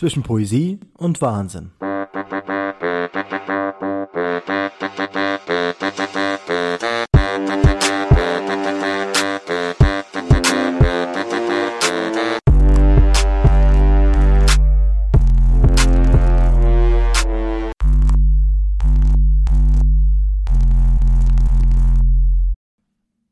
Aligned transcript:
zwischen 0.00 0.22
Poesie 0.22 0.80
und 0.96 1.20
Wahnsinn. 1.20 1.72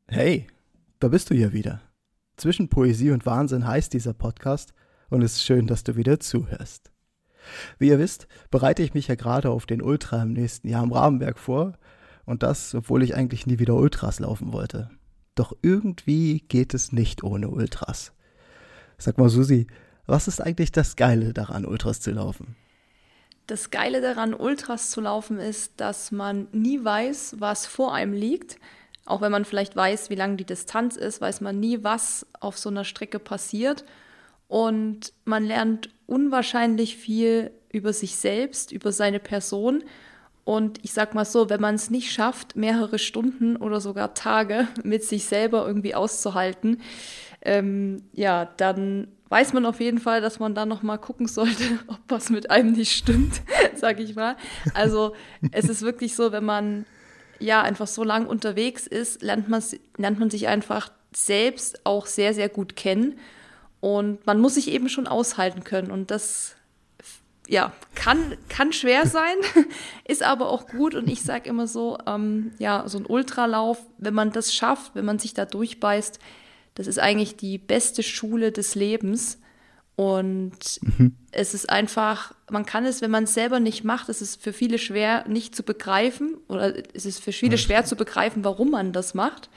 Hey, 0.07 0.45
da 0.99 1.07
bist 1.07 1.31
du 1.31 1.33
ja 1.33 1.51
wieder. 1.51 1.81
Zwischen 2.37 2.69
Poesie 2.69 3.09
und 3.09 3.25
Wahnsinn 3.25 3.65
heißt 3.65 3.91
dieser 3.91 4.13
Podcast 4.13 4.75
und 5.09 5.21
es 5.21 5.37
ist 5.37 5.43
schön, 5.43 5.67
dass 5.67 5.83
du 5.83 5.95
wieder 5.95 6.19
zuhörst. 6.19 6.91
Wie 7.77 7.87
ihr 7.87 7.99
wisst, 7.99 8.27
bereite 8.51 8.83
ich 8.83 8.93
mich 8.93 9.07
ja 9.07 9.15
gerade 9.15 9.49
auf 9.49 9.65
den 9.65 9.81
Ultra 9.81 10.21
im 10.21 10.33
nächsten 10.33 10.67
Jahr 10.67 10.83
am 10.83 10.91
Rabenberg 10.91 11.39
vor 11.39 11.73
und 12.25 12.43
das, 12.43 12.75
obwohl 12.75 13.03
ich 13.03 13.15
eigentlich 13.15 13.47
nie 13.47 13.59
wieder 13.59 13.75
Ultras 13.75 14.19
laufen 14.19 14.53
wollte. 14.53 14.89
Doch 15.35 15.53
irgendwie 15.61 16.41
geht 16.41 16.73
es 16.73 16.91
nicht 16.91 17.23
ohne 17.23 17.49
Ultras. 17.49 18.13
Sag 18.97 19.17
mal, 19.17 19.29
Susi, 19.29 19.67
was 20.05 20.27
ist 20.27 20.41
eigentlich 20.41 20.71
das 20.71 20.95
Geile 20.95 21.33
daran, 21.33 21.65
Ultras 21.65 22.01
zu 22.01 22.11
laufen? 22.11 22.55
Das 23.47 23.71
Geile 23.71 24.01
daran, 24.01 24.33
Ultras 24.33 24.91
zu 24.91 25.01
laufen, 25.01 25.39
ist, 25.39 25.73
dass 25.77 26.11
man 26.11 26.47
nie 26.51 26.83
weiß, 26.83 27.37
was 27.39 27.65
vor 27.65 27.93
einem 27.93 28.13
liegt 28.13 28.59
auch 29.09 29.21
wenn 29.21 29.31
man 29.31 29.43
vielleicht 29.43 29.75
weiß, 29.75 30.11
wie 30.11 30.15
lang 30.15 30.37
die 30.37 30.45
Distanz 30.45 30.95
ist, 30.95 31.19
weiß 31.19 31.41
man 31.41 31.59
nie, 31.59 31.83
was 31.83 32.27
auf 32.39 32.59
so 32.59 32.69
einer 32.69 32.85
Strecke 32.85 33.17
passiert. 33.17 33.83
Und 34.49 35.13
man 35.25 35.45
lernt 35.45 35.91
unwahrscheinlich 36.07 36.97
viel 36.97 37.51
über 37.71 37.93
sich 37.93 38.15
selbst, 38.15 38.71
über 38.71 38.91
seine 38.91 39.19
Person. 39.19 39.83
Und 40.43 40.83
ich 40.83 40.91
sag 40.91 41.13
mal 41.13 41.23
so, 41.23 41.51
wenn 41.51 41.61
man 41.61 41.75
es 41.75 41.91
nicht 41.91 42.11
schafft, 42.11 42.55
mehrere 42.55 42.97
Stunden 42.97 43.55
oder 43.55 43.79
sogar 43.79 44.15
Tage 44.15 44.67
mit 44.83 45.03
sich 45.03 45.25
selber 45.25 45.67
irgendwie 45.67 45.93
auszuhalten, 45.93 46.81
ähm, 47.43 48.01
ja, 48.11 48.45
dann 48.57 49.09
weiß 49.29 49.53
man 49.53 49.67
auf 49.67 49.79
jeden 49.79 49.99
Fall, 49.99 50.19
dass 50.19 50.39
man 50.39 50.55
da 50.55 50.65
noch 50.65 50.81
mal 50.81 50.97
gucken 50.97 51.27
sollte, 51.27 51.63
ob 51.87 51.99
was 52.07 52.31
mit 52.31 52.49
einem 52.49 52.71
nicht 52.71 52.91
stimmt, 52.91 53.41
sag 53.75 53.99
ich 53.99 54.15
mal. 54.15 54.35
Also 54.73 55.13
es 55.51 55.69
ist 55.69 55.83
wirklich 55.83 56.15
so, 56.15 56.31
wenn 56.31 56.43
man 56.43 56.85
ja 57.37 57.61
einfach 57.61 57.87
so 57.87 58.03
lang 58.03 58.25
unterwegs 58.25 58.87
ist, 58.87 59.21
lernt 59.21 59.47
lernt 59.97 60.19
man 60.19 60.31
sich 60.31 60.47
einfach 60.47 60.91
selbst 61.13 61.85
auch 61.85 62.07
sehr, 62.07 62.33
sehr 62.33 62.49
gut 62.49 62.75
kennen. 62.75 63.19
Und 63.81 64.25
man 64.25 64.39
muss 64.39 64.55
sich 64.55 64.69
eben 64.69 64.89
schon 64.89 65.07
aushalten 65.07 65.63
können. 65.63 65.91
Und 65.91 66.11
das 66.11 66.55
ja, 67.47 67.73
kann, 67.95 68.37
kann 68.47 68.71
schwer 68.73 69.07
sein, 69.07 69.35
ist 70.07 70.21
aber 70.21 70.49
auch 70.49 70.67
gut. 70.67 70.93
Und 70.95 71.09
ich 71.09 71.23
sage 71.23 71.49
immer 71.49 71.67
so, 71.67 71.97
ähm, 72.05 72.51
ja, 72.59 72.87
so 72.87 72.99
ein 72.99 73.05
Ultralauf, 73.05 73.79
wenn 73.97 74.13
man 74.13 74.31
das 74.31 74.53
schafft, 74.53 74.93
wenn 74.95 75.05
man 75.05 75.19
sich 75.19 75.33
da 75.33 75.45
durchbeißt, 75.45 76.19
das 76.75 76.87
ist 76.87 76.99
eigentlich 76.99 77.35
die 77.35 77.57
beste 77.57 78.03
Schule 78.03 78.51
des 78.51 78.75
Lebens. 78.75 79.39
Und 79.95 80.79
mhm. 80.81 81.15
es 81.31 81.53
ist 81.53 81.69
einfach, 81.69 82.33
man 82.49 82.65
kann 82.65 82.85
es, 82.85 83.01
wenn 83.01 83.11
man 83.11 83.25
es 83.25 83.33
selber 83.33 83.59
nicht 83.59 83.83
macht, 83.83 84.07
es 84.07 84.21
ist 84.21 84.41
für 84.41 84.53
viele 84.53 84.77
schwer 84.77 85.27
nicht 85.27 85.55
zu 85.55 85.63
begreifen 85.63 86.37
oder 86.47 86.73
es 86.93 87.05
ist 87.05 87.21
für 87.21 87.33
viele 87.33 87.57
schwer 87.57 87.83
zu 87.83 87.97
begreifen, 87.97 88.45
warum 88.45 88.71
man 88.71 88.93
das 88.93 89.13
macht. 89.13 89.49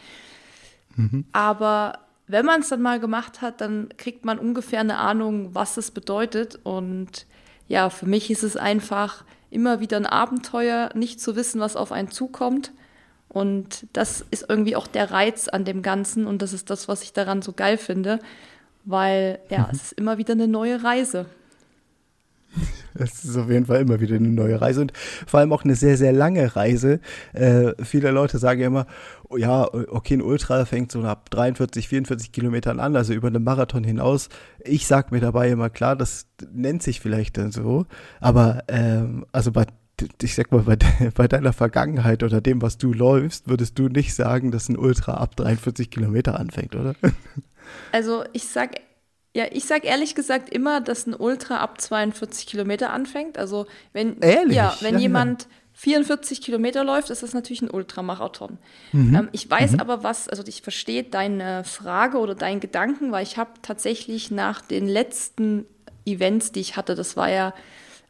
Mhm. 0.96 1.26
Aber 1.30 2.00
wenn 2.32 2.44
man 2.44 2.60
es 2.60 2.68
dann 2.68 2.82
mal 2.82 2.98
gemacht 2.98 3.40
hat, 3.40 3.60
dann 3.60 3.88
kriegt 3.96 4.24
man 4.24 4.38
ungefähr 4.38 4.80
eine 4.80 4.98
Ahnung, 4.98 5.54
was 5.54 5.76
es 5.76 5.90
bedeutet. 5.90 6.58
Und 6.64 7.26
ja, 7.68 7.88
für 7.90 8.06
mich 8.06 8.30
ist 8.30 8.42
es 8.42 8.56
einfach 8.56 9.24
immer 9.50 9.80
wieder 9.80 9.96
ein 9.96 10.06
Abenteuer, 10.06 10.90
nicht 10.94 11.20
zu 11.20 11.36
wissen, 11.36 11.60
was 11.60 11.76
auf 11.76 11.92
einen 11.92 12.10
zukommt. 12.10 12.72
Und 13.28 13.86
das 13.92 14.24
ist 14.30 14.46
irgendwie 14.48 14.76
auch 14.76 14.86
der 14.86 15.10
Reiz 15.10 15.48
an 15.48 15.64
dem 15.64 15.82
Ganzen 15.82 16.26
und 16.26 16.42
das 16.42 16.52
ist 16.52 16.68
das, 16.68 16.88
was 16.88 17.02
ich 17.02 17.12
daran 17.12 17.40
so 17.40 17.52
geil 17.52 17.78
finde 17.78 18.18
weil 18.84 19.38
ja, 19.48 19.60
mhm. 19.60 19.66
es 19.72 19.82
ist 19.82 19.92
immer 19.92 20.18
wieder 20.18 20.32
eine 20.32 20.48
neue 20.48 20.82
Reise. 20.82 21.26
Es 22.94 23.24
ist 23.24 23.36
auf 23.36 23.50
jeden 23.50 23.66
Fall 23.66 23.80
immer 23.80 24.00
wieder 24.00 24.16
eine 24.16 24.28
neue 24.28 24.60
Reise 24.60 24.82
und 24.82 24.92
vor 25.26 25.40
allem 25.40 25.52
auch 25.52 25.64
eine 25.64 25.74
sehr, 25.74 25.96
sehr 25.96 26.12
lange 26.12 26.54
Reise. 26.56 27.00
Äh, 27.32 27.72
viele 27.82 28.10
Leute 28.10 28.38
sagen 28.38 28.60
ja 28.60 28.66
immer, 28.66 28.86
oh 29.28 29.36
ja, 29.36 29.66
okay, 29.72 30.14
ein 30.14 30.22
Ultra 30.22 30.64
fängt 30.64 30.92
so 30.92 31.02
ab 31.02 31.30
43, 31.30 31.88
44 31.88 32.32
Kilometern 32.32 32.80
an, 32.80 32.96
also 32.96 33.12
über 33.12 33.28
einen 33.28 33.44
Marathon 33.44 33.84
hinaus. 33.84 34.28
Ich 34.64 34.86
sag 34.86 35.12
mir 35.12 35.20
dabei 35.20 35.50
immer, 35.50 35.70
klar, 35.70 35.96
das 35.96 36.26
nennt 36.52 36.82
sich 36.82 37.00
vielleicht 37.00 37.38
dann 37.38 37.52
so, 37.52 37.86
aber 38.20 38.64
ähm, 38.68 39.26
also 39.32 39.52
bei 39.52 39.66
ich 40.20 40.34
sag 40.34 40.50
mal, 40.50 40.62
bei, 40.62 40.76
de 40.76 40.88
bei, 41.14 41.28
deiner 41.28 41.52
Vergangenheit 41.52 42.22
oder 42.22 42.40
dem, 42.40 42.62
was 42.62 42.78
du 42.78 42.92
läufst, 42.92 43.48
würdest 43.48 43.78
du 43.78 43.88
nicht 43.88 44.14
sagen, 44.14 44.50
dass 44.50 44.68
ein 44.68 44.76
Ultra 44.76 45.14
ab 45.14 45.36
43 45.36 45.90
Kilometer 45.90 46.38
anfängt, 46.38 46.74
oder? 46.74 46.94
Also 47.92 48.24
ich 48.32 48.48
sag, 48.48 48.70
ja, 49.34 49.46
ich 49.50 49.64
sag 49.64 49.84
ehrlich 49.84 50.14
gesagt 50.14 50.50
immer, 50.50 50.80
dass 50.80 51.06
ein 51.06 51.14
Ultra 51.14 51.58
ab 51.58 51.80
42 51.80 52.46
Kilometer 52.46 52.92
anfängt. 52.92 53.38
Also 53.38 53.66
wenn, 53.92 54.20
ehrlich? 54.20 54.56
Ja, 54.56 54.76
wenn 54.80 54.94
ja, 54.94 55.00
jemand 55.00 55.44
ja. 55.44 55.48
44 55.74 56.42
Kilometer 56.42 56.84
läuft, 56.84 57.08
ist 57.08 57.22
das 57.22 57.32
natürlich 57.32 57.62
ein 57.62 57.70
Ultramarathon. 57.70 58.58
Mhm. 58.92 59.14
Ähm, 59.14 59.28
ich 59.32 59.50
weiß 59.50 59.72
mhm. 59.72 59.80
aber 59.80 60.04
was, 60.04 60.28
also 60.28 60.42
ich 60.46 60.60
verstehe 60.60 61.04
deine 61.04 61.64
Frage 61.64 62.18
oder 62.18 62.34
deinen 62.34 62.60
Gedanken, 62.60 63.10
weil 63.10 63.22
ich 63.22 63.38
habe 63.38 63.52
tatsächlich 63.62 64.30
nach 64.30 64.60
den 64.60 64.86
letzten 64.86 65.64
Events, 66.04 66.52
die 66.52 66.60
ich 66.60 66.76
hatte, 66.76 66.94
das 66.94 67.16
war 67.16 67.30
ja 67.30 67.54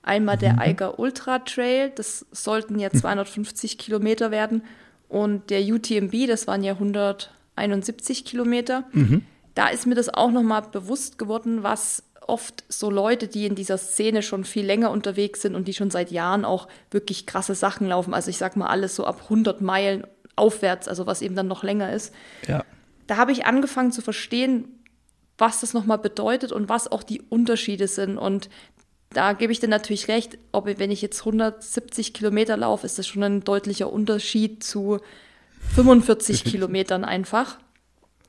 einmal 0.02 0.36
der 0.36 0.54
mhm. 0.54 0.58
Eiger 0.58 0.98
Ultra 0.98 1.38
Trail, 1.38 1.92
das 1.94 2.26
sollten 2.32 2.80
ja 2.80 2.90
250 2.90 3.78
Kilometer 3.78 4.32
werden 4.32 4.64
und 5.08 5.50
der 5.50 5.62
UTMB, 5.62 6.26
das 6.26 6.48
waren 6.48 6.64
ja 6.64 6.72
171 6.72 8.24
Kilometer. 8.24 8.84
Mhm 8.90 9.24
da 9.54 9.68
ist 9.68 9.86
mir 9.86 9.94
das 9.94 10.08
auch 10.08 10.30
nochmal 10.30 10.62
bewusst 10.62 11.18
geworden, 11.18 11.62
was 11.62 12.02
oft 12.26 12.64
so 12.68 12.90
Leute, 12.90 13.28
die 13.28 13.46
in 13.46 13.54
dieser 13.54 13.78
Szene 13.78 14.22
schon 14.22 14.44
viel 14.44 14.64
länger 14.64 14.90
unterwegs 14.90 15.42
sind 15.42 15.54
und 15.54 15.68
die 15.68 15.74
schon 15.74 15.90
seit 15.90 16.10
Jahren 16.10 16.44
auch 16.44 16.68
wirklich 16.90 17.26
krasse 17.26 17.54
Sachen 17.54 17.88
laufen, 17.88 18.14
also 18.14 18.30
ich 18.30 18.38
sag 18.38 18.56
mal 18.56 18.68
alles 18.68 18.94
so 18.94 19.04
ab 19.04 19.22
100 19.24 19.60
Meilen 19.60 20.06
aufwärts, 20.36 20.88
also 20.88 21.06
was 21.06 21.22
eben 21.22 21.34
dann 21.34 21.48
noch 21.48 21.62
länger 21.62 21.92
ist. 21.92 22.14
Ja. 22.46 22.64
Da 23.06 23.16
habe 23.16 23.32
ich 23.32 23.44
angefangen 23.44 23.92
zu 23.92 24.00
verstehen, 24.02 24.68
was 25.36 25.60
das 25.60 25.74
nochmal 25.74 25.98
bedeutet 25.98 26.52
und 26.52 26.68
was 26.68 26.90
auch 26.90 27.02
die 27.02 27.20
Unterschiede 27.20 27.88
sind. 27.88 28.16
Und 28.16 28.48
da 29.10 29.32
gebe 29.32 29.52
ich 29.52 29.60
dir 29.60 29.68
natürlich 29.68 30.08
recht, 30.08 30.38
ob 30.52 30.66
wenn 30.66 30.90
ich 30.90 31.02
jetzt 31.02 31.20
170 31.20 32.14
Kilometer 32.14 32.56
laufe, 32.56 32.86
ist 32.86 32.98
das 32.98 33.06
schon 33.06 33.22
ein 33.22 33.40
deutlicher 33.44 33.92
Unterschied 33.92 34.62
zu 34.64 35.00
45 35.74 36.44
Kilometern 36.44 37.04
einfach. 37.04 37.58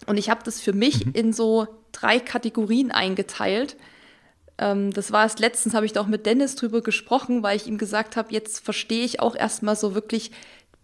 Und 0.06 0.18
ich 0.18 0.30
habe 0.30 0.42
das 0.44 0.60
für 0.60 0.74
mich 0.74 1.06
mhm. 1.06 1.14
in 1.14 1.34
so 1.34 1.68
drei 1.92 2.20
Kategorien 2.20 2.92
eingeteilt. 2.92 3.78
Ähm, 4.58 4.92
das 4.92 5.12
war 5.12 5.26
es 5.26 5.40
letztens, 5.40 5.74
habe 5.74 5.86
ich 5.86 5.94
da 5.94 6.02
auch 6.02 6.08
mit 6.08 6.26
Dennis 6.26 6.56
drüber 6.56 6.82
gesprochen, 6.82 7.44
weil 7.44 7.56
ich 7.56 7.68
ihm 7.68 7.78
gesagt 7.78 8.16
habe, 8.16 8.34
jetzt 8.34 8.60
verstehe 8.60 9.06
ich 9.06 9.20
auch 9.20 9.36
erstmal 9.36 9.76
so 9.76 9.96
wirklich, 9.96 10.32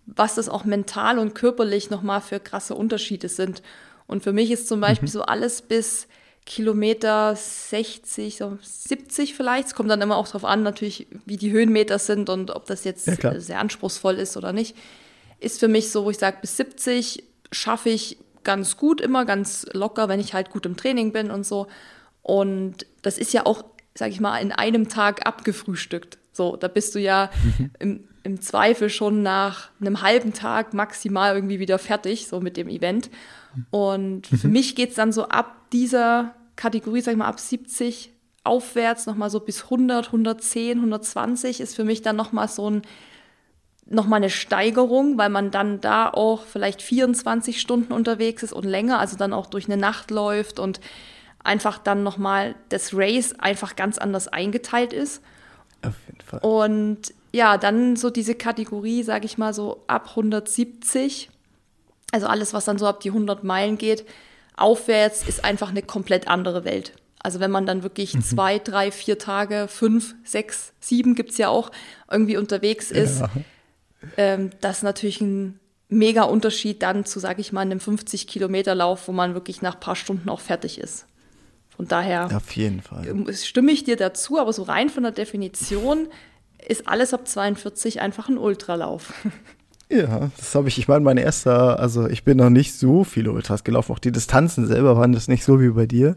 was 0.06 0.36
das 0.36 0.50
auch 0.50 0.66
mental 0.66 1.20
und 1.20 1.36
körperlich 1.36 1.90
nochmal 1.90 2.22
für 2.22 2.40
krasse 2.40 2.76
Unterschiede 2.76 3.30
sind. 3.30 3.62
Und 4.08 4.24
für 4.24 4.34
mich 4.34 4.50
ist 4.50 4.68
zum 4.68 4.82
Beispiel 4.82 5.10
mhm. 5.10 5.14
so 5.14 5.22
alles 5.24 5.62
bis 5.62 6.08
Kilometer 6.46 7.36
60, 7.36 8.38
so 8.38 8.58
70 8.62 9.36
vielleicht. 9.36 9.68
Es 9.68 9.76
kommt 9.76 9.92
dann 9.92 10.02
immer 10.02 10.18
auch 10.18 10.26
darauf 10.26 10.46
an, 10.46 10.64
natürlich, 10.64 11.06
wie 11.26 11.38
die 11.38 11.52
Höhenmeter 11.52 12.00
sind 12.00 12.28
und 12.30 12.50
ob 12.50 12.66
das 12.66 12.86
jetzt 12.86 13.06
ja, 13.06 13.40
sehr 13.40 13.60
anspruchsvoll 13.60 14.16
ist 14.16 14.36
oder 14.36 14.52
nicht. 14.52 14.76
Ist 15.40 15.60
für 15.60 15.68
mich 15.68 15.92
so, 15.92 16.06
wo 16.06 16.10
ich 16.10 16.18
sage, 16.18 16.38
bis 16.42 16.58
70 16.58 17.24
schaffe 17.52 17.90
ich 17.90 18.18
ganz 18.44 18.78
gut 18.78 19.02
immer, 19.02 19.26
ganz 19.26 19.66
locker, 19.74 20.10
wenn 20.10 20.20
ich 20.20 20.34
halt 20.34 20.50
gut 20.50 20.66
im 20.66 20.78
Training 20.78 21.12
bin 21.12 21.32
und 21.32 21.46
so. 21.46 21.68
Und 22.22 22.86
das 23.02 23.18
ist 23.18 23.34
ja 23.34 23.46
auch, 23.46 23.64
sag 23.96 24.10
ich 24.10 24.20
mal, 24.20 24.38
in 24.40 24.52
einem 24.52 24.90
Tag 24.90 25.26
abgefrühstückt. 25.26 26.18
So, 26.32 26.56
da 26.56 26.68
bist 26.68 26.96
du 26.96 27.00
ja 27.00 27.30
im, 27.80 28.08
im 28.24 28.42
Zweifel 28.42 28.90
schon 28.90 29.22
nach 29.22 29.70
einem 29.80 30.02
halben 30.02 30.34
Tag 30.34 30.74
maximal 30.74 31.36
irgendwie 31.36 31.60
wieder 31.60 31.80
fertig, 31.80 32.28
so 32.28 32.40
mit 32.40 32.58
dem 32.58 32.68
Event. 32.68 33.10
Und 33.72 34.28
für 34.28 34.48
mhm. 34.48 34.54
mich 34.54 34.76
geht 34.76 34.90
es 34.90 34.96
dann 34.96 35.12
so 35.12 35.28
ab 35.28 35.70
dieser 35.72 36.36
Kategorie, 36.56 37.02
sag 37.02 37.14
ich 37.14 37.18
mal, 37.18 37.28
ab 37.28 37.40
70 37.40 38.12
aufwärts, 38.44 39.06
nochmal 39.06 39.30
so 39.30 39.40
bis 39.40 39.64
100, 39.66 40.08
110, 40.08 40.78
120 40.78 41.60
ist 41.60 41.76
für 41.76 41.84
mich 41.84 42.02
dann 42.02 42.16
nochmal 42.16 42.48
so 42.48 42.70
ein 42.70 42.82
nochmal 43.90 44.18
eine 44.18 44.30
Steigerung, 44.30 45.18
weil 45.18 45.30
man 45.30 45.52
dann 45.52 45.82
da 45.82 46.10
auch 46.10 46.44
vielleicht 46.44 46.82
24 46.82 47.60
Stunden 47.60 47.92
unterwegs 47.92 48.44
ist 48.44 48.54
und 48.54 48.66
länger, 48.66 49.00
also 49.00 49.18
dann 49.18 49.34
auch 49.34 49.48
durch 49.48 49.66
eine 49.66 49.78
Nacht 49.78 50.12
läuft 50.12 50.60
und 50.60 50.80
einfach 51.44 51.78
dann 51.78 52.04
nochmal 52.04 52.56
das 52.70 52.94
Race 52.94 53.34
einfach 53.40 53.76
ganz 53.76 53.98
anders 53.98 54.28
eingeteilt 54.28 54.94
ist. 54.94 55.22
Auf 55.82 55.96
jeden 56.08 56.22
Fall. 56.22 56.40
Und 56.42 57.14
ja, 57.32 57.58
dann 57.58 57.96
so 57.96 58.10
diese 58.10 58.36
Kategorie, 58.36 59.04
sage 59.04 59.26
ich 59.26 59.38
mal 59.38 59.54
so 59.54 59.84
ab 59.88 60.10
170, 60.12 61.30
also 62.12 62.28
alles, 62.28 62.54
was 62.54 62.66
dann 62.66 62.78
so 62.78 62.88
ab 62.88 63.00
die 63.02 63.10
100 63.10 63.44
Meilen 63.44 63.78
geht, 63.78 64.06
aufwärts 64.58 65.28
ist 65.28 65.46
einfach 65.46 65.70
eine 65.70 65.82
komplett 65.82 66.28
andere 66.28 66.66
Welt. 66.66 66.94
Also 67.22 67.40
wenn 67.40 67.52
man 67.52 67.66
dann 67.66 67.84
wirklich 67.84 68.14
mhm. 68.14 68.22
zwei, 68.22 68.60
drei, 68.60 68.92
vier 68.92 69.18
Tage, 69.18 69.68
fünf, 69.68 70.16
sechs, 70.24 70.74
sieben 70.80 71.16
gibt 71.16 71.32
es 71.32 71.38
ja 71.38 71.50
auch, 71.50 71.72
irgendwie 72.10 72.38
unterwegs 72.38 72.92
ist, 72.92 73.22
ja. 73.22 73.30
Ähm, 74.18 74.52
das 74.62 74.78
ist 74.78 74.84
natürlich 74.84 75.22
ein 75.22 75.60
mega 75.90 76.24
Unterschied 76.24 76.82
dann 76.84 77.06
zu, 77.06 77.20
sage 77.20 77.42
ich 77.42 77.52
mal, 77.52 77.62
einem 77.62 77.80
50 77.80 78.28
Kilometer 78.28 78.76
Lauf, 78.76 79.08
wo 79.08 79.12
man 79.12 79.34
wirklich 79.34 79.62
nach 79.62 79.76
ein 79.76 79.80
paar 79.80 79.96
Stunden 79.96 80.30
auch 80.30 80.40
fertig 80.40 80.80
ist. 80.80 81.06
Von 81.76 81.88
daher 81.88 82.36
auf 82.36 82.52
jeden 82.52 82.82
Fall. 82.82 83.08
Ähm, 83.08 83.28
stimme 83.34 83.72
ich 83.72 83.84
dir 83.84 83.96
dazu, 83.96 84.38
aber 84.38 84.54
so 84.54 84.64
rein 84.64 84.90
von 84.90 85.04
der 85.04 85.12
Definition 85.12 86.08
ist 86.68 86.88
alles 86.88 87.14
ab 87.14 87.28
42 87.28 88.02
einfach 88.02 88.30
ein 88.30 88.38
Ultralauf. 88.38 89.14
Ja, 89.92 90.30
das 90.38 90.54
habe 90.54 90.68
ich. 90.68 90.78
Ich 90.78 90.88
meine, 90.88 91.04
mein 91.04 91.18
erster, 91.18 91.80
also 91.80 92.08
ich 92.08 92.24
bin 92.24 92.38
noch 92.38 92.52
nicht 92.52 92.76
so 92.76 93.04
viele 93.04 93.32
Ultras 93.32 93.64
gelaufen. 93.64 93.92
Auch 93.92 93.98
die 93.98 94.12
Distanzen 94.12 94.68
selber 94.68 94.96
waren 94.96 95.14
das 95.14 95.28
nicht 95.28 95.44
so 95.44 95.60
wie 95.60 95.70
bei 95.70 95.88
dir. 95.88 96.16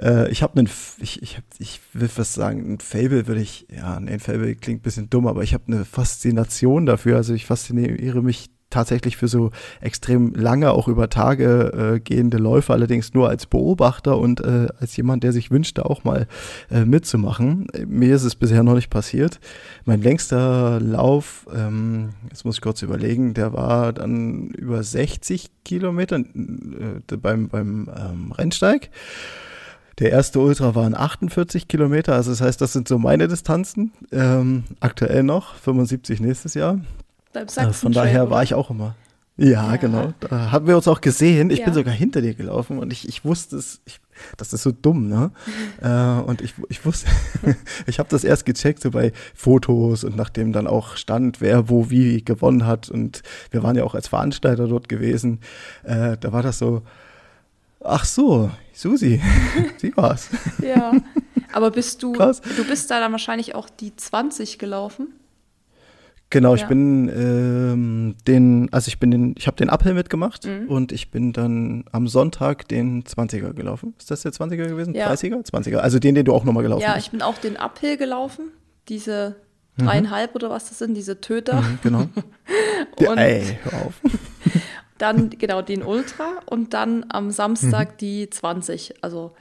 Äh, 0.00 0.30
ich 0.30 0.44
habe 0.44 0.56
einen, 0.56 0.70
ich, 0.98 1.20
ich, 1.20 1.36
hab, 1.36 1.44
ich 1.58 1.80
will 1.92 2.08
was 2.14 2.32
sagen, 2.34 2.74
ein 2.74 2.78
Fable 2.78 3.26
würde 3.26 3.40
ich, 3.40 3.66
ja, 3.76 3.98
nee, 3.98 4.12
ein 4.12 4.20
Fable 4.20 4.54
klingt 4.54 4.80
ein 4.80 4.82
bisschen 4.84 5.10
dumm, 5.10 5.26
aber 5.26 5.42
ich 5.42 5.52
habe 5.52 5.64
eine 5.66 5.84
Faszination 5.84 6.86
dafür. 6.86 7.16
Also 7.16 7.34
ich 7.34 7.44
fasziniere 7.44 8.22
mich 8.22 8.50
tatsächlich 8.72 9.16
für 9.16 9.28
so 9.28 9.50
extrem 9.80 10.34
lange, 10.34 10.72
auch 10.72 10.88
über 10.88 11.08
Tage 11.08 11.94
äh, 11.94 12.00
gehende 12.00 12.38
Läufe, 12.38 12.72
allerdings 12.72 13.14
nur 13.14 13.28
als 13.28 13.46
Beobachter 13.46 14.18
und 14.18 14.40
äh, 14.40 14.68
als 14.80 14.96
jemand, 14.96 15.22
der 15.22 15.32
sich 15.32 15.50
wünscht, 15.50 15.78
da 15.78 15.82
auch 15.82 16.04
mal 16.04 16.26
äh, 16.70 16.84
mitzumachen. 16.84 17.68
Mir 17.86 18.14
ist 18.14 18.24
es 18.24 18.34
bisher 18.34 18.62
noch 18.62 18.74
nicht 18.74 18.90
passiert. 18.90 19.38
Mein 19.84 20.02
längster 20.02 20.80
Lauf, 20.80 21.46
ähm, 21.54 22.10
jetzt 22.30 22.44
muss 22.44 22.56
ich 22.56 22.60
kurz 22.62 22.82
überlegen, 22.82 23.34
der 23.34 23.52
war 23.52 23.92
dann 23.92 24.48
über 24.50 24.82
60 24.82 25.50
Kilometer 25.64 26.16
äh, 26.16 27.16
beim, 27.16 27.48
beim 27.48 27.88
ähm, 27.96 28.32
Rennsteig. 28.32 28.90
Der 29.98 30.10
erste 30.10 30.40
Ultra 30.40 30.74
waren 30.74 30.94
48 30.94 31.68
Kilometer, 31.68 32.14
also 32.14 32.30
das 32.30 32.40
heißt, 32.40 32.60
das 32.60 32.72
sind 32.72 32.88
so 32.88 32.98
meine 32.98 33.28
Distanzen. 33.28 33.92
Ähm, 34.10 34.64
aktuell 34.80 35.22
noch, 35.22 35.54
75 35.54 36.20
nächstes 36.20 36.54
Jahr. 36.54 36.80
Beim 37.32 37.48
Sachsen 37.48 37.74
Von 37.74 37.92
daher 37.92 38.30
war 38.30 38.42
ich 38.42 38.54
auch 38.54 38.70
immer. 38.70 38.94
Ja, 39.38 39.72
ja, 39.72 39.76
genau. 39.76 40.12
Da 40.20 40.52
haben 40.52 40.66
wir 40.66 40.76
uns 40.76 40.86
auch 40.86 41.00
gesehen. 41.00 41.50
Ich 41.50 41.60
ja. 41.60 41.64
bin 41.64 41.74
sogar 41.74 41.94
hinter 41.94 42.20
dir 42.20 42.34
gelaufen 42.34 42.78
und 42.78 42.92
ich, 42.92 43.08
ich 43.08 43.24
wusste 43.24 43.56
es, 43.56 43.80
ich, 43.86 43.98
das 44.36 44.52
ist 44.52 44.62
so 44.62 44.72
dumm, 44.72 45.08
ne? 45.08 45.30
äh, 45.80 46.22
und 46.28 46.42
ich, 46.42 46.54
ich 46.68 46.84
wusste, 46.84 47.08
ich 47.86 47.98
habe 47.98 48.10
das 48.10 48.24
erst 48.24 48.44
gecheckt, 48.44 48.82
so 48.82 48.90
bei 48.90 49.12
Fotos 49.34 50.04
und 50.04 50.16
nachdem 50.16 50.52
dann 50.52 50.66
auch 50.66 50.96
stand, 50.96 51.40
wer 51.40 51.70
wo 51.70 51.88
wie 51.88 52.22
gewonnen 52.22 52.66
hat. 52.66 52.90
Und 52.90 53.22
wir 53.50 53.62
waren 53.62 53.74
ja 53.74 53.84
auch 53.84 53.94
als 53.94 54.08
Veranstalter 54.08 54.68
dort 54.68 54.90
gewesen. 54.90 55.40
Äh, 55.82 56.18
da 56.18 56.32
war 56.32 56.42
das 56.42 56.58
so, 56.58 56.82
ach 57.80 58.04
so, 58.04 58.50
Susi, 58.74 59.22
sie 59.78 59.96
war's. 59.96 60.28
ja, 60.60 60.92
aber 61.52 61.70
bist 61.70 62.02
du, 62.02 62.12
Krass. 62.12 62.42
du 62.42 62.64
bist 62.64 62.90
da 62.90 63.00
dann 63.00 63.12
wahrscheinlich 63.12 63.54
auch 63.54 63.70
die 63.70 63.96
20 63.96 64.58
gelaufen? 64.58 65.08
Genau, 66.32 66.54
ja. 66.54 66.62
ich 66.62 66.66
bin 66.66 67.10
ähm, 67.10 68.16
den, 68.26 68.72
also 68.72 68.88
ich 68.88 68.98
bin 68.98 69.10
den, 69.10 69.34
ich 69.36 69.46
habe 69.46 69.58
den 69.58 69.68
Uphill 69.68 69.92
mitgemacht 69.92 70.46
mhm. 70.46 70.66
und 70.66 70.90
ich 70.90 71.10
bin 71.10 71.34
dann 71.34 71.84
am 71.92 72.08
Sonntag 72.08 72.66
den 72.68 73.04
20er 73.04 73.52
gelaufen. 73.52 73.94
Ist 73.98 74.10
das 74.10 74.22
der 74.22 74.32
20er 74.32 74.66
gewesen? 74.66 74.94
Ja. 74.94 75.12
30er? 75.12 75.44
20er? 75.44 75.76
Also 75.76 75.98
den, 75.98 76.14
den 76.14 76.24
du 76.24 76.32
auch 76.32 76.44
nochmal 76.44 76.62
gelaufen 76.62 76.80
ja, 76.80 76.94
bist. 76.94 77.06
Ja, 77.06 77.06
ich 77.06 77.10
bin 77.10 77.20
auch 77.20 77.36
den 77.36 77.58
Uphill 77.58 77.98
gelaufen. 77.98 78.50
Diese 78.88 79.36
mhm. 79.76 79.84
dreieinhalb 79.84 80.30
mhm. 80.30 80.36
oder 80.36 80.48
was 80.48 80.70
das 80.70 80.78
sind, 80.78 80.94
diese 80.94 81.20
Töter. 81.20 81.60
Mhm, 81.60 81.78
genau. 81.82 81.98
und 83.06 83.18
Ey, 83.18 83.58
hör 83.64 83.86
auf. 83.86 84.00
dann 84.96 85.28
genau 85.28 85.60
den 85.60 85.82
Ultra 85.82 86.40
und 86.46 86.72
dann 86.72 87.04
am 87.10 87.30
Samstag 87.30 87.92
mhm. 87.92 87.96
die 87.98 88.30
20. 88.30 89.04
Also 89.04 89.32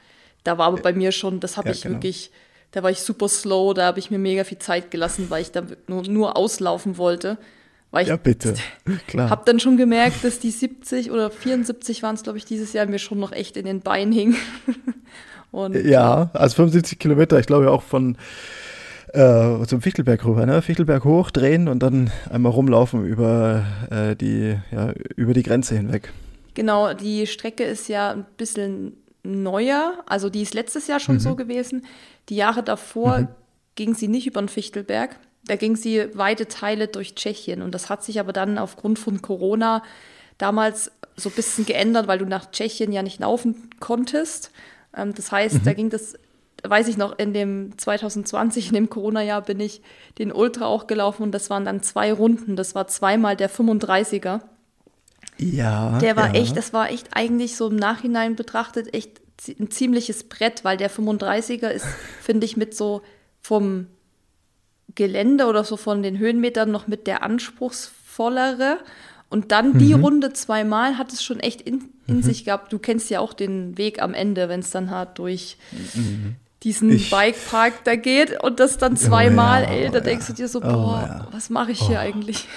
da 0.43 0.57
war 0.57 0.67
aber 0.67 0.81
bei 0.81 0.91
mir 0.91 1.13
schon, 1.13 1.39
das 1.39 1.55
habe 1.55 1.71
ich 1.71 1.83
genau. 1.83 1.95
wirklich 1.95 2.31
da 2.71 2.83
war 2.83 2.89
ich 2.89 3.01
super 3.01 3.27
slow, 3.27 3.73
da 3.73 3.85
habe 3.85 3.99
ich 3.99 4.11
mir 4.11 4.19
mega 4.19 4.43
viel 4.43 4.57
Zeit 4.57 4.91
gelassen, 4.91 5.25
weil 5.29 5.41
ich 5.41 5.51
da 5.51 5.63
nur, 5.87 6.03
nur 6.03 6.37
auslaufen 6.37 6.97
wollte. 6.97 7.37
Weil 7.91 8.03
ich 8.03 8.09
ja, 8.09 8.15
bitte. 8.15 8.53
Klar. 9.07 9.29
Hab 9.29 9.45
dann 9.45 9.59
schon 9.59 9.75
gemerkt, 9.75 10.23
dass 10.23 10.39
die 10.39 10.51
70 10.51 11.11
oder 11.11 11.29
74 11.29 12.01
waren 12.01 12.15
es, 12.15 12.23
glaube 12.23 12.37
ich, 12.37 12.45
dieses 12.45 12.71
Jahr 12.71 12.85
mir 12.85 12.99
schon 12.99 13.19
noch 13.19 13.33
echt 13.33 13.57
in 13.57 13.65
den 13.65 13.81
Beinen 13.81 14.13
hing. 14.13 14.35
Und, 15.51 15.75
ja, 15.75 16.29
also 16.33 16.55
75 16.55 16.97
Kilometer, 16.97 17.37
ich 17.37 17.45
glaube 17.45 17.69
auch 17.71 17.83
von 17.83 18.15
äh, 19.11 19.65
zum 19.65 19.81
Fichtelberg 19.81 20.23
rüber, 20.23 20.45
ne? 20.45 20.61
Fichtelberg 20.61 21.03
hoch, 21.03 21.31
drehen 21.31 21.67
und 21.67 21.83
dann 21.83 22.09
einmal 22.29 22.53
rumlaufen 22.53 23.05
über 23.05 23.65
äh, 23.89 24.15
die, 24.15 24.57
ja, 24.71 24.93
über 25.17 25.33
die 25.33 25.43
Grenze 25.43 25.75
hinweg. 25.75 26.13
Genau, 26.53 26.93
die 26.93 27.27
Strecke 27.27 27.65
ist 27.65 27.89
ja 27.89 28.11
ein 28.11 28.25
bisschen 28.37 28.93
neuer, 29.23 29.95
also 30.05 30.29
die 30.29 30.41
ist 30.41 30.53
letztes 30.53 30.87
Jahr 30.87 31.01
schon 31.01 31.15
mhm. 31.15 31.19
so 31.19 31.35
gewesen. 31.35 31.85
Die 32.29 32.35
Jahre 32.35 32.63
davor 32.63 33.19
mhm. 33.19 33.27
ging 33.75 33.95
sie 33.95 34.07
nicht 34.07 34.27
über 34.27 34.41
den 34.41 34.49
Fichtelberg. 34.49 35.17
Da 35.45 35.55
ging 35.55 35.75
sie 35.75 36.07
weite 36.15 36.47
Teile 36.47 36.87
durch 36.87 37.15
Tschechien. 37.15 37.61
Und 37.61 37.73
das 37.73 37.89
hat 37.89 38.03
sich 38.03 38.19
aber 38.19 38.33
dann 38.33 38.57
aufgrund 38.57 38.99
von 38.99 39.21
Corona 39.21 39.83
damals 40.37 40.91
so 41.15 41.29
ein 41.29 41.35
bisschen 41.35 41.65
geändert, 41.65 42.07
weil 42.07 42.19
du 42.19 42.25
nach 42.25 42.51
Tschechien 42.51 42.91
ja 42.91 43.03
nicht 43.03 43.19
laufen 43.19 43.69
konntest. 43.79 44.51
Ähm, 44.95 45.13
das 45.13 45.31
heißt, 45.31 45.55
mhm. 45.55 45.63
da 45.63 45.73
ging 45.73 45.89
das, 45.89 46.15
weiß 46.63 46.87
ich 46.87 46.97
noch, 46.97 47.17
in 47.17 47.33
dem 47.33 47.77
2020, 47.77 48.67
in 48.67 48.73
dem 48.73 48.89
Corona-Jahr, 48.89 49.41
bin 49.41 49.59
ich 49.59 49.81
den 50.17 50.31
Ultra 50.31 50.65
auch 50.65 50.87
gelaufen 50.87 51.23
und 51.23 51.31
das 51.31 51.49
waren 51.49 51.65
dann 51.65 51.83
zwei 51.83 52.13
Runden. 52.13 52.55
Das 52.55 52.75
war 52.75 52.87
zweimal 52.87 53.35
der 53.35 53.49
35er. 53.49 54.41
Ja. 55.37 55.97
Der 55.99 56.15
war 56.15 56.35
ja. 56.35 56.41
echt, 56.41 56.55
das 56.55 56.73
war 56.73 56.91
echt 56.91 57.09
eigentlich 57.13 57.55
so 57.55 57.67
im 57.67 57.75
Nachhinein 57.75 58.35
betrachtet 58.35 58.93
echt 58.93 59.20
ein 59.47 59.71
ziemliches 59.71 60.23
Brett, 60.23 60.63
weil 60.63 60.77
der 60.77 60.91
35er 60.91 61.69
ist, 61.69 61.87
finde 62.21 62.45
ich, 62.45 62.57
mit 62.57 62.75
so 62.75 63.01
vom 63.41 63.87
Gelände 64.95 65.45
oder 65.45 65.63
so 65.63 65.77
von 65.77 66.03
den 66.03 66.19
Höhenmetern 66.19 66.69
noch 66.69 66.87
mit 66.87 67.07
der 67.07 67.23
anspruchsvollere. 67.23 68.79
Und 69.29 69.53
dann 69.53 69.77
die 69.77 69.93
mhm. 69.95 70.03
Runde 70.03 70.33
zweimal 70.33 70.97
hat 70.97 71.13
es 71.13 71.23
schon 71.23 71.39
echt 71.39 71.61
in, 71.61 71.85
in 72.05 72.17
mhm. 72.17 72.23
sich 72.23 72.43
gehabt. 72.43 72.73
Du 72.73 72.79
kennst 72.79 73.09
ja 73.09 73.21
auch 73.21 73.33
den 73.33 73.77
Weg 73.77 74.01
am 74.01 74.13
Ende, 74.13 74.49
wenn 74.49 74.59
es 74.59 74.71
dann 74.71 74.91
hart 74.91 75.19
durch 75.19 75.57
mhm. 75.93 76.35
diesen 76.63 76.91
ich, 76.91 77.09
Bikepark 77.09 77.85
da 77.85 77.95
geht 77.95 78.43
und 78.43 78.59
das 78.59 78.77
dann 78.77 78.97
zweimal, 78.97 79.63
oh, 79.63 79.71
ja, 79.71 79.73
ey, 79.73 79.89
da 79.89 79.99
oh, 79.99 80.01
denkst 80.01 80.27
du 80.27 80.33
dir 80.33 80.49
so, 80.49 80.59
oh, 80.59 80.63
boah, 80.63 81.01
ja. 81.07 81.27
was 81.31 81.49
mache 81.49 81.71
ich 81.71 81.79
hier 81.81 81.95
oh. 81.95 81.99
eigentlich? 81.99 82.47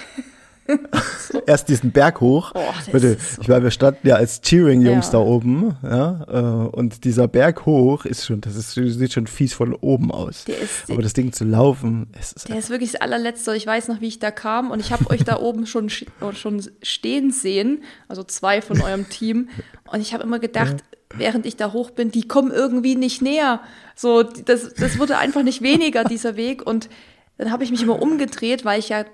So. 0.67 1.41
Erst 1.45 1.69
diesen 1.69 1.91
Berg 1.91 2.21
hoch. 2.21 2.51
Oh, 2.55 2.59
Bitte, 2.91 3.17
so. 3.19 3.41
ich 3.41 3.47
meine, 3.47 3.63
wir 3.63 3.71
standen 3.71 4.07
ja 4.07 4.15
als 4.15 4.41
Cheering-Jungs 4.41 5.07
ja. 5.07 5.11
da 5.13 5.17
oben, 5.19 5.75
ja, 5.83 6.25
äh, 6.27 6.67
und 6.69 7.03
dieser 7.03 7.27
Berg 7.27 7.65
hoch 7.65 8.05
ist 8.05 8.25
schon, 8.25 8.41
das 8.41 8.55
ist, 8.55 8.73
sieht 8.73 9.13
schon 9.13 9.27
fies 9.27 9.53
von 9.53 9.73
oben 9.73 10.11
aus. 10.11 10.45
Ist, 10.45 10.89
Aber 10.89 11.01
das 11.01 11.13
Ding 11.13 11.31
zu 11.33 11.45
laufen, 11.45 12.07
es 12.19 12.31
ist 12.31 12.49
Der 12.49 12.57
ist 12.57 12.69
wirklich 12.69 12.93
das 12.93 13.01
allerletzte. 13.01 13.55
Ich 13.55 13.67
weiß 13.67 13.87
noch, 13.87 14.01
wie 14.01 14.07
ich 14.07 14.19
da 14.19 14.31
kam 14.31 14.71
und 14.71 14.79
ich 14.79 14.91
habe 14.91 15.09
euch 15.09 15.23
da 15.23 15.37
oben 15.39 15.67
schon, 15.67 15.89
schon 15.89 16.63
stehen 16.81 17.31
sehen, 17.31 17.83
also 18.07 18.23
zwei 18.23 18.61
von 18.61 18.81
eurem 18.81 19.09
Team. 19.09 19.49
Und 19.91 20.01
ich 20.01 20.13
habe 20.13 20.23
immer 20.23 20.39
gedacht, 20.39 20.77
ja. 21.13 21.19
während 21.19 21.45
ich 21.45 21.55
da 21.57 21.73
hoch 21.73 21.91
bin, 21.91 22.11
die 22.11 22.27
kommen 22.27 22.51
irgendwie 22.51 22.95
nicht 22.95 23.21
näher. 23.21 23.61
So, 23.95 24.23
das, 24.23 24.73
das 24.73 24.97
wurde 24.97 25.17
einfach 25.17 25.43
nicht 25.43 25.61
weniger, 25.61 26.03
dieser 26.03 26.35
Weg. 26.35 26.65
Und 26.65 26.89
dann 27.37 27.51
habe 27.51 27.63
ich 27.63 27.71
mich 27.71 27.83
immer 27.83 28.01
umgedreht, 28.01 28.65
weil 28.65 28.79
ich 28.79 28.89
ja 28.89 29.05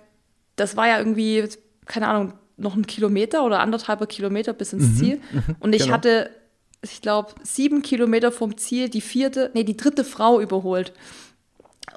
das 0.55 0.75
war 0.75 0.87
ja 0.87 0.97
irgendwie, 0.97 1.47
keine 1.85 2.07
Ahnung, 2.07 2.33
noch 2.57 2.75
ein 2.75 2.85
Kilometer 2.85 3.43
oder 3.43 3.59
anderthalber 3.59 4.07
Kilometer 4.07 4.53
bis 4.53 4.73
ins 4.73 4.89
mhm, 4.89 4.95
Ziel. 4.95 5.21
Mhm, 5.31 5.55
und 5.59 5.73
ich 5.73 5.83
genau. 5.83 5.93
hatte, 5.93 6.29
ich 6.81 7.01
glaube, 7.01 7.33
sieben 7.43 7.81
Kilometer 7.81 8.31
vom 8.31 8.57
Ziel 8.57 8.89
die 8.89 9.01
vierte, 9.01 9.51
nee, 9.53 9.63
die 9.63 9.77
dritte 9.77 10.03
Frau 10.03 10.39
überholt. 10.39 10.93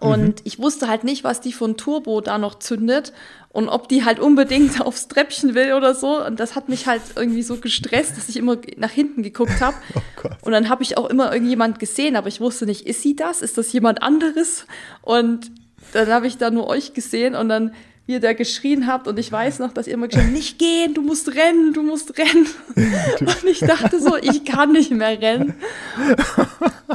Und 0.00 0.26
mhm. 0.26 0.34
ich 0.44 0.58
wusste 0.58 0.88
halt 0.88 1.04
nicht, 1.04 1.24
was 1.24 1.40
die 1.40 1.52
von 1.52 1.76
Turbo 1.76 2.20
da 2.20 2.38
noch 2.38 2.58
zündet 2.58 3.12
und 3.50 3.68
ob 3.68 3.88
die 3.88 4.04
halt 4.04 4.18
unbedingt 4.18 4.80
aufs 4.84 5.08
Treppchen 5.08 5.54
will 5.54 5.74
oder 5.74 5.94
so. 5.94 6.24
Und 6.24 6.40
das 6.40 6.56
hat 6.56 6.68
mich 6.68 6.86
halt 6.86 7.02
irgendwie 7.16 7.42
so 7.42 7.56
gestresst, 7.58 8.16
dass 8.16 8.28
ich 8.28 8.36
immer 8.36 8.58
nach 8.76 8.90
hinten 8.90 9.22
geguckt 9.22 9.60
habe. 9.60 9.76
Oh 10.26 10.46
und 10.46 10.52
dann 10.52 10.70
habe 10.70 10.82
ich 10.82 10.96
auch 10.96 11.10
immer 11.10 11.34
irgendjemand 11.34 11.78
gesehen, 11.78 12.16
aber 12.16 12.28
ich 12.28 12.40
wusste 12.40 12.64
nicht, 12.64 12.86
ist 12.86 13.02
sie 13.02 13.14
das? 13.14 13.42
Ist 13.42 13.58
das 13.58 13.70
jemand 13.74 14.02
anderes? 14.02 14.66
Und 15.02 15.50
dann 15.92 16.08
habe 16.08 16.26
ich 16.26 16.38
da 16.38 16.50
nur 16.50 16.66
euch 16.66 16.94
gesehen 16.94 17.34
und 17.34 17.50
dann 17.50 17.74
wie 18.06 18.12
ihr 18.12 18.20
da 18.20 18.34
geschrien 18.34 18.86
habt 18.86 19.08
und 19.08 19.18
ich 19.18 19.32
weiß 19.32 19.60
noch, 19.60 19.72
dass 19.72 19.86
ihr 19.86 19.94
immer 19.94 20.08
gesagt 20.08 20.26
habt, 20.26 20.34
nicht 20.34 20.58
gehen, 20.58 20.92
du 20.92 21.00
musst 21.00 21.34
rennen, 21.34 21.72
du 21.72 21.82
musst 21.82 22.18
rennen. 22.18 22.46
und 23.20 23.44
ich 23.44 23.60
dachte 23.60 23.98
so, 23.98 24.16
ich 24.16 24.44
kann 24.44 24.72
nicht 24.72 24.90
mehr 24.90 25.20
rennen. 25.20 25.54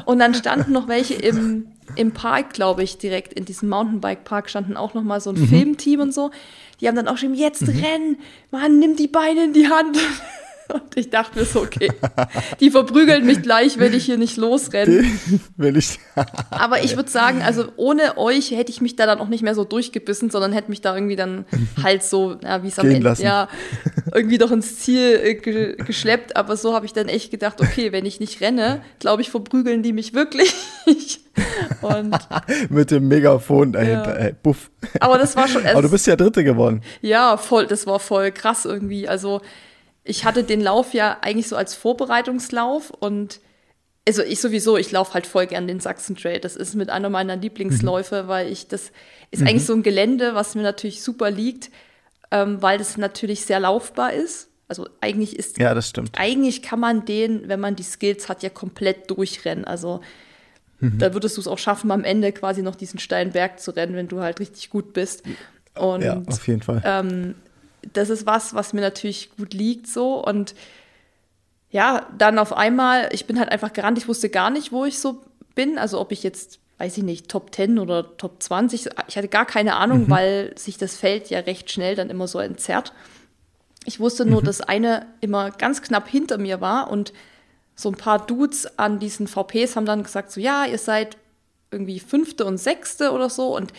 Und 0.06 0.20
dann 0.20 0.36
standen 0.36 0.72
noch 0.72 0.88
welche 0.88 1.16
im, 1.16 1.68
im 1.96 2.12
Park, 2.12 2.54
glaube 2.54 2.84
ich, 2.84 3.00
direkt 3.00 3.34
in 3.34 3.46
diesem 3.46 3.70
Mountainbike-Park 3.70 4.50
standen 4.50 4.78
auch 4.78 4.94
noch 4.94 5.04
mal 5.04 5.20
so 5.20 5.32
ein 5.32 5.40
mhm. 5.40 5.48
Filmteam 5.48 6.00
und 6.02 6.14
so. 6.14 6.30
Die 6.80 6.88
haben 6.88 6.96
dann 6.96 7.08
auch 7.08 7.18
schon 7.18 7.34
jetzt 7.34 7.64
mhm. 7.64 7.84
rennen, 7.84 8.18
Mann, 8.52 8.78
nimm 8.78 8.96
die 8.96 9.08
Beine 9.08 9.46
in 9.46 9.54
die 9.54 9.68
Hand. 9.68 9.98
Und 10.72 10.96
ich 10.96 11.10
dachte 11.10 11.40
mir 11.40 11.46
so, 11.46 11.62
okay, 11.62 11.92
die 12.60 12.70
verprügeln 12.70 13.26
mich 13.26 13.42
gleich, 13.42 13.80
wenn 13.80 13.94
ich 13.94 14.06
hier 14.06 14.18
nicht 14.18 14.38
losrenne. 14.38 15.04
Wenn 15.58 15.76
ich. 15.76 16.00
Aber 16.52 16.84
ich 16.84 16.96
würde 16.96 17.10
sagen, 17.10 17.42
also 17.42 17.66
ohne 17.76 18.18
euch 18.18 18.52
hätte 18.52 18.72
ich 18.72 18.82
mich 18.82 18.96
da 18.96 19.06
dann 19.06 19.20
auch 19.20 19.28
nicht 19.28 19.42
mehr 19.42 19.56
so 19.56 19.64
durchgebissen, 19.64 20.30
sondern 20.30 20.54
hätte 20.54 20.70
mich 20.70 20.82
da 20.82 20.94
irgendwie 20.94 21.16
dann 21.16 21.46
halt 21.82 22.04
so, 22.04 22.38
ja, 22.44 22.64
wie 22.64 22.68
es 22.68 22.78
am 22.78 22.88
Ende, 22.88 23.00
lassen. 23.00 23.24
ja, 23.24 23.48
irgendwie 24.14 24.38
doch 24.38 24.52
ins 24.52 24.80
Ziel 24.80 25.20
äh, 25.24 25.36
ge 25.36 25.76
geschleppt. 25.76 26.36
Aber 26.36 26.56
so 26.56 26.74
habe 26.74 26.86
ich 26.86 26.94
dann 26.94 27.08
echt 27.08 27.32
gedacht, 27.32 27.62
okay, 27.62 27.92
wenn 27.92 28.06
ich 28.06 28.20
nicht 28.20 28.42
renne, 28.42 28.82
glaube 29.00 29.22
ich, 29.22 29.30
verprügeln 29.30 29.84
die 29.84 29.94
mich 29.94 30.14
wirklich. 30.14 30.54
Und 31.82 32.16
Mit 32.70 32.92
dem 32.92 33.08
Megafon 33.08 33.72
dahinter, 33.72 34.20
ja. 34.20 34.26
ey, 34.28 34.36
buff. 34.44 34.70
Aber 35.00 35.18
das 35.18 35.36
war 35.36 35.48
schon. 35.48 35.66
Aber 35.66 35.82
du 35.82 35.90
bist 35.90 36.06
ja 36.08 36.16
Dritte 36.16 36.44
geworden. 36.44 36.82
Ja, 37.02 37.38
voll, 37.38 37.68
das 37.68 37.88
war 37.88 38.00
voll 38.00 38.32
krass 38.32 38.66
irgendwie. 38.66 39.08
Also 39.08 39.42
ich 40.10 40.26
hatte 40.26 40.44
den 40.44 40.60
Lauf 40.60 40.94
ja 40.94 41.20
eigentlich 41.22 41.48
so 41.48 41.56
als 41.56 41.76
Vorbereitungslauf 41.76 42.90
und 42.90 43.40
also 44.08 44.24
ich 44.24 44.42
sowieso, 44.42 44.76
ich 44.76 44.92
laufe 44.92 45.14
halt 45.14 45.28
voll 45.28 45.46
gern 45.46 45.68
den 45.68 45.80
Sachsen 45.80 46.16
Trail. 46.16 46.40
Das 46.40 46.56
ist 46.56 46.74
mit 46.74 46.90
einer 46.90 47.10
meiner 47.10 47.36
Lieblingsläufe, 47.36 48.24
mhm. 48.24 48.28
weil 48.28 48.52
ich 48.52 48.68
das 48.68 48.92
ist 49.30 49.42
mhm. 49.42 49.48
eigentlich 49.48 49.66
so 49.66 49.74
ein 49.74 49.84
Gelände, 49.84 50.34
was 50.34 50.56
mir 50.56 50.64
natürlich 50.64 51.04
super 51.04 51.30
liegt, 51.30 51.70
ähm, 52.32 52.60
weil 52.60 52.80
das 52.80 52.98
natürlich 52.98 53.46
sehr 53.46 53.60
laufbar 53.60 54.14
ist. 54.14 54.50
Also 54.68 54.88
eigentlich 55.00 55.38
ist 55.38 55.60
ja 55.60 55.76
das 55.76 55.90
stimmt. 55.90 56.18
Eigentlich 56.18 56.64
kann 56.64 56.80
man 56.80 57.06
den, 57.06 57.48
wenn 57.48 57.60
man 57.60 57.76
die 57.76 57.84
Skills 57.84 58.30
hat, 58.30 58.42
ja 58.42 58.50
komplett 58.50 59.12
durchrennen. 59.12 59.66
Also 59.66 60.02
mhm. 60.80 60.98
da 60.98 61.14
würdest 61.14 61.38
du 61.38 61.42
es 61.42 61.48
auch 61.48 61.60
schaffen, 61.60 61.92
am 61.92 62.04
Ende 62.04 62.32
quasi 62.32 62.64
noch 62.64 62.76
diesen 62.76 63.00
steilen 63.00 63.32
Berg 63.32 63.60
zu 63.60 63.72
rennen, 63.72 63.96
wenn 63.96 64.08
du 64.08 64.22
halt 64.22 64.40
richtig 64.40 64.72
gut 64.72 64.94
bist. 64.94 65.24
Und, 65.76 66.02
ja, 66.02 66.20
auf 66.26 66.48
jeden 66.48 66.64
Fall. 66.64 66.82
Ähm, 66.84 67.36
das 67.94 68.10
ist 68.10 68.26
was, 68.26 68.54
was 68.54 68.74
mir 68.74 68.82
natürlich 68.82 69.32
gut 69.38 69.54
liegt 69.54 69.88
so 69.88 70.24
und 70.24 70.56
ja, 71.72 72.08
dann 72.18 72.40
auf 72.40 72.54
einmal, 72.54 73.10
ich 73.12 73.28
bin 73.28 73.40
halt 73.40 73.52
einfach 73.52 73.74
gerannt, 73.74 73.98
ich 73.98 74.08
wusste 74.08 74.30
gar 74.30 74.50
nicht, 74.50 74.72
wo 74.72 74.86
ich 74.86 75.00
so 75.00 75.22
bin, 75.56 75.78
also 75.78 76.00
ob 76.00 76.12
ich 76.12 76.24
jetzt, 76.24 76.60
weiß 76.80 76.98
ich 76.98 77.04
nicht, 77.04 77.30
Top 77.30 77.54
10 77.54 77.78
oder 77.78 78.18
Top 78.18 78.42
20, 78.42 78.90
ich 79.08 79.18
hatte 79.18 79.28
gar 79.28 79.46
keine 79.46 79.76
Ahnung, 79.76 80.02
mhm. 80.02 80.10
weil 80.10 80.54
sich 80.58 80.78
das 80.78 80.96
Feld 80.96 81.30
ja 81.30 81.40
recht 81.40 81.72
schnell 81.72 81.96
dann 81.96 82.10
immer 82.10 82.28
so 82.28 82.40
entzerrt. 82.40 82.94
Ich 83.86 84.00
wusste 84.00 84.26
nur, 84.26 84.42
mhm. 84.42 84.46
dass 84.46 84.62
eine 84.62 85.06
immer 85.22 85.52
ganz 85.52 85.82
knapp 85.82 86.08
hinter 86.08 86.38
mir 86.38 86.60
war 86.60 86.90
und 86.90 87.14
so 87.76 87.90
ein 87.90 87.96
paar 87.96 88.26
Dudes 88.26 88.78
an 88.80 89.00
diesen 89.00 89.28
VPs 89.28 89.76
haben 89.76 89.86
dann 89.86 90.04
gesagt, 90.04 90.32
so 90.32 90.42
ja, 90.42 90.66
ihr 90.66 90.78
seid 90.78 91.18
irgendwie 91.72 92.00
fünfte 92.00 92.46
und 92.46 92.58
sechste 92.58 93.12
oder 93.12 93.30
so 93.30 93.56
und 93.56 93.74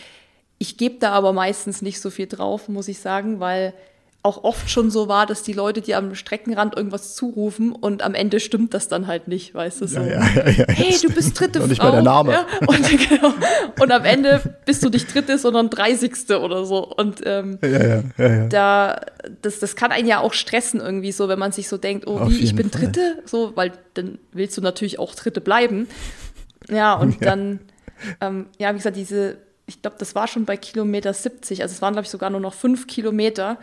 ich 0.57 0.77
gebe 0.77 0.99
da 0.99 1.11
aber 1.11 1.33
meistens 1.33 1.81
nicht 1.81 1.99
so 1.99 2.09
viel 2.09 2.27
drauf, 2.27 2.69
muss 2.69 2.87
ich 2.87 2.99
sagen, 2.99 3.39
weil 3.39 3.73
auch 4.23 4.43
oft 4.43 4.69
schon 4.69 4.91
so 4.91 5.07
war, 5.07 5.25
dass 5.25 5.41
die 5.41 5.53
Leute 5.53 5.81
dir 5.81 5.97
am 5.97 6.13
Streckenrand 6.13 6.77
irgendwas 6.77 7.15
zurufen 7.15 7.71
und 7.71 8.03
am 8.03 8.13
Ende 8.13 8.39
stimmt 8.39 8.73
das 8.75 8.87
dann 8.87 9.07
halt 9.07 9.27
nicht, 9.27 9.55
weißt 9.55 9.81
du 9.81 9.87
so. 9.87 9.99
Ja, 9.99 10.23
ja, 10.35 10.49
ja, 10.49 10.65
hey, 10.67 10.95
du 11.01 11.11
bist 11.11 11.39
dritte 11.39 11.59
Frau. 11.59 11.67
nicht 11.67 11.81
mal 11.81 11.91
der 11.91 12.03
Name. 12.03 12.45
Und, 12.67 13.09
genau, 13.09 13.33
und, 13.79 13.91
am 13.91 14.05
Ende 14.05 14.57
bist 14.65 14.83
du 14.83 14.89
nicht 14.89 15.11
dritte, 15.13 15.39
sondern 15.39 15.71
dreißigste 15.71 16.39
oder 16.39 16.65
so. 16.65 16.87
Und 16.87 17.21
ähm, 17.25 17.57
da, 18.49 19.01
das, 19.41 19.59
das 19.59 19.75
kann 19.75 19.91
einen 19.91 20.07
ja 20.07 20.19
auch 20.19 20.33
stressen 20.33 20.81
irgendwie 20.81 21.11
so, 21.11 21.27
wenn 21.27 21.39
man 21.39 21.51
sich 21.51 21.67
so 21.67 21.77
denkt, 21.77 22.05
oh, 22.05 22.29
wie, 22.29 22.37
ich 22.37 22.55
bin 22.55 22.69
Fall. 22.69 22.81
dritte, 22.81 23.23
so, 23.25 23.55
weil 23.55 23.71
dann 23.95 24.19
willst 24.33 24.55
du 24.55 24.61
natürlich 24.61 24.99
auch 24.99 25.15
dritte 25.15 25.41
bleiben. 25.41 25.87
Ja, 26.69 26.93
und 26.93 27.25
dann, 27.25 27.59
ähm, 28.21 28.45
ja, 28.59 28.71
wie 28.71 28.77
gesagt, 28.77 28.97
diese, 28.97 29.37
ich 29.65 29.81
glaube, 29.81 29.97
das 29.97 30.13
war 30.13 30.27
schon 30.27 30.45
bei 30.45 30.57
Kilometer 30.57 31.11
70, 31.11 31.63
also 31.63 31.73
es 31.73 31.81
waren, 31.81 31.93
glaube 31.93 32.05
ich, 32.05 32.11
sogar 32.11 32.29
nur 32.29 32.39
noch 32.39 32.53
fünf 32.53 32.85
Kilometer 32.85 33.57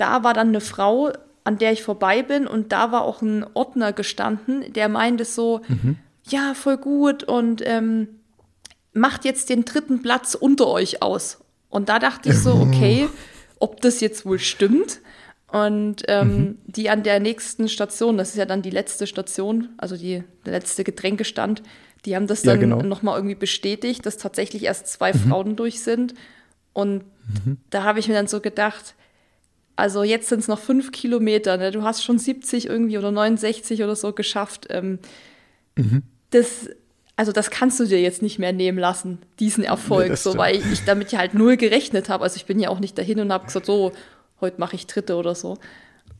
da 0.00 0.24
war 0.24 0.34
dann 0.34 0.48
eine 0.48 0.60
Frau, 0.60 1.12
an 1.44 1.58
der 1.58 1.72
ich 1.72 1.82
vorbei 1.82 2.22
bin 2.22 2.46
und 2.46 2.72
da 2.72 2.92
war 2.92 3.02
auch 3.02 3.22
ein 3.22 3.44
Ordner 3.54 3.92
gestanden, 3.92 4.72
der 4.72 4.88
meinte 4.88 5.24
so, 5.24 5.60
mhm. 5.68 5.96
ja, 6.28 6.54
voll 6.54 6.76
gut 6.76 7.24
und 7.24 7.62
ähm, 7.64 8.08
macht 8.92 9.24
jetzt 9.24 9.48
den 9.50 9.64
dritten 9.64 10.02
Platz 10.02 10.34
unter 10.34 10.68
euch 10.68 11.02
aus. 11.02 11.38
Und 11.68 11.88
da 11.88 11.98
dachte 11.98 12.30
ich 12.30 12.38
so, 12.38 12.52
okay, 12.54 13.08
ob 13.58 13.80
das 13.80 14.00
jetzt 14.00 14.26
wohl 14.26 14.38
stimmt. 14.38 15.00
Und 15.52 16.02
ähm, 16.08 16.28
mhm. 16.28 16.58
die 16.66 16.90
an 16.90 17.02
der 17.02 17.20
nächsten 17.20 17.68
Station, 17.68 18.16
das 18.16 18.30
ist 18.30 18.36
ja 18.36 18.46
dann 18.46 18.62
die 18.62 18.70
letzte 18.70 19.06
Station, 19.06 19.70
also 19.78 19.96
die, 19.96 20.22
der 20.46 20.52
letzte 20.52 20.84
Getränkestand, 20.84 21.62
die 22.04 22.16
haben 22.16 22.26
das 22.26 22.42
dann 22.42 22.56
ja, 22.56 22.60
genau. 22.60 22.82
nochmal 22.82 23.16
irgendwie 23.16 23.34
bestätigt, 23.34 24.06
dass 24.06 24.16
tatsächlich 24.16 24.64
erst 24.64 24.86
zwei 24.88 25.12
mhm. 25.12 25.18
Frauen 25.18 25.56
durch 25.56 25.80
sind. 25.80 26.14
Und 26.72 27.04
mhm. 27.44 27.58
da 27.70 27.82
habe 27.82 27.98
ich 27.98 28.08
mir 28.08 28.14
dann 28.14 28.28
so 28.28 28.40
gedacht, 28.40 28.94
also 29.80 30.02
jetzt 30.02 30.28
sind 30.28 30.40
es 30.40 30.48
noch 30.48 30.58
fünf 30.58 30.92
Kilometer. 30.92 31.56
Ne? 31.56 31.70
Du 31.70 31.82
hast 31.82 32.04
schon 32.04 32.18
70 32.18 32.66
irgendwie 32.66 32.98
oder 32.98 33.10
69 33.10 33.82
oder 33.82 33.96
so 33.96 34.12
geschafft. 34.12 34.66
Ähm, 34.70 34.98
mhm. 35.76 36.02
Das, 36.30 36.68
also 37.16 37.32
das 37.32 37.50
kannst 37.50 37.80
du 37.80 37.86
dir 37.86 38.00
jetzt 38.00 38.22
nicht 38.22 38.38
mehr 38.38 38.52
nehmen 38.52 38.78
lassen, 38.78 39.18
diesen 39.40 39.64
Erfolg, 39.64 40.10
nee, 40.10 40.16
so 40.16 40.36
weil 40.36 40.56
ich 40.72 40.84
damit 40.84 41.12
ja 41.12 41.18
halt 41.18 41.34
null 41.34 41.56
gerechnet 41.56 42.08
habe. 42.08 42.24
Also 42.24 42.36
ich 42.36 42.46
bin 42.46 42.60
ja 42.60 42.68
auch 42.68 42.78
nicht 42.78 42.96
dahin 42.96 43.20
und 43.20 43.32
habe 43.32 43.46
gesagt, 43.46 43.66
so 43.66 43.92
heute 44.40 44.60
mache 44.60 44.76
ich 44.76 44.86
Dritte 44.86 45.16
oder 45.16 45.34
so. 45.34 45.58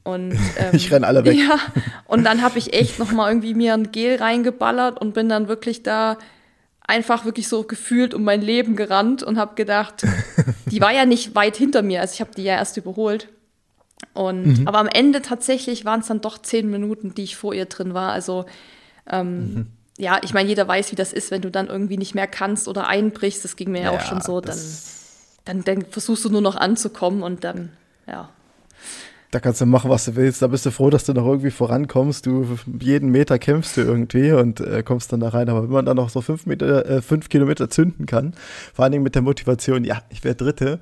Und, 0.03 0.33
ähm, 0.59 0.71
ich 0.73 0.91
renne 0.91 1.07
alle 1.07 1.25
weg. 1.25 1.37
Ja, 1.39 1.59
und 2.07 2.25
dann 2.25 2.43
habe 2.43 2.59
ich 2.59 2.73
echt 2.79 2.99
noch 2.99 3.13
mal 3.13 3.29
irgendwie 3.29 3.55
mir 3.55 3.75
ein 3.75 3.93
Gel 3.93 4.17
reingeballert 4.17 5.01
und 5.01 5.15
bin 5.15 5.29
dann 5.29 5.49
wirklich 5.49 5.83
da 5.83 6.19
einfach 6.81 7.25
wirklich 7.25 7.47
so 7.47 7.63
gefühlt 7.63 8.15
um 8.15 8.25
mein 8.25 8.43
Leben 8.43 8.75
gerannt 8.75 9.23
und 9.23 9.39
habe 9.39 9.55
gedacht, 9.55 10.03
die 10.67 10.81
war 10.81 10.93
ja 10.93 11.05
nicht 11.05 11.37
weit 11.37 11.57
hinter 11.57 11.83
mir, 11.83 12.01
also 12.01 12.15
ich 12.15 12.21
habe 12.21 12.33
die 12.37 12.43
ja 12.43 12.55
erst 12.55 12.77
überholt. 12.79 13.29
Und, 14.13 14.61
mhm. 14.61 14.69
Aber 14.69 14.79
am 14.79 14.89
Ende 14.89 15.23
tatsächlich 15.23 15.85
waren 15.85 16.01
es 16.01 16.07
dann 16.07 16.21
doch 16.21 16.39
zehn 16.39 16.71
Minuten, 16.71 17.15
die 17.15 17.25
ich 17.25 17.37
vor 17.37 17.55
ihr 17.55 17.67
drin 17.67 17.95
war. 17.95 18.13
Also 18.13 18.47
ähm, 19.09 19.55
mhm. 19.55 19.67
ja, 19.99 20.21
ich 20.23 20.35
meine, 20.35 20.49
jeder 20.49 20.67
weiß, 20.67 20.93
wie 20.93 20.97
das 20.97 21.13
ist, 21.13 21.31
wenn 21.31 21.43
du 21.43 21.51
dann 21.51 21.69
irgendwie 21.69 21.97
nicht 21.97 22.15
mehr 22.15 22.27
kannst 22.27 22.69
oder 22.69 22.87
einbrichst. 22.87 23.45
Das 23.45 23.57
ging 23.57 23.71
mir 23.71 23.83
ja, 23.83 23.93
ja 23.93 23.99
auch 23.99 24.03
schon 24.03 24.21
so. 24.21 24.41
Dann, 24.41 24.59
dann, 25.45 25.65
dann 25.65 25.85
versuchst 25.87 26.25
du 26.25 26.31
nur 26.31 26.43
noch 26.43 26.57
anzukommen 26.57 27.23
und 27.23 27.45
dann, 27.45 27.71
ja. 28.07 28.29
Da 29.31 29.39
kannst 29.39 29.61
du 29.61 29.67
machen, 29.67 29.89
was 29.91 30.07
du 30.07 30.17
willst. 30.17 30.43
Da 30.43 30.49
bist 30.49 30.67
du 30.67 30.73
froh, 30.73 30.91
dass 30.91 31.05
du 31.05 31.13
noch 31.13 31.25
irgendwie 31.25 31.53
vorankommst. 31.53 32.27
Du 32.27 32.59
jeden 32.81 33.11
Meter 33.11 33.39
kämpfst 33.39 33.77
du 33.77 33.83
irgendwie 33.83 34.33
und 34.33 34.61
äh, 34.61 34.83
kommst 34.83 35.13
dann 35.13 35.21
da 35.21 35.29
rein. 35.29 35.49
Aber 35.49 35.63
wenn 35.63 35.71
man 35.71 35.85
dann 35.85 35.97
noch 35.97 36.11
so 36.11 36.21
fünf 36.21 36.47
Meter, 36.47 36.85
äh, 36.85 37.01
fünf 37.01 37.29
Kilometer 37.29 37.71
zünden 37.71 38.07
kann, 38.07 38.35
vor 38.75 38.83
allen 38.83 38.93
Dingen 38.93 39.05
mit 39.05 39.15
der 39.15 39.23
Motivation, 39.23 39.85
ja, 39.85 40.03
ich 40.09 40.25
werde 40.25 40.45
Dritte, 40.45 40.81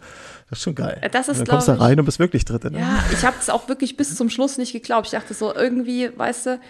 das 0.49 0.61
ist 0.61 0.63
schon 0.63 0.75
geil. 0.75 0.99
Das 1.13 1.29
ist, 1.29 1.41
dann 1.41 1.47
kommst 1.47 1.69
du 1.69 1.73
da 1.73 1.79
rein 1.79 1.99
und 2.01 2.07
bist 2.07 2.19
wirklich 2.19 2.47
Dritte. 2.47 2.71
Ne? 2.71 2.81
Ja, 2.81 3.05
ich 3.13 3.25
habe 3.25 3.37
es 3.39 3.51
auch 3.51 3.69
wirklich 3.69 3.99
bis 3.99 4.17
zum 4.17 4.31
Schluss 4.31 4.57
nicht 4.57 4.73
geglaubt. 4.73 5.09
Ich 5.09 5.13
dachte 5.13 5.35
so, 5.35 5.55
irgendwie, 5.55 6.11
weißt 6.17 6.47
du, 6.47 6.61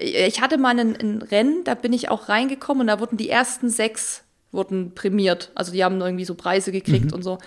ich 0.00 0.40
hatte 0.40 0.56
mal 0.56 0.78
ein, 0.78 0.96
ein 0.96 1.22
Rennen, 1.22 1.62
da 1.64 1.74
bin 1.74 1.92
ich 1.92 2.08
auch 2.08 2.30
reingekommen 2.30 2.82
und 2.82 2.86
da 2.86 3.00
wurden 3.00 3.18
die 3.18 3.28
ersten 3.28 3.68
sechs 3.68 4.22
wurden 4.50 4.94
prämiert. 4.94 5.50
Also 5.54 5.72
die 5.72 5.84
haben 5.84 6.00
irgendwie 6.00 6.24
so 6.24 6.34
Preise 6.34 6.72
gekriegt 6.72 7.06
mhm. 7.06 7.12
und 7.12 7.22
so. 7.22 7.38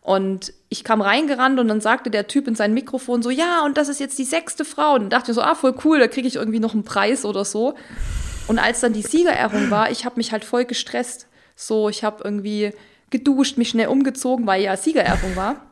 Und 0.00 0.52
ich 0.68 0.84
kam 0.84 1.00
reingerannt 1.00 1.58
und 1.60 1.68
dann 1.68 1.80
sagte 1.80 2.10
der 2.10 2.28
Typ 2.28 2.48
in 2.48 2.54
sein 2.54 2.72
Mikrofon 2.72 3.22
so, 3.22 3.30
ja, 3.30 3.64
und 3.64 3.76
das 3.76 3.88
ist 3.88 4.00
jetzt 4.00 4.18
die 4.18 4.24
sechste 4.24 4.64
Frau. 4.64 4.94
Und 4.94 5.10
dachte 5.10 5.32
ich 5.32 5.34
so, 5.34 5.42
ah, 5.42 5.54
voll 5.54 5.74
cool, 5.84 5.98
da 5.98 6.08
kriege 6.08 6.26
ich 6.26 6.36
irgendwie 6.36 6.60
noch 6.60 6.74
einen 6.74 6.84
Preis 6.84 7.24
oder 7.24 7.44
so. 7.44 7.74
Und 8.46 8.58
als 8.58 8.80
dann 8.80 8.94
die 8.94 9.02
Siegerehrung 9.02 9.70
war, 9.70 9.90
ich 9.90 10.04
habe 10.04 10.16
mich 10.16 10.32
halt 10.32 10.44
voll 10.44 10.64
gestresst. 10.64 11.26
So, 11.54 11.88
ich 11.88 12.04
habe 12.04 12.22
irgendwie 12.24 12.72
geduscht, 13.10 13.58
mich 13.58 13.70
schnell 13.70 13.88
umgezogen, 13.88 14.46
weil 14.46 14.62
ja 14.62 14.76
Siegerehrung 14.76 15.36
war. 15.36 15.66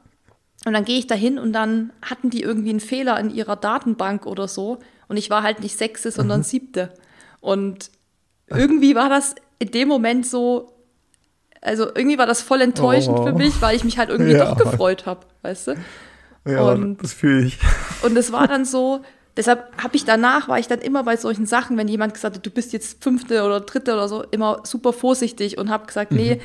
Und 0.67 0.73
dann 0.73 0.85
gehe 0.85 0.99
ich 0.99 1.07
dahin 1.07 1.39
und 1.39 1.53
dann 1.53 1.93
hatten 2.03 2.29
die 2.29 2.43
irgendwie 2.43 2.71
einen 2.71 2.81
Fehler 2.81 3.19
in 3.21 3.31
ihrer 3.31 3.57
Datenbank 3.57 4.27
oder 4.27 4.49
so. 4.49 4.79
Und 5.09 5.17
ich 5.17 5.31
war 5.31 5.43
halt 5.43 5.61
nicht 5.61 5.79
sechste, 5.79 6.11
sondern 6.11 6.41
mhm. 6.41 6.45
siebte. 6.45 6.93
Und 7.41 7.91
irgendwie 8.49 8.95
war 8.95 9.09
das 9.09 9.37
in 9.59 9.71
dem 9.71 9.89
Moment 9.89 10.27
so, 10.27 10.76
also 11.61 11.87
irgendwie 11.87 12.19
war 12.19 12.27
das 12.27 12.43
voll 12.43 12.61
enttäuschend 12.61 13.19
oh. 13.19 13.27
für 13.27 13.33
mich, 13.33 13.61
weil 13.61 13.77
ich 13.77 13.85
mich 13.85 13.99
halt 13.99 14.11
irgendwie 14.11 14.33
ja. 14.37 14.45
doch 14.45 14.57
gefreut 14.57 15.07
habe, 15.07 15.21
weißt 15.43 15.69
du? 15.69 15.75
Ja, 16.47 16.63
und, 16.63 17.03
das 17.03 17.13
fühle 17.13 17.47
ich. 17.47 17.59
Und 18.03 18.17
es 18.17 18.33
war 18.33 18.47
dann 18.47 18.65
so, 18.65 19.03
deshalb 19.37 19.83
habe 19.83 19.97
ich 19.97 20.05
danach, 20.05 20.49
war 20.49 20.59
ich 20.59 20.69
dann 20.69 20.81
immer 20.81 21.03
bei 21.03 21.17
solchen 21.17 21.47
Sachen, 21.47 21.77
wenn 21.77 21.89
jemand 21.89 22.15
gesagt 22.15 22.37
hat, 22.37 22.47
du 22.47 22.51
bist 22.51 22.73
jetzt 22.73 23.03
fünfte 23.03 23.43
oder 23.43 23.61
dritte 23.61 23.95
oder 23.95 24.09
so, 24.09 24.23
immer 24.23 24.61
super 24.65 24.93
vorsichtig 24.93 25.59
und 25.59 25.71
habe 25.71 25.87
gesagt, 25.87 26.13
mhm. 26.13 26.19
nee, 26.19 26.41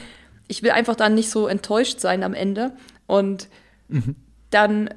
ich 0.48 0.64
will 0.64 0.72
einfach 0.72 0.96
dann 0.96 1.14
nicht 1.16 1.30
so 1.30 1.48
enttäuscht 1.48 2.00
sein 2.00 2.24
am 2.24 2.34
Ende. 2.34 2.74
Und 3.06 3.48
mhm. 3.88 4.16
dann 4.50 4.90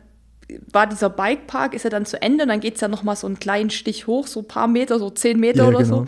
war 0.71 0.87
dieser 0.87 1.11
Bikepark, 1.11 1.75
ist 1.75 1.85
ja 1.85 1.90
dann 1.90 2.06
zu 2.06 2.21
Ende, 2.21 2.44
und 2.44 2.49
dann 2.49 2.61
geht 2.61 2.75
es 2.75 2.80
ja 2.80 2.88
noch 2.88 3.02
mal 3.02 3.16
so 3.16 3.26
einen 3.26 3.38
kleinen 3.38 3.71
Stich 3.71 4.06
hoch, 4.06 4.26
so 4.26 4.40
ein 4.40 4.49
paar 4.49 4.68
Meter, 4.68 4.99
so 4.99 5.11
zehn 5.11 5.38
Meter 5.38 5.64
ja, 5.64 5.68
oder 5.68 5.83
genau. 5.83 6.04
so. 6.04 6.06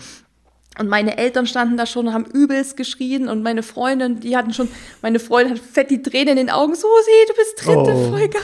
Und 0.78 0.88
meine 0.88 1.16
Eltern 1.16 1.46
standen 1.46 1.76
da 1.76 1.86
schon 1.86 2.08
und 2.08 2.14
haben 2.14 2.26
übelst 2.26 2.76
geschrien 2.76 3.28
und 3.28 3.42
meine 3.42 3.62
Freundin, 3.62 4.20
die 4.20 4.36
hatten 4.36 4.52
schon, 4.52 4.68
meine 5.00 5.18
Freundin 5.18 5.54
hat 5.54 5.62
fett 5.62 5.90
die 5.90 6.02
Tränen 6.02 6.30
in 6.30 6.36
den 6.36 6.50
Augen, 6.50 6.74
so, 6.74 6.88
sie, 7.04 7.28
du 7.28 7.34
bist 7.34 7.66
Dritte, 7.66 7.96
oh. 7.96 8.10
voll 8.10 8.28
geil. 8.28 8.42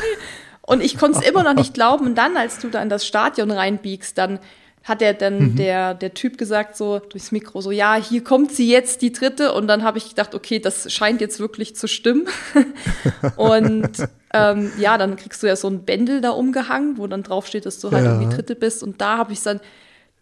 Und 0.62 0.82
ich 0.82 0.96
konnte 0.96 1.18
es 1.18 1.28
immer 1.28 1.42
noch 1.42 1.54
nicht 1.54 1.74
glauben. 1.74 2.06
Und 2.06 2.14
dann, 2.16 2.36
als 2.36 2.58
du 2.58 2.68
da 2.68 2.80
in 2.82 2.88
das 2.88 3.06
Stadion 3.06 3.50
reinbiegst, 3.50 4.16
dann 4.16 4.38
hat 4.84 5.02
er 5.02 5.14
dann 5.14 5.38
mhm. 5.38 5.56
der, 5.56 5.94
der 5.94 6.14
Typ 6.14 6.38
gesagt, 6.38 6.76
so 6.76 6.98
durchs 6.98 7.30
Mikro, 7.30 7.60
so, 7.60 7.70
ja, 7.70 7.94
hier 7.94 8.24
kommt 8.24 8.52
sie 8.52 8.68
jetzt, 8.70 9.02
die 9.02 9.12
dritte. 9.12 9.52
Und 9.52 9.68
dann 9.68 9.82
habe 9.82 9.98
ich 9.98 10.08
gedacht, 10.08 10.34
okay, 10.34 10.58
das 10.58 10.92
scheint 10.92 11.20
jetzt 11.20 11.38
wirklich 11.40 11.76
zu 11.76 11.86
stimmen. 11.86 12.26
und 13.36 13.90
ähm, 14.32 14.72
ja, 14.78 14.98
dann 14.98 15.16
kriegst 15.16 15.42
du 15.42 15.46
ja 15.46 15.56
so 15.56 15.68
ein 15.68 15.84
Bändel 15.84 16.20
da 16.20 16.30
umgehangen, 16.30 16.96
wo 16.96 17.06
dann 17.06 17.22
draufsteht, 17.22 17.66
dass 17.66 17.78
du 17.80 17.90
halt 17.90 18.04
ja. 18.04 18.12
irgendwie 18.12 18.34
Dritte 18.34 18.54
bist. 18.54 18.82
Und 18.82 19.00
da 19.00 19.18
habe 19.18 19.32
ich 19.32 19.42
dann, 19.42 19.60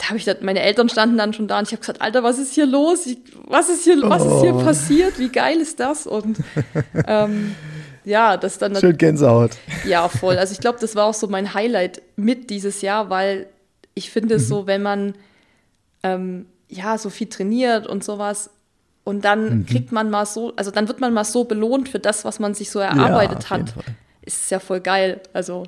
da 0.00 0.08
habe 0.08 0.16
ich 0.16 0.24
dann, 0.24 0.38
meine 0.40 0.62
Eltern 0.62 0.88
standen 0.88 1.18
dann 1.18 1.34
schon 1.34 1.46
da 1.46 1.58
und 1.58 1.68
ich 1.68 1.72
habe 1.72 1.80
gesagt, 1.80 2.00
Alter, 2.00 2.22
was 2.22 2.38
ist 2.38 2.54
hier 2.54 2.64
los? 2.64 3.04
Ich, 3.04 3.18
was 3.46 3.68
ist 3.68 3.84
hier, 3.84 4.00
was 4.02 4.24
ist 4.24 4.40
hier 4.40 4.54
oh. 4.54 4.64
passiert? 4.64 5.18
Wie 5.18 5.28
geil 5.28 5.58
ist 5.58 5.78
das? 5.78 6.06
Und 6.06 6.38
ähm, 7.06 7.54
ja, 8.04 8.38
das 8.38 8.56
dann. 8.56 8.74
Schön 8.76 8.96
Gänsehaut. 8.96 9.52
Ja, 9.84 10.08
voll. 10.08 10.38
Also 10.38 10.52
ich 10.52 10.60
glaube, 10.60 10.78
das 10.80 10.96
war 10.96 11.04
auch 11.04 11.14
so 11.14 11.28
mein 11.28 11.52
Highlight 11.52 12.00
mit 12.16 12.48
dieses 12.48 12.80
Jahr, 12.80 13.10
weil 13.10 13.46
ich 13.92 14.10
finde 14.10 14.36
es 14.36 14.44
mhm. 14.44 14.48
so, 14.48 14.66
wenn 14.66 14.82
man 14.82 15.14
ähm, 16.02 16.46
ja 16.68 16.96
so 16.96 17.10
viel 17.10 17.28
trainiert 17.28 17.86
und 17.86 18.02
sowas 18.02 18.48
und 19.04 19.26
dann 19.26 19.58
mhm. 19.58 19.66
kriegt 19.66 19.92
man 19.92 20.08
mal 20.08 20.24
so, 20.24 20.54
also 20.56 20.70
dann 20.70 20.88
wird 20.88 21.00
man 21.00 21.12
mal 21.12 21.24
so 21.24 21.44
belohnt 21.44 21.90
für 21.90 21.98
das, 21.98 22.24
was 22.24 22.38
man 22.38 22.54
sich 22.54 22.70
so 22.70 22.78
erarbeitet 22.78 23.44
ja, 23.44 23.50
hat. 23.50 23.74
Ist 24.22 24.50
ja 24.50 24.60
voll 24.60 24.80
geil. 24.80 25.20
Also 25.34 25.64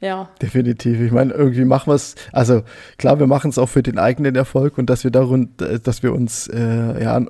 ja. 0.00 0.28
Definitiv. 0.40 1.00
Ich 1.00 1.10
meine, 1.10 1.32
irgendwie 1.32 1.64
machen 1.64 1.90
wir 1.90 1.96
es, 1.96 2.14
also 2.30 2.62
klar, 2.98 3.18
wir 3.18 3.26
machen 3.26 3.50
es 3.50 3.58
auch 3.58 3.68
für 3.68 3.82
den 3.82 3.98
eigenen 3.98 4.36
Erfolg 4.36 4.78
und 4.78 4.88
dass 4.88 5.02
wir 5.02 5.10
darum, 5.10 5.48
dass 5.56 6.04
wir 6.04 6.12
uns, 6.12 6.46
äh, 6.46 7.02
ja, 7.02 7.20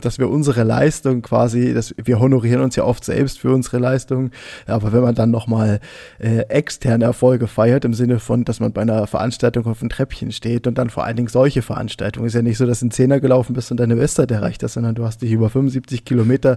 dass 0.00 0.18
wir 0.18 0.30
unsere 0.30 0.62
Leistung 0.62 1.20
quasi, 1.20 1.74
dass 1.74 1.94
wir 2.02 2.18
honorieren 2.18 2.62
uns 2.62 2.74
ja 2.74 2.84
oft 2.84 3.04
selbst 3.04 3.38
für 3.38 3.52
unsere 3.52 3.78
Leistung. 3.78 4.30
Aber 4.66 4.94
wenn 4.94 5.02
man 5.02 5.14
dann 5.14 5.30
nochmal 5.30 5.80
äh, 6.18 6.38
externe 6.48 7.04
Erfolge 7.04 7.48
feiert, 7.48 7.84
im 7.84 7.92
Sinne 7.92 8.18
von, 8.18 8.46
dass 8.46 8.60
man 8.60 8.72
bei 8.72 8.80
einer 8.80 9.06
Veranstaltung 9.06 9.66
auf 9.66 9.82
einem 9.82 9.90
Treppchen 9.90 10.32
steht 10.32 10.66
und 10.66 10.78
dann 10.78 10.88
vor 10.88 11.04
allen 11.04 11.16
Dingen 11.16 11.28
solche 11.28 11.60
Veranstaltungen, 11.60 12.28
ist 12.28 12.34
ja 12.34 12.40
nicht 12.40 12.56
so, 12.56 12.64
dass 12.64 12.80
du 12.80 12.86
ein 12.86 12.92
Zehner 12.92 13.20
gelaufen 13.20 13.52
bist 13.52 13.70
und 13.70 13.76
deine 13.78 13.98
Westside 13.98 14.32
erreicht 14.32 14.62
hast, 14.62 14.72
sondern 14.72 14.94
du 14.94 15.04
hast 15.04 15.20
dich 15.20 15.32
über 15.32 15.50
75 15.50 16.06
Kilometer 16.06 16.56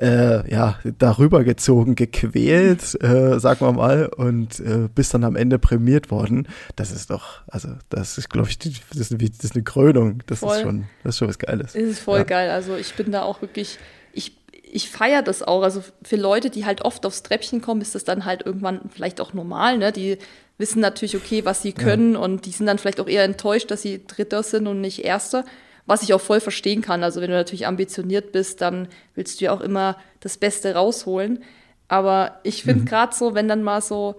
äh, 0.00 0.48
ja, 0.50 0.78
darüber 0.98 1.44
gezogen, 1.44 1.94
gequält, 1.94 3.02
äh, 3.02 3.38
sagen 3.40 3.60
wir 3.60 3.72
mal, 3.72 4.06
und 4.06 4.60
äh, 4.60 4.88
bist 4.94 5.14
dann 5.14 5.24
am 5.24 5.36
Ende 5.36 5.58
prämiert 5.58 6.10
worden. 6.10 6.46
Das 6.76 6.90
ist 6.90 7.10
doch, 7.10 7.40
also 7.48 7.68
das 7.88 8.16
ist, 8.16 8.30
glaube 8.30 8.48
ich, 8.48 8.58
das 8.58 8.70
ist, 8.94 9.12
eine, 9.12 9.28
das 9.28 9.44
ist 9.44 9.54
eine 9.54 9.64
Krönung. 9.64 10.22
Das 10.26 10.40
voll. 10.40 10.56
ist 10.56 10.62
schon, 10.62 10.84
das 11.02 11.14
ist 11.14 11.18
schon 11.18 11.28
was 11.28 11.38
Geiles. 11.38 11.72
Das 11.72 11.82
ist 11.82 11.98
voll 12.00 12.18
ja. 12.18 12.24
geil. 12.24 12.50
Also 12.50 12.76
ich 12.76 12.94
bin 12.94 13.10
da 13.10 13.22
auch 13.22 13.42
wirklich, 13.42 13.78
ich, 14.12 14.36
ich 14.62 14.88
feiere 14.88 15.22
das 15.22 15.42
auch. 15.42 15.62
Also 15.62 15.82
für 16.02 16.16
Leute, 16.16 16.50
die 16.50 16.64
halt 16.64 16.82
oft 16.82 17.04
aufs 17.04 17.24
Treppchen 17.24 17.60
kommen, 17.60 17.80
ist 17.80 17.94
das 17.94 18.04
dann 18.04 18.24
halt 18.24 18.46
irgendwann 18.46 18.80
vielleicht 18.90 19.20
auch 19.20 19.32
normal, 19.32 19.78
ne? 19.78 19.92
Die 19.92 20.18
wissen 20.58 20.80
natürlich, 20.80 21.16
okay, 21.16 21.44
was 21.44 21.62
sie 21.62 21.72
können 21.72 22.14
ja. 22.14 22.20
und 22.20 22.44
die 22.46 22.50
sind 22.50 22.66
dann 22.66 22.78
vielleicht 22.78 23.00
auch 23.00 23.08
eher 23.08 23.24
enttäuscht, 23.24 23.70
dass 23.70 23.82
sie 23.82 24.04
Dritter 24.06 24.42
sind 24.42 24.66
und 24.66 24.80
nicht 24.80 25.04
Erster 25.04 25.44
was 25.88 26.02
ich 26.02 26.12
auch 26.12 26.20
voll 26.20 26.40
verstehen 26.40 26.82
kann. 26.82 27.02
Also 27.02 27.20
wenn 27.20 27.30
du 27.30 27.36
natürlich 27.36 27.66
ambitioniert 27.66 28.30
bist, 28.30 28.60
dann 28.60 28.88
willst 29.14 29.40
du 29.40 29.46
ja 29.46 29.52
auch 29.52 29.62
immer 29.62 29.96
das 30.20 30.36
Beste 30.36 30.74
rausholen. 30.74 31.42
Aber 31.88 32.38
ich 32.42 32.62
finde 32.62 32.82
mhm. 32.82 32.84
gerade 32.84 33.16
so, 33.16 33.34
wenn 33.34 33.48
dann 33.48 33.62
mal 33.62 33.80
so, 33.80 34.16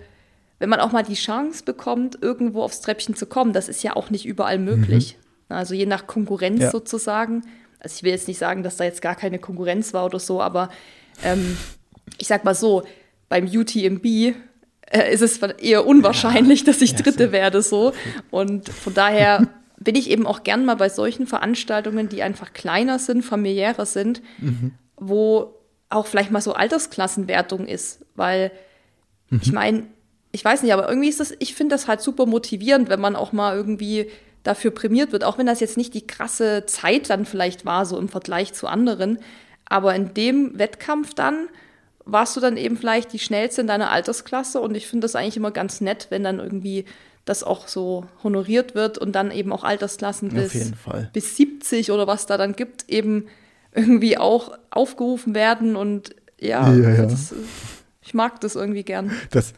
wenn 0.57 0.67
man 0.67 0.79
auch 0.79 0.91
mal 0.91 1.03
die 1.03 1.13
Chance 1.13 1.63
bekommt, 1.63 2.17
irgendwo 2.21 2.63
aufs 2.63 2.81
Treppchen 2.81 3.15
zu 3.15 3.27
kommen, 3.27 3.53
das 3.53 3.69
ist 3.69 3.83
ja 3.83 3.95
auch 3.95 4.09
nicht 4.09 4.25
überall 4.25 4.57
möglich. 4.57 5.17
Mhm. 5.47 5.55
Also 5.55 5.75
je 5.75 5.85
nach 5.85 6.07
Konkurrenz 6.07 6.59
ja. 6.59 6.71
sozusagen. 6.71 7.43
Also 7.79 7.97
ich 7.97 8.03
will 8.03 8.11
jetzt 8.11 8.27
nicht 8.27 8.39
sagen, 8.39 8.63
dass 8.63 8.77
da 8.77 8.83
jetzt 8.83 9.03
gar 9.03 9.15
keine 9.15 9.37
Konkurrenz 9.37 9.93
war 9.93 10.05
oder 10.05 10.19
so, 10.19 10.41
aber 10.41 10.69
ähm, 11.23 11.55
ich 12.17 12.27
sag 12.27 12.43
mal 12.45 12.55
so, 12.55 12.81
beim 13.29 13.45
UTMB 13.45 14.05
äh, 14.05 15.13
ist 15.13 15.21
es 15.21 15.37
eher 15.37 15.85
unwahrscheinlich, 15.85 16.61
ja. 16.61 16.65
dass 16.65 16.81
ich 16.81 16.95
Dritte 16.95 17.25
ja, 17.25 17.27
so. 17.27 17.31
werde 17.31 17.61
so. 17.61 17.93
Und 18.31 18.69
von 18.69 18.95
daher 18.95 19.47
bin 19.79 19.95
ich 19.95 20.09
eben 20.09 20.27
auch 20.27 20.43
gern 20.43 20.65
mal 20.65 20.75
bei 20.75 20.89
solchen 20.89 21.27
Veranstaltungen, 21.27 22.09
die 22.09 22.21
einfach 22.21 22.53
kleiner 22.53 22.99
sind, 22.99 23.23
familiärer 23.23 23.85
sind, 23.85 24.21
mhm. 24.39 24.73
wo 24.97 25.55
auch 25.89 26.05
vielleicht 26.05 26.31
mal 26.31 26.41
so 26.41 26.53
Altersklassenwertung 26.53 27.65
ist, 27.65 28.05
weil 28.15 28.51
mhm. 29.29 29.39
ich 29.41 29.51
meine, 29.51 29.83
ich 30.31 30.45
weiß 30.45 30.63
nicht, 30.63 30.73
aber 30.73 30.87
irgendwie 30.87 31.09
ist 31.09 31.19
das, 31.19 31.33
ich 31.39 31.55
finde 31.55 31.75
das 31.75 31.87
halt 31.87 32.01
super 32.01 32.25
motivierend, 32.25 32.89
wenn 32.89 33.01
man 33.01 33.15
auch 33.15 33.31
mal 33.31 33.55
irgendwie 33.55 34.09
dafür 34.43 34.71
prämiert 34.71 35.11
wird, 35.11 35.23
auch 35.23 35.37
wenn 35.37 35.47
das 35.47 35.59
jetzt 35.59 35.77
nicht 35.77 35.93
die 35.93 36.05
krasse 36.05 36.65
Zeit 36.65 37.09
dann 37.09 37.25
vielleicht 37.25 37.65
war, 37.65 37.85
so 37.85 37.97
im 37.97 38.09
Vergleich 38.09 38.53
zu 38.53 38.67
anderen. 38.67 39.19
Aber 39.65 39.95
in 39.95 40.13
dem 40.13 40.57
Wettkampf 40.57 41.13
dann 41.13 41.47
warst 42.05 42.35
du 42.35 42.39
dann 42.39 42.57
eben 42.57 42.77
vielleicht 42.77 43.13
die 43.13 43.19
schnellste 43.19 43.61
in 43.61 43.67
deiner 43.67 43.91
Altersklasse 43.91 44.61
und 44.61 44.75
ich 44.75 44.87
finde 44.87 45.05
das 45.05 45.15
eigentlich 45.15 45.37
immer 45.37 45.51
ganz 45.51 45.81
nett, 45.81 46.07
wenn 46.09 46.23
dann 46.23 46.39
irgendwie 46.39 46.85
das 47.29 47.43
auch 47.43 47.67
so 47.67 48.05
honoriert 48.23 48.73
wird 48.73 48.97
und 48.97 49.11
dann 49.13 49.29
eben 49.29 49.53
auch 49.53 49.63
Altersklassen 49.63 50.29
bis, 50.29 50.71
bis 51.13 51.37
70 51.37 51.91
oder 51.91 52.07
was 52.07 52.25
da 52.25 52.37
dann 52.37 52.53
gibt, 52.53 52.89
eben 52.89 53.27
irgendwie 53.71 54.17
auch 54.17 54.57
aufgerufen 54.71 55.35
werden 55.35 55.75
und 55.75 56.15
ja, 56.39 56.73
ja, 56.73 56.89
ja. 56.89 57.05
Das, 57.05 57.35
ich 58.01 58.15
mag 58.15 58.41
das 58.41 58.55
irgendwie 58.55 58.81
gern. 58.81 59.11
Das, 59.29 59.53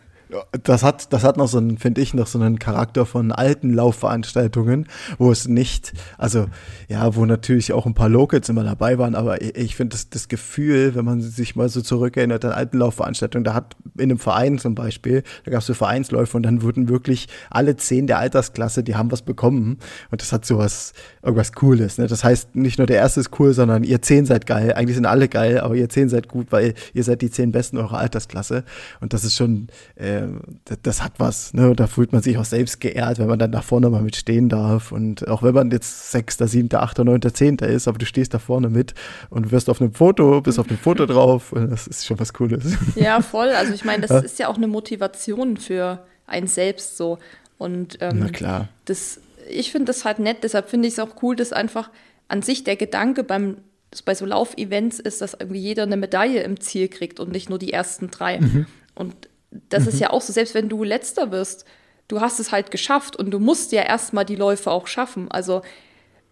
das 0.64 0.84
hat, 0.84 1.12
das 1.14 1.24
hat 1.24 1.38
noch 1.38 1.48
so 1.48 1.58
einen, 1.58 1.78
finde 1.78 2.02
ich, 2.02 2.14
noch 2.14 2.28
so 2.28 2.40
einen 2.40 2.60
Charakter 2.60 3.06
von 3.06 3.32
alten 3.32 3.74
Laufveranstaltungen, 3.74 4.88
wo 5.18 5.32
es 5.32 5.48
nicht, 5.48 5.94
also 6.18 6.48
ja, 6.88 7.16
wo 7.16 7.26
natürlich 7.26 7.74
auch 7.74 7.86
ein 7.86 7.94
paar 7.94 8.10
Locals 8.10 8.50
immer 8.50 8.64
dabei 8.64 8.98
waren, 8.98 9.16
aber 9.16 9.42
ich, 9.42 9.56
ich 9.56 9.76
finde 9.76 9.96
das, 9.96 10.10
das 10.10 10.28
Gefühl, 10.28 10.96
wenn 10.96 11.06
man 11.06 11.22
sich 11.22 11.56
mal 11.56 11.70
so 11.70 11.82
zurückerinnert 11.82 12.46
an 12.46 12.52
alten 12.52 12.78
Laufveranstaltungen, 12.78 13.44
da 13.44 13.54
hat 13.54 13.76
in 13.98 14.04
einem 14.04 14.20
Verein 14.20 14.58
zum 14.58 14.76
Beispiel, 14.76 15.24
da 15.44 15.52
gab 15.52 15.62
es 15.62 15.68
so 15.68 15.74
Vereinsläufe 15.74 16.38
und 16.38 16.44
dann 16.44 16.62
wurden 16.62 16.90
wirklich 16.90 17.28
alle 17.50 17.76
zehn 17.76 18.08
der 18.08 18.20
Altersklasse, 18.20 18.84
die 18.84 18.96
haben 18.96 19.12
was 19.12 19.22
bekommen 19.22 19.80
und 20.12 20.22
das 20.22 20.32
hat 20.32 20.46
sowas, 20.46 20.94
irgendwas 21.22 21.54
Cooles. 21.54 21.98
Ne? 21.98 22.08
Das 22.08 22.24
heißt, 22.24 22.56
nicht 22.56 22.78
nur 22.78 22.88
der 22.88 22.98
erste 22.98 23.20
ist 23.20 23.40
cool, 23.40 23.54
sondern 23.54 23.84
ihr 23.84 24.02
zehn 24.02 24.26
seid 24.26 24.46
geil. 24.46 24.74
Eigentlich 24.74 24.96
sind 24.96 25.06
alle 25.06 25.28
geil, 25.28 25.60
aber 25.60 25.76
ihr 25.76 25.90
zehn 25.90 26.10
seid 26.10 26.28
gut, 26.28 26.52
weil 26.52 26.74
ihr 26.94 27.04
seid 27.04 27.22
die 27.22 27.30
zehn 27.30 27.52
Besten 27.52 27.78
eurer 27.78 27.98
Altersklasse 27.98 28.64
und 29.02 29.14
das 29.14 29.24
ist 29.24 29.36
schon 29.36 29.68
äh, 29.96 30.21
das, 30.66 30.78
das, 30.84 31.04
hat 31.04 31.14
was. 31.18 31.54
Ne? 31.54 31.76
Da 31.76 31.88
fühlt 31.88 32.12
man 32.12 32.22
sich 32.22 32.38
auch 32.38 32.46
selbst 32.46 32.80
geehrt, 32.80 33.20
wenn 33.20 33.28
man 33.28 33.40
dann 33.40 33.52
da 33.52 33.62
vorne 33.62 33.90
mal 33.90 34.02
mitstehen 34.02 34.50
darf. 34.50 34.92
Und 34.92 35.28
auch 35.28 35.44
wenn 35.44 35.54
man 35.54 35.72
jetzt 35.72 36.12
Sechster, 36.12 36.48
Siebter, 36.48 36.82
Achter, 36.82 37.04
Neunter, 37.04 37.34
Zehnter 37.34 37.68
ist, 37.68 37.88
aber 37.88 37.98
du 37.98 38.06
stehst 38.06 38.34
da 38.34 38.40
vorne 38.40 38.70
mit 38.70 38.94
und 39.30 39.52
wirst 39.52 39.70
auf 39.70 39.82
einem 39.82 39.94
Foto, 39.94 40.42
bist 40.42 40.60
auf 40.60 40.68
dem 40.68 40.78
Foto 40.78 41.06
drauf. 41.06 41.52
Und 41.52 41.72
das 41.72 41.88
ist 41.88 42.06
schon 42.06 42.20
was 42.20 42.34
Cooles. 42.34 42.78
Ja, 42.96 43.22
voll. 43.22 43.50
Also 43.50 43.74
ich 43.74 43.86
meine, 43.86 44.02
das 44.02 44.12
ja. 44.12 44.20
ist 44.20 44.40
ja 44.40 44.48
auch 44.48 44.58
eine 44.58 44.68
Motivation 44.68 45.58
für 45.58 46.04
einen 46.26 46.48
selbst 46.48 46.98
so. 46.98 47.18
Und 47.58 47.98
ähm, 48.02 48.20
Na 48.20 48.30
klar. 48.30 48.70
Das, 48.86 49.20
ich 49.50 49.72
finde 49.72 49.86
das 49.86 50.06
halt 50.06 50.20
nett, 50.20 50.38
deshalb 50.44 50.70
finde 50.70 50.88
ich 50.88 50.96
es 50.96 51.00
auch 51.00 51.22
cool, 51.22 51.36
dass 51.36 51.54
einfach 51.54 51.90
an 52.28 52.42
sich 52.42 52.64
der 52.64 52.76
Gedanke 52.76 53.24
beim 53.24 53.58
bei 54.06 54.16
so 54.16 54.26
Laufevents 54.26 55.00
ist, 55.00 55.22
dass 55.22 55.34
irgendwie 55.34 55.60
jeder 55.60 55.84
eine 55.84 55.98
Medaille 55.98 56.44
im 56.44 56.60
Ziel 56.60 56.88
kriegt 56.88 57.20
und 57.20 57.32
nicht 57.32 57.50
nur 57.50 57.60
die 57.60 57.74
ersten 57.74 58.10
drei. 58.10 58.40
Mhm. 58.40 58.66
Und 58.96 59.16
das 59.52 59.84
mhm. 59.84 59.90
ist 59.90 60.00
ja 60.00 60.10
auch 60.10 60.22
so, 60.22 60.34
selbst 60.34 60.56
wenn 60.56 60.70
du 60.70 60.84
letzter 60.84 61.32
wirst, 61.32 61.66
du 62.08 62.22
hast 62.22 62.40
es 62.40 62.52
halt 62.52 62.72
geschafft 62.72 63.16
und 63.16 63.32
du 63.32 63.40
musst 63.40 63.72
ja 63.72 63.84
erstmal 63.84 64.26
die 64.26 64.36
Läufe 64.36 64.72
auch 64.72 64.88
schaffen. 64.88 65.30
Also 65.32 65.62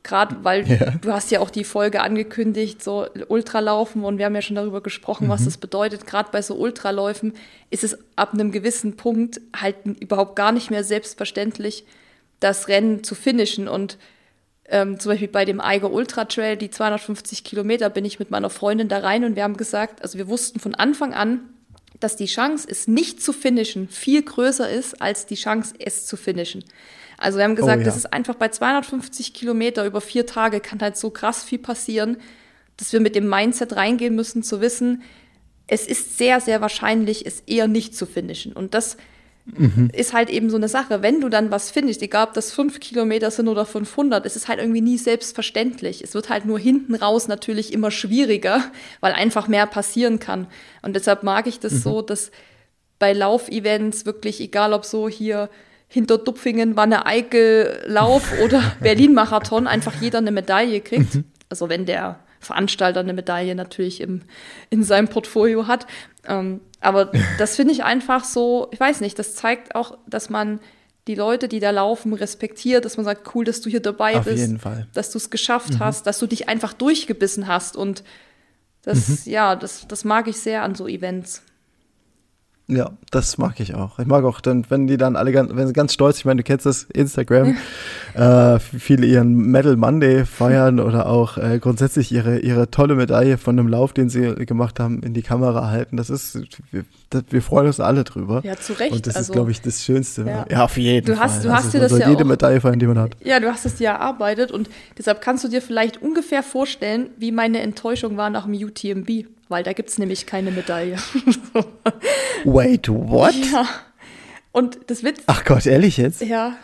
gerade 0.04 0.38
weil 0.44 0.68
ja. 0.68 0.92
du 1.02 1.12
hast 1.12 1.32
ja 1.32 1.40
auch 1.40 1.50
die 1.50 1.64
Folge 1.64 2.02
angekündigt, 2.02 2.84
so 2.84 3.08
Ultralaufen 3.28 4.04
und 4.04 4.18
wir 4.18 4.26
haben 4.26 4.36
ja 4.36 4.42
schon 4.42 4.56
darüber 4.56 4.82
gesprochen, 4.82 5.28
mhm. 5.28 5.32
was 5.32 5.46
das 5.46 5.58
bedeutet. 5.58 6.06
Gerade 6.06 6.30
bei 6.32 6.42
so 6.42 6.56
Ultraläufen 6.56 7.34
ist 7.70 7.84
es 7.84 7.98
ab 8.16 8.34
einem 8.34 8.52
gewissen 8.52 8.98
Punkt 8.98 9.42
halt 9.56 9.76
überhaupt 9.86 10.36
gar 10.36 10.52
nicht 10.52 10.72
mehr 10.72 10.84
selbstverständlich, 10.84 11.86
das 12.40 12.70
Rennen 12.70 13.04
zu 13.04 13.16
finishen 13.16 13.68
und 13.68 13.98
ähm, 14.72 15.00
zum 15.00 15.12
Beispiel 15.12 15.28
bei 15.28 15.46
dem 15.46 15.60
Eiger 15.60 15.92
Ultra 15.92 16.26
Trail, 16.26 16.56
die 16.56 16.70
250 16.70 17.44
Kilometer, 17.44 17.90
bin 17.90 18.06
ich 18.06 18.20
mit 18.20 18.30
meiner 18.30 18.52
Freundin 18.52 18.88
da 18.88 19.00
rein 19.00 19.26
und 19.26 19.36
wir 19.36 19.44
haben 19.44 19.58
gesagt, 19.58 20.04
also 20.04 20.18
wir 20.18 20.28
wussten 20.28 20.60
von 20.60 20.76
Anfang 20.76 21.14
an, 21.14 21.42
dass 22.00 22.16
die 22.16 22.26
Chance, 22.26 22.68
es 22.70 22.88
nicht 22.88 23.22
zu 23.22 23.34
finishen, 23.34 23.90
viel 23.90 24.24
größer 24.24 24.70
ist 24.70 25.02
als 25.02 25.26
die 25.26 25.36
Chance, 25.36 25.74
es 25.80 26.06
zu 26.06 26.18
finishen. 26.18 26.64
Also 27.18 27.38
wir 27.38 27.44
haben 27.44 27.56
gesagt, 27.56 27.78
oh, 27.78 27.82
ja. 27.82 27.86
das 27.86 27.98
ist 27.98 28.14
einfach 28.14 28.36
bei 28.36 28.48
250 28.48 29.34
Kilometer 29.34 29.86
über 29.86 30.00
vier 30.00 30.26
Tage 30.26 30.62
kann 30.62 30.80
halt 30.80 30.96
so 30.96 31.10
krass 31.10 31.44
viel 31.44 31.60
passieren, 31.60 32.18
dass 32.78 32.94
wir 32.94 33.02
mit 33.02 33.16
dem 33.16 33.28
Mindset 33.28 33.76
reingehen 33.76 34.16
müssen, 34.16 34.42
zu 34.42 34.62
wissen, 34.62 35.04
es 35.68 35.86
ist 35.86 36.18
sehr, 36.18 36.40
sehr 36.40 36.62
wahrscheinlich, 36.62 37.26
es 37.26 37.42
eher 37.42 37.68
nicht 37.68 37.96
zu 37.96 38.06
finishen. 38.06 38.54
Und 38.54 38.74
das 38.74 38.98
mhm. 39.46 39.90
ist 39.94 40.14
halt 40.14 40.30
eben 40.30 40.50
so 40.50 40.58
eine 40.58 40.68
Sache. 40.68 41.02
Wenn 41.02 41.22
du 41.22 41.30
dann 41.30 41.52
was 41.52 41.72
findest, 41.72 42.02
egal 42.02 42.28
ob 42.28 42.34
das 42.34 42.52
fünf 42.52 42.80
Kilometer 42.80 43.32
sind 43.32 43.48
oder 43.48 43.66
500, 43.66 44.26
ist 44.26 44.36
es 44.36 44.48
halt 44.48 44.60
irgendwie 44.60 44.82
nie 44.82 44.98
selbstverständlich. 44.98 46.04
Es 46.04 46.14
wird 46.14 46.30
halt 46.30 46.46
nur 46.46 46.60
hinten 46.60 46.96
raus 46.96 47.28
natürlich 47.28 47.74
immer 47.74 47.92
schwieriger, 47.92 48.64
weil 49.00 49.14
einfach 49.14 49.48
mehr 49.48 49.66
passieren 49.66 50.20
kann. 50.20 50.48
Und 50.82 50.96
deshalb 50.96 51.24
mag 51.24 51.48
ich 51.48 51.60
das 51.60 51.74
mhm. 51.74 51.80
so, 51.80 52.02
dass 52.02 52.32
bei 53.00 53.14
Laufevents 53.14 54.06
wirklich, 54.06 54.42
egal 54.42 54.74
ob 54.74 54.86
so 54.86 55.08
hier 55.08 55.50
hinter 55.88 56.18
Dupfingen 56.18 56.76
Wanne-Eickel-Lauf 56.76 58.40
oder 58.44 58.62
Berlin-Marathon, 58.82 59.68
einfach 59.68 60.02
jeder 60.02 60.20
eine 60.20 60.32
Medaille 60.32 60.82
kriegt. 60.82 61.16
Mhm. 61.16 61.26
Also 61.50 61.70
wenn 61.70 61.86
der 61.86 62.20
Veranstalter 62.40 63.02
eine 63.02 63.14
Medaille 63.14 63.54
natürlich 63.54 64.02
im, 64.02 64.22
in 64.70 64.84
seinem 64.84 65.08
Portfolio 65.08 65.68
hat. 65.68 65.88
Ähm, 66.30 66.62
aber 66.80 67.12
das 67.38 67.58
finde 67.58 67.74
ich 67.74 67.84
einfach 67.84 68.24
so, 68.24 68.70
ich 68.72 68.80
weiß 68.80 69.02
nicht, 69.02 69.20
das 69.20 69.36
zeigt 69.36 69.76
auch, 69.76 69.98
dass 70.08 70.30
man 70.30 70.62
die 71.08 71.16
Leute, 71.16 71.48
die 71.48 71.60
da 71.60 71.72
laufen, 71.72 72.14
respektiert, 72.14 72.86
dass 72.86 72.96
man 72.96 73.04
sagt, 73.04 73.34
cool, 73.34 73.44
dass 73.44 73.62
du 73.62 73.70
hier 73.70 73.82
dabei 73.82 74.18
Auf 74.18 74.26
bist, 74.26 74.56
dass 74.94 75.10
du 75.10 75.18
es 75.18 75.32
geschafft 75.32 75.74
mhm. 75.74 75.80
hast, 75.80 76.06
dass 76.06 76.20
du 76.20 76.28
dich 76.28 76.48
einfach 76.48 76.72
durchgebissen 76.72 77.48
hast. 77.48 77.76
Und 77.76 78.04
das, 78.84 79.26
mhm. 79.26 79.32
ja, 79.32 79.56
das, 79.56 79.88
das 79.88 80.06
mag 80.06 80.28
ich 80.28 80.38
sehr 80.38 80.62
an 80.64 80.76
so 80.76 80.88
Events. 80.88 81.42
Ja, 82.72 82.92
das 83.10 83.40
mag 83.40 83.60
ich 83.60 83.74
auch. 83.74 83.98
Ich 83.98 84.06
mag 84.06 84.24
auch 84.24 84.42
dann, 84.42 84.64
wenn 84.70 84.86
die 84.86 84.98
dann 84.98 85.16
alle 85.16 85.32
ganz, 85.32 85.50
wenn 85.56 85.66
sie 85.66 85.74
ganz 85.74 85.92
stolz, 85.92 86.20
ich 86.20 86.26
meine, 86.26 86.38
du 86.38 86.44
kennst 86.44 86.68
das 86.68 86.84
Instagram, 86.84 87.58
äh, 88.14 88.60
viele 88.60 89.08
ihren 89.08 89.34
Metal 89.36 89.76
Monday 89.76 90.24
feiern 90.26 90.80
oder 90.80 91.08
auch 91.08 91.38
äh, 91.38 91.58
grundsätzlich 91.60 92.12
ihre, 92.12 92.40
ihre 92.40 92.70
tolle 92.70 92.94
Medaille 92.96 93.38
von 93.40 93.58
einem 93.58 93.68
Lauf, 93.68 93.94
den 93.94 94.10
sie 94.10 94.36
gemacht 94.46 94.80
haben, 94.80 95.02
in 95.02 95.14
die 95.16 95.22
Kamera 95.24 95.72
halten. 95.72 95.98
Das 95.98 96.10
ist, 96.12 96.40
wir, 96.72 96.86
das, 97.10 97.24
wir 97.32 97.42
freuen 97.42 97.68
uns 97.68 97.80
alle 97.80 98.04
drüber. 98.04 98.42
Ja, 98.44 98.56
zu 98.56 98.74
Recht. 98.74 98.92
Und 98.94 99.08
das 99.08 99.16
also, 99.16 99.32
ist, 99.32 99.34
glaube 99.36 99.52
ich, 99.52 99.62
das 99.62 99.84
Schönste. 99.84 100.26
Ja. 100.28 100.46
Ja, 100.50 100.64
auf 100.66 100.78
jeden 100.78 101.08
Du 101.08 101.16
Fall. 101.16 101.26
hast- 101.26 101.44
du 101.46 101.50
hast 101.52 101.66
also, 101.66 101.78
dir 101.78 101.84
das 101.88 101.98
ja 101.98 102.10
jede 102.10 102.24
auch- 102.24 102.28
Medaille 102.28 102.62
feiern, 102.62 102.78
die 102.80 102.86
man 102.88 103.00
hat. 103.00 103.18
Ja, 103.24 103.40
du 103.40 103.48
hast 103.52 103.66
es 103.66 103.76
dir 103.76 103.90
erarbeitet 103.90 104.52
und 104.52 104.70
deshalb 104.98 105.22
kannst 105.22 105.44
du 105.44 105.48
dir 105.48 105.62
vielleicht 105.64 106.02
ungefähr 106.02 106.44
vorstellen, 106.44 107.08
wie 107.18 107.32
meine 107.32 107.62
Enttäuschung 107.62 108.16
war 108.18 108.30
nach 108.30 108.46
dem 108.46 108.54
UTMB, 108.54 109.26
weil 109.50 109.64
da 109.64 109.74
gibt 109.74 109.90
es 109.90 109.98
nämlich 109.98 110.26
keine 110.26 110.52
Medaille. 110.52 110.96
Wait, 112.46 112.88
what? 112.90 113.34
ja. 113.36 113.68
Und 114.52 114.80
das 114.88 115.04
Witz, 115.04 115.22
Ach 115.28 115.44
Gott, 115.44 115.66
ehrlich 115.66 115.98
jetzt? 115.98 116.22
ja, 116.22 116.56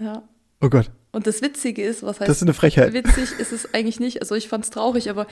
ja. 0.00 0.22
Oh 0.60 0.68
Gott, 0.68 0.90
Und 1.12 1.26
das 1.26 1.42
Witzige 1.42 1.82
ist, 1.82 2.02
was 2.02 2.20
heißt 2.20 2.28
das 2.28 2.36
ist 2.38 2.42
eine 2.42 2.54
Frechheit. 2.54 2.92
witzig 2.92 3.32
ist 3.38 3.52
es 3.52 3.74
eigentlich 3.74 4.00
nicht. 4.00 4.20
Also 4.20 4.34
ich 4.34 4.48
fand 4.48 4.64
es 4.64 4.70
traurig, 4.70 5.10
aber 5.10 5.26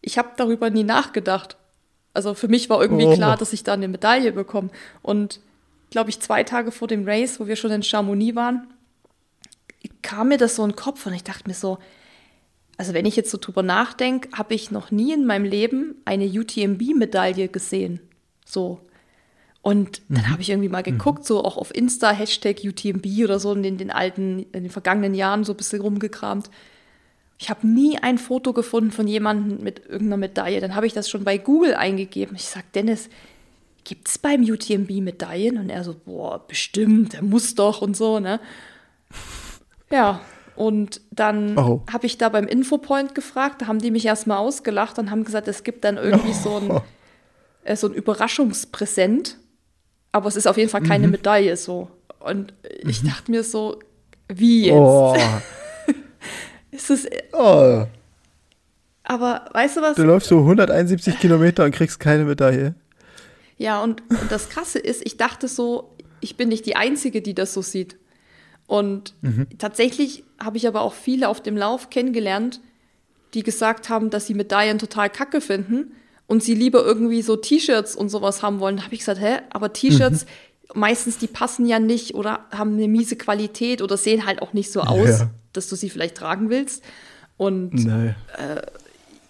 ich 0.00 0.18
habe 0.18 0.30
darüber 0.36 0.70
nie 0.70 0.84
nachgedacht. 0.84 1.56
Also 2.14 2.34
für 2.34 2.48
mich 2.48 2.68
war 2.70 2.80
irgendwie 2.80 3.04
Oh. 3.06 3.14
klar, 3.14 3.36
dass 3.36 3.52
ich 3.52 3.62
da 3.62 3.74
eine 3.74 3.88
Medaille 3.88 4.32
bekomme. 4.32 4.70
Und 5.02 5.40
glaube 5.90 6.10
ich, 6.10 6.20
zwei 6.20 6.42
Tage 6.44 6.72
vor 6.72 6.88
dem 6.88 7.06
Race, 7.08 7.38
wo 7.40 7.46
wir 7.46 7.56
schon 7.56 7.70
in 7.70 7.82
Chamonix 7.82 8.34
waren, 8.34 8.66
kam 10.02 10.28
mir 10.28 10.38
das 10.38 10.56
so 10.56 10.64
in 10.64 10.70
den 10.70 10.76
Kopf 10.76 11.06
und 11.06 11.12
ich 11.14 11.24
dachte 11.24 11.44
mir 11.46 11.54
so, 11.54 11.78
also 12.76 12.92
wenn 12.92 13.06
ich 13.06 13.16
jetzt 13.16 13.30
so 13.30 13.38
drüber 13.38 13.62
nachdenke, 13.62 14.28
habe 14.36 14.54
ich 14.54 14.70
noch 14.70 14.90
nie 14.90 15.12
in 15.12 15.24
meinem 15.24 15.44
Leben 15.44 15.96
eine 16.04 16.26
UTMB-Medaille 16.26 17.48
gesehen. 17.48 18.00
So. 18.44 18.80
Und 19.62 20.02
dann 20.08 20.30
habe 20.30 20.42
ich 20.42 20.50
irgendwie 20.50 20.68
mal 20.68 20.82
geguckt, 20.82 21.24
so 21.24 21.42
auch 21.42 21.56
auf 21.56 21.74
Insta, 21.74 22.12
Hashtag 22.12 22.58
UTMB 22.62 23.04
oder 23.24 23.40
so 23.40 23.52
in 23.52 23.62
den, 23.64 23.78
den 23.78 23.90
alten, 23.90 24.46
in 24.52 24.62
den 24.62 24.70
vergangenen 24.70 25.14
Jahren 25.14 25.42
so 25.42 25.54
ein 25.54 25.56
bisschen 25.56 25.80
rumgekramt. 25.80 26.50
Ich 27.38 27.50
habe 27.50 27.66
nie 27.66 27.98
ein 27.98 28.18
Foto 28.18 28.52
gefunden 28.52 28.92
von 28.92 29.08
jemandem 29.08 29.62
mit 29.64 29.80
irgendeiner 29.80 30.18
Medaille. 30.18 30.60
Dann 30.60 30.74
habe 30.74 30.86
ich 30.86 30.92
das 30.92 31.10
schon 31.10 31.24
bei 31.24 31.36
Google 31.36 31.74
eingegeben. 31.74 32.36
Ich 32.36 32.44
sage, 32.44 32.66
Dennis, 32.74 33.08
gibt 33.84 34.08
es 34.08 34.18
beim 34.18 34.42
UTMB 34.42 34.90
Medaillen? 35.02 35.58
Und 35.58 35.68
er 35.70 35.82
so, 35.82 35.96
boah, 36.04 36.46
bestimmt, 36.46 37.14
der 37.14 37.22
muss 37.22 37.54
doch 37.54 37.82
und 37.82 37.96
so, 37.96 38.20
ne? 38.20 38.40
Ja, 39.90 40.20
und 40.56 41.00
dann 41.10 41.56
Oh. 41.58 41.82
habe 41.92 42.06
ich 42.06 42.18
da 42.18 42.28
beim 42.28 42.46
Infopoint 42.46 43.14
gefragt, 43.14 43.62
da 43.62 43.66
haben 43.66 43.78
die 43.78 43.90
mich 43.90 44.04
erstmal 44.06 44.38
ausgelacht 44.38 44.98
und 44.98 45.10
haben 45.10 45.24
gesagt, 45.24 45.48
es 45.48 45.62
gibt 45.64 45.84
dann 45.84 45.96
irgendwie 45.96 46.32
so 46.32 46.56
ein, 46.56 46.80
äh, 47.64 47.76
so 47.76 47.86
ein 47.88 47.94
Überraschungspräsent, 47.94 49.36
aber 50.12 50.28
es 50.28 50.36
ist 50.36 50.46
auf 50.46 50.56
jeden 50.56 50.70
Fall 50.70 50.80
Mhm. 50.80 50.86
keine 50.88 51.08
Medaille 51.08 51.56
so. 51.56 51.90
Und 52.20 52.54
ich 52.82 53.02
dachte 53.02 53.30
mir 53.30 53.44
so, 53.44 53.78
wie 54.28 54.64
jetzt? 54.66 54.74
Oh, 54.74 55.14
Ist 56.72 56.90
es, 56.90 57.06
oh. 57.32 57.84
aber 59.04 59.44
weißt 59.52 59.76
du 59.76 59.80
was? 59.82 59.96
Du 59.96 60.02
läufst 60.02 60.28
so 60.28 60.38
171 60.40 61.18
Kilometer 61.18 61.64
und 61.64 61.70
kriegst 61.74 62.00
keine 62.00 62.24
Medaille. 62.24 62.74
Ja, 63.56 63.82
und, 63.82 64.02
und 64.10 64.30
das 64.30 64.48
Krasse 64.50 64.78
ist, 64.78 65.02
ich 65.06 65.16
dachte 65.16 65.48
so, 65.48 65.94
ich 66.20 66.36
bin 66.36 66.48
nicht 66.50 66.66
die 66.66 66.76
Einzige, 66.76 67.22
die 67.22 67.34
das 67.34 67.54
so 67.54 67.62
sieht. 67.62 67.96
Und 68.66 69.14
tatsächlich 69.58 70.24
habe 70.42 70.56
ich 70.56 70.66
aber 70.68 70.82
auch 70.82 70.92
viele 70.94 71.28
auf 71.28 71.40
dem 71.42 71.56
Lauf 71.56 71.90
kennengelernt, 71.90 72.60
die 73.34 73.42
gesagt 73.42 73.88
haben, 73.88 74.10
dass 74.10 74.26
sie 74.26 74.34
Medaillen 74.34 74.78
total 74.78 75.10
kacke 75.10 75.40
finden 75.40 75.92
und 76.26 76.42
sie 76.42 76.54
lieber 76.54 76.84
irgendwie 76.84 77.22
so 77.22 77.36
T-Shirts 77.36 77.94
und 77.96 78.08
sowas 78.08 78.42
haben 78.42 78.60
wollen. 78.60 78.76
Da 78.76 78.84
habe 78.84 78.94
ich 78.94 79.00
gesagt, 79.00 79.20
hä, 79.20 79.38
aber 79.50 79.72
T-Shirts, 79.72 80.26
meistens 80.74 81.18
die 81.18 81.26
passen 81.26 81.66
ja 81.66 81.78
nicht 81.78 82.14
oder 82.14 82.40
haben 82.50 82.74
eine 82.74 82.88
miese 82.88 83.16
Qualität 83.16 83.82
oder 83.82 83.96
sehen 83.96 84.26
halt 84.26 84.42
auch 84.42 84.52
nicht 84.52 84.72
so 84.72 84.80
aus, 84.80 85.20
Ja. 85.20 85.30
dass 85.52 85.68
du 85.68 85.76
sie 85.76 85.90
vielleicht 85.90 86.16
tragen 86.16 86.50
willst. 86.50 86.82
Und 87.36 87.74
Nee. 87.74 88.14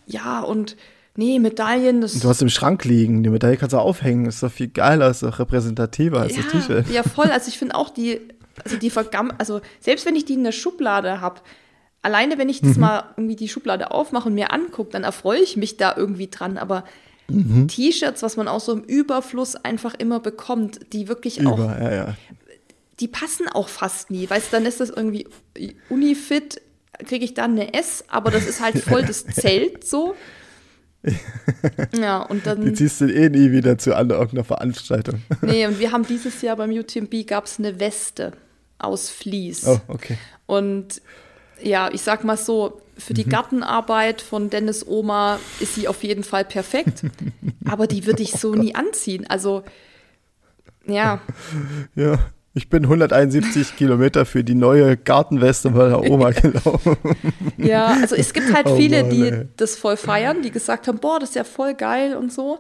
ja, 0.06 0.40
und 0.40 0.76
nee, 1.16 1.38
Medaillen, 1.38 2.00
das 2.00 2.18
Du 2.18 2.28
hast 2.28 2.42
im 2.42 2.48
Schrank 2.48 2.84
liegen. 2.84 3.22
Die 3.22 3.30
Medaille 3.30 3.56
kannst 3.56 3.72
du 3.72 3.78
aufhängen. 3.78 4.26
Ist 4.26 4.42
doch 4.42 4.52
viel 4.52 4.68
geiler, 4.68 5.10
ist 5.10 5.22
doch 5.22 5.38
repräsentativer 5.38 6.20
als 6.20 6.34
das 6.36 6.46
T-Shirt. 6.48 6.88
Ja, 6.90 7.02
voll. 7.02 7.26
Also 7.26 7.48
ich 7.48 7.58
finde 7.58 7.74
auch 7.74 7.90
die, 7.90 8.20
also 8.66 8.76
die 8.78 8.90
vergam, 8.90 9.32
also 9.38 9.60
selbst 9.80 10.04
wenn 10.06 10.16
ich 10.16 10.24
die 10.24 10.34
in 10.34 10.44
der 10.44 10.52
Schublade 10.52 11.20
habe, 11.20 11.40
alleine 12.02 12.38
wenn 12.38 12.48
ich 12.48 12.62
Mhm. 12.62 12.68
das 12.68 12.76
mal 12.76 13.04
irgendwie 13.16 13.36
die 13.36 13.48
Schublade 13.48 13.90
aufmache 13.90 14.28
und 14.28 14.34
mir 14.34 14.52
angucke, 14.52 14.90
dann 14.92 15.04
erfreue 15.04 15.40
ich 15.40 15.56
mich 15.56 15.76
da 15.76 15.94
irgendwie 15.96 16.28
dran. 16.28 16.58
Aber 16.58 16.84
Mhm. 17.28 17.66
T-Shirts, 17.66 18.22
was 18.22 18.36
man 18.36 18.46
auch 18.46 18.60
so 18.60 18.72
im 18.72 18.82
Überfluss 18.84 19.56
einfach 19.56 19.94
immer 19.94 20.20
bekommt, 20.20 20.92
die 20.92 21.08
wirklich 21.08 21.44
auch, 21.44 21.58
Über, 21.58 21.76
ja, 21.82 21.92
ja. 21.92 22.16
die 23.00 23.08
passen 23.08 23.48
auch 23.48 23.68
fast 23.68 24.10
nie. 24.12 24.30
Weißt 24.30 24.52
du, 24.52 24.56
dann 24.58 24.64
ist 24.66 24.78
das 24.78 24.90
irgendwie 24.90 25.26
Unifit, 25.88 26.60
kriege 27.04 27.24
ich 27.24 27.34
dann 27.34 27.52
eine 27.52 27.74
S, 27.74 28.04
aber 28.08 28.30
das 28.30 28.46
ist 28.46 28.60
halt 28.60 28.78
voll 28.78 29.02
das 29.02 29.26
Zelt 29.26 29.84
so. 29.84 30.14
Ja, 32.00 32.22
und 32.22 32.40
Die 32.46 32.48
dann. 32.48 32.74
ziehst 32.74 33.00
du 33.00 33.06
eh 33.12 33.28
nie 33.28 33.50
wieder 33.52 33.78
zu 33.78 33.94
an 33.96 34.10
irgendeiner 34.10 34.44
Veranstaltung. 34.44 35.22
Nee, 35.42 35.66
und 35.68 35.78
wir 35.78 35.92
haben 35.92 36.06
dieses 36.06 36.42
Jahr 36.42 36.56
beim 36.56 36.70
UTMB 36.70 37.26
gab 37.26 37.46
es 37.46 37.58
eine 37.58 37.78
Weste 37.80 38.32
aus 38.78 39.08
Vlies. 39.10 39.66
Oh, 39.66 39.80
okay. 39.88 40.18
Und 40.46 41.00
ja, 41.62 41.90
ich 41.92 42.02
sag 42.02 42.24
mal 42.24 42.36
so, 42.36 42.80
für 42.98 43.12
Mhm. 43.12 43.16
die 43.16 43.24
Gartenarbeit 43.28 44.22
von 44.22 44.48
Dennis 44.50 44.86
Oma 44.86 45.38
ist 45.60 45.74
sie 45.74 45.86
auf 45.88 46.02
jeden 46.02 46.24
Fall 46.24 46.44
perfekt. 46.44 47.02
aber 47.68 47.86
die 47.86 48.06
würde 48.06 48.22
ich 48.22 48.32
so 48.32 48.54
nie 48.54 48.74
anziehen. 48.74 49.26
Also, 49.28 49.62
ja, 50.86 51.20
Ja. 51.94 52.18
Ich 52.58 52.70
bin 52.70 52.84
171 52.84 53.76
Kilometer 53.76 54.24
für 54.24 54.42
die 54.42 54.54
neue 54.54 54.96
Gartenweste 54.96 55.68
meiner 55.68 56.02
Oma 56.02 56.30
gelaufen. 56.42 56.96
ja, 57.58 57.98
also 58.00 58.16
es 58.16 58.32
gibt 58.32 58.50
halt 58.54 58.64
Oh 58.66 58.76
viele, 58.76 59.02
Mann, 59.02 59.10
die 59.10 59.28
ey. 59.28 59.48
das 59.58 59.76
voll 59.76 59.98
feiern, 59.98 60.40
die 60.40 60.50
gesagt 60.50 60.88
haben, 60.88 60.96
boah, 60.98 61.20
das 61.20 61.28
ist 61.30 61.34
ja 61.34 61.44
voll 61.44 61.74
geil 61.74 62.16
und 62.16 62.32
so. 62.32 62.58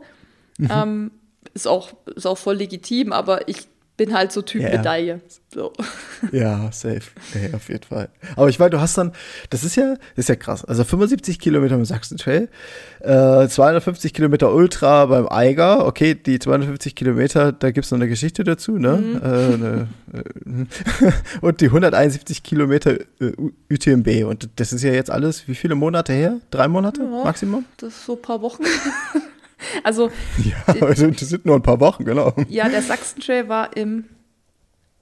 Mhm. 0.58 0.68
Ähm, 0.70 1.10
ist, 1.54 1.66
auch, 1.66 1.94
ist 2.14 2.26
auch 2.26 2.36
voll 2.36 2.56
legitim, 2.56 3.10
aber 3.12 3.48
ich 3.48 3.68
bin 3.96 4.12
halt 4.14 4.32
so 4.32 4.42
Typ 4.42 4.62
Ja. 4.62 4.70
Medaille. 4.70 5.20
So. 5.52 5.72
Ja, 6.32 6.70
safe. 6.70 7.00
Ja, 7.34 7.56
auf 7.56 7.68
jeden 7.70 7.84
Fall. 7.84 8.08
Aber 8.34 8.48
ich 8.48 8.60
weiß, 8.60 8.70
du 8.70 8.80
hast 8.80 8.98
dann, 8.98 9.12
das 9.48 9.64
ist 9.64 9.76
ja, 9.76 9.94
das 10.14 10.24
ist 10.24 10.28
ja 10.28 10.36
krass. 10.36 10.64
Also 10.64 10.84
75 10.84 11.38
Kilometer 11.38 11.78
mit 11.78 11.86
Sachsen 11.86 12.18
Trail, 12.18 12.48
äh, 13.00 13.48
250 13.48 14.12
Kilometer 14.12 14.52
Ultra 14.52 15.06
beim 15.06 15.28
Eiger. 15.28 15.86
Okay, 15.86 16.14
die 16.14 16.38
250 16.38 16.94
Kilometer, 16.94 17.52
da 17.52 17.70
gibt's 17.70 17.90
noch 17.90 17.98
eine 17.98 18.08
Geschichte 18.08 18.44
dazu, 18.44 18.72
ne? 18.78 18.96
Mhm. 18.96 19.16
Äh, 19.16 19.54
eine, 19.54 19.88
äh, 20.12 21.12
und 21.40 21.60
die 21.62 21.66
171 21.66 22.42
Kilometer 22.42 22.98
äh, 23.20 23.32
UTMB. 23.72 24.26
Und 24.26 24.50
das 24.56 24.72
ist 24.74 24.82
ja 24.82 24.92
jetzt 24.92 25.10
alles, 25.10 25.48
wie 25.48 25.54
viele 25.54 25.74
Monate 25.74 26.12
her? 26.12 26.38
Drei 26.50 26.68
Monate 26.68 27.00
Ja. 27.02 27.24
Maximum? 27.24 27.64
Das 27.78 27.94
ist 27.94 28.04
so 28.04 28.16
ein 28.16 28.22
paar 28.22 28.42
Wochen. 28.42 28.62
also, 29.82 30.10
Ja, 30.44 30.74
also 30.82 31.10
das 31.10 31.28
sind 31.28 31.46
nur 31.46 31.56
ein 31.56 31.62
paar 31.62 31.80
Wochen, 31.80 32.04
genau. 32.04 32.34
ja, 32.48 32.68
der 32.68 32.82
Sachsen-Trail 32.82 33.48
war 33.48 33.76
im, 33.76 34.04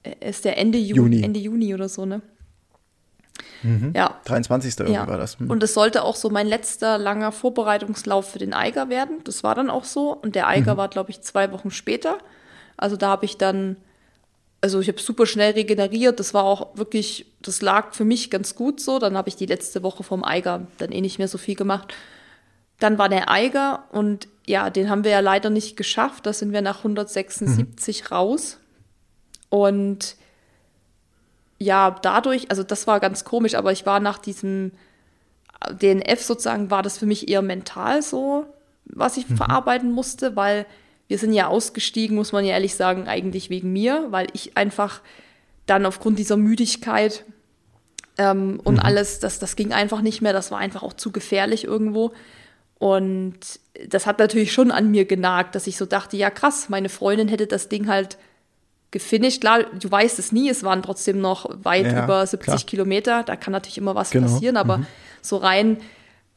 äh, 0.03 0.29
ist 0.29 0.45
der 0.45 0.57
Ende 0.57 0.77
Ju 0.77 0.97
Juni. 0.97 1.23
Ende 1.23 1.39
Juni 1.39 1.73
oder 1.73 1.89
so, 1.89 2.05
ne? 2.05 2.21
Ja, 3.93 4.19
23. 4.25 4.79
irgendwie 4.79 4.93
ja. 4.93 5.07
war 5.07 5.17
das. 5.17 5.39
Hm. 5.39 5.49
Und 5.49 5.63
es 5.63 5.73
sollte 5.73 6.03
auch 6.03 6.15
so 6.15 6.29
mein 6.29 6.47
letzter 6.47 6.97
langer 6.97 7.31
Vorbereitungslauf 7.31 8.29
für 8.29 8.39
den 8.39 8.53
Eiger 8.53 8.89
werden. 8.89 9.17
Das 9.23 9.43
war 9.43 9.55
dann 9.55 9.69
auch 9.69 9.85
so. 9.85 10.13
Und 10.13 10.35
der 10.35 10.47
Eiger 10.47 10.77
war, 10.77 10.87
glaube 10.87 11.11
ich, 11.11 11.21
zwei 11.21 11.51
Wochen 11.51 11.71
später. 11.71 12.19
Also 12.77 12.95
da 12.95 13.07
habe 13.07 13.25
ich 13.25 13.37
dann, 13.37 13.77
also 14.61 14.79
ich 14.79 14.87
habe 14.87 14.99
super 14.99 15.25
schnell 15.25 15.53
regeneriert. 15.53 16.19
Das 16.19 16.33
war 16.33 16.43
auch 16.43 16.77
wirklich, 16.77 17.25
das 17.41 17.61
lag 17.61 17.93
für 17.93 18.05
mich 18.05 18.29
ganz 18.29 18.55
gut 18.55 18.79
so. 18.79 18.99
Dann 18.99 19.17
habe 19.17 19.29
ich 19.29 19.35
die 19.35 19.47
letzte 19.47 19.83
Woche 19.83 20.03
vom 20.03 20.23
Eiger 20.23 20.67
dann 20.77 20.91
eh 20.91 21.01
nicht 21.01 21.17
mehr 21.17 21.27
so 21.27 21.37
viel 21.37 21.55
gemacht. 21.55 21.93
Dann 22.79 22.97
war 22.97 23.09
der 23.09 23.31
Eiger 23.31 23.85
und 23.91 24.27
ja, 24.45 24.69
den 24.69 24.89
haben 24.89 25.03
wir 25.03 25.11
ja 25.11 25.19
leider 25.19 25.49
nicht 25.49 25.77
geschafft. 25.77 26.25
Da 26.25 26.33
sind 26.33 26.51
wir 26.53 26.61
nach 26.61 26.79
176 26.79 28.11
raus. 28.11 28.59
Und 29.49 30.15
ja, 31.57 31.95
dadurch, 32.01 32.49
also 32.49 32.63
das 32.63 32.87
war 32.87 32.99
ganz 32.99 33.23
komisch, 33.23 33.55
aber 33.55 33.71
ich 33.71 33.85
war 33.85 33.99
nach 33.99 34.17
diesem 34.17 34.71
DNF 35.81 36.21
sozusagen, 36.21 36.69
war 36.69 36.83
das 36.83 36.97
für 36.97 37.05
mich 37.05 37.29
eher 37.29 37.41
mental 37.41 38.01
so, 38.01 38.45
was 38.85 39.17
ich 39.17 39.25
verarbeiten 39.25 39.91
musste, 39.91 40.35
weil 40.35 40.65
wir 41.07 41.17
sind 41.17 41.33
ja 41.33 41.47
ausgestiegen, 41.47 42.15
muss 42.15 42.31
man 42.31 42.45
ja 42.45 42.53
ehrlich 42.53 42.75
sagen, 42.75 43.07
eigentlich 43.07 43.49
wegen 43.49 43.71
mir, 43.71 44.07
weil 44.09 44.27
ich 44.33 44.57
einfach 44.57 45.01
dann 45.65 45.85
aufgrund 45.85 46.19
dieser 46.19 46.37
Müdigkeit 46.37 47.23
ähm, 48.17 48.59
und 48.63 48.79
alles, 48.79 49.19
das, 49.19 49.39
das 49.39 49.55
ging 49.55 49.71
einfach 49.71 50.01
nicht 50.01 50.21
mehr, 50.21 50.33
das 50.33 50.51
war 50.51 50.59
einfach 50.59 50.83
auch 50.83 50.93
zu 50.93 51.11
gefährlich 51.11 51.63
irgendwo. 51.63 52.11
Und 52.77 53.37
das 53.87 54.05
hat 54.05 54.19
natürlich 54.19 54.51
schon 54.51 54.71
an 54.71 54.91
mir 54.91 55.05
genagt, 55.05 55.55
dass 55.55 55.67
ich 55.67 55.77
so 55.77 55.85
dachte, 55.85 56.17
ja 56.17 56.29
krass, 56.29 56.69
meine 56.69 56.89
Freundin 56.89 57.27
hätte 57.27 57.47
das 57.47 57.69
Ding 57.69 57.87
halt 57.87 58.17
gefinisht. 58.91 59.41
Klar, 59.41 59.63
du 59.79 59.89
weißt 59.89 60.19
es 60.19 60.31
nie, 60.31 60.49
es 60.49 60.63
waren 60.63 60.83
trotzdem 60.83 61.19
noch 61.19 61.49
weit 61.63 61.85
Ja, 61.85 62.03
über 62.03 62.25
70 62.25 62.45
klar. 62.45 62.59
Kilometer, 62.59 63.23
da 63.23 63.35
kann 63.35 63.51
natürlich 63.51 63.77
immer 63.77 63.95
was 63.95 64.11
Genau, 64.11 64.27
passieren, 64.27 64.57
aber 64.57 64.85
so 65.21 65.37
rein 65.37 65.77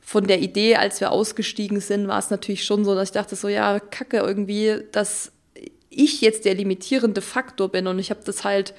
von 0.01 0.27
der 0.27 0.41
Idee, 0.41 0.77
als 0.77 1.01
wir 1.01 1.13
ausgestiegen 1.13 1.81
sind, 1.81 2.09
war 2.09 2.19
es 2.19 2.31
natürlich 2.31 2.65
schon 2.65 2.85
so, 2.85 2.95
dass 2.95 3.11
ich 3.11 3.13
dachte 3.13 3.37
so, 3.37 3.49
ja, 3.49 3.79
kacke 3.79 4.17
irgendwie, 4.19 4.83
dass 4.93 5.33
ich 5.91 6.21
jetzt 6.21 6.45
der 6.45 6.55
limitierende 6.55 7.21
Faktor 7.21 7.69
bin 7.69 7.87
und 7.87 7.99
ich 7.99 8.11
habe 8.11 8.21
das 8.25 8.45
halt 8.45 8.75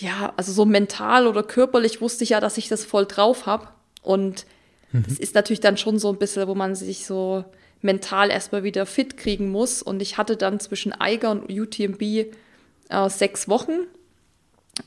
ja, 0.00 0.32
also 0.36 0.52
so 0.52 0.64
mental 0.64 1.26
oder 1.26 1.42
körperlich 1.42 2.00
wusste 2.00 2.24
ich 2.24 2.30
ja, 2.30 2.40
dass 2.40 2.58
ich 2.58 2.68
das 2.68 2.84
voll 2.84 3.06
drauf 3.06 3.46
habe. 3.46 3.68
Und 4.02 4.46
mhm. 4.92 5.04
es 5.06 5.18
ist 5.18 5.34
natürlich 5.34 5.60
dann 5.60 5.76
schon 5.76 5.98
so 5.98 6.10
ein 6.10 6.18
bisschen, 6.18 6.46
wo 6.48 6.54
man 6.54 6.74
sich 6.74 7.06
so 7.06 7.44
mental 7.80 8.30
erstmal 8.30 8.64
wieder 8.64 8.86
fit 8.86 9.16
kriegen 9.16 9.50
muss. 9.50 9.82
Und 9.82 10.02
ich 10.02 10.18
hatte 10.18 10.36
dann 10.36 10.60
zwischen 10.60 10.92
Eiger 10.92 11.30
und 11.30 11.50
UTMB 11.50 12.02
äh, 12.02 13.08
sechs 13.08 13.48
Wochen. 13.48 13.86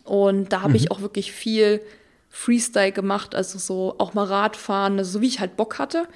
Und 0.04 0.54
da 0.54 0.62
habe 0.62 0.72
mhm. 0.72 0.76
ich 0.76 0.92
auch 0.92 1.02
wirklich 1.02 1.32
viel 1.32 1.82
Freestyle 2.30 2.92
gemacht, 2.92 3.36
also 3.36 3.60
so 3.60 3.96
auch 3.98 4.14
mal 4.14 4.26
Radfahren, 4.26 4.98
also 4.98 5.12
so 5.12 5.22
wie 5.22 5.28
ich 5.28 5.40
halt 5.40 5.58
Bock 5.58 5.80
hatte. 5.80 6.08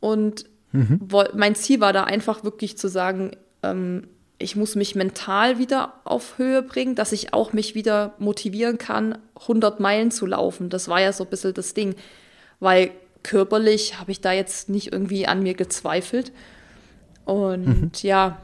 Und 0.00 0.44
mhm. 0.72 1.08
mein 1.34 1.54
Ziel 1.54 1.80
war 1.80 1.92
da 1.92 2.04
einfach 2.04 2.44
wirklich 2.44 2.78
zu 2.78 2.88
sagen, 2.88 3.32
ähm, 3.62 4.08
ich 4.40 4.54
muss 4.54 4.76
mich 4.76 4.94
mental 4.94 5.58
wieder 5.58 5.94
auf 6.04 6.38
Höhe 6.38 6.62
bringen, 6.62 6.94
dass 6.94 7.10
ich 7.10 7.34
auch 7.34 7.52
mich 7.52 7.74
wieder 7.74 8.14
motivieren 8.18 8.78
kann, 8.78 9.18
100 9.40 9.80
Meilen 9.80 10.12
zu 10.12 10.26
laufen. 10.26 10.70
Das 10.70 10.86
war 10.86 11.00
ja 11.00 11.12
so 11.12 11.24
ein 11.24 11.30
bisschen 11.30 11.54
das 11.54 11.74
Ding, 11.74 11.96
weil 12.60 12.92
körperlich 13.28 14.00
habe 14.00 14.10
ich 14.10 14.22
da 14.22 14.32
jetzt 14.32 14.70
nicht 14.70 14.90
irgendwie 14.90 15.26
an 15.26 15.42
mir 15.42 15.52
gezweifelt. 15.52 16.32
Und 17.26 17.66
mhm. 17.66 17.90
ja, 18.00 18.40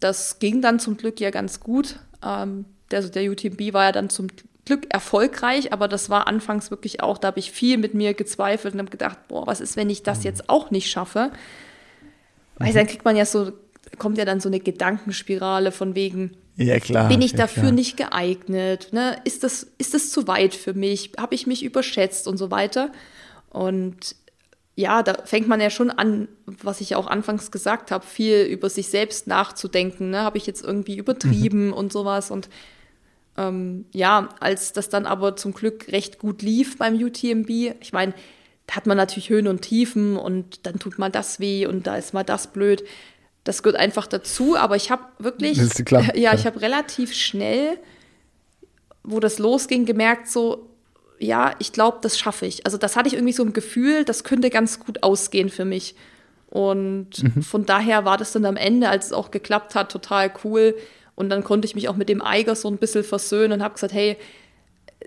das 0.00 0.40
ging 0.40 0.60
dann 0.60 0.80
zum 0.80 0.96
Glück 0.96 1.20
ja 1.20 1.30
ganz 1.30 1.60
gut. 1.60 2.00
Ähm, 2.24 2.64
der, 2.90 2.98
also 2.98 3.08
der 3.08 3.30
UTMB 3.30 3.72
war 3.72 3.84
ja 3.84 3.92
dann 3.92 4.10
zum 4.10 4.26
Glück 4.64 4.92
erfolgreich, 4.92 5.72
aber 5.72 5.86
das 5.86 6.10
war 6.10 6.26
anfangs 6.26 6.72
wirklich 6.72 7.00
auch, 7.00 7.18
da 7.18 7.28
habe 7.28 7.38
ich 7.38 7.52
viel 7.52 7.78
mit 7.78 7.94
mir 7.94 8.14
gezweifelt 8.14 8.74
und 8.74 8.80
habe 8.80 8.90
gedacht, 8.90 9.16
boah, 9.28 9.46
was 9.46 9.60
ist, 9.60 9.76
wenn 9.76 9.88
ich 9.90 10.02
das 10.02 10.18
mhm. 10.18 10.24
jetzt 10.24 10.50
auch 10.50 10.72
nicht 10.72 10.90
schaffe? 10.90 11.30
Weil 12.58 12.72
dann 12.72 12.88
kriegt 12.88 13.04
man 13.04 13.14
ja 13.14 13.26
so, 13.26 13.52
kommt 13.98 14.18
ja 14.18 14.24
dann 14.24 14.40
so 14.40 14.48
eine 14.48 14.58
Gedankenspirale 14.58 15.70
von 15.70 15.94
wegen, 15.94 16.36
ja, 16.56 16.80
klar. 16.80 17.08
Bin 17.08 17.20
ich 17.20 17.32
ja, 17.32 17.38
dafür 17.38 17.64
klar. 17.64 17.72
nicht 17.72 17.96
geeignet? 17.98 18.88
Ne? 18.92 19.16
Ist, 19.24 19.44
das, 19.44 19.66
ist 19.76 19.92
das 19.92 20.10
zu 20.10 20.26
weit 20.26 20.54
für 20.54 20.72
mich? 20.72 21.12
Habe 21.18 21.34
ich 21.34 21.46
mich 21.46 21.62
überschätzt 21.62 22.26
und 22.26 22.38
so 22.38 22.50
weiter? 22.50 22.90
Und 23.56 24.16
ja, 24.74 25.02
da 25.02 25.14
fängt 25.24 25.48
man 25.48 25.62
ja 25.62 25.70
schon 25.70 25.90
an, 25.90 26.28
was 26.44 26.82
ich 26.82 26.94
auch 26.94 27.06
anfangs 27.06 27.50
gesagt 27.50 27.90
habe, 27.90 28.04
viel 28.04 28.42
über 28.42 28.68
sich 28.68 28.88
selbst 28.88 29.26
nachzudenken. 29.26 30.10
Ne? 30.10 30.20
Habe 30.20 30.36
ich 30.36 30.46
jetzt 30.46 30.62
irgendwie 30.62 30.98
übertrieben 30.98 31.68
mhm. 31.68 31.72
und 31.72 31.90
sowas? 31.90 32.30
Und 32.30 32.50
ähm, 33.38 33.86
ja, 33.94 34.28
als 34.40 34.74
das 34.74 34.90
dann 34.90 35.06
aber 35.06 35.36
zum 35.36 35.54
Glück 35.54 35.88
recht 35.88 36.18
gut 36.18 36.42
lief 36.42 36.76
beim 36.76 37.02
UTMB, 37.02 37.48
ich 37.80 37.94
meine, 37.94 38.12
da 38.66 38.76
hat 38.76 38.86
man 38.86 38.98
natürlich 38.98 39.30
Höhen 39.30 39.48
und 39.48 39.62
Tiefen 39.62 40.18
und 40.18 40.66
dann 40.66 40.78
tut 40.78 40.98
mal 40.98 41.10
das 41.10 41.40
weh 41.40 41.66
und 41.66 41.86
da 41.86 41.96
ist 41.96 42.12
mal 42.12 42.24
das 42.24 42.52
blöd. 42.52 42.84
Das 43.44 43.62
gehört 43.62 43.80
einfach 43.80 44.06
dazu, 44.06 44.54
aber 44.54 44.76
ich 44.76 44.90
habe 44.90 45.04
wirklich, 45.18 45.58
klar, 45.86 46.14
ja, 46.14 46.34
ich 46.34 46.44
habe 46.44 46.60
relativ 46.60 47.14
schnell, 47.14 47.78
wo 49.02 49.18
das 49.18 49.38
losging, 49.38 49.86
gemerkt, 49.86 50.28
so, 50.28 50.68
ja, 51.18 51.54
ich 51.58 51.72
glaube, 51.72 51.98
das 52.02 52.18
schaffe 52.18 52.46
ich. 52.46 52.66
Also 52.66 52.78
das 52.78 52.96
hatte 52.96 53.08
ich 53.08 53.14
irgendwie 53.14 53.32
so 53.32 53.42
ein 53.42 53.52
Gefühl, 53.52 54.04
das 54.04 54.24
könnte 54.24 54.50
ganz 54.50 54.80
gut 54.80 55.02
ausgehen 55.02 55.48
für 55.48 55.64
mich. 55.64 55.94
Und 56.48 57.22
mhm. 57.22 57.42
von 57.42 57.66
daher 57.66 58.04
war 58.04 58.18
das 58.18 58.32
dann 58.32 58.44
am 58.44 58.56
Ende, 58.56 58.88
als 58.88 59.06
es 59.06 59.12
auch 59.12 59.30
geklappt 59.30 59.74
hat, 59.74 59.90
total 59.90 60.32
cool. 60.44 60.76
Und 61.14 61.30
dann 61.30 61.44
konnte 61.44 61.66
ich 61.66 61.74
mich 61.74 61.88
auch 61.88 61.96
mit 61.96 62.08
dem 62.08 62.22
Eiger 62.22 62.54
so 62.54 62.68
ein 62.68 62.76
bisschen 62.76 63.04
versöhnen 63.04 63.54
und 63.54 63.62
habe 63.62 63.74
gesagt, 63.74 63.92
hey, 63.92 64.16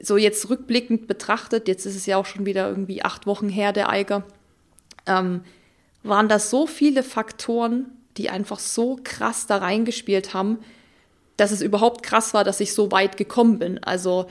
so 0.01 0.17
jetzt 0.17 0.49
rückblickend 0.49 1.07
betrachtet, 1.07 1.67
jetzt 1.67 1.85
ist 1.85 1.95
es 1.95 2.05
ja 2.05 2.17
auch 2.17 2.25
schon 2.25 2.45
wieder 2.45 2.67
irgendwie 2.69 3.03
acht 3.03 3.25
Wochen 3.25 3.49
her, 3.49 3.73
der 3.73 3.89
Eiger, 3.89 4.23
ähm, 5.05 5.41
waren 6.03 6.29
da 6.29 6.39
so 6.39 6.67
viele 6.67 7.03
Faktoren, 7.03 7.87
die 8.17 8.29
einfach 8.29 8.59
so 8.59 8.99
krass 9.03 9.45
da 9.47 9.57
reingespielt 9.57 10.33
haben, 10.33 10.59
dass 11.37 11.51
es 11.51 11.61
überhaupt 11.61 12.03
krass 12.03 12.33
war, 12.33 12.43
dass 12.43 12.59
ich 12.59 12.73
so 12.73 12.91
weit 12.91 13.17
gekommen 13.17 13.59
bin. 13.59 13.83
Also 13.83 14.27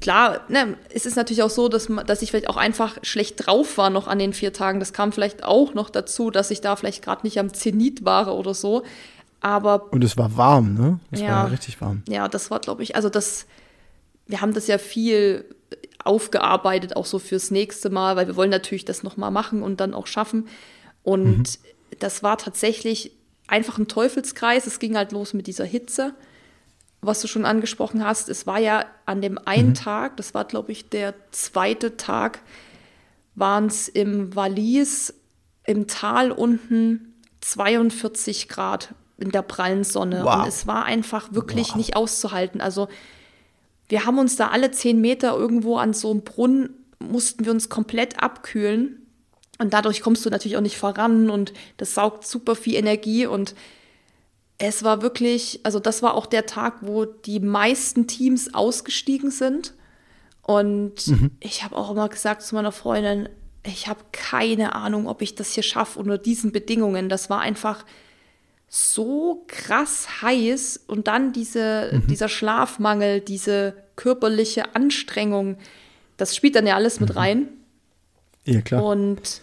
klar, 0.00 0.40
ne, 0.48 0.76
es 0.92 1.06
ist 1.06 1.16
natürlich 1.16 1.42
auch 1.42 1.50
so, 1.50 1.68
dass, 1.68 1.88
dass 2.06 2.22
ich 2.22 2.30
vielleicht 2.30 2.48
auch 2.48 2.56
einfach 2.56 2.98
schlecht 3.02 3.46
drauf 3.46 3.78
war 3.78 3.90
noch 3.90 4.06
an 4.06 4.18
den 4.18 4.32
vier 4.32 4.52
Tagen. 4.52 4.80
Das 4.80 4.92
kam 4.92 5.12
vielleicht 5.12 5.44
auch 5.44 5.74
noch 5.74 5.90
dazu, 5.90 6.30
dass 6.30 6.50
ich 6.50 6.60
da 6.60 6.76
vielleicht 6.76 7.02
gerade 7.04 7.26
nicht 7.26 7.38
am 7.38 7.52
Zenit 7.52 8.04
war 8.04 8.34
oder 8.34 8.54
so. 8.54 8.82
Aber. 9.40 9.92
Und 9.92 10.02
es 10.02 10.16
war 10.16 10.36
warm, 10.36 10.74
ne? 10.74 11.00
Es 11.10 11.20
ja, 11.20 11.28
war 11.28 11.50
richtig 11.50 11.80
warm. 11.80 12.02
Ja, 12.08 12.28
das 12.28 12.50
war, 12.50 12.60
glaube 12.60 12.82
ich, 12.82 12.96
also 12.96 13.08
das, 13.08 13.46
wir 14.26 14.40
haben 14.40 14.54
das 14.54 14.66
ja 14.66 14.78
viel 14.78 15.44
aufgearbeitet, 16.02 16.96
auch 16.96 17.06
so 17.06 17.18
fürs 17.18 17.50
nächste 17.50 17.90
Mal, 17.90 18.16
weil 18.16 18.26
wir 18.26 18.36
wollen 18.36 18.50
natürlich 18.50 18.84
das 18.84 19.02
nochmal 19.02 19.30
machen 19.30 19.62
und 19.62 19.80
dann 19.80 19.94
auch 19.94 20.06
schaffen. 20.06 20.48
Und 21.02 21.38
mhm. 21.38 21.98
das 21.98 22.22
war 22.22 22.38
tatsächlich 22.38 23.12
einfach 23.46 23.78
ein 23.78 23.88
Teufelskreis. 23.88 24.66
Es 24.66 24.78
ging 24.78 24.96
halt 24.96 25.12
los 25.12 25.34
mit 25.34 25.46
dieser 25.46 25.64
Hitze, 25.64 26.14
was 27.00 27.20
du 27.20 27.28
schon 27.28 27.44
angesprochen 27.44 28.04
hast. 28.04 28.28
Es 28.28 28.46
war 28.46 28.58
ja 28.58 28.84
an 29.04 29.20
dem 29.20 29.38
einen 29.44 29.70
mhm. 29.70 29.74
Tag, 29.74 30.16
das 30.16 30.34
war, 30.34 30.44
glaube 30.44 30.72
ich, 30.72 30.88
der 30.88 31.14
zweite 31.30 31.96
Tag, 31.96 32.40
waren 33.34 33.66
es 33.66 33.88
im 33.88 34.34
Wallis 34.34 35.14
im 35.64 35.86
Tal 35.86 36.30
unten 36.30 37.14
42 37.40 38.48
Grad 38.48 38.94
in 39.18 39.30
der 39.30 39.42
prallen 39.42 39.84
Sonne. 39.84 40.24
Wow. 40.24 40.42
Und 40.42 40.48
es 40.48 40.66
war 40.66 40.84
einfach 40.84 41.32
wirklich 41.32 41.70
wow. 41.70 41.76
nicht 41.76 41.96
auszuhalten. 41.96 42.60
Also 42.60 42.88
wir 43.88 44.04
haben 44.04 44.18
uns 44.18 44.36
da 44.36 44.48
alle 44.48 44.70
zehn 44.70 45.00
Meter 45.00 45.36
irgendwo 45.36 45.76
an 45.76 45.92
so 45.92 46.10
einem 46.10 46.22
Brunnen, 46.22 46.70
mussten 46.98 47.44
wir 47.44 47.52
uns 47.52 47.68
komplett 47.68 48.22
abkühlen. 48.22 49.06
Und 49.58 49.72
dadurch 49.72 50.02
kommst 50.02 50.24
du 50.26 50.30
natürlich 50.30 50.56
auch 50.56 50.62
nicht 50.62 50.76
voran 50.76 51.30
und 51.30 51.54
das 51.78 51.94
saugt 51.94 52.26
super 52.26 52.56
viel 52.56 52.74
Energie. 52.74 53.26
Und 53.26 53.54
es 54.58 54.82
war 54.84 55.02
wirklich, 55.02 55.60
also 55.64 55.78
das 55.78 56.02
war 56.02 56.14
auch 56.14 56.26
der 56.26 56.46
Tag, 56.46 56.78
wo 56.80 57.04
die 57.04 57.40
meisten 57.40 58.06
Teams 58.06 58.54
ausgestiegen 58.54 59.30
sind. 59.30 59.74
Und 60.42 61.08
mhm. 61.08 61.32
ich 61.40 61.64
habe 61.64 61.76
auch 61.76 61.90
immer 61.90 62.08
gesagt 62.08 62.42
zu 62.42 62.54
meiner 62.54 62.72
Freundin, 62.72 63.28
ich 63.64 63.88
habe 63.88 64.00
keine 64.12 64.74
Ahnung, 64.74 65.08
ob 65.08 65.22
ich 65.22 65.34
das 65.34 65.52
hier 65.52 65.64
schaffe 65.64 65.98
unter 65.98 66.18
diesen 66.18 66.52
Bedingungen. 66.52 67.08
Das 67.08 67.28
war 67.28 67.40
einfach 67.40 67.84
so 68.68 69.44
krass 69.48 70.22
heiß 70.22 70.84
und 70.86 71.08
dann 71.08 71.32
diese, 71.32 71.90
mhm. 71.92 72.06
dieser 72.06 72.28
Schlafmangel, 72.28 73.20
diese 73.20 73.74
körperliche 73.96 74.74
Anstrengung, 74.74 75.58
das 76.16 76.34
spielt 76.34 76.54
dann 76.54 76.66
ja 76.66 76.76
alles 76.76 77.00
mit 77.00 77.10
mhm. 77.10 77.18
rein. 77.18 77.48
Ja, 78.44 78.60
klar. 78.60 78.84
Und 78.84 79.40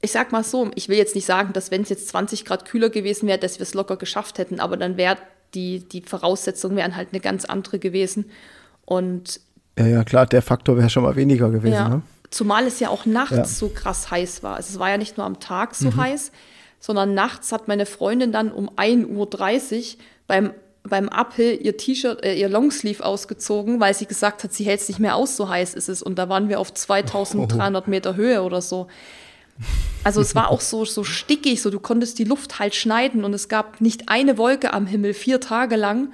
ich 0.00 0.12
sag 0.12 0.30
mal 0.32 0.44
so, 0.44 0.70
ich 0.74 0.88
will 0.88 0.96
jetzt 0.96 1.14
nicht 1.14 1.26
sagen, 1.26 1.52
dass 1.52 1.70
wenn 1.70 1.82
es 1.82 1.88
jetzt 1.88 2.08
20 2.08 2.44
Grad 2.44 2.64
kühler 2.64 2.90
gewesen 2.90 3.26
wäre, 3.26 3.38
dass 3.38 3.58
wir 3.58 3.64
es 3.64 3.74
locker 3.74 3.96
geschafft 3.96 4.38
hätten, 4.38 4.60
aber 4.60 4.76
dann 4.76 4.96
wäre 4.96 5.16
die, 5.54 5.80
die 5.80 6.02
Voraussetzungen 6.02 6.76
wären 6.76 6.94
halt 6.94 7.08
eine 7.12 7.20
ganz 7.20 7.44
andere 7.44 7.78
gewesen. 7.78 8.30
Und 8.84 9.40
ja, 9.78 9.86
ja, 9.86 10.04
klar, 10.04 10.26
der 10.26 10.42
Faktor 10.42 10.76
wäre 10.76 10.90
schon 10.90 11.02
mal 11.02 11.16
weniger 11.16 11.50
gewesen. 11.50 11.74
Ja, 11.74 11.88
ne? 11.88 12.02
Zumal 12.30 12.66
es 12.66 12.80
ja 12.80 12.90
auch 12.90 13.06
nachts 13.06 13.36
ja. 13.36 13.44
so 13.44 13.68
krass 13.70 14.10
heiß 14.10 14.42
war. 14.42 14.56
Also 14.56 14.74
es 14.74 14.78
war 14.78 14.90
ja 14.90 14.98
nicht 14.98 15.16
nur 15.16 15.26
am 15.26 15.40
Tag 15.40 15.74
so 15.74 15.90
mhm. 15.90 15.96
heiß, 15.96 16.32
sondern 16.78 17.14
nachts 17.14 17.52
hat 17.52 17.68
meine 17.68 17.86
Freundin 17.86 18.32
dann 18.32 18.52
um 18.52 18.68
1.30 18.70 19.06
Uhr 19.16 19.98
beim, 20.26 20.52
beim 20.82 21.08
Uphill 21.08 21.58
ihr 21.60 21.76
T-Shirt, 21.76 22.22
äh, 22.22 22.34
ihr 22.34 22.48
Longsleeve 22.48 23.04
ausgezogen, 23.04 23.80
weil 23.80 23.94
sie 23.94 24.06
gesagt 24.06 24.44
hat, 24.44 24.52
sie 24.52 24.64
hält 24.64 24.80
es 24.80 24.88
nicht 24.88 25.00
mehr 25.00 25.16
aus, 25.16 25.36
so 25.36 25.48
heiß 25.48 25.74
ist 25.74 25.88
es. 25.88 26.02
Und 26.02 26.18
da 26.18 26.28
waren 26.28 26.48
wir 26.48 26.60
auf 26.60 26.72
2300 26.72 27.84
oh. 27.86 27.90
Meter 27.90 28.16
Höhe 28.16 28.42
oder 28.42 28.60
so. 28.60 28.88
Also 30.04 30.20
es 30.20 30.34
war 30.34 30.50
auch 30.50 30.60
so, 30.60 30.84
so 30.84 31.04
stickig, 31.04 31.60
so 31.60 31.70
du 31.70 31.80
konntest 31.80 32.18
die 32.18 32.24
Luft 32.24 32.58
halt 32.58 32.74
schneiden 32.74 33.24
und 33.24 33.34
es 33.34 33.48
gab 33.48 33.80
nicht 33.80 34.08
eine 34.08 34.38
Wolke 34.38 34.72
am 34.72 34.86
Himmel 34.86 35.14
vier 35.14 35.40
Tage 35.40 35.76
lang 35.76 36.12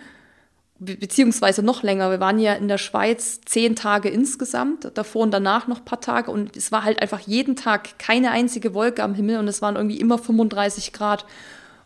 beziehungsweise 0.78 1.62
noch 1.62 1.83
länger. 1.83 2.11
Wir 2.11 2.20
waren 2.20 2.38
ja 2.38 2.54
in 2.54 2.68
der 2.68 2.78
Schweiz 2.78 3.40
zehn 3.44 3.76
Tage 3.76 4.09
insgesamt, 4.09 4.90
davor 4.94 5.22
und 5.22 5.30
danach 5.30 5.68
noch 5.68 5.78
ein 5.78 5.85
paar 5.85 6.00
Tage 6.00 6.30
und 6.30 6.57
es 6.57 6.72
war 6.72 6.85
halt 6.85 7.00
einfach 7.00 7.20
jeden 7.20 7.57
Tag 7.57 7.98
keine 7.98 8.30
einzige 8.30 8.74
Wolke 8.74 9.02
am 9.02 9.14
Himmel 9.14 9.38
und 9.38 9.48
es 9.48 9.62
waren 9.62 9.76
irgendwie 9.76 10.00
immer 10.00 10.18
35 10.18 10.92
Grad 10.92 11.24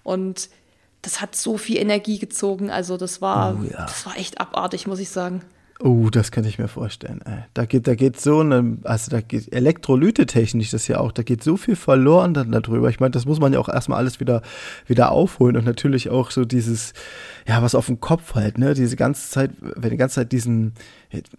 und 0.02 0.48
das 1.02 1.20
hat 1.20 1.36
so 1.36 1.58
viel 1.58 1.76
Energie 1.76 2.18
gezogen. 2.18 2.70
Also 2.70 2.96
das 2.96 3.20
war, 3.20 3.58
oh, 3.60 3.64
ja. 3.64 3.84
das 3.86 4.04
war 4.04 4.16
echt 4.16 4.40
abartig, 4.40 4.86
muss 4.86 4.98
ich 4.98 5.10
sagen. 5.10 5.42
Oh, 5.80 6.08
das 6.10 6.32
kann 6.32 6.44
ich 6.44 6.58
mir 6.58 6.66
vorstellen. 6.66 7.20
Ey. 7.24 7.44
Da 7.54 7.64
geht, 7.64 7.86
da 7.86 7.94
geht 7.94 8.20
so 8.20 8.40
eine, 8.40 8.78
also 8.82 9.12
da 9.12 9.20
geht 9.20 9.52
Elektrolyte-technisch 9.52 10.70
das 10.70 10.88
ja 10.88 10.98
auch, 10.98 11.12
da 11.12 11.22
geht 11.22 11.44
so 11.44 11.56
viel 11.56 11.76
verloren 11.76 12.34
dann 12.34 12.50
darüber. 12.50 12.90
Ich 12.90 12.98
meine, 12.98 13.12
das 13.12 13.26
muss 13.26 13.38
man 13.38 13.52
ja 13.52 13.60
auch 13.60 13.68
erstmal 13.68 13.98
alles 13.98 14.18
wieder, 14.18 14.42
wieder 14.86 15.12
aufholen 15.12 15.56
und 15.56 15.64
natürlich 15.64 16.10
auch 16.10 16.32
so 16.32 16.44
dieses, 16.44 16.94
ja, 17.46 17.62
was 17.62 17.76
auf 17.76 17.86
dem 17.86 18.00
Kopf 18.00 18.34
halt, 18.34 18.58
ne, 18.58 18.74
diese 18.74 18.96
ganze 18.96 19.30
Zeit, 19.30 19.52
wenn 19.60 19.82
du 19.82 19.90
die 19.90 19.96
ganze 19.98 20.16
Zeit 20.16 20.32
diesen, 20.32 20.72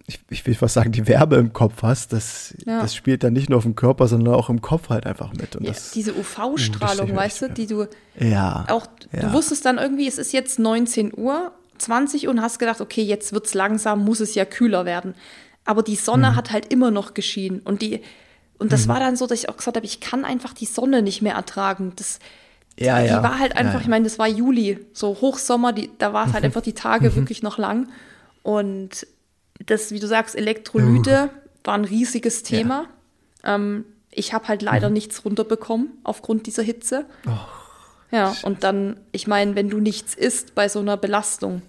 ich, 0.06 0.20
ich 0.30 0.46
will 0.46 0.54
fast 0.54 0.72
sagen, 0.72 0.90
die 0.90 1.06
Werbe 1.06 1.36
im 1.36 1.52
Kopf 1.52 1.82
hast, 1.82 2.14
das, 2.14 2.54
ja. 2.64 2.80
das 2.80 2.94
spielt 2.94 3.22
dann 3.22 3.34
nicht 3.34 3.50
nur 3.50 3.58
auf 3.58 3.64
dem 3.64 3.76
Körper, 3.76 4.08
sondern 4.08 4.32
auch 4.32 4.48
im 4.48 4.62
Kopf 4.62 4.88
halt 4.88 5.04
einfach 5.04 5.34
mit. 5.34 5.54
Und 5.54 5.64
ja, 5.64 5.72
das, 5.72 5.90
diese 5.90 6.14
UV-Strahlung, 6.14 7.14
weißt 7.14 7.42
du, 7.42 7.50
die 7.50 7.66
du, 7.66 7.86
ja, 8.18 8.64
auch, 8.68 8.86
du 9.12 9.32
wusstest 9.34 9.66
dann 9.66 9.76
irgendwie, 9.76 10.08
es 10.08 10.16
ist 10.16 10.32
jetzt 10.32 10.58
19 10.58 11.12
Uhr 11.14 11.52
20 11.80 12.28
und 12.28 12.40
hast 12.40 12.58
gedacht, 12.58 12.80
okay, 12.80 13.02
jetzt 13.02 13.32
wird 13.32 13.46
es 13.46 13.54
langsam, 13.54 14.04
muss 14.04 14.20
es 14.20 14.34
ja 14.34 14.44
kühler 14.44 14.84
werden. 14.84 15.14
Aber 15.64 15.82
die 15.82 15.96
Sonne 15.96 16.30
mhm. 16.30 16.36
hat 16.36 16.50
halt 16.50 16.72
immer 16.72 16.90
noch 16.90 17.14
geschienen. 17.14 17.60
Und, 17.60 17.82
die, 17.82 18.00
und 18.58 18.72
das 18.72 18.86
mhm. 18.86 18.90
war 18.90 19.00
dann 19.00 19.16
so, 19.16 19.26
dass 19.26 19.40
ich 19.40 19.48
auch 19.48 19.56
gesagt 19.56 19.76
habe, 19.76 19.86
ich 19.86 20.00
kann 20.00 20.24
einfach 20.24 20.52
die 20.52 20.66
Sonne 20.66 21.02
nicht 21.02 21.22
mehr 21.22 21.34
ertragen. 21.34 21.92
Das, 21.96 22.18
ja, 22.78 23.00
die, 23.00 23.08
ja. 23.08 23.22
war 23.22 23.38
halt 23.38 23.56
einfach, 23.56 23.74
ja, 23.74 23.80
ich 23.80 23.88
meine, 23.88 24.04
das 24.04 24.18
war 24.18 24.28
Juli, 24.28 24.78
so 24.92 25.20
Hochsommer, 25.20 25.72
die, 25.72 25.90
da 25.98 26.12
war 26.12 26.26
es 26.26 26.32
halt 26.32 26.42
mhm. 26.42 26.46
einfach 26.46 26.62
die 26.62 26.74
Tage 26.74 27.10
mhm. 27.10 27.16
wirklich 27.16 27.42
noch 27.42 27.58
lang. 27.58 27.88
Und 28.42 29.06
das, 29.66 29.92
wie 29.92 30.00
du 30.00 30.06
sagst, 30.06 30.34
Elektrolyte 30.34 31.30
uh. 31.32 31.38
war 31.64 31.74
ein 31.74 31.84
riesiges 31.84 32.42
Thema. 32.42 32.86
Ähm, 33.44 33.84
ich 34.10 34.32
habe 34.32 34.48
halt 34.48 34.62
leider 34.62 34.90
nichts 34.90 35.24
runterbekommen 35.24 35.90
aufgrund 36.02 36.46
dieser 36.46 36.62
Hitze. 36.62 37.04
Oh, 37.26 37.30
ja, 38.10 38.34
und 38.42 38.64
dann, 38.64 38.96
ich 39.12 39.26
meine, 39.26 39.54
wenn 39.54 39.70
du 39.70 39.78
nichts 39.78 40.14
isst 40.14 40.54
bei 40.54 40.68
so 40.68 40.80
einer 40.80 40.96
Belastung, 40.96 41.62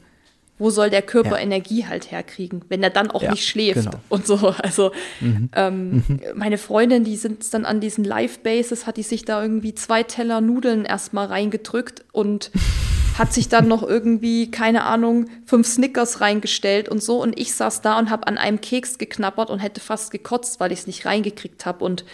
wo 0.62 0.69
soll 0.69 0.91
der 0.91 1.01
Körper 1.01 1.38
ja. 1.38 1.39
Energie 1.39 1.88
halt 1.88 2.12
herkriegen, 2.12 2.62
wenn 2.69 2.84
er 2.84 2.91
dann 2.91 3.10
auch 3.10 3.23
ja, 3.23 3.32
nicht 3.32 3.47
schläft 3.47 3.86
genau. 3.86 3.99
und 4.10 4.27
so. 4.27 4.54
Also 4.62 4.91
mhm. 5.19 5.49
Ähm, 5.56 5.91
mhm. 6.08 6.21
meine 6.36 6.60
Freundin, 6.60 7.04
die 7.04 7.15
sind 7.15 7.51
dann 7.54 7.65
an 7.65 7.82
diesen 7.82 8.04
Live-Bases, 8.04 8.86
hat 8.86 8.97
die 8.97 9.04
sich 9.04 9.25
da 9.25 9.41
irgendwie 9.41 9.73
zwei 9.73 10.04
Teller 10.04 10.39
Nudeln 10.39 10.86
erstmal 10.86 11.25
reingedrückt 11.25 12.06
und 12.12 12.51
hat 13.17 13.34
sich 13.34 13.49
dann 13.49 13.67
noch 13.67 13.82
irgendwie, 13.82 14.51
keine 14.51 14.84
Ahnung, 14.84 15.25
fünf 15.45 15.67
Snickers 15.67 16.21
reingestellt 16.21 16.89
und 16.89 17.01
so. 17.01 17.21
Und 17.21 17.39
ich 17.39 17.56
saß 17.56 17.82
da 17.82 17.97
und 17.97 18.12
habe 18.12 18.27
an 18.27 18.38
einem 18.38 18.62
Keks 18.62 18.99
geknappert 18.99 19.49
und 19.49 19.60
hätte 19.60 19.82
fast 19.82 20.12
gekotzt, 20.12 20.60
weil 20.60 20.71
ich 20.71 20.82
es 20.82 20.88
nicht 20.88 21.06
reingekriegt 21.08 21.65
habe. 21.65 21.84
Und 21.84 22.06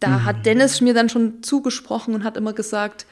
da 0.00 0.08
mhm. 0.08 0.24
hat 0.24 0.46
Dennis 0.46 0.80
mir 0.80 0.94
dann 0.94 1.08
schon 1.08 1.42
zugesprochen 1.42 2.14
und 2.14 2.24
hat 2.24 2.36
immer 2.36 2.52
gesagt, 2.52 3.06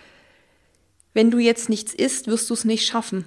wenn 1.14 1.30
du 1.30 1.38
jetzt 1.38 1.68
nichts 1.68 1.94
isst, 1.94 2.26
wirst 2.26 2.50
du 2.50 2.54
es 2.54 2.64
nicht 2.64 2.86
schaffen. 2.86 3.24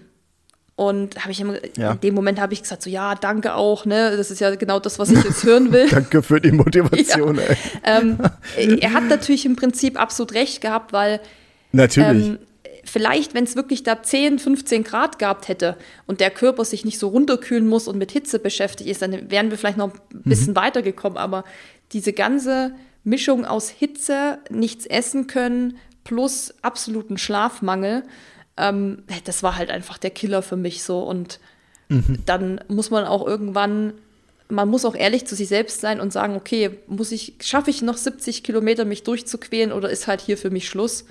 Und 0.76 1.20
habe 1.20 1.32
ich 1.32 1.42
immer, 1.42 1.56
ja. 1.76 1.92
in 1.92 2.00
dem 2.00 2.16
Moment 2.16 2.40
habe 2.40 2.54
ich 2.54 2.62
gesagt, 2.62 2.84
so 2.84 2.90
ja, 2.90 3.14
danke 3.16 3.56
auch, 3.56 3.86
ne? 3.86 4.16
Das 4.16 4.32
ist 4.32 4.40
ja 4.40 4.56
genau 4.56 4.80
das, 4.80 4.98
was 4.98 5.12
ich 5.12 5.22
jetzt 5.24 5.44
hören 5.44 5.72
will. 5.74 5.90
danke 5.90 6.24
für 6.24 6.40
die 6.40 6.54
Motivation, 6.54 7.36
ja. 7.38 7.42
ey. 7.42 7.58
Ähm, 7.84 8.18
er 8.80 8.94
hat 8.94 9.10
natürlich 9.10 9.46
im 9.46 9.58
Prinzip 9.58 10.00
absolut 10.00 10.34
recht 10.34 10.62
gehabt, 10.62 10.94
weil 10.94 11.20
natürlich. 11.74 12.28
Ähm, 12.28 12.40
vielleicht, 12.86 13.34
wenn 13.34 13.44
es 13.44 13.56
wirklich 13.56 13.84
da 13.84 14.02
10, 14.02 14.40
15 14.40 14.84
Grad 14.84 15.20
gehabt 15.20 15.48
hätte 15.48 15.76
und 16.08 16.22
der 16.22 16.32
Körper 16.32 16.66
sich 16.66 16.86
nicht 16.86 16.98
so 16.98 17.10
runterkühlen 17.10 17.68
muss 17.68 17.88
und 17.88 17.98
mit 17.98 18.12
Hitze 18.12 18.40
beschäftigt 18.40 18.90
ist, 18.90 19.02
dann 19.02 19.30
wären 19.30 19.52
wir 19.52 19.58
vielleicht 19.58 19.78
noch 19.78 19.94
ein 19.94 20.22
bisschen 20.24 20.54
mhm. 20.54 20.58
weitergekommen. 20.58 21.18
Aber 21.18 21.44
diese 21.92 22.14
ganze 22.14 22.72
Mischung 23.10 23.46
aus 23.46 23.70
Hitze, 23.70 24.40
nichts 24.50 24.86
essen 24.86 25.28
können, 25.28 25.78
plus 26.04 26.54
absoluten 26.62 27.18
Schlafmangel, 27.18 28.04
ähm, 28.56 29.04
das 29.26 29.42
war 29.42 29.58
halt 29.58 29.72
einfach 29.72 29.98
der 29.98 30.12
Killer 30.12 30.42
für 30.42 30.58
mich 30.58 30.84
so. 30.84 31.02
Und 31.02 31.40
mhm. 31.88 32.20
dann 32.26 32.62
muss 32.68 32.92
man 32.92 33.06
auch 33.06 33.26
irgendwann, 33.26 33.94
man 34.50 34.70
muss 34.70 34.86
auch 34.86 34.96
ehrlich 34.96 35.26
zu 35.26 35.36
sich 35.36 35.48
selbst 35.48 35.82
sein 35.82 36.00
und 36.00 36.14
sagen, 36.14 36.36
okay, 36.36 36.72
muss 36.88 37.12
ich, 37.12 37.36
schaffe 37.42 37.70
ich 37.70 37.82
noch 37.82 37.98
70 37.98 38.44
Kilometer 38.44 38.86
mich 38.86 39.04
durchzuquälen 39.04 39.72
oder 39.72 39.90
ist 39.90 40.08
halt 40.08 40.22
hier 40.22 40.38
für 40.38 40.50
mich 40.50 40.68
Schluss? 40.68 41.06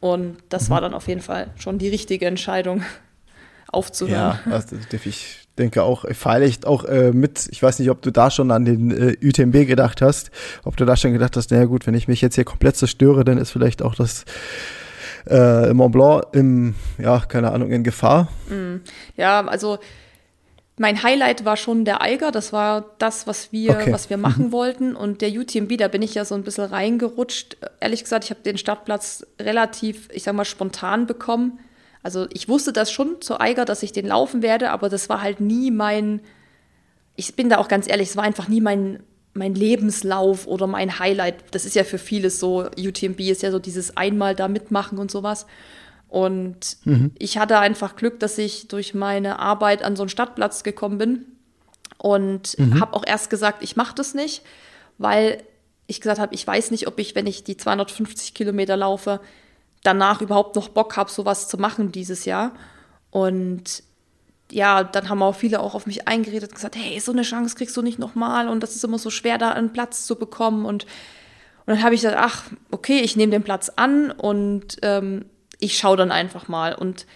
Und 0.00 0.38
das 0.48 0.68
mhm. 0.68 0.72
war 0.72 0.80
dann 0.80 0.94
auf 0.94 1.06
jeden 1.06 1.22
Fall 1.22 1.52
schon 1.56 1.78
die 1.78 1.88
richtige 1.88 2.26
Entscheidung, 2.26 2.82
aufzuhören. 3.68 4.40
Ja, 4.46 4.52
also 4.52 4.76
ich 5.04 5.39
denke 5.58 5.82
auch, 5.82 6.04
vielleicht 6.12 6.66
auch 6.66 6.84
äh, 6.84 7.12
mit, 7.12 7.48
ich 7.50 7.62
weiß 7.62 7.78
nicht, 7.78 7.90
ob 7.90 8.02
du 8.02 8.10
da 8.10 8.30
schon 8.30 8.50
an 8.50 8.64
den 8.64 8.90
äh, 8.90 9.16
UTMB 9.22 9.66
gedacht 9.66 10.02
hast, 10.02 10.30
ob 10.64 10.76
du 10.76 10.84
da 10.84 10.96
schon 10.96 11.12
gedacht 11.12 11.36
hast, 11.36 11.50
naja 11.50 11.64
gut, 11.64 11.86
wenn 11.86 11.94
ich 11.94 12.08
mich 12.08 12.20
jetzt 12.20 12.34
hier 12.34 12.44
komplett 12.44 12.76
zerstöre, 12.76 13.24
dann 13.24 13.38
ist 13.38 13.50
vielleicht 13.50 13.82
auch 13.82 13.94
das 13.94 14.24
äh, 15.26 15.72
Mont 15.72 15.92
Blanc 15.92 16.24
im, 16.32 16.74
ja, 16.98 17.20
keine 17.20 17.52
Ahnung, 17.52 17.70
in 17.70 17.84
Gefahr? 17.84 18.28
Mm. 18.48 18.76
Ja, 19.16 19.46
also 19.46 19.78
mein 20.80 21.02
Highlight 21.02 21.44
war 21.44 21.58
schon 21.58 21.84
der 21.84 22.00
Eiger. 22.00 22.30
Das 22.30 22.54
war 22.54 22.86
das, 22.96 23.26
was 23.26 23.52
wir, 23.52 23.72
okay. 23.72 23.92
was 23.92 24.08
wir 24.08 24.16
machen 24.16 24.46
mhm. 24.46 24.52
wollten. 24.52 24.96
Und 24.96 25.20
der 25.20 25.30
UTMB, 25.30 25.76
da 25.76 25.88
bin 25.88 26.00
ich 26.00 26.14
ja 26.14 26.24
so 26.24 26.34
ein 26.34 26.42
bisschen 26.42 26.64
reingerutscht. 26.64 27.58
Ehrlich 27.80 28.02
gesagt, 28.02 28.24
ich 28.24 28.30
habe 28.30 28.40
den 28.40 28.56
Startplatz 28.56 29.26
relativ, 29.38 30.08
ich 30.10 30.22
sag 30.22 30.34
mal, 30.34 30.46
spontan 30.46 31.06
bekommen. 31.06 31.58
Also 32.02 32.26
ich 32.32 32.48
wusste 32.48 32.72
das 32.72 32.90
schon 32.90 33.20
zu 33.20 33.40
Eiger, 33.40 33.64
dass 33.64 33.82
ich 33.82 33.92
den 33.92 34.06
laufen 34.06 34.42
werde, 34.42 34.70
aber 34.70 34.88
das 34.88 35.08
war 35.08 35.20
halt 35.20 35.40
nie 35.40 35.70
mein, 35.70 36.20
ich 37.16 37.36
bin 37.36 37.50
da 37.50 37.58
auch 37.58 37.68
ganz 37.68 37.88
ehrlich, 37.88 38.10
es 38.10 38.16
war 38.16 38.24
einfach 38.24 38.48
nie 38.48 38.60
mein, 38.60 39.02
mein 39.34 39.54
Lebenslauf 39.54 40.46
oder 40.46 40.66
mein 40.66 40.98
Highlight. 40.98 41.36
Das 41.50 41.64
ist 41.64 41.76
ja 41.76 41.84
für 41.84 41.98
vieles 41.98 42.40
so, 42.40 42.68
UTMB 42.78 43.20
ist 43.20 43.42
ja 43.42 43.50
so 43.50 43.58
dieses 43.58 43.96
einmal 43.96 44.34
da 44.34 44.48
mitmachen 44.48 44.98
und 44.98 45.10
sowas. 45.10 45.46
Und 46.08 46.78
mhm. 46.84 47.12
ich 47.18 47.38
hatte 47.38 47.58
einfach 47.58 47.96
Glück, 47.96 48.18
dass 48.18 48.36
ich 48.38 48.66
durch 48.68 48.94
meine 48.94 49.38
Arbeit 49.38 49.82
an 49.82 49.94
so 49.94 50.02
einen 50.02 50.08
Stadtplatz 50.08 50.64
gekommen 50.64 50.98
bin 50.98 51.26
und 51.98 52.58
mhm. 52.58 52.80
habe 52.80 52.94
auch 52.94 53.04
erst 53.06 53.30
gesagt, 53.30 53.62
ich 53.62 53.76
mache 53.76 53.94
das 53.94 54.14
nicht, 54.14 54.42
weil 54.98 55.42
ich 55.86 56.00
gesagt 56.00 56.20
habe, 56.20 56.34
ich 56.34 56.44
weiß 56.44 56.70
nicht, 56.70 56.88
ob 56.88 56.98
ich, 56.98 57.14
wenn 57.14 57.26
ich 57.26 57.44
die 57.44 57.56
250 57.56 58.34
Kilometer 58.34 58.76
laufe, 58.76 59.20
danach 59.82 60.20
überhaupt 60.20 60.56
noch 60.56 60.68
Bock 60.68 60.96
habe, 60.96 61.10
sowas 61.10 61.48
zu 61.48 61.58
machen 61.58 61.92
dieses 61.92 62.24
Jahr. 62.24 62.52
Und 63.10 63.82
ja, 64.50 64.82
dann 64.82 65.08
haben 65.08 65.22
auch 65.22 65.34
viele 65.34 65.60
auch 65.60 65.74
auf 65.74 65.86
mich 65.86 66.08
eingeredet 66.08 66.50
und 66.50 66.54
gesagt, 66.56 66.76
hey, 66.76 66.98
so 67.00 67.12
eine 67.12 67.22
Chance 67.22 67.56
kriegst 67.56 67.76
du 67.76 67.82
nicht 67.82 67.98
nochmal 67.98 68.48
und 68.48 68.62
das 68.62 68.74
ist 68.74 68.84
immer 68.84 68.98
so 68.98 69.10
schwer, 69.10 69.38
da 69.38 69.50
einen 69.50 69.72
Platz 69.72 70.06
zu 70.06 70.16
bekommen. 70.16 70.64
Und, 70.64 70.84
und 70.84 71.66
dann 71.66 71.82
habe 71.82 71.94
ich 71.94 72.02
gesagt, 72.02 72.18
ach, 72.20 72.44
okay, 72.70 73.00
ich 73.00 73.16
nehme 73.16 73.32
den 73.32 73.42
Platz 73.42 73.70
an 73.76 74.10
und 74.10 74.78
ähm, 74.82 75.26
ich 75.60 75.78
schaue 75.78 75.96
dann 75.96 76.10
einfach 76.10 76.48
mal. 76.48 76.74
Und 76.74 77.06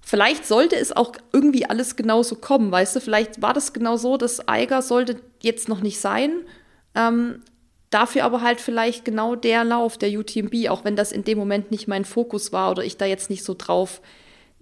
vielleicht 0.00 0.46
sollte 0.46 0.76
es 0.76 0.92
auch 0.92 1.12
irgendwie 1.32 1.66
alles 1.66 1.96
genauso 1.96 2.36
kommen, 2.36 2.72
weißt 2.72 2.96
du? 2.96 3.00
Vielleicht 3.00 3.42
war 3.42 3.52
das 3.52 3.72
genau 3.72 3.96
so, 3.96 4.16
dass 4.16 4.48
Eiger 4.48 4.82
sollte 4.82 5.20
jetzt 5.40 5.68
noch 5.68 5.80
nicht 5.80 6.00
sein. 6.00 6.32
Ähm, 6.94 7.42
dafür 7.92 8.24
aber 8.24 8.40
halt 8.40 8.60
vielleicht 8.60 9.04
genau 9.04 9.36
der 9.36 9.64
Lauf, 9.64 9.98
der 9.98 10.10
UTMB, 10.10 10.68
auch 10.68 10.84
wenn 10.84 10.96
das 10.96 11.12
in 11.12 11.24
dem 11.24 11.38
Moment 11.38 11.70
nicht 11.70 11.88
mein 11.88 12.04
Fokus 12.04 12.52
war 12.52 12.70
oder 12.70 12.84
ich 12.84 12.96
da 12.96 13.04
jetzt 13.04 13.30
nicht 13.30 13.44
so 13.44 13.54
drauf 13.56 14.00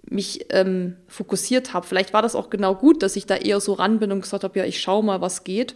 mich 0.03 0.47
ähm, 0.49 0.97
fokussiert 1.07 1.73
habe. 1.73 1.85
Vielleicht 1.85 2.13
war 2.13 2.21
das 2.21 2.35
auch 2.35 2.49
genau 2.49 2.75
gut, 2.75 3.03
dass 3.03 3.15
ich 3.15 3.27
da 3.27 3.35
eher 3.35 3.59
so 3.59 3.73
ran 3.73 3.99
bin 3.99 4.11
und 4.11 4.21
gesagt 4.21 4.43
habe, 4.43 4.59
ja, 4.59 4.65
ich 4.65 4.81
schaue 4.81 5.03
mal, 5.03 5.21
was 5.21 5.43
geht 5.43 5.75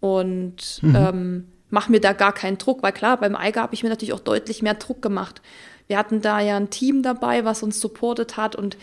und 0.00 0.80
mhm. 0.82 0.96
ähm, 0.96 1.48
mache 1.68 1.90
mir 1.90 2.00
da 2.00 2.12
gar 2.12 2.32
keinen 2.32 2.58
Druck, 2.58 2.82
weil 2.82 2.92
klar, 2.92 3.18
beim 3.18 3.36
Eiger 3.36 3.62
habe 3.62 3.74
ich 3.74 3.82
mir 3.82 3.90
natürlich 3.90 4.14
auch 4.14 4.20
deutlich 4.20 4.62
mehr 4.62 4.74
Druck 4.74 5.02
gemacht. 5.02 5.42
Wir 5.86 5.98
hatten 5.98 6.20
da 6.20 6.40
ja 6.40 6.56
ein 6.56 6.70
Team 6.70 7.02
dabei, 7.02 7.44
was 7.44 7.62
uns 7.62 7.80
supportet 7.80 8.36
hat 8.36 8.56
und 8.56 8.76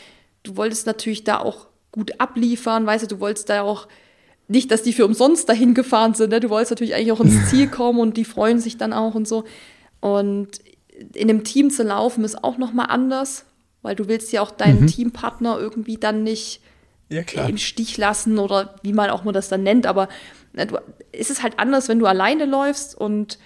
du 0.43 0.55
wolltest 0.55 0.85
natürlich 0.85 1.23
da 1.23 1.39
auch 1.39 1.67
gut 1.91 2.19
abliefern, 2.19 2.85
weißt 2.85 3.03
du, 3.03 3.15
du 3.15 3.19
wolltest 3.19 3.49
da 3.49 3.63
auch 3.63 3.87
nicht, 4.47 4.71
dass 4.71 4.83
die 4.83 4.93
für 4.93 5.05
umsonst 5.05 5.49
dahin 5.49 5.73
gefahren 5.73 6.13
sind, 6.13 6.29
ne? 6.29 6.39
du 6.39 6.49
wolltest 6.49 6.71
natürlich 6.71 6.95
eigentlich 6.95 7.11
auch 7.11 7.19
ins 7.19 7.49
Ziel 7.49 7.67
kommen 7.67 7.99
und 7.99 8.17
die 8.17 8.25
freuen 8.25 8.59
sich 8.59 8.77
dann 8.77 8.93
auch 8.93 9.15
und 9.15 9.27
so. 9.27 9.43
Und 9.99 10.59
in 11.13 11.29
einem 11.29 11.43
Team 11.43 11.69
zu 11.69 11.83
laufen 11.83 12.23
ist 12.23 12.43
auch 12.43 12.57
noch 12.57 12.73
mal 12.73 12.85
anders, 12.85 13.45
weil 13.81 13.95
du 13.95 14.07
willst 14.07 14.31
ja 14.31 14.41
auch 14.41 14.51
deinen 14.51 14.81
mhm. 14.81 14.87
Teampartner 14.87 15.57
irgendwie 15.59 15.97
dann 15.97 16.23
nicht 16.23 16.61
ja, 17.09 17.21
im 17.47 17.57
Stich 17.57 17.97
lassen 17.97 18.37
oder 18.37 18.75
wie 18.83 18.93
man 18.93 19.09
auch 19.09 19.23
mal 19.23 19.31
das 19.31 19.49
dann 19.49 19.63
nennt, 19.63 19.85
aber 19.85 20.09
äh, 20.53 20.65
du, 20.65 20.77
ist 21.11 21.29
es 21.29 21.41
halt 21.41 21.57
anders, 21.57 21.87
wenn 21.87 21.99
du 21.99 22.05
alleine 22.05 22.45
läufst 22.45 22.95
und 22.95 23.37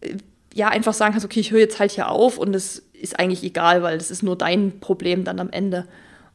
äh, 0.00 0.16
ja, 0.54 0.68
einfach 0.68 0.94
sagen 0.94 1.12
kannst, 1.12 1.26
okay, 1.26 1.40
ich 1.40 1.50
höre 1.50 1.60
jetzt 1.60 1.78
halt 1.78 1.92
hier 1.92 2.10
auf 2.10 2.38
und 2.38 2.54
es 2.54 2.82
ist 2.94 3.18
eigentlich 3.18 3.42
egal, 3.42 3.82
weil 3.82 3.98
das 3.98 4.10
ist 4.10 4.22
nur 4.22 4.36
dein 4.36 4.80
Problem 4.80 5.24
dann 5.24 5.38
am 5.38 5.50
Ende. 5.50 5.86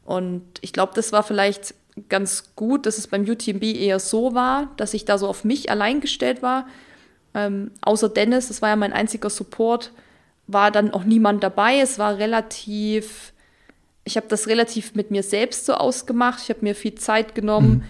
Und 0.04 0.42
ich 0.60 0.72
glaube, 0.72 0.92
das 0.94 1.10
war 1.10 1.24
vielleicht 1.24 1.74
ganz 2.08 2.54
gut, 2.56 2.86
dass 2.86 2.98
es 2.98 3.06
beim 3.06 3.22
UTMB 3.22 3.62
eher 3.62 4.00
so 4.00 4.34
war, 4.34 4.70
dass 4.76 4.94
ich 4.94 5.04
da 5.04 5.18
so 5.18 5.28
auf 5.28 5.44
mich 5.44 5.70
allein 5.70 6.00
gestellt 6.00 6.42
war. 6.42 6.66
Ähm, 7.34 7.70
außer 7.80 8.08
Dennis, 8.08 8.48
das 8.48 8.62
war 8.62 8.70
ja 8.70 8.76
mein 8.76 8.92
einziger 8.92 9.30
Support, 9.30 9.92
war 10.46 10.70
dann 10.70 10.92
auch 10.92 11.04
niemand 11.04 11.42
dabei. 11.42 11.80
Es 11.80 11.98
war 11.98 12.18
relativ 12.18 13.32
ich 14.04 14.16
habe 14.16 14.26
das 14.28 14.48
relativ 14.48 14.94
mit 14.94 15.10
mir 15.10 15.22
selbst 15.22 15.66
so 15.66 15.74
ausgemacht. 15.74 16.40
Ich 16.42 16.48
habe 16.48 16.60
mir 16.62 16.74
viel 16.74 16.94
Zeit 16.96 17.34
genommen, 17.34 17.70
mhm. 17.70 17.84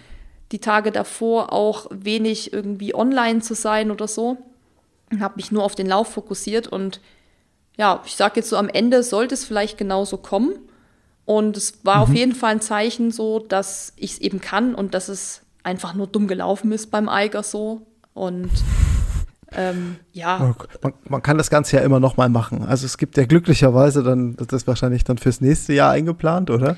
die 0.53 0.59
Tage 0.59 0.93
davor 0.93 1.53
auch 1.53 1.87
wenig 1.91 2.53
irgendwie 2.53 2.95
online 2.95 3.41
zu 3.41 3.55
sein 3.55 3.91
oder 3.91 4.09
so. 4.09 4.37
Und 5.11 5.21
habe 5.21 5.37
mich 5.37 5.53
nur 5.53 5.65
auf 5.65 5.75
den 5.75 5.87
Lauf 5.87 6.12
fokussiert. 6.12 6.69
Und 6.69 7.01
ja, 7.77 8.03
ich 8.07 8.17
sage 8.17 8.35
jetzt 8.37 8.51
so, 8.51 8.57
am 8.57 8.69
Ende 8.69 9.03
sollte 9.03 9.35
es 9.35 9.45
vielleicht 9.45 9.79
genauso 9.79 10.19
kommen. 10.19 10.59
Und 11.25 11.57
es 11.57 11.85
war 11.85 11.97
mhm. 11.97 12.03
auf 12.03 12.15
jeden 12.15 12.35
Fall 12.35 12.53
ein 12.53 12.61
Zeichen 12.61 13.11
so, 13.11 13.39
dass 13.39 13.93
ich 13.97 14.13
es 14.13 14.19
eben 14.19 14.41
kann 14.41 14.75
und 14.75 14.95
dass 14.95 15.09
es 15.09 15.43
einfach 15.63 15.95
nur 15.95 16.07
dumm 16.07 16.27
gelaufen 16.27 16.73
ist 16.73 16.91
beim 16.91 17.09
Eiger 17.09 17.43
so. 17.43 17.87
Und 18.15 18.51
ähm, 19.55 19.97
ja. 20.13 20.55
Man, 20.83 20.95
man, 21.09 21.23
kann 21.23 21.39
das 21.39 21.51
Ganze 21.51 21.77
ja 21.77 21.83
immer 21.83 22.01
noch 22.01 22.17
mal 22.17 22.29
machen. 22.29 22.65
Also 22.65 22.87
es 22.87 22.99
gibt 22.99 23.17
ja 23.17 23.25
glücklicherweise 23.25 24.03
dann, 24.03 24.37
das 24.37 24.49
ist 24.49 24.67
wahrscheinlich 24.67 25.05
dann 25.05 25.19
fürs 25.19 25.41
nächste 25.41 25.73
Jahr 25.73 25.93
eingeplant, 25.93 26.51
oder? 26.51 26.77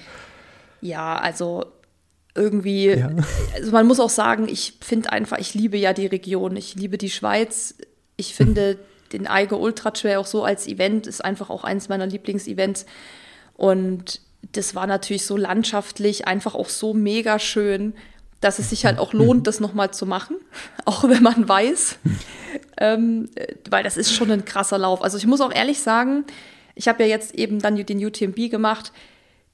Ja, 0.80 1.16
also 1.16 1.64
irgendwie, 2.34 2.88
ja. 2.88 3.10
also 3.54 3.70
man 3.70 3.86
muss 3.86 4.00
auch 4.00 4.10
sagen, 4.10 4.48
ich 4.48 4.78
finde 4.80 5.12
einfach, 5.12 5.38
ich 5.38 5.54
liebe 5.54 5.76
ja 5.76 5.92
die 5.92 6.06
Region, 6.06 6.56
ich 6.56 6.74
liebe 6.74 6.98
die 6.98 7.10
Schweiz. 7.10 7.76
Ich 8.16 8.34
finde 8.34 8.78
den 9.12 9.26
Eiger 9.26 9.58
Ultra 9.58 9.92
Trail 9.92 10.16
auch 10.16 10.26
so 10.26 10.44
als 10.44 10.66
Event 10.66 11.06
ist 11.06 11.24
einfach 11.24 11.50
auch 11.50 11.64
eines 11.64 11.88
meiner 11.88 12.06
Lieblingsevents. 12.06 12.86
Und 13.54 14.20
das 14.52 14.74
war 14.74 14.86
natürlich 14.86 15.26
so 15.26 15.36
landschaftlich 15.36 16.26
einfach 16.26 16.54
auch 16.54 16.68
so 16.68 16.94
mega 16.94 17.38
schön 17.38 17.94
dass 18.44 18.58
es 18.58 18.68
sich 18.68 18.84
halt 18.84 18.98
auch 18.98 19.14
lohnt, 19.14 19.46
das 19.46 19.58
nochmal 19.58 19.90
zu 19.92 20.04
machen, 20.04 20.36
auch 20.84 21.08
wenn 21.08 21.22
man 21.22 21.48
weiß, 21.48 21.96
ähm, 22.76 23.30
weil 23.70 23.82
das 23.82 23.96
ist 23.96 24.12
schon 24.12 24.30
ein 24.30 24.44
krasser 24.44 24.76
Lauf. 24.76 25.02
Also 25.02 25.16
ich 25.16 25.26
muss 25.26 25.40
auch 25.40 25.52
ehrlich 25.52 25.80
sagen, 25.80 26.24
ich 26.74 26.86
habe 26.86 27.04
ja 27.04 27.08
jetzt 27.08 27.34
eben 27.34 27.60
dann 27.60 27.76
den 27.76 28.04
UTMB 28.04 28.50
gemacht. 28.50 28.92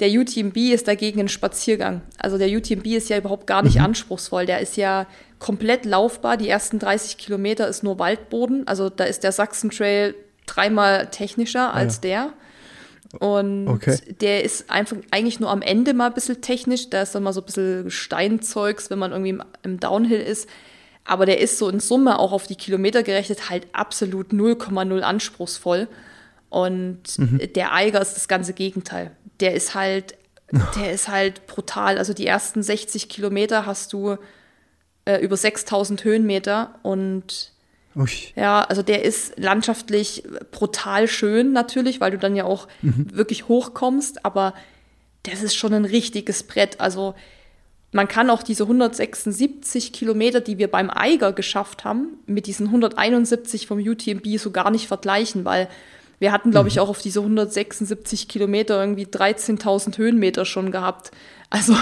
Der 0.01 0.09
UTMB 0.09 0.57
ist 0.57 0.89
dagegen 0.89 1.21
ein 1.21 1.29
Spaziergang. 1.29 2.01
Also 2.19 2.37
der 2.37 2.49
UTMB 2.49 2.87
ist 2.87 3.11
ja 3.11 3.19
überhaupt 3.19 3.47
gar 3.47 3.63
nicht 3.63 3.77
mhm. 3.77 3.85
anspruchsvoll. 3.85 4.47
Der 4.47 4.61
ist 4.61 4.77
ja 4.77 5.07
komplett 5.39 5.85
laufbar. 5.85 6.37
Die 6.37 6.49
ersten 6.49 6.79
30 6.79 7.19
Kilometer 7.19 7.69
ist 7.69 7.85
nur 7.85 7.99
Waldboden. 7.99 8.67
Also 8.67 8.89
da 8.89 9.05
ist 9.05 9.23
der 9.23 9.33
Sachsen 9.33 9.71
Trail 9.71 10.15
dreimal 10.47 11.09
technischer 11.11 11.69
ah, 11.69 11.75
als 11.75 11.97
ja. 11.97 12.01
der. 12.01 12.33
Und 13.19 13.67
okay. 13.67 13.99
der 14.21 14.45
ist 14.45 14.71
einfach 14.71 14.97
eigentlich 15.11 15.41
nur 15.41 15.51
am 15.51 15.63
Ende 15.63 15.95
mal 15.95 16.07
ein 16.07 16.15
bisschen 16.15 16.41
technisch. 16.43 16.91
Da 16.91 17.03
ist 17.03 17.15
dann 17.15 17.25
mal 17.25 17.33
so 17.33 17.41
ein 17.41 17.47
bisschen 17.47 17.91
Steinzeugs, 17.91 18.91
wenn 18.91 19.01
man 19.01 19.11
irgendwie 19.11 19.31
im, 19.31 19.43
im 19.63 19.81
Downhill 19.81 20.21
ist. 20.21 20.49
Aber 21.05 21.27
der 21.27 21.41
ist 21.41 21.59
so 21.59 21.69
in 21.69 21.81
Summe 21.81 22.19
auch 22.19 22.31
auf 22.31 22.47
die 22.47 22.55
Kilometer 22.55 23.03
gerechnet 23.03 23.51
halt 23.51 23.67
absolut 23.73 24.33
0,0 24.33 25.01
anspruchsvoll. 25.01 25.89
Und 26.51 27.19
mhm. 27.19 27.41
der 27.55 27.73
Eiger 27.73 28.01
ist 28.01 28.15
das 28.15 28.29
ganze 28.29 28.53
Gegenteil. 28.53 29.11
Der 29.41 29.55
ist 29.55 29.75
halt, 29.75 30.17
der 30.77 30.93
ist 30.93 31.09
halt 31.09 31.47
brutal. 31.49 31.99
Also 31.99 32.13
die 32.13 32.27
ersten 32.27 32.63
60 32.63 33.09
Kilometer 33.09 33.67
hast 33.67 33.93
du 33.93 34.19
äh, 35.05 35.17
über 35.19 35.37
6000 35.37 36.05
Höhenmeter 36.05 36.79
und 36.83 37.53
Ui. 37.97 38.09
Ja, 38.37 38.63
also 38.63 38.83
der 38.83 39.05
ist 39.05 39.39
landschaftlich 39.39 40.23
brutal 40.53 41.09
schön 41.09 41.53
natürlich, 41.53 42.01
weil 42.01 42.13
du 42.13 42.19
dann 42.19 42.37
ja 42.37 42.45
auch 42.45 42.69
mhm. 42.83 43.09
wirklich 43.13 43.49
hochkommst, 43.49 44.25
aber 44.25 44.55
das 45.25 45.43
ist 45.43 45.55
schon 45.57 45.75
ein 45.75 45.85
richtiges 45.85 46.45
Brett. 46.45 46.81
Also 46.81 47.15
man 47.93 48.07
kann 48.07 48.31
auch 48.31 48.43
diese 48.43 48.63
176 48.65 49.93
Kilometer, 49.93 50.41
die 50.41 50.59
wir 50.59 50.71
beim 50.71 50.91
Eiger 50.91 51.33
geschafft 51.33 51.85
haben, 51.85 52.19
mit 52.27 52.47
diesen 52.47 52.67
171 52.67 53.67
vom 53.67 53.81
UTMB 53.81 54.39
so 54.39 54.53
gar 54.53 54.71
nicht 54.71 54.87
vergleichen, 54.87 55.45
weil 55.45 55.69
wir 56.21 56.33
hatten, 56.33 56.51
glaube 56.51 56.69
ich, 56.69 56.77
mhm. 56.77 56.83
auch 56.83 56.89
auf 56.91 57.01
diese 57.01 57.21
176 57.21 58.29
Kilometer 58.29 58.81
irgendwie 58.81 59.07
13.000 59.07 59.99
Höhenmeter 59.99 60.45
schon 60.45 60.71
gehabt. 60.71 61.11
Also 61.49 61.75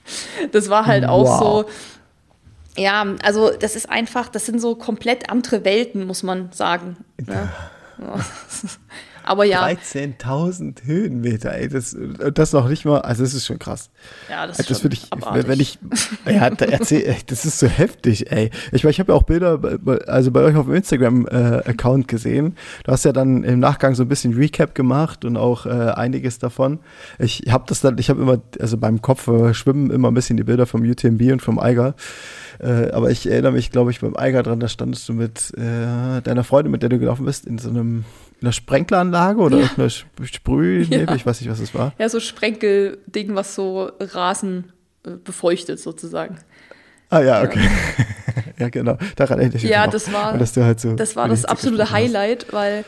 das 0.52 0.68
war 0.68 0.84
halt 0.84 1.06
auch 1.06 1.24
wow. 1.24 1.38
so 1.38 1.70
ja, 2.76 3.06
also 3.22 3.50
das 3.50 3.76
ist 3.76 3.88
einfach, 3.88 4.28
das 4.28 4.46
sind 4.46 4.60
so 4.60 4.74
komplett 4.74 5.30
andere 5.30 5.64
Welten, 5.64 6.06
muss 6.06 6.22
man 6.22 6.50
sagen. 6.52 6.96
Ne? 7.18 7.52
Aber 9.24 9.44
ja. 9.44 9.66
13.000 9.66 10.84
Höhenmeter, 10.84 11.54
ey, 11.54 11.68
das, 11.68 11.96
das 12.34 12.52
noch 12.52 12.68
nicht 12.68 12.84
mal, 12.84 13.00
also 13.00 13.22
das 13.22 13.32
ist 13.32 13.46
schon 13.46 13.58
krass. 13.58 13.90
Ja, 14.28 14.46
das, 14.46 14.58
ist 14.58 14.70
das 14.70 14.82
würde 14.82 14.96
ich, 14.96 15.08
wenn 15.48 15.60
ich, 15.60 15.78
ja, 16.26 16.48
erzähl, 16.48 17.06
ey, 17.06 17.16
das 17.26 17.44
ist 17.44 17.58
so 17.58 17.66
heftig, 17.66 18.30
ey. 18.30 18.50
Ich, 18.72 18.84
ich 18.84 19.00
habe 19.00 19.12
ja 19.12 19.18
auch 19.18 19.22
Bilder, 19.22 19.58
also 20.06 20.30
bei 20.30 20.42
euch 20.42 20.56
auf 20.56 20.66
dem 20.66 20.74
Instagram-Account 20.74 22.04
äh, 22.04 22.06
gesehen. 22.06 22.56
Du 22.84 22.92
hast 22.92 23.04
ja 23.04 23.12
dann 23.12 23.44
im 23.44 23.60
Nachgang 23.60 23.94
so 23.94 24.02
ein 24.02 24.08
bisschen 24.08 24.34
Recap 24.34 24.74
gemacht 24.74 25.24
und 25.24 25.36
auch 25.36 25.64
äh, 25.64 25.70
einiges 25.70 26.38
davon. 26.38 26.80
Ich 27.18 27.44
habe 27.48 27.64
das 27.66 27.80
dann, 27.80 27.96
ich 27.98 28.10
habe 28.10 28.20
immer, 28.20 28.40
also 28.60 28.76
beim 28.76 29.00
Kopf 29.00 29.26
äh, 29.28 29.54
schwimmen 29.54 29.90
immer 29.90 30.10
ein 30.10 30.14
bisschen 30.14 30.36
die 30.36 30.44
Bilder 30.44 30.66
vom 30.66 30.82
UTMB 30.82 31.32
und 31.32 31.40
vom 31.40 31.58
Eiger. 31.58 31.94
Äh, 32.60 32.90
aber 32.90 33.10
ich 33.10 33.28
erinnere 33.28 33.52
mich, 33.52 33.70
glaube 33.70 33.90
ich, 33.90 34.00
beim 34.00 34.16
Eiger 34.16 34.42
dran, 34.42 34.60
da 34.60 34.68
standest 34.68 35.08
du 35.08 35.14
mit 35.14 35.52
äh, 35.56 36.20
deiner 36.22 36.44
Freundin, 36.44 36.70
mit 36.70 36.82
der 36.82 36.90
du 36.90 36.98
gelaufen 36.98 37.24
bist, 37.24 37.46
in 37.46 37.58
so 37.58 37.70
einem 37.70 37.84
in 37.84 38.04
einer 38.40 38.52
Sprenkleranlage 38.52 39.40
oder 39.40 39.58
ja. 39.58 39.70
einer 39.76 39.90
Sprühnebel, 39.90 41.08
ja. 41.08 41.14
ich 41.14 41.26
weiß 41.26 41.40
nicht, 41.40 41.50
was 41.50 41.60
es 41.60 41.74
war. 41.74 41.92
Ja, 41.98 42.08
so 42.08 42.20
Sprenkelding, 42.20 43.34
was 43.34 43.54
so 43.54 43.90
Rasen 44.00 44.72
äh, 45.04 45.10
befeuchtet 45.12 45.80
sozusagen. 45.80 46.38
Ah 47.10 47.20
ja, 47.20 47.42
okay. 47.42 47.60
Ja, 47.60 48.42
ja 48.58 48.68
genau. 48.68 48.98
Daran 49.16 49.38
erinnere 49.38 49.58
ich 49.58 49.62
mich 49.62 49.72
Ja, 49.72 49.86
das 49.86 50.12
war, 50.12 50.36
das, 50.36 50.56
halt 50.56 50.80
so 50.80 50.94
das, 50.94 51.16
war 51.16 51.28
das 51.28 51.44
absolute 51.44 51.90
Highlight, 51.90 52.52
weil 52.52 52.84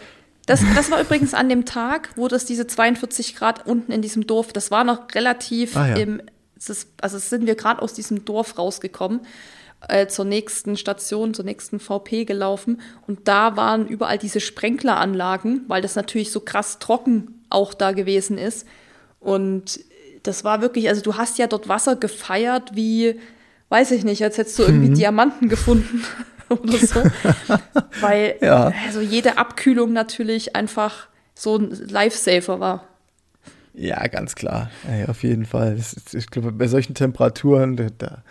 das, 0.47 0.63
das 0.75 0.91
war 0.91 1.01
übrigens 1.01 1.35
an 1.35 1.49
dem 1.49 1.65
Tag, 1.65 2.11
wo 2.17 2.29
das 2.29 2.45
diese 2.45 2.67
42 2.67 3.37
Grad 3.37 3.67
unten 3.67 3.93
in 3.93 4.03
diesem 4.03 4.27
Dorf, 4.27 4.53
das 4.53 4.71
war 4.71 4.85
noch 4.85 5.15
relativ 5.15 5.77
ah, 5.77 5.89
ja. 5.89 5.97
im, 5.97 6.21
ist, 6.57 6.89
also 7.01 7.19
sind 7.19 7.47
wir 7.47 7.55
gerade 7.55 7.83
aus 7.83 7.95
diesem 7.95 8.25
Dorf 8.25 8.59
rausgekommen 8.59 9.21
äh, 9.89 10.07
zur 10.07 10.25
nächsten 10.25 10.77
Station, 10.77 11.35
zur 11.35 11.45
nächsten 11.45 11.81
VP 11.81 12.25
gelaufen 12.25 12.81
und 13.07 13.29
da 13.29 13.57
waren 13.57 13.87
überall 13.87 14.19
diese 14.19 14.41
Sprenkleranlagen, 14.41 15.65
weil 15.69 15.83
das 15.83 15.97
natürlich 15.97 16.33
so 16.33 16.41
krass 16.41 16.79
trocken 16.79 17.45
auch 17.51 17.75
da 17.75 17.93
gewesen 17.93 18.39
ist. 18.39 18.67
Und 19.21 19.81
das 20.23 20.45
war 20.45 20.61
wirklich, 20.61 20.89
also 20.89 21.03
du 21.03 21.17
hast 21.17 21.39
ja 21.39 21.47
dort 21.47 21.69
Wasser 21.69 21.97
gefeiert 21.97 22.71
wie, 22.75 23.21
weiß 23.69 23.93
ich 23.93 24.05
nicht, 24.05 24.23
als 24.23 24.39
hättest 24.39 24.59
du 24.59 24.65
irgendwie 24.65 24.91
mhm. 24.91 24.95
Diamanten 24.95 25.49
gefunden 25.49 26.05
oder 26.49 26.79
so. 26.79 27.03
weil 28.01 28.37
ja. 28.41 28.73
also 28.87 29.01
jede 29.01 29.39
Abkühlung 29.39 29.93
natürlich 29.93 30.57
einfach 30.57 31.09
so 31.35 31.57
ein 31.57 31.71
Lifesaver 31.71 32.61
war. 32.61 32.89
Ja, 33.75 34.07
ganz 34.07 34.35
klar. 34.35 34.71
Ja, 34.99 35.09
auf 35.09 35.23
jeden 35.23 35.45
Fall. 35.45 35.79
Ich 36.13 36.29
glaube, 36.29 36.51
bei 36.51 36.67
solchen 36.67 36.95
Temperaturen, 36.95 37.77
da, 37.99 38.23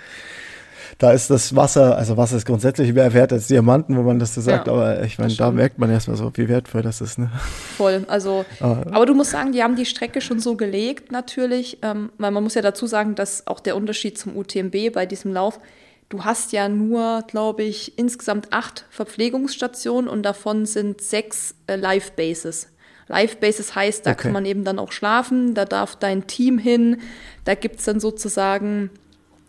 da 0.98 1.12
ist 1.12 1.30
das 1.30 1.56
Wasser, 1.56 1.98
also 1.98 2.16
Wasser 2.16 2.38
ist 2.38 2.46
grundsätzlich 2.46 2.94
mehr 2.94 3.14
wert 3.14 3.34
als 3.34 3.48
Diamanten, 3.48 3.98
wo 3.98 4.02
man 4.04 4.18
das 4.18 4.34
so 4.34 4.42
sagt, 4.42 4.68
ja, 4.68 4.74
aber 4.74 5.04
ich 5.04 5.20
meine, 5.20 5.34
da 5.34 5.52
merkt 5.52 5.78
man 5.78 5.90
erstmal 5.90 6.16
so, 6.16 6.32
wie 6.36 6.48
wertvoll 6.48 6.82
das 6.82 7.02
ist. 7.02 7.18
Ne? 7.20 7.30
Voll, 7.78 8.06
also, 8.08 8.46
aber, 8.62 8.86
aber, 8.92 9.06
du 9.06 9.14
musst 9.14 9.32
sagen, 9.32 9.52
die 9.52 9.62
haben 9.62 9.76
die 9.76 9.86
Strecke 9.86 10.22
schon 10.22 10.40
so 10.40 10.56
gelegt 10.56 11.12
natürlich, 11.12 11.80
ähm, 11.82 12.12
weil 12.18 12.32
man 12.32 12.44
muss 12.44 12.56
ja 12.56 12.62
dazu 12.62 12.88
sagen, 12.88 13.16
dass 13.16 13.46
auch 13.48 13.60
der 13.60 13.76
Unterschied 13.76 14.18
zum 14.18 14.38
UTMB 14.38 14.94
bei 14.94 15.06
diesem 15.06 15.34
Lauf, 15.34 15.60
du 16.08 16.24
hast 16.24 16.54
ja 16.54 16.70
nur, 16.70 17.24
glaube 17.28 17.64
ich, 17.64 17.98
insgesamt 17.98 18.54
acht 18.54 18.86
Verpflegungsstationen 18.90 20.10
und 20.10 20.24
davon 20.24 20.66
sind 20.66 21.02
sechs 21.02 21.56
äh, 21.68 21.76
Live-Bases. 21.76 22.70
Live-Bases 23.08 23.76
heißt, 23.76 24.06
da 24.06 24.12
okay. 24.12 24.24
kann 24.24 24.32
man 24.32 24.46
eben 24.46 24.64
dann 24.64 24.80
auch 24.80 24.94
schlafen, 24.94 25.54
da 25.54 25.66
darf 25.66 25.98
dein 25.98 26.26
Team 26.26 26.58
hin, 26.58 27.02
da 27.44 27.54
gibt 27.54 27.80
es 27.80 27.86
dann 27.86 28.00
sozusagen 28.00 28.90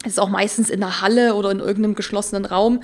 ist 0.04 0.20
auch 0.20 0.28
meistens 0.28 0.70
in 0.70 0.80
der 0.80 1.00
Halle 1.00 1.34
oder 1.34 1.50
in 1.50 1.60
irgendeinem 1.60 1.94
geschlossenen 1.94 2.44
Raum. 2.44 2.82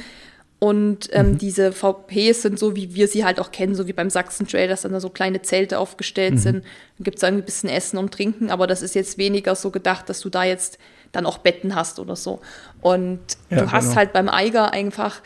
Und 0.58 1.08
ähm, 1.12 1.32
mhm. 1.32 1.38
diese 1.38 1.72
VPs 1.72 2.42
sind 2.42 2.56
so, 2.56 2.76
wie 2.76 2.94
wir 2.94 3.08
sie 3.08 3.24
halt 3.24 3.40
auch 3.40 3.50
kennen, 3.50 3.74
so 3.74 3.88
wie 3.88 3.92
beim 3.92 4.10
Sachsen 4.10 4.46
Trail, 4.46 4.68
dass 4.68 4.82
dann 4.82 4.92
da 4.92 5.00
so 5.00 5.10
kleine 5.10 5.42
Zelte 5.42 5.80
aufgestellt 5.80 6.34
mhm. 6.34 6.38
sind. 6.38 6.54
Dann 6.98 7.04
gibt 7.04 7.16
es 7.16 7.22
irgendwie 7.24 7.42
ein 7.42 7.46
bisschen 7.46 7.68
Essen 7.68 7.98
und 7.98 8.14
Trinken, 8.14 8.48
aber 8.48 8.68
das 8.68 8.80
ist 8.80 8.94
jetzt 8.94 9.18
weniger 9.18 9.56
so 9.56 9.72
gedacht, 9.72 10.08
dass 10.08 10.20
du 10.20 10.28
da 10.28 10.44
jetzt 10.44 10.78
dann 11.10 11.26
auch 11.26 11.38
Betten 11.38 11.74
hast 11.74 11.98
oder 11.98 12.14
so. 12.14 12.40
Und 12.80 13.18
ja, 13.50 13.62
du 13.62 13.72
hast 13.72 13.86
genau. 13.86 13.96
halt 13.96 14.12
beim 14.12 14.28
Eiger 14.28 14.72
einfach 14.72 15.20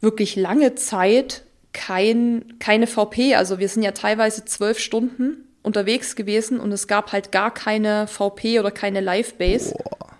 wirklich 0.00 0.34
lange 0.34 0.74
Zeit 0.74 1.44
kein, 1.72 2.54
keine 2.58 2.88
VP. 2.88 3.36
Also 3.36 3.60
wir 3.60 3.68
sind 3.68 3.84
ja 3.84 3.92
teilweise 3.92 4.44
zwölf 4.46 4.80
Stunden 4.80 5.44
unterwegs 5.62 6.16
gewesen 6.16 6.58
und 6.58 6.72
es 6.72 6.88
gab 6.88 7.12
halt 7.12 7.30
gar 7.30 7.54
keine 7.54 8.08
VP 8.08 8.58
oder 8.58 8.72
keine 8.72 9.00
Live-Base. 9.00 9.74
Boah. 9.74 10.15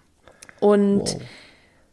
Und 0.60 1.00
wow. 1.00 1.20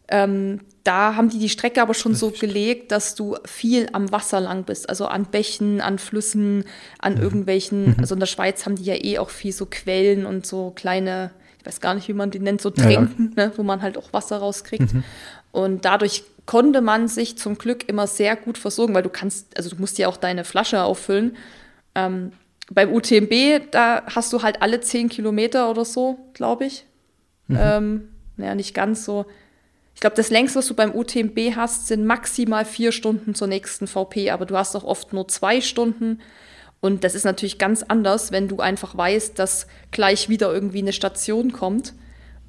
ähm, 0.10 0.60
da 0.84 1.16
haben 1.16 1.30
die 1.30 1.40
die 1.40 1.50
Strecke 1.50 1.82
aber 1.82 1.94
schon 1.94 2.14
so 2.14 2.32
gelegt, 2.32 2.92
dass 2.92 3.16
du 3.16 3.38
viel 3.46 3.88
am 3.94 4.12
Wasser 4.12 4.42
lang 4.42 4.64
bist, 4.66 4.90
also 4.90 5.06
an 5.06 5.26
Bächen, 5.26 5.80
an 5.80 5.98
Flüssen, 5.98 6.66
an 7.00 7.16
mhm. 7.16 7.22
irgendwelchen, 7.22 7.92
mhm. 7.92 7.96
also 8.00 8.16
in 8.16 8.20
der 8.20 8.28
Schweiz 8.28 8.66
haben 8.66 8.76
die 8.76 8.84
ja 8.84 8.96
eh 8.96 9.18
auch 9.18 9.30
viel 9.30 9.54
so 9.54 9.66
Quellen 9.66 10.26
und 10.26 10.46
so 10.46 10.72
kleine, 10.76 11.32
ich 11.60 11.66
weiß 11.66 11.80
gar 11.80 11.94
nicht, 11.94 12.10
wie 12.10 12.14
man 12.14 12.32
die 12.32 12.40
nennt, 12.40 12.62
so 12.62 12.70
Tränken, 12.70 13.34
ja, 13.38 13.44
ja. 13.44 13.50
Ne, 13.50 13.54
wo 13.56 13.64
man 13.64 13.82
halt 13.82 13.98
auch 13.98 14.12
Wasser 14.12 14.38
rauskriegt. 14.38 14.94
Mhm. 14.94 15.04
Und 15.54 15.86
dadurch 15.86 16.24
konnte 16.46 16.82
man 16.82 17.08
sich 17.08 17.38
zum 17.38 17.58
Glück 17.58 17.88
immer 17.88 18.08
sehr 18.08 18.36
gut 18.36 18.58
versorgen, 18.58 18.94
weil 18.94 19.04
du 19.04 19.10
kannst, 19.10 19.56
also 19.56 19.70
du 19.70 19.78
musst 19.78 19.98
ja 19.98 20.10
auch 20.10 20.18
deine 20.18 20.44
Flasche 20.44 20.84
auffüllen. 20.84 21.38
Ähm, 21.96 22.34
beim 22.70 22.92
UTMB, 22.94 23.72
da 23.72 24.04
hast 24.14 24.34
du 24.34 24.42
halt 24.42 24.62
alle 24.62 24.82
zehn 24.82 25.08
Kilometer 25.08 25.70
oder 25.70 25.86
so, 25.86 26.18
glaube 26.34 26.66
ich. 26.66 26.86
Mhm. 27.48 27.58
Ähm, 27.60 28.10
naja, 28.38 28.56
nicht 28.56 28.74
ganz 28.74 29.06
so. 29.06 29.26
Ich 29.96 30.02
glaube, 30.02 30.16
das 30.16 30.30
längste, 30.30 30.60
was 30.60 30.68
du 30.68 30.74
beim 30.74 30.96
UTMB 30.96 31.56
hast, 31.56 31.88
sind 31.88 32.06
maximal 32.06 32.66
vier 32.66 32.92
Stunden 32.92 33.36
zur 33.36 33.48
nächsten 33.48 33.88
VP, 33.88 34.32
aber 34.32 34.46
du 34.46 34.58
hast 34.58 34.76
auch 34.76 34.84
oft 34.84 35.14
nur 35.14 35.28
zwei 35.28 35.62
Stunden. 35.62 36.20
Und 36.82 37.04
das 37.04 37.16
ist 37.16 37.24
natürlich 37.24 37.60
ganz 37.60 37.84
anders, 37.84 38.32
wenn 38.32 38.48
du 38.48 38.60
einfach 38.60 38.98
weißt, 38.98 39.38
dass 39.40 39.68
gleich 39.92 40.30
wieder 40.30 40.52
irgendwie 40.52 40.80
eine 40.80 40.94
Station 40.94 41.54
kommt. 41.54 41.94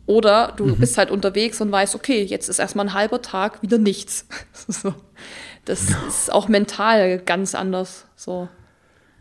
Oder 0.06 0.52
du 0.56 0.66
mhm. 0.66 0.76
bist 0.78 0.98
halt 0.98 1.10
unterwegs 1.10 1.60
und 1.60 1.70
weißt, 1.70 1.94
okay, 1.94 2.22
jetzt 2.22 2.48
ist 2.48 2.58
erstmal 2.58 2.86
ein 2.86 2.94
halber 2.94 3.22
Tag 3.22 3.62
wieder 3.62 3.78
nichts. 3.78 4.26
so. 4.68 4.94
Das 5.64 5.82
ist 6.06 6.32
auch 6.32 6.48
mental 6.48 7.18
ganz 7.20 7.54
anders. 7.54 8.06
So. 8.16 8.48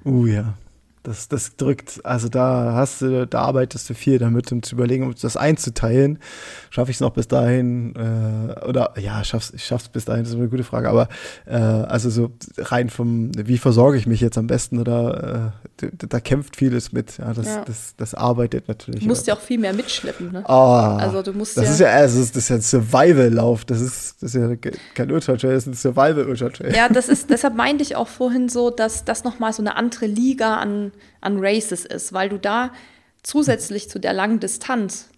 Oh 0.03 0.26
ja. 0.26 0.55
Das, 1.04 1.28
das 1.28 1.58
drückt, 1.58 1.99
also 2.06 2.30
da 2.30 2.76
hast 2.76 3.01
du, 3.01 3.28
da 3.28 3.41
arbeitest 3.41 3.89
du 3.89 3.93
viel 3.93 4.20
damit, 4.20 4.49
um 4.54 4.64
zu 4.64 4.76
überlegen, 4.76 5.04
um 5.04 5.14
das 5.14 5.36
einzuteilen. 5.36 6.18
Schaffe 6.70 6.91
ich 6.91 6.97
es 6.97 7.01
noch 7.01 7.10
bis 7.10 7.28
dahin? 7.28 7.93
Äh, 7.97 8.66
oder 8.66 8.93
ja, 8.97 9.22
schaff's, 9.26 9.51
ich 9.54 9.66
schaff's 9.66 9.89
bis 9.89 10.06
dahin, 10.06 10.24
das 10.24 10.32
ist 10.32 10.39
eine 10.39 10.47
gute 10.47 10.64
Frage. 10.64 10.88
Aber 10.88 11.10
äh, 11.45 11.58
also 11.58 12.10
so 12.10 12.32
rein 12.58 12.89
vom, 12.89 13.32
wie 13.36 13.58
versorge 13.58 13.97
ich 13.97 14.08
mich 14.08 14.22
jetzt 14.22 14.38
am 14.38 14.47
besten 14.47 14.80
oder 14.80 15.51
äh, 15.82 15.88
da, 15.91 16.08
da, 16.08 16.20
kämpft 16.22 16.56
vieles 16.56 16.93
mit. 16.93 17.18
Ja, 17.18 17.34
das, 17.34 17.47
ja. 17.47 17.66
Das, 17.66 17.95
das 17.97 18.14
arbeitet 18.16 18.70
natürlich. 18.70 19.01
Du 19.01 19.08
musst 19.08 19.28
ja 19.28 19.34
auch 19.34 19.41
viel 19.41 19.60
mehr 19.60 19.74
mitschleppen, 19.74 20.32
ne? 20.32 20.45
Oh, 20.47 20.51
also 20.51 21.22
du 21.22 21.34
musst 21.34 21.58
das 21.58 21.66
ja. 21.66 21.72
Ist 21.72 21.80
ja 21.82 21.88
also 21.89 22.20
das 22.20 22.36
ist 22.38 22.47
ja 22.47 22.56
ein 22.56 22.62
Survival-Lauf. 22.62 23.66
Das 23.66 23.82
ist, 23.82 24.24
das 24.24 24.34
ist 24.34 24.41
ja 24.41 24.56
kein 24.93 25.12
Ultra-Trail, 25.12 25.54
das 25.54 25.68
ist 25.68 25.68
ein 25.68 25.74
Survival-Ultra-Trail. 25.74 26.74
Ja, 26.74 26.88
das 26.88 27.10
ist, 27.10 27.30
deshalb 27.30 27.56
meinte 27.56 27.84
ich 27.84 27.97
auch 27.97 28.08
vorhin 28.08 28.47
so, 28.47 28.70
dass 28.70 29.04
das 29.04 29.26
nochmal 29.26 29.51
so 29.51 29.62
eine 29.62 29.76
andere 29.76 30.06
Liga 30.06 30.56
an 30.56 30.93
an 31.22 31.38
Races 31.39 31.86
ist, 31.86 32.14
weil 32.14 32.30
du 32.30 32.38
da 32.38 32.72
zusätzlich 33.24 33.89
zu 33.89 34.00
der 34.00 34.14
langen 34.14 34.39
Distanz 34.39 35.10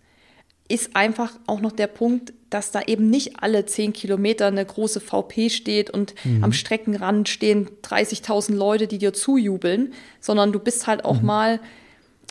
ist 0.67 0.95
einfach 0.95 1.31
auch 1.45 1.61
noch 1.61 1.71
der 1.71 1.87
Punkt, 1.87 2.33
dass 2.49 2.71
da 2.71 2.81
eben 2.81 3.09
nicht 3.09 3.43
alle 3.43 3.65
zehn 3.65 3.93
Kilometer 3.93 4.47
eine 4.47 4.65
große 4.65 4.99
VP 4.99 5.49
steht 5.49 5.91
und 5.91 6.15
mhm. 6.23 6.43
am 6.43 6.53
Streckenrand 6.53 7.29
stehen 7.29 7.69
30.000 7.83 8.55
Leute, 8.55 8.87
die 8.87 8.97
dir 8.97 9.13
zujubeln, 9.13 9.93
sondern 10.19 10.51
du 10.51 10.59
bist 10.59 10.87
halt 10.87 11.05
auch 11.05 11.19
mhm. 11.19 11.25
mal, 11.25 11.59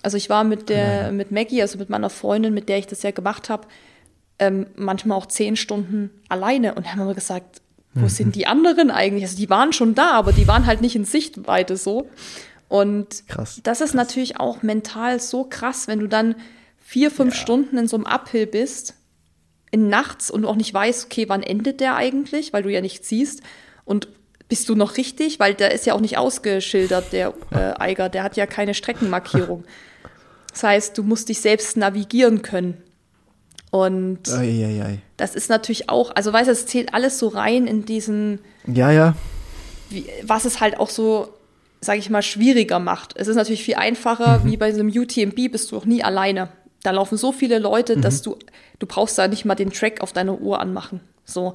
also 0.02 0.16
ich 0.16 0.30
war 0.30 0.42
mit 0.42 0.68
der, 0.68 1.12
mit 1.12 1.30
Maggie, 1.30 1.62
also 1.62 1.78
mit 1.78 1.90
meiner 1.90 2.10
Freundin, 2.10 2.54
mit 2.54 2.68
der 2.68 2.78
ich 2.78 2.88
das 2.88 3.02
ja 3.02 3.12
gemacht 3.12 3.50
habe, 3.50 3.68
ähm, 4.40 4.66
manchmal 4.74 5.16
auch 5.16 5.26
zehn 5.26 5.54
Stunden 5.54 6.10
alleine 6.28 6.74
und 6.74 6.90
haben 6.90 7.00
immer 7.00 7.14
gesagt, 7.14 7.60
wo 7.94 8.06
mhm. 8.06 8.08
sind 8.08 8.34
die 8.34 8.46
anderen 8.48 8.90
eigentlich? 8.90 9.22
Also 9.22 9.36
die 9.36 9.50
waren 9.50 9.72
schon 9.72 9.94
da, 9.94 10.12
aber 10.12 10.32
die 10.32 10.48
waren 10.48 10.66
halt 10.66 10.80
nicht 10.80 10.96
in 10.96 11.04
Sichtweite 11.04 11.76
so. 11.76 12.08
Und 12.74 13.28
krass, 13.28 13.60
das 13.62 13.80
ist 13.80 13.92
krass. 13.92 13.94
natürlich 13.94 14.40
auch 14.40 14.64
mental 14.64 15.20
so 15.20 15.44
krass, 15.44 15.86
wenn 15.86 16.00
du 16.00 16.08
dann 16.08 16.34
vier, 16.76 17.12
fünf 17.12 17.32
ja. 17.32 17.40
Stunden 17.40 17.78
in 17.78 17.86
so 17.86 17.96
einem 17.96 18.04
Uphill 18.04 18.48
bist, 18.48 18.94
in 19.70 19.88
nachts 19.88 20.28
und 20.28 20.42
du 20.42 20.48
auch 20.48 20.56
nicht 20.56 20.74
weißt, 20.74 21.04
okay, 21.04 21.28
wann 21.28 21.44
endet 21.44 21.78
der 21.78 21.94
eigentlich, 21.94 22.52
weil 22.52 22.64
du 22.64 22.72
ja 22.72 22.80
nicht 22.80 23.04
siehst. 23.04 23.42
Und 23.84 24.08
bist 24.48 24.68
du 24.68 24.74
noch 24.74 24.96
richtig? 24.96 25.38
Weil 25.38 25.54
der 25.54 25.70
ist 25.70 25.86
ja 25.86 25.94
auch 25.94 26.00
nicht 26.00 26.18
ausgeschildert, 26.18 27.12
der 27.12 27.34
äh, 27.52 27.74
Eiger, 27.78 28.08
der 28.08 28.24
hat 28.24 28.36
ja 28.36 28.44
keine 28.44 28.74
Streckenmarkierung. 28.74 29.62
Das 30.50 30.64
heißt, 30.64 30.98
du 30.98 31.04
musst 31.04 31.28
dich 31.28 31.40
selbst 31.40 31.76
navigieren 31.76 32.42
können. 32.42 32.82
Und 33.70 34.28
ei, 34.30 34.64
ei, 34.64 34.84
ei. 34.84 34.98
das 35.16 35.36
ist 35.36 35.48
natürlich 35.48 35.88
auch, 35.90 36.10
also 36.16 36.32
weißt 36.32 36.48
du, 36.48 36.52
es 36.52 36.66
zählt 36.66 36.92
alles 36.92 37.20
so 37.20 37.28
rein 37.28 37.68
in 37.68 37.84
diesen. 37.84 38.40
Ja, 38.66 38.90
ja. 38.90 39.14
Wie, 39.90 40.08
was 40.24 40.44
es 40.44 40.58
halt 40.58 40.80
auch 40.80 40.90
so, 40.90 41.28
sage 41.84 41.98
ich 41.98 42.10
mal, 42.10 42.22
schwieriger 42.22 42.78
macht. 42.78 43.14
Es 43.16 43.28
ist 43.28 43.36
natürlich 43.36 43.64
viel 43.64 43.76
einfacher, 43.76 44.40
mhm. 44.40 44.50
wie 44.50 44.56
bei 44.56 44.72
so 44.72 44.80
einem 44.80 44.88
UTMB 44.88 45.52
bist 45.52 45.70
du 45.70 45.76
auch 45.76 45.84
nie 45.84 46.02
alleine. 46.02 46.48
Da 46.82 46.90
laufen 46.90 47.16
so 47.16 47.32
viele 47.32 47.58
Leute, 47.58 47.96
mhm. 47.96 48.02
dass 48.02 48.22
du, 48.22 48.36
du 48.78 48.86
brauchst 48.86 49.16
da 49.18 49.28
nicht 49.28 49.44
mal 49.44 49.54
den 49.54 49.70
Track 49.70 50.00
auf 50.00 50.12
deiner 50.12 50.40
Uhr 50.40 50.60
anmachen. 50.60 51.00
So, 51.24 51.54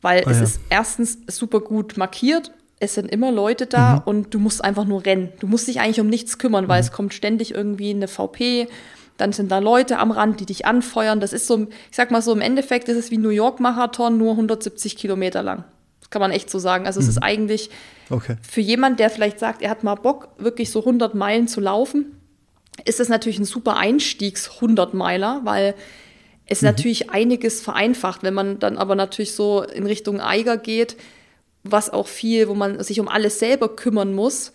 weil 0.00 0.22
oh, 0.26 0.30
es 0.30 0.38
ja. 0.38 0.44
ist 0.44 0.60
erstens 0.70 1.18
super 1.26 1.60
gut 1.60 1.96
markiert, 1.96 2.52
es 2.78 2.94
sind 2.94 3.10
immer 3.10 3.30
Leute 3.30 3.66
da 3.66 3.96
mhm. 3.96 4.02
und 4.06 4.34
du 4.34 4.38
musst 4.38 4.64
einfach 4.64 4.86
nur 4.86 5.04
rennen. 5.04 5.30
Du 5.38 5.46
musst 5.46 5.68
dich 5.68 5.80
eigentlich 5.80 6.00
um 6.00 6.08
nichts 6.08 6.38
kümmern, 6.38 6.66
weil 6.68 6.80
mhm. 6.80 6.86
es 6.86 6.92
kommt 6.92 7.14
ständig 7.14 7.54
irgendwie 7.54 7.90
eine 7.90 8.08
VP, 8.08 8.68
dann 9.18 9.32
sind 9.32 9.50
da 9.52 9.58
Leute 9.58 9.98
am 9.98 10.10
Rand, 10.10 10.40
die 10.40 10.46
dich 10.46 10.64
anfeuern. 10.64 11.20
Das 11.20 11.34
ist 11.34 11.46
so, 11.46 11.66
ich 11.90 11.96
sag 11.96 12.10
mal 12.10 12.22
so, 12.22 12.32
im 12.32 12.40
Endeffekt 12.40 12.88
ist 12.88 12.96
es 12.96 13.10
wie 13.10 13.18
New 13.18 13.28
York 13.28 13.60
Marathon, 13.60 14.16
nur 14.16 14.32
170 14.32 14.96
Kilometer 14.96 15.42
lang. 15.42 15.64
Das 16.10 16.18
kann 16.18 16.20
man 16.20 16.32
echt 16.32 16.50
so 16.50 16.58
sagen. 16.58 16.86
Also 16.86 16.98
es 16.98 17.06
ist 17.06 17.20
mhm. 17.20 17.22
eigentlich 17.22 17.70
okay. 18.10 18.36
für 18.42 18.60
jemand, 18.60 18.98
der 18.98 19.10
vielleicht 19.10 19.38
sagt, 19.38 19.62
er 19.62 19.70
hat 19.70 19.84
mal 19.84 19.94
Bock, 19.94 20.28
wirklich 20.38 20.70
so 20.70 20.80
100 20.80 21.14
Meilen 21.14 21.46
zu 21.46 21.60
laufen, 21.60 22.16
ist 22.84 22.98
es 22.98 23.08
natürlich 23.08 23.38
ein 23.38 23.44
super 23.44 23.76
Einstiegs-100-Meiler, 23.76 25.42
weil 25.44 25.74
es 26.46 26.62
mhm. 26.62 26.66
natürlich 26.66 27.10
einiges 27.10 27.60
vereinfacht, 27.60 28.24
wenn 28.24 28.34
man 28.34 28.58
dann 28.58 28.76
aber 28.76 28.96
natürlich 28.96 29.34
so 29.34 29.62
in 29.62 29.86
Richtung 29.86 30.20
Eiger 30.20 30.56
geht, 30.56 30.96
was 31.62 31.90
auch 31.90 32.08
viel, 32.08 32.48
wo 32.48 32.54
man 32.54 32.82
sich 32.82 32.98
um 32.98 33.08
alles 33.08 33.38
selber 33.38 33.76
kümmern 33.76 34.12
muss, 34.12 34.52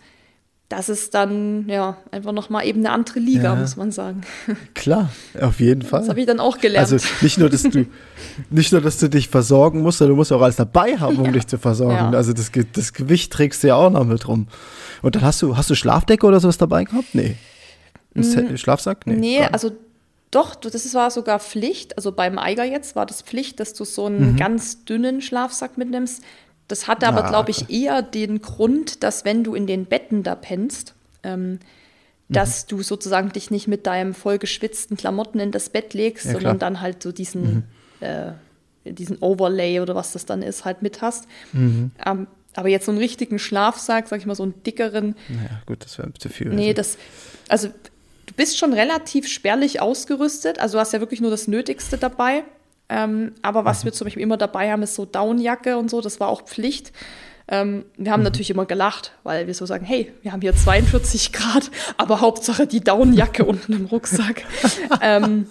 das 0.70 0.90
ist 0.90 1.14
dann 1.14 1.70
ja 1.70 1.98
einfach 2.12 2.32
noch 2.32 2.50
mal 2.50 2.66
eben 2.66 2.80
eine 2.80 2.92
andere 2.92 3.20
Liga, 3.20 3.54
ja. 3.54 3.56
muss 3.56 3.76
man 3.76 3.92
sagen. 3.92 4.22
Klar, 4.74 5.12
auf 5.40 5.60
jeden 5.60 5.84
Fall. 5.84 6.00
Das 6.00 6.10
habe 6.10 6.20
ich 6.20 6.26
dann 6.26 6.40
auch 6.40 6.58
gelernt. 6.58 6.92
Also 6.92 7.08
nicht 7.22 7.38
nur, 7.38 7.50
dass 7.50 7.64
du 7.64 7.86
nicht 8.50 8.72
nur, 8.72 8.82
dass 8.82 8.98
du 8.98 9.08
dich 9.08 9.30
versorgen 9.30 9.82
musst, 9.82 10.00
sondern 10.00 10.14
du 10.14 10.18
musst 10.18 10.32
auch 10.32 10.42
alles 10.42 10.56
dabei 10.56 10.98
haben, 10.98 11.18
um 11.18 11.26
ja. 11.26 11.32
dich 11.32 11.46
zu 11.48 11.60
versorgen. 11.60 11.96
Ja. 11.96 12.18
Also 12.18 12.34
das, 12.34 12.52
das 12.74 12.94
Gewicht 12.94 13.32
trägst 13.32 13.64
du 13.64 13.68
ja 13.68 13.76
auch 13.76 13.92
noch 13.92 14.06
mit 14.06 14.28
rum. 14.28 14.48
Und 15.04 15.16
dann 15.16 15.24
hast 15.24 15.42
du 15.42 15.56
hast 15.56 15.70
du 15.70 15.76
Schlafdecke 15.76 16.26
oder 16.26 16.40
sowas 16.40 16.58
dabei 16.58 16.84
gehabt? 16.84 17.14
Nee. 17.14 17.36
Ein 18.16 18.50
mhm. 18.50 18.58
Schlafsack? 18.58 19.06
Nee, 19.06 19.16
nee 19.16 19.42
also 19.44 19.72
doch, 20.32 20.56
das 20.56 20.94
war 20.94 21.12
sogar 21.12 21.40
Pflicht. 21.40 21.96
Also 21.98 22.12
beim 22.12 22.40
Eiger 22.40 22.64
jetzt 22.64 22.96
war 22.96 23.06
das 23.06 23.22
Pflicht, 23.22 23.60
dass 23.60 23.74
du 23.74 23.86
so 23.86 24.08
einen 24.08 24.34
mhm. 24.34 24.36
ganz 24.36 24.84
dünnen 24.84 25.22
Schlafsack 25.22 25.78
mitnimmst. 25.78 26.24
Das 26.68 26.88
hatte 26.88 27.08
aber, 27.08 27.24
glaube 27.24 27.52
ich, 27.52 27.70
eher 27.70 28.02
den 28.02 28.42
Grund, 28.42 29.04
dass 29.04 29.24
wenn 29.24 29.44
du 29.44 29.54
in 29.54 29.68
den 29.68 29.86
Betten 29.86 30.24
da 30.24 30.36
pennst, 30.36 30.96
ähm, 31.24 31.60
dass 32.28 32.64
mhm. 32.64 32.68
du 32.70 32.84
sozusagen 32.84 33.32
dich 33.32 33.52
nicht 33.52 33.68
mit 33.68 33.86
deinem 33.86 34.14
vollgeschwitzten 34.14 34.98
Klamotten 34.98 35.40
in 35.40 35.52
das 35.52 35.70
Bett 35.70 35.94
legst, 35.94 36.26
ja, 36.26 36.32
sondern 36.34 36.58
dann 36.58 36.82
halt 36.82 37.04
so 37.04 37.12
diesen, 37.12 37.68
mhm. 38.02 38.08
äh, 38.08 38.32
diesen 38.84 39.20
Overlay 39.20 39.80
oder 39.80 39.94
was 39.96 40.14
das 40.14 40.26
dann 40.26 40.42
ist, 40.42 40.66
halt 40.66 40.82
mit 40.82 41.02
hast. 41.02 41.28
Mhm. 41.54 41.92
Ähm, 42.04 42.28
aber 42.56 42.70
jetzt 42.70 42.86
so 42.86 42.92
einen 42.92 43.00
richtigen 43.00 43.38
Schlafsack, 43.38 44.08
sag 44.08 44.20
ich 44.20 44.26
mal, 44.26 44.36
so 44.36 44.44
einen 44.44 44.64
dickeren. 44.64 45.16
Naja, 45.28 45.62
gut, 45.66 45.84
das 45.84 45.98
wäre 45.98 46.12
zu 46.14 46.30
viel. 46.30 46.50
Nee, 46.50 46.70
also. 46.70 46.78
das, 46.78 46.98
also 47.48 47.70
Du 48.26 48.34
bist 48.34 48.58
schon 48.58 48.74
relativ 48.74 49.28
spärlich 49.28 49.82
ausgerüstet, 49.82 50.60
also 50.60 50.78
du 50.78 50.80
hast 50.80 50.94
ja 50.94 51.00
wirklich 51.00 51.22
nur 51.22 51.32
das 51.32 51.48
Nötigste 51.48 51.98
dabei. 51.98 52.44
Ähm, 52.90 53.34
aber 53.42 53.66
was 53.66 53.84
mhm. 53.84 53.86
wir 53.86 53.94
zum 53.94 54.06
Beispiel 54.06 54.24
immer 54.24 54.38
dabei 54.38 54.72
haben, 54.72 54.84
ist 54.84 54.96
so 54.96 55.06
Downjacke 55.06 55.78
und 55.78 55.90
so, 55.90 56.02
das 56.02 56.20
war 56.20 56.28
auch 56.28 56.44
Pflicht. 56.44 56.92
Ähm, 57.48 57.86
wir 57.96 58.12
haben 58.12 58.22
mhm. 58.22 58.26
natürlich 58.26 58.50
immer 58.50 58.66
gelacht, 58.66 59.12
weil 59.24 59.46
wir 59.46 59.54
so 59.54 59.66
sagen, 59.66 59.86
hey, 59.86 60.12
wir 60.24 60.32
haben 60.32 60.42
hier 60.42 60.56
42 60.56 61.32
Grad, 61.32 61.70
aber 61.98 62.22
Hauptsache 62.22 62.66
die 62.66 62.82
Downjacke 62.82 63.46
unten 63.46 63.74
im 63.74 63.86
Rucksack. 63.86 64.44
ähm, 65.02 65.48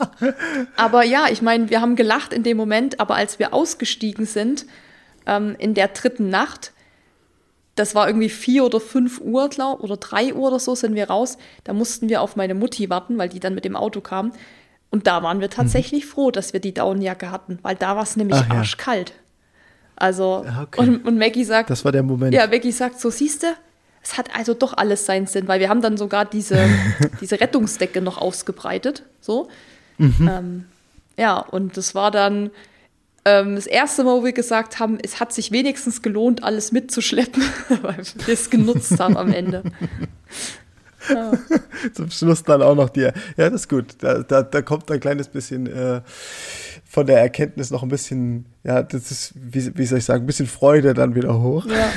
aber 0.76 1.04
ja, 1.04 1.26
ich 1.30 1.42
meine, 1.42 1.70
wir 1.70 1.80
haben 1.80 1.96
gelacht 1.96 2.32
in 2.32 2.42
dem 2.42 2.56
Moment, 2.56 2.98
aber 3.00 3.14
als 3.14 3.38
wir 3.38 3.54
ausgestiegen 3.54 4.26
sind, 4.26 4.66
ähm, 5.26 5.54
in 5.58 5.74
der 5.74 5.88
dritten 5.88 6.28
Nacht, 6.30 6.72
das 7.76 7.94
war 7.94 8.06
irgendwie 8.06 8.28
vier 8.28 8.64
oder 8.64 8.80
fünf 8.80 9.20
Uhr, 9.20 9.48
glaub, 9.48 9.82
oder 9.82 9.96
drei 9.96 10.34
Uhr 10.34 10.48
oder 10.48 10.60
so 10.60 10.74
sind 10.74 10.94
wir 10.94 11.08
raus. 11.10 11.38
Da 11.64 11.72
mussten 11.72 12.08
wir 12.08 12.22
auf 12.22 12.36
meine 12.36 12.54
Mutti 12.54 12.88
warten, 12.88 13.18
weil 13.18 13.28
die 13.28 13.40
dann 13.40 13.54
mit 13.54 13.64
dem 13.64 13.74
Auto 13.74 14.00
kam. 14.00 14.32
Und 14.94 15.08
da 15.08 15.24
waren 15.24 15.40
wir 15.40 15.50
tatsächlich 15.50 16.04
mhm. 16.04 16.08
froh, 16.08 16.30
dass 16.30 16.52
wir 16.52 16.60
die 16.60 16.72
Daunenjacke 16.72 17.32
hatten, 17.32 17.58
weil 17.62 17.74
da 17.74 17.96
war 17.96 18.04
es 18.04 18.14
nämlich 18.14 18.38
Ach, 18.38 18.50
arschkalt. 18.50 19.08
Ja. 19.08 19.16
Also, 19.96 20.46
okay. 20.62 20.80
und, 20.80 21.04
und 21.04 21.18
Maggie 21.18 21.42
sagt. 21.42 21.68
Das 21.68 21.84
war 21.84 21.90
der 21.90 22.04
Moment. 22.04 22.32
Ja, 22.32 22.46
Maggie 22.46 22.70
sagt 22.70 23.00
so, 23.00 23.10
siehste, 23.10 23.54
es 24.04 24.16
hat 24.16 24.28
also 24.36 24.54
doch 24.54 24.72
alles 24.72 25.04
seinen 25.04 25.26
Sinn, 25.26 25.48
weil 25.48 25.58
wir 25.58 25.68
haben 25.68 25.82
dann 25.82 25.96
sogar 25.96 26.24
diese, 26.24 26.64
diese 27.20 27.40
Rettungsdecke 27.40 28.00
noch 28.00 28.18
ausgebreitet. 28.18 29.02
So. 29.20 29.48
Mhm. 29.98 30.30
Ähm, 30.32 30.64
ja, 31.16 31.40
und 31.40 31.76
das 31.76 31.96
war 31.96 32.12
dann 32.12 32.52
ähm, 33.24 33.56
das 33.56 33.66
erste 33.66 34.04
Mal, 34.04 34.20
wo 34.20 34.24
wir 34.24 34.32
gesagt 34.32 34.78
haben, 34.78 34.98
es 35.02 35.18
hat 35.18 35.32
sich 35.32 35.50
wenigstens 35.50 36.02
gelohnt, 36.02 36.44
alles 36.44 36.70
mitzuschleppen, 36.70 37.42
weil 37.82 37.96
wir 38.26 38.34
es 38.34 38.48
genutzt 38.48 39.00
haben 39.00 39.16
am 39.16 39.32
Ende. 39.32 39.64
Ja. 41.08 41.32
Zum 41.92 42.10
Schluss 42.10 42.42
dann 42.42 42.62
auch 42.62 42.74
noch 42.74 42.88
dir. 42.88 43.12
Ja, 43.36 43.50
das 43.50 43.62
ist 43.62 43.68
gut. 43.68 43.96
Da, 43.98 44.22
da, 44.22 44.42
da 44.42 44.62
kommt 44.62 44.90
ein 44.90 45.00
kleines 45.00 45.28
bisschen 45.28 45.66
äh, 45.66 46.00
von 46.84 47.06
der 47.06 47.20
Erkenntnis 47.20 47.70
noch 47.70 47.82
ein 47.82 47.88
bisschen, 47.88 48.46
ja, 48.62 48.82
das 48.82 49.10
ist, 49.10 49.34
wie, 49.34 49.76
wie 49.76 49.86
soll 49.86 49.98
ich 49.98 50.04
sagen, 50.04 50.24
ein 50.24 50.26
bisschen 50.26 50.46
Freude 50.46 50.94
dann 50.94 51.14
wieder 51.14 51.40
hoch. 51.40 51.66
Ja. 51.66 51.90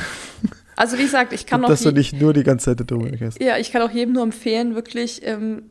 Also 0.76 0.98
wie 0.98 1.04
gesagt, 1.04 1.34
ich 1.34 1.46
kann 1.46 1.66
auch. 1.66 1.70
Dass 1.70 1.82
du 1.82 1.92
nicht 1.92 2.20
nur 2.20 2.34
die 2.34 2.44
ganze 2.44 2.76
Zeit 2.76 2.92
Dominik 2.92 3.22
hast. 3.22 3.42
Ja, 3.42 3.58
ich 3.58 3.72
kann 3.72 3.82
auch 3.82 3.92
jedem 3.92 4.14
nur 4.14 4.24
empfehlen, 4.24 4.76
wirklich 4.76 5.22
ähm, 5.26 5.64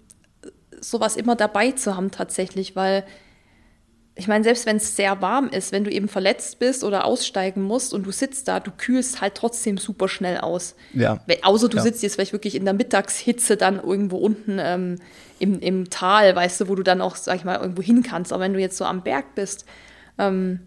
sowas 0.80 1.16
immer 1.16 1.36
dabei 1.36 1.72
zu 1.72 1.96
haben 1.96 2.10
tatsächlich, 2.10 2.74
weil 2.74 3.04
ich 4.18 4.28
meine, 4.28 4.42
selbst 4.44 4.64
wenn 4.64 4.78
es 4.78 4.96
sehr 4.96 5.20
warm 5.20 5.48
ist, 5.50 5.72
wenn 5.72 5.84
du 5.84 5.90
eben 5.90 6.08
verletzt 6.08 6.58
bist 6.58 6.84
oder 6.84 7.04
aussteigen 7.04 7.62
musst 7.62 7.92
und 7.92 8.06
du 8.06 8.10
sitzt 8.10 8.48
da, 8.48 8.60
du 8.60 8.70
kühlst 8.70 9.20
halt 9.20 9.34
trotzdem 9.34 9.76
super 9.76 10.08
schnell 10.08 10.38
aus. 10.38 10.74
Ja. 10.94 11.20
Außer 11.42 11.68
du 11.68 11.76
ja. 11.76 11.82
sitzt 11.82 12.02
jetzt 12.02 12.14
vielleicht 12.14 12.32
wirklich 12.32 12.54
in 12.54 12.64
der 12.64 12.72
Mittagshitze 12.72 13.58
dann 13.58 13.78
irgendwo 13.78 14.16
unten 14.16 14.58
ähm, 14.58 14.96
im, 15.38 15.60
im 15.60 15.90
Tal, 15.90 16.34
weißt 16.34 16.62
du, 16.62 16.68
wo 16.68 16.74
du 16.74 16.82
dann 16.82 17.02
auch, 17.02 17.14
sag 17.14 17.36
ich 17.36 17.44
mal, 17.44 17.60
irgendwo 17.60 17.82
hin 17.82 18.02
kannst. 18.02 18.32
Aber 18.32 18.42
wenn 18.42 18.54
du 18.54 18.58
jetzt 18.58 18.78
so 18.78 18.86
am 18.86 19.02
Berg 19.02 19.34
bist, 19.34 19.66
ähm, 20.16 20.60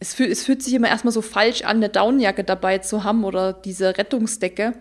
es, 0.00 0.14
fühl, 0.14 0.28
es 0.28 0.42
fühlt 0.42 0.62
sich 0.62 0.72
immer 0.72 0.88
erstmal 0.88 1.12
so 1.12 1.20
falsch 1.20 1.62
an, 1.64 1.76
eine 1.76 1.90
Downjacke 1.90 2.42
dabei 2.42 2.78
zu 2.78 3.04
haben 3.04 3.24
oder 3.24 3.52
diese 3.52 3.98
Rettungsdecke. 3.98 4.72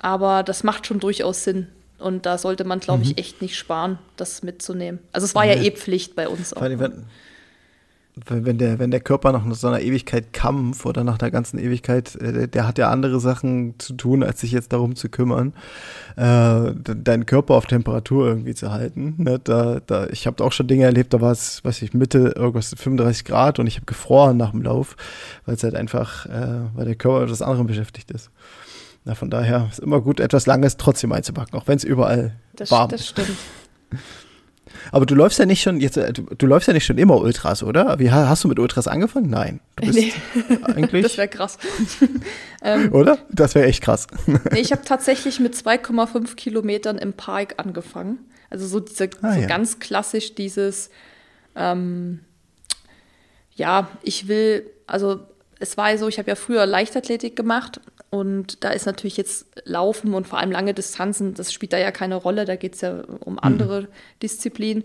Aber 0.00 0.42
das 0.42 0.64
macht 0.64 0.88
schon 0.88 0.98
durchaus 0.98 1.44
Sinn. 1.44 1.68
Und 2.02 2.26
da 2.26 2.36
sollte 2.38 2.64
man, 2.64 2.80
glaube 2.80 3.02
ich, 3.02 3.10
mhm. 3.10 3.18
echt 3.18 3.42
nicht 3.42 3.56
sparen, 3.56 3.98
das 4.16 4.42
mitzunehmen. 4.42 5.00
Also 5.12 5.24
es 5.24 5.34
war 5.34 5.44
ja, 5.44 5.54
ja 5.54 5.62
eh 5.62 5.70
Pflicht 5.70 6.14
bei 6.14 6.28
uns 6.28 6.52
auch. 6.52 6.60
Wenn, 8.26 8.44
wenn, 8.44 8.58
der, 8.58 8.78
wenn 8.78 8.90
der 8.90 9.00
Körper 9.00 9.32
nach 9.32 9.42
so 9.54 9.68
einer 9.68 9.80
Ewigkeit 9.80 10.34
Kampf 10.34 10.84
oder 10.84 11.02
nach 11.02 11.16
der 11.16 11.30
ganzen 11.30 11.58
Ewigkeit, 11.58 12.14
äh, 12.16 12.46
der 12.46 12.66
hat 12.66 12.76
ja 12.76 12.90
andere 12.90 13.20
Sachen 13.20 13.74
zu 13.78 13.94
tun, 13.94 14.22
als 14.22 14.40
sich 14.40 14.52
jetzt 14.52 14.74
darum 14.74 14.96
zu 14.96 15.08
kümmern, 15.08 15.54
äh, 16.16 16.74
deinen 16.74 17.24
Körper 17.24 17.54
auf 17.54 17.64
Temperatur 17.64 18.26
irgendwie 18.26 18.54
zu 18.54 18.70
halten. 18.70 19.14
Ne? 19.16 19.40
Da, 19.42 19.80
da, 19.86 20.08
ich 20.08 20.26
habe 20.26 20.44
auch 20.44 20.52
schon 20.52 20.66
Dinge 20.66 20.84
erlebt, 20.84 21.14
da 21.14 21.22
war 21.22 21.32
es, 21.32 21.64
weiß 21.64 21.80
ich, 21.80 21.94
Mitte 21.94 22.34
irgendwas 22.36 22.74
35 22.76 23.24
Grad 23.24 23.58
und 23.58 23.66
ich 23.66 23.76
habe 23.76 23.86
gefroren 23.86 24.36
nach 24.36 24.50
dem 24.50 24.60
Lauf, 24.60 24.94
weil 25.46 25.54
es 25.54 25.64
halt 25.64 25.74
einfach, 25.74 26.26
äh, 26.26 26.66
weil 26.74 26.84
der 26.84 26.96
Körper 26.96 27.20
mit 27.20 27.28
etwas 27.28 27.40
anderem 27.40 27.66
beschäftigt 27.66 28.10
ist. 28.10 28.30
Na, 29.04 29.14
von 29.14 29.30
daher 29.30 29.68
ist 29.70 29.80
immer 29.80 30.00
gut, 30.00 30.20
etwas 30.20 30.46
Langes 30.46 30.76
trotzdem 30.76 31.12
einzupacken, 31.12 31.58
auch 31.58 31.66
wenn 31.66 31.76
es 31.76 31.84
überall 31.84 32.36
das, 32.54 32.70
warm 32.70 32.90
das 32.90 33.00
ist. 33.00 33.18
Das 33.18 33.24
stimmt. 33.24 33.38
Aber 34.90 35.06
du 35.06 35.14
läufst 35.14 35.38
ja 35.38 35.46
nicht 35.46 35.62
schon 35.62 35.80
jetzt, 35.80 35.96
äh, 35.96 36.12
du, 36.12 36.22
du, 36.22 36.46
läufst 36.46 36.68
ja 36.68 36.74
nicht 36.74 36.84
schon 36.84 36.98
immer 36.98 37.16
Ultras, 37.18 37.62
oder? 37.62 37.98
Wie 37.98 38.10
hast 38.10 38.44
du 38.44 38.48
mit 38.48 38.58
Ultras 38.58 38.88
angefangen? 38.88 39.28
Nein. 39.28 39.60
Du 39.76 39.86
bist 39.86 39.98
nee. 39.98 40.12
eigentlich. 40.62 41.02
Das 41.02 41.16
wäre 41.18 41.28
krass. 41.28 41.58
ähm, 42.62 42.92
oder? 42.92 43.18
Das 43.30 43.54
wäre 43.54 43.66
echt 43.66 43.82
krass. 43.82 44.06
nee, 44.26 44.60
ich 44.60 44.72
habe 44.72 44.82
tatsächlich 44.84 45.40
mit 45.40 45.54
2,5 45.54 46.34
Kilometern 46.36 46.98
im 46.98 47.12
Park 47.12 47.54
angefangen. 47.58 48.18
Also 48.50 48.66
so, 48.66 48.80
diese, 48.80 49.10
ah, 49.22 49.34
so 49.34 49.40
ja. 49.40 49.46
ganz 49.46 49.78
klassisch 49.78 50.34
dieses, 50.34 50.90
ähm, 51.54 52.20
ja, 53.54 53.88
ich 54.02 54.28
will, 54.28 54.70
also 54.86 55.20
es 55.58 55.76
war 55.76 55.96
so, 55.96 56.08
ich 56.08 56.18
habe 56.18 56.28
ja 56.28 56.34
früher 56.34 56.66
Leichtathletik 56.66 57.36
gemacht 57.36 57.80
und 58.12 58.62
da 58.62 58.68
ist 58.68 58.84
natürlich 58.84 59.16
jetzt 59.16 59.46
Laufen 59.64 60.12
und 60.12 60.28
vor 60.28 60.38
allem 60.38 60.50
lange 60.50 60.74
Distanzen, 60.74 61.32
das 61.32 61.50
spielt 61.50 61.72
da 61.72 61.78
ja 61.78 61.90
keine 61.90 62.16
Rolle, 62.16 62.44
da 62.44 62.56
geht 62.56 62.74
es 62.74 62.82
ja 62.82 63.02
um 63.20 63.38
andere 63.38 63.82
mhm. 63.82 63.86
Disziplinen. 64.22 64.84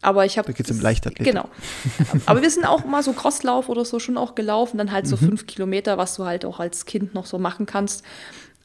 Aber 0.00 0.24
ich 0.24 0.38
habe. 0.38 0.48
Da 0.48 0.52
geht 0.52 0.66
es 0.68 0.72
um 0.72 0.80
Leichtathletik. 0.80 1.24
Genau. 1.24 1.48
Aber 2.26 2.42
wir 2.42 2.50
sind 2.50 2.66
auch 2.66 2.84
mal 2.84 3.04
so 3.04 3.12
Crosslauf 3.12 3.68
oder 3.68 3.84
so 3.84 4.00
schon 4.00 4.16
auch 4.16 4.34
gelaufen, 4.34 4.76
dann 4.76 4.90
halt 4.90 5.06
so 5.06 5.14
mhm. 5.14 5.20
fünf 5.20 5.46
Kilometer, 5.46 5.98
was 5.98 6.16
du 6.16 6.24
halt 6.24 6.44
auch 6.44 6.58
als 6.58 6.84
Kind 6.84 7.14
noch 7.14 7.26
so 7.26 7.38
machen 7.38 7.64
kannst. 7.64 8.04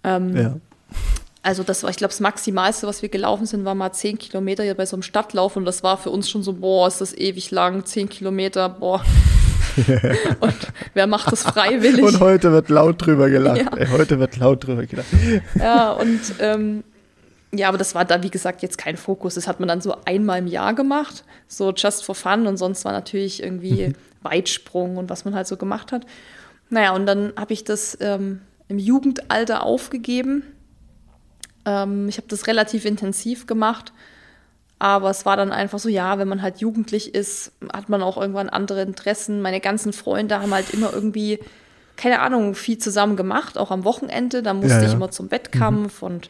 Ähm, 0.03 0.35
ja. 0.35 0.55
Also 1.43 1.61
das 1.61 1.83
war, 1.83 1.89
ich 1.89 1.97
glaube, 1.97 2.11
das 2.11 2.21
Maximalste, 2.21 2.87
was 2.87 3.01
wir 3.01 3.09
gelaufen 3.09 3.45
sind, 3.45 3.65
war 3.65 3.75
mal 3.75 3.91
zehn 3.91 4.17
Kilometer 4.17 4.63
hier 4.63 4.75
bei 4.75 4.85
so 4.85 4.95
einem 4.95 5.03
Stadtlauf 5.03 5.57
und 5.57 5.65
das 5.65 5.83
war 5.83 5.97
für 5.97 6.09
uns 6.09 6.29
schon 6.29 6.41
so, 6.41 6.53
boah, 6.53 6.87
ist 6.87 7.01
das 7.01 7.13
ewig 7.13 7.51
lang, 7.51 7.85
zehn 7.85 8.07
Kilometer, 8.07 8.69
boah. 8.69 9.03
und 10.39 10.55
wer 10.93 11.05
macht 11.05 11.31
das 11.31 11.43
freiwillig? 11.43 12.01
Und 12.01 12.21
heute 12.21 12.51
wird 12.53 12.69
laut 12.69 13.05
drüber 13.05 13.29
gelacht. 13.29 13.57
Ja. 13.57 13.77
Ey, 13.77 13.87
heute 13.87 14.19
wird 14.19 14.37
laut 14.37 14.65
drüber 14.65 14.85
gelacht. 14.85 15.07
Ja, 15.59 15.91
und 15.91 16.21
ähm, 16.39 16.83
ja, 17.51 17.67
aber 17.67 17.77
das 17.77 17.93
war 17.93 18.05
da, 18.05 18.23
wie 18.23 18.29
gesagt, 18.29 18.61
jetzt 18.61 18.77
kein 18.77 18.97
Fokus. 18.97 19.35
Das 19.35 19.47
hat 19.47 19.59
man 19.59 19.67
dann 19.67 19.81
so 19.81 19.95
einmal 20.05 20.39
im 20.39 20.47
Jahr 20.47 20.73
gemacht, 20.73 21.23
so 21.47 21.71
just 21.71 22.05
for 22.05 22.15
fun. 22.15 22.47
Und 22.47 22.57
sonst 22.57 22.85
war 22.85 22.93
natürlich 22.93 23.43
irgendwie 23.43 23.87
mhm. 23.87 23.95
Weitsprung 24.21 24.97
und 24.97 25.09
was 25.09 25.25
man 25.25 25.35
halt 25.35 25.47
so 25.47 25.57
gemacht 25.57 25.91
hat. 25.91 26.05
Naja, 26.69 26.93
und 26.93 27.05
dann 27.05 27.33
habe 27.35 27.53
ich 27.53 27.63
das 27.63 27.97
ähm, 27.99 28.41
im 28.69 28.79
Jugendalter 28.79 29.63
aufgegeben. 29.63 30.43
Ähm, 31.65 32.09
ich 32.09 32.17
habe 32.17 32.27
das 32.27 32.47
relativ 32.47 32.85
intensiv 32.85 33.47
gemacht. 33.47 33.93
Aber 34.79 35.09
es 35.09 35.25
war 35.25 35.37
dann 35.37 35.53
einfach 35.53 35.79
so, 35.79 35.87
ja, 35.87 36.17
wenn 36.17 36.27
man 36.27 36.41
halt 36.41 36.57
jugendlich 36.57 37.15
ist, 37.15 37.53
hat 37.71 37.87
man 37.87 38.01
auch 38.01 38.17
irgendwann 38.17 38.49
andere 38.49 38.81
Interessen. 38.81 39.41
Meine 39.41 39.61
ganzen 39.61 39.93
Freunde 39.93 40.41
haben 40.41 40.53
halt 40.53 40.73
immer 40.73 40.91
irgendwie, 40.91 41.39
keine 41.95 42.19
Ahnung, 42.19 42.53
viel 42.53 42.77
zusammen 42.77 43.15
gemacht, 43.15 43.57
auch 43.57 43.71
am 43.71 43.85
Wochenende. 43.85 44.43
Da 44.43 44.53
musste 44.53 44.73
ja, 44.73 44.81
ja. 44.81 44.87
ich 44.87 44.93
immer 44.93 45.09
zum 45.09 45.31
Wettkampf 45.31 46.01
mhm. 46.01 46.07
und 46.07 46.29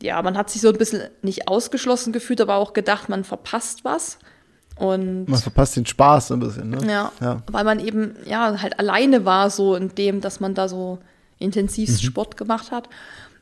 ja, 0.00 0.22
man 0.22 0.38
hat 0.38 0.48
sich 0.48 0.62
so 0.62 0.68
ein 0.68 0.78
bisschen 0.78 1.02
nicht 1.22 1.48
ausgeschlossen 1.48 2.12
gefühlt, 2.12 2.40
aber 2.40 2.54
auch 2.54 2.72
gedacht, 2.72 3.08
man 3.08 3.24
verpasst 3.24 3.84
was. 3.84 4.18
Und 4.76 5.28
man 5.28 5.40
verpasst 5.40 5.76
den 5.76 5.86
Spaß 5.86 6.30
ein 6.32 6.40
bisschen, 6.40 6.70
ne? 6.70 6.78
Ja, 6.86 7.12
ja. 7.20 7.42
weil 7.50 7.64
man 7.64 7.80
eben, 7.80 8.14
ja, 8.24 8.62
halt 8.62 8.78
alleine 8.78 9.24
war, 9.24 9.50
so 9.50 9.74
in 9.74 9.94
dem, 9.94 10.20
dass 10.20 10.38
man 10.38 10.54
da 10.54 10.68
so 10.68 11.00
intensiv 11.38 11.90
mhm. 11.90 11.96
Sport 11.96 12.36
gemacht 12.36 12.70
hat. 12.70 12.88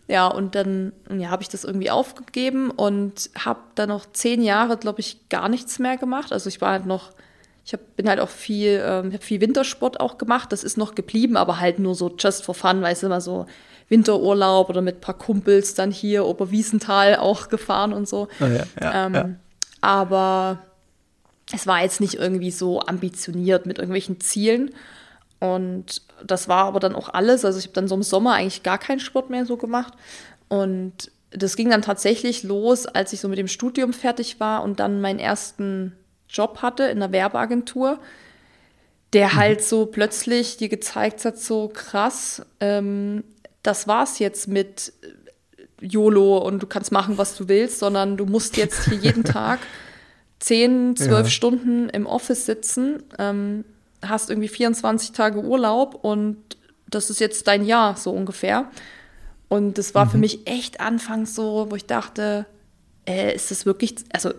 Ja, 0.08 0.28
und 0.28 0.54
dann 0.54 0.92
ja, 1.10 1.30
habe 1.30 1.42
ich 1.42 1.48
das 1.48 1.64
irgendwie 1.64 1.90
aufgegeben 1.90 2.70
und 2.70 3.30
habe 3.38 3.60
dann 3.74 3.88
noch 3.88 4.06
zehn 4.12 4.40
Jahre, 4.42 4.76
glaube 4.76 5.00
ich, 5.00 5.28
gar 5.28 5.48
nichts 5.48 5.78
mehr 5.80 5.96
gemacht. 5.96 6.32
Also 6.32 6.48
ich 6.48 6.60
war 6.60 6.70
halt 6.70 6.86
noch, 6.86 7.10
ich 7.64 7.72
hab, 7.72 7.96
bin 7.96 8.08
halt 8.08 8.20
auch 8.20 8.28
viel, 8.28 8.80
ähm, 8.84 9.12
habe 9.12 9.18
viel 9.18 9.40
Wintersport 9.40 9.98
auch 9.98 10.16
gemacht. 10.16 10.52
Das 10.52 10.62
ist 10.62 10.76
noch 10.76 10.94
geblieben, 10.94 11.36
aber 11.36 11.58
halt 11.58 11.80
nur 11.80 11.96
so 11.96 12.14
just 12.16 12.44
for 12.44 12.54
fun, 12.54 12.82
weil 12.82 12.92
es 12.92 13.02
immer 13.02 13.20
so 13.20 13.46
Winterurlaub 13.88 14.68
oder 14.68 14.80
mit 14.80 14.98
ein 14.98 15.00
paar 15.00 15.18
Kumpels 15.18 15.74
dann 15.74 15.90
hier 15.90 16.24
Oberwiesenthal 16.24 17.16
auch 17.16 17.48
gefahren 17.48 17.92
und 17.92 18.08
so. 18.08 18.28
Oh 18.40 18.44
ja, 18.44 18.64
ja, 18.80 19.06
ähm, 19.06 19.14
ja. 19.14 19.28
Aber 19.80 20.60
es 21.52 21.66
war 21.66 21.82
jetzt 21.82 22.00
nicht 22.00 22.14
irgendwie 22.14 22.50
so 22.50 22.80
ambitioniert 22.80 23.66
mit 23.66 23.78
irgendwelchen 23.78 24.20
Zielen. 24.20 24.70
Und 25.38 26.02
das 26.24 26.48
war 26.48 26.64
aber 26.64 26.80
dann 26.80 26.94
auch 26.94 27.08
alles. 27.08 27.44
Also 27.44 27.58
ich 27.58 27.66
habe 27.66 27.74
dann 27.74 27.88
so 27.88 27.94
im 27.94 28.02
Sommer 28.02 28.34
eigentlich 28.34 28.62
gar 28.62 28.78
keinen 28.78 29.00
Sport 29.00 29.30
mehr 29.30 29.44
so 29.44 29.56
gemacht. 29.56 29.94
Und 30.48 31.10
das 31.30 31.56
ging 31.56 31.70
dann 31.70 31.82
tatsächlich 31.82 32.42
los, 32.42 32.86
als 32.86 33.12
ich 33.12 33.20
so 33.20 33.28
mit 33.28 33.38
dem 33.38 33.48
Studium 33.48 33.92
fertig 33.92 34.40
war 34.40 34.62
und 34.62 34.80
dann 34.80 35.00
meinen 35.00 35.18
ersten 35.18 35.92
Job 36.28 36.62
hatte 36.62 36.84
in 36.84 37.02
einer 37.02 37.12
Werbeagentur, 37.12 37.98
der 39.12 39.28
mhm. 39.28 39.34
halt 39.36 39.62
so 39.62 39.86
plötzlich 39.86 40.56
dir 40.56 40.68
gezeigt 40.68 41.24
hat, 41.24 41.38
so 41.38 41.68
krass, 41.72 42.42
ähm, 42.60 43.24
das 43.62 43.88
war's 43.88 44.18
jetzt 44.18 44.48
mit 44.48 44.92
YOLO 45.80 46.38
und 46.38 46.62
du 46.62 46.66
kannst 46.66 46.92
machen, 46.92 47.18
was 47.18 47.36
du 47.36 47.48
willst, 47.48 47.80
sondern 47.80 48.16
du 48.16 48.24
musst 48.24 48.56
jetzt 48.56 48.84
hier 48.84 48.98
jeden 48.98 49.24
Tag 49.24 49.58
zehn, 50.38 50.96
zwölf 50.96 51.26
ja. 51.26 51.30
Stunden 51.30 51.88
im 51.88 52.06
Office 52.06 52.46
sitzen, 52.46 53.02
ähm, 53.18 53.64
hast 54.08 54.30
irgendwie 54.30 54.48
24 54.48 55.12
Tage 55.12 55.40
Urlaub 55.40 55.94
und 56.02 56.36
das 56.88 57.10
ist 57.10 57.20
jetzt 57.20 57.46
dein 57.48 57.64
Jahr 57.64 57.96
so 57.96 58.10
ungefähr. 58.10 58.70
Und 59.48 59.78
das 59.78 59.94
war 59.94 60.06
mhm. 60.06 60.10
für 60.10 60.18
mich 60.18 60.46
echt 60.46 60.80
anfangs 60.80 61.34
so, 61.34 61.66
wo 61.70 61.76
ich 61.76 61.86
dachte, 61.86 62.46
äh, 63.08 63.34
ist 63.34 63.50
das 63.50 63.66
wirklich, 63.66 63.96
also 64.12 64.32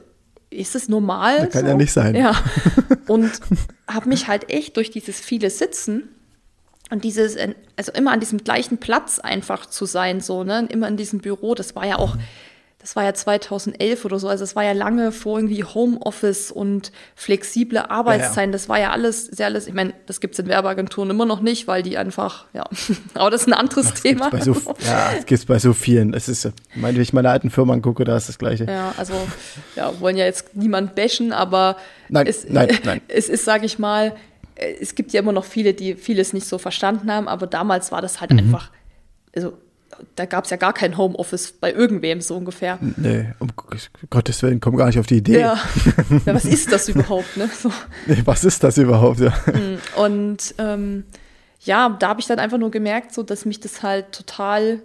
ist 0.50 0.76
es 0.76 0.90
normal? 0.90 1.46
Das 1.46 1.50
kann 1.52 1.62
so? 1.62 1.68
ja 1.68 1.76
nicht 1.76 1.92
sein. 1.92 2.16
Ja. 2.16 2.36
Und 3.08 3.32
habe 3.88 4.10
mich 4.10 4.28
halt 4.28 4.50
echt 4.50 4.78
durch 4.78 4.92
dieses 4.92 5.20
viele 5.20 5.50
Sitzen 5.50 6.10
und 6.90 7.04
dieses, 7.04 7.38
also 7.76 7.92
immer 7.92 8.12
an 8.12 8.22
diesem 8.22 8.44
gleichen 8.44 8.78
Platz 8.78 9.20
einfach 9.20 9.66
zu 9.66 9.86
sein, 9.86 10.22
so, 10.22 10.44
ne, 10.44 10.68
immer 10.70 10.88
in 10.88 10.96
diesem 10.96 11.20
Büro, 11.20 11.54
das 11.54 11.76
war 11.76 11.86
ja 11.86 11.98
auch, 11.98 12.16
das 12.88 12.96
war 12.96 13.04
ja 13.04 13.14
2011 13.14 14.06
oder 14.06 14.18
so, 14.18 14.30
also 14.30 14.46
es 14.46 14.56
war 14.56 14.64
ja 14.64 14.72
lange 14.72 15.12
vor 15.12 15.40
irgendwie 15.40 15.62
Homeoffice 15.62 16.52
und 16.52 16.94
flexible 17.16 17.80
Arbeitszeiten, 17.80 18.38
ja, 18.38 18.46
ja. 18.46 18.52
das 18.54 18.70
war 18.70 18.80
ja 18.80 18.92
alles, 18.92 19.26
sehr 19.26 19.48
alles, 19.48 19.68
ich 19.68 19.74
meine, 19.74 19.94
das 20.06 20.22
gibt 20.22 20.36
es 20.36 20.40
in 20.40 20.48
Werbeagenturen 20.48 21.10
immer 21.10 21.26
noch 21.26 21.42
nicht, 21.42 21.68
weil 21.68 21.84
die 21.84 21.98
einfach, 21.98 22.46
ja, 22.54 22.64
aber 23.14 23.30
das 23.30 23.42
ist 23.42 23.48
ein 23.48 23.54
anderes 23.54 23.88
Ach, 23.92 24.00
Thema. 24.00 24.32
So, 24.42 24.54
ja, 24.86 25.12
es 25.12 25.26
gibt 25.26 25.38
es 25.38 25.46
bei 25.46 25.60
so 25.60 25.74
vielen, 25.74 26.14
es 26.14 26.30
ist, 26.30 26.50
meine, 26.76 26.96
wenn 26.96 27.02
ich 27.02 27.12
meine 27.12 27.30
alten 27.30 27.50
Firmen 27.50 27.76
angucke, 27.76 28.06
da 28.06 28.16
ist 28.16 28.30
das 28.30 28.38
Gleiche. 28.40 28.64
Ja, 28.64 28.94
also, 28.96 29.16
ja, 29.76 30.00
wollen 30.00 30.16
ja 30.16 30.24
jetzt 30.24 30.56
niemand 30.56 30.96
bashen, 30.96 31.34
aber 31.34 31.76
nein, 32.08 32.26
es, 32.26 32.48
nein, 32.48 32.70
nein. 32.86 33.02
es 33.10 33.28
ist, 33.28 33.44
sage 33.44 33.66
ich 33.66 33.80
mal, 33.80 34.16
es 34.56 34.96
gibt 34.96 35.12
ja 35.12 35.20
immer 35.20 35.34
noch 35.34 35.44
viele, 35.44 35.74
die 35.74 35.96
vieles 35.96 36.32
nicht 36.32 36.48
so 36.48 36.58
verstanden 36.58 37.12
haben, 37.12 37.28
aber 37.28 37.48
damals 37.48 37.92
war 37.92 38.02
das 38.02 38.22
halt 38.22 38.32
mhm. 38.32 38.40
einfach, 38.40 38.72
also 39.36 39.58
da 40.16 40.26
gab 40.26 40.46
es 40.46 40.50
ja 40.50 40.58
gar 40.58 40.74
kein 40.74 40.98
Homeoffice 40.98 41.52
bei 41.54 41.72
irgendwem 41.72 42.22
so 42.22 42.36
ungefähr. 42.36 42.78
Nee, 42.82 43.34
um 43.40 43.50
Gottes 44.10 44.44
Willen, 44.44 44.60
komm 44.60 44.76
gar 44.76 44.88
nicht 44.88 45.00
auf 45.00 45.08
die 45.08 45.18
Idee. 45.18 45.40
Ja, 45.40 45.60
ja 46.26 46.34
was 46.34 46.46
ist 46.46 46.72
das 46.72 46.90
überhaupt, 46.90 47.38
ne? 47.38 47.50
So. 47.58 47.72
Nee, 48.06 48.22
was 48.26 48.44
ist 48.44 48.64
das 48.64 48.78
überhaupt, 48.78 49.20
ja. 49.20 49.30
Mm, 49.30 50.00
und 50.00 50.56
ähm, 50.58 51.06
ja, 51.62 51.90
da 51.90 52.10
habe 52.10 52.20
ich 52.20 52.28
dann 52.28 52.40
einfach 52.40 52.58
nur 52.58 52.72
gemerkt, 52.72 53.14
so, 53.14 53.24
dass 53.24 53.46
mich 53.46 53.60
das 53.60 53.84
halt 53.84 54.12
total 54.12 54.82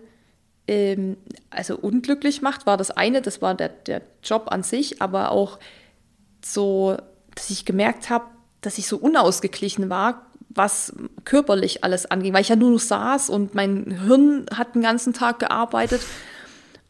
ähm, 0.68 1.16
also 1.50 1.76
unglücklich 1.76 2.42
macht, 2.42 2.66
war 2.66 2.76
das 2.76 2.90
eine, 2.90 3.22
das 3.22 3.42
war 3.42 3.54
der, 3.54 3.68
der 3.68 4.02
Job 4.22 4.46
an 4.50 4.62
sich, 4.62 5.02
aber 5.02 5.30
auch 5.30 5.58
so, 6.44 6.96
dass 7.34 7.50
ich 7.50 7.64
gemerkt 7.64 8.10
habe, 8.10 8.24
dass 8.60 8.78
ich 8.78 8.86
so 8.86 8.96
unausgeglichen 8.96 9.90
war, 9.90 10.26
was 10.54 10.92
körperlich 11.24 11.84
alles 11.84 12.10
anging, 12.10 12.32
weil 12.32 12.42
ich 12.42 12.48
ja 12.48 12.56
nur 12.56 12.70
noch 12.70 12.80
saß 12.80 13.30
und 13.30 13.54
mein 13.54 14.02
Hirn 14.06 14.46
hat 14.54 14.74
den 14.74 14.82
ganzen 14.82 15.12
Tag 15.12 15.38
gearbeitet. 15.38 16.02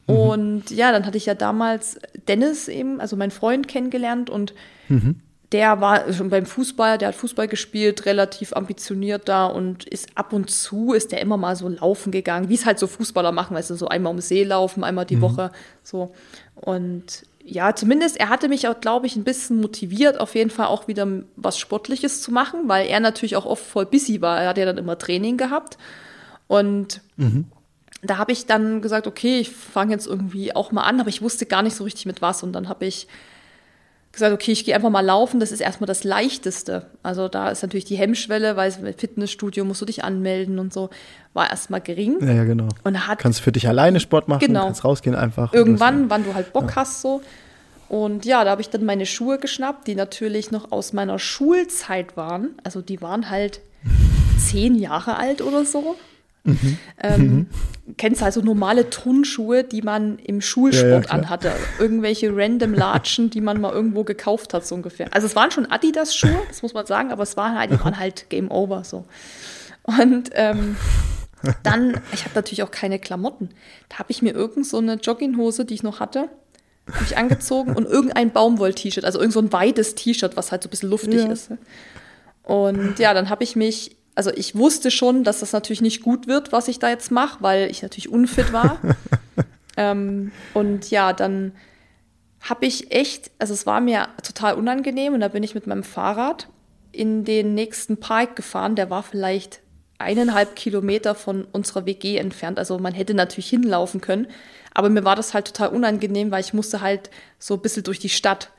Mhm. 0.07 0.15
Und 0.15 0.71
ja, 0.71 0.93
dann 0.93 1.07
hatte 1.07 1.17
ich 1.17 1.27
ja 1.27 1.35
damals 1.35 1.99
Dennis 2.29 2.69
eben, 2.69 3.01
also 3.01 3.17
meinen 3.17 3.31
Freund 3.31 3.69
kennengelernt 3.69 4.31
und 4.31 4.55
mhm. 4.89 5.17
der 5.53 5.81
war 5.81 6.13
schon 6.13 6.31
beim 6.31 6.47
Fußball, 6.47 6.99
der 6.99 7.09
hat 7.09 7.15
Fußball 7.15 7.49
gespielt, 7.49 8.07
relativ 8.07 8.53
ambitioniert 8.55 9.29
da 9.29 9.47
und 9.47 9.85
ist 9.85 10.09
ab 10.15 10.33
und 10.33 10.51
zu 10.51 10.93
ist 10.93 11.13
der 11.13 11.21
immer 11.21 11.37
mal 11.37 11.57
so 11.57 11.69
laufen 11.69 12.11
gegangen, 12.11 12.49
wie 12.49 12.55
es 12.55 12.67
halt 12.67 12.79
so 12.79 12.87
Fußballer 12.87 13.33
machen, 13.33 13.57
weißt 13.57 13.71
du, 13.71 13.75
so 13.75 13.89
einmal 13.89 14.13
um 14.13 14.21
See 14.21 14.45
laufen, 14.45 14.85
einmal 14.85 15.07
die 15.07 15.17
mhm. 15.17 15.23
Woche, 15.23 15.53
so. 15.83 16.13
Und 16.55 17.25
ja, 17.45 17.75
zumindest 17.75 18.19
er 18.19 18.29
hatte 18.29 18.49
mich 18.49 18.69
auch, 18.69 18.81
glaube 18.81 19.07
ich, 19.07 19.17
ein 19.17 19.25
bisschen 19.25 19.61
motiviert, 19.61 20.21
auf 20.21 20.35
jeden 20.35 20.51
Fall 20.51 20.67
auch 20.67 20.89
wieder 20.89 21.07
was 21.37 21.59
Sportliches 21.59 22.23
zu 22.23 22.31
machen, 22.31 22.69
weil 22.69 22.87
er 22.87 23.01
natürlich 23.01 23.37
auch 23.37 23.47
oft 23.47 23.65
voll 23.65 23.87
busy 23.87 24.21
war. 24.21 24.41
Er 24.41 24.51
hat 24.51 24.59
ja 24.59 24.65
dann 24.65 24.79
immer 24.79 24.99
Training 24.99 25.37
gehabt. 25.37 25.77
Und 26.47 27.01
mhm. 27.17 27.47
da 28.03 28.19
habe 28.19 28.33
ich 28.33 28.47
dann 28.47 28.81
gesagt, 28.81 29.07
okay, 29.07 29.39
ich 29.41 29.51
fange 29.51 29.93
jetzt 29.93 30.07
irgendwie 30.07 30.55
auch 30.55 30.71
mal 30.71 30.83
an, 30.83 31.01
aber 31.01 31.09
ich 31.09 31.23
wusste 31.23 31.47
gar 31.47 31.63
nicht 31.63 31.75
so 31.75 31.85
richtig 31.85 32.07
mit 32.07 32.23
was. 32.23 32.43
Und 32.43 32.53
dann 32.53 32.69
habe 32.69 32.87
ich 32.87 33.09
gesagt, 34.13 34.33
okay, 34.33 34.53
ich 34.53 34.65
gehe 34.65 34.75
einfach 34.75 34.91
mal 34.91 35.01
laufen, 35.01 35.41
das 35.41 35.53
ist 35.53 35.61
erstmal 35.61 35.87
das 35.87 36.05
Leichteste. 36.05 36.87
Also 37.03 37.29
da 37.29 37.49
ist 37.49 37.63
natürlich 37.63 37.85
die 37.85 37.97
Hemmschwelle, 37.97 38.57
weil 38.57 38.73
im 38.81 38.95
Fitnessstudio 38.95 39.65
musst 39.65 39.81
du 39.81 39.87
dich 39.87 40.05
anmelden 40.05 40.59
und 40.59 40.73
so, 40.73 40.91
war 41.33 41.49
erstmal 41.49 41.81
gering. 41.81 42.19
Ja, 42.21 42.33
ja 42.33 42.45
genau. 42.45 42.69
Und 42.85 43.07
hat, 43.07 43.19
kannst 43.19 43.41
für 43.41 43.53
dich 43.53 43.69
alleine 43.69 44.01
Sport 44.01 44.29
machen, 44.29 44.47
genau. 44.47 44.67
kannst 44.67 44.85
rausgehen 44.85 45.17
einfach. 45.17 45.53
Irgendwann, 45.55 46.11
wann 46.11 46.25
du 46.25 46.35
halt 46.35 46.53
Bock 46.53 46.71
ja. 46.71 46.77
hast 46.77 47.01
so. 47.01 47.23
Und 47.89 48.25
ja, 48.25 48.45
da 48.45 48.51
habe 48.51 48.63
ich 48.63 48.71
dann 48.71 48.85
meine 48.85 49.05
Schuhe 49.05 49.39
geschnappt, 49.39 49.87
die 49.87 49.95
natürlich 49.95 50.51
noch 50.51 50.73
aus 50.73 50.93
meiner 50.93 51.19
Schulzeit 51.19 52.17
waren. 52.17 52.51
Also 52.65 52.81
die 52.81 53.03
waren 53.03 53.29
halt 53.29 53.61
zehn 54.39 54.75
Jahre 54.75 55.17
alt 55.17 55.43
oder 55.43 55.65
so. 55.65 55.97
Mhm. 56.45 56.79
Ähm, 57.01 57.21
mhm. 57.21 57.47
Kennst 57.97 58.21
du 58.21 58.25
also 58.25 58.41
normale 58.41 58.91
Turnschuhe, 58.91 59.65
die 59.65 59.83
man 59.83 60.19
im 60.19 60.41
Schulsport 60.41 61.07
ja, 61.07 61.11
ja, 61.11 61.11
anhatte? 61.11 61.53
Irgendwelche 61.79 62.31
random 62.35 62.75
Latschen, 62.75 63.31
die 63.31 63.41
man 63.41 63.61
mal 63.61 63.73
irgendwo 63.73 64.05
gekauft 64.05 64.55
hat, 64.55 64.67
so 64.67 64.75
ungefähr. 64.75 65.13
Also 65.13 65.27
es 65.27 65.37
waren 65.37 65.51
schon 65.51 65.71
Adidas-Schuhe, 65.71 66.43
das 66.49 66.63
muss 66.63 66.75
man 66.75 66.87
sagen, 66.87 67.13
aber 67.13 67.23
es 67.23 67.37
waren 67.37 67.59
halt, 67.59 67.71
die 67.71 67.81
waren 67.81 67.99
halt 67.99 68.29
Game 68.29 68.51
Over 68.51 68.85
so. 68.85 69.05
Und 69.85 70.31
ähm, 70.33 70.77
dann, 71.63 72.01
ich 72.13 72.25
habe 72.25 72.35
natürlich 72.35 72.63
auch 72.63 72.71
keine 72.71 72.99
Klamotten. 72.99 73.51
Da 73.89 73.99
habe 73.99 74.11
ich 74.11 74.23
mir 74.23 74.33
irgend 74.33 74.67
so 74.67 74.79
eine 74.79 74.95
Jogginghose, 74.95 75.65
die 75.65 75.75
ich 75.75 75.83
noch 75.83 76.01
hatte, 76.01 76.29
mich 77.01 77.17
angezogen 77.17 77.75
und 77.75 77.87
irgendein 77.87 78.31
Baumwoll-T-Shirt, 78.31 79.05
also 79.05 79.19
irgend 79.19 79.35
so 79.35 79.41
ein 79.41 79.53
weites 79.53 79.95
T-Shirt, 79.95 80.37
was 80.37 80.51
halt 80.51 80.63
so 80.63 80.69
ein 80.69 80.71
bisschen 80.71 80.91
luftig 80.91 81.21
ja. 81.21 81.31
ist. 81.31 81.51
Und 82.43 82.99
ja, 82.99 83.15
dann 83.15 83.29
habe 83.29 83.45
ich 83.45 83.55
mich, 83.57 83.97
also 84.15 84.31
ich 84.31 84.55
wusste 84.55 84.91
schon, 84.91 85.25
dass 85.25 85.41
das 85.41 85.53
natürlich 85.53 85.81
nicht 85.81 86.03
gut 86.03 86.27
wird, 86.27 86.53
was 86.53 86.69
ich 86.69 86.79
da 86.79 86.89
jetzt 86.89 87.11
mache, 87.11 87.43
weil 87.43 87.71
ich 87.71 87.83
natürlich 87.83 88.09
unfit 88.09 88.53
war. 88.53 88.79
ähm, 89.77 90.33
und 90.55 90.91
ja, 90.91 91.13
dann 91.13 91.53
habe 92.41 92.67
ich 92.67 92.93
echt, 92.93 93.31
also 93.39 93.55
es 93.55 93.67
war 93.67 93.81
mir 93.81 94.09
total 94.23 94.55
unangenehm 94.55 95.15
und 95.15 95.21
da 95.21 95.29
bin 95.29 95.43
ich 95.43 95.55
mit 95.55 95.67
meinem 95.67 95.85
Fahrrad 95.85 96.49
in 96.91 97.25
den 97.25 97.55
nächsten 97.55 97.99
Park 97.99 98.37
gefahren. 98.37 98.77
Der 98.77 98.91
war 98.91 99.03
vielleicht 99.03 99.61
eineinhalb 99.99 100.57
Kilometer 100.57 101.15
von 101.15 101.45
unserer 101.53 101.87
WG 101.87 102.17
entfernt. 102.17 102.59
Also 102.59 102.79
man 102.79 102.93
hätte 102.93 103.15
natürlich 103.15 103.49
hinlaufen 103.49 104.01
können. 104.01 104.27
Aber 104.75 104.89
mir 104.89 105.05
war 105.05 105.17
das 105.17 105.33
halt 105.33 105.47
total 105.47 105.69
unangenehm, 105.69 106.31
weil 106.31 106.41
ich 106.41 106.53
musste 106.53 106.81
halt 106.81 107.11
so 107.39 107.55
ein 107.55 107.61
bisschen 107.61 107.85
durch 107.85 107.99
die 107.99 108.09
Stadt. 108.09 108.51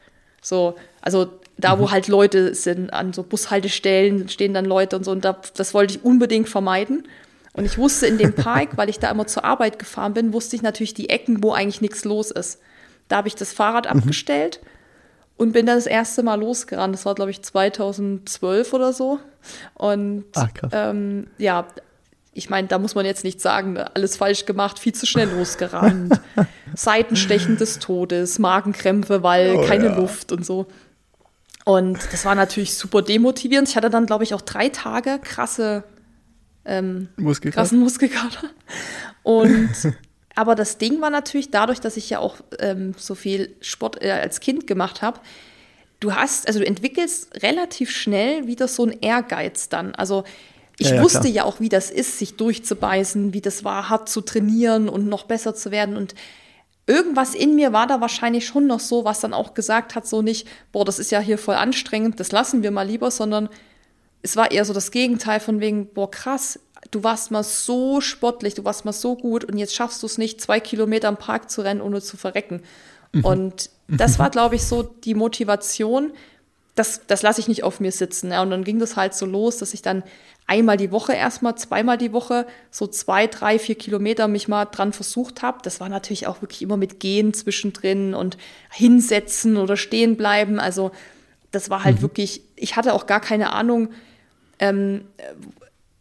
So, 0.42 0.76
also 1.02 1.40
da, 1.64 1.76
mhm. 1.76 1.80
wo 1.80 1.92
halt 1.92 2.08
Leute 2.08 2.56
sind, 2.56 2.92
an 2.92 3.14
so 3.14 3.24
Bushaltestellen 3.24 4.30
stehen 4.30 4.54
dann 4.54 4.66
Leute 4.66 4.96
und 4.96 5.04
so. 5.04 5.12
Und 5.12 5.26
da, 5.26 5.40
das 5.56 5.74
wollte 5.74 5.96
ich 5.96 6.04
unbedingt 6.04 6.50
vermeiden. 6.50 7.08
Und 7.54 7.66
ich 7.66 7.78
wusste 7.78 8.08
in 8.08 8.18
dem 8.18 8.34
Park, 8.36 8.78
weil 8.78 8.90
ich 8.90 9.00
da 9.00 9.10
immer 9.10 9.28
zur 9.28 9.46
Arbeit 9.46 9.80
gefahren 9.80 10.14
bin, 10.14 10.34
wusste 10.34 10.56
ich 10.56 10.62
natürlich 10.62 10.94
die 10.94 11.10
Ecken, 11.10 11.44
wo 11.44 11.54
eigentlich 11.54 11.82
nichts 11.82 12.04
los 12.04 12.32
ist. 12.32 12.60
Da 13.08 13.18
habe 13.18 13.28
ich 13.28 13.36
das 13.36 13.54
Fahrrad 13.54 13.86
mhm. 13.86 14.00
abgestellt 14.00 14.60
und 15.38 15.52
bin 15.54 15.66
dann 15.66 15.78
das 15.78 15.88
erste 15.88 16.24
Mal 16.24 16.40
losgerannt. 16.40 16.94
Das 16.94 17.06
war, 17.06 17.16
glaube 17.16 17.32
ich, 17.32 17.42
2012 17.42 18.74
oder 18.74 18.94
so. 18.94 19.20
Und 19.76 20.26
Ach, 20.36 20.48
ähm, 20.72 21.28
ja, 21.38 21.68
ich 22.34 22.50
meine, 22.50 22.68
da 22.68 22.80
muss 22.80 22.96
man 22.96 23.06
jetzt 23.06 23.24
nicht 23.24 23.40
sagen, 23.42 23.74
ne, 23.74 23.96
alles 23.96 24.18
falsch 24.18 24.46
gemacht, 24.46 24.80
viel 24.80 24.94
zu 24.94 25.06
schnell 25.06 25.30
losgerannt, 25.30 26.20
Seitenstechen 26.76 27.58
des 27.58 27.80
Todes, 27.80 28.40
Magenkrämpfe, 28.40 29.22
weil 29.22 29.56
oh, 29.56 29.66
keine 29.66 29.86
ja. 29.86 29.96
Luft 29.96 30.32
und 30.32 30.46
so. 30.46 30.66
Und 31.66 32.00
das 32.12 32.26
war 32.26 32.36
natürlich 32.36 32.76
super 32.76 33.02
demotivierend. 33.02 33.70
Ich 33.70 33.76
hatte 33.76 33.90
dann, 33.90 34.06
glaube 34.06 34.24
ich, 34.24 34.34
auch 34.34 34.42
drei 34.42 34.70
Tage 34.70 35.20
krasse 35.24 35.84
ähm, 36.66 37.10
Muskelkater. 37.18 37.62
krassen 37.62 37.80
Muskelkater. 37.80 38.50
Und 39.24 39.72
aber 40.36 40.56
das 40.56 40.78
Ding 40.78 41.02
war 41.02 41.10
natürlich 41.10 41.52
dadurch, 41.52 41.80
dass 41.80 41.98
ich 41.98 42.10
ja 42.10 42.20
auch 42.20 42.38
ähm, 42.60 42.94
so 42.98 43.16
viel 43.16 43.56
Sport 43.62 44.02
äh, 44.02 44.12
als 44.12 44.40
Kind 44.40 44.68
gemacht 44.68 45.02
habe, 45.02 45.20
du 46.00 46.14
hast, 46.14 46.48
also 46.48 46.60
du 46.60 46.66
entwickelst 46.66 47.42
relativ 47.42 47.90
schnell 47.90 48.46
wieder 48.48 48.68
so 48.68 48.84
einen 48.84 49.00
Ehrgeiz 49.02 49.70
dann. 49.70 49.96
Also 49.96 50.24
ich 50.78 50.90
ja, 50.90 50.96
ja, 50.96 51.04
wusste 51.04 51.22
klar. 51.22 51.34
ja 51.34 51.44
auch, 51.46 51.60
wie 51.60 51.70
das 51.70 51.92
ist, 51.92 52.20
sich 52.20 52.36
durchzubeißen, 52.36 53.34
wie 53.34 53.42
das 53.42 53.64
war, 53.64 53.90
hart 53.90 54.10
zu 54.10 54.22
trainieren 54.22 54.90
und 54.90 55.08
noch 55.08 55.24
besser 55.24 55.56
zu 55.56 55.72
werden. 55.72 55.96
Und 55.96 56.16
irgendwas 56.86 57.34
in 57.36 57.56
mir 57.56 57.74
war 57.74 57.88
da 57.88 58.02
wahrscheinlich 58.02 58.46
schon 58.46 58.68
noch 58.68 58.80
so, 58.80 59.06
was 59.06 59.22
dann 59.22 59.34
auch 59.34 59.54
gesagt 59.54 59.96
hat, 59.96 60.08
so 60.08 60.22
nicht, 60.22 60.48
boah, 60.72 60.86
das 60.86 61.00
ist 61.00 61.12
ja 61.12 61.20
hier 61.20 61.38
voll 61.38 61.56
anstrengend, 61.56 62.20
das 62.20 62.32
lassen 62.32 62.64
wir 62.64 62.72
mal 62.72 62.88
lieber, 62.88 63.12
sondern 63.12 63.50
es 64.22 64.36
war 64.36 64.52
eher 64.52 64.66
so 64.66 64.74
das 64.74 64.92
Gegenteil 64.92 65.40
von 65.40 65.60
wegen, 65.60 65.88
boah, 65.94 66.10
krass, 66.10 66.60
du 66.92 67.04
warst 67.04 67.32
mal 67.32 67.44
so 67.44 68.02
sportlich, 68.02 68.54
du 68.54 68.66
warst 68.66 68.86
mal 68.86 68.94
so 68.94 69.16
gut 69.16 69.44
und 69.46 69.58
jetzt 69.58 69.76
schaffst 69.76 70.02
du 70.02 70.08
es 70.08 70.18
nicht, 70.18 70.42
zwei 70.42 70.60
Kilometer 70.60 71.10
im 71.10 71.18
Park 71.18 71.50
zu 71.50 71.62
rennen, 71.62 71.82
ohne 71.82 72.02
zu 72.02 72.18
verrecken. 72.18 72.62
Mhm. 73.12 73.26
Und 73.26 73.70
das 73.88 74.20
war, 74.20 74.30
glaube 74.32 74.56
ich, 74.56 74.64
so 74.64 74.84
die 74.84 75.16
Motivation, 75.16 76.12
das, 76.76 77.02
das 77.08 77.22
lasse 77.22 77.40
ich 77.40 77.48
nicht 77.48 77.64
auf 77.64 77.80
mir 77.80 77.92
sitzen. 77.92 78.32
Ja. 78.32 78.42
Und 78.42 78.50
dann 78.50 78.64
ging 78.64 78.80
das 78.80 78.96
halt 78.96 79.14
so 79.14 79.26
los, 79.26 79.58
dass 79.58 79.74
ich 79.74 79.82
dann 79.82 80.04
einmal 80.48 80.78
die 80.78 80.92
Woche 80.92 81.14
erstmal, 81.14 81.56
zweimal 81.56 81.98
die 81.98 82.12
Woche, 82.12 82.46
so 82.72 82.88
zwei, 82.88 83.28
drei, 83.28 83.60
vier 83.60 83.76
Kilometer 83.76 84.28
mich 84.28 84.48
mal 84.48 84.66
dran 84.66 84.92
versucht 84.94 85.42
habe. 85.42 85.60
Das 85.64 85.80
war 85.80 85.90
natürlich 85.90 86.28
auch 86.28 86.42
wirklich 86.42 86.62
immer 86.62 86.78
mit 86.78 87.00
Gehen 87.00 87.34
zwischendrin 87.34 88.14
und 88.14 88.38
hinsetzen 88.72 89.58
oder 89.58 89.78
stehen 89.78 90.18
bleiben. 90.18 90.60
Also 90.60 90.92
das 91.52 91.70
war 91.70 91.84
halt 91.84 91.98
mhm. 91.98 92.02
wirklich, 92.02 92.42
ich 92.56 92.76
hatte 92.76 92.94
auch 92.94 93.06
gar 93.06 93.22
keine 93.22 93.54
Ahnung, 93.54 93.90
ähm, 94.60 95.06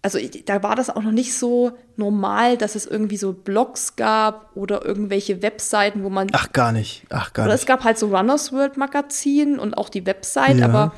also 0.02 0.18
da 0.46 0.62
war 0.64 0.74
das 0.74 0.90
auch 0.90 1.02
noch 1.02 1.12
nicht 1.12 1.34
so 1.34 1.72
normal, 1.96 2.58
dass 2.58 2.74
es 2.74 2.86
irgendwie 2.86 3.16
so 3.16 3.32
Blogs 3.32 3.94
gab 3.94 4.50
oder 4.56 4.84
irgendwelche 4.84 5.42
Webseiten, 5.42 6.02
wo 6.02 6.10
man. 6.10 6.26
Ach, 6.32 6.52
gar 6.52 6.72
nicht. 6.72 7.04
Ach, 7.08 7.32
gar 7.32 7.46
oder 7.46 7.54
nicht. 7.54 7.62
es 7.62 7.66
gab 7.66 7.84
halt 7.84 7.98
so 7.98 8.14
Runners 8.14 8.52
World 8.52 8.76
Magazin 8.76 9.60
und 9.60 9.78
auch 9.78 9.88
die 9.88 10.04
Website, 10.04 10.58
ja. 10.58 10.66
aber 10.66 10.92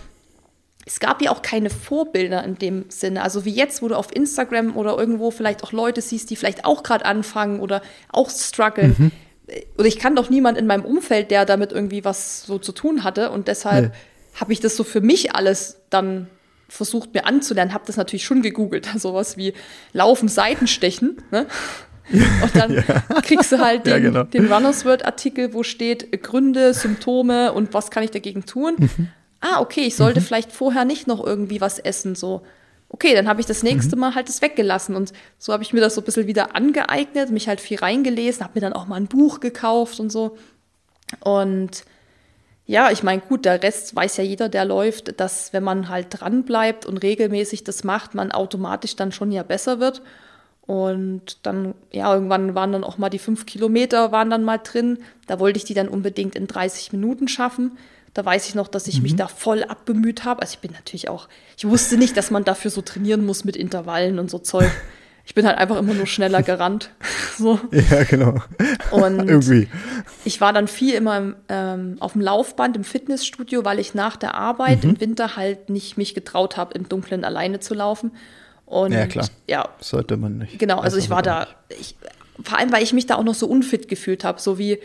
es 0.86 1.00
gab 1.00 1.20
ja 1.22 1.30
auch 1.30 1.42
keine 1.42 1.68
Vorbilder 1.68 2.42
in 2.44 2.56
dem 2.56 2.86
Sinne. 2.88 3.22
Also 3.22 3.44
wie 3.44 3.52
jetzt, 3.52 3.82
wo 3.82 3.88
du 3.88 3.96
auf 3.96 4.14
Instagram 4.14 4.76
oder 4.76 4.98
irgendwo 4.98 5.30
vielleicht 5.30 5.62
auch 5.64 5.72
Leute 5.72 6.00
siehst, 6.00 6.30
die 6.30 6.36
vielleicht 6.36 6.64
auch 6.64 6.82
gerade 6.82 7.04
anfangen 7.04 7.60
oder 7.60 7.82
auch 8.10 8.30
strugglen. 8.30 8.94
Mhm. 8.98 9.10
Oder 9.76 9.86
ich 9.86 9.98
kann 9.98 10.16
doch 10.16 10.30
niemand 10.30 10.56
in 10.56 10.66
meinem 10.66 10.84
Umfeld, 10.84 11.30
der 11.30 11.44
damit 11.44 11.72
irgendwie 11.72 12.04
was 12.04 12.44
so 12.44 12.58
zu 12.58 12.72
tun 12.72 13.04
hatte. 13.04 13.30
Und 13.30 13.48
deshalb 13.48 13.92
nee. 13.92 14.40
habe 14.40 14.52
ich 14.52 14.60
das 14.60 14.76
so 14.76 14.84
für 14.84 15.00
mich 15.00 15.34
alles 15.34 15.80
dann 15.90 16.28
versucht 16.68 17.14
mir 17.14 17.26
anzulernen, 17.26 17.74
habe 17.74 17.84
das 17.86 17.96
natürlich 17.96 18.24
schon 18.24 18.42
gegoogelt, 18.42 18.88
sowas 18.96 19.36
wie 19.36 19.54
Laufen, 19.92 20.28
Seitenstechen. 20.28 21.18
Ne? 21.30 21.46
Und 22.10 22.54
dann 22.54 22.74
ja. 22.88 23.20
kriegst 23.22 23.52
du 23.52 23.58
halt 23.58 23.86
den, 23.86 23.92
ja, 23.92 23.98
genau. 23.98 24.22
den 24.24 24.52
Runners 24.52 24.84
World 24.84 25.04
Artikel, 25.04 25.54
wo 25.54 25.62
steht 25.62 26.22
Gründe, 26.22 26.74
Symptome 26.74 27.52
und 27.52 27.72
was 27.72 27.90
kann 27.90 28.02
ich 28.02 28.10
dagegen 28.10 28.44
tun. 28.44 28.74
Mhm. 28.78 29.08
Ah, 29.40 29.60
okay, 29.60 29.82
ich 29.82 29.96
sollte 29.96 30.20
mhm. 30.20 30.24
vielleicht 30.24 30.52
vorher 30.52 30.84
nicht 30.84 31.06
noch 31.06 31.24
irgendwie 31.24 31.60
was 31.60 31.78
essen, 31.78 32.14
so. 32.14 32.42
Okay, 32.88 33.14
dann 33.14 33.26
habe 33.26 33.40
ich 33.40 33.46
das 33.46 33.62
nächste 33.62 33.96
mhm. 33.96 34.00
Mal 34.00 34.14
halt 34.14 34.28
das 34.28 34.40
weggelassen 34.40 34.94
und 34.94 35.12
so 35.38 35.52
habe 35.52 35.62
ich 35.62 35.72
mir 35.72 35.80
das 35.80 35.94
so 35.94 36.00
ein 36.00 36.04
bisschen 36.04 36.26
wieder 36.26 36.54
angeeignet, 36.54 37.30
mich 37.30 37.48
halt 37.48 37.60
viel 37.60 37.78
reingelesen, 37.78 38.44
habe 38.44 38.52
mir 38.54 38.60
dann 38.60 38.72
auch 38.72 38.86
mal 38.86 38.96
ein 38.96 39.06
Buch 39.06 39.40
gekauft 39.40 39.98
und 39.98 40.10
so. 40.10 40.36
Und 41.20 41.84
ja, 42.66 42.90
ich 42.90 43.02
meine, 43.02 43.20
gut, 43.20 43.44
der 43.44 43.62
Rest 43.62 43.94
weiß 43.94 44.16
ja 44.16 44.24
jeder, 44.24 44.48
der 44.48 44.64
läuft, 44.64 45.20
dass 45.20 45.52
wenn 45.52 45.62
man 45.62 45.88
halt 45.88 46.06
dran 46.10 46.44
bleibt 46.44 46.86
und 46.86 46.98
regelmäßig 46.98 47.62
das 47.64 47.84
macht, 47.84 48.14
man 48.14 48.32
automatisch 48.32 48.96
dann 48.96 49.12
schon 49.12 49.30
ja 49.32 49.42
besser 49.42 49.80
wird. 49.80 50.00
Und 50.66 51.44
dann, 51.44 51.74
ja, 51.92 52.12
irgendwann 52.14 52.54
waren 52.54 52.72
dann 52.72 52.84
auch 52.84 52.96
mal 52.96 53.10
die 53.10 53.18
fünf 53.18 53.44
Kilometer 53.44 54.12
waren 54.12 54.30
dann 54.30 54.44
mal 54.44 54.56
drin. 54.56 54.98
Da 55.26 55.38
wollte 55.38 55.58
ich 55.58 55.64
die 55.64 55.74
dann 55.74 55.88
unbedingt 55.88 56.34
in 56.36 56.46
30 56.46 56.90
Minuten 56.92 57.28
schaffen. 57.28 57.76
Da 58.14 58.24
weiß 58.24 58.48
ich 58.48 58.54
noch, 58.54 58.68
dass 58.68 58.86
ich 58.86 58.96
mhm. 58.96 59.02
mich 59.02 59.16
da 59.16 59.28
voll 59.28 59.64
abbemüht 59.64 60.24
habe. 60.24 60.40
Also 60.40 60.54
ich 60.54 60.60
bin 60.60 60.72
natürlich 60.72 61.10
auch, 61.10 61.28
ich 61.58 61.68
wusste 61.68 61.98
nicht, 61.98 62.16
dass 62.16 62.30
man 62.30 62.44
dafür 62.44 62.70
so 62.70 62.80
trainieren 62.80 63.26
muss 63.26 63.44
mit 63.44 63.56
Intervallen 63.56 64.18
und 64.18 64.30
so 64.30 64.38
Zeug. 64.38 64.70
Ich 65.26 65.34
bin 65.34 65.46
halt 65.46 65.56
einfach 65.56 65.76
immer 65.76 65.94
nur 65.94 66.06
schneller 66.06 66.42
gerannt. 66.44 66.90
so. 67.38 67.58
Ja, 67.70 68.04
genau. 68.04 68.42
Und 68.90 69.18
Irgendwie. 69.28 69.68
ich 70.24 70.40
war 70.40 70.52
dann 70.52 70.68
viel 70.68 70.94
immer 70.94 71.34
ähm, 71.48 71.96
auf 72.00 72.12
dem 72.12 72.20
Laufband 72.20 72.76
im 72.76 72.84
Fitnessstudio, 72.84 73.64
weil 73.64 73.78
ich 73.78 73.94
nach 73.94 74.16
der 74.16 74.34
Arbeit 74.34 74.84
mhm. 74.84 74.90
im 74.90 75.00
Winter 75.00 75.36
halt 75.36 75.70
nicht 75.70 75.96
mich 75.96 76.14
getraut 76.14 76.56
habe, 76.56 76.74
im 76.74 76.88
Dunkeln 76.88 77.24
alleine 77.24 77.60
zu 77.60 77.74
laufen. 77.74 78.12
Und 78.66 78.92
ja, 78.92 79.06
klar. 79.06 79.28
Ja. 79.46 79.68
Sollte 79.80 80.16
man 80.16 80.38
nicht. 80.38 80.58
Genau, 80.58 80.78
also 80.78 80.96
ich 80.96 81.10
war 81.10 81.22
da, 81.22 81.48
ich, 81.68 81.96
vor 82.42 82.58
allem, 82.58 82.72
weil 82.72 82.82
ich 82.82 82.92
mich 82.92 83.06
da 83.06 83.16
auch 83.16 83.24
noch 83.24 83.34
so 83.34 83.46
unfit 83.46 83.88
gefühlt 83.88 84.24
habe, 84.24 84.40
so 84.40 84.58
wie 84.58 84.78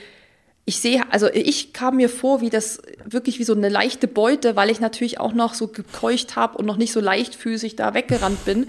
ich 0.65 0.79
sehe, 0.79 1.01
also 1.09 1.27
ich 1.33 1.73
kam 1.73 1.95
mir 1.95 2.09
vor, 2.09 2.41
wie 2.41 2.51
das 2.51 2.79
wirklich 3.03 3.39
wie 3.39 3.43
so 3.43 3.55
eine 3.55 3.69
leichte 3.69 4.07
Beute, 4.07 4.55
weil 4.55 4.69
ich 4.69 4.79
natürlich 4.79 5.19
auch 5.19 5.33
noch 5.33 5.55
so 5.55 5.67
gekeucht 5.67 6.35
habe 6.35 6.59
und 6.59 6.67
noch 6.67 6.77
nicht 6.77 6.91
so 6.91 6.99
leichtfüßig 6.99 7.75
da 7.75 7.95
weggerannt 7.95 8.45
bin 8.45 8.67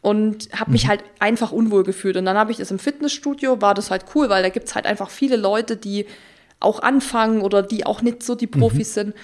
und 0.00 0.48
habe 0.52 0.70
mich 0.70 0.84
mhm. 0.84 0.88
halt 0.88 1.04
einfach 1.18 1.52
unwohl 1.52 1.82
gefühlt. 1.82 2.16
Und 2.16 2.24
dann 2.24 2.36
habe 2.36 2.52
ich 2.52 2.58
das 2.58 2.70
im 2.70 2.78
Fitnessstudio, 2.78 3.60
war 3.60 3.74
das 3.74 3.90
halt 3.90 4.04
cool, 4.14 4.28
weil 4.28 4.42
da 4.42 4.48
gibt 4.48 4.68
es 4.68 4.74
halt 4.74 4.86
einfach 4.86 5.10
viele 5.10 5.36
Leute, 5.36 5.76
die 5.76 6.06
auch 6.60 6.80
anfangen 6.80 7.40
oder 7.40 7.62
die 7.62 7.86
auch 7.86 8.02
nicht 8.02 8.22
so 8.22 8.34
die 8.34 8.46
mhm. 8.46 8.60
Profis 8.60 8.90
mhm. 8.90 9.00
sind. 9.00 9.14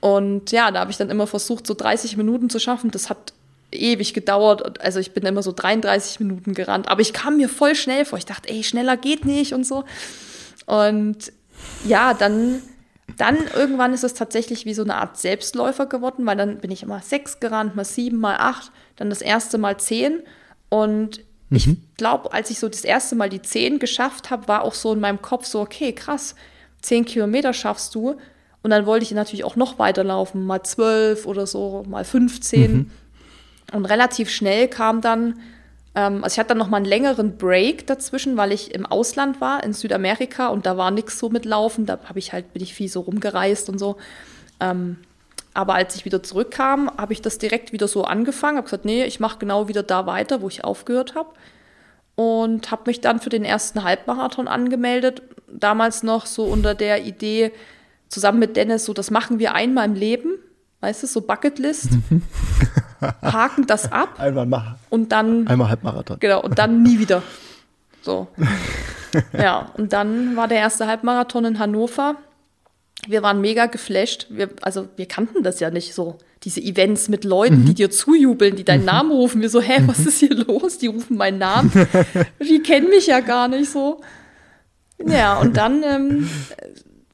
Und 0.00 0.50
ja, 0.50 0.70
da 0.70 0.80
habe 0.80 0.90
ich 0.90 0.96
dann 0.96 1.10
immer 1.10 1.26
versucht, 1.26 1.66
so 1.66 1.74
30 1.74 2.16
Minuten 2.16 2.50
zu 2.50 2.58
schaffen. 2.58 2.90
Das 2.90 3.08
hat 3.08 3.32
ewig 3.70 4.14
gedauert. 4.14 4.80
Also 4.80 5.00
ich 5.00 5.12
bin 5.12 5.24
immer 5.24 5.42
so 5.42 5.52
33 5.52 6.20
Minuten 6.20 6.54
gerannt. 6.54 6.88
Aber 6.88 7.00
ich 7.00 7.12
kam 7.12 7.36
mir 7.36 7.48
voll 7.48 7.74
schnell 7.74 8.04
vor. 8.04 8.18
Ich 8.18 8.26
dachte, 8.26 8.48
ey, 8.48 8.62
schneller 8.64 8.96
geht 8.96 9.24
nicht 9.24 9.54
und 9.54 9.64
so. 9.64 9.84
Und 10.66 11.32
ja, 11.84 12.14
dann 12.14 12.62
dann 13.16 13.36
irgendwann 13.54 13.92
ist 13.92 14.04
es 14.04 14.14
tatsächlich 14.14 14.64
wie 14.64 14.74
so 14.74 14.82
eine 14.82 14.96
Art 14.96 15.18
Selbstläufer 15.18 15.86
geworden, 15.86 16.26
weil 16.26 16.36
dann 16.36 16.58
bin 16.58 16.70
ich 16.70 16.82
immer 16.82 17.00
sechs 17.00 17.40
gerannt, 17.40 17.76
mal 17.76 17.84
sieben, 17.84 18.18
mal 18.18 18.36
acht, 18.36 18.70
dann 18.96 19.10
das 19.10 19.22
erste 19.22 19.58
Mal 19.58 19.78
zehn. 19.78 20.22
Und 20.68 21.18
mhm. 21.50 21.56
ich 21.56 21.68
glaube, 21.96 22.32
als 22.32 22.50
ich 22.50 22.58
so 22.58 22.68
das 22.68 22.84
erste 22.84 23.14
Mal 23.16 23.28
die 23.28 23.42
zehn 23.42 23.78
geschafft 23.78 24.30
habe, 24.30 24.48
war 24.48 24.62
auch 24.62 24.74
so 24.74 24.92
in 24.92 25.00
meinem 25.00 25.22
Kopf 25.22 25.46
so, 25.46 25.60
okay, 25.60 25.92
krass, 25.92 26.34
zehn 26.80 27.04
Kilometer 27.04 27.52
schaffst 27.52 27.94
du. 27.94 28.16
Und 28.62 28.70
dann 28.70 28.86
wollte 28.86 29.04
ich 29.04 29.10
natürlich 29.12 29.44
auch 29.44 29.56
noch 29.56 29.78
weiterlaufen, 29.78 30.44
mal 30.44 30.62
zwölf 30.62 31.26
oder 31.26 31.46
so, 31.46 31.84
mal 31.88 32.04
15. 32.04 32.72
Mhm. 32.72 32.90
Und 33.72 33.86
relativ 33.86 34.30
schnell 34.30 34.68
kam 34.68 35.00
dann 35.00 35.40
also 35.94 36.34
ich 36.34 36.38
hatte 36.38 36.48
dann 36.48 36.58
noch 36.58 36.68
mal 36.68 36.78
einen 36.78 36.86
längeren 36.86 37.36
Break 37.36 37.86
dazwischen, 37.86 38.36
weil 38.36 38.52
ich 38.52 38.74
im 38.74 38.86
Ausland 38.86 39.40
war, 39.40 39.62
in 39.62 39.74
Südamerika 39.74 40.48
und 40.48 40.64
da 40.64 40.76
war 40.76 40.90
nichts 40.90 41.18
so 41.18 41.28
mit 41.28 41.44
Laufen. 41.44 41.84
Da 41.86 41.98
habe 42.04 42.18
ich 42.18 42.32
halt, 42.32 42.52
bin 42.52 42.62
ich 42.62 42.74
viel 42.74 42.88
so 42.88 43.00
rumgereist 43.00 43.68
und 43.68 43.78
so. 43.78 43.96
Ähm, 44.60 44.96
aber 45.54 45.74
als 45.74 45.94
ich 45.96 46.04
wieder 46.04 46.22
zurückkam, 46.22 46.90
habe 46.96 47.12
ich 47.12 47.20
das 47.20 47.36
direkt 47.38 47.72
wieder 47.72 47.88
so 47.88 48.04
angefangen, 48.04 48.56
habe 48.56 48.64
gesagt, 48.64 48.86
nee, 48.86 49.04
ich 49.04 49.20
mache 49.20 49.38
genau 49.38 49.68
wieder 49.68 49.82
da 49.82 50.06
weiter, 50.06 50.40
wo 50.40 50.48
ich 50.48 50.64
aufgehört 50.64 51.14
habe. 51.14 51.30
Und 52.14 52.70
habe 52.70 52.84
mich 52.86 53.00
dann 53.00 53.20
für 53.20 53.30
den 53.30 53.44
ersten 53.44 53.84
Halbmarathon 53.84 54.48
angemeldet. 54.48 55.22
damals 55.54 56.02
noch 56.02 56.24
so 56.24 56.44
unter 56.44 56.74
der 56.74 57.04
Idee, 57.04 57.52
zusammen 58.08 58.38
mit 58.38 58.56
Dennis, 58.56 58.84
so 58.84 58.92
das 58.92 59.10
machen 59.10 59.38
wir 59.38 59.54
einmal 59.54 59.86
im 59.86 59.94
Leben, 59.94 60.38
weißt 60.80 61.02
du, 61.02 61.06
so 61.06 61.22
Bucketlist, 61.22 61.90
haken 63.22 63.66
das 63.66 63.90
ab. 63.90 64.14
Einmal 64.18 64.46
machen. 64.46 64.76
Und 64.90 65.12
dann. 65.12 65.46
Einmal 65.46 65.68
Halbmarathon. 65.68 66.18
Genau, 66.20 66.40
und 66.42 66.58
dann 66.58 66.82
nie 66.82 66.98
wieder. 66.98 67.22
So. 68.02 68.28
ja, 69.32 69.70
und 69.76 69.92
dann 69.92 70.36
war 70.36 70.48
der 70.48 70.58
erste 70.58 70.86
Halbmarathon 70.86 71.44
in 71.44 71.58
Hannover. 71.58 72.16
Wir 73.06 73.22
waren 73.22 73.40
mega 73.40 73.66
geflasht. 73.66 74.26
Wir, 74.30 74.50
also 74.62 74.88
wir 74.96 75.06
kannten 75.06 75.42
das 75.42 75.60
ja 75.60 75.70
nicht 75.70 75.94
so. 75.94 76.18
Diese 76.44 76.60
Events 76.60 77.08
mit 77.08 77.24
Leuten, 77.24 77.62
mhm. 77.62 77.66
die 77.66 77.74
dir 77.74 77.90
zujubeln, 77.90 78.56
die 78.56 78.64
deinen 78.64 78.80
mhm. 78.80 78.86
Namen 78.86 79.10
rufen. 79.12 79.42
Wir 79.42 79.50
so, 79.50 79.60
hä, 79.60 79.82
was 79.86 80.00
ist 80.00 80.18
hier 80.18 80.34
los? 80.34 80.78
Die 80.78 80.86
rufen 80.86 81.16
meinen 81.16 81.38
Namen. 81.38 81.70
die 82.40 82.60
kennen 82.60 82.88
mich 82.88 83.06
ja 83.06 83.20
gar 83.20 83.48
nicht 83.48 83.70
so. 83.70 84.00
Ja, 85.04 85.38
und 85.38 85.56
dann 85.56 85.82
ähm, 85.82 86.30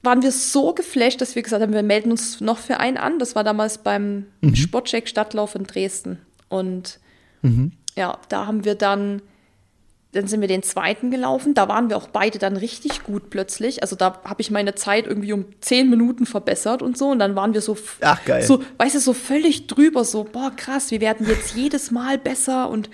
waren 0.03 0.23
wir 0.23 0.33
so 0.33 0.75
geflasht, 0.75 1.21
dass 1.21 1.35
wir 1.35 1.43
gesagt 1.43 1.63
haben, 1.63 1.73
wir 1.73 1.83
melden 1.83 2.11
uns 2.11 2.41
noch 2.41 2.59
für 2.59 2.79
einen 2.79 2.97
an. 2.97 3.19
Das 3.19 3.35
war 3.35 3.45
damals 3.45 3.79
beim 3.79 4.27
mhm. 4.41 4.55
Sportcheck 4.55 5.09
Stadtlauf 5.09 5.55
in 5.55 5.65
Dresden. 5.65 6.19
Und 6.49 7.01
mhm. 7.43 7.73
ja, 7.97 8.19
da 8.29 8.47
haben 8.47 8.65
wir 8.65 8.77
dann, 8.77 9.23
dann 10.13 10.29
sind 10.29 10.41
wir 10.41 10.49
den 10.49 10.63
zweiten 10.63 11.11
gelaufen. 11.11 11.55
Da 11.55 11.69
waren 11.69 11.89
wir 11.89 11.97
auch 11.97 12.09
beide 12.09 12.39
dann 12.39 12.57
richtig 12.57 13.03
gut 13.03 13.29
plötzlich. 13.31 13.83
Also 13.83 13.97
da 13.97 14.21
habe 14.25 14.41
ich 14.41 14.53
meine 14.53 14.77
Zeit 14.77 15.07
irgendwie 15.07 15.33
um 15.33 15.47
zehn 15.61 15.91
Minuten 15.91 16.27
verbessert 16.27 16.81
und 16.81 16.97
so. 16.97 17.09
Und 17.09 17.19
dann 17.19 17.35
waren 17.35 17.53
wir 17.53 17.61
so, 17.61 17.77
Ach, 18.01 18.25
geil. 18.25 18.43
so, 18.45 18.63
weißt 18.79 18.95
du, 18.95 19.01
so 19.01 19.13
völlig 19.13 19.67
drüber, 19.67 20.05
so, 20.05 20.25
boah, 20.25 20.53
krass, 20.55 20.93
wir 20.93 21.01
werden 21.01 21.27
jetzt 21.27 21.57
jedes 21.57 21.91
Mal 21.91 22.19
besser 22.19 22.71
und 22.71 22.89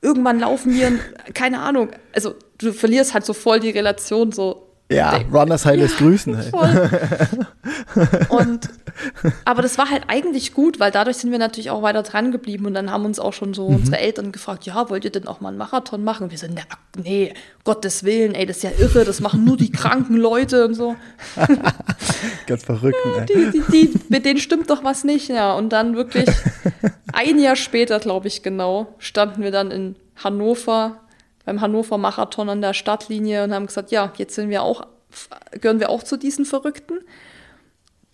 irgendwann 0.00 0.40
laufen 0.40 0.74
wir, 0.74 0.98
keine 1.34 1.60
Ahnung. 1.60 1.90
Also 2.14 2.34
du 2.58 2.72
verlierst 2.72 3.12
halt 3.12 3.26
so 3.26 3.34
voll 3.34 3.60
die 3.60 3.70
Relation, 3.70 4.32
so 4.32 4.65
ja, 4.90 5.20
Runners 5.32 5.66
High 5.66 5.78
lässt 5.78 6.00
ja, 6.00 6.06
grüßen. 6.06 6.36
Hey. 7.94 8.26
Und, 8.28 8.68
aber 9.44 9.62
das 9.62 9.78
war 9.78 9.90
halt 9.90 10.04
eigentlich 10.08 10.54
gut, 10.54 10.78
weil 10.78 10.90
dadurch 10.90 11.16
sind 11.16 11.30
wir 11.30 11.38
natürlich 11.38 11.70
auch 11.70 11.82
weiter 11.82 12.02
dran 12.02 12.30
geblieben 12.30 12.66
und 12.66 12.74
dann 12.74 12.90
haben 12.90 13.04
uns 13.04 13.18
auch 13.18 13.32
schon 13.32 13.54
so 13.54 13.68
mhm. 13.68 13.76
unsere 13.76 13.98
Eltern 13.98 14.32
gefragt, 14.32 14.66
ja, 14.66 14.88
wollt 14.88 15.04
ihr 15.04 15.10
denn 15.10 15.26
auch 15.26 15.40
mal 15.40 15.48
einen 15.48 15.58
Marathon 15.58 16.04
machen? 16.04 16.24
Und 16.24 16.30
wir 16.30 16.38
sind, 16.38 16.60
nee, 17.02 17.32
Gottes 17.64 18.04
Willen, 18.04 18.34
ey, 18.34 18.46
das 18.46 18.58
ist 18.58 18.62
ja 18.62 18.70
irre, 18.78 19.04
das 19.04 19.20
machen 19.20 19.44
nur 19.44 19.56
die 19.56 19.72
kranken 19.72 20.16
Leute 20.16 20.66
und 20.66 20.74
so. 20.74 20.94
Ganz 22.46 22.64
verrückt, 22.64 22.96
ja, 23.16 23.24
die, 23.24 23.50
die, 23.50 23.62
die, 23.70 24.00
Mit 24.08 24.24
denen 24.24 24.38
stimmt 24.38 24.70
doch 24.70 24.84
was 24.84 25.04
nicht, 25.04 25.28
ja. 25.28 25.54
Und 25.54 25.70
dann 25.70 25.96
wirklich 25.96 26.28
ein 27.12 27.38
Jahr 27.38 27.56
später, 27.56 27.98
glaube 27.98 28.28
ich 28.28 28.42
genau, 28.42 28.94
standen 28.98 29.42
wir 29.42 29.50
dann 29.50 29.70
in 29.70 29.96
Hannover 30.22 31.00
beim 31.46 31.62
Hannover 31.62 31.96
Marathon 31.96 32.50
an 32.50 32.60
der 32.60 32.74
Startlinie 32.74 33.44
und 33.44 33.54
haben 33.54 33.66
gesagt, 33.66 33.90
ja, 33.90 34.12
jetzt 34.18 34.34
sind 34.34 34.50
wir 34.50 34.62
auch, 34.62 34.86
gehören 35.52 35.80
wir 35.80 35.88
auch 35.88 36.02
zu 36.02 36.18
diesen 36.18 36.44
Verrückten. 36.44 36.98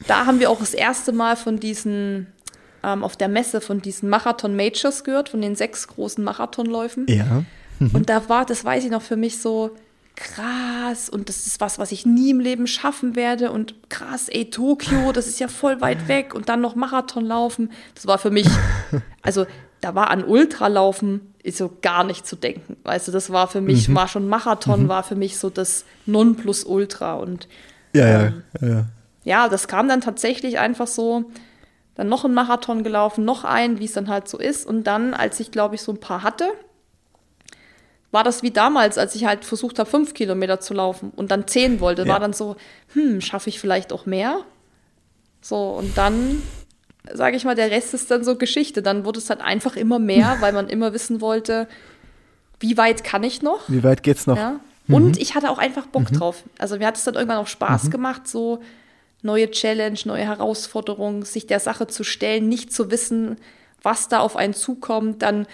Da 0.06 0.26
haben 0.26 0.38
wir 0.38 0.50
auch 0.50 0.60
das 0.60 0.74
erste 0.74 1.12
Mal 1.12 1.36
von 1.36 1.58
diesen, 1.58 2.28
ähm, 2.84 3.02
auf 3.02 3.16
der 3.16 3.28
Messe 3.28 3.60
von 3.60 3.80
diesen 3.80 4.08
Marathon 4.08 4.54
Majors 4.54 5.02
gehört, 5.02 5.30
von 5.30 5.40
den 5.40 5.56
sechs 5.56 5.88
großen 5.88 6.22
Marathonläufen. 6.22 7.06
Ja. 7.08 7.44
Mhm. 7.78 7.90
Und 7.94 8.10
da 8.10 8.28
war, 8.28 8.44
das 8.44 8.64
weiß 8.64 8.84
ich 8.84 8.90
noch 8.90 9.02
für 9.02 9.16
mich 9.16 9.40
so, 9.40 9.70
krass 10.14 11.08
und 11.08 11.30
das 11.30 11.46
ist 11.46 11.58
was, 11.60 11.78
was 11.78 11.90
ich 11.90 12.04
nie 12.04 12.30
im 12.30 12.40
Leben 12.40 12.66
schaffen 12.66 13.16
werde 13.16 13.50
und 13.50 13.88
krass, 13.88 14.28
ey, 14.28 14.50
Tokio, 14.50 15.10
das 15.12 15.26
ist 15.26 15.40
ja 15.40 15.48
voll 15.48 15.80
weit 15.80 16.06
weg 16.06 16.34
und 16.34 16.50
dann 16.50 16.60
noch 16.60 16.74
Marathon 16.74 17.24
laufen. 17.24 17.72
Das 17.94 18.06
war 18.06 18.18
für 18.18 18.30
mich, 18.30 18.46
also 19.22 19.46
da 19.80 19.94
war 19.94 20.10
an 20.10 20.22
Ultralaufen 20.22 21.31
ist 21.42 21.58
so 21.58 21.70
gar 21.82 22.04
nicht 22.04 22.26
zu 22.26 22.36
denken. 22.36 22.76
Weißt 22.84 23.08
du, 23.08 23.12
das 23.12 23.30
war 23.30 23.48
für 23.48 23.60
mich, 23.60 23.88
mhm. 23.88 23.94
war 23.94 24.08
schon 24.08 24.28
Marathon, 24.28 24.84
mhm. 24.84 24.88
war 24.88 25.02
für 25.02 25.16
mich 25.16 25.38
so 25.38 25.50
das 25.50 25.84
Nonplusultra. 26.06 27.14
Und 27.14 27.48
ja, 27.94 28.26
ähm, 28.26 28.42
ja, 28.60 28.68
ja. 28.68 28.86
Ja, 29.24 29.48
das 29.48 29.68
kam 29.68 29.88
dann 29.88 30.00
tatsächlich 30.00 30.58
einfach 30.58 30.86
so, 30.86 31.30
dann 31.94 32.08
noch 32.08 32.24
ein 32.24 32.34
Marathon 32.34 32.82
gelaufen, 32.82 33.24
noch 33.24 33.44
ein, 33.44 33.78
wie 33.78 33.84
es 33.84 33.92
dann 33.92 34.08
halt 34.08 34.28
so 34.28 34.38
ist. 34.38 34.66
Und 34.66 34.84
dann, 34.84 35.14
als 35.14 35.38
ich, 35.40 35.50
glaube 35.50 35.74
ich, 35.74 35.82
so 35.82 35.92
ein 35.92 36.00
paar 36.00 36.22
hatte, 36.22 36.48
war 38.10 38.24
das 38.24 38.42
wie 38.42 38.50
damals, 38.50 38.98
als 38.98 39.14
ich 39.14 39.24
halt 39.24 39.44
versucht 39.44 39.78
habe, 39.78 39.88
fünf 39.88 40.14
Kilometer 40.14 40.60
zu 40.60 40.74
laufen 40.74 41.10
und 41.14 41.30
dann 41.30 41.46
zehn 41.46 41.80
wollte, 41.80 42.02
ja. 42.02 42.08
war 42.08 42.20
dann 42.20 42.32
so, 42.32 42.56
hm, 42.92 43.20
schaffe 43.20 43.48
ich 43.48 43.58
vielleicht 43.58 43.92
auch 43.92 44.06
mehr? 44.06 44.40
So, 45.40 45.70
und 45.70 45.96
dann 45.96 46.42
sage 47.12 47.36
ich 47.36 47.44
mal, 47.44 47.54
der 47.54 47.70
Rest 47.70 47.94
ist 47.94 48.10
dann 48.10 48.24
so 48.24 48.36
Geschichte. 48.36 48.82
Dann 48.82 49.04
wurde 49.04 49.18
es 49.18 49.30
halt 49.30 49.40
einfach 49.40 49.76
immer 49.76 49.98
mehr, 49.98 50.36
weil 50.40 50.52
man 50.52 50.68
immer 50.68 50.92
wissen 50.92 51.20
wollte, 51.20 51.68
wie 52.60 52.76
weit 52.76 53.04
kann 53.04 53.24
ich 53.24 53.42
noch? 53.42 53.68
Wie 53.68 53.82
weit 53.82 54.02
geht's 54.02 54.26
noch? 54.26 54.36
Ja. 54.36 54.60
Mhm. 54.86 54.94
Und 54.94 55.20
ich 55.20 55.34
hatte 55.34 55.50
auch 55.50 55.58
einfach 55.58 55.86
Bock 55.86 56.10
mhm. 56.10 56.16
drauf. 56.16 56.44
Also 56.58 56.78
mir 56.78 56.86
hat 56.86 56.96
es 56.96 57.04
dann 57.04 57.14
irgendwann 57.14 57.38
auch 57.38 57.46
Spaß 57.46 57.84
mhm. 57.84 57.90
gemacht, 57.90 58.28
so 58.28 58.60
neue 59.22 59.50
Challenge, 59.50 59.98
neue 60.04 60.24
Herausforderungen, 60.24 61.22
sich 61.22 61.46
der 61.46 61.60
Sache 61.60 61.86
zu 61.86 62.04
stellen, 62.04 62.48
nicht 62.48 62.72
zu 62.72 62.90
wissen, 62.90 63.36
was 63.82 64.08
da 64.08 64.20
auf 64.20 64.36
einen 64.36 64.54
zukommt. 64.54 65.22
Dann 65.22 65.46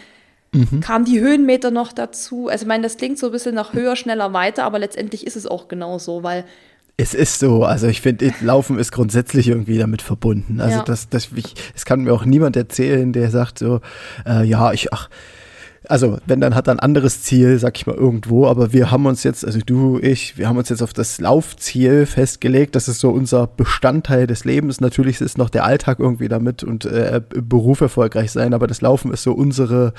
mhm. 0.53 0.81
kamen 0.81 1.05
die 1.05 1.21
Höhenmeter 1.21 1.71
noch 1.71 1.93
dazu. 1.93 2.49
Also 2.49 2.63
ich 2.63 2.69
meine, 2.69 2.83
das 2.83 2.97
klingt 2.97 3.19
so 3.19 3.27
ein 3.27 3.33
bisschen 3.33 3.55
nach 3.55 3.73
höher, 3.73 3.97
schneller, 3.97 4.33
weiter, 4.33 4.65
aber 4.65 4.79
letztendlich 4.79 5.27
ist 5.27 5.37
es 5.37 5.47
auch 5.47 5.69
genauso, 5.69 6.23
weil 6.23 6.45
es 7.01 7.15
ist 7.15 7.39
so, 7.39 7.65
also 7.65 7.87
ich 7.87 8.01
finde, 8.01 8.33
Laufen 8.41 8.77
ist 8.77 8.91
grundsätzlich 8.91 9.49
irgendwie 9.49 9.79
damit 9.79 10.03
verbunden. 10.03 10.61
Also 10.61 10.79
ja. 10.79 10.83
das, 10.83 11.09
das, 11.09 11.29
ich, 11.35 11.55
es 11.75 11.85
kann 11.85 12.03
mir 12.03 12.13
auch 12.13 12.25
niemand 12.25 12.57
erzählen, 12.57 13.13
der 13.13 13.31
sagt 13.31 13.61
so, 13.61 13.81
äh, 14.27 14.45
ja, 14.45 14.73
ich, 14.73 14.93
ach, 14.93 15.09
also 15.89 16.19
wenn 16.27 16.41
dann 16.41 16.57
hat 16.57 16.67
er 16.67 16.75
ein 16.75 16.81
anderes 16.81 17.23
Ziel, 17.23 17.61
sag 17.61 17.77
ich 17.77 17.87
mal 17.87 17.95
irgendwo, 17.95 18.49
aber 18.49 18.73
wir 18.73 18.91
haben 18.91 19.07
uns 19.07 19.23
jetzt, 19.23 19.45
also 19.45 19.61
du, 19.65 20.01
ich, 20.01 20.39
wir 20.39 20.49
haben 20.49 20.59
uns 20.59 20.71
jetzt 20.71 20.83
auf 20.83 20.93
das 20.93 21.21
Laufziel 21.21 22.05
festgelegt, 22.05 22.75
das 22.75 22.89
ist 22.89 22.99
so 22.99 23.11
unser 23.11 23.47
Bestandteil 23.47 24.27
des 24.27 24.45
Lebens. 24.45 24.81
Natürlich 24.81 25.21
ist 25.21 25.39
noch 25.39 25.51
der 25.51 25.65
Alltag 25.65 26.01
irgendwie 26.01 26.29
damit 26.29 26.65
und 26.65 26.85
äh, 26.85 27.23
Beruf 27.29 27.81
erfolgreich 27.81 28.33
sein, 28.33 28.55
aber 28.55 28.67
das 28.67 28.81
Laufen 28.81 29.13
ist 29.13 29.23
so 29.23 29.33
unsere, 29.35 29.95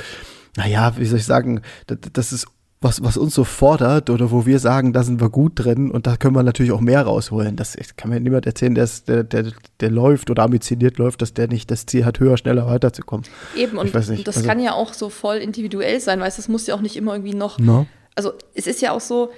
naja, 0.58 0.94
wie 0.98 1.06
soll 1.06 1.20
ich 1.20 1.26
sagen, 1.26 1.62
das, 1.88 1.98
das 2.12 2.34
ist 2.34 2.48
was, 2.82 3.04
was 3.04 3.18
uns 3.18 3.36
so 3.36 3.44
fordert 3.44 4.10
oder 4.10 4.32
wo 4.32 4.46
wir 4.46 4.60
sagen, 4.60 4.94
da 4.94 5.04
sind 5.04 5.20
wir 5.20 5.30
gut 5.30 5.54
drin 5.56 5.92
und 5.92 6.08
da 6.08 6.16
können 6.16 6.34
wir 6.34 6.44
natürlich 6.44 6.72
auch 6.72 6.80
mehr 6.80 7.02
rausholen. 7.02 7.58
Das 7.58 7.76
kann 7.98 8.10
mir 8.10 8.22
niemand 8.22 8.46
erzählen, 8.46 8.74
der, 8.74 8.88
der, 9.06 9.24
der, 9.24 9.52
der 9.82 9.92
läuft 9.92 10.30
oder 10.30 10.44
ambitioniert 10.44 10.98
läuft, 10.98 11.22
dass 11.22 11.34
der 11.34 11.50
nicht 11.50 11.70
das 11.72 11.86
Ziel 11.86 12.06
hat, 12.06 12.22
höher, 12.22 12.38
schneller 12.38 12.68
weiterzukommen. 12.68 13.26
Eben, 13.56 13.78
und 13.78 13.94
das 13.94 14.10
also, 14.10 14.44
kann 14.44 14.62
ja 14.62 14.74
auch 14.74 14.94
so 14.94 15.10
voll 15.10 15.38
individuell 15.38 16.00
sein, 16.00 16.22
weißt 16.22 16.38
du, 16.38 16.42
es 16.42 16.48
muss 16.48 16.68
ja 16.68 16.76
auch 16.76 16.82
nicht 16.82 16.96
immer 16.96 17.14
irgendwie 17.14 17.36
noch. 17.36 17.60
No. 17.60 17.86
Also 18.16 18.32
es 18.54 18.66
ist 18.66 18.82
ja 18.82 18.94
auch 18.94 19.02
so, 19.02 19.32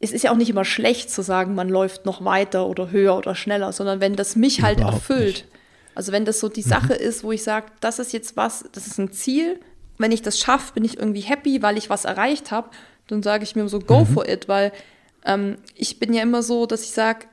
es 0.00 0.10
ist 0.10 0.24
ja 0.24 0.32
auch 0.32 0.36
nicht 0.36 0.50
immer 0.50 0.64
schlecht 0.64 1.10
zu 1.10 1.22
sagen, 1.22 1.54
man 1.54 1.68
läuft 1.68 2.06
noch 2.06 2.24
weiter 2.24 2.66
oder 2.66 2.90
höher 2.90 3.16
oder 3.16 3.36
schneller, 3.36 3.72
sondern 3.72 4.00
wenn 4.00 4.16
das 4.16 4.34
mich 4.34 4.62
halt 4.62 4.78
Überhaupt 4.78 4.96
erfüllt. 4.96 5.34
Nicht. 5.34 5.48
Also 5.94 6.10
wenn 6.10 6.24
das 6.24 6.40
so 6.40 6.48
die 6.48 6.62
Sache 6.62 6.94
mhm. 6.94 7.08
ist, 7.08 7.22
wo 7.22 7.30
ich 7.30 7.44
sage, 7.44 7.66
das 7.80 8.00
ist 8.00 8.12
jetzt 8.12 8.36
was, 8.36 8.64
das 8.72 8.88
ist 8.88 8.98
ein 8.98 9.12
Ziel, 9.12 9.60
wenn 9.98 10.12
ich 10.12 10.22
das 10.22 10.38
schaffe, 10.38 10.74
bin 10.74 10.84
ich 10.84 10.98
irgendwie 10.98 11.20
happy, 11.20 11.62
weil 11.62 11.78
ich 11.78 11.90
was 11.90 12.04
erreicht 12.04 12.50
habe, 12.50 12.70
dann 13.06 13.22
sage 13.22 13.44
ich 13.44 13.54
mir 13.54 13.68
so, 13.68 13.78
go 13.78 14.00
mhm. 14.00 14.06
for 14.06 14.28
it, 14.28 14.48
weil 14.48 14.72
ähm, 15.24 15.56
ich 15.74 15.98
bin 15.98 16.12
ja 16.12 16.22
immer 16.22 16.42
so, 16.42 16.66
dass 16.66 16.82
ich 16.82 16.90
sage, 16.90 17.26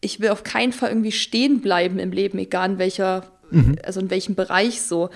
ich 0.00 0.20
will 0.20 0.30
auf 0.30 0.44
keinen 0.44 0.72
Fall 0.72 0.90
irgendwie 0.90 1.12
stehen 1.12 1.60
bleiben 1.60 1.98
im 1.98 2.12
Leben, 2.12 2.38
egal 2.38 2.72
in 2.72 2.78
welcher, 2.78 3.24
mhm. 3.50 3.78
also 3.82 4.00
in 4.00 4.10
welchem 4.10 4.34
Bereich 4.34 4.82
so. 4.82 5.10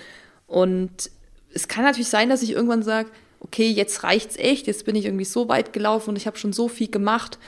Und 0.46 1.10
es 1.52 1.68
kann 1.68 1.84
natürlich 1.84 2.08
sein, 2.08 2.28
dass 2.28 2.42
ich 2.42 2.52
irgendwann 2.52 2.82
sage, 2.82 3.10
okay, 3.40 3.70
jetzt 3.70 4.02
reicht's 4.02 4.36
echt, 4.36 4.66
jetzt 4.66 4.84
bin 4.84 4.96
ich 4.96 5.04
irgendwie 5.04 5.24
so 5.24 5.48
weit 5.48 5.72
gelaufen 5.72 6.10
und 6.10 6.16
ich 6.16 6.26
habe 6.26 6.38
schon 6.38 6.52
so 6.52 6.68
viel 6.68 6.90
gemacht, 6.90 7.38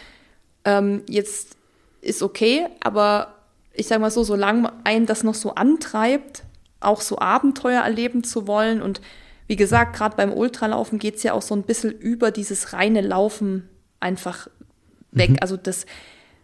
ähm, 0.64 1.03
jetzt 1.09 1.57
ist 2.01 2.22
okay, 2.22 2.66
aber 2.80 3.34
ich 3.72 3.86
sage 3.86 4.01
mal 4.01 4.11
so, 4.11 4.22
solange 4.22 4.72
einen 4.84 5.07
das 5.07 5.24
noch 5.24 5.34
so 5.34 5.55
antreibt, 5.55 6.44
auch 6.80 7.01
so 7.01 7.18
Abenteuer 7.18 7.82
erleben 7.82 8.24
zu 8.24 8.46
wollen 8.46 8.82
und 8.82 9.01
wie 9.51 9.57
gesagt, 9.57 9.96
gerade 9.96 10.14
beim 10.14 10.32
Ultralaufen 10.32 11.01
geht 11.01 11.16
es 11.16 11.24
ja 11.24 11.32
auch 11.32 11.42
so 11.42 11.57
ein 11.57 11.64
bisschen 11.64 11.90
über 11.90 12.30
dieses 12.30 12.72
reine 12.72 13.01
Laufen 13.01 13.68
einfach 13.98 14.46
weg. 15.11 15.30
Mhm. 15.30 15.36
Also 15.40 15.57
das, 15.57 15.86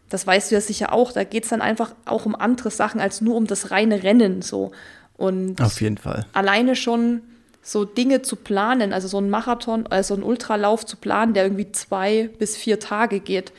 das 0.09 0.27
weißt 0.27 0.51
du 0.51 0.57
ja 0.57 0.61
sicher 0.61 0.93
auch. 0.93 1.13
Da 1.13 1.23
geht 1.23 1.45
es 1.45 1.51
dann 1.51 1.63
einfach 1.63 1.95
auch 2.05 2.27
um 2.27 2.35
andere 2.35 2.73
Sachen 2.73 3.01
als 3.01 3.21
nur 3.21 3.37
um 3.37 3.47
das 3.47 3.71
reine 3.71 4.03
Rennen 4.03 4.43
so. 4.43 4.73
Und 5.17 5.63
auf 5.63 5.81
jeden 5.81 5.99
Fall. 5.99 6.27
Alleine 6.33 6.75
schon 6.75 7.21
so 7.63 7.85
Dinge 7.85 8.23
zu 8.23 8.35
planen, 8.35 8.93
also 8.93 9.07
so 9.07 9.19
ein 9.19 9.31
Marathon, 9.31 9.87
also 9.87 10.15
ein 10.17 10.25
Ultralauf 10.25 10.85
zu 10.85 10.97
planen, 10.97 11.33
der 11.33 11.45
irgendwie 11.45 11.71
zwei 11.71 12.29
bis 12.41 12.57
vier 12.57 12.81
Tage 12.81 13.21
geht. 13.21 13.53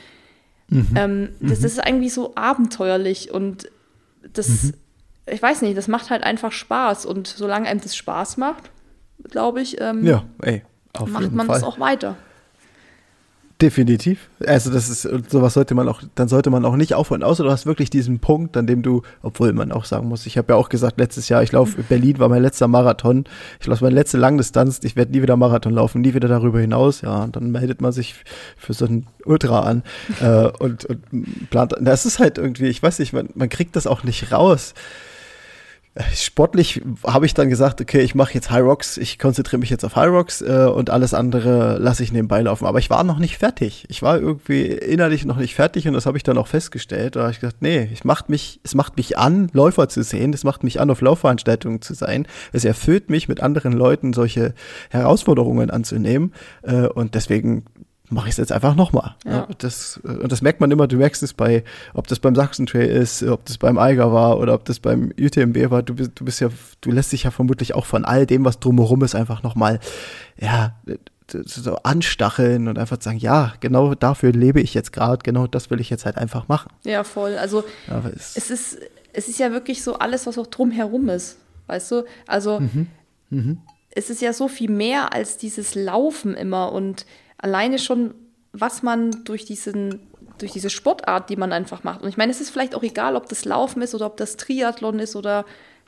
Mhm. 0.68 0.88
Ähm, 0.94 1.28
das, 1.40 1.40
mhm. 1.40 1.48
das, 1.48 1.64
ist 1.64 1.86
irgendwie 1.86 2.10
so 2.10 2.34
abenteuerlich 2.34 3.30
und 3.30 3.70
das, 4.30 4.64
mhm. 4.64 4.74
ich 5.24 5.40
weiß 5.40 5.62
nicht, 5.62 5.78
das 5.78 5.88
macht 5.88 6.10
halt 6.10 6.22
einfach 6.22 6.52
Spaß. 6.52 7.06
Und 7.06 7.28
solange 7.28 7.66
einem 7.66 7.80
das 7.80 7.96
Spaß 7.96 8.36
macht, 8.36 8.70
glaube 9.24 9.60
ich, 9.60 9.80
ähm, 9.80 10.04
ja, 10.04 10.24
ey, 10.42 10.62
macht 11.06 11.32
man 11.32 11.46
Fall. 11.46 11.60
das 11.60 11.64
auch 11.64 11.80
weiter. 11.80 12.16
Definitiv. 13.60 14.28
Also 14.46 14.70
das 14.70 14.88
ist 14.88 15.02
sowas 15.02 15.54
sollte 15.54 15.74
man 15.74 15.88
auch, 15.88 16.00
dann 16.14 16.28
sollte 16.28 16.48
man 16.48 16.64
auch 16.64 16.76
nicht 16.76 16.94
aufhören. 16.94 17.24
Außer 17.24 17.42
du 17.42 17.50
hast 17.50 17.66
wirklich 17.66 17.90
diesen 17.90 18.20
Punkt, 18.20 18.56
an 18.56 18.68
dem 18.68 18.84
du, 18.84 19.02
obwohl 19.20 19.52
man 19.52 19.72
auch 19.72 19.84
sagen 19.84 20.06
muss, 20.06 20.26
ich 20.26 20.38
habe 20.38 20.52
ja 20.52 20.56
auch 20.56 20.68
gesagt 20.68 21.00
letztes 21.00 21.28
Jahr, 21.28 21.42
ich 21.42 21.50
laufe 21.50 21.82
Berlin 21.82 22.20
war 22.20 22.28
mein 22.28 22.40
letzter 22.40 22.68
Marathon, 22.68 23.24
ich 23.58 23.66
laufe 23.66 23.82
meine 23.82 23.96
letzte 23.96 24.16
Langdistanz, 24.16 24.78
ich 24.84 24.94
werde 24.94 25.10
nie 25.10 25.22
wieder 25.22 25.36
Marathon 25.36 25.72
laufen, 25.72 26.02
nie 26.02 26.14
wieder 26.14 26.28
darüber 26.28 26.60
hinaus. 26.60 27.00
Ja, 27.00 27.24
und 27.24 27.34
dann 27.34 27.50
meldet 27.50 27.80
man 27.80 27.90
sich 27.90 28.14
für 28.56 28.74
so 28.74 28.84
ein 28.84 29.06
Ultra 29.24 29.62
an 29.62 29.82
äh, 30.20 30.50
und, 30.60 30.84
und 30.84 31.50
plant. 31.50 31.74
Das 31.80 32.06
ist 32.06 32.20
halt 32.20 32.38
irgendwie, 32.38 32.66
ich 32.66 32.80
weiß 32.80 33.00
nicht, 33.00 33.12
man, 33.12 33.28
man 33.34 33.48
kriegt 33.48 33.74
das 33.74 33.88
auch 33.88 34.04
nicht 34.04 34.30
raus 34.30 34.72
sportlich 36.14 36.82
habe 37.04 37.26
ich 37.26 37.34
dann 37.34 37.48
gesagt, 37.48 37.80
okay, 37.80 38.00
ich 38.00 38.14
mache 38.14 38.34
jetzt 38.34 38.50
High 38.50 38.62
Rocks, 38.62 38.96
ich 38.96 39.18
konzentriere 39.18 39.58
mich 39.58 39.70
jetzt 39.70 39.84
auf 39.84 39.96
High 39.96 40.10
Rocks 40.10 40.40
äh, 40.40 40.68
und 40.72 40.90
alles 40.90 41.14
andere 41.14 41.78
lasse 41.78 42.02
ich 42.02 42.12
nebenbei 42.12 42.42
laufen. 42.42 42.66
Aber 42.66 42.78
ich 42.78 42.90
war 42.90 43.04
noch 43.04 43.18
nicht 43.18 43.38
fertig. 43.38 43.84
Ich 43.88 44.02
war 44.02 44.18
irgendwie 44.18 44.66
innerlich 44.66 45.24
noch 45.24 45.36
nicht 45.36 45.54
fertig 45.54 45.88
und 45.88 45.94
das 45.94 46.06
habe 46.06 46.16
ich 46.16 46.22
dann 46.22 46.38
auch 46.38 46.46
festgestellt. 46.46 47.16
Da 47.16 47.22
habe 47.22 47.32
ich 47.32 47.40
gesagt, 47.40 47.62
nee, 47.62 47.88
es 47.92 48.04
macht 48.04 48.28
mich, 48.28 48.60
es 48.62 48.74
macht 48.74 48.96
mich 48.96 49.18
an, 49.18 49.50
Läufer 49.52 49.88
zu 49.88 50.02
sehen, 50.02 50.32
es 50.32 50.44
macht 50.44 50.62
mich 50.64 50.80
an, 50.80 50.90
auf 50.90 51.00
Laufveranstaltungen 51.00 51.82
zu 51.82 51.94
sein. 51.94 52.26
Es 52.52 52.64
erfüllt 52.64 53.10
mich, 53.10 53.28
mit 53.28 53.40
anderen 53.40 53.72
Leuten 53.72 54.12
solche 54.12 54.54
Herausforderungen 54.90 55.70
anzunehmen. 55.70 56.32
Äh, 56.62 56.86
und 56.86 57.14
deswegen 57.14 57.64
mache 58.10 58.28
ich 58.28 58.32
es 58.32 58.38
jetzt 58.38 58.52
einfach 58.52 58.74
nochmal. 58.74 59.16
Ja. 59.24 59.30
ja. 59.30 59.48
Das, 59.58 60.00
äh, 60.04 60.08
und 60.08 60.32
das 60.32 60.42
merkt 60.42 60.60
man 60.60 60.70
immer, 60.70 60.86
du 60.86 60.96
merkst 60.96 61.22
es 61.22 61.34
bei, 61.34 61.64
ob 61.94 62.06
das 62.06 62.18
beim 62.18 62.34
Sachsen-Trail 62.34 62.88
ist, 62.88 63.22
ob 63.22 63.44
das 63.44 63.58
beim 63.58 63.78
Eiger 63.78 64.12
war 64.12 64.38
oder 64.38 64.54
ob 64.54 64.64
das 64.64 64.80
beim 64.80 65.12
UTMB 65.18 65.70
war, 65.70 65.82
du 65.82 65.94
bist, 65.94 66.12
du 66.14 66.24
bist 66.24 66.40
ja, 66.40 66.48
du 66.80 66.90
lässt 66.90 67.12
dich 67.12 67.24
ja 67.24 67.30
vermutlich 67.30 67.74
auch 67.74 67.86
von 67.86 68.04
all 68.04 68.26
dem, 68.26 68.44
was 68.44 68.60
drumherum 68.60 69.02
ist, 69.02 69.14
einfach 69.14 69.42
nochmal, 69.42 69.80
ja, 70.38 70.74
so 71.30 71.76
anstacheln 71.82 72.68
und 72.68 72.78
einfach 72.78 73.00
sagen, 73.00 73.18
ja, 73.18 73.52
genau 73.60 73.94
dafür 73.94 74.32
lebe 74.32 74.60
ich 74.60 74.74
jetzt 74.74 74.92
gerade, 74.92 75.22
genau 75.22 75.46
das 75.46 75.70
will 75.70 75.80
ich 75.80 75.90
jetzt 75.90 76.06
halt 76.06 76.16
einfach 76.16 76.48
machen. 76.48 76.70
Ja, 76.84 77.04
voll. 77.04 77.36
Also 77.36 77.64
es, 78.14 78.36
es, 78.36 78.50
ist, 78.50 78.78
es 79.12 79.28
ist 79.28 79.38
ja 79.38 79.52
wirklich 79.52 79.82
so 79.82 79.98
alles, 79.98 80.26
was 80.26 80.38
auch 80.38 80.46
drumherum 80.46 81.08
ist, 81.10 81.38
weißt 81.66 81.90
du? 81.90 82.04
Also 82.26 82.60
mhm. 82.60 82.86
Mhm. 83.30 83.58
es 83.90 84.08
ist 84.08 84.22
ja 84.22 84.32
so 84.32 84.48
viel 84.48 84.70
mehr 84.70 85.12
als 85.12 85.36
dieses 85.36 85.74
Laufen 85.74 86.34
immer 86.34 86.72
und 86.72 87.04
alleine 87.38 87.78
schon, 87.78 88.14
was 88.52 88.82
man 88.82 89.24
durch 89.24 89.44
diesen 89.44 90.00
durch 90.38 90.52
diese 90.52 90.70
Sportart, 90.70 91.30
die 91.30 91.36
man 91.36 91.52
einfach 91.52 91.84
macht. 91.84 92.02
Und 92.02 92.08
ich 92.08 92.16
meine, 92.16 92.30
es 92.30 92.40
ist 92.40 92.50
vielleicht 92.50 92.74
auch 92.74 92.82
egal, 92.82 93.16
ob 93.16 93.28
das 93.28 93.44
Laufen 93.44 93.82
ist 93.82 93.94
oder 93.94 94.06
ob 94.06 94.16
das 94.16 94.36
Triathlon 94.36 95.00
ist 95.00 95.16
oder 95.16 95.44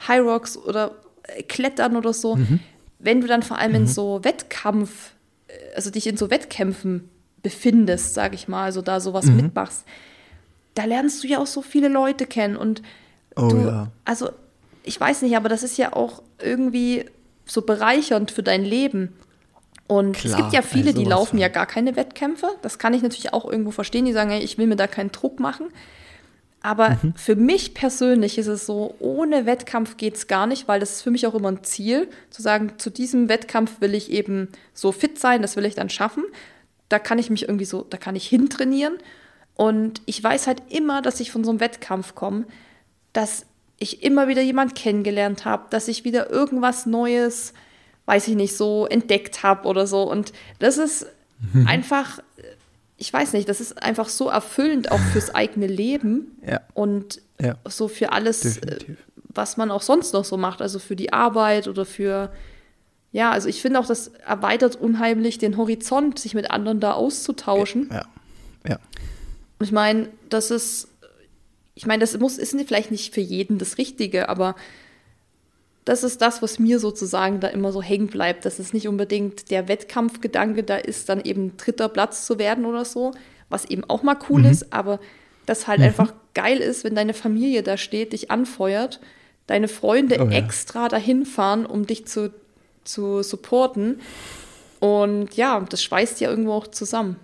High 0.06 0.22
Rocks 0.22 0.56
oder 0.56 0.96
äh, 1.22 1.42
Klettern 1.42 1.96
oder 1.96 2.12
so. 2.12 2.36
Mhm. 2.36 2.60
Wenn 2.98 3.20
du 3.20 3.26
dann 3.26 3.42
vor 3.42 3.58
allem 3.58 3.70
mhm. 3.70 3.76
in 3.76 3.86
so 3.86 4.24
Wettkampf, 4.24 5.12
äh, 5.46 5.52
also 5.76 5.90
dich 5.90 6.06
in 6.06 6.16
so 6.16 6.30
Wettkämpfen 6.30 7.08
befindest, 7.42 8.14
sag 8.14 8.34
ich 8.34 8.48
mal, 8.48 8.64
also 8.64 8.82
da 8.82 9.00
sowas 9.00 9.26
mhm. 9.26 9.36
mitmachst, 9.36 9.84
da 10.74 10.84
lernst 10.84 11.22
du 11.22 11.28
ja 11.28 11.38
auch 11.38 11.46
so 11.46 11.62
viele 11.62 11.88
Leute 11.88 12.26
kennen. 12.26 12.56
Und 12.56 12.82
oh, 13.36 13.48
du, 13.48 13.56
ja. 13.58 13.88
also 14.04 14.30
ich 14.82 15.00
weiß 15.00 15.22
nicht, 15.22 15.36
aber 15.36 15.48
das 15.48 15.62
ist 15.62 15.78
ja 15.78 15.92
auch 15.92 16.22
irgendwie 16.42 17.04
so 17.44 17.62
bereichernd 17.62 18.30
für 18.30 18.42
dein 18.42 18.64
Leben. 18.64 19.12
Und 19.90 20.16
Klar, 20.16 20.30
es 20.32 20.36
gibt 20.36 20.52
ja 20.52 20.62
viele, 20.62 20.94
die 20.94 21.04
laufen 21.04 21.36
ja 21.36 21.48
gar 21.48 21.66
keine 21.66 21.96
Wettkämpfe. 21.96 22.46
Das 22.62 22.78
kann 22.78 22.94
ich 22.94 23.02
natürlich 23.02 23.32
auch 23.32 23.44
irgendwo 23.44 23.72
verstehen. 23.72 24.04
Die 24.04 24.12
sagen, 24.12 24.30
hey, 24.30 24.40
ich 24.40 24.56
will 24.56 24.68
mir 24.68 24.76
da 24.76 24.86
keinen 24.86 25.10
Druck 25.10 25.40
machen. 25.40 25.66
Aber 26.62 26.90
mhm. 27.02 27.14
für 27.16 27.34
mich 27.34 27.74
persönlich 27.74 28.38
ist 28.38 28.46
es 28.46 28.66
so, 28.66 28.94
ohne 29.00 29.46
Wettkampf 29.46 29.96
geht 29.96 30.14
es 30.14 30.28
gar 30.28 30.46
nicht, 30.46 30.68
weil 30.68 30.78
das 30.78 30.92
ist 30.92 31.02
für 31.02 31.10
mich 31.10 31.26
auch 31.26 31.34
immer 31.34 31.50
ein 31.50 31.64
Ziel, 31.64 32.08
zu 32.30 32.40
sagen, 32.40 32.74
zu 32.78 32.90
diesem 32.90 33.28
Wettkampf 33.28 33.80
will 33.80 33.94
ich 33.94 34.12
eben 34.12 34.50
so 34.74 34.92
fit 34.92 35.18
sein, 35.18 35.42
das 35.42 35.56
will 35.56 35.64
ich 35.64 35.74
dann 35.74 35.90
schaffen. 35.90 36.22
Da 36.88 37.00
kann 37.00 37.18
ich 37.18 37.28
mich 37.28 37.42
irgendwie 37.42 37.64
so, 37.64 37.82
da 37.82 37.96
kann 37.96 38.14
ich 38.14 38.28
hintrainieren. 38.28 38.96
Und 39.56 40.02
ich 40.06 40.22
weiß 40.22 40.46
halt 40.46 40.62
immer, 40.68 41.02
dass 41.02 41.18
ich 41.18 41.32
von 41.32 41.42
so 41.42 41.50
einem 41.50 41.58
Wettkampf 41.58 42.14
komme, 42.14 42.44
dass 43.12 43.44
ich 43.80 44.04
immer 44.04 44.28
wieder 44.28 44.42
jemand 44.42 44.76
kennengelernt 44.76 45.44
habe, 45.44 45.64
dass 45.70 45.88
ich 45.88 46.04
wieder 46.04 46.30
irgendwas 46.30 46.86
Neues 46.86 47.54
weiß 48.10 48.26
ich 48.26 48.34
nicht, 48.34 48.56
so 48.56 48.86
entdeckt 48.86 49.44
habe 49.44 49.68
oder 49.68 49.86
so. 49.86 50.02
Und 50.02 50.32
das 50.58 50.78
ist 50.78 51.06
mhm. 51.52 51.68
einfach, 51.68 52.18
ich 52.96 53.12
weiß 53.12 53.34
nicht, 53.34 53.48
das 53.48 53.60
ist 53.60 53.80
einfach 53.80 54.08
so 54.08 54.28
erfüllend 54.28 54.90
auch 54.90 54.98
fürs 55.12 55.32
eigene 55.32 55.68
Leben 55.68 56.36
ja. 56.44 56.60
und 56.74 57.22
ja. 57.40 57.54
so 57.68 57.86
für 57.86 58.10
alles, 58.10 58.56
äh, 58.56 58.60
Definitiv. 58.62 58.98
was 59.16 59.56
man 59.56 59.70
auch 59.70 59.82
sonst 59.82 60.12
noch 60.12 60.24
so 60.24 60.36
macht, 60.36 60.60
also 60.60 60.80
für 60.80 60.96
die 60.96 61.12
Arbeit 61.12 61.68
oder 61.68 61.84
für, 61.84 62.32
ja, 63.12 63.30
also 63.30 63.48
ich 63.48 63.62
finde 63.62 63.78
auch, 63.78 63.86
das 63.86 64.08
erweitert 64.26 64.74
unheimlich 64.74 65.38
den 65.38 65.56
Horizont, 65.56 66.18
sich 66.18 66.34
mit 66.34 66.50
anderen 66.50 66.80
da 66.80 66.94
auszutauschen. 66.94 67.90
Ja, 67.92 68.06
ja. 68.68 68.78
Und 69.60 69.66
ich 69.66 69.72
meine, 69.72 70.08
das 70.30 70.50
ist, 70.50 70.88
ich 71.76 71.86
meine, 71.86 72.00
das 72.00 72.18
muss, 72.18 72.38
ist 72.38 72.56
vielleicht 72.66 72.90
nicht 72.90 73.14
für 73.14 73.20
jeden 73.20 73.58
das 73.58 73.78
Richtige, 73.78 74.28
aber 74.28 74.56
das 75.84 76.04
ist 76.04 76.20
das, 76.20 76.42
was 76.42 76.58
mir 76.58 76.78
sozusagen 76.78 77.40
da 77.40 77.48
immer 77.48 77.72
so 77.72 77.82
hängen 77.82 78.08
bleibt, 78.08 78.44
dass 78.44 78.58
es 78.58 78.72
nicht 78.72 78.86
unbedingt 78.86 79.50
der 79.50 79.68
Wettkampfgedanke 79.68 80.62
da 80.62 80.76
ist, 80.76 81.08
dann 81.08 81.20
eben 81.20 81.56
dritter 81.56 81.88
Platz 81.88 82.26
zu 82.26 82.38
werden 82.38 82.64
oder 82.64 82.84
so, 82.84 83.12
was 83.48 83.64
eben 83.64 83.84
auch 83.88 84.02
mal 84.02 84.18
cool 84.28 84.42
mhm. 84.42 84.50
ist, 84.50 84.72
aber 84.72 85.00
das 85.46 85.66
halt 85.66 85.80
mhm. 85.80 85.86
einfach 85.86 86.12
geil 86.34 86.58
ist, 86.58 86.84
wenn 86.84 86.94
deine 86.94 87.14
Familie 87.14 87.62
da 87.62 87.76
steht, 87.76 88.12
dich 88.12 88.30
anfeuert, 88.30 89.00
deine 89.46 89.68
Freunde 89.68 90.18
oh, 90.20 90.26
ja. 90.26 90.38
extra 90.38 90.88
dahin 90.88 91.24
fahren, 91.24 91.66
um 91.66 91.86
dich 91.86 92.06
zu, 92.06 92.32
zu 92.84 93.22
supporten. 93.22 94.00
Und 94.78 95.34
ja, 95.36 95.60
das 95.68 95.82
schweißt 95.82 96.20
ja 96.20 96.30
irgendwo 96.30 96.52
auch 96.52 96.68
zusammen. 96.68 97.16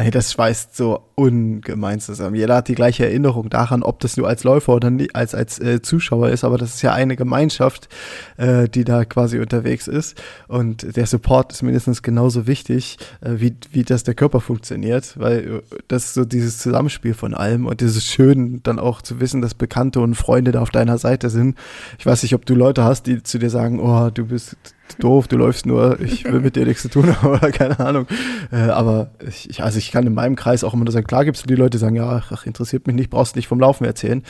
Ey, 0.00 0.10
das 0.10 0.32
schweißt 0.32 0.74
so 0.74 1.02
ungemein 1.14 2.00
zusammen. 2.00 2.34
Jeder 2.34 2.56
hat 2.56 2.68
die 2.68 2.74
gleiche 2.74 3.04
Erinnerung 3.04 3.50
daran, 3.50 3.82
ob 3.82 4.00
das 4.00 4.16
nur 4.16 4.26
als 4.26 4.44
Läufer 4.44 4.72
oder 4.72 4.90
als, 5.12 5.34
als 5.34 5.58
äh, 5.58 5.82
Zuschauer 5.82 6.30
ist, 6.30 6.42
aber 6.42 6.56
das 6.56 6.76
ist 6.76 6.80
ja 6.80 6.94
eine 6.94 7.16
Gemeinschaft, 7.16 7.90
äh, 8.38 8.66
die 8.66 8.84
da 8.84 9.04
quasi 9.04 9.40
unterwegs 9.40 9.88
ist. 9.88 10.18
Und 10.48 10.96
der 10.96 11.04
Support 11.04 11.52
ist 11.52 11.62
mindestens 11.62 12.02
genauso 12.02 12.46
wichtig, 12.46 12.96
äh, 13.20 13.32
wie, 13.40 13.54
wie 13.72 13.82
das 13.82 14.02
der 14.02 14.14
Körper 14.14 14.40
funktioniert, 14.40 15.20
weil 15.20 15.38
äh, 15.38 15.76
das 15.88 16.06
ist 16.06 16.14
so 16.14 16.24
dieses 16.24 16.56
Zusammenspiel 16.56 17.12
von 17.12 17.34
allem 17.34 17.66
und 17.66 17.82
es 17.82 17.94
ist 17.94 18.06
schön, 18.06 18.62
dann 18.62 18.78
auch 18.78 19.02
zu 19.02 19.20
wissen, 19.20 19.42
dass 19.42 19.52
Bekannte 19.52 20.00
und 20.00 20.14
Freunde 20.14 20.50
da 20.50 20.62
auf 20.62 20.70
deiner 20.70 20.96
Seite 20.96 21.28
sind. 21.28 21.58
Ich 21.98 22.06
weiß 22.06 22.22
nicht, 22.22 22.34
ob 22.34 22.46
du 22.46 22.54
Leute 22.54 22.84
hast, 22.84 23.06
die 23.06 23.22
zu 23.22 23.38
dir 23.38 23.50
sagen, 23.50 23.80
oh, 23.80 24.08
du 24.08 24.24
bist 24.24 24.56
doof, 24.98 25.28
du 25.28 25.36
läufst 25.36 25.66
nur, 25.66 26.00
ich 26.00 26.24
will 26.24 26.40
mit 26.40 26.56
dir 26.56 26.64
nichts 26.66 26.82
zu 26.82 26.88
tun 26.88 27.14
haben 27.14 27.28
oder 27.28 27.50
keine 27.50 27.78
Ahnung. 27.78 28.06
Äh, 28.52 28.56
aber 28.56 29.10
ich, 29.26 29.62
also 29.62 29.78
ich 29.78 29.90
kann 29.90 30.06
in 30.06 30.14
meinem 30.14 30.36
Kreis 30.36 30.64
auch 30.64 30.74
immer 30.74 30.84
nur 30.84 30.92
sagen, 30.92 31.06
klar 31.06 31.24
gibt 31.24 31.36
es 31.36 31.42
die 31.42 31.54
Leute, 31.54 31.70
die 31.70 31.78
sagen, 31.78 31.96
ja, 31.96 32.22
ach, 32.30 32.46
interessiert 32.46 32.86
mich 32.86 32.96
nicht, 32.96 33.10
brauchst 33.10 33.36
nicht 33.36 33.48
vom 33.48 33.60
Laufen 33.60 33.84
erzählen. 33.84 34.22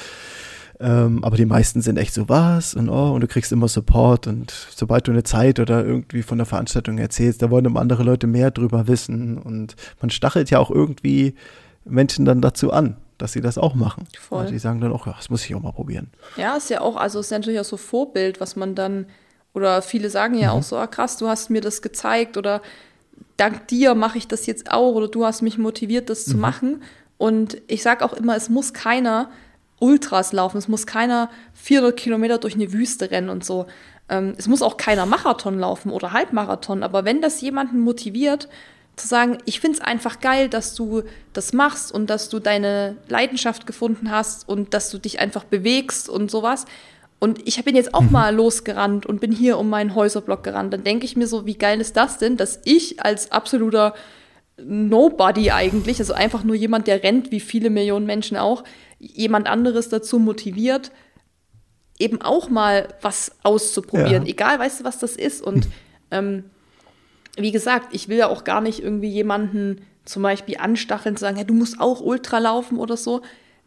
Ähm, 0.79 1.23
aber 1.25 1.37
die 1.37 1.45
meisten 1.45 1.83
sind 1.83 1.99
echt 1.99 2.15
so, 2.15 2.29
was? 2.29 2.75
Und 2.75 2.89
oh, 2.89 3.13
und 3.13 3.21
du 3.21 3.27
kriegst 3.27 3.53
immer 3.53 3.69
Support 3.69 4.27
und 4.27 4.51
sobald 4.75 5.07
du 5.07 5.13
eine 5.13 5.23
Zeit 5.25 5.61
oder 5.61 5.85
irgendwie 5.85 6.23
von 6.23 6.39
der 6.39 6.47
Veranstaltung 6.47 6.97
erzählst, 6.97 7.43
da 7.43 7.51
wollen 7.51 7.67
immer 7.67 7.81
andere 7.81 8.03
Leute 8.03 8.27
mehr 8.27 8.51
drüber 8.51 8.89
wissen 8.89 9.37
und 9.37 9.77
man 10.01 10.11
stachelt 10.11 10.49
ja 10.51 10.59
auch 10.59 10.71
irgendwie 10.71 11.35
Menschen 11.85 12.25
dann 12.25 12.41
dazu 12.41 12.73
an 12.73 12.97
dass 13.21 13.33
sie 13.33 13.41
das 13.41 13.59
auch 13.59 13.75
machen. 13.75 14.07
Voll. 14.19 14.41
Also 14.41 14.53
die 14.53 14.59
sagen 14.59 14.81
dann 14.81 14.93
auch, 14.93 15.07
ja, 15.07 15.15
das 15.17 15.31
muss 15.31 15.45
ich 15.45 15.55
auch 15.55 15.61
mal 15.61 15.73
probieren. 15.73 16.11
Ja, 16.37 16.57
ist 16.57 16.71
ja 16.71 16.81
auch, 16.81 16.97
also 16.97 17.21
ist 17.21 17.31
natürlich 17.31 17.61
auch 17.61 17.65
so 17.65 17.77
Vorbild, 17.77 18.41
was 18.41 18.57
man 18.57 18.75
dann 18.75 19.07
oder 19.53 19.83
viele 19.83 20.11
sagen 20.11 20.35
ja 20.35 20.53
mhm. 20.53 20.59
auch 20.59 20.63
so, 20.63 20.77
ah, 20.77 20.87
krass, 20.87 21.17
du 21.17 21.29
hast 21.29 21.51
mir 21.51 21.61
das 21.61 21.83
gezeigt 21.83 22.37
oder 22.37 22.63
dank 23.37 23.69
dir 23.69 23.95
mache 23.95 24.19
ich 24.19 24.29
das 24.29 24.47
jetzt 24.47 24.71
auch 24.71 24.95
oder 24.95 25.09
du 25.09 25.25
hast 25.25 25.43
mich 25.43 25.59
motiviert, 25.59 26.11
das 26.11 26.27
mhm. 26.27 26.31
zu 26.31 26.37
machen. 26.39 26.83
Und 27.19 27.61
ich 27.67 27.83
sage 27.83 28.05
auch 28.05 28.13
immer, 28.13 28.37
es 28.37 28.49
muss 28.49 28.73
keiner 28.73 29.31
Ultras 29.79 30.33
laufen, 30.33 30.59
es 30.59 30.69
muss 30.69 30.87
keiner 30.87 31.31
400 31.55 31.97
Kilometer 31.97 32.39
durch 32.39 32.55
eine 32.55 32.73
Wüste 32.73 33.11
rennen 33.11 33.29
und 33.29 33.45
so. 33.45 33.67
Ähm, 34.09 34.35
es 34.37 34.47
muss 34.47 34.63
auch 34.63 34.77
keiner 34.77 35.07
Marathon 35.07 35.59
laufen 35.59 35.91
oder 35.91 36.13
Halbmarathon, 36.13 36.83
aber 36.83 37.05
wenn 37.05 37.21
das 37.21 37.41
jemanden 37.41 37.81
motiviert, 37.81 38.49
zu 38.97 39.09
sagen, 39.09 39.39
ich 39.47 39.61
finde 39.61 39.79
es 39.79 39.85
einfach 39.85 40.21
geil, 40.21 40.49
dass 40.49 40.75
du 40.75 41.03
das 41.33 41.53
machst 41.53 41.93
und 41.93 42.11
dass 42.11 42.29
du 42.29 42.39
deine 42.39 42.97
Leidenschaft 43.09 43.67
gefunden 43.67 44.11
hast 44.11 44.49
und 44.49 44.75
dass 44.75 44.91
du 44.91 44.99
dich 44.99 45.21
einfach 45.21 45.45
bewegst 45.45 46.09
und 46.09 46.31
sowas, 46.31 46.67
und 47.21 47.47
ich 47.47 47.63
bin 47.63 47.77
jetzt 47.77 47.93
auch 47.93 48.01
mhm. 48.01 48.13
mal 48.13 48.35
losgerannt 48.35 49.05
und 49.05 49.21
bin 49.21 49.31
hier 49.31 49.59
um 49.59 49.69
meinen 49.69 49.95
Häuserblock 49.95 50.43
gerannt. 50.43 50.73
Dann 50.73 50.85
denke 50.85 51.05
ich 51.05 51.17
mir 51.17 51.27
so, 51.27 51.45
wie 51.45 51.55
geil 51.55 51.81
ist 51.81 51.97
das 51.97 52.17
denn, 52.17 52.39
dass 52.39 52.61
ich 52.65 53.05
als 53.05 53.31
absoluter 53.31 53.95
Nobody 54.57 55.51
eigentlich, 55.51 55.99
also 56.01 56.15
einfach 56.15 56.45
nur 56.45 56.57
jemand, 56.57 56.87
der 56.87 57.03
rennt, 57.03 57.31
wie 57.31 57.41
viele 57.41 57.69
Millionen 57.69 58.07
Menschen 58.07 58.39
auch, 58.39 58.65
jemand 58.99 59.49
anderes 59.49 59.91
dazu 59.91 60.19
motiviert, 60.19 60.93
eben 61.99 62.23
auch 62.23 62.49
mal 62.49 62.89
was 63.03 63.33
auszuprobieren. 63.43 64.25
Ja. 64.25 64.31
Egal, 64.31 64.59
weißt 64.59 64.81
du, 64.81 64.85
was 64.85 64.99
das 64.99 65.15
ist. 65.15 65.43
Und 65.43 65.69
ähm, 66.11 66.45
wie 67.37 67.53
gesagt, 67.53 67.95
ich 67.95 68.09
will 68.09 68.17
ja 68.17 68.29
auch 68.29 68.45
gar 68.45 68.63
nicht 68.63 68.83
irgendwie 68.83 69.11
jemanden 69.11 69.83
zum 70.07 70.23
Beispiel 70.23 70.57
anstacheln, 70.57 71.17
zu 71.17 71.21
sagen, 71.21 71.37
hey, 71.37 71.47
du 71.47 71.55
musst 71.55 71.81
auch 71.81 72.01
Ultra 72.01 72.39
laufen 72.39 72.79
oder 72.79 72.97
so 72.97 73.21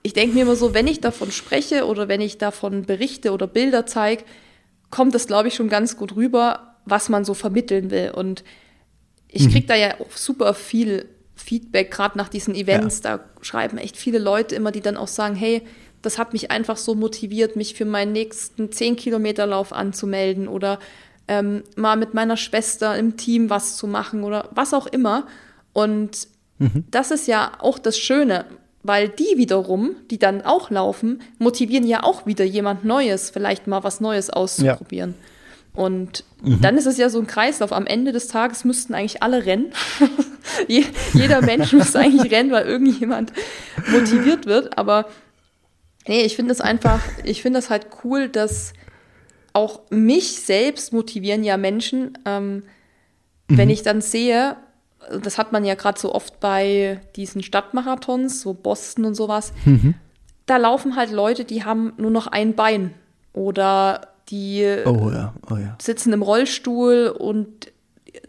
ich 0.04 0.14
denke 0.14 0.36
mir 0.36 0.41
immer 0.41 0.56
so, 0.56 0.74
wenn 0.74 0.88
ich 0.88 0.99
davon 0.99 1.32
spreche 1.32 1.86
oder 1.86 2.08
wenn 2.08 2.22
ich 2.22 2.38
davon 2.38 2.84
berichte 2.84 3.32
oder 3.32 3.47
Bilder 3.47 3.86
zeige, 3.86 4.24
kommt 4.91 5.16
das, 5.16 5.28
glaube 5.28 5.47
ich, 5.47 5.56
schon 5.56 5.70
ganz 5.70 5.97
gut 5.97 6.16
rüber, 6.16 6.76
was 6.86 7.10
man 7.10 7.26
so 7.26 7.34
vermitteln 7.34 7.89
will. 7.89 8.12
Und 8.12 8.43
ich 9.30 9.49
kriege 9.49 9.66
da 9.66 9.76
ja 9.76 9.99
auch 9.99 10.16
super 10.16 10.54
viel 10.54 11.08
Feedback, 11.36 11.89
gerade 11.89 12.18
nach 12.18 12.30
diesen 12.30 12.54
Events. 12.54 13.01
Ja. 13.04 13.18
Da 13.18 13.24
schreiben 13.41 13.78
echt 13.78 13.97
viele 13.97 14.20
Leute 14.20 14.56
immer, 14.56 14.72
die 14.72 14.82
dann 14.82 14.97
auch 14.97 15.08
sagen, 15.08 15.36
hey, 15.36 15.64
das 16.01 16.18
hat 16.18 16.34
mich 16.34 16.51
einfach 16.51 16.78
so 16.78 16.95
motiviert, 16.95 17.56
mich 17.56 17.74
für 17.74 17.86
meinen 17.86 18.12
nächsten 18.12 18.66
10-Kilometer-Lauf 18.66 19.72
anzumelden 19.74 20.47
oder 20.47 20.80
ähm, 21.28 21.64
mal 21.76 21.95
mit 21.95 22.14
meiner 22.14 22.38
Schwester 22.38 22.97
im 22.97 23.16
Team 23.16 23.49
was 23.49 23.78
zu 23.78 23.88
machen 23.88 24.24
oder 24.24 24.49
was 24.51 24.74
auch 24.74 24.86
immer. 24.86 25.26
Und 25.72 26.28
mhm. 26.60 26.84
das 26.91 27.10
ist 27.12 27.28
ja 27.28 27.54
auch 27.60 27.80
das 27.80 27.97
Schöne, 27.97 28.45
weil 28.84 29.09
die 29.09 29.38
wiederum, 29.38 29.95
die 30.11 30.19
dann 30.19 30.41
auch 30.41 30.69
laufen, 30.69 31.21
motivieren 31.39 31.88
ja 31.88 32.03
auch 32.03 32.25
wieder 32.25 32.43
jemand 32.43 32.84
Neues, 32.84 33.29
vielleicht 33.29 33.65
mal 33.65 33.84
was 33.84 34.01
Neues 34.01 34.29
auszuprobieren. 34.29 35.15
Ja. 35.17 35.81
Und 35.81 36.23
mhm. 36.43 36.61
dann 36.61 36.77
ist 36.77 36.86
es 36.86 36.97
ja 36.97 37.09
so 37.09 37.19
ein 37.19 37.25
Kreislauf. 37.25 37.73
Am 37.73 37.88
Ende 37.88 38.11
des 38.11 38.27
Tages 38.27 38.63
müssten 38.63 38.93
eigentlich 38.93 39.23
alle 39.23 39.45
rennen. 39.45 39.71
Jeder 40.67 41.41
Mensch 41.41 41.73
müsste 41.73 41.99
eigentlich 41.99 42.31
rennen, 42.31 42.51
weil 42.51 42.65
irgendjemand 42.67 43.34
motiviert 43.91 44.45
wird. 44.45 44.77
Aber 44.77 45.07
nee, 46.07 46.21
ich 46.23 46.36
finde 46.36 46.51
es 46.51 46.61
einfach, 46.61 47.01
ich 47.23 47.41
finde 47.41 47.59
es 47.59 47.69
halt 47.69 47.88
cool, 48.03 48.29
dass 48.29 48.73
auch 49.53 49.81
mich 49.89 50.41
selbst 50.41 50.93
motivieren 50.93 51.43
ja 51.43 51.57
Menschen, 51.57 52.17
ähm, 52.25 52.55
mhm. 52.55 53.57
wenn 53.57 53.69
ich 53.69 53.81
dann 53.81 54.01
sehe, 54.01 54.57
das 55.22 55.38
hat 55.38 55.51
man 55.51 55.66
ja 55.66 55.76
gerade 55.76 55.99
so 55.99 56.14
oft 56.14 56.39
bei 56.39 57.01
diesen 57.16 57.43
Stadtmarathons, 57.43 58.41
so 58.41 58.54
Boston 58.54 59.06
und 59.06 59.16
sowas, 59.16 59.54
mhm. 59.66 59.95
da 60.45 60.58
laufen 60.58 60.95
halt 60.95 61.12
Leute, 61.12 61.45
die 61.45 61.64
haben 61.64 61.93
nur 61.97 62.12
noch 62.12 62.28
ein 62.28 62.56
Bein 62.56 62.93
oder 63.34 64.08
die 64.30 64.66
oh 64.86 65.10
ja, 65.12 65.34
oh 65.51 65.58
ja. 65.58 65.76
sitzen 65.82 66.14
im 66.14 66.22
Rollstuhl 66.22 67.14
und 67.18 67.72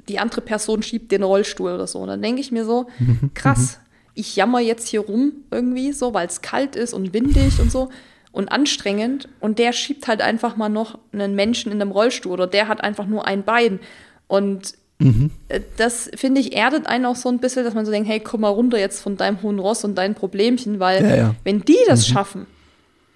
die 0.08 0.18
andere 0.18 0.40
Person 0.40 0.82
schiebt 0.82 1.12
den 1.12 1.22
Rollstuhl 1.22 1.72
oder 1.72 1.86
so. 1.86 2.00
Und 2.00 2.08
dann 2.08 2.22
denke 2.22 2.40
ich 2.40 2.52
mir 2.52 2.64
so, 2.64 2.88
mhm. 2.98 3.30
krass, 3.34 3.78
ich 4.14 4.36
jammer 4.36 4.60
jetzt 4.60 4.88
hier 4.88 5.00
rum 5.00 5.32
irgendwie 5.50 5.92
so, 5.92 6.14
weil 6.14 6.26
es 6.26 6.42
kalt 6.42 6.76
ist 6.76 6.94
und 6.94 7.12
windig 7.12 7.60
und 7.60 7.70
so 7.70 7.90
und 8.32 8.50
anstrengend. 8.50 9.28
Und 9.40 9.58
der 9.58 9.72
schiebt 9.72 10.08
halt 10.08 10.20
einfach 10.20 10.56
mal 10.56 10.68
noch 10.68 10.98
einen 11.12 11.34
Menschen 11.34 11.70
in 11.70 11.80
einem 11.80 11.92
Rollstuhl 11.92 12.32
oder 12.32 12.46
der 12.46 12.68
hat 12.68 12.82
einfach 12.82 13.06
nur 13.06 13.26
ein 13.26 13.44
Bein. 13.44 13.80
Und 14.26 14.74
mhm. 14.98 15.30
Äh, 15.48 15.60
das, 15.76 16.10
finde 16.14 16.40
ich, 16.40 16.54
erdet 16.54 16.86
einen 16.86 17.06
auch 17.06 17.16
so 17.16 17.28
ein 17.28 17.38
bisschen, 17.38 17.64
dass 17.64 17.74
man 17.74 17.84
so 17.84 17.92
denkt, 17.92 18.08
hey, 18.08 18.20
komm 18.20 18.42
mal 18.42 18.48
runter 18.48 18.78
jetzt 18.78 19.00
von 19.00 19.16
deinem 19.16 19.42
hohen 19.42 19.58
Ross 19.58 19.84
und 19.84 19.96
deinen 19.96 20.14
Problemchen, 20.14 20.80
weil 20.80 21.04
ja, 21.04 21.16
ja. 21.16 21.34
wenn 21.44 21.60
die 21.60 21.78
das 21.86 22.08
mhm. 22.08 22.12
schaffen, 22.12 22.46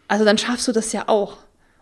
also 0.09 0.25
dann 0.25 0.39
schaffst 0.39 0.67
du 0.69 0.73
das 0.73 0.93
ja 0.93 1.05
auch. 1.09 1.39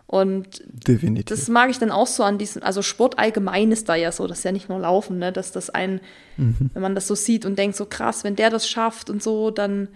Und 0.07 0.63
Definitiv. 0.65 1.25
das 1.25 1.49
mag 1.49 1.69
ich 1.69 1.79
dann 1.79 1.91
auch 1.91 2.07
so 2.07 2.23
an 2.23 2.37
diesem, 2.37 2.63
also 2.63 2.81
Sport 2.81 3.19
allgemein 3.19 3.73
ist 3.73 3.89
da 3.89 3.95
ja 3.95 4.13
so, 4.13 4.25
das 4.25 4.39
ist 4.39 4.43
ja 4.45 4.53
nicht 4.53 4.69
nur 4.69 4.79
Laufen, 4.79 5.19
ne, 5.19 5.33
dass 5.33 5.51
das 5.51 5.69
ein, 5.69 5.99
mhm. 6.37 6.69
wenn 6.73 6.81
man 6.81 6.95
das 6.95 7.07
so 7.07 7.15
sieht 7.15 7.45
und 7.45 7.59
denkt, 7.59 7.75
so 7.75 7.85
krass, 7.85 8.23
wenn 8.23 8.37
der 8.37 8.49
das 8.49 8.69
schafft 8.69 9.09
und 9.09 9.21
so, 9.21 9.51
dann 9.51 9.89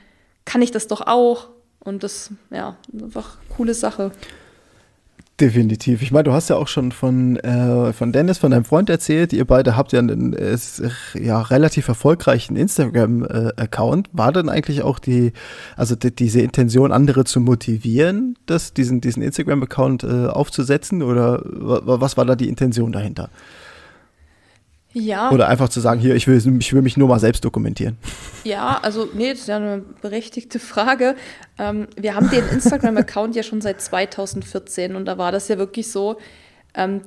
kann 0.44 0.62
ich 0.62 0.72
das 0.72 0.88
doch 0.88 1.02
auch. 1.08 1.50
Und 1.80 2.04
das, 2.04 2.32
ja, 2.52 2.78
einfach 2.94 3.38
coole 3.50 3.74
Sache. 3.74 4.12
Definitiv. 5.42 6.04
Ich 6.04 6.12
meine, 6.12 6.26
du 6.26 6.34
hast 6.34 6.52
ja 6.52 6.56
auch 6.56 6.68
schon 6.68 6.92
von, 6.92 7.36
äh, 7.38 7.94
von 7.94 8.12
Dennis, 8.12 8.38
von 8.38 8.52
deinem 8.52 8.64
Freund 8.64 8.92
erzählt. 8.92 9.34
Ihr 9.34 9.46
beide 9.46 9.76
habt 9.76 9.92
ja 9.92 9.98
einen 9.98 10.34
äh, 10.34 10.56
ja, 11.16 11.42
relativ 11.42 11.88
erfolgreichen 11.88 12.56
Instagram-Account. 12.56 14.10
War 14.14 14.32
denn 14.34 14.50
eigentlich 14.50 14.84
auch 14.84 15.00
die, 15.00 15.34
also 15.76 15.96
die, 15.96 16.14
diese 16.16 16.42
Intention, 16.42 16.92
andere 16.92 17.24
zu 17.24 17.40
motivieren, 17.40 18.38
das, 18.46 18.74
diesen, 18.74 19.02
diesen 19.02 19.24
Instagram-Account 19.24 20.04
äh, 20.04 20.28
aufzusetzen? 20.28 21.02
Oder 21.02 21.42
was 21.44 22.18
war 22.18 22.26
da 22.26 22.36
die 22.36 22.48
Intention 22.48 22.92
dahinter? 22.92 23.32
Ja. 24.94 25.32
Oder 25.32 25.48
einfach 25.48 25.70
zu 25.70 25.80
sagen, 25.80 26.02
hier, 26.02 26.16
ich 26.16 26.28
will, 26.28 26.38
ich 26.60 26.74
will 26.74 26.82
mich 26.82 26.98
nur 26.98 27.08
mal 27.08 27.20
selbst 27.20 27.46
dokumentieren. 27.46 27.98
Ja, 28.44 28.80
also, 28.82 29.08
nee, 29.14 29.30
das 29.30 29.42
ist 29.42 29.48
ja 29.48 29.58
eine 29.58 29.84
berechtigte 30.02 30.60
Frage. 30.60 31.16
Ähm, 31.58 31.88
wir 31.96 32.16
haben 32.16 32.30
den 32.30 32.48
Instagram-Account 32.50 33.36
ja 33.36 33.44
schon 33.44 33.62
seit 33.62 33.82
2014 33.82 34.96
und 34.96 35.06
da 35.06 35.18
war 35.18 35.32
das 35.32 35.48
ja 35.48 35.58
wirklich 35.58 35.90
so, 35.90 36.18
ähm, 36.74 37.02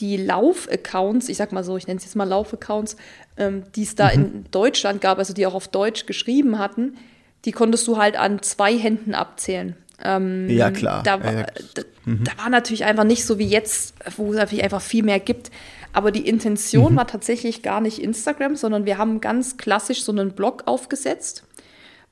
die 0.00 0.16
Lauf-Accounts, 0.16 1.28
ich 1.28 1.36
sag 1.36 1.52
mal 1.52 1.64
so, 1.64 1.76
ich 1.76 1.86
nenne 1.86 1.98
es 1.98 2.04
jetzt 2.04 2.16
mal 2.16 2.24
Lauf-Accounts, 2.24 2.96
ähm, 3.36 3.64
die 3.74 3.82
es 3.82 3.94
da 3.94 4.08
mhm. 4.08 4.12
in 4.14 4.44
Deutschland 4.50 5.00
gab, 5.00 5.18
also 5.18 5.34
die 5.34 5.46
auch 5.46 5.54
auf 5.54 5.68
Deutsch 5.68 6.06
geschrieben 6.06 6.58
hatten, 6.58 6.96
die 7.44 7.52
konntest 7.52 7.86
du 7.86 7.96
halt 7.96 8.18
an 8.18 8.42
zwei 8.42 8.76
Händen 8.76 9.14
abzählen. 9.14 9.76
Ähm, 10.02 10.48
ja, 10.48 10.70
klar. 10.70 11.02
Da, 11.02 11.18
ja, 11.18 11.32
ja. 11.32 11.46
Da, 11.74 11.82
mhm. 12.06 12.24
da, 12.24 12.42
war 12.42 12.50
natürlich 12.50 12.84
einfach 12.84 13.04
nicht 13.04 13.24
so 13.24 13.38
wie 13.38 13.46
jetzt, 13.46 13.94
wo 14.16 14.30
es 14.30 14.36
natürlich 14.38 14.64
einfach 14.64 14.80
viel 14.80 15.02
mehr 15.02 15.20
gibt. 15.20 15.50
Aber 15.92 16.12
die 16.12 16.26
Intention 16.26 16.92
mhm. 16.92 16.96
war 16.96 17.06
tatsächlich 17.06 17.62
gar 17.62 17.80
nicht 17.80 17.98
Instagram, 17.98 18.56
sondern 18.56 18.84
wir 18.84 18.98
haben 18.98 19.20
ganz 19.20 19.56
klassisch 19.56 20.04
so 20.04 20.12
einen 20.12 20.32
Blog 20.32 20.62
aufgesetzt, 20.66 21.44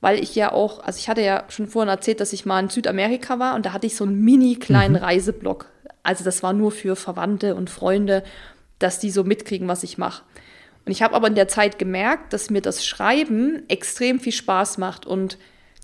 weil 0.01 0.21
ich 0.21 0.35
ja 0.35 0.51
auch, 0.51 0.83
also 0.83 0.97
ich 0.99 1.09
hatte 1.09 1.21
ja 1.21 1.45
schon 1.49 1.67
vorhin 1.67 1.89
erzählt, 1.89 2.19
dass 2.19 2.33
ich 2.33 2.45
mal 2.45 2.59
in 2.59 2.69
Südamerika 2.69 3.39
war 3.39 3.55
und 3.55 3.65
da 3.65 3.73
hatte 3.73 3.87
ich 3.87 3.95
so 3.95 4.03
einen 4.03 4.21
mini 4.21 4.55
kleinen 4.55 4.95
mhm. 4.95 5.03
Reiseblog. 5.03 5.67
Also 6.03 6.23
das 6.23 6.43
war 6.43 6.53
nur 6.53 6.71
für 6.71 6.95
Verwandte 6.95 7.55
und 7.55 7.69
Freunde, 7.69 8.23
dass 8.79 8.99
die 8.99 9.11
so 9.11 9.23
mitkriegen, 9.23 9.67
was 9.67 9.83
ich 9.83 9.97
mache. 9.97 10.23
Und 10.85 10.91
ich 10.91 11.01
habe 11.01 11.15
aber 11.15 11.27
in 11.27 11.35
der 11.35 11.47
Zeit 11.47 11.77
gemerkt, 11.77 12.33
dass 12.33 12.49
mir 12.49 12.61
das 12.61 12.85
Schreiben 12.85 13.63
extrem 13.67 14.19
viel 14.19 14.31
Spaß 14.31 14.77
macht 14.77 15.05
und 15.05 15.37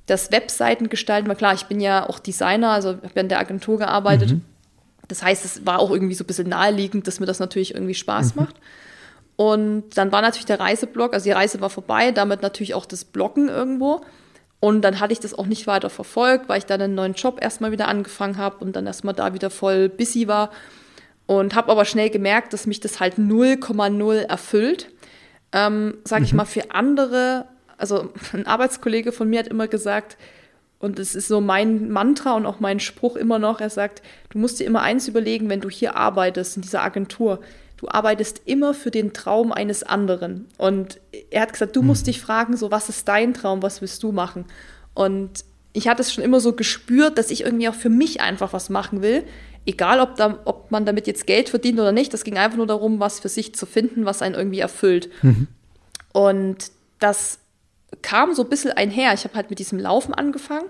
das 0.05 0.31
Webseiten 0.31 0.89
gestalten, 0.89 1.27
war 1.27 1.35
klar, 1.35 1.53
ich 1.53 1.65
bin 1.65 1.79
ja 1.79 2.07
auch 2.07 2.19
Designer, 2.19 2.71
also 2.71 2.89
habe 2.89 3.09
ja 3.15 3.21
in 3.21 3.29
der 3.29 3.39
Agentur 3.39 3.77
gearbeitet. 3.77 4.31
Mhm. 4.31 4.41
Das 5.07 5.23
heißt, 5.23 5.45
es 5.45 5.65
war 5.65 5.79
auch 5.79 5.91
irgendwie 5.91 6.15
so 6.15 6.23
ein 6.23 6.27
bisschen 6.27 6.49
naheliegend, 6.49 7.07
dass 7.07 7.19
mir 7.19 7.25
das 7.25 7.39
natürlich 7.39 7.73
irgendwie 7.73 7.93
Spaß 7.93 8.35
mhm. 8.35 8.43
macht. 8.43 8.55
Und 9.35 9.97
dann 9.97 10.11
war 10.11 10.21
natürlich 10.21 10.45
der 10.45 10.59
Reiseblog, 10.59 11.13
also 11.13 11.25
die 11.25 11.31
Reise 11.31 11.59
war 11.61 11.69
vorbei, 11.69 12.11
damit 12.11 12.41
natürlich 12.41 12.73
auch 12.73 12.85
das 12.85 13.03
Bloggen 13.03 13.49
irgendwo. 13.49 14.01
Und 14.59 14.81
dann 14.81 14.99
hatte 14.99 15.13
ich 15.13 15.19
das 15.19 15.33
auch 15.33 15.45
nicht 15.45 15.67
weiter 15.67 15.89
verfolgt, 15.89 16.47
weil 16.47 16.57
ich 16.57 16.65
dann 16.65 16.81
einen 16.81 16.95
neuen 16.95 17.13
Job 17.13 17.39
erstmal 17.41 17.71
wieder 17.71 17.87
angefangen 17.87 18.37
habe 18.37 18.63
und 18.63 18.75
dann 18.75 18.87
erstmal 18.87 19.13
da 19.13 19.33
wieder 19.33 19.49
voll 19.49 19.89
busy 19.89 20.27
war. 20.27 20.51
Und 21.27 21.55
habe 21.55 21.71
aber 21.71 21.85
schnell 21.85 22.09
gemerkt, 22.09 22.53
dass 22.53 22.65
mich 22.65 22.79
das 22.79 22.99
halt 22.99 23.15
0,0 23.15 24.15
erfüllt. 24.15 24.91
Ähm, 25.51 25.97
Sage 26.03 26.23
ich 26.23 26.31
mhm. 26.31 26.37
mal, 26.37 26.45
für 26.45 26.71
andere, 26.71 27.45
also 27.77 28.13
ein 28.33 28.47
Arbeitskollege 28.47 29.11
von 29.11 29.29
mir 29.29 29.39
hat 29.39 29.47
immer 29.47 29.67
gesagt, 29.67 30.17
und 30.79 30.99
es 30.99 31.15
ist 31.15 31.27
so 31.27 31.41
mein 31.41 31.89
Mantra 31.89 32.33
und 32.33 32.45
auch 32.45 32.59
mein 32.59 32.79
Spruch 32.79 33.15
immer 33.15 33.39
noch. 33.39 33.61
Er 33.61 33.69
sagt, 33.69 34.01
du 34.29 34.37
musst 34.37 34.59
dir 34.59 34.65
immer 34.65 34.81
eins 34.81 35.07
überlegen, 35.07 35.49
wenn 35.49 35.61
du 35.61 35.69
hier 35.69 35.95
arbeitest, 35.95 36.57
in 36.57 36.61
dieser 36.61 36.83
Agentur. 36.83 37.39
Du 37.77 37.87
arbeitest 37.87 38.41
immer 38.45 38.73
für 38.73 38.91
den 38.91 39.13
Traum 39.13 39.51
eines 39.51 39.83
anderen. 39.83 40.47
Und 40.57 40.99
er 41.31 41.41
hat 41.41 41.53
gesagt, 41.53 41.75
du 41.75 41.81
musst 41.81 42.03
mhm. 42.03 42.11
dich 42.11 42.21
fragen, 42.21 42.57
so, 42.57 42.71
was 42.71 42.89
ist 42.89 43.07
dein 43.07 43.33
Traum, 43.33 43.61
was 43.61 43.81
willst 43.81 44.03
du 44.03 44.11
machen? 44.11 44.45
Und 44.93 45.45
ich 45.73 45.87
hatte 45.87 46.01
es 46.01 46.13
schon 46.13 46.23
immer 46.23 46.39
so 46.39 46.53
gespürt, 46.53 47.17
dass 47.17 47.31
ich 47.31 47.41
irgendwie 47.43 47.67
auch 47.67 47.75
für 47.75 47.89
mich 47.89 48.21
einfach 48.21 48.53
was 48.53 48.69
machen 48.69 49.01
will. 49.01 49.23
Egal, 49.65 49.99
ob, 49.99 50.15
da, 50.15 50.39
ob 50.45 50.71
man 50.71 50.85
damit 50.85 51.07
jetzt 51.07 51.25
Geld 51.25 51.49
verdient 51.49 51.79
oder 51.79 51.91
nicht. 51.91 52.13
Das 52.13 52.23
ging 52.23 52.37
einfach 52.37 52.57
nur 52.57 52.67
darum, 52.67 52.99
was 52.99 53.19
für 53.19 53.29
sich 53.29 53.55
zu 53.55 53.65
finden, 53.65 54.05
was 54.05 54.21
einen 54.21 54.35
irgendwie 54.35 54.59
erfüllt. 54.59 55.09
Mhm. 55.21 55.47
Und 56.13 56.71
das 56.99 57.39
kam 58.01 58.33
so 58.33 58.43
ein 58.43 58.49
bisschen 58.49 58.71
einher. 58.71 59.13
Ich 59.13 59.23
habe 59.23 59.35
halt 59.35 59.49
mit 59.49 59.59
diesem 59.59 59.79
Laufen 59.79 60.13
angefangen. 60.13 60.69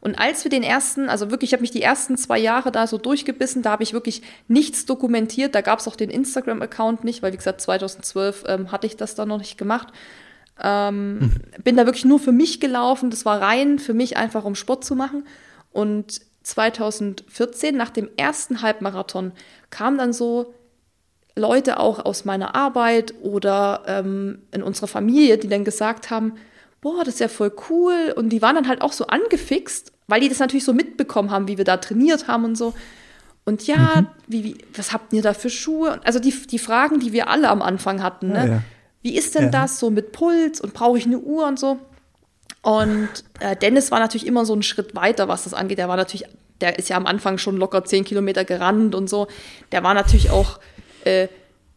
Und 0.00 0.18
als 0.18 0.42
wir 0.42 0.50
den 0.50 0.64
ersten, 0.64 1.08
also 1.08 1.30
wirklich, 1.30 1.50
ich 1.50 1.52
habe 1.52 1.60
mich 1.60 1.70
die 1.70 1.82
ersten 1.82 2.16
zwei 2.16 2.38
Jahre 2.38 2.72
da 2.72 2.88
so 2.88 2.98
durchgebissen, 2.98 3.62
da 3.62 3.70
habe 3.70 3.84
ich 3.84 3.92
wirklich 3.92 4.22
nichts 4.48 4.84
dokumentiert. 4.84 5.54
Da 5.54 5.60
gab 5.60 5.78
es 5.78 5.86
auch 5.86 5.94
den 5.94 6.10
Instagram-Account 6.10 7.04
nicht, 7.04 7.22
weil 7.22 7.32
wie 7.32 7.36
gesagt, 7.36 7.60
2012 7.60 8.44
ähm, 8.48 8.72
hatte 8.72 8.88
ich 8.88 8.96
das 8.96 9.14
dann 9.14 9.28
noch 9.28 9.38
nicht 9.38 9.58
gemacht. 9.58 9.88
Ähm, 10.60 11.18
mhm. 11.18 11.32
Bin 11.62 11.76
da 11.76 11.86
wirklich 11.86 12.04
nur 12.04 12.18
für 12.18 12.32
mich 12.32 12.58
gelaufen. 12.58 13.10
Das 13.10 13.24
war 13.24 13.40
rein 13.40 13.78
für 13.78 13.94
mich 13.94 14.16
einfach, 14.16 14.44
um 14.44 14.56
Sport 14.56 14.84
zu 14.84 14.96
machen. 14.96 15.24
Und 15.70 16.20
2014, 16.42 17.76
nach 17.76 17.90
dem 17.90 18.10
ersten 18.16 18.60
Halbmarathon, 18.60 19.30
kamen 19.70 19.98
dann 19.98 20.12
so 20.12 20.52
Leute 21.36 21.78
auch 21.78 22.04
aus 22.04 22.24
meiner 22.24 22.56
Arbeit 22.56 23.14
oder 23.22 23.84
ähm, 23.86 24.42
in 24.50 24.64
unserer 24.64 24.88
Familie, 24.88 25.38
die 25.38 25.48
dann 25.48 25.64
gesagt 25.64 26.10
haben, 26.10 26.34
boah, 26.82 27.04
das 27.04 27.14
ist 27.14 27.20
ja 27.20 27.28
voll 27.28 27.52
cool. 27.70 28.12
Und 28.14 28.28
die 28.28 28.42
waren 28.42 28.56
dann 28.56 28.68
halt 28.68 28.82
auch 28.82 28.92
so 28.92 29.06
angefixt, 29.06 29.92
weil 30.08 30.20
die 30.20 30.28
das 30.28 30.40
natürlich 30.40 30.64
so 30.64 30.74
mitbekommen 30.74 31.30
haben, 31.30 31.48
wie 31.48 31.56
wir 31.56 31.64
da 31.64 31.78
trainiert 31.78 32.28
haben 32.28 32.44
und 32.44 32.58
so. 32.58 32.74
Und 33.44 33.66
ja, 33.66 34.02
mhm. 34.02 34.06
wie, 34.26 34.44
wie, 34.44 34.58
was 34.74 34.92
habt 34.92 35.12
ihr 35.14 35.22
da 35.22 35.32
für 35.32 35.48
Schuhe? 35.48 36.00
Also 36.04 36.18
die, 36.18 36.30
die 36.30 36.58
Fragen, 36.58 37.00
die 37.00 37.12
wir 37.12 37.28
alle 37.28 37.48
am 37.48 37.62
Anfang 37.62 38.02
hatten, 38.02 38.28
ne? 38.28 38.38
Ja, 38.38 38.46
ja. 38.46 38.62
Wie 39.00 39.16
ist 39.16 39.34
denn 39.34 39.44
ja. 39.44 39.50
das 39.50 39.80
so 39.80 39.90
mit 39.90 40.12
Puls 40.12 40.60
und 40.60 40.74
brauche 40.74 40.96
ich 40.96 41.06
eine 41.06 41.18
Uhr 41.18 41.46
und 41.48 41.58
so? 41.58 41.78
Und 42.62 43.08
äh, 43.40 43.56
Dennis 43.56 43.90
war 43.90 43.98
natürlich 43.98 44.26
immer 44.26 44.44
so 44.46 44.52
einen 44.52 44.62
Schritt 44.62 44.94
weiter, 44.94 45.26
was 45.26 45.42
das 45.42 45.54
angeht. 45.54 45.78
Der 45.78 45.88
war 45.88 45.96
natürlich, 45.96 46.26
der 46.60 46.78
ist 46.78 46.88
ja 46.88 46.96
am 46.96 47.06
Anfang 47.06 47.38
schon 47.38 47.56
locker 47.56 47.84
zehn 47.84 48.04
Kilometer 48.04 48.44
gerannt 48.44 48.94
und 48.94 49.10
so. 49.10 49.26
Der 49.72 49.82
war 49.82 49.94
natürlich 49.94 50.30
auch 50.30 50.60
äh, 51.04 51.26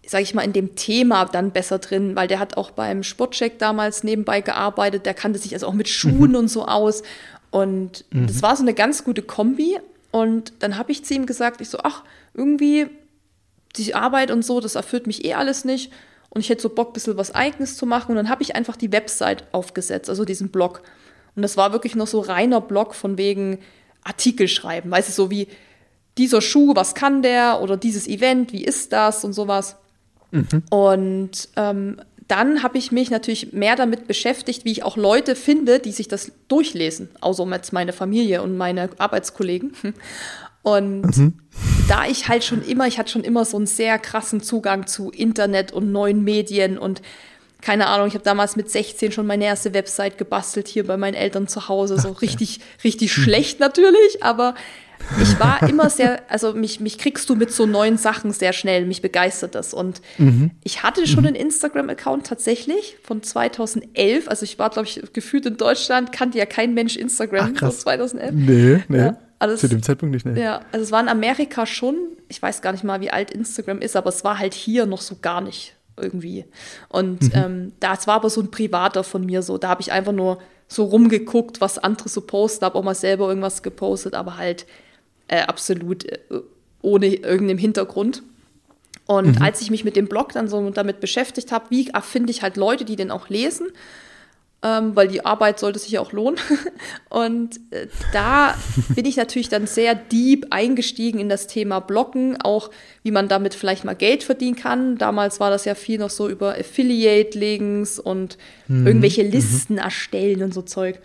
sage 0.07 0.23
ich 0.23 0.33
mal, 0.33 0.43
in 0.43 0.53
dem 0.53 0.75
Thema 0.75 1.25
dann 1.25 1.51
besser 1.51 1.79
drin, 1.79 2.15
weil 2.15 2.27
der 2.27 2.39
hat 2.39 2.57
auch 2.57 2.71
beim 2.71 3.03
Sportcheck 3.03 3.59
damals 3.59 4.03
nebenbei 4.03 4.41
gearbeitet, 4.41 5.05
der 5.05 5.13
kannte 5.13 5.39
sich 5.39 5.53
also 5.53 5.67
auch 5.67 5.73
mit 5.73 5.89
Schuhen 5.89 6.31
mhm. 6.31 6.37
und 6.37 6.47
so 6.47 6.65
aus. 6.65 7.03
Und 7.51 8.05
mhm. 8.11 8.27
das 8.27 8.41
war 8.41 8.55
so 8.55 8.63
eine 8.63 8.73
ganz 8.73 9.03
gute 9.03 9.21
Kombi. 9.21 9.77
Und 10.11 10.53
dann 10.59 10.77
habe 10.77 10.91
ich 10.91 11.03
zu 11.03 11.13
ihm 11.13 11.25
gesagt, 11.25 11.61
ich 11.61 11.69
so, 11.69 11.79
ach, 11.83 12.03
irgendwie 12.33 12.87
die 13.75 13.93
Arbeit 13.93 14.31
und 14.31 14.45
so, 14.45 14.59
das 14.59 14.75
erfüllt 14.75 15.07
mich 15.07 15.25
eh 15.25 15.33
alles 15.33 15.65
nicht. 15.65 15.91
und 16.29 16.41
ich 16.41 16.49
hätte 16.49 16.61
so 16.61 16.69
Bock, 16.69 16.89
ein 16.89 16.93
bisschen 16.93 17.17
was 17.17 17.33
Eigenes 17.33 17.77
zu 17.77 17.85
machen. 17.85 18.11
Und 18.11 18.17
dann 18.17 18.29
habe 18.29 18.43
ich 18.43 18.55
einfach 18.55 18.75
die 18.75 18.91
Website 18.91 19.45
aufgesetzt, 19.51 20.09
also 20.09 20.25
diesen 20.25 20.49
Blog. 20.49 20.81
Und 21.35 21.41
das 21.41 21.57
war 21.57 21.73
wirklich 21.73 21.95
noch 21.95 22.07
so 22.07 22.19
reiner 22.19 22.61
Blog 22.61 22.95
von 22.95 23.17
wegen 23.17 23.59
Artikel 24.03 24.47
schreiben, 24.47 24.91
weißt 24.91 25.09
du, 25.09 25.13
so 25.13 25.31
wie 25.31 25.47
dieser 26.17 26.41
Schuh, 26.41 26.75
was 26.75 26.95
kann 26.95 27.21
der? 27.21 27.61
Oder 27.61 27.75
dieses 27.75 28.07
Event, 28.07 28.53
wie 28.53 28.63
ist 28.63 28.93
das 28.93 29.25
und 29.25 29.33
sowas. 29.33 29.75
Mhm. 30.35 30.63
Und 30.69 31.49
ähm, 31.55 31.97
dann 32.27 32.63
habe 32.63 32.77
ich 32.77 32.91
mich 32.91 33.11
natürlich 33.11 33.53
mehr 33.53 33.75
damit 33.75 34.07
beschäftigt, 34.07 34.65
wie 34.65 34.71
ich 34.71 34.83
auch 34.83 34.97
Leute 34.97 35.35
finde, 35.35 35.79
die 35.79 35.91
sich 35.91 36.07
das 36.07 36.31
durchlesen, 36.47 37.09
außer 37.21 37.45
jetzt 37.51 37.73
meine 37.73 37.93
Familie 37.93 38.41
und 38.41 38.57
meine 38.57 38.89
Arbeitskollegen. 38.97 39.73
Und 40.63 41.15
mhm. 41.15 41.33
da 41.87 42.07
ich 42.07 42.27
halt 42.27 42.43
schon 42.43 42.63
immer, 42.63 42.87
ich 42.87 42.97
hatte 42.97 43.11
schon 43.11 43.23
immer 43.23 43.45
so 43.45 43.55
einen 43.55 43.67
sehr 43.67 43.99
krassen 43.99 44.41
Zugang 44.41 44.87
zu 44.87 45.11
Internet 45.11 45.71
und 45.71 45.91
neuen 45.91 46.23
Medien 46.23 46.79
und 46.79 47.03
keine 47.61 47.85
Ahnung, 47.87 48.07
ich 48.07 48.15
habe 48.15 48.23
damals 48.23 48.55
mit 48.55 48.71
16 48.71 49.11
schon 49.11 49.27
meine 49.27 49.45
erste 49.45 49.75
Website 49.75 50.17
gebastelt 50.17 50.67
hier 50.67 50.85
bei 50.85 50.97
meinen 50.97 51.13
Eltern 51.13 51.47
zu 51.47 51.67
Hause, 51.67 51.99
so 51.99 52.09
richtig, 52.09 52.59
richtig 52.83 53.13
schlecht 53.13 53.59
natürlich, 53.59 54.21
aber 54.23 54.55
ich 55.21 55.39
war 55.39 55.67
immer 55.69 55.89
sehr, 55.89 56.21
also 56.29 56.53
mich, 56.53 56.79
mich 56.79 56.97
kriegst 56.97 57.29
du 57.29 57.35
mit 57.35 57.51
so 57.51 57.65
neuen 57.65 57.97
Sachen 57.97 58.31
sehr 58.31 58.53
schnell, 58.53 58.85
mich 58.85 59.01
begeistert 59.01 59.55
das. 59.55 59.73
Und 59.73 60.01
mhm. 60.17 60.51
ich 60.63 60.83
hatte 60.83 61.07
schon 61.07 61.21
mhm. 61.21 61.27
einen 61.27 61.35
Instagram-Account 61.35 62.27
tatsächlich 62.27 62.97
von 63.03 63.23
2011. 63.23 64.27
Also 64.27 64.43
ich 64.43 64.59
war, 64.59 64.69
glaube 64.69 64.87
ich, 64.87 65.01
gefühlt 65.13 65.45
in 65.45 65.57
Deutschland, 65.57 66.11
kannte 66.11 66.37
ja 66.37 66.45
kein 66.45 66.73
Mensch 66.73 66.95
Instagram 66.95 67.53
Ach, 67.55 67.59
von 67.59 67.71
2011. 67.71 68.33
Nee, 68.33 68.83
nee. 68.87 68.97
Ja, 68.97 69.17
also 69.39 69.55
Zu 69.55 69.67
dem 69.67 69.83
Zeitpunkt 69.83 70.13
nicht, 70.13 70.25
nee. 70.25 70.41
Ja, 70.41 70.61
also 70.71 70.83
es 70.83 70.91
war 70.91 71.01
in 71.01 71.09
Amerika 71.09 71.65
schon, 71.65 71.95
ich 72.29 72.41
weiß 72.41 72.61
gar 72.61 72.71
nicht 72.71 72.83
mal, 72.83 73.01
wie 73.01 73.11
alt 73.11 73.31
Instagram 73.31 73.79
ist, 73.79 73.95
aber 73.95 74.09
es 74.09 74.23
war 74.23 74.39
halt 74.39 74.53
hier 74.53 74.85
noch 74.85 75.01
so 75.01 75.17
gar 75.21 75.41
nicht 75.41 75.75
irgendwie. 75.97 76.45
Und 76.89 77.23
mhm. 77.23 77.31
ähm, 77.33 77.71
das 77.79 78.07
war 78.07 78.15
aber 78.15 78.29
so 78.29 78.41
ein 78.41 78.51
privater 78.51 79.03
von 79.03 79.25
mir 79.25 79.41
so. 79.41 79.57
Da 79.57 79.69
habe 79.69 79.81
ich 79.81 79.91
einfach 79.91 80.11
nur 80.11 80.39
so 80.67 80.85
rumgeguckt, 80.85 81.61
was 81.61 81.77
andere 81.77 82.09
so 82.09 82.21
posten, 82.21 82.65
habe 82.65 82.75
auch 82.75 82.83
mal 82.83 82.95
selber 82.95 83.27
irgendwas 83.27 83.61
gepostet, 83.63 84.15
aber 84.15 84.37
halt 84.37 84.65
äh, 85.27 85.41
absolut 85.41 86.05
äh, 86.05 86.19
ohne 86.81 87.07
irgendeinen 87.07 87.59
Hintergrund. 87.59 88.23
Und 89.07 89.37
mhm. 89.37 89.41
als 89.41 89.61
ich 89.61 89.69
mich 89.69 89.83
mit 89.83 89.95
dem 89.95 90.07
Blog 90.07 90.33
dann 90.33 90.47
so 90.47 90.69
damit 90.71 90.99
beschäftigt 90.99 91.51
habe, 91.51 91.65
wie 91.69 91.91
finde 92.01 92.31
ich 92.31 92.41
halt 92.41 92.57
Leute, 92.57 92.85
die 92.85 92.95
den 92.95 93.11
auch 93.11 93.29
lesen, 93.29 93.67
ähm, 94.63 94.95
weil 94.95 95.07
die 95.07 95.23
Arbeit 95.23 95.59
sollte 95.59 95.77
sich 95.77 95.91
ja 95.91 96.01
auch 96.01 96.11
lohnen. 96.11 96.39
Und 97.09 97.59
äh, 97.69 97.87
da 98.13 98.55
bin 98.95 99.05
ich 99.05 99.15
natürlich 99.15 99.49
dann 99.49 99.67
sehr 99.67 99.93
deep 99.93 100.47
eingestiegen 100.49 101.19
in 101.19 101.29
das 101.29 101.45
Thema 101.45 101.79
Bloggen, 101.81 102.41
auch 102.41 102.71
wie 103.03 103.11
man 103.11 103.27
damit 103.27 103.53
vielleicht 103.53 103.85
mal 103.85 103.93
Geld 103.93 104.23
verdienen 104.23 104.55
kann. 104.55 104.97
Damals 104.97 105.39
war 105.39 105.51
das 105.51 105.65
ja 105.65 105.75
viel 105.75 105.99
noch 105.99 106.09
so 106.09 106.27
über 106.27 106.57
Affiliate-Links 106.57 107.99
und 107.99 108.39
mhm. 108.67 108.87
irgendwelche 108.87 109.23
mhm. 109.23 109.31
Listen 109.31 109.73
mhm. 109.73 109.79
erstellen 109.79 110.41
und 110.41 110.53
so 110.53 110.63
Zeug. 110.63 110.99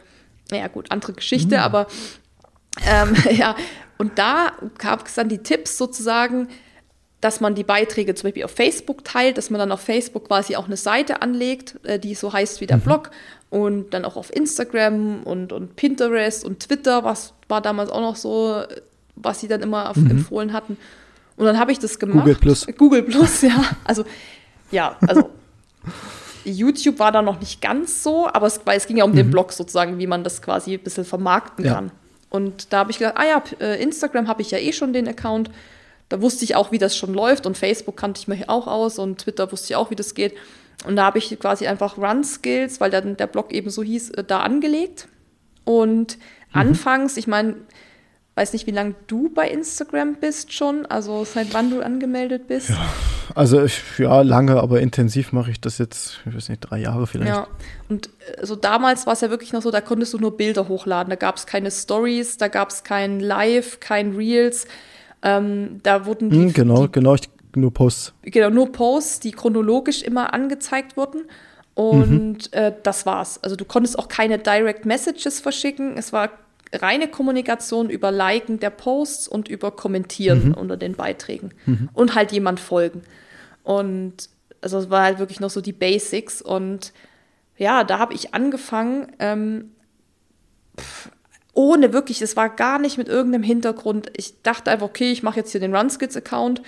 Naja, 0.51 0.69
gut, 0.69 0.91
andere 0.91 1.13
Geschichte, 1.13 1.57
mhm. 1.57 1.63
aber 1.63 1.87
ähm, 2.87 3.15
ja, 3.31 3.57
und 3.99 4.19
da 4.19 4.53
gab 4.79 5.07
es 5.07 5.15
dann 5.15 5.29
die 5.29 5.39
Tipps 5.39 5.77
sozusagen, 5.77 6.49
dass 7.21 7.41
man 7.41 7.55
die 7.55 7.65
Beiträge 7.65 8.15
zum 8.15 8.29
Beispiel 8.29 8.45
auf 8.45 8.53
Facebook 8.53 9.05
teilt, 9.05 9.37
dass 9.37 9.51
man 9.51 9.59
dann 9.59 9.73
auf 9.73 9.81
Facebook 9.81 10.29
quasi 10.29 10.57
auch 10.57 10.67
eine 10.67 10.77
Seite 10.77 11.21
anlegt, 11.23 11.79
äh, 11.85 11.99
die 11.99 12.15
so 12.15 12.33
heißt 12.33 12.61
wie 12.61 12.67
der 12.67 12.79
mhm. 12.79 12.83
Blog 12.83 13.11
und 13.51 13.91
dann 13.91 14.05
auch 14.05 14.17
auf 14.17 14.35
Instagram 14.35 15.23
und, 15.25 15.53
und 15.53 15.77
Pinterest 15.77 16.45
und 16.45 16.61
Twitter, 16.61 17.05
was 17.05 17.35
war 17.49 17.61
damals 17.61 17.91
auch 17.91 18.01
noch 18.01 18.17
so, 18.17 18.63
was 19.17 19.41
sie 19.41 19.49
dann 19.49 19.61
immer 19.61 19.93
mhm. 19.95 20.11
empfohlen 20.11 20.53
hatten. 20.53 20.79
Und 21.37 21.47
dann 21.47 21.59
habe 21.59 21.73
ich 21.73 21.79
das 21.79 21.99
gemacht. 21.99 22.21
Google 22.21 22.35
Plus. 22.37 22.67
Google 22.79 23.03
Plus, 23.03 23.43
ja. 23.43 23.65
Also, 23.85 24.05
ja, 24.71 24.97
also 25.07 25.31
YouTube 26.45 26.99
war 26.99 27.13
da 27.13 27.23
noch 27.23 27.41
nicht 27.41 27.61
ganz 27.61 28.03
so, 28.03 28.29
aber 28.29 28.47
es, 28.47 28.61
es 28.65 28.87
ging 28.87 28.97
ja 28.99 29.05
um 29.05 29.13
mhm. 29.13 29.17
den 29.17 29.31
Blog 29.31 29.53
sozusagen, 29.53 29.99
wie 29.99 30.07
man 30.07 30.25
das 30.25 30.41
quasi 30.41 30.75
ein 30.75 30.81
bisschen 30.81 31.05
vermarkten 31.05 31.65
ja. 31.65 31.75
kann. 31.75 31.93
Und 32.31 32.73
da 32.73 32.78
habe 32.78 32.90
ich 32.90 32.98
gedacht, 32.98 33.16
ah 33.19 33.27
ja, 33.27 33.43
äh, 33.61 33.82
Instagram 33.82 34.28
habe 34.28 34.40
ich 34.40 34.51
ja 34.51 34.59
eh 34.59 34.73
schon 34.73 34.93
den 34.93 35.09
Account. 35.09 35.51
Da 36.09 36.23
wusste 36.23 36.44
ich 36.44 36.57
auch, 36.57 36.73
wie 36.73 36.78
das 36.78 36.97
schon 36.97 37.12
läuft 37.12 37.47
und 37.47 37.59
Facebook 37.59 37.97
kannte 37.97 38.20
ich 38.20 38.28
mir 38.28 38.48
auch 38.48 38.66
aus 38.66 38.98
und 38.98 39.19
Twitter 39.19 39.51
wusste 39.52 39.73
ich 39.73 39.77
auch, 39.77 39.90
wie 39.90 39.97
das 39.97 40.15
geht. 40.15 40.35
Und 40.86 40.97
da 40.97 41.05
habe 41.05 41.19
ich 41.19 41.39
quasi 41.39 41.66
einfach 41.66 41.98
Run 41.98 42.24
Skills, 42.24 42.81
weil 42.81 42.90
dann 42.90 43.16
der 43.16 43.27
Blog 43.27 43.52
eben 43.52 43.70
so 43.70 43.82
hieß, 43.82 44.11
äh, 44.11 44.24
da 44.24 44.40
angelegt. 44.40 45.09
Und 45.65 46.16
mhm. 46.16 46.61
anfangs, 46.61 47.16
ich 47.16 47.27
meine, 47.27 47.57
weiß 48.35 48.52
nicht, 48.52 48.66
wie 48.66 48.73
lange 48.73 48.94
du 49.07 49.28
bei 49.28 49.48
Instagram 49.48 50.15
bist 50.15 50.52
schon, 50.52 50.86
also 50.86 51.24
seit 51.24 51.52
wann 51.52 51.70
du 51.70 51.82
angemeldet 51.82 52.47
bist. 52.47 52.70
Ja, 52.70 52.78
also 53.35 53.62
ich, 53.62 53.82
ja, 53.98 54.23
lange, 54.23 54.61
aber 54.61 54.81
intensiv 54.81 55.32
mache 55.32 55.51
ich 55.51 55.61
das 55.61 55.78
jetzt, 55.78 56.20
ich 56.27 56.35
weiß 56.35 56.48
nicht, 56.48 56.61
drei 56.61 56.78
Jahre 56.78 57.07
vielleicht. 57.07 57.31
Ja, 57.31 57.48
und 57.89 58.11
also 58.39 58.57
damals 58.57 59.07
war 59.07 59.12
es 59.12 59.20
ja 59.20 59.31
wirklich 59.31 59.52
noch 59.52 59.62
so, 59.62 59.70
da 59.70 59.81
konntest 59.81 60.15
du 60.15 60.19
nur 60.19 60.36
Bilder 60.36 60.69
hochladen, 60.69 61.11
da 61.11 61.16
gab 61.16 61.36
es 61.36 61.47
keine 61.47 61.70
Stories, 61.70 62.39
da 62.39 62.48
gab 62.48 62.70
es 62.70 62.85
kein 62.85 63.20
Live, 63.20 63.81
kein 63.81 64.15
Reels. 64.15 64.66
Ähm, 65.23 65.81
da 65.82 66.07
wurden 66.07 66.31
die, 66.31 66.36
hm, 66.36 66.52
genau, 66.52 66.86
die, 66.86 66.93
genau, 66.93 67.15
ich, 67.15 67.28
nur 67.55 67.74
Posts. 67.74 68.15
Genau, 68.23 68.48
nur 68.48 68.73
Posts, 68.73 69.20
die 69.20 69.32
chronologisch 69.32 70.02
immer 70.02 70.32
angezeigt 70.32 70.97
wurden. 70.97 71.23
Und 71.74 72.52
mhm. 72.55 72.59
äh, 72.59 72.73
das 72.82 73.07
war's. 73.07 73.43
Also 73.43 73.57
du 73.57 73.65
konntest 73.65 73.98
auch 73.98 74.09
keine 74.09 74.39
Direct 74.39 74.86
Messages 74.86 75.40
verschicken. 75.40 75.97
Es 75.97 76.12
war 76.12 76.31
reine 76.73 77.09
Kommunikation 77.09 77.91
über 77.91 78.11
Liken 78.13 78.61
der 78.61 78.71
Posts 78.71 79.29
und 79.29 79.49
über 79.49 79.71
Kommentieren 79.73 80.49
mhm. 80.49 80.55
unter 80.55 80.77
den 80.77 80.95
Beiträgen 80.95 81.53
mhm. 81.67 81.89
und 81.93 82.15
halt 82.15 82.33
jemand 82.33 82.61
folgen. 82.61 83.03
Und 83.63 84.29
also 84.61 84.79
es 84.79 84.91
war 84.91 85.03
halt 85.03 85.19
wirklich 85.19 85.41
noch 85.41 85.51
so 85.51 85.61
die 85.61 85.73
Basics. 85.73 86.41
Und 86.43 86.93
ja, 87.57 87.85
da 87.85 87.99
habe 87.99 88.15
ich 88.15 88.35
angefangen, 88.35 89.13
ähm, 89.19 89.73
pff, 90.79 91.11
ohne 91.53 91.93
wirklich, 91.93 92.23
es 92.23 92.37
war 92.37 92.49
gar 92.49 92.79
nicht 92.79 92.97
mit 92.99 93.09
irgendeinem 93.09 93.43
Hintergrund. 93.43 94.11
Ich 94.17 94.41
dachte 94.43 94.71
einfach, 94.71 94.87
okay, 94.87 95.11
ich 95.11 95.23
mache 95.23 95.37
jetzt 95.37 95.51
hier 95.51 95.61
den 95.61 95.75
RunSkills-Account. 95.75 96.63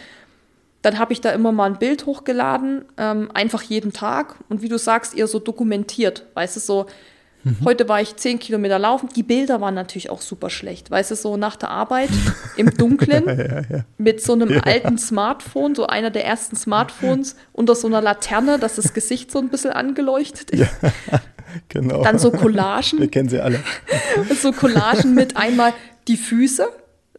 Dann 0.83 0.99
habe 0.99 1.12
ich 1.12 1.20
da 1.20 1.31
immer 1.31 1.53
mal 1.53 1.66
ein 1.66 1.79
Bild 1.79 2.07
hochgeladen, 2.07 2.85
ähm, 2.99 3.31
einfach 3.33 3.62
jeden 3.62 3.93
Tag. 3.93 4.35
Und 4.49 4.62
wie 4.62 4.69
du 4.69 4.79
sagst, 4.79 5.16
eher 5.16 5.29
so 5.29 5.39
dokumentiert. 5.39 6.27
Weißt 6.35 6.57
du, 6.57 6.61
so, 6.61 6.87
Mhm. 7.44 7.56
Heute 7.64 7.89
war 7.89 8.01
ich 8.01 8.16
zehn 8.16 8.39
Kilometer 8.39 8.78
laufen. 8.78 9.09
Die 9.14 9.23
Bilder 9.23 9.60
waren 9.60 9.74
natürlich 9.74 10.10
auch 10.10 10.20
super 10.20 10.51
schlecht. 10.51 10.90
Weißt 10.90 11.10
du, 11.10 11.16
so 11.16 11.36
nach 11.36 11.56
der 11.56 11.70
Arbeit 11.70 12.10
im 12.56 12.70
Dunkeln 12.77 13.27
ja, 13.27 13.35
ja, 13.35 13.60
ja. 13.69 13.85
mit 13.98 14.23
so 14.23 14.35
einem 14.35 14.60
alten 14.64 14.98
Smartphone, 14.98 15.74
so 15.74 15.86
einer 15.86 16.10
der 16.10 16.24
ersten 16.24 16.56
Smartphones 16.56 17.36
unter 17.52 17.74
so 17.74 17.89
einer 17.89 18.01
Laterne, 18.01 18.59
dass 18.59 18.77
das 18.77 18.94
Gesicht 18.94 19.31
so 19.31 19.39
ein 19.39 19.48
bisschen 19.48 19.73
angeleuchtet 19.73 20.51
ist. 20.51 20.70
genau. 21.69 22.02
Dann 22.02 22.19
so 22.19 22.31
Collagen. 22.31 23.01
Wir 23.01 23.10
kennen 23.10 23.28
sie 23.28 23.40
alle. 23.40 23.60
so 24.40 24.52
Collagen 24.52 25.14
mit 25.14 25.36
einmal 25.36 25.73
die 26.09 26.16
Füße 26.16 26.69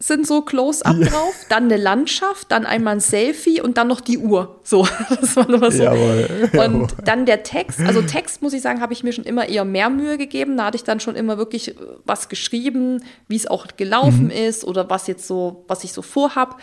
sind 0.05 0.27
so 0.27 0.41
Close-up 0.41 0.97
ja. 0.97 1.07
drauf, 1.07 1.33
dann 1.47 1.65
eine 1.65 1.77
Landschaft, 1.77 2.51
dann 2.51 2.65
einmal 2.65 2.95
ein 2.95 2.99
Selfie 2.99 3.61
und 3.61 3.77
dann 3.77 3.87
noch 3.87 4.01
die 4.01 4.17
Uhr. 4.17 4.59
So, 4.63 4.85
das 5.21 5.35
war 5.37 5.49
nur 5.49 5.71
so. 5.71 5.83
Jawohl, 5.83 6.29
jawohl. 6.53 6.65
Und 6.65 6.95
dann 7.05 7.25
der 7.25 7.43
Text. 7.43 7.79
Also 7.79 8.01
Text, 8.01 8.41
muss 8.41 8.51
ich 8.51 8.61
sagen, 8.61 8.81
habe 8.81 8.91
ich 8.91 9.03
mir 9.03 9.13
schon 9.13 9.23
immer 9.23 9.47
eher 9.47 9.63
mehr 9.63 9.89
Mühe 9.89 10.17
gegeben. 10.17 10.57
Da 10.57 10.65
hatte 10.65 10.75
ich 10.75 10.83
dann 10.83 10.99
schon 10.99 11.15
immer 11.15 11.37
wirklich 11.37 11.69
äh, 11.69 11.75
was 12.03 12.27
geschrieben, 12.27 13.03
wie 13.29 13.37
es 13.37 13.47
auch 13.47 13.67
gelaufen 13.77 14.25
mhm. 14.25 14.31
ist 14.31 14.65
oder 14.65 14.89
was 14.89 15.07
jetzt 15.07 15.25
so, 15.25 15.63
was 15.67 15.85
ich 15.85 15.93
so 15.93 16.01
vorhab. 16.01 16.59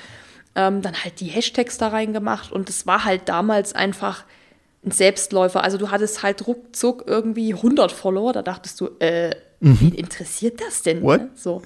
Ähm, 0.54 0.82
dann 0.82 0.94
halt 1.02 1.20
die 1.20 1.26
Hashtags 1.26 1.78
da 1.78 1.88
reingemacht 1.88 2.52
und 2.52 2.68
es 2.68 2.86
war 2.86 3.04
halt 3.04 3.28
damals 3.28 3.72
einfach 3.72 4.24
ein 4.84 4.90
Selbstläufer. 4.90 5.62
Also 5.62 5.78
du 5.78 5.90
hattest 5.90 6.22
halt 6.22 6.46
ruckzuck 6.46 7.04
irgendwie 7.06 7.54
100 7.54 7.90
Follower, 7.92 8.32
da 8.32 8.42
dachtest 8.42 8.80
du, 8.80 8.88
äh. 8.98 9.34
Wen 9.60 9.92
interessiert 9.92 10.60
das 10.60 10.82
denn? 10.82 11.02
What? 11.02 11.20
Ne? 11.20 11.30
So. 11.34 11.62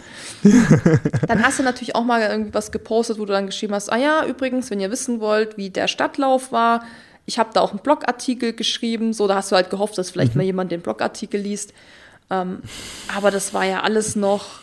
dann 1.28 1.44
hast 1.44 1.60
du 1.60 1.62
natürlich 1.62 1.94
auch 1.94 2.02
mal 2.02 2.22
irgendwie 2.22 2.52
was 2.52 2.72
gepostet, 2.72 3.18
wo 3.18 3.24
du 3.24 3.32
dann 3.32 3.46
geschrieben 3.46 3.72
hast, 3.72 3.90
ah 3.90 3.96
ja, 3.96 4.26
übrigens, 4.26 4.70
wenn 4.70 4.80
ihr 4.80 4.90
wissen 4.90 5.20
wollt, 5.20 5.56
wie 5.56 5.70
der 5.70 5.86
Stadtlauf 5.86 6.50
war, 6.50 6.84
ich 7.24 7.38
habe 7.38 7.50
da 7.54 7.60
auch 7.60 7.70
einen 7.70 7.78
Blogartikel 7.78 8.52
geschrieben, 8.52 9.12
so, 9.12 9.28
da 9.28 9.36
hast 9.36 9.52
du 9.52 9.56
halt 9.56 9.70
gehofft, 9.70 9.96
dass 9.96 10.10
vielleicht 10.10 10.34
mhm. 10.34 10.38
mal 10.38 10.44
jemand 10.44 10.72
den 10.72 10.80
Blogartikel 10.80 11.40
liest. 11.40 11.72
Ähm, 12.30 12.58
aber 13.14 13.30
das 13.30 13.54
war 13.54 13.64
ja 13.64 13.82
alles 13.82 14.16
noch 14.16 14.60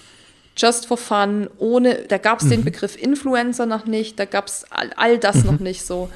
just 0.58 0.86
for 0.86 0.98
fun, 0.98 1.50
ohne, 1.58 2.04
da 2.08 2.18
gab 2.18 2.40
es 2.40 2.46
mhm. 2.46 2.50
den 2.50 2.64
Begriff 2.66 3.02
Influencer 3.02 3.66
noch 3.66 3.86
nicht, 3.86 4.20
da 4.20 4.26
gab 4.26 4.48
es 4.48 4.66
all, 4.70 4.92
all, 4.98 5.18
das 5.18 5.38
mhm. 5.38 5.46
noch 5.46 5.60
nicht 5.60 5.86
so. 5.86 6.10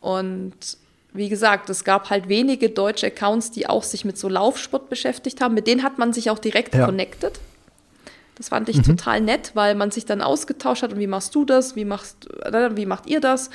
Und 0.00 0.54
wie 1.12 1.28
gesagt, 1.28 1.70
es 1.70 1.84
gab 1.84 2.10
halt 2.10 2.28
wenige 2.28 2.70
deutsche 2.70 3.06
Accounts, 3.06 3.50
die 3.50 3.68
auch 3.68 3.82
sich 3.82 4.04
mit 4.04 4.18
so 4.18 4.28
Laufsport 4.28 4.88
beschäftigt 4.90 5.40
haben. 5.40 5.54
Mit 5.54 5.66
denen 5.66 5.82
hat 5.82 5.98
man 5.98 6.12
sich 6.12 6.30
auch 6.30 6.38
direkt 6.38 6.74
ja. 6.74 6.84
connected. 6.84 7.40
Das 8.36 8.50
fand 8.50 8.68
ich 8.68 8.76
mhm. 8.78 8.82
total 8.84 9.20
nett, 9.20 9.50
weil 9.54 9.74
man 9.74 9.90
sich 9.90 10.06
dann 10.06 10.22
ausgetauscht 10.22 10.82
hat 10.82 10.92
und 10.92 11.00
wie 11.00 11.08
machst 11.08 11.34
du 11.34 11.44
das, 11.44 11.74
wie, 11.74 11.84
machst, 11.84 12.28
äh, 12.44 12.76
wie 12.76 12.86
macht 12.86 13.06
ihr 13.06 13.20
das? 13.20 13.50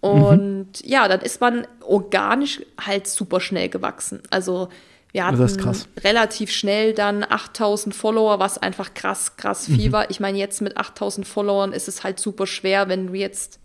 Und 0.00 0.82
mhm. 0.82 0.88
ja, 0.88 1.08
dann 1.08 1.20
ist 1.20 1.40
man 1.40 1.66
organisch 1.80 2.60
halt 2.80 3.08
super 3.08 3.40
schnell 3.40 3.68
gewachsen. 3.68 4.22
Also 4.30 4.68
wir 5.12 5.26
hatten 5.26 5.84
relativ 6.02 6.50
schnell 6.50 6.92
dann 6.92 7.24
8000 7.24 7.94
Follower, 7.94 8.38
was 8.38 8.58
einfach 8.58 8.94
krass, 8.94 9.36
krass 9.36 9.66
viel 9.66 9.88
mhm. 9.88 9.92
war. 9.92 10.10
Ich 10.10 10.20
meine, 10.20 10.38
jetzt 10.38 10.60
mit 10.60 10.76
8000 10.76 11.26
Followern 11.26 11.72
ist 11.72 11.88
es 11.88 12.04
halt 12.04 12.20
super 12.20 12.46
schwer, 12.46 12.88
wenn 12.88 13.08
du 13.08 13.14
jetzt, 13.14 13.58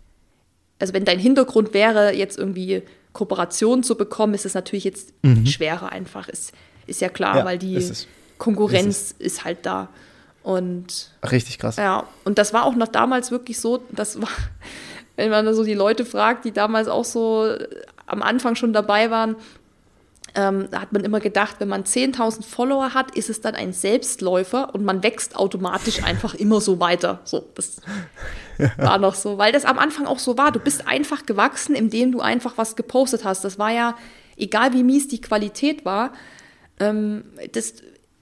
also 0.80 0.94
wenn 0.94 1.06
dein 1.06 1.20
Hintergrund 1.20 1.74
wäre, 1.74 2.14
jetzt 2.14 2.38
irgendwie 2.38 2.84
Kooperationen 3.14 3.84
zu 3.84 3.96
bekommen, 3.96 4.34
ist 4.34 4.46
es 4.46 4.54
natürlich 4.54 4.84
jetzt 4.84 5.14
mhm. 5.22 5.46
schwerer 5.46 5.92
einfach. 5.92 6.28
Ist, 6.30 6.54
ist 6.88 7.02
ja 7.02 7.10
klar, 7.10 7.38
ja, 7.38 7.46
weil 7.46 7.58
die 7.58 7.76
ist 7.76 8.08
Konkurrenz 8.38 9.12
ist, 9.12 9.22
ist, 9.22 9.46
halt 9.46 9.66
da. 9.66 9.90
Und 10.44 11.12
richtig 11.30 11.60
krass. 11.60 11.76
Ja, 11.76 12.06
und 12.24 12.38
das 12.38 12.54
war 12.54 12.66
auch 12.66 12.76
noch 12.76 12.88
damals 12.88 13.30
wirklich 13.32 13.60
so, 13.60 13.84
das 13.92 14.22
war, 14.22 14.30
wenn 15.16 15.30
man 15.30 15.54
so 15.54 15.64
die 15.64 15.74
Leute 15.74 16.06
fragt, 16.06 16.46
die 16.46 16.52
damals 16.52 16.88
auch 16.88 17.06
so 17.06 17.54
am 18.06 18.24
Anfang 18.24 18.56
schon 18.56 18.74
dabei 18.74 19.12
waren, 19.12 19.36
ähm, 20.36 20.68
da 20.72 20.82
hat 20.82 20.92
man 20.92 21.04
immer 21.04 21.20
gedacht, 21.20 21.56
wenn 21.60 21.70
man 21.70 21.84
10.000 21.84 22.44
Follower 22.44 22.94
hat, 22.94 23.16
ist 23.16 23.30
es 23.30 23.42
dann 23.42 23.56
ein 23.56 23.74
Selbstläufer 23.74 24.74
und 24.74 24.84
man 24.84 25.04
wächst 25.04 25.36
automatisch 25.36 26.04
einfach 26.06 26.36
immer 26.36 26.62
so 26.62 26.80
weiter. 26.80 27.22
So, 27.24 27.50
das 27.56 27.78
ja. 28.58 28.72
war 28.78 28.98
noch 28.98 29.16
so, 29.16 29.38
weil 29.38 29.52
das 29.52 29.66
am 29.66 29.80
Anfang 29.80 30.06
auch 30.06 30.20
so 30.20 30.38
war. 30.38 30.52
Du 30.52 30.60
bist 30.60 30.88
einfach 30.88 31.26
gewachsen, 31.26 31.76
indem 31.76 32.12
du 32.12 32.22
einfach 32.22 32.58
was 32.58 32.76
gepostet 32.76 33.26
hast. 33.26 33.44
Das 33.44 33.58
war 33.58 33.72
ja, 33.72 33.96
egal 34.38 34.74
wie 34.74 34.84
mies 34.84 35.08
die 35.08 35.22
Qualität 35.22 35.86
war, 35.86 36.14
ähm, 36.80 37.24
das 37.52 37.76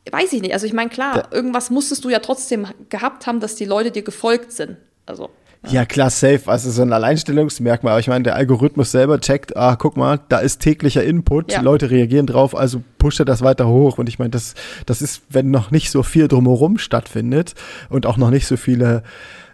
weiß 0.09 0.33
ich 0.33 0.41
nicht. 0.41 0.53
Also 0.53 0.65
ich 0.65 0.73
meine, 0.73 0.89
klar, 0.89 1.31
irgendwas 1.31 1.69
musstest 1.69 2.05
du 2.05 2.09
ja 2.09 2.19
trotzdem 2.19 2.67
gehabt 2.89 3.27
haben, 3.27 3.39
dass 3.39 3.55
die 3.55 3.65
Leute 3.65 3.91
dir 3.91 4.03
gefolgt 4.03 4.51
sind. 4.51 4.77
Also 5.05 5.29
ja, 5.69 5.85
klar, 5.85 6.09
safe. 6.09 6.41
Also 6.45 6.71
so 6.71 6.81
ein 6.81 6.93
Alleinstellungsmerkmal. 6.93 7.91
Aber 7.93 7.99
ich 7.99 8.07
meine, 8.07 8.23
der 8.23 8.35
Algorithmus 8.35 8.91
selber 8.91 9.19
checkt, 9.19 9.55
ah, 9.57 9.75
guck 9.75 9.97
mal, 9.97 10.19
da 10.29 10.39
ist 10.39 10.61
täglicher 10.61 11.03
Input, 11.03 11.51
ja. 11.51 11.61
Leute 11.61 11.89
reagieren 11.89 12.27
drauf, 12.27 12.55
also 12.55 12.81
pusht 12.97 13.19
er 13.19 13.25
das 13.25 13.41
weiter 13.41 13.67
hoch. 13.67 13.97
Und 13.97 14.07
ich 14.09 14.19
meine, 14.19 14.31
das, 14.31 14.53
das 14.85 15.01
ist, 15.01 15.23
wenn 15.29 15.51
noch 15.51 15.71
nicht 15.71 15.91
so 15.91 16.03
viel 16.03 16.27
drumherum 16.27 16.77
stattfindet 16.77 17.55
und 17.89 18.05
auch 18.05 18.17
noch 18.17 18.29
nicht 18.29 18.47
so 18.47 18.57
viele 18.57 19.03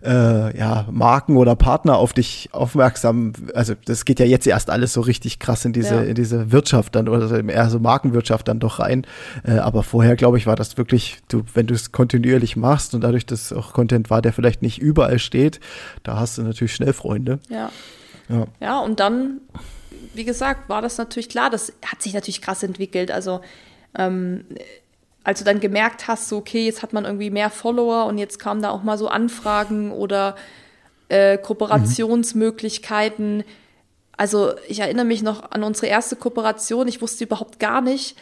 äh, 0.04 0.58
ja, 0.58 0.86
Marken 0.92 1.38
oder 1.38 1.56
Partner 1.56 1.98
auf 1.98 2.14
dich 2.14 2.50
aufmerksam. 2.52 3.34
Also 3.54 3.74
das 3.86 4.06
geht 4.06 4.20
ja 4.20 4.26
jetzt 4.26 4.46
erst 4.46 4.70
alles 4.70 4.94
so 4.94 5.02
richtig 5.02 5.40
krass 5.40 5.66
in 5.66 5.74
diese, 5.74 5.96
ja. 5.96 6.02
in 6.02 6.16
diese 6.16 6.52
Wirtschaft 6.52 6.96
dann 6.96 7.08
oder 7.08 7.44
eher 7.48 7.70
so 7.70 7.80
Markenwirtschaft 7.80 8.48
dann 8.48 8.60
doch 8.60 8.80
rein. 8.80 9.06
Äh, 9.44 9.58
aber 9.58 9.84
vorher, 9.84 10.16
glaube 10.16 10.38
ich, 10.38 10.46
war 10.46 10.56
das 10.56 10.78
wirklich, 10.78 11.20
du, 11.30 11.44
wenn 11.54 11.68
du 11.68 11.74
es 11.74 11.92
kontinuierlich 11.92 12.56
machst 12.56 12.94
und 12.94 13.02
dadurch, 13.02 13.26
dass 13.26 13.54
auch 13.54 13.74
Content 13.74 14.10
war, 14.10 14.22
der 14.22 14.34
vielleicht 14.34 14.62
nicht 14.62 14.80
überall 14.80 15.20
steht, 15.20 15.60
da 16.04 16.20
hast 16.20 16.38
du 16.38 16.44
natürlich 16.44 16.76
schnell 16.76 16.94
Freunde. 16.94 17.40
Ja. 17.50 17.72
Ja, 18.30 18.46
ja 18.60 18.80
und 18.80 19.00
dann, 19.00 19.42
wie 20.14 20.24
gesagt, 20.24 20.70
war 20.70 20.82
das 20.82 20.98
natürlich 20.98 21.30
klar, 21.30 21.50
das 21.50 21.74
hat 21.86 22.02
sich 22.02 22.14
natürlich 22.14 22.42
krass 22.42 22.64
entwickelt. 22.64 23.12
Also 23.12 23.42
ähm, 23.98 24.46
als 25.24 25.40
du 25.40 25.46
dann 25.46 25.60
gemerkt 25.60 26.08
hast, 26.08 26.30
so, 26.30 26.38
okay, 26.38 26.66
jetzt 26.66 26.84
hat 26.84 26.94
man 26.94 27.06
irgendwie 27.06 27.30
mehr 27.30 27.50
Follower 27.50 28.06
und 28.06 28.18
jetzt 28.18 28.40
kamen 28.40 28.62
da 28.62 28.70
auch 28.70 28.84
mal 28.84 28.98
so 28.98 29.08
Anfragen 29.08 29.92
oder 29.92 30.36
äh, 31.10 31.38
Kooperationsmöglichkeiten. 31.38 33.38
Mhm. 33.38 33.44
Also 34.18 34.54
ich 34.68 34.80
erinnere 34.80 35.06
mich 35.06 35.24
noch 35.24 35.52
an 35.52 35.64
unsere 35.64 35.88
erste 35.88 36.16
Kooperation. 36.16 36.88
Ich 36.88 37.02
wusste 37.02 37.24
überhaupt 37.24 37.60
gar 37.60 37.82
nicht, 37.82 38.16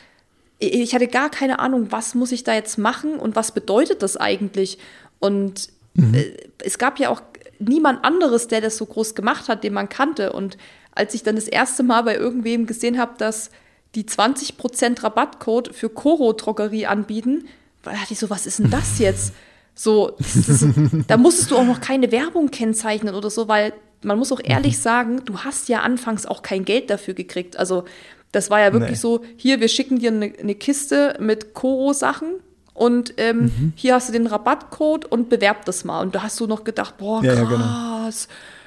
ich 0.59 0.93
hatte 0.93 1.07
gar 1.07 1.31
keine 1.31 1.59
Ahnung, 1.59 1.87
was 1.89 2.13
muss 2.13 2.31
ich 2.31 2.43
da 2.43 2.53
jetzt 2.53 2.77
machen 2.77 3.15
und 3.15 3.35
was 3.35 3.51
bedeutet 3.51 4.03
das 4.03 4.15
eigentlich. 4.15 4.77
Und 5.19 5.69
mhm. 5.95 6.13
äh, 6.13 6.37
es 6.63 6.77
gab 6.77 6.99
ja 6.99 7.09
auch 7.09 7.21
niemand 7.57 8.05
anderes, 8.05 8.47
der 8.47 8.61
das 8.61 8.77
so 8.77 8.85
groß 8.85 9.15
gemacht 9.15 9.49
hat, 9.49 9.63
den 9.63 9.73
man 9.73 9.89
kannte. 9.89 10.33
Und 10.33 10.57
als 10.93 11.15
ich 11.15 11.23
dann 11.23 11.35
das 11.35 11.47
erste 11.47 11.81
Mal 11.81 12.03
bei 12.03 12.15
irgendwem 12.15 12.67
gesehen 12.67 12.99
habe, 12.99 13.13
dass 13.17 13.49
die 13.95 14.05
20% 14.05 15.03
Rabattcode 15.03 15.73
für 15.73 15.89
Coro 15.89 16.33
Drogerie 16.33 16.85
anbieten, 16.85 17.45
da 17.83 17.91
dachte 17.91 18.13
ich 18.13 18.19
so, 18.19 18.29
was 18.29 18.45
ist 18.45 18.59
denn 18.59 18.69
das 18.69 18.99
jetzt? 18.99 19.33
So, 19.73 20.15
das 20.17 20.35
ist, 20.35 20.65
da 21.07 21.17
musstest 21.17 21.51
du 21.51 21.57
auch 21.57 21.65
noch 21.65 21.81
keine 21.81 22.11
Werbung 22.11 22.51
kennzeichnen 22.51 23.15
oder 23.15 23.29
so, 23.29 23.47
weil 23.47 23.73
man 24.03 24.17
muss 24.17 24.31
auch 24.31 24.41
ehrlich 24.43 24.77
mhm. 24.77 24.81
sagen, 24.81 25.25
du 25.25 25.39
hast 25.39 25.69
ja 25.69 25.81
anfangs 25.81 26.25
auch 26.25 26.41
kein 26.41 26.65
Geld 26.65 26.89
dafür 26.89 27.13
gekriegt. 27.13 27.57
Also 27.57 27.85
das 28.31 28.49
war 28.49 28.59
ja 28.59 28.71
wirklich 28.73 28.91
nee. 28.91 28.97
so, 28.97 29.21
hier, 29.35 29.59
wir 29.59 29.67
schicken 29.67 29.99
dir 29.99 30.11
eine, 30.11 30.33
eine 30.39 30.55
Kiste 30.55 31.15
mit 31.19 31.53
Koro-Sachen 31.53 32.35
und 32.73 33.13
ähm, 33.17 33.41
mhm. 33.43 33.73
hier 33.75 33.95
hast 33.95 34.09
du 34.09 34.13
den 34.13 34.27
Rabattcode 34.27 35.05
und 35.05 35.29
bewerb 35.29 35.65
das 35.65 35.83
mal. 35.83 36.01
Und 36.01 36.15
da 36.15 36.23
hast 36.23 36.39
du 36.39 36.47
noch 36.47 36.63
gedacht, 36.63 36.97
boah, 36.97 37.21
krass, 37.21 37.35
ja, 37.35 37.43
ja, 37.43 37.49
genau. 37.49 38.09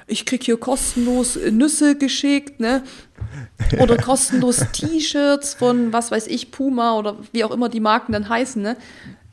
Ich 0.07 0.25
krieg 0.25 0.43
hier 0.43 0.57
kostenlos 0.57 1.37
Nüsse 1.51 1.97
geschickt, 1.97 2.59
ne? 2.59 2.83
Oder 3.79 3.97
kostenlos 3.97 4.65
T-Shirts 4.73 5.55
von, 5.55 5.91
was 5.93 6.11
weiß 6.11 6.27
ich, 6.27 6.51
Puma 6.51 6.97
oder 6.97 7.17
wie 7.31 7.43
auch 7.43 7.51
immer 7.51 7.69
die 7.69 7.79
Marken 7.79 8.11
dann 8.11 8.29
heißen. 8.29 8.61
Ne? 8.61 8.77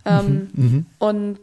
Ähm, 0.04 0.48
mhm, 0.52 0.64
mhm. 0.64 0.86
und 0.98 1.38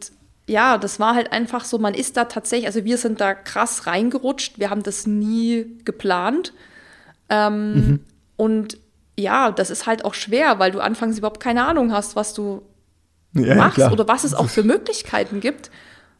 ja, 0.46 0.78
das 0.78 0.98
war 0.98 1.14
halt 1.14 1.32
einfach 1.32 1.64
so, 1.64 1.78
man 1.78 1.94
ist 1.94 2.16
da 2.16 2.24
tatsächlich, 2.24 2.66
also 2.66 2.84
wir 2.84 2.98
sind 2.98 3.20
da 3.20 3.34
krass 3.34 3.86
reingerutscht, 3.86 4.58
wir 4.58 4.68
haben 4.68 4.82
das 4.82 5.06
nie 5.06 5.78
geplant. 5.84 6.52
Ähm, 7.28 7.72
mhm. 7.72 8.00
Und 8.36 8.78
ja, 9.16 9.52
das 9.52 9.70
ist 9.70 9.86
halt 9.86 10.04
auch 10.04 10.14
schwer, 10.14 10.58
weil 10.58 10.72
du 10.72 10.80
anfangs 10.80 11.18
überhaupt 11.18 11.40
keine 11.40 11.64
Ahnung 11.64 11.92
hast, 11.92 12.16
was 12.16 12.34
du 12.34 12.62
ja, 13.32 13.54
machst 13.54 13.78
ja, 13.78 13.92
oder 13.92 14.08
was 14.08 14.24
es 14.24 14.34
auch 14.34 14.48
für 14.48 14.64
Möglichkeiten 14.64 15.38
gibt 15.38 15.70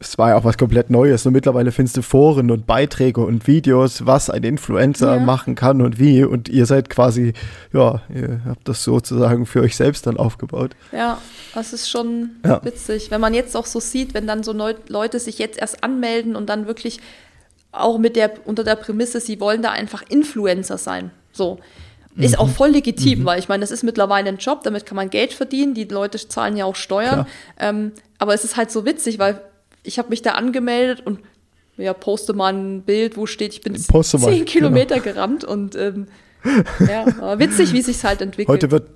es 0.01 0.17
war 0.17 0.29
ja 0.29 0.37
auch 0.37 0.43
was 0.43 0.57
komplett 0.57 0.89
Neues. 0.89 1.25
Und 1.27 1.33
mittlerweile 1.33 1.71
findest 1.71 1.95
du 1.95 2.01
Foren 2.01 2.49
und 2.49 2.65
Beiträge 2.65 3.21
und 3.21 3.45
Videos, 3.47 4.05
was 4.05 4.31
ein 4.31 4.43
Influencer 4.43 5.17
ja. 5.17 5.19
machen 5.19 5.53
kann 5.53 5.79
und 5.81 5.99
wie. 5.99 6.23
Und 6.23 6.49
ihr 6.49 6.65
seid 6.65 6.89
quasi, 6.89 7.33
ja, 7.71 8.01
ihr 8.13 8.41
habt 8.45 8.67
das 8.67 8.83
sozusagen 8.83 9.45
für 9.45 9.61
euch 9.61 9.75
selbst 9.75 10.07
dann 10.07 10.17
aufgebaut. 10.17 10.71
Ja, 10.91 11.19
das 11.53 11.71
ist 11.71 11.87
schon 11.87 12.31
ja. 12.43 12.63
witzig. 12.65 13.11
Wenn 13.11 13.21
man 13.21 13.35
jetzt 13.35 13.55
auch 13.55 13.67
so 13.67 13.79
sieht, 13.79 14.15
wenn 14.15 14.25
dann 14.25 14.43
so 14.43 14.53
Leute 14.87 15.19
sich 15.19 15.37
jetzt 15.37 15.59
erst 15.59 15.83
anmelden 15.83 16.35
und 16.35 16.49
dann 16.49 16.65
wirklich 16.65 16.99
auch 17.71 17.99
mit 17.99 18.15
der, 18.15 18.31
unter 18.45 18.63
der 18.63 18.75
Prämisse, 18.75 19.19
sie 19.19 19.39
wollen 19.39 19.61
da 19.61 19.69
einfach 19.69 20.03
Influencer 20.09 20.79
sein. 20.79 21.11
So. 21.31 21.59
Ist 22.17 22.37
auch 22.37 22.47
mhm. 22.47 22.51
voll 22.51 22.69
legitim, 22.71 23.19
mhm. 23.19 23.25
weil 23.25 23.39
ich 23.39 23.47
meine, 23.47 23.61
das 23.61 23.71
ist 23.71 23.83
mittlerweile 23.83 24.27
ein 24.27 24.37
Job, 24.37 24.63
damit 24.63 24.85
kann 24.85 24.97
man 24.97 25.09
Geld 25.09 25.31
verdienen, 25.31 25.73
die 25.73 25.85
Leute 25.85 26.17
zahlen 26.27 26.57
ja 26.57 26.65
auch 26.65 26.75
Steuern. 26.75 27.25
Ähm, 27.57 27.93
aber 28.17 28.33
es 28.33 28.43
ist 28.43 28.57
halt 28.57 28.69
so 28.69 28.85
witzig, 28.85 29.17
weil 29.17 29.41
ich 29.83 29.99
habe 29.99 30.09
mich 30.09 30.21
da 30.21 30.31
angemeldet 30.31 31.05
und 31.05 31.19
ja, 31.77 31.93
poste 31.93 32.33
mal 32.33 32.53
ein 32.53 32.81
Bild, 32.83 33.17
wo 33.17 33.25
steht, 33.25 33.53
ich 33.53 33.61
bin 33.61 33.73
poste 33.87 34.19
zehn 34.19 34.39
mal, 34.39 34.45
Kilometer 34.45 34.99
genau. 34.99 35.15
gerannt 35.15 35.43
und 35.43 35.75
ähm, 35.75 36.07
ja, 36.79 37.39
witzig, 37.39 37.73
wie 37.73 37.81
sich 37.81 38.03
halt 38.03 38.21
entwickelt. 38.21 38.49
Heute 38.49 38.71
wird 38.71 38.87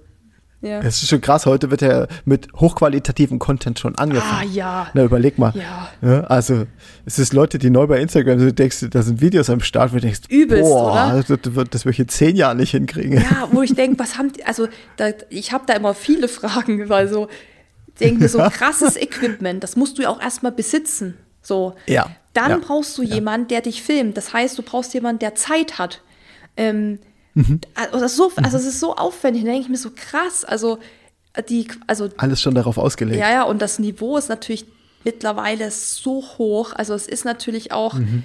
ja. 0.66 0.80
Es 0.80 1.04
ist 1.04 1.10
schon 1.10 1.22
krass, 1.22 1.46
heute 1.46 1.70
wird 1.70 1.82
ja 1.82 2.08
mit 2.26 2.48
hochqualitativen 2.54 3.38
Content 3.38 3.78
schon 3.78 3.96
angefangen. 4.00 4.50
Ah, 4.50 4.52
ja. 4.52 4.88
Na, 4.96 5.04
überleg 5.04 5.38
mal. 5.38 5.54
Ja. 5.54 5.90
ja. 6.02 6.22
also, 6.22 6.66
es 7.06 7.20
ist 7.20 7.34
Leute, 7.34 7.60
die 7.60 7.70
neu 7.70 7.86
bei 7.86 8.00
Instagram 8.00 8.40
sind, 8.40 8.50
du 8.50 8.54
denkst, 8.54 8.88
da 8.90 9.04
sind 9.04 9.22
Videos 9.22 9.52
am 9.52 9.60
Start, 9.60 9.92
wo 9.92 9.98
du 9.98 10.02
denkst, 10.02 10.22
Übelst, 10.28 10.64
boah, 10.64 10.92
oder? 10.92 11.24
Das, 11.28 11.40
das, 11.54 11.70
das 11.70 11.86
ich 11.86 12.00
in 12.00 12.08
zehn 12.08 12.36
Jahren 12.36 12.58
nicht 12.58 12.72
hinkriegen. 12.72 13.22
Ja, 13.22 13.48
wo 13.52 13.62
ich 13.62 13.76
denke, 13.76 14.00
was 14.00 14.18
haben 14.18 14.34
die, 14.34 14.44
also, 14.44 14.68
da, 14.98 15.10
ich 15.30 15.52
habe 15.52 15.66
da 15.68 15.74
immer 15.74 15.94
viele 15.94 16.28
Fragen, 16.28 16.90
weil 16.90 17.10
so, 17.10 17.28
denke 17.96 18.22
mir 18.22 18.30
so 18.30 18.40
krasses 18.52 18.96
Equipment, 18.96 19.64
das 19.64 19.76
musst 19.76 19.98
du 19.98 20.04
ja 20.04 20.10
auch 20.10 20.22
erstmal 20.22 20.52
besitzen. 20.52 21.18
So. 21.42 21.76
Ja. 21.88 22.10
Dann 22.34 22.52
ja. 22.52 22.58
brauchst 22.58 22.98
du 22.98 23.04
ja. 23.04 23.16
jemanden, 23.16 23.48
der 23.48 23.62
dich 23.62 23.82
filmt. 23.82 24.18
Das 24.18 24.34
heißt, 24.34 24.58
du 24.58 24.64
brauchst 24.64 24.94
jemanden, 24.94 25.20
der 25.20 25.36
Zeit 25.36 25.78
hat. 25.78 26.02
Ähm, 26.58 27.00
mhm. 27.34 27.62
also, 27.76 28.08
so, 28.08 28.32
also 28.44 28.58
es 28.58 28.66
ist 28.66 28.80
so 28.80 28.96
aufwendig. 28.96 29.44
Da 29.44 29.52
denke 29.52 29.64
ich 29.64 29.70
mir 29.70 29.78
so 29.78 29.92
krass. 29.96 30.44
Also 30.44 30.80
die, 31.50 31.68
also 31.88 32.10
alles 32.18 32.42
schon 32.42 32.56
darauf 32.56 32.78
ausgelegt. 32.78 33.20
Ja, 33.20 33.32
ja. 33.32 33.44
Und 33.44 33.62
das 33.62 33.80
Niveau 33.80 34.18
ist 34.18 34.30
natürlich 34.30 34.66
mittlerweile 35.04 35.72
so 35.72 36.24
hoch. 36.38 36.74
Also 36.74 36.94
es 36.94 37.08
ist 37.08 37.24
natürlich 37.24 37.72
auch 37.72 37.94
mhm. 37.94 38.24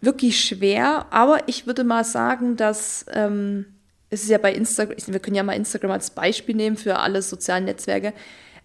wirklich 0.00 0.40
schwer. 0.40 1.06
Aber 1.10 1.48
ich 1.48 1.66
würde 1.66 1.84
mal 1.84 2.04
sagen, 2.04 2.56
dass 2.56 3.04
ähm, 3.12 3.66
es 4.08 4.22
ist 4.22 4.30
ja 4.30 4.38
bei 4.38 4.54
Instagram. 4.54 4.96
Wir 5.06 5.20
können 5.20 5.36
ja 5.36 5.42
mal 5.42 5.54
Instagram 5.54 5.90
als 5.90 6.10
Beispiel 6.10 6.54
nehmen 6.54 6.76
für 6.76 6.98
alle 6.98 7.20
sozialen 7.20 7.64
Netzwerke. 7.64 8.14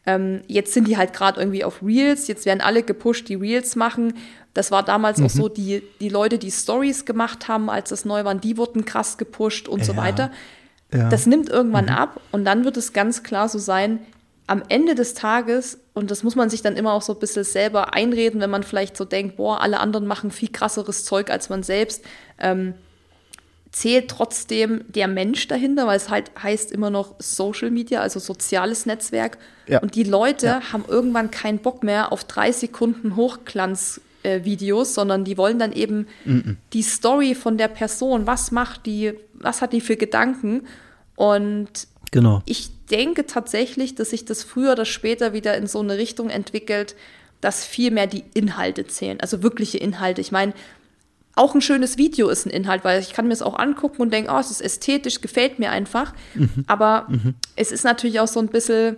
Ähm, 0.08 0.42
jetzt 0.48 0.74
sind 0.74 0.88
die 0.88 0.98
halt 0.98 1.14
gerade 1.14 1.40
irgendwie 1.40 1.64
auf 1.66 1.84
Reels, 1.84 2.28
jetzt 2.28 2.46
werden 2.46 2.62
alle 2.62 2.82
gepusht, 2.82 3.28
die 3.28 3.36
Reels 3.36 3.76
machen. 3.76 4.14
Das 4.54 4.72
war 4.72 4.82
damals 4.82 5.20
mhm. 5.20 5.26
auch 5.26 5.30
so, 5.30 5.50
die, 5.50 5.84
die 6.00 6.10
Leute, 6.10 6.38
die 6.38 6.50
Stories 6.50 7.06
gemacht 7.06 7.50
haben, 7.50 7.70
als 7.70 7.90
das 7.90 8.06
neu 8.06 8.24
war, 8.24 8.34
die 8.34 8.58
wurden 8.58 8.86
krass 8.86 9.18
gepusht 9.18 9.68
und 9.68 9.80
ja. 9.80 9.86
so 9.86 9.98
weiter. 9.98 10.32
Ja. 10.94 11.10
Das 11.10 11.26
nimmt 11.26 11.50
irgendwann 11.50 11.86
mhm. 11.86 11.92
ab 11.92 12.22
und 12.32 12.46
dann 12.46 12.64
wird 12.64 12.78
es 12.78 12.94
ganz 12.94 13.22
klar 13.22 13.50
so 13.50 13.60
sein, 13.60 14.00
am 14.48 14.64
Ende 14.70 14.96
des 14.96 15.14
Tages, 15.14 15.78
und 15.94 16.10
das 16.10 16.24
muss 16.24 16.38
man 16.38 16.50
sich 16.50 16.62
dann 16.62 16.78
immer 16.78 16.94
auch 16.94 17.02
so 17.02 17.12
ein 17.12 17.20
bisschen 17.20 17.44
selber 17.44 17.94
einreden, 17.94 18.40
wenn 18.40 18.50
man 18.50 18.64
vielleicht 18.64 18.96
so 18.96 19.04
denkt, 19.04 19.36
boah, 19.36 19.60
alle 19.60 19.82
anderen 19.82 20.08
machen 20.08 20.32
viel 20.32 20.48
krasseres 20.48 21.04
Zeug 21.04 21.30
als 21.30 21.50
man 21.50 21.64
selbst. 21.64 22.06
Ähm, 22.40 22.74
zählt 23.78 24.10
trotzdem 24.10 24.82
der 24.88 25.08
Mensch 25.08 25.48
dahinter, 25.48 25.86
weil 25.86 25.98
es 25.98 26.10
halt 26.10 26.32
heißt 26.42 26.72
immer 26.72 26.90
noch 26.90 27.14
Social 27.20 27.70
Media, 27.70 28.02
also 28.02 28.20
soziales 28.20 28.88
Netzwerk. 28.88 29.38
Ja. 29.68 29.80
Und 29.80 29.94
die 29.94 30.04
Leute 30.04 30.48
ja. 30.48 30.62
haben 30.74 30.86
irgendwann 30.88 31.30
keinen 31.30 31.60
Bock 31.60 31.84
mehr 31.84 32.12
auf 32.12 32.24
drei 32.24 32.52
Sekunden 32.52 33.16
Hochglanzvideos, 33.16 34.90
äh, 34.90 34.94
sondern 34.94 35.26
die 35.26 35.38
wollen 35.38 35.60
dann 35.60 35.74
eben 35.74 36.08
mhm. 36.26 36.58
die 36.74 36.82
Story 36.82 37.36
von 37.36 37.60
der 37.60 37.68
Person, 37.68 38.26
was 38.26 38.52
macht 38.52 38.88
die, 38.88 39.14
was 39.34 39.62
hat 39.62 39.74
die 39.74 39.82
für 39.82 39.96
Gedanken. 39.96 40.66
Und 41.16 41.70
genau. 42.10 42.42
ich 42.46 42.72
denke 42.90 43.28
tatsächlich, 43.28 43.94
dass 43.94 44.10
sich 44.10 44.26
das 44.26 44.42
früher 44.44 44.72
oder 44.72 44.86
später 44.86 45.34
wieder 45.34 45.56
in 45.56 45.68
so 45.68 45.82
eine 45.82 46.00
Richtung 46.00 46.32
entwickelt, 46.32 46.96
dass 47.42 47.64
viel 47.64 47.92
mehr 47.92 48.08
die 48.08 48.24
Inhalte 48.34 48.88
zählen, 48.88 49.20
also 49.20 49.44
wirkliche 49.44 49.78
Inhalte. 49.78 50.22
Ich 50.22 50.32
meine, 50.32 50.54
auch 51.38 51.56
ein 51.56 51.62
schönes 51.62 51.98
Video 51.98 52.30
ist 52.30 52.46
ein 52.46 52.50
Inhalt, 52.50 52.84
weil 52.84 53.00
ich 53.00 53.14
kann 53.14 53.28
mir 53.28 53.34
es 53.34 53.42
auch 53.42 53.58
angucken 53.58 54.02
und 54.02 54.14
denke, 54.14 54.32
oh, 54.32 54.40
es 54.40 54.52
ist 54.52 54.62
ästhetisch, 54.62 55.22
gefällt 55.22 55.60
mir 55.60 55.72
einfach. 55.72 56.14
Mhm. 56.34 56.66
Aber 56.68 57.06
mhm. 57.10 57.36
es 57.56 57.72
ist 57.72 57.84
natürlich 57.84 58.20
auch 58.20 58.28
so 58.28 58.40
ein 58.40 58.48
bisschen 58.48 58.98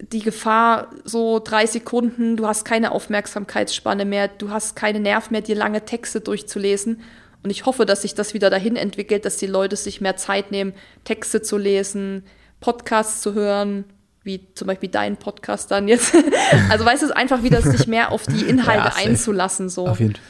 die 0.00 0.20
Gefahr, 0.20 0.90
so 1.04 1.40
drei 1.42 1.66
Sekunden, 1.66 2.36
du 2.36 2.46
hast 2.46 2.64
keine 2.64 2.92
Aufmerksamkeitsspanne 2.92 4.04
mehr, 4.04 4.28
du 4.28 4.50
hast 4.50 4.76
keine 4.76 5.00
Nerv 5.00 5.30
mehr, 5.30 5.40
dir 5.40 5.56
lange 5.56 5.84
Texte 5.84 6.20
durchzulesen. 6.20 7.00
Und 7.42 7.50
ich 7.50 7.66
hoffe, 7.66 7.86
dass 7.86 8.02
sich 8.02 8.14
das 8.14 8.34
wieder 8.34 8.50
dahin 8.50 8.76
entwickelt, 8.76 9.24
dass 9.24 9.36
die 9.36 9.46
Leute 9.46 9.76
sich 9.76 10.00
mehr 10.00 10.16
Zeit 10.16 10.50
nehmen, 10.50 10.72
Texte 11.04 11.42
zu 11.42 11.56
lesen, 11.56 12.24
Podcasts 12.60 13.20
zu 13.20 13.34
hören, 13.34 13.84
wie 14.22 14.46
zum 14.54 14.66
Beispiel 14.66 14.88
dein 14.88 15.16
Podcast 15.16 15.70
dann 15.70 15.88
jetzt. 15.88 16.14
also 16.68 16.84
weißt 16.84 17.04
du, 17.04 17.16
einfach 17.16 17.42
wieder 17.42 17.62
sich 17.62 17.86
mehr 17.86 18.12
auf 18.12 18.26
die 18.26 18.44
Inhalte 18.48 18.88
ja, 18.88 19.06
einzulassen. 19.06 19.68
So. 19.68 19.88
Auf 19.88 20.00
jeden 20.00 20.14
Fall. 20.14 20.22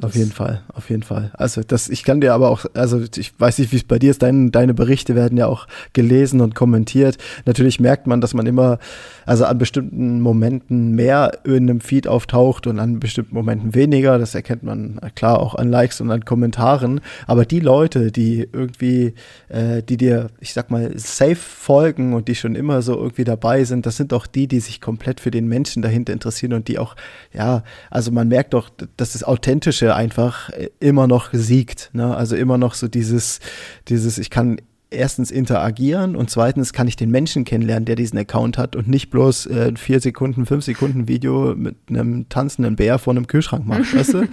Auf 0.00 0.14
jeden 0.14 0.32
Fall, 0.32 0.62
auf 0.72 0.88
jeden 0.88 1.02
Fall. 1.02 1.30
Also 1.34 1.60
das, 1.62 1.90
ich 1.90 2.02
kann 2.02 2.22
dir 2.22 2.32
aber 2.32 2.50
auch, 2.50 2.64
also 2.72 3.02
ich 3.14 3.38
weiß 3.38 3.58
nicht, 3.58 3.72
wie 3.72 3.76
es 3.76 3.84
bei 3.84 3.98
dir 3.98 4.10
ist, 4.10 4.22
dein, 4.22 4.50
deine 4.50 4.72
Berichte 4.72 5.14
werden 5.14 5.36
ja 5.36 5.46
auch 5.46 5.66
gelesen 5.92 6.40
und 6.40 6.54
kommentiert. 6.54 7.18
Natürlich 7.44 7.78
merkt 7.78 8.06
man, 8.06 8.22
dass 8.22 8.32
man 8.32 8.46
immer, 8.46 8.78
also 9.26 9.44
an 9.44 9.58
bestimmten 9.58 10.20
Momenten 10.22 10.92
mehr 10.92 11.40
in 11.44 11.68
einem 11.68 11.80
Feed 11.82 12.08
auftaucht 12.08 12.66
und 12.66 12.78
an 12.78 13.00
bestimmten 13.00 13.34
Momenten 13.34 13.74
weniger. 13.74 14.18
Das 14.18 14.34
erkennt 14.34 14.62
man 14.62 14.98
klar 15.14 15.38
auch 15.40 15.56
an 15.56 15.68
Likes 15.68 16.00
und 16.00 16.10
an 16.10 16.24
Kommentaren. 16.24 17.02
Aber 17.26 17.44
die 17.44 17.60
Leute, 17.60 18.10
die 18.10 18.48
irgendwie, 18.50 19.12
äh, 19.48 19.82
die 19.82 19.98
dir, 19.98 20.30
ich 20.40 20.54
sag 20.54 20.70
mal, 20.70 20.90
safe 20.96 21.34
folgen 21.36 22.14
und 22.14 22.28
die 22.28 22.34
schon 22.34 22.54
immer 22.54 22.80
so 22.80 22.96
irgendwie 22.96 23.24
dabei 23.24 23.64
sind, 23.64 23.84
das 23.84 23.98
sind 23.98 24.14
auch 24.14 24.26
die, 24.26 24.46
die 24.46 24.60
sich 24.60 24.80
komplett 24.80 25.20
für 25.20 25.30
den 25.30 25.48
Menschen 25.48 25.82
dahinter 25.82 26.14
interessieren 26.14 26.54
und 26.54 26.68
die 26.68 26.78
auch, 26.78 26.96
ja, 27.34 27.62
also 27.90 28.10
man 28.10 28.28
merkt 28.28 28.54
doch, 28.54 28.70
dass 28.96 29.14
es 29.14 29.22
authentisch 29.22 29.81
Authentische 29.82 29.94
einfach 29.94 30.50
äh, 30.50 30.70
immer 30.80 31.06
noch 31.06 31.30
siegt. 31.32 31.90
Ne? 31.92 32.14
Also 32.14 32.36
immer 32.36 32.58
noch 32.58 32.74
so 32.74 32.88
dieses, 32.88 33.40
dieses, 33.88 34.18
ich 34.18 34.30
kann 34.30 34.58
erstens 34.90 35.30
interagieren 35.30 36.16
und 36.16 36.28
zweitens 36.30 36.72
kann 36.72 36.86
ich 36.86 36.96
den 36.96 37.10
Menschen 37.10 37.44
kennenlernen, 37.44 37.86
der 37.86 37.96
diesen 37.96 38.18
Account 38.18 38.58
hat 38.58 38.76
und 38.76 38.88
nicht 38.88 39.10
bloß 39.10 39.46
äh, 39.46 39.72
vier 39.76 40.00
Sekunden, 40.00 40.44
fünf 40.44 40.64
Sekunden 40.64 41.08
Video 41.08 41.54
mit 41.56 41.76
einem 41.88 42.28
tanzenden 42.28 42.76
Bär 42.76 42.98
vor 42.98 43.12
einem 43.12 43.26
Kühlschrank 43.26 43.66
macht, 43.66 43.94
weißt 43.96 44.14
du? 44.14 44.28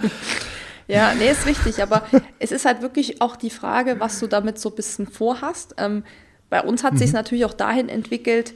Ja, 0.86 1.14
nee, 1.14 1.30
ist 1.30 1.46
wichtig, 1.46 1.82
aber 1.82 2.02
es 2.38 2.52
ist 2.52 2.64
halt 2.66 2.82
wirklich 2.82 3.22
auch 3.22 3.36
die 3.36 3.50
Frage, 3.50 3.96
was 4.00 4.18
du 4.18 4.26
damit 4.26 4.58
so 4.58 4.70
ein 4.70 4.74
bisschen 4.74 5.06
vorhast. 5.06 5.76
Ähm, 5.78 6.02
bei 6.50 6.60
uns 6.60 6.82
hat 6.84 6.94
mhm. 6.94 6.98
sich 6.98 7.12
natürlich 7.12 7.44
auch 7.44 7.54
dahin 7.54 7.88
entwickelt, 7.88 8.52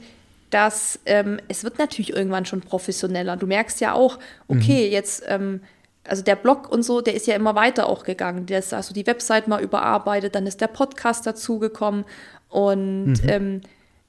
dass 0.51 0.99
ähm, 1.05 1.39
es 1.47 1.63
wird 1.63 1.79
natürlich 1.79 2.13
irgendwann 2.13 2.45
schon 2.45 2.61
professioneller. 2.61 3.35
Du 3.37 3.47
merkst 3.47 3.81
ja 3.81 3.93
auch, 3.93 4.19
okay, 4.47 4.87
mhm. 4.87 4.91
jetzt 4.91 5.23
ähm, 5.27 5.61
also 6.07 6.23
der 6.23 6.35
Blog 6.35 6.69
und 6.71 6.83
so, 6.83 7.01
der 7.01 7.15
ist 7.15 7.27
ja 7.27 7.35
immer 7.35 7.55
weiter 7.55 7.87
auch 7.87 8.03
gegangen. 8.03 8.45
Der 8.45 8.59
ist 8.59 8.73
also 8.73 8.93
die 8.93 9.07
Website 9.07 9.47
mal 9.47 9.61
überarbeitet, 9.61 10.35
dann 10.35 10.47
ist 10.47 10.61
der 10.61 10.67
Podcast 10.67 11.25
dazugekommen. 11.25 12.05
Und 12.49 13.23
mhm. 13.23 13.29
ähm, 13.29 13.61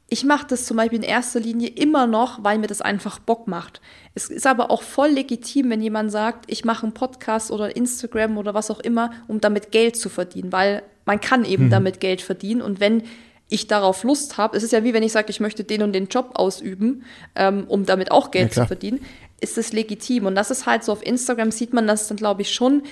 ich 0.09 0.25
mache 0.25 0.47
das 0.49 0.67
zum 0.67 0.77
Beispiel 0.77 0.99
in 0.99 1.05
erster 1.05 1.41
Linie 1.41 1.69
immer 1.69 2.07
noch, 2.07 2.45
weil 2.45 2.59
mir 2.59 2.69
das 2.69 2.81
einfach 2.81 3.19
Bock 3.19 3.49
macht. 3.49 3.81
Es 4.15 4.29
ist 4.31 4.47
aber 4.47 4.71
auch 4.71 4.83
voll 4.83 5.09
legitim, 5.09 5.71
wenn 5.71 5.83
jemand 5.83 6.13
sagt, 6.13 6.45
ich 6.49 6.65
mache 6.65 6.85
einen 6.85 6.95
Podcast 6.95 7.51
oder 7.51 7.75
Instagram 7.75 8.39
oder 8.39 8.55
was 8.55 8.71
auch 8.71 8.81
immer, 8.81 9.11
um 9.27 9.41
damit 9.41 9.73
Geld 9.73 9.97
zu 9.97 10.09
verdienen, 10.09 10.53
weil 10.53 10.83
man 11.07 11.21
kann 11.21 11.45
eben 11.45 11.67
mhm. 11.67 11.71
damit 11.71 12.01
Geld 12.01 12.23
verdienen. 12.23 12.63
Und 12.63 12.79
wenn 12.79 13.03
ich 13.49 13.69
darauf 13.69 14.03
Lust 14.03 14.39
habe, 14.39 14.57
es 14.57 14.63
ist 14.63 14.73
ja 14.73 14.83
wie 14.83 14.93
wenn 14.93 15.05
ich 15.05 15.13
sage, 15.13 15.31
ich 15.31 15.39
möchte 15.39 15.63
den 15.63 15.83
und 15.83 15.93
den 15.93 16.09
Job 16.09 16.31
ausüben, 16.35 17.05
ähm, 17.37 17.65
um 17.69 17.87
damit 17.87 18.11
auch 18.11 18.31
Geld 18.31 18.57
ja, 18.57 18.63
zu 18.63 18.67
verdienen 18.67 19.01
ist 19.41 19.59
es 19.59 19.73
legitim. 19.73 20.27
Und 20.27 20.35
das 20.35 20.51
ist 20.51 20.67
halt 20.67 20.85
so, 20.85 20.93
auf 20.93 21.05
Instagram 21.05 21.51
sieht 21.51 21.73
man 21.73 21.87
das 21.87 22.09
dann, 22.09 22.17
glaube 22.17 22.43
ich, 22.43 22.53
schon. 22.53 22.83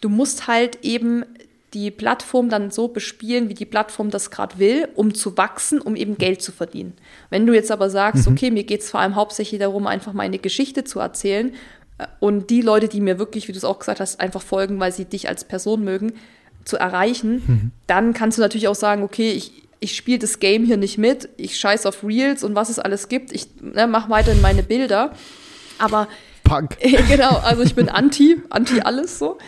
Du 0.00 0.08
musst 0.08 0.46
halt 0.46 0.78
eben 0.82 1.24
die 1.74 1.90
Plattform 1.90 2.48
dann 2.48 2.70
so 2.70 2.88
bespielen, 2.88 3.48
wie 3.48 3.54
die 3.54 3.64
Plattform 3.64 4.10
das 4.10 4.30
gerade 4.30 4.58
will, 4.58 4.88
um 4.94 5.14
zu 5.14 5.36
wachsen, 5.36 5.80
um 5.80 5.94
eben 5.94 6.18
Geld 6.18 6.42
zu 6.42 6.50
verdienen. 6.50 6.94
Wenn 7.28 7.46
du 7.46 7.54
jetzt 7.54 7.70
aber 7.70 7.90
sagst, 7.90 8.26
mhm. 8.26 8.32
okay, 8.32 8.50
mir 8.50 8.64
geht 8.64 8.80
es 8.80 8.90
vor 8.90 9.00
allem 9.00 9.14
hauptsächlich 9.14 9.60
darum, 9.60 9.86
einfach 9.86 10.12
meine 10.12 10.38
Geschichte 10.38 10.82
zu 10.82 10.98
erzählen 10.98 11.54
äh, 11.98 12.06
und 12.18 12.50
die 12.50 12.62
Leute, 12.62 12.88
die 12.88 13.00
mir 13.00 13.20
wirklich, 13.20 13.46
wie 13.46 13.52
du 13.52 13.58
es 13.58 13.64
auch 13.64 13.78
gesagt 13.78 14.00
hast, 14.00 14.18
einfach 14.18 14.42
folgen, 14.42 14.80
weil 14.80 14.90
sie 14.90 15.04
dich 15.04 15.28
als 15.28 15.44
Person 15.44 15.84
mögen, 15.84 16.14
zu 16.64 16.76
erreichen, 16.76 17.42
mhm. 17.46 17.70
dann 17.86 18.14
kannst 18.14 18.36
du 18.38 18.42
natürlich 18.42 18.68
auch 18.68 18.74
sagen, 18.74 19.04
okay, 19.04 19.30
ich, 19.30 19.62
ich 19.80 19.96
spiele 19.96 20.18
das 20.18 20.38
Game 20.38 20.64
hier 20.64 20.76
nicht 20.76 20.98
mit, 20.98 21.30
ich 21.36 21.58
scheiß 21.58 21.86
auf 21.86 22.04
Reels 22.04 22.44
und 22.44 22.54
was 22.54 22.68
es 22.68 22.78
alles 22.78 23.08
gibt, 23.08 23.32
ich 23.32 23.48
ne, 23.60 23.86
mache 23.86 24.10
weiterhin 24.10 24.40
meine 24.40 24.62
Bilder 24.62 25.14
aber 25.80 26.08
Punk. 26.44 26.76
genau, 27.08 27.36
also 27.38 27.62
ich 27.62 27.74
bin 27.74 27.88
anti, 27.88 28.42
anti 28.50 28.80
alles 28.80 29.18
so. 29.18 29.38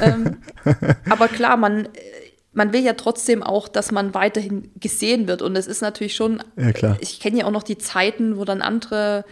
Ähm, 0.00 0.38
aber 1.08 1.28
klar, 1.28 1.56
man, 1.56 1.88
man 2.52 2.72
will 2.72 2.82
ja 2.82 2.94
trotzdem 2.94 3.42
auch, 3.42 3.68
dass 3.68 3.90
man 3.90 4.14
weiterhin 4.14 4.70
gesehen 4.76 5.28
wird. 5.28 5.42
Und 5.42 5.56
es 5.56 5.66
ist 5.66 5.82
natürlich 5.82 6.14
schon, 6.14 6.42
ja, 6.56 6.72
klar. 6.72 6.96
ich 7.00 7.20
kenne 7.20 7.38
ja 7.38 7.44
auch 7.46 7.50
noch 7.52 7.62
die 7.62 7.78
Zeiten, 7.78 8.36
wo 8.38 8.44
dann 8.44 8.62
andere, 8.62 9.24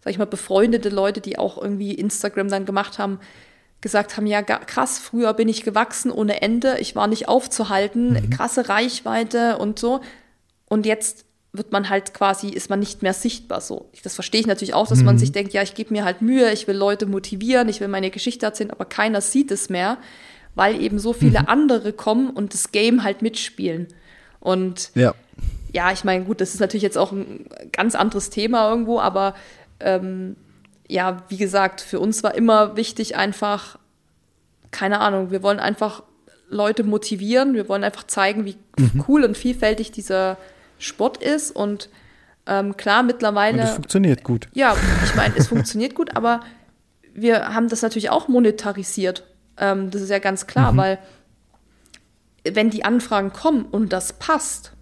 sag 0.00 0.10
ich 0.10 0.18
mal, 0.18 0.26
befreundete 0.26 0.88
Leute, 0.88 1.20
die 1.20 1.38
auch 1.38 1.60
irgendwie 1.60 1.94
Instagram 1.94 2.48
dann 2.48 2.66
gemacht 2.66 2.98
haben, 2.98 3.20
gesagt 3.82 4.16
haben, 4.16 4.26
ja 4.26 4.42
krass, 4.42 4.98
früher 4.98 5.34
bin 5.34 5.48
ich 5.48 5.64
gewachsen 5.64 6.10
ohne 6.10 6.40
Ende, 6.40 6.78
ich 6.78 6.96
war 6.96 7.08
nicht 7.08 7.28
aufzuhalten, 7.28 8.12
mhm. 8.14 8.30
krasse 8.30 8.68
Reichweite 8.68 9.58
und 9.58 9.78
so. 9.78 10.00
Und 10.66 10.86
jetzt 10.86 11.26
wird 11.52 11.72
man 11.72 11.90
halt 11.90 12.14
quasi, 12.14 12.48
ist 12.48 12.70
man 12.70 12.78
nicht 12.78 13.02
mehr 13.02 13.12
sichtbar 13.12 13.60
so. 13.60 13.90
Das 14.02 14.14
verstehe 14.14 14.40
ich 14.40 14.46
natürlich 14.46 14.72
auch, 14.72 14.86
dass 14.86 15.00
mhm. 15.00 15.06
man 15.06 15.18
sich 15.18 15.32
denkt, 15.32 15.52
ja, 15.52 15.62
ich 15.62 15.74
gebe 15.74 15.92
mir 15.92 16.04
halt 16.04 16.22
Mühe, 16.22 16.50
ich 16.52 16.66
will 16.66 16.76
Leute 16.76 17.06
motivieren, 17.06 17.68
ich 17.68 17.80
will 17.80 17.88
meine 17.88 18.10
Geschichte 18.10 18.46
erzählen, 18.46 18.70
aber 18.70 18.86
keiner 18.86 19.20
sieht 19.20 19.50
es 19.50 19.68
mehr, 19.68 19.98
weil 20.54 20.80
eben 20.80 20.98
so 20.98 21.12
viele 21.12 21.40
mhm. 21.40 21.48
andere 21.48 21.92
kommen 21.92 22.30
und 22.30 22.54
das 22.54 22.72
Game 22.72 23.02
halt 23.02 23.20
mitspielen. 23.20 23.88
Und 24.40 24.92
ja, 24.94 25.14
ja 25.72 25.92
ich 25.92 26.04
meine, 26.04 26.24
gut, 26.24 26.40
das 26.40 26.54
ist 26.54 26.60
natürlich 26.60 26.84
jetzt 26.84 26.96
auch 26.96 27.12
ein 27.12 27.46
ganz 27.72 27.96
anderes 27.96 28.30
Thema 28.30 28.70
irgendwo, 28.70 29.00
aber 29.00 29.34
ähm, 29.80 30.36
ja, 30.88 31.22
wie 31.28 31.36
gesagt, 31.36 31.80
für 31.80 32.00
uns 32.00 32.22
war 32.22 32.34
immer 32.34 32.76
wichtig 32.76 33.16
einfach, 33.16 33.78
keine 34.70 35.00
Ahnung, 35.00 35.30
wir 35.30 35.42
wollen 35.42 35.60
einfach 35.60 36.02
Leute 36.48 36.84
motivieren, 36.84 37.54
wir 37.54 37.68
wollen 37.68 37.84
einfach 37.84 38.06
zeigen, 38.06 38.44
wie 38.44 38.56
mhm. 38.78 39.04
cool 39.08 39.24
und 39.24 39.36
vielfältig 39.36 39.90
dieser 39.90 40.36
Sport 40.78 41.22
ist 41.22 41.50
und 41.50 41.88
ähm, 42.46 42.76
klar, 42.76 43.02
mittlerweile. 43.02 43.62
Und 43.62 43.68
es 43.68 43.74
funktioniert 43.74 44.24
gut. 44.24 44.48
Ja, 44.52 44.76
ich 45.04 45.14
meine, 45.14 45.34
es 45.36 45.46
funktioniert 45.46 45.94
gut, 45.94 46.16
aber 46.16 46.40
wir 47.14 47.54
haben 47.54 47.68
das 47.68 47.82
natürlich 47.82 48.10
auch 48.10 48.28
monetarisiert. 48.28 49.24
Ähm, 49.56 49.90
das 49.90 50.02
ist 50.02 50.10
ja 50.10 50.18
ganz 50.18 50.46
klar, 50.46 50.72
mhm. 50.72 50.76
weil 50.76 50.98
wenn 52.44 52.70
die 52.70 52.84
Anfragen 52.84 53.32
kommen 53.32 53.64
und 53.64 53.92
das 53.92 54.14
passt, 54.14 54.72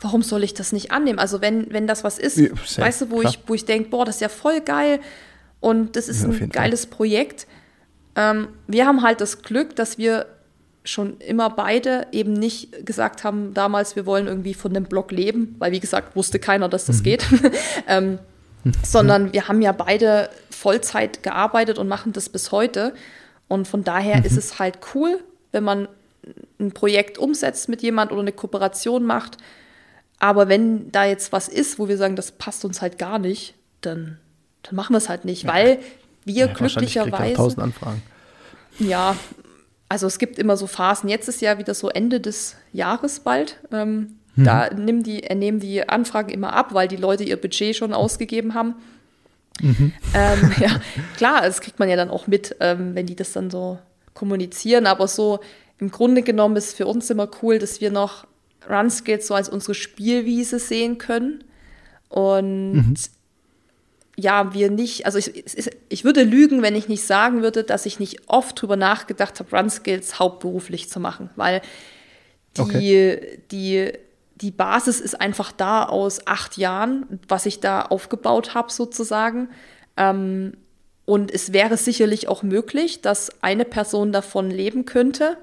warum 0.00 0.22
soll 0.22 0.44
ich 0.44 0.54
das 0.54 0.72
nicht 0.72 0.92
annehmen? 0.92 1.18
Also 1.18 1.40
wenn, 1.40 1.72
wenn 1.72 1.86
das 1.86 2.04
was 2.04 2.18
ist, 2.18 2.36
ja, 2.36 2.50
weißt 2.76 3.02
du, 3.02 3.10
wo 3.10 3.18
klar. 3.20 3.32
ich, 3.32 3.40
wo 3.46 3.54
ich 3.54 3.64
denke, 3.64 3.88
boah, 3.88 4.04
das 4.04 4.16
ist 4.16 4.20
ja 4.20 4.28
voll 4.28 4.60
geil 4.60 5.00
und 5.60 5.96
das 5.96 6.08
ist 6.08 6.22
ja, 6.22 6.28
ein 6.28 6.48
geiles 6.48 6.86
Fall. 6.86 6.96
Projekt. 6.96 7.46
Ähm, 8.16 8.48
wir 8.66 8.86
haben 8.86 9.02
halt 9.02 9.20
das 9.20 9.42
Glück, 9.42 9.76
dass 9.76 9.98
wir 9.98 10.26
schon 10.82 11.18
immer 11.18 11.50
beide 11.50 12.06
eben 12.12 12.32
nicht 12.32 12.86
gesagt 12.86 13.22
haben, 13.22 13.52
damals, 13.52 13.96
wir 13.96 14.06
wollen 14.06 14.26
irgendwie 14.26 14.54
von 14.54 14.72
dem 14.72 14.84
Blog 14.84 15.12
leben, 15.12 15.54
weil 15.58 15.72
wie 15.72 15.80
gesagt, 15.80 16.16
wusste 16.16 16.38
keiner, 16.38 16.68
dass 16.68 16.86
das 16.86 16.98
mhm. 16.98 17.02
geht. 17.02 17.26
ähm, 17.86 18.18
sondern 18.82 19.32
wir 19.32 19.48
haben 19.48 19.62
ja 19.62 19.72
beide 19.72 20.30
Vollzeit 20.50 21.22
gearbeitet 21.22 21.78
und 21.78 21.88
machen 21.88 22.12
das 22.12 22.28
bis 22.28 22.52
heute. 22.52 22.94
Und 23.48 23.68
von 23.68 23.84
daher 23.84 24.18
mhm. 24.18 24.24
ist 24.24 24.36
es 24.36 24.58
halt 24.58 24.78
cool, 24.94 25.18
wenn 25.52 25.64
man 25.64 25.88
ein 26.58 26.72
Projekt 26.72 27.18
umsetzt 27.18 27.68
mit 27.68 27.82
jemand 27.82 28.12
oder 28.12 28.20
eine 28.20 28.32
Kooperation 28.32 29.04
macht. 29.04 29.38
Aber 30.18 30.48
wenn 30.48 30.92
da 30.92 31.04
jetzt 31.04 31.32
was 31.32 31.48
ist, 31.48 31.78
wo 31.78 31.88
wir 31.88 31.96
sagen, 31.96 32.16
das 32.16 32.32
passt 32.32 32.64
uns 32.64 32.82
halt 32.82 32.98
gar 32.98 33.18
nicht, 33.18 33.54
dann, 33.80 34.18
dann 34.62 34.76
machen 34.76 34.92
wir 34.92 34.98
es 34.98 35.08
halt 35.08 35.24
nicht, 35.24 35.44
ja. 35.44 35.52
weil 35.52 35.78
wir 36.24 36.46
ja, 36.46 36.52
glücklicherweise. 36.52 37.34
Tausend 37.34 37.62
Anfragen. 37.62 38.02
Ja, 38.78 39.16
also 39.88 40.06
es 40.06 40.18
gibt 40.18 40.38
immer 40.38 40.56
so 40.56 40.66
Phasen. 40.66 41.08
Jetzt 41.08 41.28
ist 41.28 41.40
ja 41.40 41.58
wieder 41.58 41.74
so 41.74 41.88
Ende 41.88 42.20
des 42.20 42.56
Jahres 42.72 43.20
bald. 43.20 43.56
Ähm, 43.72 44.16
hm. 44.34 44.44
Da 44.44 44.70
nehmen 44.72 45.02
die, 45.02 45.20
nehmen 45.34 45.60
die 45.60 45.88
Anfragen 45.88 46.30
immer 46.30 46.52
ab, 46.52 46.72
weil 46.74 46.88
die 46.88 46.96
Leute 46.96 47.24
ihr 47.24 47.36
Budget 47.36 47.76
schon 47.76 47.92
ausgegeben 47.92 48.54
haben. 48.54 48.74
Mhm. 49.60 49.92
Ähm, 50.14 50.52
ja, 50.60 50.80
klar, 51.16 51.42
das 51.42 51.60
kriegt 51.60 51.78
man 51.78 51.88
ja 51.88 51.96
dann 51.96 52.10
auch 52.10 52.26
mit, 52.26 52.56
ähm, 52.60 52.94
wenn 52.94 53.06
die 53.06 53.16
das 53.16 53.32
dann 53.32 53.50
so 53.50 53.78
kommunizieren. 54.14 54.86
Aber 54.86 55.08
so 55.08 55.40
im 55.78 55.90
Grunde 55.90 56.22
genommen 56.22 56.56
ist 56.56 56.76
für 56.76 56.86
uns 56.86 57.10
immer 57.10 57.28
cool, 57.42 57.58
dass 57.58 57.80
wir 57.80 57.90
noch 57.90 58.26
Runskills 58.68 59.26
so 59.26 59.34
als 59.34 59.48
unsere 59.48 59.74
Spielwiese 59.74 60.58
sehen 60.58 60.98
können. 60.98 61.44
Und 62.08 62.72
mhm 62.72 62.94
ja, 64.16 64.52
wir 64.52 64.70
nicht, 64.70 65.06
also 65.06 65.18
ich, 65.18 65.32
ich 65.88 66.04
würde 66.04 66.22
lügen, 66.22 66.62
wenn 66.62 66.74
ich 66.74 66.88
nicht 66.88 67.04
sagen 67.04 67.42
würde, 67.42 67.64
dass 67.64 67.86
ich 67.86 67.98
nicht 67.98 68.28
oft 68.28 68.60
drüber 68.60 68.76
nachgedacht 68.76 69.38
habe, 69.40 69.56
Run 69.56 69.70
Skills 69.70 70.18
hauptberuflich 70.18 70.88
zu 70.90 71.00
machen, 71.00 71.30
weil 71.36 71.62
die, 72.56 72.60
okay. 72.60 73.42
die, 73.50 73.92
die 74.36 74.50
Basis 74.50 75.00
ist 75.00 75.20
einfach 75.20 75.52
da 75.52 75.84
aus 75.84 76.26
acht 76.26 76.56
Jahren, 76.56 77.20
was 77.28 77.46
ich 77.46 77.60
da 77.60 77.82
aufgebaut 77.82 78.54
habe 78.54 78.72
sozusagen. 78.72 79.48
Ähm, 79.96 80.54
Und 81.04 81.32
es 81.32 81.52
wäre 81.52 81.76
sicherlich 81.76 82.28
auch 82.28 82.42
möglich, 82.42 83.00
dass 83.00 83.42
eine 83.42 83.64
Person 83.64 84.12
davon 84.12 84.50
leben 84.50 84.84
könnte. 84.84 85.36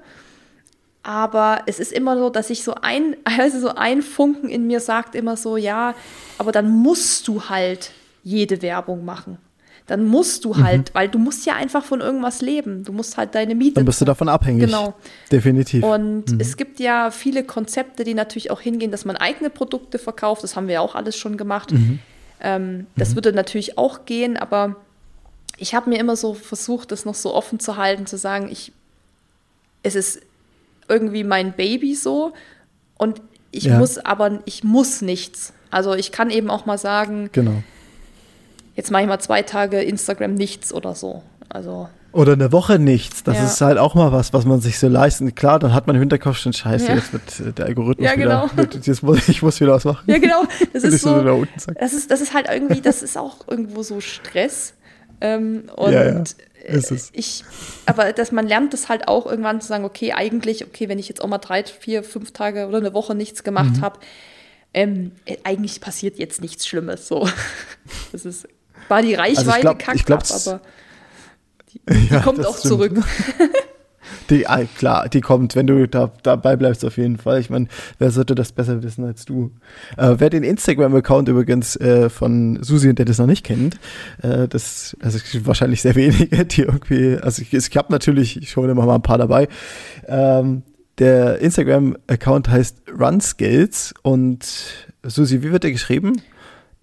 Aber 1.02 1.62
es 1.66 1.78
ist 1.78 1.92
immer 1.92 2.18
so, 2.18 2.30
dass 2.30 2.50
ich 2.50 2.62
so 2.64 2.74
ein, 2.80 3.16
also 3.24 3.60
so 3.60 3.74
ein 3.74 4.02
Funken 4.02 4.48
in 4.48 4.66
mir 4.66 4.80
sagt 4.80 5.14
immer 5.14 5.36
so, 5.36 5.56
ja, 5.56 5.94
aber 6.38 6.52
dann 6.52 6.70
musst 6.70 7.28
du 7.28 7.48
halt 7.48 7.90
jede 8.28 8.62
Werbung 8.62 9.04
machen. 9.04 9.38
Dann 9.86 10.04
musst 10.04 10.44
du 10.44 10.58
halt, 10.58 10.90
mhm. 10.90 10.94
weil 10.94 11.08
du 11.08 11.18
musst 11.18 11.46
ja 11.46 11.54
einfach 11.54 11.82
von 11.82 12.02
irgendwas 12.02 12.42
leben. 12.42 12.84
Du 12.84 12.92
musst 12.92 13.16
halt 13.16 13.34
deine 13.34 13.54
Miete. 13.54 13.76
Dann 13.76 13.86
bist 13.86 14.02
du 14.02 14.04
davon 14.04 14.28
abhängig. 14.28 14.66
Genau. 14.66 14.94
Definitiv. 15.32 15.82
Und 15.82 16.30
mhm. 16.30 16.40
es 16.40 16.58
gibt 16.58 16.78
ja 16.78 17.10
viele 17.10 17.42
Konzepte, 17.42 18.04
die 18.04 18.12
natürlich 18.12 18.50
auch 18.50 18.60
hingehen, 18.60 18.90
dass 18.90 19.06
man 19.06 19.16
eigene 19.16 19.48
Produkte 19.48 19.98
verkauft. 19.98 20.42
Das 20.42 20.56
haben 20.56 20.66
wir 20.66 20.74
ja 20.74 20.80
auch 20.80 20.94
alles 20.94 21.16
schon 21.16 21.38
gemacht. 21.38 21.72
Mhm. 21.72 22.00
Ähm, 22.40 22.86
das 22.96 23.10
mhm. 23.10 23.14
würde 23.14 23.32
natürlich 23.32 23.78
auch 23.78 24.04
gehen, 24.04 24.36
aber 24.36 24.76
ich 25.56 25.74
habe 25.74 25.88
mir 25.88 25.98
immer 25.98 26.16
so 26.16 26.34
versucht, 26.34 26.92
das 26.92 27.06
noch 27.06 27.14
so 27.14 27.34
offen 27.34 27.58
zu 27.58 27.78
halten, 27.78 28.06
zu 28.06 28.18
sagen, 28.18 28.48
ich, 28.50 28.72
es 29.82 29.94
ist 29.94 30.20
irgendwie 30.86 31.24
mein 31.24 31.52
Baby 31.54 31.94
so 31.94 32.34
und 32.98 33.22
ich 33.50 33.64
ja. 33.64 33.78
muss 33.78 33.96
aber, 33.96 34.40
ich 34.44 34.64
muss 34.64 35.00
nichts. 35.00 35.54
Also 35.70 35.94
ich 35.94 36.12
kann 36.12 36.30
eben 36.30 36.50
auch 36.50 36.66
mal 36.66 36.78
sagen, 36.78 37.30
genau. 37.32 37.62
Jetzt 38.78 38.92
mache 38.92 39.02
ich 39.02 39.08
mal 39.08 39.18
zwei 39.18 39.42
Tage 39.42 39.82
Instagram 39.82 40.34
nichts 40.34 40.72
oder 40.72 40.94
so. 40.94 41.24
Also 41.48 41.88
oder 42.12 42.32
eine 42.32 42.52
Woche 42.52 42.78
nichts. 42.78 43.24
Das 43.24 43.36
ja. 43.36 43.44
ist 43.44 43.60
halt 43.60 43.76
auch 43.76 43.94
mal 43.94 44.12
was, 44.12 44.32
was 44.32 44.44
man 44.44 44.60
sich 44.60 44.78
so 44.78 44.88
leisten. 44.88 45.34
Klar, 45.34 45.58
dann 45.58 45.74
hat 45.74 45.86
man 45.88 45.96
im 45.96 46.00
Hinterkopf 46.00 46.38
schon 46.38 46.52
Scheiße, 46.52 46.86
ja. 46.86 46.94
jetzt 46.94 47.12
wird 47.12 47.40
äh, 47.40 47.52
der 47.52 47.66
Algorithmus 47.66 48.08
ja, 48.08 48.14
genau. 48.14 48.48
wieder. 48.52 48.68
Jetzt 48.80 49.02
muss, 49.02 49.28
ich 49.28 49.42
muss 49.42 49.60
wieder 49.60 49.72
was 49.72 49.84
machen. 49.84 50.04
Ja, 50.06 50.18
genau. 50.18 50.44
Das 50.72 50.84
ist 50.84 51.02
so. 51.02 51.20
so 51.20 51.72
das, 51.78 51.92
ist, 51.92 52.10
das 52.10 52.20
ist 52.20 52.32
halt 52.32 52.46
irgendwie, 52.50 52.80
das 52.80 53.02
ist 53.02 53.18
auch 53.18 53.46
irgendwo 53.48 53.82
so 53.82 54.00
Stress. 54.00 54.74
Ähm, 55.20 55.64
und 55.74 55.92
ja, 55.92 56.04
ja. 56.04 56.22
Ist 56.64 56.92
es. 56.92 57.10
ich, 57.12 57.44
aber 57.86 58.12
dass 58.12 58.30
man 58.30 58.46
lernt 58.46 58.72
das 58.72 58.88
halt 58.88 59.08
auch 59.08 59.26
irgendwann 59.26 59.60
zu 59.60 59.66
sagen, 59.66 59.84
okay, 59.84 60.12
eigentlich, 60.12 60.64
okay, 60.64 60.88
wenn 60.88 60.98
ich 60.98 61.08
jetzt 61.08 61.20
auch 61.22 61.28
mal 61.28 61.38
drei, 61.38 61.64
vier, 61.64 62.04
fünf 62.04 62.32
Tage 62.32 62.68
oder 62.68 62.78
eine 62.78 62.94
Woche 62.94 63.14
nichts 63.14 63.42
gemacht 63.42 63.76
mhm. 63.76 63.80
habe, 63.80 63.98
ähm, 64.72 65.12
äh, 65.24 65.36
eigentlich 65.44 65.80
passiert 65.80 66.18
jetzt 66.18 66.40
nichts 66.40 66.66
Schlimmes. 66.66 67.08
So. 67.08 67.28
Das 68.12 68.24
ist, 68.24 68.46
war 68.88 69.02
die 69.02 69.16
also 69.16 69.50
Reichweite 69.50 69.68
also 69.68 69.78
kacke, 69.78 70.14
aber 70.34 70.60
die, 71.72 71.80
die 71.88 72.08
ja, 72.14 72.20
kommt 72.20 72.44
auch 72.44 72.58
stimmt. 72.58 72.68
zurück. 72.68 72.92
Die, 74.30 74.46
ah, 74.46 74.64
klar, 74.64 75.08
die 75.08 75.20
kommt, 75.20 75.54
wenn 75.54 75.66
du 75.66 75.86
da, 75.86 76.12
dabei 76.22 76.56
bleibst, 76.56 76.84
auf 76.84 76.96
jeden 76.96 77.16
Fall. 77.18 77.40
Ich 77.40 77.50
meine, 77.50 77.66
wer 77.98 78.10
sollte 78.10 78.34
das 78.34 78.52
besser 78.52 78.82
wissen 78.82 79.04
als 79.04 79.24
du? 79.24 79.52
Äh, 79.96 80.16
wer 80.18 80.30
den 80.30 80.42
Instagram-Account 80.42 81.28
übrigens 81.28 81.76
äh, 81.76 82.10
von 82.10 82.62
Susi 82.62 82.88
und 82.88 82.98
Dennis 82.98 83.18
noch 83.18 83.26
nicht 83.26 83.44
kennt, 83.44 83.78
äh, 84.22 84.48
das 84.48 84.96
also 85.00 85.18
wahrscheinlich 85.44 85.82
sehr 85.82 85.94
wenige, 85.94 86.44
die 86.44 86.62
irgendwie, 86.62 87.18
also 87.20 87.42
ich, 87.42 87.52
ich 87.52 87.76
habe 87.76 87.92
natürlich 87.92 88.50
schon 88.50 88.68
immer 88.68 88.86
mal 88.86 88.96
ein 88.96 89.02
paar 89.02 89.18
dabei. 89.18 89.48
Ähm, 90.06 90.62
der 90.98 91.38
Instagram-Account 91.38 92.48
heißt 92.48 92.82
RunSkills 92.98 93.94
und 94.02 94.44
Susi, 95.04 95.42
wie 95.42 95.52
wird 95.52 95.64
der 95.64 95.72
geschrieben? 95.72 96.20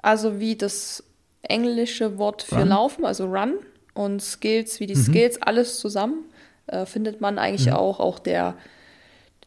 Also 0.01 0.39
wie 0.39 0.55
das 0.55 1.03
englische 1.49 2.17
Wort 2.17 2.43
für 2.43 2.59
Run. 2.59 2.69
Laufen, 2.69 3.05
also 3.05 3.25
Run 3.25 3.53
und 3.93 4.21
Skills 4.21 4.79
wie 4.79 4.87
die 4.87 4.95
mhm. 4.95 5.03
Skills, 5.03 5.41
alles 5.41 5.79
zusammen 5.79 6.25
äh, 6.67 6.85
findet 6.85 7.21
man 7.21 7.39
eigentlich 7.39 7.67
mhm. 7.67 7.73
auch. 7.73 7.99
Auch 7.99 8.19
der, 8.19 8.55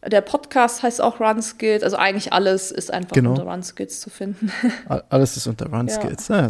der 0.06 0.20
Podcast 0.20 0.82
heißt 0.82 1.00
auch 1.00 1.20
Run 1.20 1.42
Skills. 1.42 1.82
Also 1.82 1.96
eigentlich 1.96 2.32
alles 2.32 2.70
ist 2.70 2.92
einfach 2.92 3.14
genau. 3.14 3.30
unter 3.30 3.44
Run 3.44 3.62
Skills 3.62 4.00
zu 4.00 4.10
finden. 4.10 4.50
alles 5.08 5.36
ist 5.36 5.46
unter 5.46 5.66
Run 5.66 5.88
Skills. 5.88 6.28
Ja. 6.28 6.48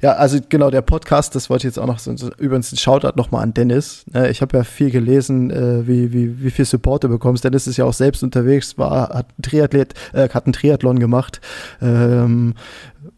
Ja, 0.00 0.12
also 0.14 0.38
genau, 0.48 0.70
der 0.70 0.82
Podcast, 0.82 1.34
das 1.36 1.48
wollte 1.48 1.62
ich 1.62 1.70
jetzt 1.70 1.78
auch 1.78 1.86
noch, 1.86 2.00
so, 2.00 2.12
übrigens 2.38 2.72
ein 2.72 2.76
Shoutout 2.76 3.16
nochmal 3.16 3.44
an 3.44 3.54
Dennis. 3.54 4.04
Ne, 4.12 4.30
ich 4.30 4.42
habe 4.42 4.56
ja 4.56 4.64
viel 4.64 4.90
gelesen, 4.90 5.50
äh, 5.50 5.86
wie, 5.86 6.12
wie, 6.12 6.42
wie 6.42 6.50
viel 6.50 6.64
Support 6.64 7.04
du 7.04 7.08
bekommst. 7.08 7.44
Dennis 7.44 7.68
ist 7.68 7.76
ja 7.76 7.84
auch 7.84 7.92
selbst 7.92 8.24
unterwegs, 8.24 8.78
war, 8.78 9.10
hat, 9.10 9.26
Triathlet, 9.40 9.94
äh, 10.12 10.28
hat 10.28 10.46
einen 10.46 10.54
Triathlon 10.54 10.98
gemacht 10.98 11.40
ähm, 11.80 12.54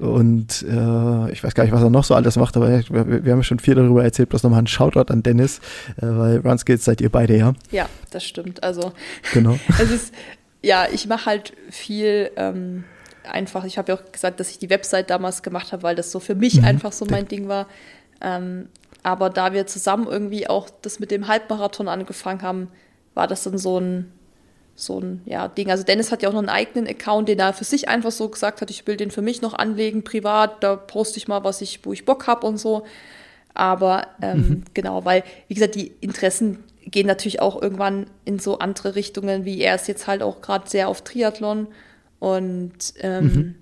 und 0.00 0.62
äh, 0.62 1.30
ich 1.30 1.44
weiß 1.44 1.54
gar 1.54 1.64
nicht, 1.64 1.72
was 1.72 1.82
er 1.82 1.90
noch 1.90 2.04
so 2.04 2.14
alles 2.14 2.36
macht, 2.36 2.56
aber 2.56 2.70
wir, 2.88 3.24
wir 3.24 3.32
haben 3.32 3.42
schon 3.42 3.58
viel 3.58 3.74
darüber 3.74 4.02
erzählt. 4.02 4.30
Bloß 4.30 4.42
nochmal 4.42 4.62
ein 4.62 4.66
Shoutout 4.66 5.12
an 5.12 5.22
Dennis, 5.22 5.58
äh, 5.98 6.06
weil 6.06 6.38
Runskills 6.38 6.86
seid 6.86 7.02
ihr 7.02 7.10
beide, 7.10 7.36
ja? 7.36 7.52
Ja, 7.70 7.86
das 8.10 8.24
stimmt. 8.24 8.62
Also, 8.62 8.92
genau. 9.34 9.58
es 9.78 9.90
ist, 9.90 10.14
ja, 10.62 10.86
ich 10.90 11.06
mache 11.06 11.26
halt 11.26 11.52
viel 11.70 12.30
ähm, 12.36 12.84
einfach, 13.30 13.64
ich 13.64 13.76
habe 13.76 13.92
ja 13.92 13.98
auch 13.98 14.12
gesagt, 14.12 14.40
dass 14.40 14.50
ich 14.50 14.58
die 14.58 14.70
Website 14.70 15.10
damals 15.10 15.42
gemacht 15.42 15.72
habe, 15.72 15.82
weil 15.82 15.96
das 15.96 16.10
so 16.10 16.18
für 16.18 16.34
mich 16.34 16.56
mhm. 16.56 16.64
einfach 16.64 16.92
so 16.92 17.04
mein 17.04 17.28
Ding 17.28 17.48
war. 17.48 17.66
Ähm, 18.22 18.68
aber 19.02 19.28
da 19.28 19.52
wir 19.52 19.66
zusammen 19.66 20.06
irgendwie 20.06 20.48
auch 20.48 20.68
das 20.82 20.98
mit 20.98 21.10
dem 21.10 21.28
Halbmarathon 21.28 21.88
angefangen 21.88 22.42
haben, 22.42 22.68
war 23.14 23.26
das 23.26 23.42
dann 23.42 23.58
so 23.58 23.78
ein, 23.78 24.12
so 24.80 25.00
ein 25.00 25.22
ja, 25.24 25.48
Ding. 25.48 25.70
Also 25.70 25.84
Dennis 25.84 26.10
hat 26.10 26.22
ja 26.22 26.28
auch 26.28 26.32
noch 26.32 26.40
einen 26.40 26.48
eigenen 26.48 26.86
Account, 26.86 27.28
den 27.28 27.38
er 27.38 27.52
für 27.52 27.64
sich 27.64 27.88
einfach 27.88 28.10
so 28.10 28.28
gesagt 28.28 28.60
hat, 28.60 28.70
ich 28.70 28.86
will 28.86 28.96
den 28.96 29.10
für 29.10 29.22
mich 29.22 29.42
noch 29.42 29.54
anlegen, 29.54 30.04
privat, 30.04 30.62
da 30.62 30.76
poste 30.76 31.18
ich 31.18 31.28
mal, 31.28 31.44
was 31.44 31.60
ich, 31.60 31.84
wo 31.84 31.92
ich 31.92 32.04
Bock 32.04 32.26
habe 32.26 32.46
und 32.46 32.58
so. 32.58 32.84
Aber 33.54 34.06
ähm, 34.22 34.36
mhm. 34.38 34.62
genau, 34.74 35.04
weil, 35.04 35.24
wie 35.48 35.54
gesagt, 35.54 35.74
die 35.74 35.92
Interessen 36.00 36.64
gehen 36.86 37.06
natürlich 37.06 37.40
auch 37.40 37.60
irgendwann 37.60 38.06
in 38.24 38.38
so 38.38 38.58
andere 38.58 38.94
Richtungen, 38.94 39.44
wie 39.44 39.60
er 39.60 39.74
ist 39.74 39.88
jetzt 39.88 40.06
halt 40.06 40.22
auch 40.22 40.40
gerade 40.40 40.68
sehr 40.68 40.88
auf 40.88 41.02
Triathlon. 41.02 41.68
Und 42.18 42.94
ähm, 43.00 43.24
mhm. 43.24 43.54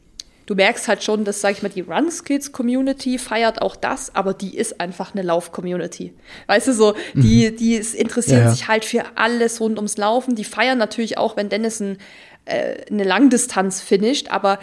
Du 0.48 0.54
merkst 0.54 0.88
halt 0.88 1.04
schon, 1.04 1.26
dass, 1.26 1.42
sag 1.42 1.52
ich 1.52 1.62
mal, 1.62 1.68
die 1.68 1.82
Run 1.82 2.10
Skills 2.10 2.52
Community 2.52 3.18
feiert 3.18 3.60
auch 3.60 3.76
das, 3.76 4.14
aber 4.14 4.32
die 4.32 4.56
ist 4.56 4.80
einfach 4.80 5.12
eine 5.14 5.20
Lauf-Community. 5.20 6.14
Weißt 6.46 6.68
du, 6.68 6.72
so, 6.72 6.94
mhm. 7.12 7.20
die, 7.20 7.54
die 7.54 7.76
interessieren 7.76 8.44
ja. 8.44 8.50
sich 8.50 8.66
halt 8.66 8.86
für 8.86 9.04
alles 9.16 9.60
rund 9.60 9.76
ums 9.76 9.98
Laufen. 9.98 10.36
Die 10.36 10.44
feiern 10.44 10.78
natürlich 10.78 11.18
auch, 11.18 11.36
wenn 11.36 11.50
Dennis 11.50 11.80
ein, 11.80 11.98
äh, 12.46 12.76
eine 12.90 13.04
Langdistanz 13.04 13.82
finisht, 13.82 14.30
aber 14.30 14.58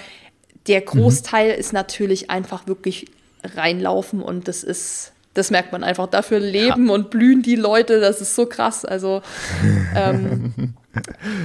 der 0.66 0.82
mhm. 0.82 0.86
Großteil 0.86 1.54
mhm. 1.54 1.60
ist 1.60 1.72
natürlich 1.72 2.32
einfach 2.32 2.66
wirklich 2.66 3.06
reinlaufen 3.44 4.24
und 4.24 4.48
das 4.48 4.64
ist, 4.64 5.12
das 5.36 5.52
merkt 5.52 5.72
man 5.72 5.84
einfach. 5.84 6.08
Dafür 6.08 6.40
leben 6.40 6.88
ja. 6.88 6.94
und 6.94 7.12
blühen 7.12 7.44
die 7.44 7.56
Leute, 7.56 8.00
das 8.00 8.22
ist 8.22 8.34
so 8.34 8.48
krass. 8.48 8.86
Also 8.86 9.22
ähm, 9.96 10.74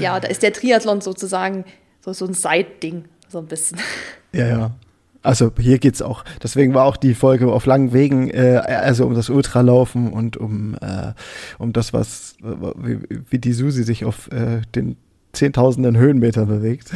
ja, 0.00 0.18
da 0.18 0.28
ist 0.28 0.42
der 0.42 0.54
Triathlon 0.54 1.02
sozusagen 1.02 1.66
so, 2.00 2.14
so 2.14 2.24
ein 2.24 2.32
Side-Ding, 2.32 3.04
so 3.30 3.38
ein 3.38 3.46
bisschen. 3.46 3.78
Ja, 4.32 4.46
ja. 4.46 4.70
Also 5.22 5.50
hier 5.58 5.78
geht 5.78 5.94
es 5.94 6.02
auch, 6.02 6.24
deswegen 6.40 6.72
war 6.72 6.84
auch 6.84 6.96
die 6.96 7.14
Folge 7.14 7.52
auf 7.52 7.66
langen 7.66 7.92
Wegen, 7.92 8.30
äh, 8.30 8.62
also 8.64 9.06
um 9.06 9.14
das 9.14 9.28
Ultralaufen 9.28 10.12
und 10.12 10.36
um, 10.36 10.76
äh, 10.80 11.14
um 11.58 11.72
das, 11.72 11.92
was, 11.92 12.36
wie, 12.40 13.00
wie 13.28 13.38
die 13.40 13.52
Susi 13.52 13.82
sich 13.82 14.04
auf 14.04 14.30
äh, 14.30 14.62
den 14.76 14.96
zehntausenden 15.32 15.96
Höhenmetern 15.96 16.48
bewegt. 16.48 16.90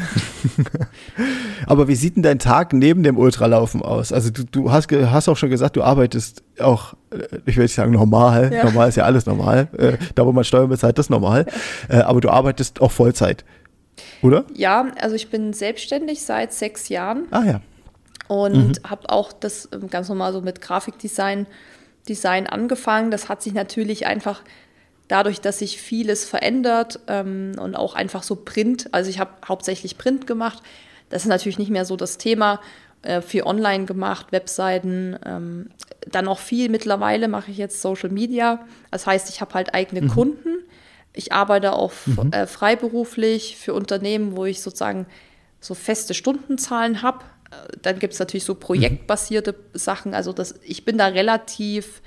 Aber 1.66 1.86
wie 1.86 1.94
sieht 1.94 2.16
denn 2.16 2.22
dein 2.22 2.38
Tag 2.38 2.72
neben 2.72 3.02
dem 3.02 3.16
Ultralaufen 3.16 3.82
aus? 3.82 4.12
Also 4.12 4.30
du, 4.30 4.44
du 4.44 4.72
hast, 4.72 4.90
hast 4.90 5.28
auch 5.28 5.36
schon 5.36 5.50
gesagt, 5.50 5.76
du 5.76 5.82
arbeitest 5.82 6.42
auch, 6.58 6.94
äh, 7.10 7.38
ich 7.46 7.56
will 7.56 7.64
nicht 7.64 7.74
sagen 7.74 7.92
normal, 7.92 8.52
ja. 8.52 8.64
normal 8.64 8.88
ist 8.88 8.96
ja 8.96 9.04
alles 9.04 9.26
normal, 9.26 9.68
äh, 9.76 9.98
da 10.14 10.26
wo 10.26 10.32
man 10.32 10.44
Steuern 10.44 10.68
bezahlt, 10.68 10.98
das 10.98 11.06
ist 11.06 11.10
normal, 11.10 11.46
äh, 11.88 11.98
aber 11.98 12.20
du 12.20 12.30
arbeitest 12.30 12.80
auch 12.80 12.90
Vollzeit. 12.90 13.44
Oder? 14.22 14.44
Ja, 14.54 14.92
also 15.00 15.14
ich 15.14 15.30
bin 15.30 15.52
selbstständig 15.52 16.22
seit 16.22 16.52
sechs 16.52 16.88
Jahren. 16.88 17.26
Ah 17.30 17.44
ja. 17.44 17.60
Und 18.28 18.82
mhm. 18.82 18.90
habe 18.90 19.10
auch 19.10 19.32
das 19.32 19.68
ähm, 19.72 19.88
ganz 19.90 20.08
normal 20.08 20.32
so 20.32 20.40
mit 20.40 20.60
Grafikdesign 20.60 21.46
Design 22.08 22.46
angefangen. 22.46 23.10
Das 23.10 23.28
hat 23.28 23.42
sich 23.42 23.54
natürlich 23.54 24.06
einfach 24.06 24.42
dadurch, 25.08 25.40
dass 25.40 25.58
sich 25.58 25.80
vieles 25.80 26.24
verändert 26.24 27.00
ähm, 27.08 27.52
und 27.58 27.76
auch 27.76 27.94
einfach 27.94 28.22
so 28.22 28.36
Print, 28.36 28.88
also 28.92 29.10
ich 29.10 29.18
habe 29.18 29.32
hauptsächlich 29.46 29.98
Print 29.98 30.26
gemacht. 30.26 30.62
Das 31.10 31.22
ist 31.22 31.28
natürlich 31.28 31.58
nicht 31.58 31.70
mehr 31.70 31.84
so 31.84 31.96
das 31.96 32.18
Thema. 32.18 32.60
Äh, 33.02 33.20
viel 33.20 33.42
online 33.42 33.84
gemacht, 33.84 34.32
Webseiten, 34.32 35.18
ähm, 35.26 35.68
dann 36.10 36.26
auch 36.26 36.38
viel 36.38 36.70
mittlerweile 36.70 37.28
mache 37.28 37.50
ich 37.50 37.58
jetzt 37.58 37.82
Social 37.82 38.08
Media. 38.08 38.64
Das 38.90 39.06
heißt, 39.06 39.28
ich 39.28 39.42
habe 39.42 39.52
halt 39.54 39.74
eigene 39.74 40.02
mhm. 40.02 40.08
Kunden 40.08 40.54
ich 41.14 41.32
arbeite 41.32 41.72
auch 41.72 41.92
mhm. 42.06 42.32
äh, 42.32 42.46
freiberuflich 42.46 43.56
für 43.56 43.72
Unternehmen, 43.72 44.36
wo 44.36 44.44
ich 44.44 44.60
sozusagen 44.60 45.06
so 45.60 45.74
feste 45.74 46.12
Stundenzahlen 46.12 47.02
habe. 47.02 47.24
Äh, 47.50 47.76
dann 47.80 47.98
gibt 47.98 48.12
es 48.12 48.18
natürlich 48.18 48.44
so 48.44 48.54
projektbasierte 48.54 49.52
mhm. 49.52 49.78
Sachen. 49.78 50.14
Also 50.14 50.32
das, 50.32 50.56
ich 50.62 50.84
bin 50.84 50.98
da 50.98 51.06
relativ, 51.06 52.02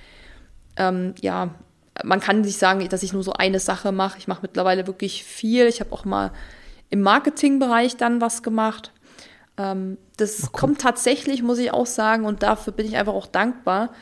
ähm, 0.76 1.16
ja, 1.22 1.56
man 2.04 2.20
kann 2.20 2.42
nicht 2.42 2.60
sagen, 2.60 2.88
dass 2.90 3.02
ich 3.02 3.14
nur 3.14 3.24
so 3.24 3.34
eine 3.34 3.60
Sache 3.60 3.92
mache. 3.92 4.20
Ich 4.20 4.28
mache 4.28 4.42
mittlerweile 4.44 4.86
wirklich 4.86 5.24
viel. 5.24 5.68
Ich 5.68 5.80
habe 5.80 5.92
auch 5.94 6.06
mal 6.06 6.32
im 6.90 7.02
Marketingbereich 7.02 7.98
dann 7.98 8.22
was 8.22 8.44
gemacht. 8.44 8.92
Ähm, 9.58 9.98
das 10.18 10.44
okay. 10.44 10.50
kommt 10.52 10.82
tatsächlich, 10.82 11.44
muss 11.44 11.60
ich 11.60 11.72
auch 11.72 11.86
sagen, 11.86 12.26
und 12.26 12.44
dafür 12.44 12.74
bin 12.74 12.86
ich 12.86 12.98
einfach 12.98 13.14
auch 13.14 13.28
dankbar. 13.28 13.94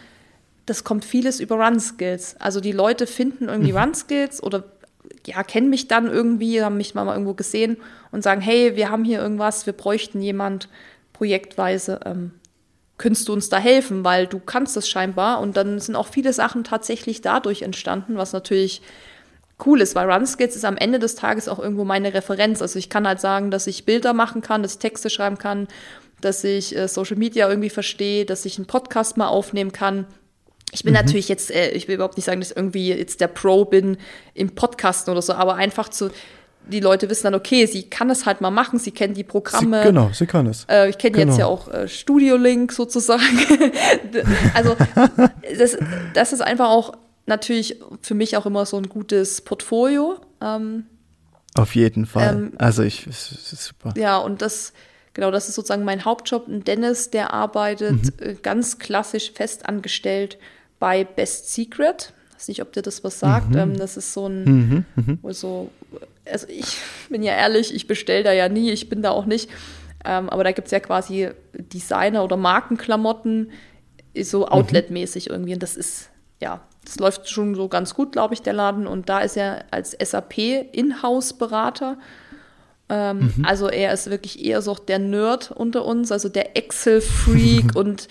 Das 0.65 0.84
kommt 0.84 1.06
vieles 1.06 1.40
über 1.40 1.64
Run 1.64 1.80
Skills. 1.80 2.36
Also 2.40 2.60
die 2.60 2.72
Leute 2.72 3.06
finden 3.06 3.49
irgendwie 3.49 3.72
mhm. 3.72 3.77
Run 3.77 3.94
Skills 3.94 4.41
oder 4.41 4.64
ja, 5.26 5.43
kennen 5.43 5.69
mich 5.69 5.88
dann 5.88 6.07
irgendwie, 6.07 6.61
haben 6.61 6.77
mich 6.77 6.95
mal 6.95 7.07
irgendwo 7.11 7.34
gesehen 7.34 7.77
und 8.11 8.23
sagen, 8.23 8.41
hey, 8.41 8.76
wir 8.76 8.89
haben 8.89 9.03
hier 9.03 9.19
irgendwas, 9.19 9.65
wir 9.65 9.73
bräuchten 9.73 10.22
jemand 10.22 10.69
projektweise. 11.14 11.99
Ähm, 12.06 12.31
könntest 12.97 13.27
du 13.27 13.34
uns 13.34 13.49
da 13.49 13.57
helfen, 13.57 14.03
weil 14.03 14.27
du 14.27 14.39
kannst 14.39 14.77
das 14.77 14.88
scheinbar. 14.88 15.39
Und 15.41 15.57
dann 15.57 15.80
sind 15.80 15.95
auch 15.95 16.07
viele 16.07 16.34
Sachen 16.34 16.64
tatsächlich 16.64 17.22
dadurch 17.22 17.61
entstanden, 17.61 18.18
was 18.18 18.34
natürlich 18.34 18.81
cool 19.65 19.81
ist, 19.81 19.95
weil 19.95 20.10
RunSkills 20.11 20.56
ist 20.56 20.65
am 20.65 20.77
Ende 20.77 20.99
des 20.99 21.15
Tages 21.15 21.47
auch 21.47 21.60
irgendwo 21.60 21.85
meine 21.85 22.14
Referenz. 22.14 22.61
Also 22.61 22.77
ich 22.77 22.89
kann 22.89 23.07
halt 23.07 23.22
sagen, 23.22 23.52
dass 23.52 23.68
ich 23.68 23.85
Bilder 23.85 24.14
machen 24.14 24.41
kann, 24.41 24.61
dass 24.61 24.73
ich 24.73 24.80
Texte 24.80 25.10
schreiben 25.10 25.38
kann, 25.38 25.68
dass 26.22 26.43
ich 26.43 26.76
äh, 26.76 26.88
Social 26.88 27.18
Media 27.18 27.49
irgendwie 27.49 27.69
verstehe, 27.69 28.26
dass 28.26 28.45
ich 28.45 28.57
einen 28.57 28.68
Podcast 28.68 29.18
mal 29.18 29.27
aufnehmen 29.27 29.72
kann. 29.72 30.07
Ich 30.76 30.84
bin 30.84 30.93
mhm. 30.93 30.99
natürlich 30.99 31.30
jetzt, 31.30 31.52
äh, 31.52 31.72
ich 31.72 31.88
will 31.88 31.95
überhaupt 31.95 32.18
nicht 32.18 32.26
sagen, 32.26 32.39
dass 32.39 32.52
ich 32.52 32.57
irgendwie 32.57 32.89
jetzt 32.89 33.22
der 33.22 33.27
Pro 33.27 33.65
bin 33.65 33.97
im 34.34 34.53
Podcasten 34.53 35.11
oder 35.11 35.22
so, 35.22 35.34
aber 35.34 35.56
einfach 35.56 35.89
zu, 35.89 36.11
die 36.68 36.80
Leute 36.80 37.10
wissen 37.10 37.23
dann, 37.23 37.35
okay, 37.35 37.65
sie 37.65 37.84
kann 37.89 38.10
es 38.10 38.26
halt 38.26 38.41
mal 38.41 38.52
machen, 38.52 38.80
sie 38.80 38.91
kennt 38.91 39.18
die 39.18 39.23
Programme. 39.23 39.81
Sie, 39.81 39.88
genau, 39.88 40.10
sie 40.14 40.26
kann 40.26 40.47
es. 40.47 40.65
Äh, 40.69 40.89
ich 40.89 40.97
kenne 40.97 41.18
genau. 41.18 41.31
jetzt 41.31 41.39
ja 41.39 41.45
auch 41.45 41.68
äh, 41.72 41.88
Studio 41.88 42.35
Link 42.35 42.72
sozusagen. 42.72 43.23
also 44.53 44.76
das, 45.57 45.77
das 46.14 46.34
ist 46.34 46.41
einfach 46.41 46.69
auch 46.69 46.93
natürlich 47.26 47.80
für 48.02 48.14
mich 48.14 48.38
auch 48.38 48.45
immer 48.45 48.65
so 48.65 48.77
ein 48.77 48.89
gutes 48.89 49.41
Portfolio. 49.41 50.19
Ähm, 50.41 50.85
Auf 51.56 51.76
jeden 51.76 52.06
Fall. 52.06 52.35
Ähm, 52.35 52.53
also 52.57 52.84
ich, 52.84 53.07
super. 53.11 53.93
Ja, 53.95 54.18
und 54.18 54.41
das, 54.41 54.73
genau, 55.14 55.31
das 55.31 55.49
ist 55.49 55.56
sozusagen 55.56 55.84
mein 55.84 56.06
Hauptjob. 56.06 56.47
Und 56.47 56.68
Dennis, 56.68 57.11
der 57.11 57.34
arbeitet 57.34 58.03
mhm. 58.03 58.11
Äh, 58.19 58.34
ganz 58.35 58.80
klassisch 58.80 59.31
festangestellt 59.31 60.38
bei 60.80 61.03
Best 61.03 61.53
Secret. 61.53 62.14
Ich 62.30 62.35
weiß 62.35 62.47
nicht, 62.49 62.61
ob 62.61 62.73
dir 62.73 62.81
das 62.81 63.03
was 63.03 63.19
sagt. 63.19 63.52
Mhm. 63.52 63.57
Ähm, 63.57 63.77
das 63.77 63.97
ist 63.97 64.14
so 64.14 64.27
ein, 64.27 64.43
mhm. 64.43 64.85
mhm. 64.95 65.34
so, 65.34 65.72
also 66.30 66.47
ich 66.47 66.77
bin 67.10 67.23
ja 67.23 67.34
ehrlich, 67.34 67.73
ich 67.73 67.88
bestelle 67.88 68.23
da 68.23 68.31
ja 68.31 68.49
nie, 68.49 68.72
ich 68.72 68.89
bin 68.89 69.02
da 69.02 69.11
auch 69.11 69.26
nicht. 69.26 69.49
Ähm, 70.03 70.30
aber 70.30 70.43
da 70.43 70.52
gibt 70.52 70.68
es 70.68 70.72
ja 70.72 70.80
quasi 70.80 71.30
Designer- 71.53 72.23
oder 72.23 72.38
Markenklamotten, 72.38 73.52
so 74.22 74.41
mhm. 74.41 74.52
outletmäßig 74.52 75.30
irgendwie. 75.30 75.53
Und 75.53 75.64
das 75.64 75.76
ist, 75.76 76.10
ja, 76.41 76.61
das 76.84 76.99
läuft 76.99 77.30
schon 77.30 77.56
so 77.56 77.68
ganz 77.68 77.95
gut, 77.95 78.11
glaube 78.11 78.34
ich, 78.34 78.41
der 78.41 78.53
Laden. 78.53 78.88
Und 78.88 79.10
da 79.10 79.19
ist 79.19 79.35
er 79.35 79.65
als 79.72 79.91
SAP-Inhouse-Berater. 79.91 81.97
Ähm, 82.88 83.34
mhm. 83.35 83.45
Also 83.45 83.68
er 83.68 83.93
ist 83.93 84.10
wirklich 84.10 84.45
eher 84.45 84.61
so 84.61 84.76
der 84.76 84.99
Nerd 84.99 85.52
unter 85.52 85.85
uns, 85.85 86.11
also 86.11 86.30
der 86.30 86.56
Excel-Freak 86.56 87.76
und 87.76 88.07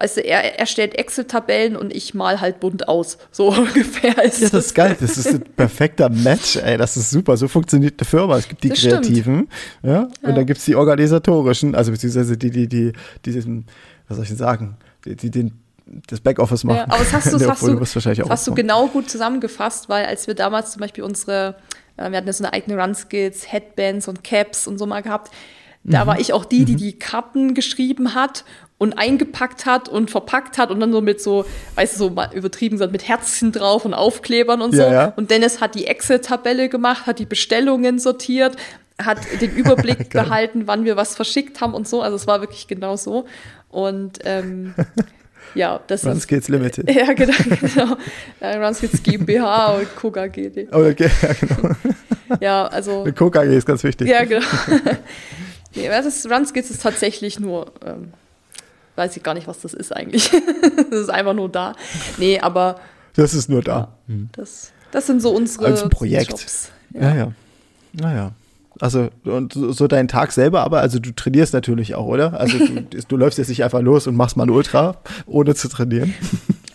Weißt 0.00 0.18
du, 0.18 0.20
er 0.20 0.58
erstellt 0.58 0.96
Excel-Tabellen 0.96 1.76
und 1.76 1.92
ich 1.92 2.14
mal 2.14 2.40
halt 2.40 2.60
bunt 2.60 2.88
aus. 2.88 3.18
So 3.32 3.48
ungefähr 3.58 4.22
ist 4.24 4.40
Ja, 4.40 4.48
das 4.50 4.66
ist 4.66 4.74
geil. 4.74 4.96
Das 4.98 5.18
ist 5.18 5.26
ein 5.26 5.42
perfekter 5.56 6.08
Match, 6.08 6.56
ey. 6.56 6.76
Das 6.76 6.96
ist 6.96 7.10
super. 7.10 7.36
So 7.36 7.48
funktioniert 7.48 8.00
eine 8.00 8.06
Firma. 8.06 8.38
Es 8.38 8.48
gibt 8.48 8.62
die 8.62 8.68
das 8.68 8.80
Kreativen, 8.80 9.48
ja, 9.82 10.02
und 10.02 10.12
ja. 10.22 10.32
dann 10.32 10.46
gibt 10.46 10.58
es 10.58 10.64
die 10.66 10.76
organisatorischen, 10.76 11.74
also 11.74 11.90
beziehungsweise 11.90 12.36
die, 12.36 12.50
die, 12.50 12.68
die, 12.68 12.92
die 13.24 13.32
diesen, 13.32 13.66
was 14.06 14.16
soll 14.16 14.22
ich 14.22 14.30
denn 14.30 14.38
sagen, 14.38 14.76
die, 15.04 15.16
die 15.16 15.30
den 15.30 15.52
das 16.06 16.20
Backoffice 16.20 16.64
machen. 16.64 16.76
Ja, 16.76 16.84
aber 16.84 16.98
das 16.98 17.12
hast, 17.12 17.26
hast, 17.32 17.62
du, 17.62 17.74
das 17.74 17.94
hast 18.06 18.46
du 18.46 18.54
genau 18.54 18.88
gut 18.88 19.10
zusammengefasst, 19.10 19.88
weil 19.88 20.04
als 20.04 20.26
wir 20.26 20.34
damals 20.34 20.72
zum 20.72 20.80
Beispiel 20.80 21.02
unsere, 21.02 21.56
äh, 21.96 22.10
wir 22.10 22.18
hatten 22.18 22.26
ja 22.26 22.32
so 22.32 22.44
eine 22.44 22.52
eigene 22.52 22.80
Run-Skills, 22.80 23.50
Headbands 23.50 24.06
und 24.06 24.22
Caps 24.22 24.66
und 24.66 24.78
so 24.78 24.86
mal 24.86 25.02
gehabt, 25.02 25.32
da 25.84 26.04
mhm. 26.04 26.08
war 26.08 26.20
ich 26.20 26.32
auch 26.32 26.44
die, 26.44 26.64
die 26.64 26.74
mhm. 26.74 26.78
die 26.78 26.98
Karten 26.98 27.54
geschrieben 27.54 28.14
hat 28.14 28.44
und 28.78 28.96
eingepackt 28.96 29.66
hat 29.66 29.88
und 29.88 30.10
verpackt 30.10 30.56
hat 30.56 30.70
und 30.70 30.78
dann 30.78 30.92
so 30.92 31.00
mit 31.00 31.20
so, 31.20 31.44
weißt 31.74 31.94
du, 31.94 31.98
so 31.98 32.10
mal 32.10 32.30
übertrieben 32.32 32.76
gesagt, 32.76 32.92
mit 32.92 33.06
Herzchen 33.06 33.50
drauf 33.50 33.84
und 33.84 33.92
Aufklebern 33.92 34.62
und 34.62 34.72
so. 34.72 34.82
Ja, 34.82 34.92
ja. 34.92 35.12
Und 35.16 35.32
Dennis 35.32 35.60
hat 35.60 35.74
die 35.74 35.86
Excel-Tabelle 35.86 36.68
gemacht, 36.68 37.06
hat 37.06 37.18
die 37.18 37.26
Bestellungen 37.26 37.98
sortiert, 37.98 38.56
hat 39.02 39.18
den 39.40 39.50
Überblick 39.56 40.10
behalten, 40.10 40.62
wann 40.66 40.84
wir 40.84 40.96
was 40.96 41.16
verschickt 41.16 41.60
haben 41.60 41.74
und 41.74 41.88
so. 41.88 42.02
Also 42.02 42.14
es 42.14 42.28
war 42.28 42.40
wirklich 42.40 42.68
genau 42.68 42.96
so. 42.96 43.26
Und 43.68 44.20
ähm, 44.24 44.74
ja, 45.56 45.80
das 45.88 46.06
Runskills 46.06 46.44
ist. 46.44 46.48
Limited. 46.48 46.88
Ja, 46.94 47.12
genau. 47.14 47.34
genau. 47.60 47.96
Runskills 48.64 49.02
GmbH 49.02 49.72
und 49.74 49.96
Coca 49.96 50.28
GD. 50.28 50.68
Oh, 50.70 50.78
okay, 50.78 51.10
ja, 51.20 51.32
genau. 51.32 51.74
Ja, 52.40 52.66
also. 52.66 53.04
Mit 53.04 53.16
Coca 53.16 53.42
ist 53.42 53.66
ganz 53.66 53.82
wichtig. 53.82 54.08
Ja, 54.08 54.24
genau. 54.24 54.46
nee, 55.74 55.88
das 55.88 56.06
ist, 56.06 56.30
Runskills 56.30 56.70
ist 56.70 56.82
tatsächlich 56.82 57.40
nur, 57.40 57.72
ähm, 57.84 58.12
weiß 58.98 59.16
ich 59.16 59.22
gar 59.22 59.34
nicht, 59.34 59.46
was 59.46 59.60
das 59.60 59.72
ist 59.72 59.94
eigentlich. 59.94 60.30
das 60.90 61.00
ist 61.00 61.10
einfach 61.10 61.34
nur 61.34 61.48
da. 61.48 61.74
Nee, 62.18 62.40
aber. 62.40 62.80
Das 63.14 63.32
ist 63.32 63.48
nur 63.48 63.62
da. 63.62 63.72
Ja, 63.72 63.88
hm. 64.08 64.28
das, 64.32 64.72
das 64.90 65.06
sind 65.06 65.22
so 65.22 65.30
unsere 65.30 65.66
Als 65.66 65.82
ein 65.82 65.90
Projekt. 65.90 66.30
Jobs. 66.30 66.70
Ja, 66.92 67.00
ja. 67.00 67.14
ja. 67.14 67.32
Naja. 67.92 68.32
Also, 68.80 69.08
und 69.24 69.54
so 69.54 69.88
dein 69.88 70.06
Tag 70.06 70.30
selber, 70.30 70.62
aber, 70.62 70.80
also 70.80 71.00
du 71.00 71.10
trainierst 71.10 71.52
natürlich 71.52 71.94
auch, 71.96 72.06
oder? 72.06 72.38
Also 72.38 72.58
du, 72.58 72.82
du 73.08 73.16
läufst 73.16 73.38
jetzt 73.38 73.48
nicht 73.48 73.64
einfach 73.64 73.80
los 73.80 74.06
und 74.06 74.14
machst 74.14 74.36
mal 74.36 74.44
ein 74.44 74.50
Ultra, 74.50 74.96
ohne 75.26 75.54
zu 75.54 75.68
trainieren. 75.68 76.14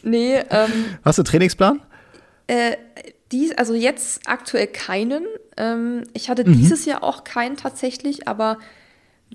Nee. 0.03 0.35
Ähm, 0.49 0.69
Hast 1.05 1.17
du 1.17 1.21
einen 1.21 1.27
Trainingsplan? 1.27 1.79
Äh, 2.47 2.75
dies, 3.31 3.57
also 3.57 3.73
jetzt 3.73 4.21
aktuell 4.25 4.67
keinen. 4.67 5.23
Ähm, 5.55 6.03
ich 6.13 6.29
hatte 6.29 6.43
mhm. 6.43 6.57
dieses 6.57 6.85
Jahr 6.85 7.03
auch 7.03 7.23
keinen 7.23 7.55
tatsächlich, 7.55 8.27
aber 8.27 8.57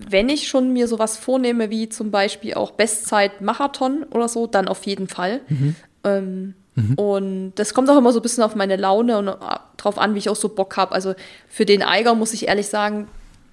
wenn 0.08 0.28
ich 0.28 0.48
schon 0.48 0.72
mir 0.72 0.88
sowas 0.88 1.16
vornehme, 1.16 1.70
wie 1.70 1.88
zum 1.88 2.10
Beispiel 2.10 2.54
auch 2.54 2.72
Bestzeit 2.72 3.40
Marathon 3.40 4.04
oder 4.10 4.28
so, 4.28 4.46
dann 4.46 4.68
auf 4.68 4.84
jeden 4.84 5.08
Fall. 5.08 5.40
Mhm. 5.48 5.76
Ähm, 6.04 6.54
Mhm. 6.78 6.94
Und 6.94 7.52
das 7.56 7.74
kommt 7.74 7.90
auch 7.90 7.98
immer 7.98 8.12
so 8.12 8.20
ein 8.20 8.22
bisschen 8.22 8.44
auf 8.44 8.54
meine 8.54 8.76
Laune 8.76 9.18
und 9.18 9.28
äh, 9.28 9.34
drauf 9.76 9.98
an, 9.98 10.14
wie 10.14 10.18
ich 10.18 10.28
auch 10.28 10.36
so 10.36 10.48
Bock 10.48 10.76
habe. 10.76 10.92
Also 10.92 11.14
für 11.48 11.66
den 11.66 11.82
Eiger 11.82 12.14
muss 12.14 12.32
ich 12.32 12.46
ehrlich 12.46 12.68
sagen, 12.68 13.08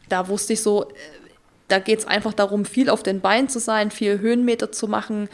da 0.09 0.27
wusste 0.27 0.53
ich 0.53 0.61
so, 0.61 0.83
äh, 0.83 0.93
da 1.67 1.79
geht 1.79 1.99
es 1.99 2.05
einfach 2.05 2.33
darum, 2.33 2.65
viel 2.65 2.87
auf 2.87 3.01
den 3.01 3.21
Beinen 3.21 3.49
zu 3.49 3.59
sein, 3.59 3.89
viel 3.89 4.19
Höhenmeter 4.19 4.71
zu 4.71 4.87
machen, 4.87 5.27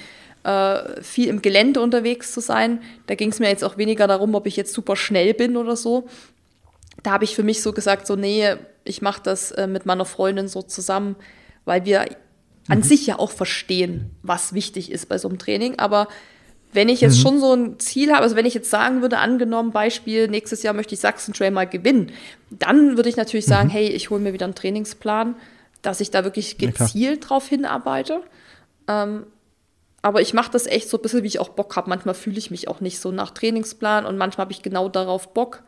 äh, 0.43 1.01
viel 1.01 1.27
im 1.27 1.41
Gelände 1.41 1.81
unterwegs 1.81 2.31
zu 2.31 2.39
sein. 2.39 2.81
Da 3.07 3.15
ging 3.15 3.29
es 3.29 3.39
mir 3.39 3.49
jetzt 3.49 3.63
auch 3.65 3.77
weniger 3.77 4.07
darum, 4.07 4.35
ob 4.35 4.47
ich 4.47 4.55
jetzt 4.55 4.73
super 4.73 4.95
schnell 4.95 5.33
bin 5.33 5.57
oder 5.57 5.75
so. 5.75 6.07
Da 7.03 7.11
habe 7.11 7.25
ich 7.25 7.35
für 7.35 7.43
mich 7.43 7.61
so 7.61 7.73
gesagt, 7.73 8.07
so 8.07 8.15
nee, 8.15 8.55
ich 8.83 9.01
mache 9.01 9.21
das 9.23 9.51
äh, 9.51 9.67
mit 9.67 9.85
meiner 9.85 10.05
Freundin 10.05 10.47
so 10.47 10.61
zusammen, 10.61 11.15
weil 11.65 11.85
wir 11.85 12.05
an 12.67 12.79
mhm. 12.79 12.83
sich 12.83 13.07
ja 13.07 13.19
auch 13.19 13.31
verstehen, 13.31 14.11
was 14.23 14.53
wichtig 14.53 14.91
ist 14.91 15.09
bei 15.09 15.17
so 15.17 15.27
einem 15.27 15.39
Training. 15.39 15.79
Aber 15.79 16.07
wenn 16.73 16.89
ich 16.89 17.01
jetzt 17.01 17.17
mhm. 17.17 17.21
schon 17.21 17.39
so 17.39 17.53
ein 17.53 17.79
Ziel 17.79 18.11
habe, 18.11 18.23
also 18.23 18.35
wenn 18.35 18.45
ich 18.45 18.53
jetzt 18.53 18.69
sagen 18.69 19.01
würde, 19.01 19.17
angenommen 19.17 19.71
Beispiel, 19.71 20.27
nächstes 20.27 20.63
Jahr 20.63 20.73
möchte 20.73 20.93
ich 20.93 21.01
Sachsen 21.01 21.33
Trail 21.33 21.51
mal 21.51 21.67
gewinnen, 21.67 22.11
dann 22.49 22.95
würde 22.95 23.09
ich 23.09 23.17
natürlich 23.17 23.45
sagen, 23.45 23.67
mhm. 23.69 23.73
hey, 23.73 23.87
ich 23.87 24.09
hole 24.09 24.21
mir 24.21 24.33
wieder 24.33 24.45
einen 24.45 24.55
Trainingsplan, 24.55 25.35
dass 25.81 25.99
ich 25.99 26.11
da 26.11 26.23
wirklich 26.23 26.57
gezielt 26.57 27.23
ja, 27.23 27.27
drauf 27.27 27.47
hinarbeite. 27.47 28.21
Ähm, 28.87 29.25
aber 30.01 30.21
ich 30.21 30.33
mache 30.33 30.51
das 30.51 30.65
echt 30.65 30.89
so 30.89 30.97
ein 30.97 31.01
bisschen, 31.01 31.23
wie 31.23 31.27
ich 31.27 31.39
auch 31.39 31.49
Bock 31.49 31.75
habe. 31.75 31.89
Manchmal 31.89 32.15
fühle 32.15 32.37
ich 32.37 32.51
mich 32.51 32.67
auch 32.67 32.81
nicht 32.81 32.99
so 32.99 33.11
nach 33.11 33.31
Trainingsplan 33.31 34.05
und 34.05 34.17
manchmal 34.17 34.45
habe 34.45 34.53
ich 34.53 34.61
genau 34.61 34.89
darauf 34.89 35.33
Bock. 35.33 35.63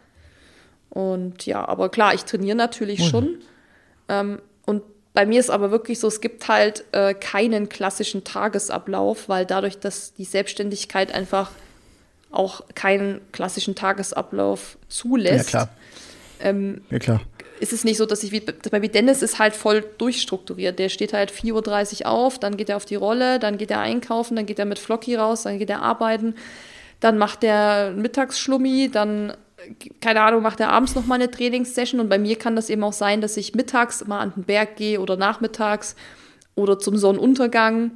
Und 0.94 1.48
ja, 1.48 1.68
aber 1.68 1.90
klar, 1.90 2.14
ich 2.14 2.24
trainiere 2.24 2.56
natürlich 2.56 3.00
mhm. 3.00 3.10
schon. 3.10 3.38
Ähm, 4.10 4.40
und 4.66 4.84
bei 5.14 5.26
mir 5.26 5.40
ist 5.40 5.50
aber 5.50 5.72
wirklich 5.72 6.00
so, 6.00 6.08
es 6.08 6.22
gibt 6.22 6.48
halt 6.48 6.86
äh, 6.92 7.16
keinen 7.16 7.68
klassischen 7.68 8.24
Tagesablauf, 8.24 9.28
weil 9.28 9.46
dadurch, 9.46 9.80
dass 9.80 10.14
die 10.14 10.24
Selbstständigkeit 10.24 11.14
einfach 11.14 11.50
auch 12.30 12.62
keinen 12.76 13.22
klassischen 13.32 13.74
Tagesablauf 13.74 14.78
zulässt. 14.88 15.52
Ja, 15.52 15.66
klar. 15.66 15.70
Ähm, 16.40 16.82
ja, 16.92 17.00
klar. 17.00 17.22
Ist 17.60 17.74
es 17.74 17.84
nicht 17.84 17.98
so, 17.98 18.06
dass 18.06 18.24
ich, 18.24 18.32
wie, 18.32 18.44
wie 18.46 18.90
Dennis 18.90 19.24
ist 19.24 19.40
halt 19.40 19.56
voll 19.56 19.84
durchstrukturiert. 19.98 20.78
Der 20.78 20.90
steht 20.90 21.14
halt 21.14 21.32
4.30 21.32 22.02
Uhr 22.02 22.12
auf, 22.12 22.38
dann 22.38 22.58
geht 22.58 22.70
er 22.70 22.78
auf 22.78 22.86
die 22.86 22.96
Rolle, 22.96 23.40
dann 23.40 23.58
geht 23.58 23.72
er 23.72 23.80
einkaufen, 23.80 24.36
dann 24.36 24.46
geht 24.46 24.60
er 24.60 24.66
mit 24.66 24.78
Flocky 24.78 25.16
raus, 25.16 25.44
dann 25.44 25.58
geht 25.58 25.70
er 25.70 25.82
arbeiten, 25.82 26.36
dann 27.00 27.18
macht 27.18 27.44
er 27.44 27.92
Mittagsschlummi, 27.92 28.90
dann 28.92 29.34
keine 30.02 30.22
Ahnung, 30.22 30.42
macht 30.42 30.60
er 30.60 30.70
abends 30.70 30.96
noch 30.96 31.06
mal 31.06 31.16
eine 31.16 31.32
Trainingssession 31.32 32.00
und 32.00 32.10
bei 32.10 32.18
mir 32.18 32.38
kann 32.38 32.56
das 32.56 32.70
eben 32.70 32.84
auch 32.84 32.94
sein, 32.94 33.22
dass 33.22 33.38
ich 33.38 33.56
mittags 33.56 34.06
mal 34.06 34.20
an 34.20 34.34
den 34.36 34.44
Berg 34.44 34.76
gehe 34.76 35.00
oder 35.00 35.18
nachmittags 35.18 35.96
oder 36.56 36.80
zum 36.80 36.98
Sonnenuntergang. 36.98 37.92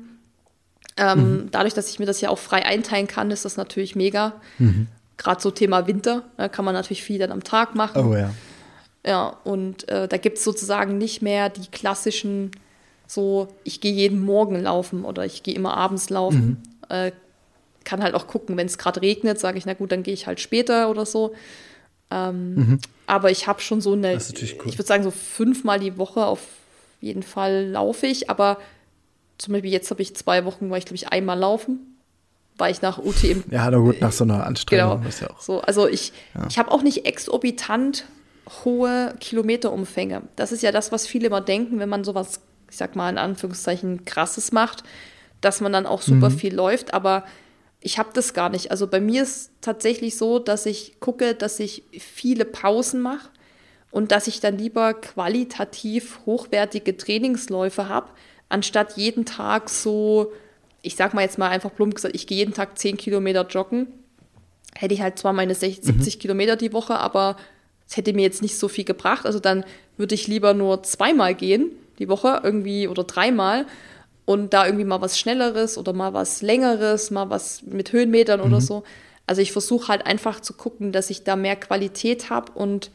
Ähm, 0.98 1.20
mhm. 1.20 1.52
Dadurch, 1.52 1.74
dass 1.74 1.90
ich 1.90 2.00
mir 2.00 2.06
das 2.06 2.22
ja 2.22 2.30
auch 2.30 2.40
frei 2.40 2.66
einteilen 2.66 3.08
kann, 3.08 3.32
ist 3.32 3.46
das 3.46 3.58
natürlich 3.58 3.96
mega. 3.96 4.34
Mhm. 4.58 4.88
Gerade 5.18 5.42
so 5.42 5.52
Thema 5.52 5.88
Winter, 5.88 6.24
da 6.38 6.48
kann 6.48 6.66
man 6.66 6.74
natürlich 6.74 7.04
viel 7.04 7.20
dann 7.20 7.32
am 7.32 7.44
Tag 7.44 7.76
machen. 7.76 8.06
Oh 8.06 8.16
ja. 8.16 8.32
Ja, 9.06 9.38
und 9.44 9.88
äh, 9.90 10.08
da 10.08 10.18
gibt 10.18 10.38
es 10.38 10.44
sozusagen 10.44 10.98
nicht 10.98 11.22
mehr 11.22 11.50
die 11.50 11.68
klassischen, 11.68 12.52
so, 13.08 13.48
ich 13.64 13.80
gehe 13.80 13.94
jeden 13.94 14.20
Morgen 14.20 14.62
laufen 14.62 15.06
oder 15.06 15.26
ich 15.26 15.44
gehe 15.44 15.56
immer 15.56 15.78
abends 15.78 16.10
laufen. 16.10 16.62
Mhm. 16.90 16.96
Äh, 16.96 17.12
kann 17.88 18.04
halt 18.04 18.16
auch 18.16 18.28
gucken, 18.28 18.58
wenn 18.58 18.68
es 18.68 18.78
gerade 18.78 19.02
regnet, 19.02 19.40
sage 19.40 19.58
ich, 19.58 19.66
na 19.66 19.74
gut, 19.74 19.94
dann 19.94 20.04
gehe 20.04 20.14
ich 20.14 20.28
halt 20.28 20.42
später 20.42 20.90
oder 20.90 21.06
so. 21.06 21.34
Ähm, 22.12 22.56
mhm. 22.56 22.80
Aber 23.06 23.32
ich 23.32 23.48
habe 23.48 23.62
schon 23.62 23.80
so 23.80 23.94
eine, 23.94 24.14
cool. 24.14 24.68
ich 24.68 24.78
würde 24.78 24.84
sagen, 24.84 25.04
so 25.04 25.12
fünfmal 25.12 25.80
die 25.80 25.98
Woche 25.98 26.26
auf 26.26 26.42
jeden 27.00 27.24
Fall 27.24 27.70
laufe 27.70 28.06
ich. 28.06 28.30
Aber 28.30 28.58
zum 29.38 29.54
Beispiel 29.54 29.72
jetzt 29.72 29.90
habe 29.90 30.02
ich 30.02 30.16
zwei 30.16 30.44
Wochen, 30.44 30.70
war 30.70 30.78
ich 30.78 30.86
glaube 30.86 30.98
ich 30.98 31.08
einmal 31.10 31.40
laufen, 31.40 31.98
weil 32.58 32.72
ich 32.72 32.82
nach 32.82 32.98
UTM. 32.98 33.44
Ja, 33.52 33.72
na 33.72 33.78
gut, 33.78 34.02
nach 34.02 34.12
so 34.12 34.26
einer 34.26 34.46
Anstrengung 34.46 34.98
genau, 34.98 35.08
ist 35.08 35.22
ja 35.22 35.30
auch. 35.30 35.40
So, 35.40 35.62
also 35.62 35.88
ich, 35.88 36.12
ja. 36.36 36.46
ich 36.50 36.60
habe 36.60 36.72
auch 36.72 36.84
nicht 36.84 37.06
exorbitant 37.06 38.04
hohe 38.66 39.16
Kilometerumfänge. 39.22 40.24
Das 40.36 40.52
ist 40.52 40.62
ja 40.62 40.74
das, 40.74 40.92
was 40.92 41.08
viele 41.08 41.28
immer 41.28 41.42
denken, 41.42 41.80
wenn 41.80 41.90
man 41.90 42.04
sowas, 42.04 42.42
ich 42.70 42.76
sag 42.76 42.98
mal 42.98 43.10
in 43.10 43.18
Anführungszeichen, 43.18 44.04
krasses 44.04 44.52
macht 44.52 44.84
dass 45.42 45.62
man 45.62 45.72
dann 45.72 45.86
auch 45.86 46.02
super 46.02 46.30
mhm. 46.30 46.38
viel 46.38 46.56
läuft, 46.56 46.94
aber 46.94 47.24
ich 47.82 48.00
habe 48.00 48.10
das 48.14 48.34
gar 48.34 48.50
nicht. 48.50 48.72
Also 48.72 48.88
bei 48.88 49.00
mir 49.00 49.24
ist 49.24 49.52
tatsächlich 49.62 50.18
so, 50.18 50.40
dass 50.40 50.66
ich 50.66 51.00
gucke, 51.00 51.36
dass 51.36 51.60
ich 51.60 51.84
viele 51.92 52.46
Pausen 52.46 53.02
mache 53.02 53.30
und 53.92 54.12
dass 54.12 54.28
ich 54.28 54.40
dann 54.40 54.58
lieber 54.58 54.94
qualitativ 54.94 56.20
hochwertige 56.26 56.98
Trainingsläufe 56.98 57.88
habe, 57.88 58.10
anstatt 58.50 58.98
jeden 58.98 59.26
Tag 59.26 59.70
so, 59.70 60.32
ich 60.82 60.96
sag 60.96 61.14
mal 61.14 61.22
jetzt 61.22 61.38
mal 61.38 61.50
einfach 61.50 61.74
plump 61.74 61.96
gesagt, 61.96 62.16
ich 62.16 62.28
gehe 62.28 62.40
jeden 62.40 62.54
Tag 62.54 62.78
10 62.78 62.98
Kilometer 62.98 63.46
joggen. 63.48 63.88
Hätte 64.76 64.94
ich 64.94 65.02
halt 65.02 65.18
zwar 65.18 65.34
meine 65.34 65.56
60, 65.56 65.84
mhm. 65.84 65.98
70 66.00 66.20
Kilometer 66.20 66.56
die 66.56 66.74
Woche, 66.74 66.98
aber 66.98 67.38
es 67.88 67.96
hätte 67.96 68.14
mir 68.14 68.24
jetzt 68.24 68.42
nicht 68.42 68.58
so 68.58 68.68
viel 68.68 68.84
gebracht. 68.84 69.26
Also 69.26 69.40
dann 69.40 69.66
würde 69.98 70.16
ich 70.16 70.28
lieber 70.28 70.54
nur 70.54 70.84
zweimal 70.84 71.36
gehen 71.36 71.72
die 72.00 72.10
Woche 72.10 72.42
irgendwie 72.44 72.88
oder 72.88 73.04
dreimal 73.04 73.66
und 74.28 74.54
da 74.54 74.66
irgendwie 74.66 74.84
mal 74.84 75.00
was 75.00 75.18
Schnelleres 75.18 75.78
oder 75.78 75.94
mal 75.94 76.14
was 76.14 76.42
Längeres, 76.42 77.12
mal 77.12 77.30
was 77.30 77.62
mit 77.64 77.94
Höhenmetern 77.94 78.42
mhm. 78.42 78.48
oder 78.48 78.60
so. 78.60 78.84
Also 79.26 79.42
ich 79.42 79.54
versuche 79.54 79.88
halt 79.88 80.06
einfach 80.06 80.42
zu 80.42 80.52
gucken, 80.54 80.92
dass 80.92 81.10
ich 81.10 81.24
da 81.24 81.38
mehr 81.38 81.56
Qualität 81.56 82.30
habe 82.30 82.52
und 82.52 82.92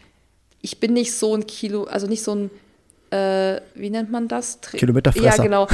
ich 0.61 0.79
bin 0.79 0.93
nicht 0.93 1.15
so 1.15 1.35
ein 1.35 1.47
Kilo, 1.47 1.85
also 1.85 2.07
nicht 2.07 2.23
so 2.23 2.35
ein, 2.35 2.51
äh, 3.11 3.63
wie 3.75 3.89
nennt 3.89 4.11
man 4.11 4.29
das? 4.29 4.61
Tri 4.61 4.77
Kilometerfresser. 4.77 5.25
Ja, 5.25 5.43
genau. 5.43 5.69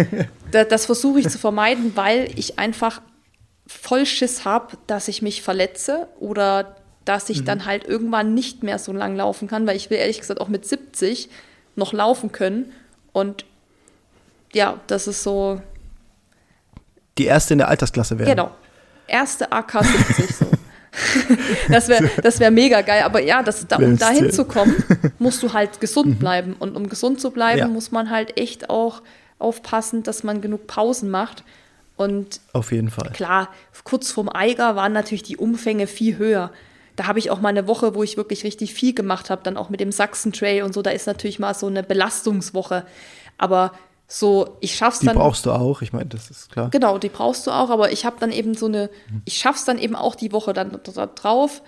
das, 0.50 0.68
das 0.68 0.84
versuche 0.84 1.20
ich 1.20 1.28
zu 1.30 1.38
vermeiden, 1.38 1.92
weil 1.94 2.28
ich 2.36 2.58
einfach 2.58 3.00
voll 3.66 4.04
Schiss 4.04 4.44
habe, 4.44 4.76
dass 4.86 5.08
ich 5.08 5.22
mich 5.22 5.40
verletze 5.40 6.08
oder 6.20 6.76
dass 7.06 7.30
ich 7.30 7.40
mhm. 7.40 7.44
dann 7.46 7.64
halt 7.64 7.86
irgendwann 7.86 8.34
nicht 8.34 8.62
mehr 8.62 8.78
so 8.78 8.92
lang 8.92 9.16
laufen 9.16 9.48
kann, 9.48 9.66
weil 9.66 9.76
ich 9.76 9.88
will 9.88 9.96
ehrlich 9.96 10.20
gesagt 10.20 10.42
auch 10.42 10.48
mit 10.48 10.66
70 10.66 11.30
noch 11.76 11.94
laufen 11.94 12.30
können. 12.30 12.74
Und 13.12 13.46
ja, 14.52 14.80
das 14.86 15.06
ist 15.06 15.22
so. 15.22 15.60
Die 17.16 17.24
erste 17.24 17.54
in 17.54 17.58
der 17.58 17.68
Altersklasse 17.68 18.18
werden. 18.18 18.30
Genau. 18.30 18.50
Erste 19.06 19.50
AK 19.50 19.84
70 19.84 20.36
so. 20.36 20.46
das 21.68 21.88
wäre 21.88 22.10
das 22.22 22.40
wär 22.40 22.50
mega 22.50 22.80
geil. 22.82 23.02
Aber 23.02 23.20
ja, 23.20 23.42
das, 23.42 23.66
da, 23.66 23.76
um 23.76 23.96
da 23.96 24.10
hinzukommen, 24.10 24.76
musst 25.18 25.42
du 25.42 25.52
halt 25.52 25.80
gesund 25.80 26.14
mhm. 26.14 26.18
bleiben. 26.18 26.56
Und 26.58 26.76
um 26.76 26.88
gesund 26.88 27.20
zu 27.20 27.30
bleiben, 27.30 27.58
ja. 27.58 27.68
muss 27.68 27.90
man 27.90 28.10
halt 28.10 28.38
echt 28.38 28.70
auch 28.70 29.02
aufpassen, 29.38 30.02
dass 30.02 30.24
man 30.24 30.40
genug 30.40 30.66
Pausen 30.66 31.10
macht. 31.10 31.44
Und 31.96 32.40
auf 32.52 32.70
jeden 32.72 32.90
Fall. 32.90 33.10
Klar, 33.12 33.48
kurz 33.84 34.12
vorm 34.12 34.28
Eiger 34.28 34.76
waren 34.76 34.92
natürlich 34.92 35.22
die 35.24 35.36
Umfänge 35.36 35.86
viel 35.86 36.18
höher 36.18 36.52
da 36.98 37.06
habe 37.06 37.20
ich 37.20 37.30
auch 37.30 37.40
mal 37.40 37.50
eine 37.50 37.68
Woche, 37.68 37.94
wo 37.94 38.02
ich 38.02 38.16
wirklich 38.16 38.42
richtig 38.42 38.74
viel 38.74 38.92
gemacht 38.92 39.30
habe, 39.30 39.42
dann 39.44 39.56
auch 39.56 39.70
mit 39.70 39.78
dem 39.78 39.92
Sachsen 39.92 40.32
Trail 40.32 40.64
und 40.64 40.74
so, 40.74 40.82
da 40.82 40.90
ist 40.90 41.06
natürlich 41.06 41.38
mal 41.38 41.54
so 41.54 41.68
eine 41.68 41.84
Belastungswoche. 41.84 42.84
Aber 43.38 43.72
so, 44.10 44.56
ich 44.60 44.74
schaff's 44.74 45.00
dann. 45.00 45.14
Die 45.14 45.20
brauchst 45.20 45.44
du 45.44 45.52
auch, 45.52 45.82
ich 45.82 45.92
meine, 45.92 46.06
das 46.06 46.30
ist 46.30 46.50
klar. 46.50 46.70
Genau, 46.70 46.96
die 46.96 47.10
brauchst 47.10 47.46
du 47.46 47.50
auch, 47.50 47.68
aber 47.68 47.92
ich 47.92 48.06
habe 48.06 48.16
dann 48.18 48.32
eben 48.32 48.54
so 48.54 48.64
eine, 48.64 48.88
ich 49.26 49.36
schaff's 49.36 49.66
dann 49.66 49.78
eben 49.78 49.94
auch 49.94 50.14
die 50.14 50.32
Woche 50.32 50.54
dann 50.54 50.80
da 50.82 51.06
drauf, 51.06 51.62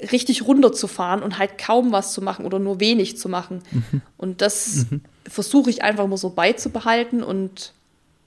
richtig 0.00 0.46
runterzufahren 0.46 1.22
und 1.22 1.38
halt 1.38 1.58
kaum 1.58 1.92
was 1.92 2.12
zu 2.12 2.20
machen 2.22 2.44
oder 2.44 2.58
nur 2.58 2.80
wenig 2.80 3.16
zu 3.16 3.28
machen. 3.28 3.62
Mhm. 3.70 4.02
Und 4.16 4.42
das 4.42 4.86
mhm. 4.90 5.02
versuche 5.28 5.70
ich 5.70 5.84
einfach 5.84 6.08
mal 6.08 6.16
so 6.16 6.30
beizubehalten 6.30 7.22
und 7.22 7.72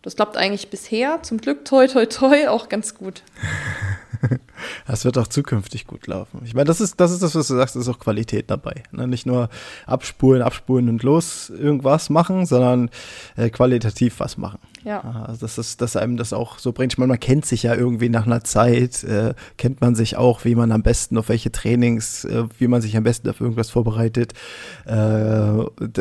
das 0.02 0.16
klappt 0.16 0.38
eigentlich 0.38 0.70
bisher, 0.70 1.22
zum 1.24 1.40
Glück, 1.40 1.66
toi, 1.66 1.88
toi, 1.88 2.06
toi, 2.06 2.48
auch 2.48 2.70
ganz 2.70 2.96
gut. 2.96 3.24
Das 4.86 5.06
wird 5.06 5.18
auch 5.18 5.28
zukünftig 5.28 5.88
gut 5.88 6.08
laufen. 6.08 6.42
Ich 6.44 6.54
meine, 6.54 6.66
das 6.66 6.82
ist, 6.82 7.00
das 7.00 7.12
ist 7.12 7.24
das, 7.24 7.36
was 7.36 7.48
du 7.48 7.56
sagst, 7.56 7.78
ist 7.78 7.88
auch 7.88 8.00
Qualität 8.00 8.50
dabei. 8.52 8.84
Ne? 8.92 9.08
Nicht 9.08 9.26
nur 9.26 9.50
abspulen, 9.86 10.42
abspulen 10.42 10.90
und 10.90 11.04
los 11.04 11.50
irgendwas 11.50 12.10
machen, 12.10 12.46
sondern 12.46 12.90
äh, 13.38 13.50
qualitativ 13.50 14.20
was 14.20 14.38
machen. 14.38 14.60
Ja. 14.84 15.02
Also 15.28 15.42
das 15.42 15.58
ist, 15.58 15.82
dass 15.82 15.96
einem 15.96 16.18
das 16.18 16.34
auch 16.34 16.60
so 16.60 16.72
bringt. 16.72 16.94
Ich 16.94 16.98
meine, 16.98 17.10
man 17.10 17.20
kennt 17.20 17.46
sich 17.46 17.64
ja 17.64 17.76
irgendwie 17.76 18.10
nach 18.10 18.26
einer 18.26 18.44
Zeit, 18.44 19.04
äh, 19.04 19.34
kennt 19.58 19.82
man 19.82 19.96
sich 19.96 20.16
auch, 20.16 20.46
wie 20.46 20.56
man 20.56 20.72
am 20.72 20.84
besten 20.84 21.18
auf 21.18 21.30
welche 21.30 21.52
Trainings, 21.52 22.26
äh, 22.26 22.46
wie 22.58 22.68
man 22.68 22.82
sich 22.82 22.96
am 22.96 23.04
besten 23.04 23.30
auf 23.30 23.42
irgendwas 23.42 23.70
vorbereitet. 23.70 24.34
Äh, 24.86 24.94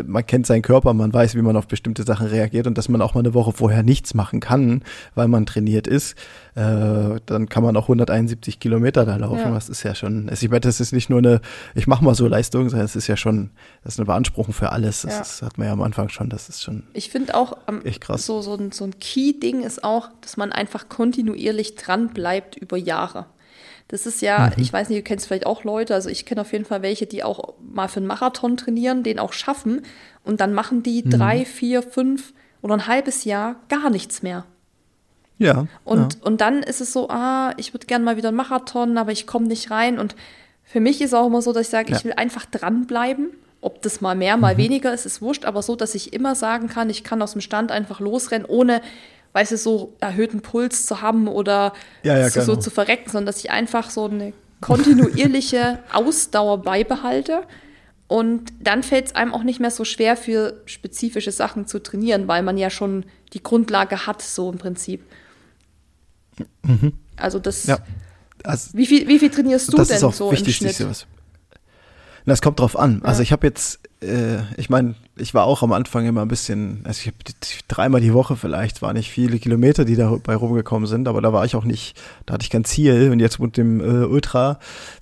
man 0.06 0.26
kennt 0.26 0.46
seinen 0.46 0.62
Körper, 0.62 0.94
man 0.94 1.12
weiß, 1.12 1.34
wie 1.34 1.42
man 1.42 1.56
auf 1.56 1.66
bestimmte 1.66 2.04
Sachen 2.04 2.26
reagiert 2.28 2.66
und 2.66 2.78
dass 2.78 2.88
man 2.88 3.02
auch 3.02 3.14
mal 3.14 3.20
eine 3.20 3.34
Woche 3.34 3.52
vorher 3.52 3.82
nichts 3.82 4.14
machen 4.14 4.40
kann, 4.40 4.82
weil 5.14 5.28
man 5.28 5.46
trainiert 5.46 5.86
ist. 5.86 6.14
Äh, 6.58 7.20
dann 7.26 7.48
kann 7.48 7.62
man 7.62 7.76
auch 7.76 7.84
171 7.84 8.58
Kilometer 8.58 9.06
da 9.06 9.14
laufen. 9.14 9.38
Ja. 9.38 9.50
Das 9.52 9.68
ist 9.68 9.84
ja 9.84 9.94
schon, 9.94 10.28
also 10.28 10.44
ich 10.44 10.50
meine, 10.50 10.62
das 10.62 10.80
ist 10.80 10.92
nicht 10.92 11.08
nur 11.08 11.20
eine, 11.20 11.40
ich 11.76 11.86
mache 11.86 12.04
mal 12.04 12.16
so 12.16 12.26
Leistung, 12.26 12.68
sondern 12.68 12.84
es 12.84 12.96
ist 12.96 13.06
ja 13.06 13.16
schon, 13.16 13.50
das 13.84 13.94
ist 13.94 14.00
eine 14.00 14.06
Beanspruchung 14.06 14.52
für 14.52 14.72
alles. 14.72 15.02
Das, 15.02 15.14
ja. 15.14 15.20
ist, 15.20 15.42
hat 15.42 15.56
man 15.56 15.68
ja 15.68 15.72
am 15.72 15.82
Anfang 15.82 16.08
schon, 16.08 16.28
das 16.30 16.48
ist 16.48 16.64
schon. 16.64 16.82
Ich 16.94 17.10
finde 17.10 17.36
auch 17.36 17.56
um, 17.68 17.84
echt 17.84 18.00
krass. 18.00 18.26
So, 18.26 18.42
so 18.42 18.56
ein, 18.56 18.72
so 18.72 18.82
ein 18.82 18.98
Key-Ding 18.98 19.62
ist 19.62 19.84
auch, 19.84 20.08
dass 20.20 20.36
man 20.36 20.50
einfach 20.50 20.88
kontinuierlich 20.88 21.76
dran 21.76 22.08
bleibt 22.08 22.56
über 22.56 22.76
Jahre. 22.76 23.26
Das 23.86 24.04
ist 24.04 24.20
ja, 24.20 24.46
mhm. 24.46 24.60
ich 24.60 24.72
weiß 24.72 24.88
nicht, 24.88 24.98
du 24.98 25.04
kennst 25.04 25.28
vielleicht 25.28 25.46
auch 25.46 25.62
Leute, 25.62 25.94
also 25.94 26.08
ich 26.08 26.26
kenne 26.26 26.40
auf 26.40 26.52
jeden 26.52 26.64
Fall 26.64 26.82
welche, 26.82 27.06
die 27.06 27.22
auch 27.22 27.54
mal 27.60 27.86
für 27.86 27.98
einen 27.98 28.08
Marathon 28.08 28.56
trainieren, 28.56 29.04
den 29.04 29.20
auch 29.20 29.32
schaffen 29.32 29.82
und 30.24 30.40
dann 30.40 30.54
machen 30.54 30.82
die 30.82 31.04
mhm. 31.04 31.10
drei, 31.10 31.44
vier, 31.44 31.82
fünf 31.82 32.34
oder 32.62 32.74
ein 32.74 32.88
halbes 32.88 33.24
Jahr 33.24 33.56
gar 33.68 33.90
nichts 33.90 34.22
mehr. 34.22 34.44
Ja. 35.38 35.66
Und, 35.84 36.14
ja. 36.14 36.20
und 36.24 36.40
dann 36.40 36.62
ist 36.62 36.80
es 36.80 36.92
so, 36.92 37.08
ah, 37.08 37.52
ich 37.56 37.72
würde 37.72 37.86
gerne 37.86 38.04
mal 38.04 38.16
wieder 38.16 38.28
einen 38.28 38.36
Marathon, 38.36 38.98
aber 38.98 39.12
ich 39.12 39.26
komme 39.26 39.46
nicht 39.46 39.70
rein. 39.70 39.98
Und 39.98 40.16
für 40.64 40.80
mich 40.80 41.00
ist 41.00 41.14
auch 41.14 41.26
immer 41.26 41.42
so, 41.42 41.52
dass 41.52 41.66
ich 41.66 41.70
sage, 41.70 41.90
ja. 41.90 41.96
ich 41.96 42.04
will 42.04 42.12
einfach 42.12 42.44
dranbleiben. 42.46 43.30
Ob 43.60 43.82
das 43.82 44.00
mal 44.00 44.14
mehr, 44.14 44.36
mal 44.36 44.54
mhm. 44.54 44.58
weniger 44.58 44.92
ist, 44.92 45.06
ist 45.06 45.20
wurscht, 45.20 45.44
aber 45.44 45.62
so, 45.62 45.74
dass 45.74 45.94
ich 45.94 46.12
immer 46.12 46.34
sagen 46.34 46.68
kann, 46.68 46.90
ich 46.90 47.02
kann 47.02 47.22
aus 47.22 47.32
dem 47.32 47.40
Stand 47.40 47.72
einfach 47.72 47.98
losrennen, 47.98 48.46
ohne, 48.46 48.82
weißt 49.32 49.52
du, 49.52 49.56
so 49.56 49.94
erhöhten 49.98 50.42
Puls 50.42 50.86
zu 50.86 51.02
haben 51.02 51.26
oder 51.26 51.72
ja, 52.04 52.28
so, 52.30 52.40
so 52.42 52.56
zu 52.56 52.70
verrecken, 52.70 53.10
sondern 53.10 53.26
dass 53.26 53.38
ich 53.38 53.50
einfach 53.50 53.90
so 53.90 54.04
eine 54.04 54.32
kontinuierliche 54.60 55.80
Ausdauer 55.92 56.62
beibehalte. 56.62 57.42
Und 58.06 58.52
dann 58.60 58.82
fällt 58.82 59.06
es 59.06 59.14
einem 59.14 59.34
auch 59.34 59.42
nicht 59.42 59.60
mehr 59.60 59.70
so 59.70 59.84
schwer, 59.84 60.16
für 60.16 60.62
spezifische 60.64 61.30
Sachen 61.30 61.66
zu 61.66 61.78
trainieren, 61.82 62.26
weil 62.26 62.42
man 62.42 62.56
ja 62.56 62.70
schon 62.70 63.04
die 63.32 63.42
Grundlage 63.42 64.06
hat, 64.06 64.22
so 64.22 64.50
im 64.50 64.58
Prinzip. 64.58 65.02
Mhm. 66.62 66.92
Also 67.16 67.38
das. 67.38 67.66
Ja. 67.66 67.78
Also, 68.44 68.70
wie, 68.74 68.86
viel, 68.86 69.08
wie 69.08 69.18
viel 69.18 69.30
trainierst 69.30 69.72
du 69.72 69.76
denn 69.76 70.12
so 70.12 70.30
im 70.30 70.36
Schnitt? 70.36 70.76
Sowas. 70.76 71.06
Das 72.28 72.42
kommt 72.42 72.60
drauf 72.60 72.78
an. 72.78 73.00
Ja. 73.02 73.08
Also 73.08 73.22
ich 73.22 73.32
habe 73.32 73.46
jetzt, 73.46 73.80
äh, 74.02 74.38
ich 74.56 74.68
meine, 74.68 74.94
ich 75.16 75.34
war 75.34 75.44
auch 75.44 75.62
am 75.62 75.72
Anfang 75.72 76.06
immer 76.06 76.22
ein 76.22 76.28
bisschen, 76.28 76.82
also 76.84 77.00
ich 77.00 77.06
habe 77.06 77.16
dreimal 77.68 78.00
die 78.00 78.12
Woche 78.12 78.36
vielleicht, 78.36 78.82
waren 78.82 78.96
nicht 78.96 79.10
viele 79.10 79.38
Kilometer, 79.38 79.84
die 79.84 79.96
dabei 79.96 80.36
rumgekommen 80.36 80.86
sind, 80.86 81.08
aber 81.08 81.22
da 81.22 81.32
war 81.32 81.44
ich 81.44 81.56
auch 81.56 81.64
nicht, 81.64 81.98
da 82.26 82.34
hatte 82.34 82.42
ich 82.42 82.50
kein 82.50 82.64
Ziel. 82.64 83.10
Und 83.10 83.20
jetzt 83.20 83.40
mit 83.40 83.56
dem 83.56 83.80
äh, 83.80 84.04
Ultra, 84.04 84.58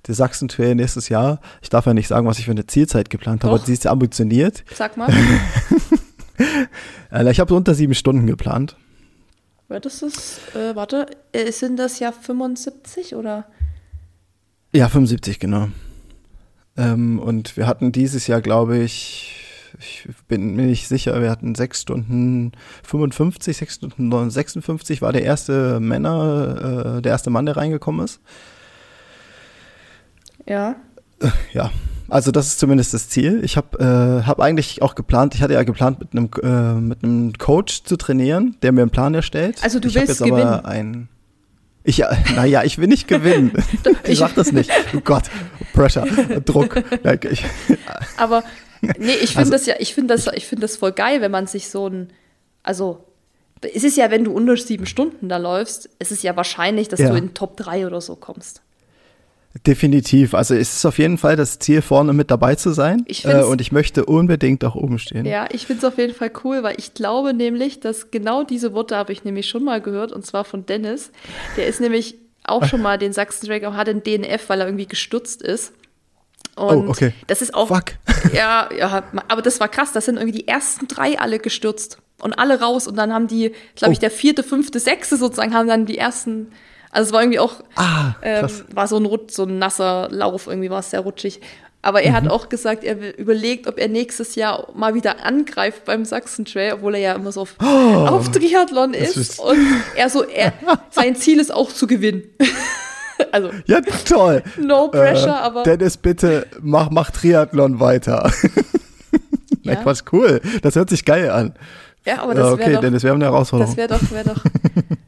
der 0.07 0.15
Sachsen 0.15 0.47
Trail 0.47 0.75
nächstes 0.75 1.09
Jahr, 1.09 1.41
ich 1.61 1.69
darf 1.69 1.85
ja 1.85 1.93
nicht 1.93 2.07
sagen, 2.07 2.27
was 2.27 2.39
ich 2.39 2.45
für 2.45 2.51
eine 2.51 2.65
Zielzeit 2.65 3.09
geplant 3.09 3.43
habe, 3.43 3.55
aber 3.55 3.65
sie 3.65 3.73
ist 3.73 3.85
ambitioniert. 3.87 4.63
Sag 4.73 4.97
mal. 4.97 5.11
Äh, 7.09 7.31
ich 7.31 7.39
habe 7.39 7.49
so 7.49 7.55
unter 7.55 7.73
sieben 7.73 7.95
Stunden 7.95 8.27
geplant. 8.27 8.75
Das 9.69 10.01
ist, 10.01 10.55
äh, 10.55 10.75
warte, 10.75 11.07
äh, 11.33 11.51
sind 11.51 11.77
das 11.77 11.99
ja 11.99 12.11
75 12.11 13.15
oder? 13.15 13.45
Ja, 14.73 14.87
75, 14.87 15.39
genau. 15.39 15.67
Ähm, 16.77 17.19
und 17.19 17.57
wir 17.57 17.67
hatten 17.67 17.91
dieses 17.91 18.27
Jahr, 18.27 18.41
glaube 18.41 18.77
ich, 18.77 19.33
ich 19.79 20.07
bin 20.27 20.55
mir 20.55 20.65
nicht 20.67 20.87
sicher, 20.87 21.21
wir 21.21 21.29
hatten 21.29 21.53
6 21.53 21.81
Stunden 21.81 22.53
55, 22.83 23.57
6 23.57 23.75
Stunden 23.75 24.29
56 24.29 25.01
war 25.01 25.11
der 25.11 25.23
erste 25.23 25.79
Männer, 25.79 26.97
äh, 26.97 27.01
der 27.01 27.11
erste 27.11 27.29
Mann, 27.29 27.45
der 27.45 27.57
reingekommen 27.57 28.05
ist. 28.05 28.21
Ja. 30.47 30.75
Äh, 31.19 31.29
ja, 31.53 31.71
also 32.09 32.31
das 32.31 32.47
ist 32.47 32.59
zumindest 32.59 32.93
das 32.93 33.09
Ziel. 33.09 33.43
Ich 33.43 33.57
habe 33.57 33.77
äh, 33.79 34.25
hab 34.25 34.39
eigentlich 34.39 34.81
auch 34.81 34.95
geplant, 34.95 35.35
ich 35.35 35.41
hatte 35.41 35.53
ja 35.53 35.63
geplant, 35.63 35.99
mit 35.99 36.11
einem, 36.11 36.29
äh, 36.41 36.79
mit 36.79 37.03
einem 37.03 37.33
Coach 37.33 37.83
zu 37.83 37.97
trainieren, 37.97 38.55
der 38.61 38.71
mir 38.71 38.81
einen 38.81 38.91
Plan 38.91 39.13
erstellt. 39.13 39.63
Also 39.63 39.79
du 39.79 39.87
ich 39.87 39.95
willst 39.95 40.09
jetzt 40.09 40.19
gewinnen. 40.19 40.47
Aber 40.47 40.67
ein, 40.67 41.09
ich, 41.83 42.03
naja, 42.35 42.63
ich 42.63 42.77
will 42.77 42.87
nicht 42.87 43.07
gewinnen. 43.07 43.51
ich 44.03 44.19
sag 44.19 44.35
das 44.35 44.51
nicht. 44.51 44.69
Oh 44.95 44.99
Gott, 45.03 45.23
Pressure, 45.73 46.05
Druck. 46.45 46.83
aber 48.17 48.43
nee, 48.81 49.11
ich 49.21 49.31
finde 49.31 49.39
also, 49.39 49.51
das 49.51 49.65
ja, 49.65 49.75
ich 49.79 49.93
finde 49.93 50.13
das, 50.13 50.27
ich 50.33 50.45
finde 50.45 50.61
das 50.61 50.77
voll 50.77 50.91
geil, 50.91 51.21
wenn 51.21 51.31
man 51.31 51.47
sich 51.47 51.69
so 51.69 51.87
ein, 51.87 52.09
also 52.63 53.05
es 53.61 53.83
ist 53.83 53.97
ja, 53.97 54.11
wenn 54.11 54.23
du 54.23 54.31
unter 54.31 54.55
sieben 54.57 54.85
Stunden 54.85 55.29
da 55.29 55.37
läufst, 55.37 55.89
es 55.99 56.11
ist 56.11 56.23
ja 56.23 56.35
wahrscheinlich, 56.35 56.89
dass 56.89 56.99
ja. 56.99 57.09
du 57.09 57.15
in 57.15 57.33
Top 57.33 57.57
3 57.57 57.87
oder 57.87 58.01
so 58.01 58.15
kommst. 58.15 58.61
Definitiv. 59.65 60.33
Also 60.33 60.53
es 60.53 60.77
ist 60.77 60.85
auf 60.85 60.97
jeden 60.97 61.17
Fall 61.17 61.35
das 61.35 61.59
Ziel, 61.59 61.81
vorne 61.81 62.13
mit 62.13 62.31
dabei 62.31 62.55
zu 62.55 62.71
sein. 62.71 63.03
Ich 63.07 63.25
äh, 63.25 63.43
und 63.43 63.61
ich 63.61 63.71
möchte 63.71 64.05
unbedingt 64.05 64.63
auch 64.63 64.75
oben 64.75 64.99
stehen. 64.99 65.25
Ja, 65.25 65.47
ich 65.51 65.65
finde 65.65 65.85
es 65.85 65.93
auf 65.93 65.97
jeden 65.97 66.13
Fall 66.13 66.31
cool, 66.43 66.63
weil 66.63 66.75
ich 66.77 66.93
glaube 66.93 67.33
nämlich, 67.33 67.79
dass 67.79 68.11
genau 68.11 68.43
diese 68.43 68.73
Worte 68.73 68.95
habe 68.95 69.13
ich 69.13 69.23
nämlich 69.23 69.47
schon 69.47 69.63
mal 69.63 69.81
gehört, 69.81 70.11
und 70.11 70.25
zwar 70.25 70.43
von 70.43 70.65
Dennis. 70.65 71.11
Der 71.55 71.67
ist 71.67 71.81
nämlich 71.81 72.15
auch 72.43 72.65
schon 72.65 72.81
mal 72.81 72.97
den 72.97 73.13
Sachsen 73.13 73.47
Drake, 73.47 73.73
hat 73.73 73.87
den 73.87 74.03
DNF, 74.03 74.49
weil 74.49 74.61
er 74.61 74.67
irgendwie 74.67 74.87
gestürzt 74.87 75.41
ist. 75.41 75.73
Oh, 76.55 76.67
und 76.67 76.87
oh, 76.87 76.89
okay. 76.89 77.13
das 77.27 77.41
ist 77.41 77.53
auch. 77.53 77.67
Fuck. 77.67 77.93
Ja, 78.33 78.67
ja, 78.77 79.03
aber 79.27 79.41
das 79.41 79.59
war 79.59 79.69
krass. 79.69 79.93
Das 79.93 80.05
sind 80.05 80.17
irgendwie 80.17 80.39
die 80.39 80.47
ersten 80.47 80.87
drei 80.87 81.19
alle 81.19 81.39
gestürzt. 81.39 81.99
und 82.19 82.33
alle 82.33 82.59
raus 82.59 82.87
und 82.87 82.95
dann 82.95 83.13
haben 83.13 83.27
die, 83.27 83.51
glaube 83.75 83.93
ich, 83.93 83.99
oh. 83.99 84.01
der 84.01 84.11
vierte, 84.11 84.41
fünfte, 84.43 84.79
sechste 84.79 85.17
sozusagen 85.17 85.53
haben 85.53 85.67
dann 85.67 85.85
die 85.85 85.97
ersten, 85.97 86.47
also 86.91 87.07
es 87.07 87.13
war 87.13 87.21
irgendwie 87.21 87.39
auch, 87.39 87.55
ah, 87.75 88.15
ähm, 88.21 88.47
war 88.73 88.87
so 88.87 88.97
ein, 88.97 89.05
Rut, 89.05 89.31
so 89.31 89.43
ein 89.43 89.59
nasser 89.59 90.07
Lauf, 90.09 90.47
irgendwie 90.47 90.69
war 90.69 90.79
es 90.79 90.89
sehr 90.89 91.01
rutschig. 91.01 91.41
Aber 91.81 92.01
er 92.01 92.11
mhm. 92.11 92.15
hat 92.15 92.27
auch 92.29 92.49
gesagt, 92.49 92.83
er 92.83 93.17
überlegt, 93.17 93.67
ob 93.67 93.77
er 93.77 93.87
nächstes 93.87 94.35
Jahr 94.35 94.67
mal 94.75 94.93
wieder 94.93 95.23
angreift 95.23 95.85
beim 95.85 96.05
Sachsen 96.05 96.43
Trail, 96.43 96.73
obwohl 96.73 96.95
er 96.95 97.01
ja 97.01 97.13
immer 97.13 97.31
so 97.31 97.41
auf, 97.41 97.55
oh, 97.61 97.65
auf 97.65 98.29
Triathlon 98.31 98.93
ist. 98.93 99.15
ist. 99.15 99.39
Und 99.39 99.57
er 99.95 100.09
so, 100.09 100.23
er, 100.23 100.53
sein 100.89 101.15
Ziel 101.15 101.39
ist 101.39 101.53
auch 101.53 101.71
zu 101.71 101.87
gewinnen. 101.87 102.23
also, 103.31 103.51
ja, 103.67 103.79
toll. 104.05 104.43
No 104.57 104.89
pressure, 104.89 105.29
äh, 105.29 105.31
aber. 105.31 105.63
Dennis, 105.63 105.97
bitte 105.97 106.47
mach, 106.61 106.89
mach 106.89 107.11
Triathlon 107.11 107.79
weiter. 107.79 108.31
ja. 108.43 109.19
Nein, 109.63 109.83
Quatsch, 109.83 110.01
cool. 110.11 110.41
Das 110.61 110.75
hört 110.75 110.89
sich 110.89 111.05
geil 111.05 111.29
an. 111.29 111.53
Ja, 112.05 112.21
aber 112.23 112.33
das 112.33 112.43
wäre 112.43 112.53
okay, 112.53 112.73
doch, 112.73 112.81
Dennis, 112.81 113.03
wir 113.03 113.11
haben 113.11 113.21
eine 113.21 113.31
Herausforderung. 113.31 113.75
Das 113.75 113.77
wäre 113.77 113.99
doch, 113.99 114.11
wäre 114.11 114.23
doch. 114.25 114.43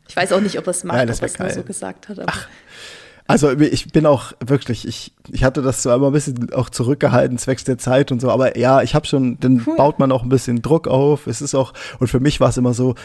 Ich 0.09 0.15
weiß 0.15 0.33
auch 0.33 0.41
nicht, 0.41 0.57
ob 0.57 0.67
er 0.67 0.71
es 0.71 0.83
macht, 0.83 0.97
Nein, 0.97 1.07
das 1.07 1.21
ob 1.21 1.39
er 1.39 1.45
es 1.45 1.55
so 1.55 1.63
gesagt 1.63 2.09
hat. 2.09 2.19
Ach, 2.25 2.47
also 3.29 3.51
ich 3.51 3.91
bin 3.91 4.07
auch 4.07 4.33
wirklich, 4.43 4.87
ich, 4.87 5.13
ich 5.31 5.43
hatte 5.43 5.61
das 5.61 5.83
so 5.83 5.91
einmal 5.91 6.09
ein 6.09 6.13
bisschen 6.13 6.51
auch 6.51 6.71
zurückgehalten, 6.71 7.37
zwecks 7.37 7.63
der 7.63 7.77
Zeit 7.77 8.11
und 8.11 8.19
so, 8.19 8.31
aber 8.31 8.57
ja, 8.57 8.81
ich 8.81 8.95
habe 8.95 9.05
schon, 9.05 9.39
dann 9.39 9.61
cool. 9.67 9.75
baut 9.77 9.99
man 9.99 10.11
auch 10.11 10.23
ein 10.23 10.29
bisschen 10.29 10.63
Druck 10.63 10.87
auf. 10.87 11.27
Es 11.27 11.39
ist 11.39 11.53
auch, 11.53 11.73
und 11.99 12.07
für 12.07 12.19
mich 12.19 12.39
war 12.39 12.49
es 12.49 12.57
immer 12.57 12.73
so, 12.73 12.95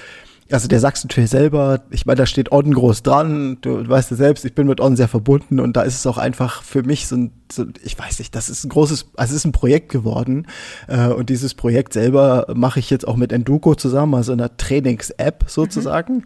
also 0.50 0.66
der 0.66 0.80
Sachsen-Trail 0.80 1.26
selber, 1.26 1.82
ich 1.90 2.06
meine, 2.06 2.16
da 2.16 2.26
steht 2.26 2.52
Orden 2.52 2.72
groß 2.72 3.02
dran, 3.02 3.58
du 3.60 3.86
weißt 3.86 4.12
ja 4.12 4.16
selbst, 4.16 4.46
ich 4.46 4.54
bin 4.54 4.66
mit 4.66 4.80
Orden 4.80 4.96
sehr 4.96 5.08
verbunden 5.08 5.60
und 5.60 5.76
da 5.76 5.82
ist 5.82 5.96
es 5.96 6.06
auch 6.06 6.16
einfach 6.16 6.62
für 6.62 6.82
mich 6.82 7.06
so 7.06 7.16
ein, 7.16 7.30
so, 7.54 7.64
ich 7.82 7.98
weiß 7.98 8.18
nicht, 8.18 8.34
das 8.34 8.48
ist 8.48 8.64
ein 8.64 8.68
großes, 8.68 9.06
also 9.16 9.32
es 9.32 9.36
ist 9.36 9.44
ein 9.44 9.52
Projekt 9.52 9.90
geworden 9.90 10.46
äh, 10.88 11.08
und 11.08 11.30
dieses 11.30 11.54
Projekt 11.54 11.92
selber 11.92 12.46
mache 12.54 12.80
ich 12.80 12.90
jetzt 12.90 13.06
auch 13.06 13.16
mit 13.16 13.32
Enduko 13.32 13.74
zusammen, 13.74 14.14
also 14.14 14.32
einer 14.32 14.56
Trainings-App 14.56 15.44
sozusagen. 15.46 16.14
Mhm. 16.14 16.24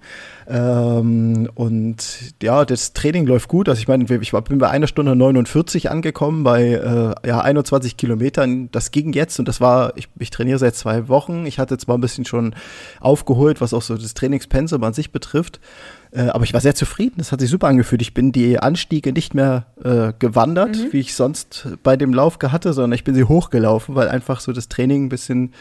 Ähm, 0.49 1.51
und 1.55 2.35
ja, 2.43 2.65
das 2.65 2.93
Training 2.95 3.27
läuft 3.27 3.49
gut, 3.49 3.69
also 3.69 3.81
ich 3.81 3.89
meine, 3.89 4.05
ich 4.05 4.33
bin 4.33 4.59
bei 4.59 4.71
einer 4.71 4.87
Stunde 4.87 5.15
49 5.15 5.91
angekommen, 5.91 6.45
bei 6.45 6.73
äh, 6.73 7.29
ja, 7.29 7.41
21 7.41 7.97
Kilometern, 7.97 8.71
das 8.73 8.91
ging 8.91 9.13
jetzt 9.13 9.39
und 9.39 9.47
das 9.47 9.61
war, 9.61 9.93
ich, 9.97 10.09
ich 10.19 10.31
trainiere 10.31 10.59
seit 10.59 10.75
zwei 10.75 11.09
Wochen, 11.09 11.45
ich 11.47 11.59
hatte 11.59 11.77
zwar 11.79 11.99
ein 11.99 12.01
bisschen 12.01 12.25
schon 12.25 12.55
aufgeholt, 13.01 13.61
was 13.61 13.75
auch 13.75 13.83
so 13.83 13.97
das 13.97 14.15
Trainingspensum 14.15 14.83
an 14.83 14.95
sich 14.95 15.13
betrifft. 15.13 15.61
Äh, 16.11 16.29
aber 16.29 16.45
ich 16.45 16.55
war 16.55 16.61
sehr 16.61 16.75
zufrieden. 16.75 17.15
Das 17.19 17.33
hat 17.33 17.41
sich 17.41 17.51
super 17.51 17.69
angefühlt. 17.69 18.03
Ich 18.03 18.15
bin 18.15 18.33
die 18.33 18.59
Anstiege 18.59 19.13
nicht 19.13 19.35
mehr 19.35 19.67
äh, 19.83 20.13
gewandert, 20.19 20.77
mhm. 20.77 20.93
wie 20.93 21.01
ich 21.01 21.15
sonst 21.15 21.69
bei 21.83 21.97
dem 21.97 22.15
Lauf 22.15 22.39
hatte, 22.41 22.73
sondern 22.73 22.93
ich 22.93 23.05
bin 23.05 23.15
sie 23.15 23.25
hochgelaufen, 23.25 23.95
weil 23.95 24.09
einfach 24.09 24.41
so 24.41 24.53
das 24.53 24.69
Training 24.69 25.07
ein 25.07 25.09
bisschen 25.09 25.53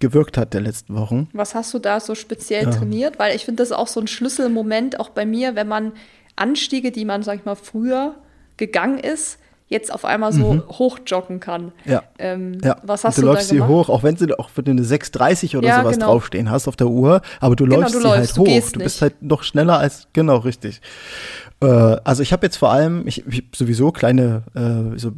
gewirkt 0.00 0.38
hat 0.38 0.54
der 0.54 0.60
letzten 0.60 0.94
Wochen. 0.94 1.28
Was 1.32 1.54
hast 1.54 1.74
du 1.74 1.78
da 1.78 2.00
so 2.00 2.14
speziell 2.14 2.64
ja. 2.64 2.70
trainiert? 2.70 3.18
Weil 3.18 3.34
ich 3.34 3.44
finde 3.44 3.62
das 3.62 3.72
auch 3.72 3.88
so 3.88 4.00
ein 4.00 4.06
Schlüsselmoment, 4.06 5.00
auch 5.00 5.10
bei 5.10 5.26
mir, 5.26 5.56
wenn 5.56 5.68
man 5.68 5.92
Anstiege, 6.36 6.92
die 6.92 7.04
man, 7.04 7.22
sag 7.22 7.40
ich 7.40 7.44
mal, 7.44 7.56
früher 7.56 8.14
gegangen 8.56 8.98
ist, 8.98 9.38
jetzt 9.68 9.92
auf 9.92 10.04
einmal 10.04 10.32
so 10.32 10.54
mhm. 10.54 10.62
hochjoggen 10.68 11.40
kann. 11.40 11.72
Ja. 11.84 12.02
Ähm, 12.18 12.58
ja. 12.64 12.76
Was 12.82 13.04
hast 13.04 13.18
du, 13.18 13.22
du 13.22 13.28
läufst 13.28 13.48
sie 13.48 13.60
hoch, 13.60 13.88
auch 13.88 14.02
wenn 14.02 14.16
sie 14.16 14.38
auch 14.38 14.50
wenn 14.54 14.64
du 14.64 14.70
eine 14.72 14.82
6,30 14.82 15.56
oder 15.56 15.68
ja, 15.68 15.80
sowas 15.80 15.94
genau. 15.94 16.06
draufstehen 16.06 16.50
hast 16.50 16.68
auf 16.68 16.76
der 16.76 16.88
Uhr, 16.88 17.20
aber 17.40 17.54
du 17.54 17.64
genau, 17.64 17.80
läufst 17.80 17.94
du 17.94 18.00
sie 18.00 18.08
halt 18.08 18.18
läufst, 18.18 18.38
halt 18.38 18.48
hoch. 18.48 18.66
Du, 18.72 18.78
du 18.78 18.84
bist 18.84 19.02
halt 19.02 19.22
noch 19.22 19.42
schneller 19.42 19.78
als 19.78 20.08
genau 20.12 20.38
richtig. 20.38 20.80
Äh, 21.60 21.66
also 21.66 22.22
ich 22.22 22.32
habe 22.32 22.46
jetzt 22.46 22.56
vor 22.56 22.70
allem 22.70 23.06
ich, 23.06 23.26
ich 23.26 23.44
sowieso 23.54 23.92
kleine 23.92 24.42
äh, 24.54 24.98
so, 24.98 25.12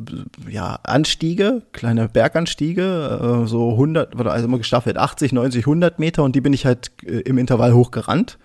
ja 0.49 0.79
Anstiege, 0.83 1.63
kleine 1.73 2.09
Berganstiege, 2.09 3.43
äh, 3.45 3.47
so 3.47 3.73
100 3.73 4.17
oder 4.17 4.33
also 4.33 4.47
immer 4.47 4.59
gestaffelt 4.59 4.97
80, 4.97 5.33
90, 5.33 5.63
100 5.63 5.99
Meter 6.01 6.25
und 6.25 6.35
die 6.35 6.41
bin 6.41 6.53
ich 6.53 6.67
halt 6.67 6.91
äh, 7.05 7.21
im 7.21 7.39
Intervall 7.39 7.73
hochgerannt. 7.73 8.39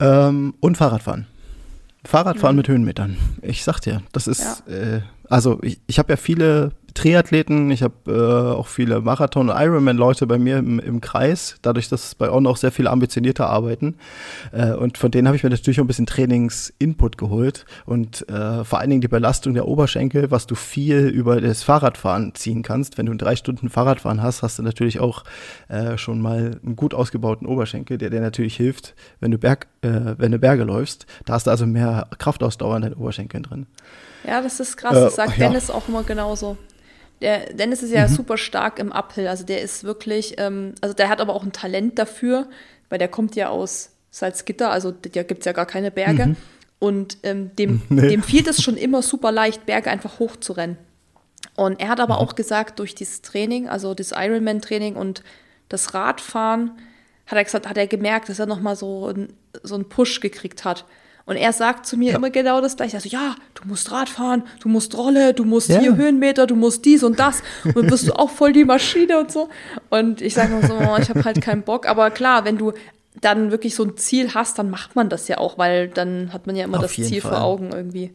Ähm, 0.00 0.54
und 0.58 0.76
Fahrradfahren. 0.76 1.28
Fahrradfahren 2.04 2.56
mhm. 2.56 2.58
mit 2.58 2.68
Höhenmetern. 2.68 3.16
Ich 3.42 3.64
sag 3.64 3.80
dir, 3.80 4.02
das 4.12 4.26
ist, 4.26 4.62
ja. 4.68 4.74
äh, 4.74 5.00
also 5.28 5.58
ich, 5.62 5.80
ich 5.86 5.98
habe 5.98 6.12
ja 6.12 6.16
viele 6.16 6.72
Triathleten, 6.94 7.72
ich 7.72 7.82
habe 7.82 7.94
äh, 8.06 8.56
auch 8.56 8.68
viele 8.68 9.00
Marathon- 9.00 9.50
und 9.50 9.56
Ironman-Leute 9.56 10.28
bei 10.28 10.38
mir 10.38 10.58
im, 10.58 10.78
im, 10.78 11.00
Kreis, 11.00 11.56
dadurch, 11.60 11.88
dass 11.88 12.14
bei 12.14 12.30
On 12.30 12.46
auch 12.46 12.56
sehr 12.56 12.70
viele 12.70 12.90
ambitionierter 12.90 13.48
arbeiten. 13.48 13.96
Äh, 14.52 14.72
und 14.72 14.96
von 14.96 15.10
denen 15.10 15.26
habe 15.26 15.36
ich 15.36 15.42
mir 15.42 15.50
natürlich 15.50 15.80
auch 15.80 15.84
ein 15.84 15.88
bisschen 15.88 16.06
Trainings-Input 16.06 17.18
geholt 17.18 17.66
und 17.84 18.28
äh, 18.28 18.64
vor 18.64 18.78
allen 18.78 18.90
Dingen 18.90 19.00
die 19.00 19.08
Belastung 19.08 19.54
der 19.54 19.66
Oberschenkel, 19.66 20.30
was 20.30 20.46
du 20.46 20.54
viel 20.54 21.08
über 21.08 21.40
das 21.40 21.64
Fahrradfahren 21.64 22.34
ziehen 22.36 22.62
kannst. 22.62 22.96
Wenn 22.96 23.06
du 23.06 23.14
drei 23.16 23.34
Stunden 23.34 23.70
Fahrradfahren 23.70 24.22
hast, 24.22 24.42
hast 24.42 24.60
du 24.60 24.62
natürlich 24.62 25.00
auch 25.00 25.24
äh, 25.68 25.98
schon 25.98 26.20
mal 26.20 26.60
einen 26.64 26.76
gut 26.76 26.94
ausgebauten 26.94 27.48
Oberschenkel, 27.48 27.98
der 27.98 28.10
dir 28.10 28.20
natürlich 28.20 28.56
hilft, 28.56 28.94
wenn 29.18 29.32
du, 29.32 29.38
Berg, 29.38 29.66
äh, 29.82 30.14
wenn 30.16 30.30
du 30.30 30.38
Berge 30.38 30.62
läufst. 30.62 31.06
Da 31.24 31.32
hast 31.32 31.48
du 31.48 31.50
also 31.50 31.66
mehr 31.66 32.06
Kraftausdauer 32.18 32.76
in 32.76 32.82
deinen 32.82 32.94
Oberschenkeln 32.94 33.42
drin. 33.42 33.66
Ja, 34.24 34.40
das 34.40 34.60
ist 34.60 34.76
krass. 34.76 34.94
Das 34.94 35.16
sagt 35.16 35.36
ja. 35.38 35.48
Dennis 35.48 35.70
auch 35.70 35.88
immer 35.88 36.04
genauso. 36.04 36.56
Der 37.24 37.54
Dennis 37.54 37.82
ist 37.82 37.90
ja 37.90 38.06
mhm. 38.06 38.12
super 38.12 38.36
stark 38.36 38.78
im 38.78 38.92
Uphill. 38.92 39.28
Also 39.28 39.44
der 39.44 39.62
ist 39.62 39.82
wirklich, 39.82 40.34
ähm, 40.36 40.74
also 40.82 40.94
der 40.94 41.08
hat 41.08 41.22
aber 41.22 41.34
auch 41.34 41.42
ein 41.42 41.52
Talent 41.52 41.98
dafür, 41.98 42.46
weil 42.90 42.98
der 42.98 43.08
kommt 43.08 43.34
ja 43.34 43.48
aus 43.48 43.92
Salzgitter, 44.10 44.70
also 44.70 44.92
da 44.92 45.22
gibt 45.22 45.40
es 45.40 45.46
ja 45.46 45.52
gar 45.52 45.66
keine 45.66 45.90
Berge. 45.90 46.26
Mhm. 46.26 46.36
Und 46.78 47.16
ähm, 47.22 47.56
dem, 47.56 47.80
nee. 47.88 48.08
dem 48.08 48.22
fiel 48.22 48.46
es 48.46 48.62
schon 48.62 48.76
immer 48.76 49.00
super 49.00 49.32
leicht, 49.32 49.64
Berge 49.64 49.90
einfach 49.90 50.18
hochzurennen. 50.18 50.76
Und 51.56 51.80
er 51.80 51.88
hat 51.88 52.00
aber 52.00 52.16
mhm. 52.16 52.20
auch 52.20 52.34
gesagt, 52.34 52.78
durch 52.78 52.94
dieses 52.94 53.22
Training, 53.22 53.68
also 53.70 53.94
das 53.94 54.12
Ironman-Training 54.12 54.96
und 54.96 55.22
das 55.70 55.94
Radfahren, 55.94 56.72
hat 57.26 57.38
er 57.38 57.44
gesagt, 57.44 57.68
hat 57.68 57.78
er 57.78 57.86
gemerkt, 57.86 58.28
dass 58.28 58.38
er 58.38 58.44
nochmal 58.44 58.76
so, 58.76 59.08
ein, 59.08 59.32
so 59.62 59.76
einen 59.76 59.88
Push 59.88 60.20
gekriegt 60.20 60.64
hat. 60.66 60.84
Und 61.26 61.36
er 61.36 61.52
sagt 61.54 61.86
zu 61.86 61.96
mir 61.96 62.10
ja. 62.10 62.16
immer 62.16 62.28
genau 62.28 62.60
das 62.60 62.76
gleiche. 62.76 62.96
Also, 62.96 63.08
ja, 63.08 63.34
du 63.54 63.66
musst 63.66 63.90
Rad 63.90 64.10
fahren, 64.10 64.42
du 64.60 64.68
musst 64.68 64.96
Rolle, 64.96 65.32
du 65.32 65.44
musst 65.44 65.70
ja. 65.70 65.80
hier 65.80 65.96
Höhenmeter, 65.96 66.46
du 66.46 66.54
musst 66.54 66.84
dies 66.84 67.02
und 67.02 67.18
das. 67.18 67.42
Und 67.64 67.76
dann 67.76 67.86
bist 67.86 68.06
du 68.06 68.12
auch 68.12 68.30
voll 68.30 68.52
die 68.52 68.64
Maschine 68.64 69.18
und 69.18 69.32
so. 69.32 69.48
Und 69.88 70.20
ich 70.20 70.34
sage 70.34 70.52
immer 70.52 70.66
so, 70.66 70.74
oh, 70.74 70.98
ich 71.00 71.08
habe 71.08 71.24
halt 71.24 71.40
keinen 71.40 71.62
Bock. 71.62 71.88
Aber 71.88 72.10
klar, 72.10 72.44
wenn 72.44 72.58
du 72.58 72.72
dann 73.20 73.50
wirklich 73.50 73.74
so 73.74 73.84
ein 73.84 73.96
Ziel 73.96 74.34
hast, 74.34 74.58
dann 74.58 74.68
macht 74.68 74.96
man 74.96 75.08
das 75.08 75.28
ja 75.28 75.38
auch, 75.38 75.56
weil 75.56 75.88
dann 75.88 76.32
hat 76.32 76.46
man 76.46 76.56
ja 76.56 76.64
immer 76.64 76.78
Auf 76.78 76.94
das 76.94 77.06
Ziel 77.06 77.22
Fall. 77.22 77.32
vor 77.32 77.42
Augen 77.42 77.70
irgendwie, 77.72 78.12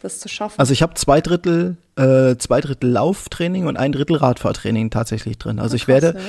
das 0.00 0.18
zu 0.18 0.28
schaffen. 0.30 0.58
Also 0.58 0.72
ich 0.72 0.80
habe 0.80 0.94
zwei 0.94 1.20
Drittel, 1.20 1.76
äh, 1.96 2.36
zwei 2.36 2.62
Drittel 2.62 2.90
Lauftraining 2.90 3.66
und 3.66 3.76
ein 3.76 3.92
Drittel 3.92 4.16
Radfahrtraining 4.16 4.88
tatsächlich 4.88 5.36
drin. 5.36 5.58
Also 5.58 5.76
ich 5.76 5.88
werde, 5.88 6.14
ja 6.16 6.20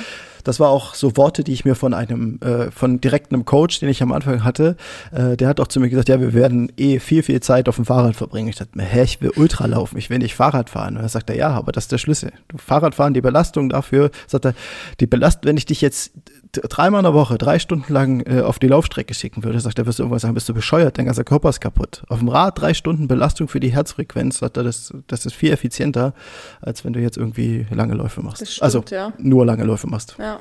das 0.44 0.60
war 0.60 0.70
auch 0.70 0.94
so 0.94 1.16
Worte, 1.16 1.44
die 1.44 1.52
ich 1.52 1.64
mir 1.64 1.74
von 1.74 1.94
einem, 1.94 2.38
äh, 2.40 2.70
von 2.70 3.00
direkt 3.00 3.32
einem 3.32 3.44
Coach, 3.44 3.80
den 3.80 3.88
ich 3.88 4.02
am 4.02 4.12
Anfang 4.12 4.44
hatte, 4.44 4.76
äh, 5.12 5.36
der 5.36 5.48
hat 5.48 5.60
auch 5.60 5.68
zu 5.68 5.80
mir 5.80 5.88
gesagt, 5.88 6.08
ja, 6.08 6.20
wir 6.20 6.32
werden 6.34 6.72
eh 6.76 6.98
viel, 6.98 7.22
viel 7.22 7.40
Zeit 7.40 7.68
auf 7.68 7.76
dem 7.76 7.84
Fahrrad 7.84 8.16
verbringen. 8.16 8.48
Ich 8.48 8.56
dachte 8.56 8.76
mir, 8.76 8.84
hä, 8.84 9.02
ich 9.02 9.20
will 9.20 9.30
Ultra 9.36 9.66
laufen, 9.66 9.98
ich 9.98 10.10
will 10.10 10.18
nicht 10.18 10.34
Fahrrad 10.34 10.70
fahren. 10.70 10.96
Und 10.96 11.02
er 11.02 11.08
sagt 11.08 11.30
er, 11.30 11.36
ja, 11.36 11.50
aber 11.50 11.72
das 11.72 11.84
ist 11.84 11.92
der 11.92 11.98
Schlüssel. 11.98 12.32
Du 12.48 12.58
Fahrradfahren, 12.58 13.14
die 13.14 13.20
Belastung 13.20 13.68
dafür, 13.68 14.10
sagt 14.26 14.46
er, 14.46 14.54
die 15.00 15.06
Belastung, 15.06 15.48
wenn 15.48 15.56
ich 15.56 15.66
dich 15.66 15.80
jetzt 15.80 16.12
dreimal 16.52 17.00
in 17.00 17.04
der 17.04 17.14
Woche, 17.14 17.38
drei 17.38 17.58
Stunden 17.58 17.92
lang 17.92 18.20
äh, 18.26 18.42
auf 18.42 18.58
die 18.58 18.68
Laufstrecke 18.68 19.14
schicken 19.14 19.42
würde, 19.42 19.58
sagt 19.60 19.78
er, 19.78 19.86
wirst 19.86 19.98
du 19.98 20.02
irgendwann 20.02 20.18
sagen, 20.18 20.34
bist 20.34 20.48
du 20.48 20.54
bescheuert, 20.54 20.98
dein 20.98 21.06
ganzer 21.06 21.24
Körper 21.24 21.48
ist 21.48 21.60
kaputt. 21.60 22.02
Auf 22.08 22.18
dem 22.18 22.28
Rad 22.28 22.60
drei 22.60 22.74
Stunden 22.74 23.08
Belastung 23.08 23.48
für 23.48 23.60
die 23.60 23.72
Herzfrequenz, 23.72 24.38
sagt 24.38 24.58
er, 24.58 24.64
das, 24.64 24.92
das 25.06 25.24
ist 25.24 25.34
viel 25.34 25.50
effizienter, 25.50 26.14
als 26.60 26.84
wenn 26.84 26.92
du 26.92 27.00
jetzt 27.00 27.16
irgendwie 27.16 27.66
lange 27.70 27.94
Läufe 27.94 28.22
machst. 28.22 28.46
Stimmt, 28.46 28.62
also 28.62 28.84
ja. 28.90 29.12
nur 29.18 29.46
lange 29.46 29.64
Läufe 29.64 29.86
machst. 29.86 30.16
Ja. 30.18 30.31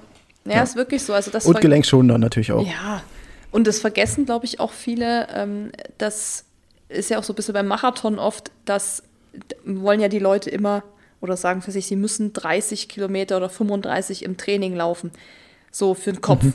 Ja, 0.46 0.54
ja. 0.54 0.64
ist 0.64 0.76
wirklich 0.76 1.04
so. 1.04 1.14
Also 1.14 1.32
das 1.32 1.46
Und 1.46 1.62
Gelenkschonender 1.62 2.18
natürlich 2.18 2.52
auch. 2.52 2.66
Ja, 2.66 3.04
und 3.52 3.68
das 3.68 3.80
vergessen, 3.80 4.26
glaube 4.26 4.46
ich, 4.46 4.60
auch 4.60 4.72
viele. 4.72 5.28
Ähm, 5.34 5.72
das 5.98 6.46
ist 6.90 7.10
ja 7.10 7.20
auch 7.20 7.24
so 7.24 7.34
ein 7.34 7.36
bisschen 7.36 7.54
beim 7.54 7.68
Marathon 7.68 8.20
oft, 8.20 8.52
dass 8.66 9.04
wollen 9.66 10.00
ja 10.00 10.08
die 10.08 10.20
Leute 10.20 10.50
immer 10.50 10.84
oder 11.22 11.38
sagen 11.38 11.62
für 11.62 11.72
sich, 11.72 11.86
sie 11.86 11.96
müssen 11.96 12.34
30 12.34 12.90
Kilometer 12.90 13.38
oder 13.38 13.50
35 13.50 14.26
im 14.26 14.38
Training 14.38 14.76
laufen. 14.76 15.12
So 15.72 15.94
für 15.94 16.12
den 16.12 16.22
Kopf. 16.22 16.44
Mhm. 16.44 16.54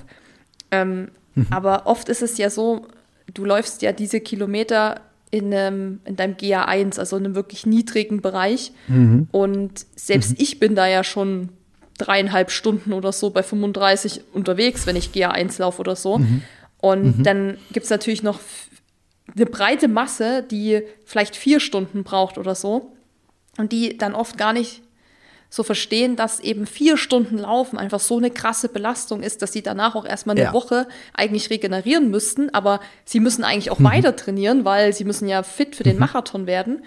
Ähm, 0.72 1.08
mhm. 1.34 1.46
Aber 1.50 1.86
oft 1.86 2.08
ist 2.08 2.22
es 2.22 2.36
ja 2.36 2.50
so, 2.50 2.86
du 3.32 3.44
läufst 3.44 3.82
ja 3.82 3.92
diese 3.92 4.20
Kilometer 4.20 5.00
in, 5.30 5.54
einem, 5.54 6.00
in 6.04 6.16
deinem 6.16 6.34
GA1, 6.34 6.98
also 6.98 7.16
in 7.16 7.24
einem 7.24 7.34
wirklich 7.34 7.64
niedrigen 7.64 8.20
Bereich. 8.20 8.72
Mhm. 8.88 9.28
Und 9.30 9.86
selbst 9.94 10.30
mhm. 10.30 10.36
ich 10.40 10.58
bin 10.58 10.74
da 10.74 10.86
ja 10.86 11.04
schon 11.04 11.50
dreieinhalb 11.98 12.50
Stunden 12.50 12.92
oder 12.92 13.12
so 13.12 13.30
bei 13.30 13.42
35 13.42 14.22
unterwegs, 14.32 14.86
wenn 14.86 14.96
ich 14.96 15.10
GA1 15.10 15.60
laufe 15.60 15.80
oder 15.80 15.96
so. 15.96 16.18
Mhm. 16.18 16.42
Und 16.78 17.18
mhm. 17.18 17.22
dann 17.22 17.58
gibt 17.72 17.84
es 17.84 17.90
natürlich 17.90 18.22
noch 18.22 18.40
eine 19.34 19.46
breite 19.46 19.88
Masse, 19.88 20.42
die 20.42 20.82
vielleicht 21.04 21.36
vier 21.36 21.60
Stunden 21.60 22.04
braucht 22.04 22.38
oder 22.38 22.54
so. 22.54 22.92
Und 23.58 23.72
die 23.72 23.96
dann 23.96 24.14
oft 24.14 24.36
gar 24.36 24.52
nicht 24.52 24.82
so 25.48 25.62
verstehen, 25.62 26.16
dass 26.16 26.40
eben 26.40 26.66
vier 26.66 26.96
Stunden 26.96 27.38
Laufen 27.38 27.78
einfach 27.78 28.00
so 28.00 28.18
eine 28.18 28.30
krasse 28.30 28.68
Belastung 28.68 29.22
ist, 29.22 29.42
dass 29.42 29.52
sie 29.52 29.62
danach 29.62 29.94
auch 29.94 30.04
erstmal 30.04 30.36
eine 30.36 30.46
ja. 30.46 30.52
Woche 30.52 30.88
eigentlich 31.14 31.50
regenerieren 31.50 32.10
müssten, 32.10 32.52
aber 32.52 32.80
sie 33.04 33.20
müssen 33.20 33.44
eigentlich 33.44 33.70
auch 33.70 33.78
mhm. 33.78 33.84
weiter 33.84 34.16
trainieren, 34.16 34.64
weil 34.64 34.92
sie 34.92 35.04
müssen 35.04 35.28
ja 35.28 35.42
fit 35.42 35.76
für 35.76 35.84
den 35.84 35.94
mhm. 35.94 36.00
Marathon 36.00 36.46
werden. 36.46 36.84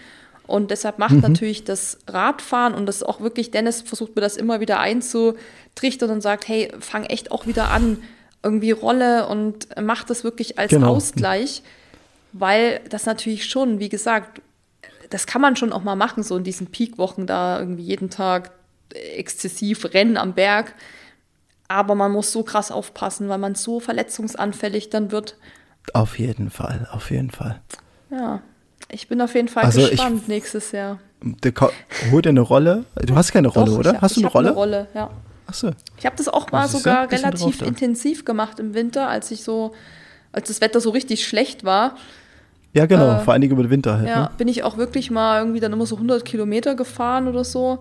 Und 0.49 0.71
deshalb 0.71 0.97
macht 0.97 1.13
mhm. 1.13 1.21
natürlich 1.21 1.63
das 1.63 1.99
Radfahren 2.07 2.73
und 2.73 2.87
das 2.87 3.03
auch 3.03 3.21
wirklich, 3.21 3.51
Dennis 3.51 3.81
versucht 3.81 4.15
mir 4.15 4.21
das 4.21 4.35
immer 4.35 4.59
wieder 4.59 4.79
einzutrichtern 4.79 6.09
und 6.09 6.21
sagt, 6.21 6.47
hey, 6.47 6.73
fang 6.79 7.03
echt 7.03 7.31
auch 7.31 7.45
wieder 7.45 7.69
an, 7.69 8.01
irgendwie 8.41 8.71
Rolle 8.71 9.27
und 9.27 9.67
mach 9.79 10.03
das 10.03 10.23
wirklich 10.23 10.57
als 10.57 10.71
genau. 10.71 10.95
Ausgleich, 10.95 11.61
weil 12.33 12.81
das 12.89 13.05
natürlich 13.05 13.45
schon, 13.45 13.79
wie 13.79 13.89
gesagt, 13.89 14.41
das 15.11 15.27
kann 15.27 15.41
man 15.41 15.55
schon 15.55 15.71
auch 15.71 15.83
mal 15.83 15.95
machen, 15.95 16.23
so 16.23 16.37
in 16.37 16.43
diesen 16.43 16.67
Peakwochen 16.67 17.27
da 17.27 17.59
irgendwie 17.59 17.83
jeden 17.83 18.09
Tag 18.09 18.51
exzessiv 18.93 19.93
rennen 19.93 20.17
am 20.17 20.33
Berg. 20.33 20.73
Aber 21.67 21.93
man 21.93 22.11
muss 22.11 22.31
so 22.31 22.41
krass 22.41 22.71
aufpassen, 22.71 23.29
weil 23.29 23.37
man 23.37 23.53
so 23.53 23.79
verletzungsanfällig 23.79 24.89
dann 24.89 25.11
wird. 25.11 25.37
Auf 25.93 26.17
jeden 26.17 26.49
Fall, 26.49 26.87
auf 26.91 27.11
jeden 27.11 27.29
Fall. 27.29 27.61
Ja, 28.09 28.41
ich 28.91 29.07
bin 29.07 29.21
auf 29.21 29.35
jeden 29.35 29.47
Fall 29.47 29.63
also 29.63 29.87
gespannt 29.87 30.21
ich, 30.23 30.27
nächstes 30.27 30.71
Jahr. 30.71 30.99
Hol 32.11 32.21
dir 32.21 32.29
eine 32.29 32.41
Rolle. 32.41 32.85
Du 32.95 33.15
hast 33.15 33.31
keine 33.31 33.49
Rolle, 33.49 33.71
Doch, 33.71 33.79
oder? 33.79 33.93
Hab, 33.93 34.01
hast 34.01 34.15
du 34.15 34.21
eine 34.21 34.29
Rolle? 34.29 34.47
eine 34.49 34.57
Rolle, 34.57 34.87
ja. 34.93 35.09
Achso. 35.47 35.71
Ich 35.97 36.05
habe 36.05 36.15
das 36.15 36.27
auch 36.27 36.51
mal 36.51 36.67
sogar 36.67 37.11
ja 37.11 37.17
relativ 37.17 37.61
intensiv 37.61 38.23
gemacht 38.23 38.59
im 38.59 38.73
Winter, 38.73 39.09
als 39.09 39.31
ich 39.31 39.43
so, 39.43 39.73
als 40.31 40.47
das 40.47 40.61
Wetter 40.61 40.79
so 40.79 40.91
richtig 40.91 41.27
schlecht 41.27 41.63
war. 41.63 41.95
Ja, 42.73 42.85
genau, 42.85 43.15
äh, 43.15 43.19
vor 43.19 43.33
allen 43.33 43.41
Dingen 43.41 43.53
über 43.53 43.63
den 43.63 43.71
Winter 43.71 43.97
halt. 43.97 44.07
Ja, 44.07 44.21
ne? 44.23 44.31
bin 44.37 44.47
ich 44.47 44.63
auch 44.63 44.77
wirklich 44.77 45.09
mal 45.09 45.39
irgendwie 45.39 45.59
dann 45.59 45.73
immer 45.73 45.87
so 45.87 45.95
100 45.95 46.23
Kilometer 46.23 46.75
gefahren 46.75 47.27
oder 47.27 47.43
so. 47.43 47.79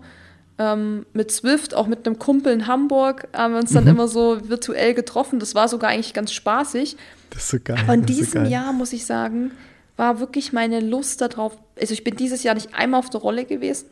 Ähm, 0.58 1.06
mit 1.12 1.30
Swift, 1.30 1.74
auch 1.74 1.86
mit 1.86 2.06
einem 2.06 2.18
Kumpel 2.18 2.52
in 2.52 2.66
Hamburg, 2.66 3.28
haben 3.32 3.52
wir 3.52 3.60
uns 3.60 3.72
dann 3.72 3.84
mhm. 3.84 3.90
immer 3.90 4.08
so 4.08 4.38
virtuell 4.48 4.94
getroffen. 4.94 5.38
Das 5.38 5.54
war 5.54 5.68
sogar 5.68 5.90
eigentlich 5.90 6.14
ganz 6.14 6.32
spaßig. 6.32 6.96
Das 7.30 7.44
ist 7.44 7.48
so 7.50 7.58
geil. 7.62 7.76
Aber 7.80 7.94
in 7.94 8.06
diesem 8.06 8.44
so 8.44 8.50
Jahr, 8.50 8.72
muss 8.72 8.92
ich 8.92 9.04
sagen, 9.04 9.52
war 9.98 10.20
wirklich 10.20 10.52
meine 10.52 10.80
Lust 10.80 11.20
darauf. 11.20 11.58
Also 11.78 11.92
ich 11.92 12.04
bin 12.04 12.16
dieses 12.16 12.42
Jahr 12.44 12.54
nicht 12.54 12.74
einmal 12.74 13.00
auf 13.00 13.10
der 13.10 13.20
Rolle 13.20 13.44
gewesen. 13.44 13.90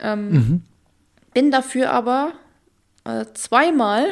Ähm, 0.00 0.30
mhm. 0.30 0.62
Bin 1.34 1.50
dafür 1.50 1.90
aber 1.90 2.32
äh, 3.04 3.24
zweimal 3.34 4.06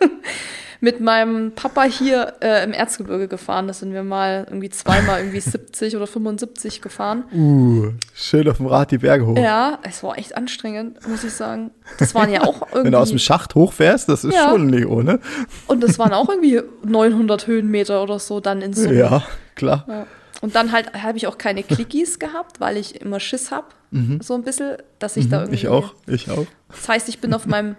mit 0.80 1.00
meinem 1.00 1.52
Papa 1.52 1.84
hier 1.84 2.34
äh, 2.40 2.64
im 2.64 2.72
Erzgebirge 2.72 3.28
gefahren. 3.28 3.68
Da 3.68 3.74
sind 3.74 3.92
wir 3.92 4.02
mal 4.02 4.44
irgendwie 4.48 4.70
zweimal 4.70 5.20
irgendwie 5.20 5.40
70 5.40 5.94
oder 5.94 6.08
75 6.08 6.82
gefahren. 6.82 7.24
Uh, 7.32 7.92
schön 8.12 8.48
auf 8.48 8.56
dem 8.56 8.66
Rad 8.66 8.90
die 8.90 8.98
Berge 8.98 9.24
hoch. 9.24 9.38
Ja, 9.38 9.78
es 9.84 10.02
war 10.02 10.18
echt 10.18 10.36
anstrengend, 10.36 11.06
muss 11.06 11.22
ich 11.22 11.32
sagen. 11.32 11.70
Das 12.00 12.12
waren 12.16 12.28
ja 12.28 12.42
auch 12.42 12.62
irgendwie. 12.62 12.76
Wenn 12.86 12.92
du 12.92 12.98
aus 12.98 13.10
dem 13.10 13.20
Schacht 13.20 13.54
hochfährst, 13.54 14.08
das 14.08 14.24
ist 14.24 14.34
ja. 14.34 14.48
schon 14.50 14.66
nicht 14.66 14.86
ohne. 14.86 15.20
Und 15.68 15.84
das 15.84 15.96
waren 16.00 16.12
auch 16.12 16.28
irgendwie 16.28 16.60
900 16.84 17.46
Höhenmeter 17.46 18.02
oder 18.02 18.18
so 18.18 18.40
dann 18.40 18.62
in 18.62 18.72
Summe. 18.72 18.94
Ja, 18.94 19.22
klar. 19.54 19.84
Ja. 19.88 20.06
Und 20.40 20.54
dann 20.54 20.72
halt 20.72 20.94
habe 20.94 21.18
ich 21.18 21.26
auch 21.26 21.38
keine 21.38 21.62
Clickies 21.62 22.18
gehabt, 22.18 22.60
weil 22.60 22.76
ich 22.76 23.00
immer 23.00 23.20
Schiss 23.20 23.50
habe, 23.50 23.68
mhm. 23.90 24.20
so 24.22 24.34
ein 24.34 24.42
bisschen, 24.42 24.76
dass 24.98 25.16
ich 25.16 25.26
mhm. 25.26 25.30
da 25.30 25.40
irgendwie. 25.40 25.56
Ich 25.56 25.68
auch, 25.68 25.94
ich 26.06 26.30
auch. 26.30 26.46
Das 26.68 26.88
heißt, 26.88 27.08
ich 27.08 27.20
bin 27.20 27.34
auf 27.34 27.46
meinem, 27.46 27.76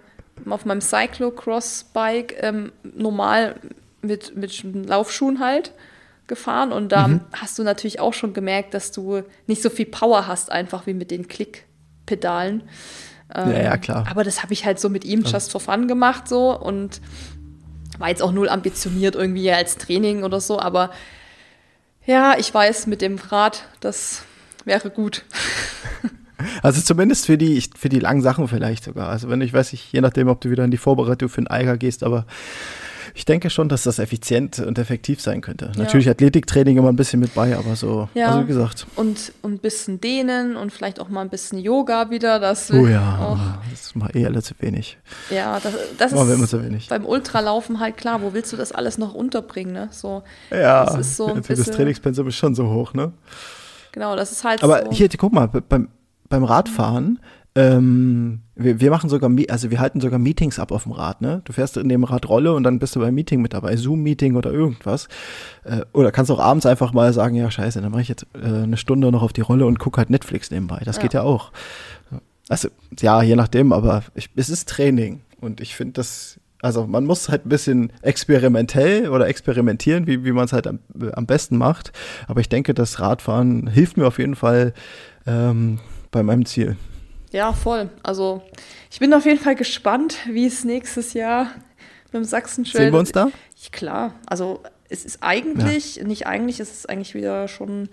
auf 0.47 0.65
meinem 0.65 0.81
Cyclocross-Bike 0.81 2.35
ähm, 2.41 2.71
normal 2.83 3.55
mit, 4.01 4.35
mit 4.35 4.63
Laufschuhen 4.87 5.39
halt 5.39 5.73
gefahren 6.27 6.71
und 6.71 6.91
da 6.91 7.07
mhm. 7.07 7.21
hast 7.33 7.59
du 7.59 7.63
natürlich 7.63 7.99
auch 7.99 8.13
schon 8.13 8.33
gemerkt, 8.33 8.73
dass 8.73 8.91
du 8.91 9.23
nicht 9.47 9.61
so 9.61 9.69
viel 9.69 9.85
Power 9.85 10.27
hast, 10.27 10.51
einfach 10.51 10.85
wie 10.85 10.93
mit 10.93 11.11
den 11.11 11.27
Klickpedalen. 11.27 12.63
Ähm, 13.33 13.51
ja, 13.51 13.61
ja, 13.61 13.77
klar. 13.77 14.05
Aber 14.09 14.23
das 14.23 14.43
habe 14.43 14.53
ich 14.53 14.65
halt 14.65 14.79
so 14.79 14.89
mit 14.89 15.03
ihm 15.03 15.23
just 15.23 15.51
for 15.51 15.59
fun 15.59 15.87
gemacht 15.87 16.27
so 16.27 16.57
und 16.57 17.01
war 17.97 18.09
jetzt 18.09 18.21
auch 18.21 18.31
null 18.31 18.49
ambitioniert 18.49 19.15
irgendwie 19.15 19.51
als 19.51 19.77
Training 19.77 20.23
oder 20.23 20.39
so, 20.39 20.59
aber 20.59 20.91
ja, 22.11 22.35
ich 22.37 22.53
weiß, 22.53 22.87
mit 22.87 23.01
dem 23.01 23.17
Rad, 23.17 23.63
das 23.79 24.23
wäre 24.65 24.89
gut. 24.89 25.23
Also 26.63 26.81
zumindest 26.81 27.27
für 27.27 27.37
die, 27.37 27.63
für 27.77 27.87
die 27.87 27.99
langen 27.99 28.23
Sachen 28.23 28.47
vielleicht 28.47 28.85
sogar. 28.85 29.09
Also 29.09 29.29
wenn 29.29 29.41
ich 29.41 29.53
weiß 29.53 29.73
ich, 29.73 29.91
je 29.91 30.01
nachdem, 30.01 30.27
ob 30.27 30.41
du 30.41 30.49
wieder 30.49 30.63
in 30.63 30.71
die 30.71 30.77
Vorbereitung 30.77 31.29
für 31.29 31.37
einen 31.37 31.45
Eiger 31.45 31.77
gehst, 31.77 32.03
aber 32.03 32.25
ich 33.13 33.25
denke 33.25 33.49
schon, 33.49 33.69
dass 33.69 33.83
das 33.83 33.99
effizient 33.99 34.59
und 34.59 34.77
effektiv 34.77 35.21
sein 35.21 35.41
könnte. 35.41 35.71
Ja. 35.75 35.83
Natürlich 35.83 36.09
Athletiktraining 36.09 36.77
immer 36.77 36.89
ein 36.89 36.95
bisschen 36.95 37.19
mit 37.19 37.33
bei, 37.33 37.57
aber 37.57 37.75
so, 37.75 38.09
ja. 38.13 38.27
also 38.27 38.41
wie 38.41 38.45
gesagt. 38.45 38.87
Und, 38.95 39.33
und 39.41 39.53
ein 39.53 39.59
bisschen 39.59 39.99
dehnen 39.99 40.55
und 40.55 40.71
vielleicht 40.71 40.99
auch 40.99 41.09
mal 41.09 41.21
ein 41.21 41.29
bisschen 41.29 41.59
Yoga 41.59 42.09
wieder. 42.09 42.39
Das 42.39 42.71
oh 42.71 42.87
ja, 42.87 43.19
auch, 43.19 43.39
das 43.69 43.81
ist 43.87 43.95
mal 43.95 44.15
eh 44.15 44.25
alle 44.25 44.41
zu 44.41 44.53
wenig. 44.59 44.97
Ja, 45.29 45.59
das, 45.59 45.73
das 45.97 46.13
ist 46.13 46.19
immer 46.19 46.47
zu 46.47 46.63
wenig. 46.63 46.87
beim 46.87 47.05
Ultralaufen 47.05 47.79
halt 47.79 47.97
klar. 47.97 48.21
Wo 48.21 48.33
willst 48.33 48.51
du 48.53 48.57
das 48.57 48.71
alles 48.71 48.97
noch 48.97 49.13
unterbringen? 49.13 49.73
Ne? 49.73 49.89
So, 49.91 50.23
ja, 50.49 50.85
das, 50.85 50.95
ist 50.95 51.17
so 51.17 51.27
ein 51.27 51.41
bisschen, 51.41 51.65
das 51.65 51.75
Trainingspensum 51.75 52.27
ist 52.27 52.35
schon 52.35 52.55
so 52.55 52.69
hoch, 52.69 52.93
ne? 52.93 53.11
Genau, 53.91 54.15
das 54.15 54.31
ist 54.31 54.43
halt 54.43 54.63
aber 54.63 54.85
so. 54.85 54.91
hier, 54.91 55.09
guck 55.17 55.33
mal, 55.33 55.47
beim, 55.47 55.89
beim 56.29 56.43
Radfahren 56.43 57.19
ähm, 57.53 58.39
wir, 58.55 58.79
wir, 58.79 58.91
machen 58.91 59.09
sogar, 59.09 59.29
also 59.49 59.71
wir 59.71 59.79
halten 59.79 59.99
sogar 59.99 60.19
Meetings 60.19 60.57
ab 60.57 60.71
auf 60.71 60.83
dem 60.83 60.93
Rad, 60.93 61.21
ne? 61.21 61.41
Du 61.43 61.51
fährst 61.51 61.75
in 61.75 61.89
dem 61.89 62.05
Rad 62.05 62.29
Rolle 62.29 62.53
und 62.53 62.63
dann 62.63 62.79
bist 62.79 62.95
du 62.95 63.01
beim 63.01 63.13
Meeting 63.13 63.41
mit 63.41 63.53
dabei, 63.53 63.75
Zoom-Meeting 63.75 64.35
oder 64.35 64.51
irgendwas. 64.51 65.09
Äh, 65.65 65.81
oder 65.91 66.11
kannst 66.11 66.31
auch 66.31 66.39
abends 66.39 66.65
einfach 66.65 66.93
mal 66.93 67.11
sagen, 67.11 67.35
ja 67.35 67.51
scheiße, 67.51 67.81
dann 67.81 67.91
mache 67.91 68.03
ich 68.03 68.07
jetzt 68.07 68.25
äh, 68.35 68.45
eine 68.45 68.77
Stunde 68.77 69.11
noch 69.11 69.21
auf 69.21 69.33
die 69.33 69.41
Rolle 69.41 69.65
und 69.65 69.79
gucke 69.79 69.97
halt 69.97 70.09
Netflix 70.09 70.49
nebenbei. 70.49 70.81
Das 70.85 70.97
ja. 70.97 71.01
geht 71.01 71.13
ja 71.13 71.23
auch. 71.23 71.51
Also, 72.47 72.69
ja, 72.99 73.21
je 73.21 73.35
nachdem, 73.35 73.73
aber 73.73 74.03
ich, 74.15 74.29
es 74.35 74.49
ist 74.49 74.69
Training. 74.69 75.21
Und 75.41 75.59
ich 75.59 75.75
finde 75.75 75.93
das, 75.93 76.39
also 76.61 76.87
man 76.87 77.05
muss 77.05 77.27
halt 77.27 77.45
ein 77.45 77.49
bisschen 77.49 77.91
experimentell 78.01 79.09
oder 79.09 79.27
experimentieren, 79.27 80.07
wie, 80.07 80.23
wie 80.23 80.31
man 80.31 80.45
es 80.45 80.53
halt 80.53 80.67
am, 80.67 80.79
am 81.13 81.25
besten 81.25 81.57
macht. 81.57 81.91
Aber 82.27 82.39
ich 82.39 82.47
denke, 82.47 82.73
das 82.73 83.01
Radfahren 83.01 83.67
hilft 83.67 83.97
mir 83.97 84.07
auf 84.07 84.19
jeden 84.19 84.35
Fall 84.35 84.73
ähm, 85.25 85.79
bei 86.11 86.23
meinem 86.23 86.45
Ziel. 86.45 86.77
Ja, 87.31 87.53
voll. 87.53 87.89
Also 88.03 88.41
ich 88.91 88.99
bin 88.99 89.13
auf 89.13 89.25
jeden 89.25 89.39
Fall 89.39 89.55
gespannt, 89.55 90.17
wie 90.27 90.45
es 90.45 90.63
nächstes 90.63 91.13
Jahr 91.13 91.51
mit 92.05 92.13
dem 92.15 92.23
Sachsen. 92.23 92.65
Sehen 92.65 92.91
wir 92.91 92.99
uns 92.99 93.11
da? 93.11 93.29
Klar. 93.71 94.13
Also 94.25 94.61
es 94.89 95.05
ist 95.05 95.19
eigentlich, 95.21 95.97
ja. 95.97 96.03
nicht 96.03 96.27
eigentlich, 96.27 96.59
es 96.59 96.71
ist 96.71 96.89
eigentlich 96.89 97.15
wieder 97.15 97.47
schon 97.47 97.89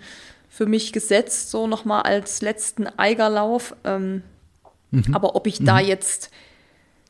für 0.49 0.65
mich 0.65 0.91
gesetzt, 0.91 1.51
so 1.51 1.67
nochmal 1.67 2.01
als 2.01 2.41
letzten 2.41 2.87
Eigerlauf. 2.99 3.75
Ähm, 3.85 4.23
mhm. 4.91 5.15
Aber 5.15 5.35
ob 5.35 5.47
ich 5.47 5.61
mhm. 5.61 5.65
da 5.65 5.79
jetzt, 5.79 6.31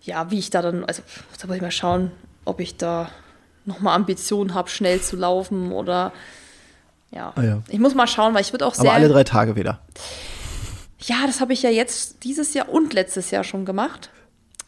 ja, 0.04 0.30
wie 0.30 0.38
ich 0.38 0.52
da 0.52 0.62
dann, 0.62 0.86
also 0.86 1.02
da 1.40 1.48
muss 1.48 1.56
ich 1.56 1.62
mal 1.62 1.72
schauen, 1.72 2.12
ob 2.46 2.60
ich 2.60 2.78
da 2.78 3.10
nochmal 3.66 3.96
Ambitionen 3.96 4.54
habe, 4.54 4.70
schnell 4.70 5.02
zu 5.02 5.16
laufen 5.16 5.72
oder 5.72 6.12
ja. 7.12 7.34
Ah, 7.36 7.42
ja. 7.42 7.64
Ich 7.70 7.80
muss 7.80 7.96
mal 7.96 8.08
schauen, 8.08 8.36
weil 8.36 8.42
ich 8.42 8.54
würde 8.54 8.68
auch 8.68 8.76
sehr. 8.76 8.86
Aber 8.86 8.94
alle 8.94 9.10
drei 9.10 9.24
Tage 9.24 9.56
wieder. 9.56 9.80
Ja, 11.02 11.26
das 11.26 11.42
habe 11.42 11.54
ich 11.54 11.64
ja 11.64 11.70
jetzt 11.70 12.24
dieses 12.24 12.54
Jahr 12.54 12.70
und 12.70 12.94
letztes 12.94 13.32
Jahr 13.32 13.44
schon 13.44 13.66
gemacht. 13.66 14.10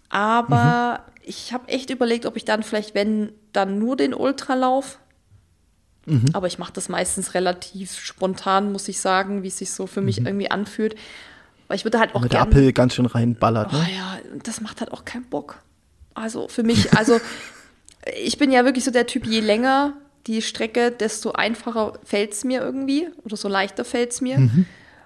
Aber 0.09 1.01
mhm. 1.05 1.21
ich 1.23 1.53
habe 1.53 1.67
echt 1.67 1.89
überlegt, 1.89 2.25
ob 2.25 2.37
ich 2.37 2.45
dann 2.45 2.63
vielleicht, 2.63 2.95
wenn, 2.95 3.31
dann 3.53 3.79
nur 3.79 3.97
den 3.97 4.13
Ultralauf. 4.13 4.99
Mhm. 6.05 6.25
Aber 6.33 6.47
ich 6.47 6.57
mache 6.57 6.73
das 6.73 6.89
meistens 6.89 7.33
relativ 7.33 7.99
spontan, 7.99 8.71
muss 8.71 8.87
ich 8.87 8.99
sagen, 8.99 9.43
wie 9.43 9.49
es 9.49 9.57
sich 9.57 9.71
so 9.71 9.87
für 9.87 10.01
mich 10.01 10.19
mhm. 10.19 10.27
irgendwie 10.27 10.51
anfühlt. 10.51 10.95
Weil 11.67 11.77
ich 11.77 11.85
würde 11.85 11.99
halt 11.99 12.15
auch. 12.15 12.21
Mit 12.21 12.33
der 12.33 12.41
Appel 12.41 12.73
ganz 12.73 12.95
schön 12.95 13.05
reinballert, 13.05 13.71
ne? 13.71 13.79
Oh 13.79 13.91
ja, 13.95 14.17
das 14.43 14.61
macht 14.61 14.81
halt 14.81 14.91
auch 14.91 15.05
keinen 15.05 15.25
Bock. 15.25 15.61
Also 16.13 16.47
für 16.47 16.63
mich, 16.63 16.93
also 16.97 17.19
ich 18.21 18.37
bin 18.37 18.51
ja 18.51 18.65
wirklich 18.65 18.83
so 18.83 18.91
der 18.91 19.07
Typ, 19.07 19.25
je 19.25 19.39
länger 19.39 19.93
die 20.27 20.41
Strecke, 20.41 20.91
desto 20.91 21.31
einfacher 21.31 21.93
fällt 22.03 22.33
es 22.33 22.43
mir 22.43 22.61
irgendwie 22.61 23.07
oder 23.23 23.37
so 23.37 23.47
leichter 23.47 23.85
fällt 23.85 24.11
es 24.11 24.21
mir. 24.21 24.39
Mhm. 24.39 24.65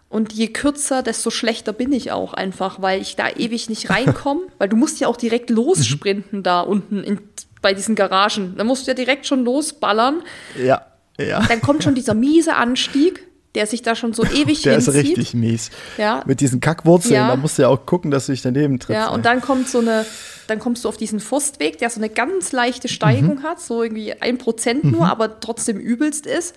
Und 0.09 0.33
je 0.33 0.47
kürzer, 0.47 1.03
desto 1.03 1.29
schlechter 1.29 1.73
bin 1.73 1.91
ich 1.91 2.11
auch 2.11 2.33
einfach, 2.33 2.81
weil 2.81 3.01
ich 3.01 3.15
da 3.15 3.29
ewig 3.29 3.69
nicht 3.69 3.89
reinkomme. 3.89 4.41
weil 4.57 4.69
du 4.69 4.75
musst 4.75 4.99
ja 4.99 5.07
auch 5.07 5.17
direkt 5.17 5.49
lossprinten 5.49 6.43
da 6.43 6.61
unten 6.61 7.03
in, 7.03 7.19
bei 7.61 7.73
diesen 7.73 7.95
Garagen. 7.95 8.55
Da 8.57 8.63
musst 8.63 8.85
du 8.85 8.91
ja 8.91 8.95
direkt 8.95 9.25
schon 9.25 9.43
losballern. 9.43 10.21
Ja, 10.63 10.85
ja. 11.19 11.41
Dann 11.47 11.61
kommt 11.61 11.83
schon 11.83 11.95
dieser 11.95 12.13
miese 12.13 12.55
Anstieg, 12.55 13.25
der 13.55 13.65
sich 13.65 13.81
da 13.81 13.95
schon 13.95 14.13
so 14.13 14.23
ewig 14.33 14.61
Der 14.61 14.73
hinzieht. 14.73 14.93
ist 14.93 14.99
richtig 15.01 15.33
mies. 15.33 15.71
Ja. 15.97 16.21
Mit 16.25 16.41
diesen 16.41 16.59
Kackwurzeln, 16.59 17.15
ja. 17.15 17.27
da 17.29 17.35
musst 17.35 17.57
du 17.57 17.63
ja 17.63 17.69
auch 17.69 17.85
gucken, 17.85 18.11
dass 18.11 18.27
du 18.27 18.33
dich 18.33 18.41
daneben 18.41 18.79
trittst. 18.79 19.01
Ja, 19.01 19.09
und 19.09 19.25
dann 19.25 19.41
kommt 19.41 19.69
so 19.69 19.79
eine, 19.79 20.05
dann 20.47 20.59
kommst 20.59 20.85
du 20.85 20.89
auf 20.89 20.97
diesen 20.97 21.19
Forstweg, 21.19 21.77
der 21.79 21.89
so 21.89 21.99
eine 21.99 22.09
ganz 22.09 22.51
leichte 22.51 22.87
Steigung 22.87 23.37
mhm. 23.39 23.43
hat, 23.43 23.59
so 23.59 23.81
irgendwie 23.81 24.13
ein 24.13 24.37
Prozent 24.37 24.83
nur, 24.83 25.01
mhm. 25.01 25.09
aber 25.09 25.39
trotzdem 25.39 25.79
übelst 25.79 26.27
ist. 26.27 26.53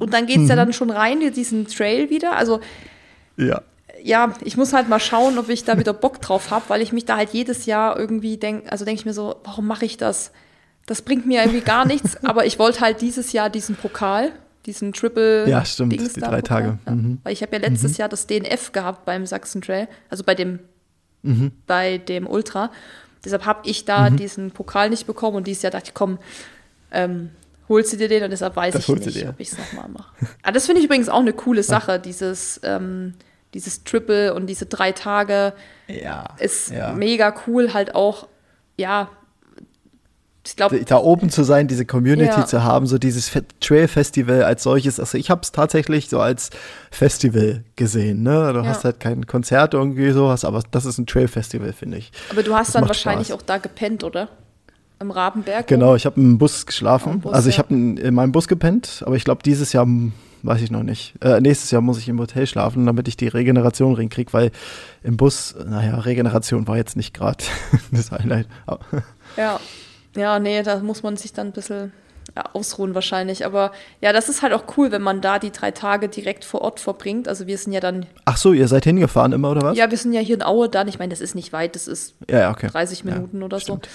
Und 0.00 0.12
dann 0.12 0.26
geht 0.26 0.36
es 0.38 0.42
mhm. 0.44 0.48
ja 0.48 0.56
dann 0.56 0.72
schon 0.72 0.90
rein 0.90 1.20
in 1.20 1.32
diesen 1.32 1.66
Trail 1.66 2.10
wieder. 2.10 2.36
Also 2.36 2.60
ja. 3.36 3.62
Ja, 4.02 4.32
ich 4.42 4.56
muss 4.56 4.72
halt 4.72 4.88
mal 4.88 4.98
schauen, 5.00 5.38
ob 5.38 5.48
ich 5.50 5.64
da 5.64 5.78
wieder 5.78 5.92
Bock 5.92 6.22
drauf 6.22 6.50
habe, 6.50 6.64
weil 6.68 6.80
ich 6.80 6.92
mich 6.92 7.04
da 7.04 7.16
halt 7.16 7.30
jedes 7.30 7.66
Jahr 7.66 7.98
irgendwie 7.98 8.38
denke, 8.38 8.70
also 8.72 8.84
denke 8.84 9.00
ich 9.00 9.06
mir 9.06 9.12
so, 9.12 9.36
warum 9.44 9.66
mache 9.66 9.84
ich 9.84 9.98
das? 9.98 10.32
Das 10.86 11.02
bringt 11.02 11.26
mir 11.26 11.42
irgendwie 11.42 11.60
gar 11.60 11.84
nichts, 11.84 12.16
aber 12.24 12.46
ich 12.46 12.58
wollte 12.58 12.80
halt 12.80 13.02
dieses 13.02 13.32
Jahr 13.32 13.50
diesen 13.50 13.76
Pokal, 13.76 14.32
diesen 14.64 14.94
Triple 14.94 15.48
Ja, 15.48 15.64
stimmt, 15.66 15.92
Dings 15.92 16.14
die 16.14 16.20
drei 16.20 16.40
Tage. 16.40 16.78
Ja. 16.86 16.92
Mhm. 16.92 17.18
Weil 17.22 17.34
ich 17.34 17.42
habe 17.42 17.54
ja 17.56 17.60
letztes 17.60 17.92
mhm. 17.92 17.96
Jahr 17.98 18.08
das 18.08 18.26
DNF 18.26 18.72
gehabt 18.72 19.04
beim 19.04 19.26
Sachsen 19.26 19.60
Trail, 19.60 19.86
also 20.08 20.24
bei 20.24 20.34
dem 20.34 20.60
mhm. 21.22 21.52
bei 21.66 21.98
dem 21.98 22.26
Ultra. 22.26 22.70
Deshalb 23.24 23.44
habe 23.44 23.68
ich 23.68 23.84
da 23.84 24.08
mhm. 24.08 24.16
diesen 24.16 24.50
Pokal 24.50 24.88
nicht 24.88 25.06
bekommen 25.06 25.36
und 25.36 25.46
dieses 25.46 25.62
Jahr 25.62 25.72
dachte 25.72 25.88
ich, 25.88 25.94
komm, 25.94 26.18
ähm, 26.90 27.30
holst 27.70 27.92
du 27.94 27.96
dir 27.96 28.08
den 28.08 28.24
und 28.24 28.30
deshalb 28.30 28.54
weiß 28.56 28.74
Das 28.74 28.86
ich 28.86 29.06
nicht, 29.06 29.26
ob 29.28 29.40
ich 29.40 29.52
es 29.52 29.56
nochmal 29.58 29.88
mache. 29.88 30.12
Ah, 30.42 30.52
das 30.52 30.66
finde 30.66 30.80
ich 30.80 30.84
übrigens 30.86 31.08
auch 31.08 31.20
eine 31.20 31.32
coole 31.32 31.62
Sache, 31.62 31.98
dieses, 31.98 32.60
ähm, 32.64 33.14
dieses 33.54 33.82
Triple 33.84 34.34
und 34.34 34.46
diese 34.48 34.66
drei 34.66 34.92
Tage 34.92 35.54
Ja. 35.88 36.34
ist 36.38 36.70
ja. 36.70 36.92
mega 36.92 37.34
cool, 37.46 37.72
halt 37.72 37.94
auch, 37.94 38.28
ja, 38.76 39.08
ich 40.46 40.56
glaube, 40.56 40.82
da 40.84 40.96
oben 40.96 41.28
zu 41.28 41.44
sein, 41.44 41.68
diese 41.68 41.84
Community 41.84 42.40
Ja. 42.40 42.46
zu 42.46 42.64
haben, 42.64 42.86
so 42.86 42.96
dieses 42.96 43.28
Fe- 43.28 43.44
Trail-Festival 43.60 44.42
als 44.42 44.62
solches. 44.62 44.98
Also 44.98 45.18
ich 45.18 45.28
habe 45.30 45.42
es 45.42 45.52
tatsächlich 45.52 46.08
so 46.08 46.18
als 46.18 46.48
Festival 46.90 47.62
gesehen. 47.76 48.22
Ne? 48.22 48.50
Du 48.54 48.60
Ja. 48.60 48.64
hast 48.66 48.84
halt 48.84 49.00
kein 49.00 49.26
Konzert 49.26 49.74
irgendwie 49.74 50.10
sowas, 50.12 50.44
aber 50.46 50.62
das 50.70 50.86
ist 50.86 50.96
ein 50.98 51.06
Trail-Festival, 51.06 51.72
finde 51.74 51.98
ich. 51.98 52.10
aber 52.30 52.42
du 52.42 52.54
hast 52.54 52.68
das 52.68 52.72
dann 52.80 52.88
wahrscheinlich 52.88 53.28
Spaß. 53.28 53.38
auch 53.38 53.42
da 53.42 53.58
gepennt, 53.58 54.02
oder? 54.02 54.28
Im 55.00 55.10
Rabenberg? 55.10 55.66
Genau, 55.66 55.94
ich 55.94 56.04
habe 56.04 56.20
im 56.20 56.36
Bus 56.36 56.66
geschlafen. 56.66 57.20
Bus, 57.20 57.32
also 57.32 57.48
ich 57.48 57.56
ja. 57.56 57.62
habe 57.62 57.74
in 57.74 58.14
meinem 58.14 58.32
Bus 58.32 58.48
gepennt, 58.48 59.02
aber 59.06 59.16
ich 59.16 59.24
glaube 59.24 59.42
dieses 59.42 59.72
Jahr 59.72 59.86
weiß 60.42 60.60
ich 60.60 60.70
noch 60.70 60.82
nicht. 60.82 61.14
Äh, 61.22 61.40
nächstes 61.40 61.70
Jahr 61.70 61.80
muss 61.80 61.98
ich 61.98 62.08
im 62.08 62.18
Hotel 62.18 62.46
schlafen, 62.46 62.86
damit 62.86 63.08
ich 63.08 63.16
die 63.16 63.28
Regeneration 63.28 63.94
rinkriege, 63.94 64.32
weil 64.32 64.50
im 65.02 65.16
Bus, 65.16 65.54
naja, 65.66 65.98
Regeneration 65.98 66.68
war 66.68 66.76
jetzt 66.76 66.96
nicht 66.96 67.14
gerade 67.14 67.44
das 67.92 68.10
Highlight. 68.10 68.46
Ja, 69.36 69.58
ja, 70.16 70.38
nee, 70.38 70.62
da 70.62 70.78
muss 70.80 71.02
man 71.02 71.16
sich 71.16 71.32
dann 71.32 71.48
ein 71.48 71.52
bisschen 71.52 71.92
ausruhen 72.52 72.94
wahrscheinlich. 72.94 73.44
Aber 73.44 73.72
ja, 74.00 74.12
das 74.12 74.28
ist 74.28 74.42
halt 74.42 74.52
auch 74.52 74.64
cool, 74.76 74.92
wenn 74.92 75.02
man 75.02 75.20
da 75.20 75.38
die 75.38 75.50
drei 75.50 75.70
Tage 75.70 76.08
direkt 76.08 76.44
vor 76.44 76.62
Ort 76.62 76.80
verbringt. 76.80 77.28
Also 77.28 77.46
wir 77.46 77.58
sind 77.58 77.72
ja 77.72 77.80
dann, 77.80 78.06
Ach 78.24 78.36
so, 78.36 78.52
ihr 78.52 78.68
seid 78.68 78.84
hingefahren 78.84 79.32
immer 79.32 79.50
oder 79.50 79.62
was? 79.62 79.78
ja, 79.78 79.90
wir 79.90 79.98
sind 79.98 80.12
ja 80.12 80.20
hier 80.20 80.36
in 80.36 80.42
Aue 80.42 80.68
dann. 80.68 80.88
Ich 80.88 80.98
meine, 80.98 81.10
das 81.10 81.20
ist 81.20 81.34
nicht 81.34 81.52
weit, 81.52 81.74
das 81.74 81.88
ist 81.88 82.14
ja, 82.30 82.50
okay. 82.50 82.68
30 82.68 83.04
Minuten 83.04 83.40
ja, 83.40 83.44
oder 83.46 83.60
stimmt. 83.60 83.88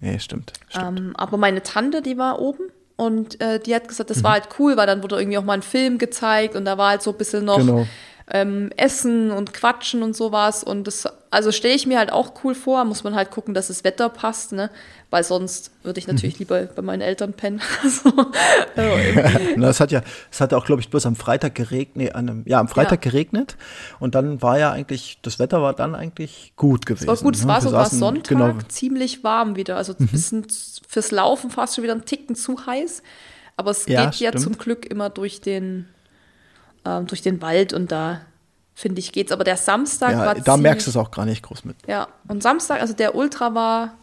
Nee, 0.00 0.18
stimmt. 0.18 0.52
stimmt. 0.68 0.98
Ähm, 0.98 1.12
aber 1.16 1.36
meine 1.36 1.62
Tante, 1.62 2.02
die 2.02 2.18
war 2.18 2.38
oben 2.40 2.64
und 2.96 3.40
äh, 3.40 3.58
die 3.60 3.74
hat 3.74 3.88
gesagt, 3.88 4.10
Mhm. 4.10 4.14
das 4.14 4.22
war 4.24 4.32
halt 4.32 4.48
cool, 4.58 4.76
weil 4.76 4.86
dann 4.86 5.02
wurde 5.02 5.18
irgendwie 5.18 5.38
auch 5.38 5.44
mal 5.44 5.54
ein 5.54 5.62
Film 5.62 5.98
gezeigt 5.98 6.54
und 6.56 6.64
da 6.64 6.78
war 6.78 6.90
halt 6.90 7.02
so 7.02 7.10
ein 7.12 7.16
bisschen 7.18 7.44
noch 7.44 7.58
Genau. 7.58 7.86
ähm, 8.30 8.70
Essen 8.76 9.30
und 9.30 9.52
Quatschen 9.54 10.02
und 10.02 10.14
sowas. 10.14 10.62
Und 10.62 10.86
das, 10.86 11.08
also 11.30 11.50
stelle 11.50 11.74
ich 11.74 11.86
mir 11.86 11.98
halt 11.98 12.12
auch 12.12 12.32
cool 12.44 12.54
vor, 12.54 12.84
muss 12.84 13.02
man 13.04 13.14
halt 13.14 13.30
gucken, 13.30 13.54
dass 13.54 13.68
das 13.68 13.84
Wetter 13.84 14.08
passt, 14.08 14.52
ne? 14.52 14.70
Weil 15.10 15.24
sonst 15.24 15.70
würde 15.84 15.98
ich 15.98 16.06
natürlich 16.06 16.34
Mhm. 16.34 16.38
lieber 16.40 16.62
bei 16.66 16.82
meinen 16.82 17.00
Eltern 17.00 17.32
pennen. 17.32 17.62
so, 17.82 18.10
also 18.76 18.96
irgendwie. 18.98 19.54
Na, 19.56 19.68
es 19.70 19.80
hat 19.80 19.90
ja, 19.90 20.02
es 20.30 20.40
hat 20.40 20.52
auch, 20.52 20.66
glaube 20.66 20.82
ich, 20.82 20.90
bloß 20.90 21.06
am 21.06 21.16
Freitag 21.16 21.54
geregnet, 21.54 22.14
an 22.14 22.28
einem, 22.28 22.42
ja, 22.46 22.60
am 22.60 22.68
Freitag 22.68 23.00
geregnet 23.00 23.56
und 24.00 24.14
dann 24.14 24.42
war 24.42 24.58
ja 24.58 24.70
eigentlich, 24.70 25.18
das 25.22 25.38
Wetter 25.38 25.62
war 25.62 25.72
dann 25.72 25.94
eigentlich 25.94 26.52
gut 26.56 26.84
gewesen. 26.84 27.04
Es 27.04 27.08
war 27.08 27.16
gut, 27.16 27.36
es 27.36 27.42
ne? 27.42 27.48
war 27.48 27.60
sogar 27.62 27.86
Sonntag 27.88 28.28
Genau, 28.28 28.52
ziemlich 28.68 29.24
warm 29.24 29.56
wieder. 29.56 29.76
Also 29.78 29.94
ein 29.98 30.08
bisschen 30.08 30.46
fürs 30.86 31.10
Laufen 31.10 31.50
fast 31.50 31.74
schon 31.76 31.84
wieder 31.84 31.94
ein 31.94 32.04
Ticken 32.04 32.36
zu 32.36 32.66
heiß. 32.66 33.02
Aber 33.56 33.70
es 33.70 33.86
Ja, 33.86 34.04
geht 34.04 34.20
ja 34.20 34.28
stimmt. 34.30 34.44
zum 34.44 34.58
Glück 34.58 34.84
immer 34.86 35.08
durch 35.10 35.40
den, 35.40 35.88
ähm, 36.84 37.06
durch 37.06 37.22
den 37.22 37.40
Wald 37.42 37.72
und 37.72 37.90
da 37.90 38.20
finde 38.74 39.00
ich 39.00 39.10
geht's. 39.12 39.32
Aber 39.32 39.42
der 39.42 39.56
Samstag 39.56 40.12
ja, 40.12 40.26
war 40.26 40.34
da 40.36 40.56
merkst 40.56 40.86
du 40.86 40.90
es 40.90 40.96
auch 40.96 41.10
gar 41.10 41.24
nicht 41.24 41.42
groß 41.42 41.64
mit. 41.64 41.76
Ja, 41.88 42.08
und 42.28 42.42
Samstag, 42.42 42.80
also 42.80 42.92
der 42.94 43.14
Ultra 43.16 43.54
war 43.54 43.94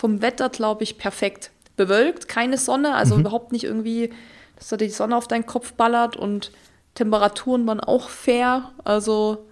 vom 0.00 0.22
Wetter, 0.22 0.48
glaube 0.48 0.82
ich, 0.82 0.96
perfekt. 0.96 1.50
Bewölkt, 1.76 2.26
keine 2.26 2.56
Sonne, 2.56 2.94
also 2.94 3.14
Mhm. 3.14 3.20
überhaupt 3.20 3.52
nicht 3.52 3.64
irgendwie, 3.64 4.12
dass 4.56 4.68
da 4.68 4.76
die 4.78 4.88
Sonne 4.88 5.14
auf 5.14 5.28
deinen 5.28 5.44
Kopf 5.44 5.74
ballert 5.74 6.16
und 6.16 6.52
Temperaturen 6.94 7.66
waren 7.66 7.80
auch 7.80 8.08
fair. 8.08 8.72
Also 8.82 9.46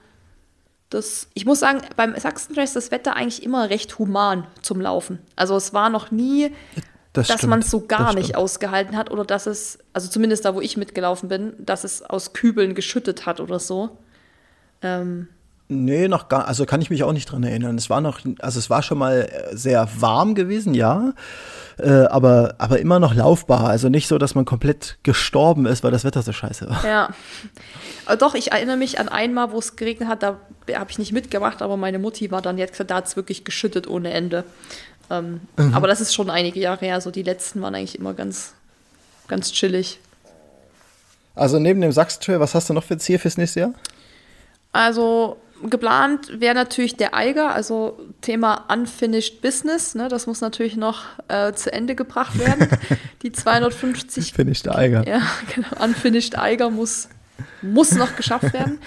das, 0.91 1.29
ich 1.35 1.45
muss 1.45 1.61
sagen, 1.61 1.83
beim 1.97 2.19
Sachsen 2.19 2.55
Trail 2.55 2.65
ist 2.65 2.77
das 2.77 2.91
Wetter 2.91 3.15
eigentlich 3.15 3.43
immer 3.43 3.69
recht 3.69 3.99
human 3.99 4.47
zum 4.63 4.81
Laufen. 4.81 5.19
Also 5.37 5.55
es 5.55 5.75
war 5.75 5.91
noch 5.91 6.11
nie, 6.11 6.51
Das 7.13 7.29
dass 7.29 7.43
man 7.47 7.61
es 7.61 7.71
so 7.71 7.87
gar 7.87 8.15
nicht 8.15 8.35
ausgehalten 8.37 8.97
hat 8.97 9.11
oder 9.11 9.25
dass 9.25 9.47
es, 9.47 9.79
also 9.93 10.09
zumindest 10.09 10.45
da, 10.47 10.55
wo 10.55 10.61
ich 10.63 10.77
mitgelaufen 10.79 11.29
bin, 11.29 11.53
dass 11.59 11.85
es 11.85 12.03
aus 12.03 12.33
Kübeln 12.33 12.75
geschüttet 12.75 13.27
hat 13.27 13.41
oder 13.41 13.59
so. 13.59 13.99
Ähm, 14.81 15.29
Nee, 15.71 16.09
noch 16.09 16.29
gar, 16.29 16.49
also 16.49 16.65
kann 16.65 16.81
ich 16.81 16.89
mich 16.89 17.03
auch 17.05 17.13
nicht 17.13 17.31
dran 17.31 17.45
erinnern. 17.45 17.77
Es 17.77 17.91
war 17.91 18.01
noch, 18.01 18.21
also 18.39 18.59
es 18.59 18.71
war 18.71 18.83
schon 18.83 18.97
mal 18.97 19.29
äh, 19.31 19.55
sehr 19.55 19.87
warm 19.99 20.35
gewesen, 20.35 20.73
ja, 20.73 21.13
äh, 21.79 22.07
aber, 22.07 22.55
aber 22.57 22.79
immer 22.79 22.99
noch 22.99 23.15
laufbar. 23.15 23.69
Also 23.69 23.91
nicht 23.91 24.09
so, 24.09 24.17
dass 24.17 24.35
man 24.35 24.47
komplett 24.47 24.97
gestorben 25.03 25.67
ist, 25.67 25.85
weil 25.85 25.91
das 25.91 26.05
Wetter 26.05 26.23
so 26.23 26.33
scheiße 26.33 26.71
war. 26.71 26.87
Ja. 26.87 27.11
Doch, 28.19 28.35
ich 28.35 28.53
erinnere 28.53 28.79
mich 28.79 28.99
an 28.99 29.11
einmal, 29.11 29.53
wo 29.53 29.59
es 29.59 29.77
geregnet 29.77 30.09
hat, 30.09 30.23
da 30.23 30.39
habe 30.75 30.91
ich 30.91 30.99
nicht 30.99 31.13
mitgemacht, 31.13 31.61
aber 31.61 31.77
meine 31.77 31.99
Mutti 31.99 32.31
war 32.31 32.41
dann, 32.41 32.57
die 32.57 32.63
hat 32.63 32.73
gesagt, 32.73 32.91
da 32.91 32.97
hat 32.97 33.07
es 33.07 33.17
wirklich 33.17 33.45
geschüttet 33.45 33.87
ohne 33.87 34.11
Ende. 34.11 34.45
Ähm, 35.11 35.41
Aber 35.73 35.87
das 35.87 36.01
ist 36.01 36.15
schon 36.15 36.31
einige 36.31 36.61
Jahre 36.61 36.85
her, 36.85 37.01
so 37.01 37.11
die 37.11 37.23
letzten 37.23 37.61
waren 37.63 37.75
eigentlich 37.75 37.99
immer 37.99 38.15
ganz, 38.15 38.55
ganz 39.27 39.53
chillig. 39.53 40.01
Also 41.35 41.59
neben 41.59 41.81
dem 41.81 41.93
Sachsen-Trail, 41.93 42.41
was 42.41 42.55
hast 42.55 42.69
du 42.69 42.75
noch 42.75 42.85
für 42.85 42.99
Ziel 42.99 43.19
fürs 43.19 43.37
nächste 43.37 43.61
Jahr? 43.61 43.75
Also 44.73 45.37
geplant 45.65 46.41
wäre 46.41 46.55
natürlich 46.55 46.97
der 46.97 47.15
Eiger, 47.15 47.55
also 47.55 47.99
Thema 48.21 48.65
Unfinished 48.69 49.41
Business, 49.43 49.95
ne, 49.95 50.09
das 50.09 50.27
muss 50.27 50.41
natürlich 50.41 50.77
noch 50.77 51.05
äh, 51.29 51.53
zu 51.53 51.73
Ende 51.73 51.95
gebracht 51.95 52.39
werden. 52.39 52.69
Die 53.23 53.33
250 53.33 54.33
Finde 54.33 54.53
ich 54.53 54.63
der 54.63 54.77
Eiger. 54.77 55.07
Ja, 55.07 55.23
genau. 55.55 55.69
Unfinished 55.85 56.39
Eiger 56.39 56.71
muss, 56.71 57.09
muss 57.63 57.93
noch 57.93 58.17
geschafft 58.17 58.53
werden. 58.53 58.79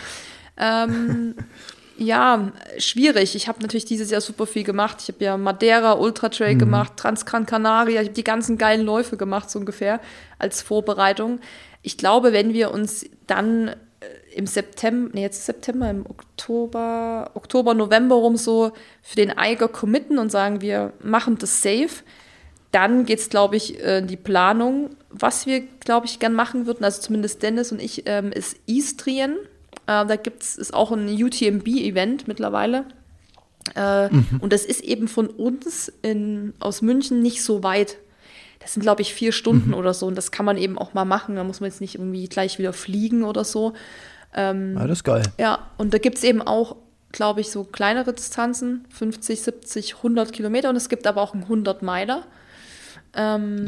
ähm, 0.57 1.35
ja, 1.97 2.51
schwierig. 2.79 3.35
Ich 3.35 3.47
habe 3.47 3.61
natürlich 3.61 3.85
dieses 3.85 4.09
Jahr 4.09 4.21
super 4.21 4.47
viel 4.47 4.63
gemacht. 4.63 4.97
Ich 5.01 5.09
habe 5.09 5.23
ja 5.23 5.37
Madeira 5.37 5.93
Ultra 5.93 6.29
Trail 6.29 6.57
gemacht, 6.57 6.93
Transgran 6.97 7.45
Canaria. 7.45 8.01
Ich 8.01 8.07
habe 8.07 8.15
die 8.15 8.23
ganzen 8.23 8.57
geilen 8.57 8.83
Läufe 8.83 9.17
gemacht, 9.17 9.51
so 9.51 9.59
ungefähr, 9.59 9.99
als 10.39 10.63
Vorbereitung. 10.63 11.39
Ich 11.83 11.97
glaube, 11.97 12.33
wenn 12.33 12.53
wir 12.53 12.71
uns 12.71 13.05
dann 13.27 13.75
im 14.33 14.47
September, 14.47 15.11
nee, 15.13 15.21
jetzt 15.21 15.39
ist 15.39 15.45
September, 15.45 15.89
im 15.89 16.05
Oktober, 16.05 17.31
Oktober, 17.33 17.73
November 17.73 18.15
rum 18.15 18.37
so 18.37 18.71
für 19.01 19.15
den 19.15 19.31
Eiger 19.31 19.67
committen 19.67 20.17
und 20.17 20.31
sagen, 20.31 20.61
wir 20.61 20.93
machen 21.01 21.37
das 21.37 21.61
safe, 21.61 22.03
dann 22.71 23.05
geht 23.05 23.19
es, 23.19 23.29
glaube 23.29 23.57
ich, 23.57 23.83
äh, 23.83 23.99
in 23.99 24.07
die 24.07 24.17
Planung. 24.17 24.91
Was 25.09 25.45
wir, 25.45 25.61
glaube 25.61 26.05
ich, 26.05 26.19
gern 26.19 26.33
machen 26.33 26.65
würden, 26.65 26.85
also 26.85 27.01
zumindest 27.01 27.43
Dennis 27.43 27.71
und 27.71 27.81
ich, 27.81 28.03
ähm, 28.05 28.31
ist 28.31 28.57
Istrien. 28.65 29.35
Äh, 29.87 30.05
da 30.05 30.15
gibt 30.15 30.43
es 30.43 30.55
ist 30.55 30.73
auch 30.73 30.91
ein 30.91 31.09
UTMB-Event 31.09 32.27
mittlerweile. 32.27 32.85
Äh, 33.75 34.09
Und 34.39 34.53
das 34.53 34.65
ist 34.65 34.81
eben 34.81 35.07
von 35.07 35.27
uns 35.27 35.91
in, 36.01 36.53
aus 36.59 36.81
München 36.81 37.21
nicht 37.21 37.43
so 37.43 37.63
weit. 37.63 37.97
Das 38.59 38.73
sind, 38.73 38.83
glaube 38.83 39.01
ich, 39.01 39.13
vier 39.13 39.31
Stunden 39.31 39.73
oder 39.73 39.93
so. 39.93 40.05
Und 40.05 40.15
das 40.15 40.31
kann 40.31 40.45
man 40.45 40.57
eben 40.57 40.77
auch 40.77 40.93
mal 40.93 41.05
machen. 41.05 41.35
Da 41.35 41.43
muss 41.43 41.59
man 41.59 41.69
jetzt 41.69 41.81
nicht 41.81 41.95
irgendwie 41.95 42.27
gleich 42.27 42.59
wieder 42.59 42.73
fliegen 42.73 43.23
oder 43.23 43.43
so. 43.43 43.73
Ja, 44.75 44.87
das 44.87 44.99
ist 44.99 45.03
geil. 45.03 45.23
Ja, 45.37 45.67
und 45.77 45.93
da 45.93 45.97
gibt 45.97 46.17
es 46.17 46.23
eben 46.23 46.41
auch, 46.41 46.75
glaube 47.11 47.41
ich, 47.41 47.51
so 47.51 47.63
kleinere 47.63 48.13
Distanzen, 48.13 48.85
50, 48.89 49.41
70, 49.41 49.95
100 49.97 50.31
Kilometer. 50.31 50.69
Und 50.69 50.75
es 50.75 50.89
gibt 50.89 51.07
aber 51.07 51.21
auch 51.21 51.33
einen 51.33 51.45
100-Meiler. 51.45 52.23
Ähm, 53.13 53.67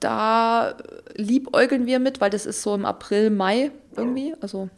da 0.00 0.74
liebäugeln 1.14 1.86
wir 1.86 1.98
mit, 1.98 2.20
weil 2.20 2.30
das 2.30 2.46
ist 2.46 2.62
so 2.62 2.74
im 2.74 2.84
April, 2.84 3.30
Mai 3.30 3.70
irgendwie. 3.96 4.34
Also 4.40 4.68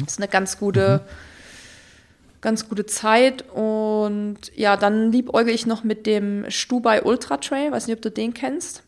das 0.00 0.14
ist 0.14 0.18
eine 0.18 0.28
ganz 0.28 0.58
gute, 0.58 1.02
ganz 2.40 2.68
gute 2.68 2.86
Zeit. 2.86 3.44
Und 3.50 4.38
ja, 4.54 4.76
dann 4.76 5.12
liebäugel 5.12 5.54
ich 5.54 5.66
noch 5.66 5.84
mit 5.84 6.06
dem 6.06 6.44
Stubai 6.50 7.02
Ultra 7.02 7.38
Trail. 7.38 7.72
Weiß 7.72 7.86
nicht, 7.86 7.96
ob 7.96 8.02
du 8.02 8.10
den 8.10 8.34
kennst. 8.34 8.82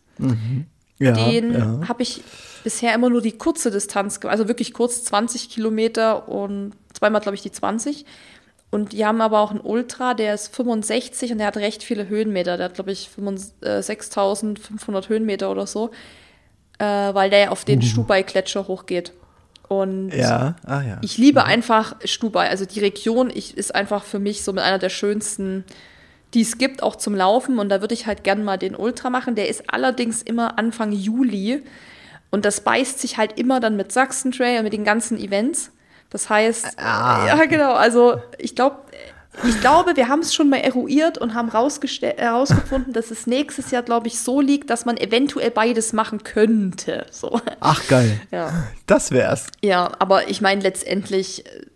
Ja, 0.99 1.13
Den 1.13 1.53
ja. 1.53 1.89
habe 1.89 2.03
ich 2.03 2.23
bisher 2.69 2.95
immer 2.95 3.09
nur 3.09 3.23
die 3.23 3.33
kurze 3.33 3.71
Distanz, 3.71 4.21
also 4.25 4.47
wirklich 4.47 4.75
kurz 4.75 5.03
20 5.05 5.49
Kilometer 5.49 6.29
und 6.29 6.73
zweimal, 6.93 7.23
glaube 7.23 7.35
ich, 7.35 7.41
die 7.41 7.51
20. 7.51 8.05
Und 8.71 8.93
die 8.93 9.07
haben 9.07 9.23
aber 9.23 9.41
auch 9.41 9.51
einen 9.51 9.63
Ultra, 9.63 10.13
der 10.13 10.35
ist 10.35 10.55
65 10.55 11.33
und 11.33 11.39
der 11.39 11.47
hat 11.47 11.57
recht 11.57 11.83
viele 11.83 12.09
Höhenmeter. 12.09 12.59
Der 12.59 12.67
hat, 12.67 12.75
glaube 12.75 12.93
ich, 12.93 13.09
65 13.09 13.67
äh, 13.67 13.83
6500 13.83 15.09
Höhenmeter 15.09 15.51
oder 15.51 15.67
so, 15.67 15.93
äh, 16.79 16.85
weil 16.85 17.31
der 17.31 17.53
auf 17.53 17.65
den 17.65 17.81
Stubai-Gletscher 17.81 18.69
hochgeht. 18.69 19.15
Und 19.69 20.11
Ja, 20.11 20.57
ah 20.67 20.83
ja. 20.83 20.99
ich 21.01 21.17
liebe 21.17 21.45
einfach 21.45 21.97
Stubai. 22.05 22.51
Also 22.51 22.67
die 22.67 22.81
Region 22.81 23.31
ich, 23.35 23.57
ist 23.57 23.75
einfach 23.75 24.05
für 24.05 24.19
mich 24.19 24.45
so 24.45 24.53
mit 24.53 24.63
einer 24.63 24.79
der 24.79 24.91
schönsten, 24.91 25.65
die 26.35 26.43
es 26.43 26.59
gibt, 26.59 26.83
auch 26.83 26.97
zum 26.97 27.15
Laufen. 27.15 27.59
Und 27.59 27.71
da 27.71 27.81
würde 27.81 27.95
ich 27.95 28.07
halt 28.07 28.25
gern 28.25 28.45
mal 28.45 28.59
den 28.59 28.77
Ultra 28.77 29.09
machen. 29.09 29.37
Der 29.37 29.49
ist 29.49 29.65
allerdings 29.73 30.21
immer 30.21 30.59
Anfang 30.59 30.93
Juli. 30.93 31.63
Und 32.31 32.45
das 32.45 32.61
beißt 32.61 32.99
sich 32.99 33.17
halt 33.17 33.39
immer 33.39 33.61
dann 33.61 33.77
mit 33.77 33.93
Sachsen 33.93 34.33
Trail 34.33 34.59
und 34.59 34.65
mit 34.65 34.73
den 34.73 34.85
ganzen 34.85 35.19
Events. 35.19 35.71
Das 36.11 36.31
heißt, 36.31 36.77
ja 36.79 37.45
genau, 37.47 37.75
also 37.75 38.21
ich 38.39 38.55
glaube, 38.55 38.79
ich 39.45 39.61
glaube, 39.61 39.97
wir 39.97 40.09
haben 40.09 40.21
es 40.21 40.35
schon 40.35 40.49
mal 40.49 40.59
eruiert 40.59 41.19
und 41.19 41.35
haben 41.35 41.53
herausgefunden, 41.53 42.93
dass 42.93 43.11
es 43.11 43.27
nächstes 43.27 43.71
Jahr, 43.71 43.83
glaube 43.83 44.09
ich, 44.09 44.19
so 44.19 44.41
liegt, 44.41 44.71
dass 44.71 44.85
man 44.85 44.97
eventuell 44.97 45.51
beides 45.51 45.93
machen 45.93 46.25
könnte. 46.25 47.07
So. 47.11 47.41
Ach, 47.61 47.87
geil. 47.89 48.21
Ja. 48.31 48.67
Das 48.87 49.13
wär's. 49.13 49.47
Ja, 49.63 49.93
aber 49.99 50.29
ich 50.29 50.41
meine 50.41 50.63
letztendlich, 50.63 51.47
äh, 51.47 51.67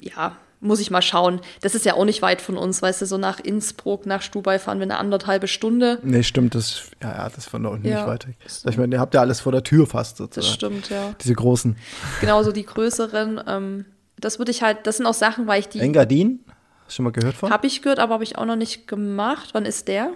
ja, 0.00 0.36
muss 0.60 0.80
ich 0.80 0.90
mal 0.90 1.02
schauen. 1.02 1.40
Das 1.60 1.74
ist 1.74 1.84
ja 1.84 1.94
auch 1.94 2.04
nicht 2.04 2.22
weit 2.22 2.40
von 2.40 2.56
uns, 2.56 2.82
weißt 2.82 3.02
du, 3.02 3.06
so 3.06 3.18
nach 3.18 3.40
Innsbruck, 3.40 4.06
nach 4.06 4.22
Stubai 4.22 4.58
fahren 4.58 4.78
wir 4.78 4.84
eine 4.84 4.98
anderthalbe 4.98 5.48
Stunde. 5.48 5.98
Nee, 6.02 6.22
stimmt, 6.22 6.54
das, 6.54 6.90
ja, 7.02 7.12
ja, 7.12 7.28
das 7.28 7.46
von 7.46 7.62
da 7.62 7.70
unten 7.70 7.86
ja, 7.86 7.96
nicht 7.96 8.06
weit 8.06 8.28
weg. 8.28 8.36
Ich 8.68 8.76
meine, 8.76 8.96
ihr 8.96 9.00
habt 9.00 9.14
ja 9.14 9.20
alles 9.20 9.40
vor 9.40 9.52
der 9.52 9.62
Tür 9.62 9.86
fast 9.86 10.16
sozusagen. 10.16 10.46
Das 10.46 10.54
stimmt, 10.54 10.90
ja. 10.90 11.14
Diese 11.22 11.34
großen. 11.34 11.76
Genauso 12.20 12.52
die 12.52 12.64
größeren. 12.64 13.40
Ähm, 13.46 13.84
das 14.18 14.38
würde 14.38 14.50
ich 14.50 14.62
halt, 14.62 14.86
das 14.86 14.96
sind 14.96 15.06
auch 15.06 15.14
Sachen, 15.14 15.46
weil 15.46 15.60
ich 15.60 15.68
die. 15.68 15.80
Engadin? 15.80 16.40
Hast 16.84 16.92
du 16.92 16.94
schon 16.96 17.04
mal 17.04 17.12
gehört 17.12 17.34
von? 17.34 17.50
Habe 17.50 17.66
ich 17.66 17.82
gehört, 17.82 17.98
aber 17.98 18.14
habe 18.14 18.24
ich 18.24 18.38
auch 18.38 18.46
noch 18.46 18.56
nicht 18.56 18.86
gemacht. 18.86 19.50
Wann 19.52 19.66
ist 19.66 19.88
der? 19.88 20.10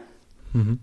Mhm. 0.52 0.80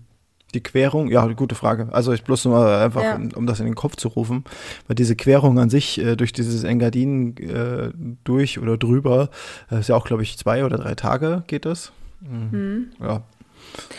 Die 0.54 0.62
Querung, 0.62 1.08
ja, 1.08 1.26
gute 1.26 1.54
Frage. 1.54 1.88
Also 1.92 2.12
ich 2.12 2.24
bloß 2.24 2.46
nur 2.46 2.66
einfach, 2.66 3.02
ja. 3.02 3.16
um, 3.16 3.30
um, 3.34 3.46
das 3.46 3.60
in 3.60 3.66
den 3.66 3.74
Kopf 3.74 3.96
zu 3.96 4.08
rufen, 4.08 4.44
weil 4.86 4.94
diese 4.94 5.14
Querung 5.14 5.58
an 5.58 5.68
sich 5.68 5.98
äh, 5.98 6.16
durch 6.16 6.32
dieses 6.32 6.64
Engadin 6.64 7.36
äh, 7.36 7.90
durch 8.24 8.58
oder 8.58 8.78
drüber, 8.78 9.28
äh, 9.70 9.80
ist 9.80 9.88
ja 9.88 9.96
auch, 9.96 10.06
glaube 10.06 10.22
ich, 10.22 10.38
zwei 10.38 10.64
oder 10.64 10.78
drei 10.78 10.94
Tage 10.94 11.44
geht 11.46 11.66
das. 11.66 11.92
Mhm. 12.20 12.58
Mhm. 12.58 12.90
Ja, 13.00 13.22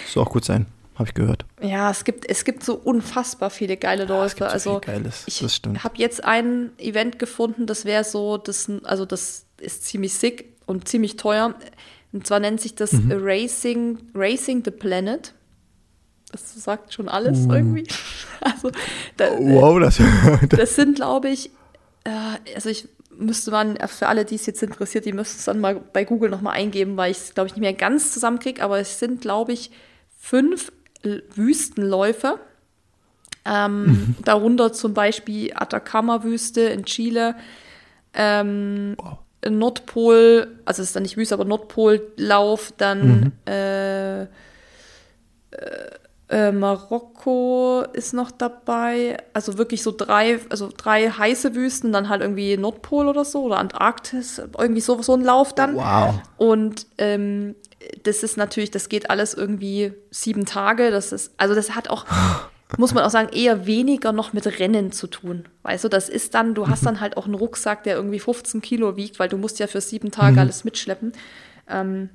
soll 0.07 0.23
auch 0.23 0.31
gut 0.31 0.43
sein, 0.43 0.65
habe 0.95 1.07
ich 1.07 1.13
gehört. 1.13 1.45
Ja, 1.61 1.91
es 1.91 2.03
gibt, 2.03 2.27
es 2.27 2.43
gibt 2.43 2.63
so 2.63 2.75
unfassbar 2.75 3.51
viele 3.51 3.77
geile 3.77 4.05
Läufe. 4.05 4.45
Ja, 4.45 4.47
also 4.47 4.81
Geiles. 4.83 5.25
ich 5.27 5.41
habe 5.41 5.97
jetzt 5.97 6.23
ein 6.23 6.71
Event 6.79 7.19
gefunden, 7.19 7.67
das 7.67 7.85
wäre 7.85 8.03
so, 8.03 8.37
das, 8.37 8.71
also 8.83 9.05
das 9.05 9.45
ist 9.59 9.85
ziemlich 9.85 10.13
sick 10.13 10.45
und 10.65 10.87
ziemlich 10.87 11.15
teuer. 11.15 11.53
Und 12.11 12.25
zwar 12.25 12.39
nennt 12.39 12.59
sich 12.59 12.75
das 12.75 12.93
mhm. 12.93 13.11
Racing, 13.11 13.99
Racing 14.15 14.63
the 14.65 14.71
Planet. 14.71 15.33
Das 16.31 16.63
sagt 16.63 16.93
schon 16.93 17.09
alles 17.09 17.45
uh. 17.45 17.53
irgendwie. 17.53 17.87
Also, 18.41 18.71
da, 19.17 19.31
wow, 19.37 19.81
das, 19.81 19.99
das 20.49 20.77
sind, 20.77 20.95
glaube 20.95 21.27
ich, 21.27 21.51
äh, 22.05 22.53
also 22.55 22.69
ich 22.69 22.87
müsste 23.19 23.51
man, 23.51 23.77
für 23.87 24.07
alle, 24.07 24.23
die 24.23 24.35
es 24.35 24.45
jetzt 24.45 24.63
interessiert, 24.63 25.05
die 25.05 25.11
müssten 25.11 25.39
es 25.39 25.45
dann 25.45 25.59
mal 25.59 25.75
bei 25.75 26.05
Google 26.05 26.29
nochmal 26.29 26.53
eingeben, 26.53 26.95
weil 26.95 27.11
ich 27.11 27.17
es, 27.17 27.33
glaube 27.33 27.47
ich, 27.47 27.55
nicht 27.55 27.61
mehr 27.61 27.73
ganz 27.73 28.13
zusammenkriege, 28.13 28.63
aber 28.63 28.79
es 28.79 28.97
sind, 28.97 29.19
glaube 29.19 29.51
ich, 29.51 29.71
fünf 30.17 30.71
Wüstenläufe. 31.03 32.39
Ähm, 33.45 33.85
mhm. 33.85 34.15
Darunter 34.23 34.73
zum 34.73 34.93
Beispiel 34.93 35.51
Atacama-Wüste 35.53 36.61
in 36.61 36.85
Chile, 36.85 37.35
ähm, 38.13 38.95
wow. 38.97 39.17
Nordpol, 39.47 40.59
also 40.65 40.81
es 40.81 40.89
ist 40.89 40.95
dann 40.95 41.03
nicht 41.03 41.17
Wüste, 41.17 41.33
aber 41.33 41.45
Nordpollauf, 41.45 42.73
dann 42.77 43.19
mhm. 43.19 43.31
äh, 43.45 44.23
äh, 44.23 44.27
äh, 46.29 46.51
Marokko 46.51 47.85
ist 47.93 48.13
noch 48.13 48.29
dabei. 48.29 49.17
Also 49.33 49.57
wirklich 49.57 49.81
so 49.81 49.91
drei, 49.91 50.39
also 50.49 50.69
drei 50.75 51.09
heiße 51.09 51.55
Wüsten, 51.55 51.91
dann 51.91 52.07
halt 52.07 52.21
irgendwie 52.21 52.55
Nordpol 52.55 53.07
oder 53.07 53.25
so 53.25 53.43
oder 53.43 53.57
Antarktis, 53.57 54.39
irgendwie 54.57 54.81
so, 54.81 55.01
so 55.01 55.15
ein 55.15 55.23
Lauf 55.23 55.53
dann. 55.55 55.75
Wow. 55.75 56.21
Und 56.37 56.85
ähm, 56.99 57.55
das 58.03 58.21
ist 58.21 58.37
natürlich, 58.37 58.69
das 58.69 58.89
geht 58.89 59.09
alles 59.09 59.33
irgendwie 59.33 59.93
sieben 60.11 60.45
Tage. 60.45 60.91
Das 60.91 61.11
ist, 61.11 61.33
also 61.37 61.55
das 61.55 61.75
hat 61.75 61.89
auch, 61.89 62.05
muss 62.77 62.93
man 62.93 63.03
auch 63.03 63.09
sagen, 63.09 63.29
eher 63.33 63.65
weniger 63.65 64.11
noch 64.11 64.31
mit 64.31 64.45
Rennen 64.59 64.91
zu 64.91 65.07
tun. 65.07 65.45
Weißt 65.63 65.83
du, 65.83 65.89
das 65.89 66.09
ist 66.09 66.35
dann, 66.35 66.53
du 66.53 66.67
hast 66.67 66.85
dann 66.85 66.99
halt 66.99 67.17
auch 67.17 67.25
einen 67.25 67.33
Rucksack, 67.35 67.83
der 67.83 67.95
irgendwie 67.95 68.19
15 68.19 68.61
Kilo 68.61 68.95
wiegt, 68.95 69.17
weil 69.17 69.29
du 69.29 69.37
musst 69.37 69.57
ja 69.57 69.65
für 69.65 69.81
sieben 69.81 70.11
Tage 70.11 70.33
mhm. 70.33 70.39
alles 70.39 70.63
mitschleppen. 70.63 71.13
Ähm, 71.67 72.09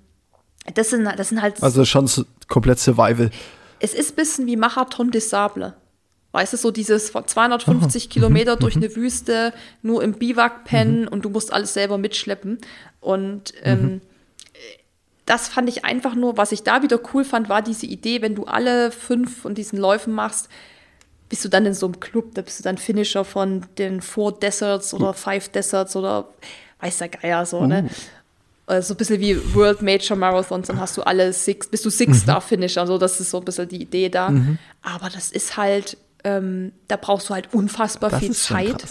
das 0.73 0.91
sind, 0.91 1.05
das 1.05 1.31
sind 1.31 1.43
halt. 1.43 1.61
Also 1.65 1.85
schon 1.85 2.09
komplett 2.47 2.79
Survival 2.79 3.31
es 3.85 3.93
ist 3.93 4.13
ein 4.13 4.17
bisschen 4.17 4.47
wie 4.47 4.57
Marathon 4.57 5.11
des 5.11 5.29
Sable. 5.29 5.75
Weißt 6.33 6.55
du, 6.55 6.57
so 6.57 6.71
dieses 6.71 7.13
250 7.13 8.09
Kilometer 8.09 8.57
durch 8.57 8.77
eine 8.77 8.97
Wüste, 8.97 9.53
nur 9.83 10.03
im 10.03 10.15
Biwak 10.15 10.65
pennen 10.65 11.03
mhm. 11.03 11.09
und 11.09 11.25
du 11.25 11.29
musst 11.29 11.53
alles 11.53 11.75
selber 11.75 11.99
mitschleppen. 11.99 12.59
Und 13.01 13.53
ähm, 13.63 13.83
mhm. 13.83 14.01
das 15.27 15.49
fand 15.49 15.69
ich 15.69 15.85
einfach 15.85 16.15
nur, 16.15 16.39
was 16.39 16.51
ich 16.51 16.63
da 16.63 16.83
wieder 16.83 16.99
cool 17.13 17.25
fand, 17.25 17.51
war 17.51 17.61
diese 17.61 17.85
Idee, 17.85 18.23
wenn 18.23 18.35
du 18.35 18.47
alle 18.47 18.91
fünf 18.91 19.43
von 19.43 19.55
diesen 19.55 19.79
Läufen 19.79 20.15
machst, 20.15 20.49
bist 21.29 21.45
du 21.45 21.51
dann 21.51 21.67
in 21.67 21.75
so 21.75 21.87
einem 21.87 22.01
Club, 22.01 22.35
da 22.35 22.41
bist 22.41 22.59
du 22.59 22.63
dann 22.63 22.79
Finisher 22.79 23.25
von 23.25 23.67
den 23.77 24.01
Four 24.01 24.33
Deserts 24.33 24.95
oder 24.95 25.13
Five 25.13 25.51
Deserts 25.51 25.95
oder 25.95 26.29
weiß 26.81 26.99
der 26.99 27.11
Geier 27.11 27.45
so, 27.45 27.67
ne? 27.67 27.85
Uh. 27.85 27.91
Äh, 28.67 28.83
so 28.83 28.95
ein 28.95 28.97
bisschen 28.97 29.21
wie 29.21 29.55
World 29.55 29.83
Major 29.83 30.17
Marathons, 30.17 30.69
dann 30.69 30.81
hast 30.81 30.97
du 30.97 31.03
alle 31.03 31.33
Six, 31.33 31.69
bist 31.69 31.85
du 31.85 31.91
Six-Star-Finisher, 31.91 32.83
mhm. 32.83 32.87
so, 32.87 32.99
das 32.99 33.21
ist 33.21 33.31
so 33.31 33.39
ein 33.39 33.45
bisschen 33.45 33.69
die 33.69 33.83
Idee 33.83 34.09
da. 34.09 34.31
Mhm. 34.31 34.59
Aber 34.83 35.11
das 35.11 35.31
ist 35.31 35.57
halt, 35.57 35.99
ähm, 36.25 36.73
da 36.89 36.97
brauchst 36.97 37.29
du 37.29 37.35
halt 37.35 37.53
unfassbar 37.53 38.11
das 38.11 38.21
viel 38.21 38.33
Zeit. 38.33 38.85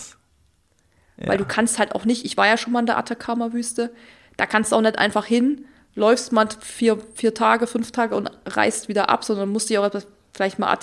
Ja. 1.17 1.27
Weil 1.27 1.37
du 1.37 1.45
kannst 1.45 1.79
halt 1.79 1.95
auch 1.95 2.05
nicht, 2.05 2.25
ich 2.25 2.37
war 2.37 2.47
ja 2.47 2.57
schon 2.57 2.73
mal 2.73 2.81
in 2.81 2.85
der 2.85 2.97
Atacama-Wüste, 2.97 3.91
da 4.37 4.45
kannst 4.45 4.71
du 4.71 4.75
auch 4.75 4.81
nicht 4.81 4.99
einfach 4.99 5.25
hin, 5.25 5.65
läufst 5.95 6.31
mal 6.31 6.47
vier, 6.59 6.97
vier 7.15 7.33
Tage, 7.33 7.67
fünf 7.67 7.91
Tage 7.91 8.15
und 8.15 8.29
reist 8.45 8.89
wieder 8.89 9.09
ab, 9.09 9.23
sondern 9.23 9.49
musst 9.49 9.69
dich 9.69 9.77
auch 9.77 9.89
vielleicht 10.33 10.59
mal 10.59 10.77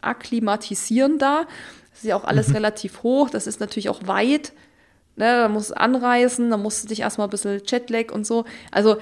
akklimatisieren 0.00 1.18
da. 1.18 1.46
Das 1.90 2.00
ist 2.00 2.08
ja 2.08 2.16
auch 2.16 2.24
alles 2.24 2.48
mhm. 2.48 2.54
relativ 2.54 3.02
hoch, 3.02 3.30
das 3.30 3.48
ist 3.48 3.58
natürlich 3.58 3.88
auch 3.88 4.06
weit. 4.06 4.52
Ne, 5.18 5.24
da 5.24 5.48
musst 5.48 5.70
du 5.70 5.76
anreisen, 5.76 6.48
dann 6.48 6.62
musst 6.62 6.84
du 6.84 6.88
dich 6.88 7.00
erstmal 7.00 7.26
ein 7.26 7.30
bisschen 7.30 7.60
Jetlag 7.66 8.12
und 8.12 8.24
so. 8.24 8.44
Also 8.70 8.98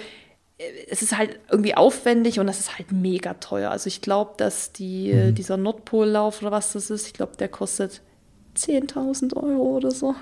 äh, 0.56 0.64
es 0.88 1.02
ist 1.02 1.16
halt 1.16 1.38
irgendwie 1.50 1.74
aufwendig 1.76 2.40
und 2.40 2.46
das 2.46 2.58
ist 2.58 2.78
halt 2.78 2.90
mega 2.90 3.34
teuer. 3.34 3.70
Also 3.70 3.88
ich 3.88 4.00
glaube, 4.00 4.32
dass 4.38 4.72
die, 4.72 5.12
mhm. 5.12 5.34
dieser 5.34 5.58
Nordpollauf 5.58 6.40
oder 6.40 6.50
was 6.50 6.72
das 6.72 6.88
ist, 6.88 7.06
ich 7.06 7.12
glaube, 7.12 7.36
der 7.36 7.48
kostet 7.48 8.00
10.000 8.56 9.36
Euro 9.36 9.76
oder 9.76 9.90
so. 9.90 10.14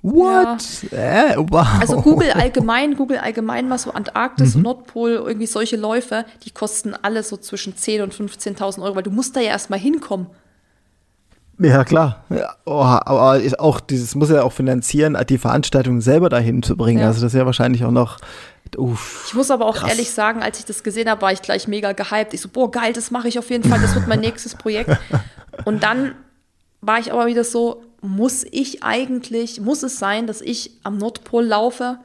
What? 0.00 0.62
Ja. 0.90 1.32
Äh, 1.32 1.36
wow. 1.36 1.66
Also 1.80 2.00
Google 2.00 2.30
allgemein, 2.30 2.94
Google 2.96 3.18
allgemein 3.18 3.68
mal 3.68 3.78
so 3.78 3.90
Antarktis, 3.90 4.54
mhm. 4.54 4.62
Nordpol, 4.62 5.10
irgendwie 5.10 5.46
solche 5.46 5.76
Läufe, 5.76 6.24
die 6.44 6.52
kosten 6.52 6.94
alle 6.94 7.22
so 7.22 7.36
zwischen 7.36 7.74
10.000 7.74 8.02
und 8.02 8.14
15.000 8.14 8.82
Euro, 8.82 8.96
weil 8.96 9.02
du 9.02 9.10
musst 9.10 9.36
da 9.36 9.40
ja 9.40 9.50
erstmal 9.50 9.78
hinkommen. 9.78 10.28
Ja, 11.58 11.84
klar. 11.84 12.24
Ja, 12.30 12.54
oh, 12.64 12.82
aber 12.82 13.40
auch 13.58 13.80
dieses 13.80 14.14
muss 14.14 14.30
ja 14.30 14.42
auch 14.42 14.52
finanzieren, 14.52 15.16
die 15.28 15.38
Veranstaltung 15.38 16.00
selber 16.00 16.28
dahin 16.28 16.62
zu 16.62 16.76
bringen. 16.76 17.00
Ja. 17.00 17.08
Also 17.08 17.20
das 17.20 17.34
ist 17.34 17.38
ja 17.38 17.46
wahrscheinlich 17.46 17.84
auch 17.84 17.90
noch. 17.90 18.18
Uff, 18.76 19.24
ich 19.26 19.34
muss 19.34 19.50
aber 19.50 19.66
auch 19.66 19.76
krass. 19.76 19.90
ehrlich 19.90 20.10
sagen, 20.10 20.42
als 20.42 20.58
ich 20.58 20.66
das 20.66 20.82
gesehen 20.82 21.08
habe, 21.08 21.22
war 21.22 21.32
ich 21.32 21.42
gleich 21.42 21.68
mega 21.68 21.92
gehypt. 21.92 22.34
Ich 22.34 22.42
so, 22.42 22.48
boah, 22.48 22.70
geil, 22.70 22.92
das 22.92 23.10
mache 23.10 23.26
ich 23.26 23.38
auf 23.38 23.50
jeden 23.50 23.68
Fall, 23.68 23.80
das 23.80 23.94
wird 23.94 24.06
mein 24.06 24.20
nächstes 24.28 24.54
Projekt. 24.54 24.96
Und 25.64 25.82
dann 25.82 26.14
war 26.80 26.98
ich 26.98 27.12
aber 27.12 27.26
wieder 27.26 27.44
so, 27.44 27.82
muss 28.02 28.44
ich 28.50 28.84
eigentlich, 28.84 29.60
muss 29.60 29.82
es 29.82 29.98
sein, 29.98 30.26
dass 30.26 30.40
ich 30.42 30.72
am 30.84 30.98
Nordpol 30.98 31.44
laufe? 31.44 31.98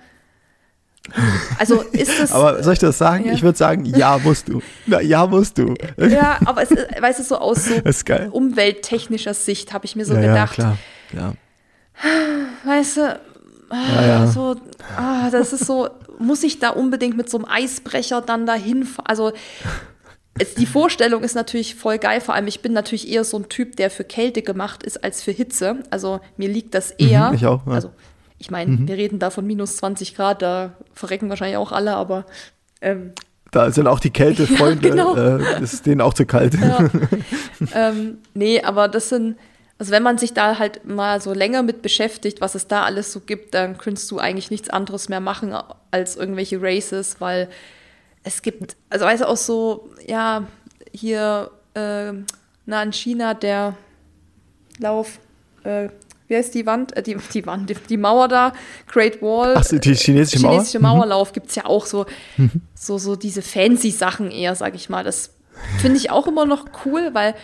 Also 1.60 1.82
ist 1.82 2.20
es. 2.20 2.32
aber 2.32 2.64
soll 2.64 2.74
ich 2.74 2.80
das 2.80 2.98
sagen? 2.98 3.26
Ja. 3.26 3.34
Ich 3.34 3.44
würde 3.44 3.58
sagen, 3.58 3.86
ja, 3.86 4.18
musst 4.18 4.48
du. 4.48 4.62
Na, 4.86 5.02
ja, 5.02 5.28
musst 5.28 5.58
du. 5.58 5.74
Ja, 5.98 6.40
aber 6.46 6.64
es 6.64 6.72
ist, 6.72 6.88
weißt 7.02 7.20
du, 7.20 7.24
so 7.24 7.38
aus 7.38 7.66
so 7.66 7.74
umwelttechnischer 8.32 9.34
Sicht 9.34 9.74
habe 9.74 9.86
ich 9.86 9.96
mir 9.96 10.06
so 10.06 10.14
ja, 10.14 10.22
gedacht. 10.22 10.58
Ja, 10.58 10.78
klar. 11.12 11.34
Ja. 11.34 11.34
Weißt 12.66 12.98
du, 12.98 13.20
ja, 13.72 14.08
ja. 14.08 14.28
so, 14.28 14.56
ah, 14.98 15.30
das 15.30 15.54
ist 15.54 15.66
so, 15.66 15.90
muss 16.20 16.44
ich 16.44 16.60
da 16.60 16.70
unbedingt 16.70 17.18
mit 17.18 17.30
so 17.30 17.38
einem 17.38 17.48
Eisbrecher 17.50 18.22
dann 18.22 18.46
dahin 18.46 18.84
fahren? 18.84 19.06
Also, 19.08 19.34
die 20.58 20.66
Vorstellung 20.66 21.24
ist 21.24 21.36
natürlich 21.36 21.76
voll 21.76 22.00
geil, 22.00 22.20
vor 22.20 22.34
allem 22.34 22.48
ich 22.48 22.62
bin 22.62 22.74
natürlich 22.74 23.08
eher 23.08 23.24
so 23.24 23.38
ein 23.38 23.50
Typ, 23.50 23.76
der 23.76 23.92
für 23.92 24.04
Kälte 24.04 24.42
gemacht 24.42 24.82
ist 24.84 25.04
als 25.04 25.22
für 25.22 25.32
Hitze. 25.32 25.84
Also 25.92 26.22
mir 26.38 26.50
liegt 26.50 26.74
das 26.74 26.90
eher. 26.90 27.30
Mhm, 27.30 27.36
ich 27.36 27.46
auch. 27.46 27.68
Ja. 27.68 27.74
Also 27.74 27.92
ich 28.38 28.52
meine, 28.52 28.72
mhm. 28.72 28.88
wir 28.88 28.98
reden 28.98 29.20
da 29.20 29.30
von 29.30 29.46
minus 29.46 29.78
20 29.78 30.16
Grad, 30.16 30.42
da 30.42 30.74
verrecken 30.94 31.30
wahrscheinlich 31.30 31.58
auch 31.58 31.72
alle, 31.72 31.96
aber. 31.96 32.26
Ähm, 32.82 33.14
da 33.52 33.72
sind 33.72 33.88
auch 33.88 34.00
die 34.00 34.10
Kältefreunde, 34.10 34.88
ja, 34.96 34.96
genau. 34.96 35.16
äh, 35.16 35.62
ist 35.62 35.86
denen 35.86 36.02
auch 36.02 36.14
zu 36.14 36.26
kalt. 36.26 36.56
Ja. 36.56 36.90
ähm, 37.74 38.18
nee, 38.34 38.62
aber 38.62 38.88
das 38.88 39.10
sind, 39.10 39.38
also 39.78 39.92
wenn 39.92 40.04
man 40.04 40.18
sich 40.18 40.34
da 40.34 40.58
halt 40.58 40.86
mal 40.86 41.22
so 41.22 41.34
länger 41.34 41.62
mit 41.62 41.82
beschäftigt, 41.82 42.42
was 42.42 42.56
es 42.56 42.68
da 42.68 42.84
alles 42.84 43.14
so 43.14 43.20
gibt, 43.20 43.54
dann 43.54 43.78
könntest 43.78 44.10
du 44.10 44.18
eigentlich 44.18 44.50
nichts 44.50 44.70
anderes 44.70 45.08
mehr 45.08 45.20
machen 45.20 45.56
als 45.92 46.16
irgendwelche 46.16 46.62
Races, 46.62 47.18
weil 47.20 47.48
es 48.24 48.42
gibt, 48.42 48.76
also 48.90 49.06
weißt 49.06 49.22
du 49.22 49.28
auch 49.28 49.38
so, 49.38 49.90
ja, 50.08 50.48
hier, 50.92 51.52
äh, 51.76 52.14
na, 52.66 52.84
in 52.84 52.94
China 52.94 53.34
der 53.34 53.76
Lauf, 54.80 55.20
äh, 55.64 55.90
wie 56.34 56.38
heißt 56.38 56.56
die 56.56 56.66
Wand, 56.66 56.98
äh, 56.98 57.04
die, 57.04 57.16
die 57.34 57.46
Wand, 57.46 57.70
die, 57.70 57.76
die, 57.76 57.98
Mauer 57.98 58.28
da, 58.28 58.54
Great 58.88 59.22
Wall. 59.22 59.54
Ach, 59.56 59.64
die 59.64 59.94
chinesische 59.94 60.42
Mauer? 60.42 60.54
Chinesische 60.54 60.80
Mauerlauf 60.80 61.30
mhm. 61.30 61.34
gibt 61.34 61.50
es 61.50 61.56
ja 61.56 61.66
auch 61.66 61.86
so, 61.86 62.06
mhm. 62.38 62.62
so, 62.74 62.98
so 62.98 63.16
diese 63.16 63.44
fancy 63.44 63.92
Sachen 63.92 64.32
eher, 64.32 64.56
sag 64.56 64.74
ich 64.74 64.90
mal. 64.90 65.04
Das 65.04 65.36
finde 65.80 65.98
ich 65.98 66.10
auch 66.10 66.28
immer 66.28 66.46
noch 66.46 66.66
cool, 66.86 67.12
weil 67.14 67.36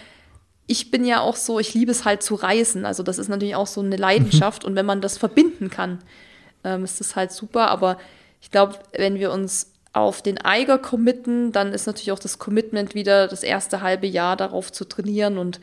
ich 0.66 0.90
bin 0.90 1.06
ja 1.06 1.22
auch 1.22 1.36
so, 1.36 1.60
ich 1.60 1.74
liebe 1.76 1.92
es 1.92 2.04
halt 2.04 2.24
zu 2.24 2.34
reisen. 2.34 2.86
Also 2.86 3.04
das 3.04 3.20
ist 3.20 3.30
natürlich 3.30 3.56
auch 3.56 3.68
so 3.68 3.82
eine 3.82 3.96
Leidenschaft 3.96 4.64
mhm. 4.64 4.70
und 4.70 4.76
wenn 4.76 4.86
man 4.86 5.02
das 5.02 5.18
verbinden 5.18 5.70
kann, 5.70 6.00
ähm, 6.64 6.84
ist 6.84 7.00
das 7.00 7.16
halt 7.16 7.32
super. 7.32 7.70
Aber 7.70 7.98
ich 8.42 8.50
glaube, 8.50 8.76
wenn 8.98 9.20
wir 9.20 9.32
uns 9.32 9.72
auf 9.94 10.22
den 10.24 10.40
Eiger 10.40 10.80
committen, 10.80 11.52
dann 11.52 11.74
ist 11.74 11.86
natürlich 11.86 12.12
auch 12.12 12.20
das 12.20 12.40
Commitment 12.40 12.96
wieder 12.96 13.28
das 13.28 13.44
erste 13.44 13.82
halbe 13.82 14.08
Jahr 14.08 14.36
darauf 14.36 14.72
zu 14.72 14.86
trainieren 14.86 15.38
und 15.38 15.60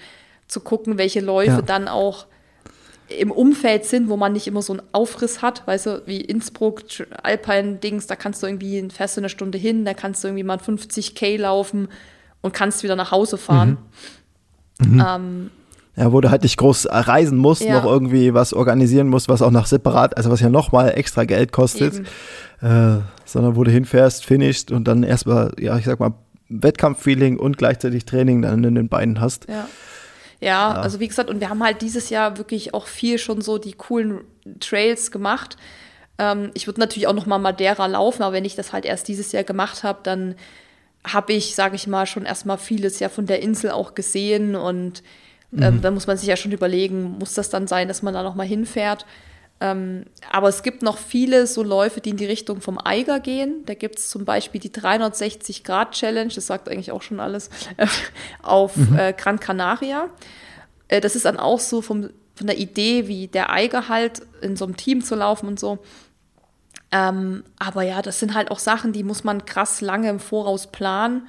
zu 0.48 0.60
gucken, 0.60 0.96
welche 0.96 1.20
Läufe 1.20 1.50
ja. 1.50 1.62
dann 1.62 1.88
auch 1.88 2.26
im 3.08 3.30
Umfeld 3.30 3.84
sind, 3.84 4.08
wo 4.08 4.16
man 4.16 4.32
nicht 4.32 4.46
immer 4.46 4.62
so 4.62 4.72
einen 4.72 4.82
Aufriss 4.92 5.42
hat, 5.42 5.66
weißt 5.66 5.86
du, 5.86 6.02
wie 6.06 6.20
Innsbruck, 6.20 6.82
Alpine-Dings, 7.22 8.06
da 8.06 8.16
kannst 8.16 8.42
du 8.42 8.46
irgendwie 8.46 8.88
fährst 8.90 9.16
du 9.16 9.20
eine 9.20 9.28
Stunde 9.28 9.58
hin, 9.58 9.84
da 9.84 9.94
kannst 9.94 10.24
du 10.24 10.28
irgendwie 10.28 10.44
mal 10.44 10.58
50k 10.58 11.38
laufen 11.38 11.88
und 12.40 12.52
kannst 12.52 12.82
wieder 12.82 12.96
nach 12.96 13.12
Hause 13.12 13.38
fahren. 13.38 13.78
Mhm. 14.80 14.94
Mhm. 14.94 15.04
Ähm, 15.06 15.50
ja, 15.96 16.12
wo 16.12 16.20
du 16.20 16.30
halt 16.30 16.42
nicht 16.42 16.58
groß 16.58 16.88
reisen 16.90 17.38
musst, 17.38 17.62
ja. 17.62 17.80
noch 17.80 17.90
irgendwie 17.90 18.34
was 18.34 18.52
organisieren 18.52 19.08
musst, 19.08 19.28
was 19.28 19.40
auch 19.40 19.50
noch 19.50 19.66
separat, 19.66 20.16
also 20.16 20.30
was 20.30 20.40
ja 20.40 20.50
nochmal 20.50 20.92
extra 20.94 21.24
Geld 21.24 21.52
kostet, 21.52 22.00
äh, 22.60 22.98
sondern 23.24 23.56
wo 23.56 23.64
du 23.64 23.70
hinfährst, 23.70 24.24
finishst 24.24 24.70
und 24.70 24.86
dann 24.86 25.02
erstmal, 25.02 25.52
ja, 25.58 25.78
ich 25.78 25.86
sag 25.86 25.98
mal, 25.98 26.12
Wettkampffeeling 26.48 27.38
und 27.38 27.56
gleichzeitig 27.56 28.04
Training 28.04 28.42
dann 28.42 28.62
in 28.62 28.74
den 28.74 28.88
Beinen 28.88 29.20
hast. 29.20 29.48
Ja. 29.48 29.66
Ja, 30.40 30.74
ja, 30.74 30.80
also 30.80 31.00
wie 31.00 31.08
gesagt, 31.08 31.30
und 31.30 31.40
wir 31.40 31.48
haben 31.48 31.62
halt 31.62 31.80
dieses 31.82 32.10
Jahr 32.10 32.36
wirklich 32.36 32.74
auch 32.74 32.86
viel 32.86 33.18
schon 33.18 33.40
so 33.40 33.58
die 33.58 33.72
coolen 33.72 34.20
Trails 34.60 35.10
gemacht. 35.10 35.56
Ähm, 36.18 36.50
ich 36.54 36.66
würde 36.66 36.80
natürlich 36.80 37.06
auch 37.06 37.14
noch 37.14 37.26
mal 37.26 37.38
Madeira 37.38 37.86
laufen, 37.86 38.22
aber 38.22 38.34
wenn 38.34 38.44
ich 38.44 38.54
das 38.54 38.72
halt 38.72 38.84
erst 38.84 39.08
dieses 39.08 39.32
Jahr 39.32 39.44
gemacht 39.44 39.82
habe, 39.82 40.00
dann 40.02 40.34
habe 41.04 41.32
ich, 41.32 41.54
sage 41.54 41.76
ich 41.76 41.86
mal, 41.86 42.06
schon 42.06 42.24
erstmal 42.24 42.58
vieles 42.58 42.98
ja 42.98 43.08
von 43.08 43.26
der 43.26 43.40
Insel 43.40 43.70
auch 43.70 43.94
gesehen 43.94 44.56
und 44.56 45.02
ähm, 45.56 45.76
mhm. 45.76 45.80
da 45.80 45.90
muss 45.90 46.06
man 46.06 46.16
sich 46.16 46.28
ja 46.28 46.36
schon 46.36 46.52
überlegen, 46.52 47.16
muss 47.18 47.34
das 47.34 47.48
dann 47.48 47.66
sein, 47.66 47.88
dass 47.88 48.02
man 48.02 48.12
da 48.12 48.22
noch 48.22 48.34
mal 48.34 48.46
hinfährt. 48.46 49.06
Ähm, 49.58 50.04
aber 50.30 50.48
es 50.48 50.62
gibt 50.62 50.82
noch 50.82 50.98
viele 50.98 51.46
so 51.46 51.62
Läufe, 51.62 52.00
die 52.00 52.10
in 52.10 52.18
die 52.18 52.26
Richtung 52.26 52.60
vom 52.60 52.78
Eiger 52.78 53.20
gehen. 53.20 53.64
Da 53.64 53.74
gibt 53.74 53.98
es 53.98 54.10
zum 54.10 54.24
Beispiel 54.24 54.60
die 54.60 54.70
360-Grad-Challenge, 54.70 56.32
das 56.34 56.46
sagt 56.46 56.68
eigentlich 56.68 56.92
auch 56.92 57.02
schon 57.02 57.20
alles, 57.20 57.48
auf 58.42 58.76
mhm. 58.76 58.98
äh, 58.98 59.12
Gran 59.14 59.40
Canaria. 59.40 60.10
Äh, 60.88 61.00
das 61.00 61.16
ist 61.16 61.24
dann 61.24 61.38
auch 61.38 61.60
so 61.60 61.80
vom, 61.80 62.10
von 62.34 62.46
der 62.46 62.58
Idee, 62.58 63.08
wie 63.08 63.28
der 63.28 63.50
Eiger 63.50 63.88
halt 63.88 64.22
in 64.42 64.56
so 64.56 64.66
einem 64.66 64.76
Team 64.76 65.02
zu 65.02 65.14
laufen 65.14 65.48
und 65.48 65.58
so. 65.58 65.78
Ähm, 66.92 67.42
aber 67.58 67.82
ja, 67.82 68.02
das 68.02 68.20
sind 68.20 68.34
halt 68.34 68.50
auch 68.50 68.58
Sachen, 68.58 68.92
die 68.92 69.04
muss 69.04 69.24
man 69.24 69.46
krass 69.46 69.80
lange 69.80 70.10
im 70.10 70.20
Voraus 70.20 70.66
planen, 70.70 71.26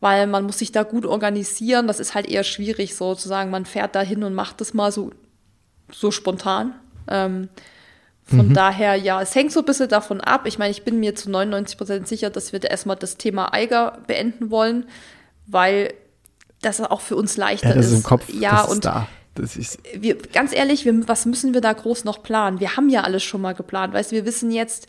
weil 0.00 0.26
man 0.26 0.44
muss 0.44 0.58
sich 0.58 0.72
da 0.72 0.82
gut 0.82 1.06
organisieren. 1.06 1.86
Das 1.86 2.00
ist 2.00 2.14
halt 2.14 2.28
eher 2.28 2.44
schwierig, 2.44 2.94
sozusagen. 2.94 3.50
Man 3.50 3.64
fährt 3.64 3.94
da 3.94 4.02
hin 4.02 4.22
und 4.22 4.34
macht 4.34 4.60
das 4.60 4.74
mal 4.74 4.92
so, 4.92 5.10
so 5.90 6.10
spontan. 6.10 6.74
Ähm, 7.08 7.48
von 8.24 8.48
mhm. 8.48 8.54
daher, 8.54 8.94
ja, 8.94 9.20
es 9.20 9.34
hängt 9.34 9.50
so 9.50 9.60
ein 9.60 9.66
bisschen 9.66 9.88
davon 9.88 10.20
ab. 10.20 10.42
Ich 10.46 10.58
meine, 10.58 10.70
ich 10.70 10.84
bin 10.84 11.00
mir 11.00 11.16
zu 11.16 11.30
99 11.30 11.76
Prozent 11.76 12.08
sicher, 12.08 12.30
dass 12.30 12.52
wir 12.52 12.60
da 12.60 12.68
erstmal 12.68 12.96
das 12.96 13.16
Thema 13.16 13.52
Eiger 13.52 13.98
beenden 14.06 14.50
wollen, 14.50 14.86
weil 15.46 15.92
das 16.62 16.80
auch 16.80 17.00
für 17.00 17.16
uns 17.16 17.36
leichter 17.36 17.70
ja, 17.70 17.74
das 17.74 17.86
ist. 17.86 17.92
im 17.92 18.02
Kopf, 18.02 18.28
ja, 18.32 18.62
und 18.62 18.84
da. 18.84 19.08
Das 19.34 19.56
ist 19.56 19.78
wir, 19.94 20.16
ganz 20.16 20.52
ehrlich, 20.52 20.84
wir, 20.84 21.08
was 21.08 21.24
müssen 21.24 21.54
wir 21.54 21.60
da 21.60 21.72
groß 21.72 22.04
noch 22.04 22.22
planen? 22.22 22.60
Wir 22.60 22.76
haben 22.76 22.88
ja 22.88 23.02
alles 23.02 23.22
schon 23.22 23.40
mal 23.40 23.54
geplant. 23.54 23.94
Weißt 23.94 24.12
du, 24.12 24.16
wir 24.16 24.26
wissen 24.26 24.50
jetzt 24.50 24.86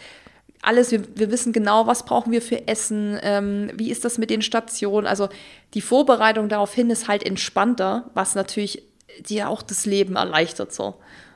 alles, 0.62 0.92
wir, 0.92 1.04
wir 1.16 1.32
wissen 1.32 1.54
genau, 1.54 1.88
was 1.88 2.06
brauchen 2.06 2.32
wir 2.32 2.42
für 2.42 2.68
Essen, 2.68 3.18
ähm, 3.24 3.72
wie 3.76 3.92
ist 3.92 4.06
das 4.06 4.18
mit 4.18 4.30
den 4.30 4.42
Stationen. 4.42 5.08
Also 5.08 5.30
die 5.74 5.82
Vorbereitung 5.82 6.50
daraufhin 6.50 6.90
ist 6.90 7.08
halt 7.08 7.24
entspannter, 7.24 8.10
was 8.14 8.36
natürlich 8.36 8.84
dir 9.28 9.50
auch 9.50 9.62
das 9.62 9.86
Leben 9.86 10.16
erleichtert 10.16 10.74
so. 10.74 10.96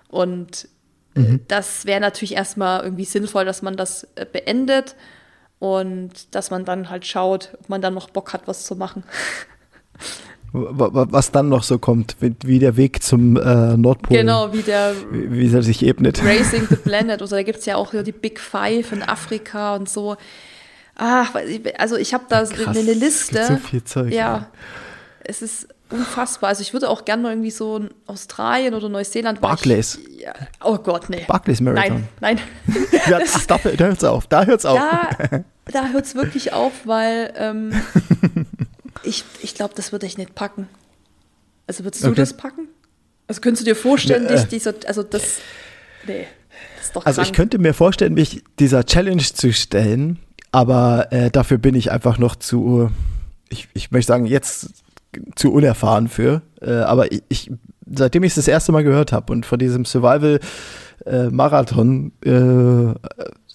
Und 0.10 0.68
mhm. 1.16 1.42
das 1.48 1.86
wäre 1.86 2.00
natürlich 2.00 2.36
erstmal 2.36 2.84
irgendwie 2.84 3.06
sinnvoll, 3.06 3.46
dass 3.46 3.62
man 3.62 3.76
das 3.76 4.08
äh, 4.16 4.26
beendet 4.26 4.96
und 5.60 6.36
dass 6.36 6.52
man 6.52 6.66
dann 6.66 6.90
halt 6.90 7.06
schaut, 7.06 7.58
ob 7.60 7.70
man 7.70 7.82
dann 7.82 7.94
noch 7.94 8.10
Bock 8.10 8.34
hat, 8.34 8.48
was 8.48 8.66
zu 8.66 8.76
machen. 8.76 9.04
was 10.52 11.32
dann 11.32 11.50
noch 11.50 11.64
so 11.64 11.80
kommt, 11.80 12.16
wie 12.20 12.60
der 12.60 12.78
Weg 12.78 13.04
zum 13.04 13.36
äh, 13.36 13.76
Nordpol. 13.76 14.18
Genau, 14.18 14.54
wie 14.54 14.62
der 14.62 14.94
wie, 15.12 15.32
wie 15.32 15.54
er 15.54 15.64
sich 15.64 15.84
ebnet. 15.84 16.24
Racing 16.24 16.68
the 16.70 16.76
Planet. 16.84 17.22
Also 17.22 17.36
da 17.36 17.44
gibt 17.44 17.60
es 17.60 17.66
ja 17.66 17.76
auch 17.76 17.92
die 17.92 18.12
Big 18.14 18.40
Five 18.40 18.94
in 18.94 19.04
Afrika 19.04 19.76
und 19.76 19.90
so. 19.90 20.16
Ach, 20.96 21.36
also 21.78 21.98
ich 21.98 22.14
habe 22.14 22.24
da 22.30 22.46
Krass, 22.46 22.78
eine 22.78 22.94
Liste. 22.94 23.46
so 23.46 23.58
viel 23.58 23.84
Zeug. 23.84 24.14
Ja, 24.14 24.18
ja. 24.18 24.48
Es 25.20 25.42
ist 25.42 25.68
unfassbar. 25.90 26.50
Also 26.50 26.62
ich 26.62 26.74
würde 26.74 26.90
auch 26.90 27.06
gerne 27.06 27.24
mal 27.24 27.30
irgendwie 27.32 27.52
so 27.52 27.78
in 27.78 27.90
Australien 28.08 28.74
oder 28.74 28.90
Neuseeland. 28.90 29.42
Barclays. 29.42 29.96
Ich, 29.96 30.22
ja, 30.22 30.34
oh 30.64 30.78
Gott, 30.78 31.10
nee. 31.10 31.26
Barclays 31.28 31.62
Marathon. 31.62 32.08
Nein, 32.22 32.40
nein. 32.66 32.76
ja, 33.10 33.20
das, 33.20 33.48
da, 33.48 33.58
da 33.58 33.86
hört 33.86 33.98
es 33.98 34.04
auf. 34.04 34.28
Da 34.28 34.46
hört 34.46 34.60
es 34.60 34.66
auf. 34.66 34.80
Da, 34.80 35.44
da 35.72 35.88
hört 35.90 36.06
es 36.06 36.16
wirklich 36.16 36.54
auf, 36.54 36.74
weil 36.86 37.34
ähm, 37.38 37.72
ich, 39.04 39.24
ich 39.42 39.54
glaube, 39.56 39.74
das 39.76 39.92
würde 39.92 40.06
ich 40.06 40.18
nicht 40.18 40.36
packen. 40.36 40.68
Also 41.68 41.84
würdest 41.84 42.04
du 42.04 42.10
okay. 42.10 42.18
das 42.18 42.36
packen? 42.36 42.68
Also 43.28 43.42
könntest 43.42 43.62
du 43.62 43.66
dir 43.66 43.76
vorstellen, 43.76 44.28
dich 44.28 44.44
dieser, 44.46 44.74
also 44.86 45.02
das, 45.02 45.40
nee, 46.06 46.28
das 46.78 46.88
ist 46.88 46.96
doch 46.96 47.06
Also 47.06 47.22
krank. 47.22 47.28
ich 47.28 47.36
könnte 47.36 47.58
mir 47.58 47.74
vorstellen, 47.74 48.14
mich 48.14 48.44
dieser 48.60 48.86
Challenge 48.86 49.24
zu 49.24 49.52
stellen, 49.52 50.20
aber 50.52 51.12
äh, 51.12 51.32
dafür 51.32 51.58
bin 51.58 51.74
ich 51.74 51.92
einfach 51.92 52.20
noch 52.20 52.36
zu, 52.36 52.92
ich, 53.50 53.68
ich 53.74 53.90
möchte 53.90 54.10
sagen, 54.10 54.28
jetzt 54.28 54.85
zu 55.36 55.52
unerfahren 55.52 56.08
für. 56.08 56.42
Äh, 56.62 56.72
aber 56.72 57.12
ich, 57.12 57.24
ich, 57.30 57.52
seitdem 57.90 58.24
ich 58.24 58.32
es 58.32 58.36
das 58.36 58.48
erste 58.48 58.72
Mal 58.72 58.84
gehört 58.84 59.12
habe 59.12 59.34
und 59.34 59.46
von 59.46 59.60
diesem 59.60 59.86
Survival-Marathon 59.86 62.12
äh, 62.24 62.32
äh, 62.32 62.96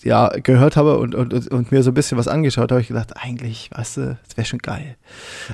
ja, 0.03 0.29
gehört 0.29 0.77
habe 0.77 0.99
und, 0.99 1.15
und, 1.15 1.51
und 1.51 1.73
mir 1.73 1.83
so 1.83 1.91
ein 1.91 1.95
bisschen 1.95 2.17
was 2.17 2.29
angeschaut, 2.29 2.71
habe 2.71 2.81
ich 2.81 2.89
gedacht, 2.89 3.15
eigentlich, 3.17 3.71
weißt 3.75 3.97
du, 3.99 4.19
das 4.27 4.37
wäre 4.37 4.47
schon 4.47 4.61
geil. 4.61 4.97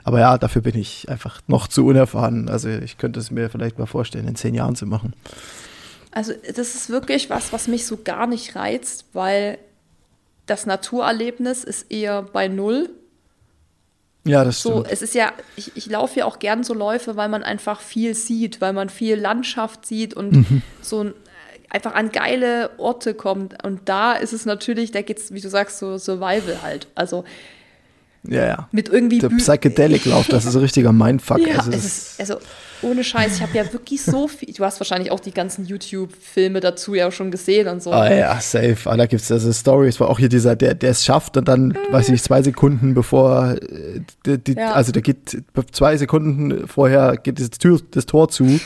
Aber 0.04 0.20
ja, 0.20 0.38
dafür 0.38 0.62
bin 0.62 0.78
ich 0.78 1.08
einfach 1.08 1.40
noch 1.48 1.66
zu 1.66 1.84
unerfahren. 1.84 2.48
Also 2.48 2.68
ich 2.68 2.98
könnte 2.98 3.18
es 3.18 3.30
mir 3.30 3.50
vielleicht 3.50 3.78
mal 3.78 3.86
vorstellen, 3.86 4.28
in 4.28 4.36
zehn 4.36 4.54
Jahren 4.54 4.76
zu 4.76 4.86
machen. 4.86 5.14
Also 6.12 6.32
das 6.46 6.74
ist 6.74 6.90
wirklich 6.90 7.28
was, 7.28 7.52
was 7.52 7.68
mich 7.68 7.86
so 7.86 7.98
gar 8.02 8.26
nicht 8.26 8.56
reizt, 8.56 9.06
weil 9.12 9.58
das 10.46 10.64
Naturerlebnis 10.64 11.64
ist 11.64 11.90
eher 11.90 12.22
bei 12.22 12.48
Null. 12.48 12.88
Ja, 14.26 14.44
das 14.44 14.60
so, 14.60 14.70
stimmt. 14.70 14.88
Es 14.90 15.02
ist 15.02 15.14
ja, 15.14 15.32
ich, 15.56 15.72
ich 15.76 15.86
laufe 15.86 16.20
ja 16.20 16.24
auch 16.24 16.38
gern 16.38 16.64
so 16.64 16.74
Läufe, 16.74 17.16
weil 17.16 17.28
man 17.28 17.42
einfach 17.42 17.80
viel 17.80 18.14
sieht, 18.14 18.60
weil 18.60 18.72
man 18.72 18.88
viel 18.88 19.16
Landschaft 19.16 19.86
sieht 19.86 20.14
und 20.14 20.32
mhm. 20.32 20.62
so 20.82 21.12
einfach 21.68 21.94
an 21.94 22.10
geile 22.12 22.70
Orte 22.78 23.14
kommt. 23.14 23.62
Und 23.64 23.88
da 23.88 24.12
ist 24.12 24.32
es 24.32 24.46
natürlich, 24.46 24.92
da 24.92 25.02
geht 25.02 25.18
es, 25.18 25.32
wie 25.32 25.40
du 25.40 25.48
sagst, 25.48 25.78
so 25.78 25.98
Survival 25.98 26.62
halt. 26.62 26.88
Also 26.94 27.24
ja, 28.28 28.46
ja. 28.46 28.68
Mit 28.72 28.88
irgendwie. 28.88 29.18
Der 29.18 29.28
Psychedelic-Lauf, 29.28 30.28
das 30.28 30.44
ist 30.44 30.54
ein 30.54 30.62
richtiger 30.62 30.92
Mindfuck. 30.92 31.40
Ja, 31.46 31.58
also, 31.58 31.70
ist, 31.70 32.18
also 32.18 32.38
ohne 32.82 33.04
Scheiß, 33.04 33.36
ich 33.36 33.42
habe 33.42 33.56
ja 33.56 33.72
wirklich 33.72 34.02
so 34.02 34.28
viel. 34.28 34.52
Du 34.52 34.64
hast 34.64 34.80
wahrscheinlich 34.80 35.10
auch 35.10 35.20
die 35.20 35.32
ganzen 35.32 35.64
YouTube-Filme 35.64 36.60
dazu 36.60 36.94
ja 36.94 37.10
schon 37.10 37.30
gesehen 37.30 37.68
und 37.68 37.82
so. 37.82 37.92
Ah 37.92 38.12
ja, 38.12 38.40
safe. 38.40 38.76
Ah, 38.84 38.96
da 38.96 39.06
gibt 39.06 39.22
es 39.22 39.32
also 39.32 39.52
Stories, 39.52 40.00
war 40.00 40.08
auch 40.08 40.18
hier 40.18 40.28
dieser, 40.28 40.56
der, 40.56 40.76
es 40.82 41.04
schafft 41.04 41.36
und 41.36 41.48
dann, 41.48 41.68
mhm. 41.68 41.76
weiß 41.90 42.06
ich 42.06 42.12
nicht, 42.12 42.24
zwei 42.24 42.42
Sekunden 42.42 42.94
bevor, 42.94 43.52
äh, 43.52 44.00
die, 44.26 44.38
die, 44.38 44.52
ja. 44.54 44.72
also 44.72 44.92
der 44.92 45.02
geht 45.02 45.42
zwei 45.72 45.96
Sekunden 45.96 46.66
vorher 46.68 47.16
geht 47.16 47.40
das, 47.40 47.50
Tür, 47.50 47.80
das 47.92 48.06
Tor 48.06 48.28
zu 48.28 48.60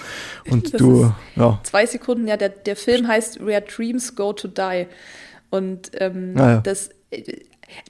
und 0.48 0.72
das 0.72 0.78
du, 0.78 1.12
ja. 1.36 1.60
Zwei 1.62 1.86
Sekunden, 1.86 2.26
ja, 2.26 2.36
der, 2.36 2.48
der 2.50 2.76
Film 2.76 3.06
heißt 3.06 3.44
Where 3.44 3.62
Dreams 3.62 4.16
Go 4.16 4.32
to 4.32 4.48
Die. 4.48 4.86
Und 5.50 5.90
ähm, 5.94 6.34
ah, 6.36 6.40
ja. 6.40 6.60
das 6.60 6.90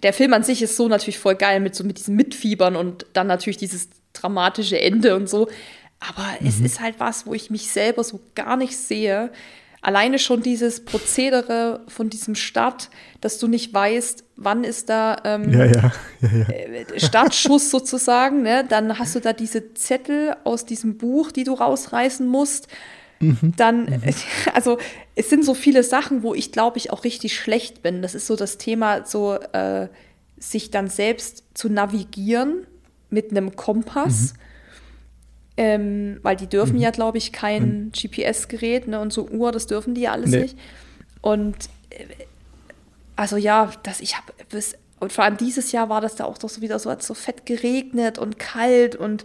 der 0.02 0.12
Film 0.12 0.32
an 0.32 0.42
sich 0.42 0.62
ist 0.62 0.76
so 0.76 0.88
natürlich 0.88 1.18
voll 1.18 1.34
geil 1.34 1.60
mit 1.60 1.74
so 1.74 1.84
mit 1.84 1.98
diesem 1.98 2.16
Mitfiebern 2.16 2.76
und 2.76 3.06
dann 3.12 3.26
natürlich 3.26 3.56
dieses 3.56 3.88
dramatische 4.12 4.80
Ende 4.80 5.16
und 5.16 5.28
so. 5.28 5.48
Aber 6.00 6.26
mhm. 6.40 6.46
es 6.46 6.60
ist 6.60 6.80
halt 6.80 6.96
was, 6.98 7.26
wo 7.26 7.34
ich 7.34 7.50
mich 7.50 7.70
selber 7.70 8.04
so 8.04 8.20
gar 8.34 8.56
nicht 8.56 8.76
sehe. 8.76 9.30
Alleine 9.82 10.18
schon 10.18 10.42
dieses 10.42 10.84
Prozedere 10.84 11.80
von 11.88 12.10
diesem 12.10 12.34
Start, 12.34 12.90
dass 13.22 13.38
du 13.38 13.48
nicht 13.48 13.72
weißt, 13.72 14.24
wann 14.36 14.62
ist 14.62 14.90
da 14.90 15.16
ähm, 15.24 15.50
ja, 15.50 15.64
ja. 15.64 15.92
Ja, 16.20 16.48
äh, 16.50 17.00
Startschuss 17.00 17.70
sozusagen. 17.70 18.42
Ne? 18.42 18.64
Dann 18.68 18.98
hast 18.98 19.14
du 19.14 19.20
da 19.20 19.32
diese 19.32 19.72
Zettel 19.72 20.36
aus 20.44 20.66
diesem 20.66 20.98
Buch, 20.98 21.32
die 21.32 21.44
du 21.44 21.54
rausreißen 21.54 22.26
musst. 22.26 22.68
Mhm. 23.20 23.54
Dann, 23.56 23.84
mhm. 23.84 24.02
also 24.54 24.78
es 25.14 25.30
sind 25.30 25.44
so 25.44 25.54
viele 25.54 25.82
Sachen, 25.82 26.22
wo 26.22 26.34
ich 26.34 26.52
glaube 26.52 26.78
ich 26.78 26.90
auch 26.90 27.04
richtig 27.04 27.36
schlecht 27.36 27.82
bin. 27.82 28.02
Das 28.02 28.14
ist 28.14 28.26
so 28.26 28.36
das 28.36 28.58
Thema, 28.58 29.06
so 29.06 29.34
äh, 29.34 29.88
sich 30.38 30.70
dann 30.70 30.88
selbst 30.88 31.44
zu 31.54 31.68
navigieren 31.68 32.66
mit 33.10 33.30
einem 33.30 33.56
Kompass. 33.56 34.32
Mhm. 34.32 34.38
Ähm, 35.56 36.20
weil 36.22 36.36
die 36.36 36.46
dürfen 36.46 36.76
mhm. 36.76 36.82
ja, 36.82 36.90
glaube 36.90 37.18
ich, 37.18 37.32
kein 37.32 37.84
mhm. 37.86 37.92
GPS-Gerät 37.92 38.88
ne, 38.88 38.98
und 38.98 39.12
so 39.12 39.28
Uhr, 39.28 39.52
das 39.52 39.66
dürfen 39.66 39.94
die 39.94 40.02
ja 40.02 40.12
alles 40.12 40.30
nee. 40.30 40.40
nicht. 40.40 40.58
Und 41.20 41.56
äh, 41.90 42.06
also 43.14 43.36
ja, 43.36 43.70
dass 43.82 44.00
ich 44.00 44.16
habe 44.16 44.32
und 45.00 45.12
vor 45.12 45.24
allem 45.24 45.36
dieses 45.36 45.72
Jahr 45.72 45.88
war 45.88 46.00
das 46.00 46.14
da 46.14 46.24
auch 46.24 46.38
doch 46.38 46.48
so 46.48 46.60
wieder 46.60 46.78
so, 46.78 46.94
so 46.98 47.14
fett 47.14 47.46
geregnet 47.46 48.18
und 48.18 48.38
kalt 48.38 48.96
und 48.96 49.24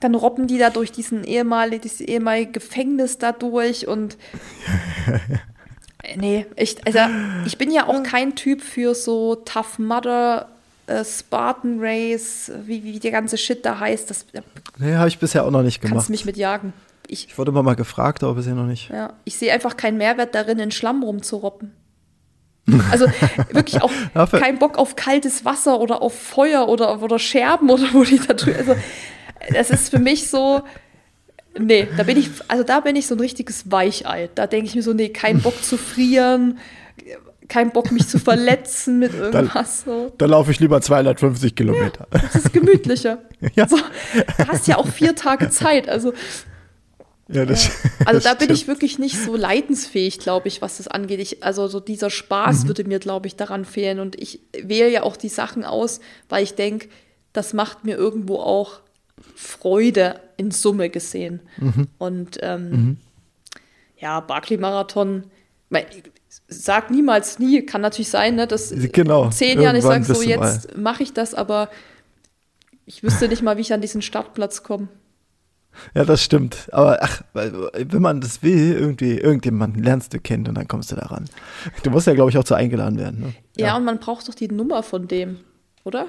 dann 0.00 0.14
robben 0.14 0.46
die 0.46 0.58
da 0.58 0.70
durch 0.70 0.90
diesen 0.92 1.24
ehemaligen, 1.24 1.82
dieses 1.82 2.00
ehemalige 2.00 2.52
Gefängnis 2.52 3.18
da 3.18 3.32
durch 3.32 3.86
und 3.86 4.16
nee, 6.16 6.46
ich, 6.56 6.76
also 6.86 6.98
ich 7.46 7.58
bin 7.58 7.70
ja 7.70 7.86
auch 7.86 8.02
kein 8.02 8.34
Typ 8.34 8.62
für 8.62 8.94
so 8.94 9.34
Tough 9.36 9.78
Mudder, 9.78 10.48
äh, 10.86 11.04
Spartan 11.04 11.76
Race, 11.80 12.50
wie, 12.66 12.82
wie 12.84 12.98
der 12.98 13.10
ganze 13.10 13.36
Shit 13.38 13.64
da 13.64 13.78
heißt. 13.78 14.10
Das, 14.10 14.26
nee, 14.78 14.94
habe 14.94 15.08
ich 15.08 15.18
bisher 15.18 15.44
auch 15.44 15.50
noch 15.50 15.62
nicht 15.62 15.80
gemacht. 15.80 15.94
Kannst 15.96 16.10
mich 16.10 16.24
mit 16.24 16.36
jagen. 16.36 16.72
ich, 17.06 17.28
Ich 17.28 17.38
wurde 17.38 17.50
immer 17.50 17.62
mal 17.62 17.76
gefragt, 17.76 18.22
aber 18.24 18.34
bisher 18.34 18.54
noch 18.54 18.66
nicht. 18.66 18.90
ja, 18.90 19.12
ich 19.24 19.36
sehe 19.36 19.52
einfach 19.52 19.76
keinen 19.76 19.98
Mehrwert 19.98 20.34
darin, 20.34 20.58
in 20.58 20.70
Schlamm 20.70 21.02
rumzuroppen. 21.02 21.72
Also 22.92 23.06
wirklich 23.50 23.82
auch 23.82 23.90
kein 24.30 24.58
Bock 24.58 24.78
auf 24.78 24.94
kaltes 24.94 25.44
Wasser 25.44 25.80
oder 25.80 26.02
auf 26.02 26.16
Feuer 26.16 26.68
oder, 26.68 27.02
oder 27.02 27.18
Scherben 27.18 27.68
oder 27.68 27.82
wo 27.92 28.04
die 28.04 28.18
da 28.18 28.32
drü- 28.34 28.54
Also 28.56 28.76
das 29.52 29.70
ist 29.70 29.88
für 29.90 29.98
mich 29.98 30.28
so. 30.28 30.62
Nee, 31.58 31.88
da 31.96 32.04
bin 32.04 32.16
ich, 32.16 32.30
also 32.48 32.62
da 32.62 32.80
bin 32.80 32.94
ich 32.96 33.06
so 33.08 33.14
ein 33.16 33.20
richtiges 33.20 33.70
Weichei. 33.70 34.30
Da 34.34 34.46
denke 34.46 34.66
ich 34.68 34.74
mir 34.76 34.82
so, 34.82 34.92
nee, 34.92 35.08
kein 35.08 35.40
Bock 35.40 35.60
zu 35.64 35.76
frieren, 35.76 36.58
kein 37.48 37.72
Bock 37.72 37.90
mich 37.90 38.06
zu 38.06 38.20
verletzen 38.20 39.00
mit 39.00 39.12
irgendwas. 39.14 39.82
So. 39.82 40.12
Dann 40.18 40.30
laufe 40.30 40.52
ich 40.52 40.60
lieber 40.60 40.80
250 40.80 41.56
Kilometer. 41.56 42.06
Das 42.10 42.36
ist 42.36 42.52
gemütlicher. 42.52 43.18
Ja. 43.56 43.66
So, 43.66 43.76
du 43.78 44.48
hast 44.48 44.68
ja 44.68 44.76
auch 44.76 44.86
vier 44.86 45.16
Tage 45.16 45.48
Zeit. 45.50 45.88
Also, 45.88 46.12
Ja, 47.28 47.46
das, 47.46 47.70
also 48.04 48.12
das 48.20 48.24
da 48.24 48.34
bin 48.34 48.50
ich 48.50 48.60
stimmt. 48.60 48.76
wirklich 48.76 48.98
nicht 48.98 49.16
so 49.16 49.34
leidensfähig, 49.34 50.18
glaube 50.18 50.46
ich, 50.48 50.60
was 50.62 50.76
das 50.76 50.88
angeht. 50.88 51.20
Ich, 51.20 51.42
also 51.42 51.66
so 51.66 51.80
dieser 51.80 52.08
Mhm. 52.08 52.10
Spaß 52.10 52.66
würde 52.66 52.84
mir, 52.84 52.98
glaube 52.98 53.26
ich, 53.28 53.36
daran 53.36 53.64
fehlen. 53.64 53.98
Und 53.98 54.20
ich 54.20 54.40
wähle 54.52 54.90
ja 54.90 55.02
auch 55.04 55.16
die 55.16 55.30
Sachen 55.30 55.64
aus, 55.64 56.00
weil 56.28 56.44
ich 56.44 56.54
denke, 56.54 56.88
das 57.32 57.54
macht 57.54 57.84
mir 57.84 57.96
irgendwo 57.96 58.36
auch 58.36 58.80
Freude 59.34 60.20
in 60.36 60.50
Summe 60.50 60.90
gesehen. 60.90 61.40
Mhm. 61.58 61.88
Und 61.98 62.38
ähm, 62.42 62.96
ja, 63.96 64.20
Barclay-Marathon, 64.20 65.24
sag 66.48 66.90
niemals 66.90 67.38
nie, 67.38 67.64
kann 67.64 67.80
natürlich 67.80 68.08
sein, 68.08 68.36
ne, 68.36 68.46
dass 68.46 68.72
Genau, 68.92 69.26
in 69.26 69.32
zehn 69.32 69.60
Jahren 69.60 69.76
ich 69.76 69.84
sage 69.84 70.04
so, 70.04 70.22
jetzt 70.22 70.76
mache 70.76 71.02
ich 71.02 71.12
das, 71.12 71.34
aber 71.34 71.68
ich 72.86 73.02
wüsste 73.02 73.28
nicht 73.28 73.42
mal, 73.42 73.56
wie 73.56 73.62
ich 73.62 73.72
an 73.72 73.80
diesen 73.80 74.02
Startplatz 74.02 74.62
komme. 74.62 74.88
Ja, 75.94 76.04
das 76.04 76.22
stimmt. 76.22 76.68
Aber 76.72 76.98
ach, 77.00 77.22
wenn 77.32 78.02
man 78.02 78.20
das 78.20 78.42
will, 78.42 78.72
irgendwie, 78.72 79.18
irgendjemanden 79.18 79.82
lernst 79.82 80.12
du 80.12 80.18
kennen 80.18 80.48
und 80.48 80.56
dann 80.56 80.66
kommst 80.66 80.90
du 80.90 80.96
da 80.96 81.06
ran. 81.06 81.26
Du 81.84 81.90
musst 81.90 82.06
ja, 82.06 82.14
glaube 82.14 82.30
ich, 82.30 82.38
auch 82.38 82.44
zu 82.44 82.54
eingeladen 82.54 82.98
werden. 82.98 83.20
Ne? 83.20 83.34
Ja. 83.56 83.76
und 83.76 83.84
man 83.84 84.00
braucht 84.00 84.28
doch 84.28 84.34
die 84.34 84.48
Nummer 84.48 84.82
von 84.82 85.06
dem, 85.06 85.38
oder? 85.84 86.06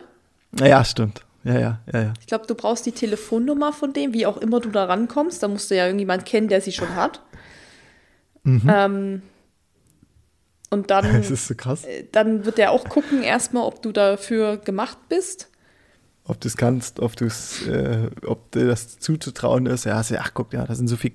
Naja, 0.51 0.83
stimmt. 0.83 1.23
Ja, 1.43 1.57
ja, 1.59 1.79
ja, 1.91 2.01
ja. 2.01 2.13
Ich 2.19 2.27
glaube, 2.27 2.45
du 2.47 2.55
brauchst 2.55 2.85
die 2.85 2.91
Telefonnummer 2.91 3.73
von 3.73 3.93
dem, 3.93 4.13
wie 4.13 4.25
auch 4.25 4.37
immer 4.37 4.59
du 4.59 4.69
da 4.69 4.85
rankommst. 4.85 5.41
Da 5.41 5.47
musst 5.47 5.71
du 5.71 5.75
ja 5.75 5.85
irgendjemand 5.85 6.25
kennen, 6.25 6.47
der 6.47 6.61
sie 6.61 6.71
schon 6.71 6.95
hat. 6.95 7.21
Ähm, 8.45 9.21
und 10.69 10.89
dann, 10.89 11.05
Das 11.13 11.29
ist 11.29 11.47
so 11.47 11.55
krass. 11.55 11.85
dann 12.11 12.45
wird 12.45 12.57
er 12.59 12.71
auch 12.71 12.85
gucken, 12.85 13.23
erstmal, 13.23 13.63
ob 13.63 13.81
du 13.81 13.91
dafür 13.91 14.57
gemacht 14.57 14.97
bist. 15.09 15.50
Ob 16.31 16.39
du 16.39 16.47
es 16.47 16.55
kannst, 16.55 17.01
ob 17.01 17.17
du 17.17 17.25
es, 17.25 17.67
äh, 17.67 18.09
ob 18.25 18.51
dir 18.51 18.65
das 18.65 18.99
zuzutrauen 18.99 19.65
ist. 19.65 19.83
Ja, 19.83 19.97
also, 19.97 20.15
ach 20.17 20.31
guck, 20.33 20.53
ja, 20.53 20.63
da 20.63 20.73
sind 20.75 20.87
so 20.87 20.95
viel 20.95 21.11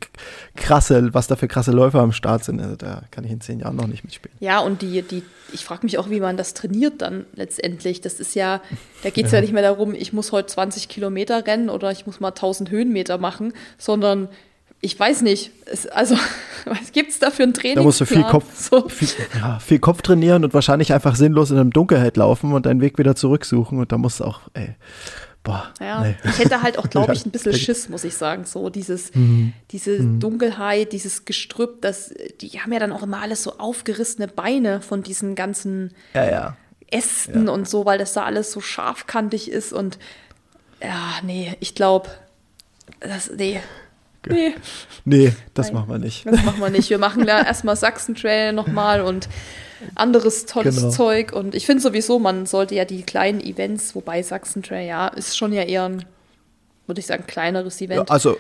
krasse, 0.57 1.15
was 1.15 1.27
da 1.27 1.37
für 1.37 1.49
krasse 1.49 1.73
Läufer 1.73 2.01
am 2.01 2.13
Start 2.13 2.45
sind. 2.45 2.61
Also 2.61 2.77
da 2.77 3.01
kann 3.11 3.25
ich 3.25 3.31
in 3.31 3.41
zehn 3.41 3.59
Jahren 3.59 3.77
noch 3.77 3.87
nicht 3.87 4.05
mitspielen. 4.05 4.37
Ja, 4.41 4.61
und 4.61 4.83
die, 4.83 5.01
die, 5.01 5.23
ich 5.55 5.65
frage 5.65 5.87
mich 5.87 5.97
auch, 5.97 6.11
wie 6.11 6.21
man 6.21 6.37
das 6.37 6.53
trainiert 6.53 7.01
dann 7.01 7.25
letztendlich. 7.35 8.03
Das 8.03 8.21
ist 8.21 8.35
ja, 8.35 8.61
da 9.03 9.09
geht 9.09 9.25
es 9.25 9.33
ja. 9.33 9.41
nicht 9.41 9.55
mehr 9.55 9.63
darum, 9.63 9.95
ich 9.95 10.13
muss 10.13 10.33
heute 10.33 10.49
20 10.49 10.91
Kilometer 10.91 11.47
rennen 11.47 11.71
oder 11.71 11.91
ich 11.93 12.07
muss 12.07 12.21
mal 12.21 12.29
1000 12.29 12.71
Höhenmeter 12.71 13.17
machen, 13.17 13.55
sondern 13.79 14.29
ich 14.81 14.99
weiß 14.99 15.23
nicht. 15.23 15.51
Es, 15.67 15.87
also, 15.87 16.17
was 16.65 16.93
gibt 16.93 17.11
es 17.11 17.19
da 17.19 17.31
für 17.31 17.43
ein 17.45 17.55
Training? 17.55 17.77
Da 17.77 17.83
musst 17.83 18.01
du 18.01 18.05
viel 18.07 18.23
Kopf, 18.25 18.45
So. 18.59 18.89
viel, 18.89 19.09
ja, 19.39 19.59
viel 19.59 19.79
Kopf 19.79 20.03
trainieren 20.03 20.45
und 20.45 20.55
wahrscheinlich 20.55 20.93
einfach 20.93 21.17
sinnlos 21.17 21.51
in 21.51 21.59
einem 21.59 21.73
Dunkelheit 21.73 22.17
laufen 22.17 22.53
und 22.53 22.67
deinen 22.67 22.81
Weg 22.81 22.99
wieder 22.99 23.17
zurücksuchen. 23.17 23.79
Und 23.79 23.91
da 23.93 23.99
musst 23.99 24.21
du 24.21 24.25
auch, 24.25 24.43
ey, 24.55 24.75
boah. 25.43 25.73
Ja, 25.81 26.03
nee. 26.03 26.17
ich 26.25 26.39
hätte 26.39 26.63
halt 26.63 26.79
auch, 26.79 26.89
glaube 26.91 27.13
ich, 27.15 27.25
ein 27.27 27.31
bisschen. 27.31 27.55
Schiss, 27.55 27.89
muss 27.89 28.05
ich 28.05 28.15
sagen. 28.15 28.45
So 28.45 28.69
dieses, 28.71 29.15
Mhm. 29.15 29.53
diese 29.71 29.99
Dunkelheit, 30.05 30.93
dieses 30.93 31.25
Gestrüpp, 31.25 31.81
das, 31.83 32.13
die 32.41 32.61
haben 32.61 32.73
ja 32.73 32.79
dann 32.79 32.93
auch 32.93 33.03
immer 33.03 33.21
alles 33.23 33.43
so 33.43 33.59
aufgerissene 33.59 34.29
Beine 34.29 34.81
von 34.83 35.03
diesen 35.03 35.35
ganzen 35.35 35.93
Ja, 36.15 36.31
ja. 36.31 36.57
Ästen 36.89 37.49
und 37.49 37.69
so, 37.69 37.85
weil 37.85 37.99
das 37.99 38.13
da 38.13 38.23
alles 38.25 38.53
so 38.53 38.61
scharfkantig 38.61 39.51
ist 39.51 39.73
und 39.73 39.99
ja, 40.81 41.15
nee, 41.25 41.57
ich 41.59 41.75
glaube, 41.75 42.09
das, 43.01 43.29
nee, 43.37 43.61
nee, 44.29 44.55
Nee, 45.05 45.33
das 45.55 45.67
Nein. 45.67 45.75
machen 45.75 45.91
wir 45.91 45.99
nicht. 45.99 46.27
das 46.27 46.45
machen 46.45 46.61
wir 46.61 46.71
nicht. 46.71 46.91
Wir 46.91 46.99
machen 46.99 47.27
ja 47.27 47.43
erstmal 47.47 47.77
Sachsen-Trail 47.77 48.53
nochmal 48.53 49.01
und 49.01 49.29
anderes 49.95 50.47
tolles 50.47 50.77
Genau. 50.77 50.91
Zeug 50.91 51.33
und 51.33 51.55
ich 51.55 51.67
finde 51.67 51.83
sowieso, 51.83 52.19
man 52.19 52.47
sollte 52.47 52.75
ja 52.75 52.85
die 52.85 53.03
kleinen 53.03 53.41
Events, 53.41 53.95
wobei 53.95 54.23
Sachsen-Trail, 54.23 54.87
ja, 54.87 55.09
ist 55.09 55.37
schon 55.37 55.53
ja 55.53 55.63
eher 55.63 55.85
ein, 55.89 56.05
würde 56.87 57.01
ich 57.01 57.07
sagen, 57.07 57.25
kleineres 57.27 57.79
Ja, 57.81 57.87
Event. 57.87 58.11
also, 58.11 58.39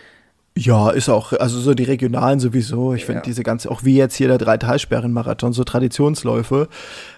ja, 0.58 0.88
ist 0.88 1.10
auch, 1.10 1.34
also 1.34 1.60
so 1.60 1.74
die 1.74 1.84
regionalen 1.84 2.40
sowieso. 2.40 2.94
Ich 2.94 3.04
finde 3.04 3.18
Ja. 3.18 3.24
diese 3.24 3.42
ganze, 3.42 3.70
auch 3.70 3.84
wie 3.84 3.94
jetzt 3.96 4.14
hier 4.14 4.28
der 4.28 4.38
Drei-Talsperren-Marathon, 4.38 5.52
so 5.52 5.64
Traditionsläufe, 5.64 6.68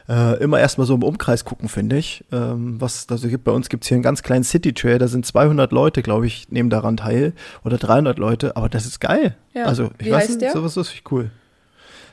äh, 0.08 0.42
immer 0.42 0.58
erstmal 0.58 0.88
so 0.88 0.94
im 0.96 1.04
Umkreis 1.04 1.44
gucken, 1.44 1.68
finde 1.68 1.96
ich. 1.98 2.24
Ähm, 2.32 2.80
was, 2.80 3.06
also 3.08 3.28
gibt, 3.28 3.44
bei 3.44 3.52
uns 3.52 3.68
gibt 3.68 3.84
es 3.84 3.88
hier 3.88 3.94
einen 3.94 4.02
ganz 4.02 4.24
kleinen 4.24 4.42
City-Trail, 4.42 4.98
da 4.98 5.06
sind 5.06 5.24
200 5.24 5.70
Leute, 5.70 6.02
glaube 6.02 6.26
ich, 6.26 6.48
nehmen 6.50 6.68
daran 6.68 6.96
teil. 6.96 7.32
Oder 7.64 7.78
300 7.78 8.18
Leute, 8.18 8.56
aber 8.56 8.68
das 8.68 8.86
ist 8.86 9.00
geil. 9.00 9.36
Ja. 9.54 9.66
Also, 9.66 9.90
ich 9.98 10.06
Wie 10.06 10.10
weiß 10.10 10.28
heißt 10.30 10.40
nicht, 10.40 10.52
sowas 10.52 10.76
ist 10.76 10.92
cool. 11.12 11.30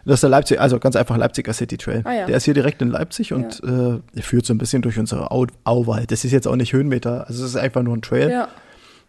Das 0.05 0.15
ist 0.15 0.21
der 0.21 0.29
Leipzig, 0.29 0.61
also 0.61 0.77
ganz 0.77 0.95
einfach 0.95 1.17
Leipziger 1.17 1.53
City 1.53 1.77
Trail. 1.77 2.01
Ah, 2.03 2.13
ja. 2.13 2.25
Der 2.27 2.37
ist 2.37 2.45
hier 2.45 2.53
direkt 2.53 2.83
in 2.83 2.89
Leipzig 2.91 3.33
und 3.33 3.63
äh, 3.63 3.99
der 4.13 4.21
führt 4.21 4.45
so 4.45 4.53
ein 4.53 4.59
bisschen 4.59 4.83
durch 4.83 4.99
unsere 4.99 5.31
Au 5.31 5.47
Auwald. 5.63 6.11
Das 6.11 6.23
ist 6.23 6.31
jetzt 6.31 6.47
auch 6.47 6.55
nicht 6.55 6.73
Höhenmeter, 6.73 7.27
also 7.27 7.43
es 7.43 7.49
ist 7.49 7.55
einfach 7.55 7.81
nur 7.81 7.97
ein 7.97 8.03
Trail, 8.03 8.29
Ja, 8.29 8.47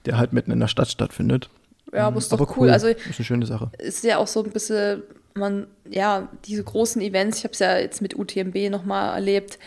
der 0.06 0.16
halt 0.16 0.32
mitten 0.32 0.50
in 0.52 0.60
der 0.60 0.68
Stadt 0.68 0.88
stattfindet. 0.88 1.50
Ja, 1.92 2.06
aber 2.06 2.18
ist 2.18 2.32
doch 2.32 2.40
Aber 2.40 2.56
cool. 2.56 2.70
Also 2.70 2.88
ist 2.88 2.98
eine 3.04 3.24
schöne 3.24 3.46
Sache. 3.46 3.70
ist 3.78 4.04
ja 4.04 4.18
auch 4.18 4.26
so 4.26 4.42
ein 4.42 4.50
bisschen, 4.50 5.02
man, 5.34 5.66
ja, 5.88 6.28
diese 6.46 6.64
großen 6.64 7.00
Events, 7.02 7.38
ich 7.38 7.44
habe 7.44 7.52
es 7.52 7.58
ja 7.60 7.78
jetzt 7.78 8.02
mit 8.02 8.18
UTMB 8.18 8.70
nochmal 8.70 9.14
erlebt, 9.14 9.58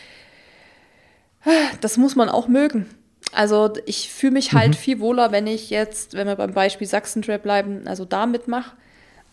das 1.81 1.97
muss 1.97 2.15
man 2.15 2.29
auch 2.29 2.47
mögen. 2.47 2.85
Also 3.31 3.73
ich 3.85 4.11
fühle 4.11 4.33
mich 4.33 4.53
halt 4.53 4.75
viel 4.75 4.99
wohler, 4.99 5.31
wenn 5.31 5.47
ich 5.47 5.69
jetzt, 5.69 6.13
wenn 6.13 6.27
wir 6.27 6.35
beim 6.35 6.53
Beispiel 6.53 6.87
Sachsen-Trail 6.87 7.39
bleiben, 7.39 7.87
also 7.87 8.03
da 8.03 8.25
mitmache, 8.25 8.75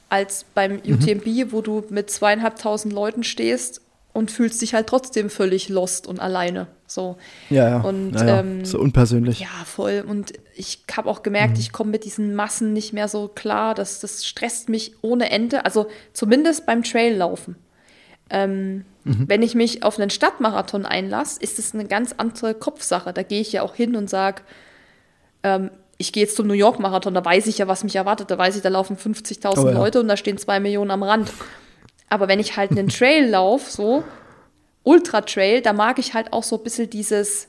als 0.08 0.44
beim 0.54 0.80
UTMB, 0.84 1.52
wo 1.52 1.62
du 1.62 1.84
mit 1.88 2.10
zweieinhalbtausend 2.10 2.92
Leuten 2.92 3.24
stehst 3.24 3.80
und 4.12 4.30
fühlst 4.30 4.62
dich 4.62 4.74
halt 4.74 4.86
trotzdem 4.86 5.30
völlig 5.30 5.68
lost 5.68 6.06
und 6.06 6.20
alleine. 6.20 6.68
So. 6.86 7.16
Ja, 7.50 7.68
ja. 7.68 7.80
Und, 7.80 8.14
ja, 8.14 8.40
ähm, 8.40 8.64
so 8.64 8.78
unpersönlich. 8.78 9.40
Ja, 9.40 9.64
voll. 9.64 10.04
Und 10.06 10.32
ich 10.54 10.84
habe 10.96 11.08
auch 11.10 11.22
gemerkt, 11.22 11.58
ich 11.58 11.72
komme 11.72 11.90
mit 11.90 12.04
diesen 12.04 12.34
Massen 12.34 12.72
nicht 12.72 12.92
mehr 12.92 13.08
so 13.08 13.28
klar. 13.28 13.74
Das, 13.74 14.00
das 14.00 14.24
stresst 14.24 14.68
mich 14.68 14.92
ohne 15.02 15.30
Ende. 15.30 15.64
Also 15.64 15.88
zumindest 16.12 16.66
beim 16.66 16.82
Traillaufen. 16.82 17.56
Ähm, 18.30 18.84
Wenn 19.04 19.42
ich 19.42 19.54
mich 19.54 19.84
auf 19.84 20.00
einen 20.00 20.10
Stadtmarathon 20.10 20.84
einlasse, 20.84 21.40
ist 21.40 21.60
es 21.60 21.74
eine 21.74 21.84
ganz 21.84 22.14
andere 22.16 22.54
Kopfsache. 22.54 23.12
Da 23.12 23.22
gehe 23.22 23.40
ich 23.40 23.52
ja 23.52 23.62
auch 23.62 23.76
hin 23.76 23.94
und 23.94 24.10
sage, 24.10 24.42
ähm, 25.44 25.70
ich 25.98 26.12
gehe 26.12 26.24
jetzt 26.24 26.36
zum 26.36 26.46
New 26.46 26.54
York 26.54 26.78
Marathon, 26.78 27.14
da 27.14 27.24
weiß 27.24 27.46
ich 27.46 27.58
ja, 27.58 27.68
was 27.68 27.84
mich 27.84 27.96
erwartet. 27.96 28.30
Da 28.30 28.36
weiß 28.36 28.56
ich, 28.56 28.62
da 28.62 28.68
laufen 28.68 28.96
50.000 28.96 29.58
Oh 29.58 29.66
ja. 29.68 29.72
Leute 29.72 30.00
und 30.00 30.08
da 30.08 30.16
stehen 30.16 30.38
zwei 30.38 30.60
Millionen 30.60 30.90
am 30.90 31.02
Rand. 31.02 31.32
Aber 32.08 32.28
wenn 32.28 32.40
ich 32.40 32.56
halt 32.56 32.72
einen 32.72 32.88
Trail 32.88 33.28
laufe, 33.28 33.70
so 33.70 34.04
Ultra 34.86 35.20
Trail, 35.22 35.60
da 35.62 35.72
mag 35.72 35.98
ich 35.98 36.14
halt 36.14 36.32
auch 36.32 36.44
so 36.44 36.56
ein 36.58 36.62
bisschen 36.62 36.88
dieses, 36.88 37.48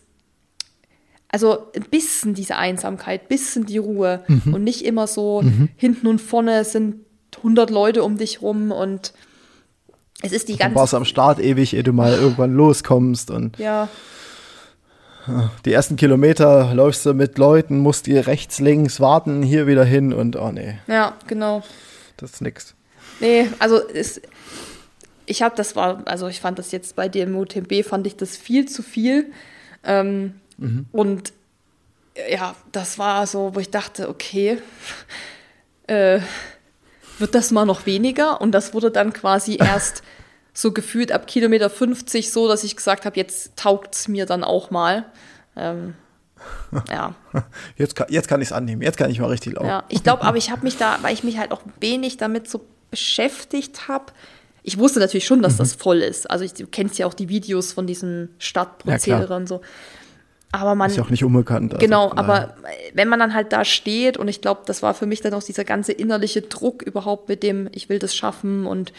also 1.29 1.67
ein 1.75 1.83
bisschen 1.91 2.33
diese 2.33 2.55
Einsamkeit, 2.55 3.21
ein 3.23 3.27
bisschen 3.27 3.65
die 3.65 3.77
Ruhe 3.77 4.23
Mhm. 4.27 4.53
und 4.55 4.63
nicht 4.63 4.83
immer 4.83 5.05
so 5.07 5.43
hinten 5.75 6.07
und 6.07 6.19
vorne 6.19 6.63
sind 6.65 6.95
100 7.37 7.69
Leute 7.69 8.03
um 8.03 8.17
dich 8.17 8.41
rum 8.41 8.71
und 8.71 9.13
es 10.23 10.31
ist 10.31 10.47
die 10.47 10.57
ganze 10.57 10.75
warst 10.75 10.93
du 10.93 10.97
am 10.97 11.05
Start 11.05 11.39
ewig, 11.39 11.75
ehe 11.75 11.83
du 11.83 11.93
mal 11.93 12.13
irgendwann 12.13 12.53
loskommst 12.55 13.29
und 13.29 13.59
ja, 13.59 13.87
die 15.65 15.73
ersten 15.73 15.97
Kilometer 15.97 16.73
läufst 16.73 17.05
du 17.05 17.13
mit 17.13 17.37
Leuten, 17.37 17.79
musst 17.79 18.07
dir 18.07 18.25
rechts, 18.27 18.59
links 18.59 18.99
warten, 18.99 19.43
hier 19.43 19.67
wieder 19.67 19.83
hin 19.83 20.13
und 20.13 20.37
oh 20.37 20.51
nee, 20.51 20.79
ja, 20.87 21.13
genau. 21.27 21.61
das 22.17 22.31
ist 22.31 22.41
nix. 22.41 22.73
Nee, 23.19 23.47
also 23.59 23.79
es, 23.89 24.21
ich 25.27 25.41
habe 25.41 25.55
das 25.55 25.75
war, 25.75 26.01
also 26.05 26.27
ich 26.27 26.41
fand 26.41 26.57
das 26.57 26.71
jetzt 26.71 26.95
bei 26.95 27.07
dem 27.09 27.35
UTMB 27.35 27.85
fand 27.85 28.07
ich 28.07 28.15
das 28.15 28.35
viel 28.37 28.67
zu 28.67 28.81
viel. 28.81 29.31
Ähm, 29.83 30.39
Und 30.91 31.33
ja, 32.31 32.55
das 32.71 32.97
war 32.97 33.27
so, 33.27 33.53
wo 33.53 33.59
ich 33.59 33.69
dachte, 33.69 34.09
okay, 34.09 34.59
äh, 35.87 36.19
wird 37.19 37.35
das 37.35 37.51
mal 37.51 37.65
noch 37.65 37.85
weniger? 37.85 38.41
Und 38.41 38.51
das 38.53 38.73
wurde 38.73 38.89
dann 38.89 39.13
quasi 39.13 39.57
erst 39.59 40.01
so 40.53 40.71
gefühlt 40.71 41.11
ab 41.11 41.27
Kilometer 41.27 41.69
50 41.69 42.31
so, 42.31 42.47
dass 42.47 42.63
ich 42.63 42.75
gesagt 42.75 43.05
habe, 43.05 43.15
jetzt 43.17 43.55
taugt 43.55 43.93
es 43.93 44.07
mir 44.07 44.25
dann 44.25 44.43
auch 44.43 44.71
mal. 44.71 45.05
Ähm, 45.55 45.93
ja. 46.89 47.13
Jetzt 47.77 47.95
kann, 47.95 48.07
jetzt 48.09 48.27
kann 48.27 48.41
ich 48.41 48.47
es 48.47 48.51
annehmen, 48.51 48.81
jetzt 48.81 48.97
kann 48.97 49.11
ich 49.11 49.19
mal 49.19 49.29
richtig 49.29 49.53
laufen. 49.53 49.67
Ja, 49.67 49.83
ich 49.89 50.03
glaube, 50.03 50.23
aber 50.23 50.37
ich 50.37 50.51
habe 50.51 50.63
mich 50.63 50.77
da, 50.77 50.97
weil 51.01 51.13
ich 51.13 51.23
mich 51.23 51.37
halt 51.37 51.51
auch 51.51 51.61
wenig 51.79 52.17
damit 52.17 52.49
so 52.49 52.65
beschäftigt 52.89 53.87
habe. 53.87 54.05
Ich 54.67 54.77
wusste 54.77 54.99
natürlich 54.99 55.25
schon, 55.25 55.41
dass 55.41 55.55
das 55.55 55.75
voll 55.75 55.99
ist. 55.99 56.29
Also 56.29 56.43
ich, 56.43 56.53
du 56.53 56.67
kennst 56.67 56.97
ja 56.97 57.07
auch 57.07 57.13
die 57.13 57.29
Videos 57.29 57.71
von 57.71 57.87
diesem 57.87 58.27
Stadtprozedere 58.37 59.29
Ja, 59.29 59.35
und 59.37 59.47
so. 59.47 59.61
aber 60.51 60.75
man. 60.75 60.91
Ist 60.91 60.97
ja 60.97 61.03
auch 61.03 61.09
nicht 61.09 61.23
unbekannt. 61.23 61.73
Also 61.73 61.79
genau, 61.79 62.11
aber 62.13 62.57
wenn 62.93 63.07
man 63.07 63.17
dann 63.17 63.33
halt 63.33 63.53
da 63.53 63.63
steht 63.63 64.17
und 64.17 64.27
ich 64.27 64.41
glaube, 64.41 64.63
das 64.65 64.83
war 64.83 64.93
für 64.93 65.05
mich 65.05 65.21
dann 65.21 65.33
auch 65.33 65.41
dieser 65.41 65.63
ganze 65.63 65.93
innerliche 65.93 66.41
Druck 66.41 66.81
überhaupt 66.81 67.29
mit 67.29 67.43
dem, 67.43 67.69
ich 67.71 67.87
will 67.87 67.97
das 67.97 68.13
schaffen 68.13 68.65
und 68.65 68.91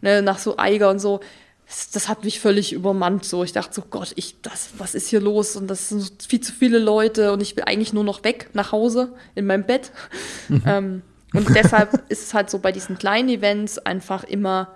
ne, 0.00 0.22
nach 0.22 0.38
so 0.38 0.58
Eiger 0.58 0.90
und 0.90 0.98
so, 0.98 1.20
das, 1.68 1.90
das, 1.90 2.08
hat 2.08 2.24
mich 2.24 2.40
völlig 2.40 2.72
übermannt. 2.72 3.24
So, 3.24 3.44
ich 3.44 3.52
dachte 3.52 3.74
so, 3.74 3.82
Gott, 3.88 4.12
ich, 4.16 4.42
das, 4.42 4.70
was 4.78 4.96
ist 4.96 5.06
hier 5.06 5.20
los? 5.20 5.54
Und 5.54 5.68
das 5.68 5.90
sind 5.90 6.10
viel 6.26 6.40
zu 6.40 6.50
viele 6.50 6.80
Leute 6.80 7.32
und 7.32 7.40
ich 7.40 7.54
will 7.56 7.62
eigentlich 7.64 7.92
nur 7.92 8.02
noch 8.02 8.24
weg 8.24 8.50
nach 8.54 8.72
Hause 8.72 9.12
in 9.36 9.46
meinem 9.46 9.62
Bett. 9.62 9.92
Mhm. 10.48 10.62
ähm, 10.66 11.02
und 11.32 11.54
deshalb 11.54 12.02
ist 12.08 12.24
es 12.24 12.34
halt 12.34 12.50
so 12.50 12.58
bei 12.58 12.72
diesen 12.72 12.98
kleinen 12.98 13.28
Events 13.28 13.78
einfach 13.78 14.24
immer 14.24 14.74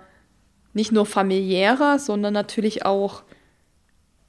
nicht 0.77 0.91
nur 0.91 1.05
familiärer, 1.05 1.97
sondern 1.97 2.33
natürlich 2.33 2.85
auch 2.85 3.23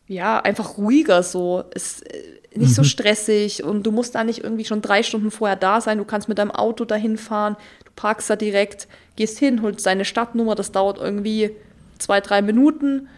ja, 0.09 0.41
einfach 0.41 0.79
ruhiger 0.79 1.23
so. 1.23 1.63
Ist 1.75 2.03
äh, 2.11 2.23
nicht 2.55 2.71
mhm. 2.71 2.75
so 2.75 2.83
stressig 2.85 3.63
und 3.63 3.83
du 3.85 3.93
musst 3.93 4.15
da 4.15 4.25
nicht 4.25 4.43
irgendwie 4.43 4.65
schon 4.65 4.81
drei 4.81 5.03
Stunden 5.03 5.31
vorher 5.31 5.57
da 5.57 5.81
sein. 5.83 5.99
Du 5.99 6.05
kannst 6.05 6.29
mit 6.29 6.39
deinem 6.39 6.51
Auto 6.51 6.87
dahin 6.87 7.19
fahren, 7.19 7.57
du 7.85 7.93
parkst 7.95 8.31
da 8.31 8.37
direkt, 8.37 8.89
gehst 9.17 9.39
hin, 9.39 9.61
holst 9.61 9.85
deine 9.87 10.07
Stadtnummer, 10.07 10.55
das 10.55 10.73
dauert 10.73 10.99
irgendwie 10.99 11.51
zwei, 11.99 12.23
drei 12.23 12.41
Minuten 12.41 13.09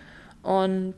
und 0.42 0.94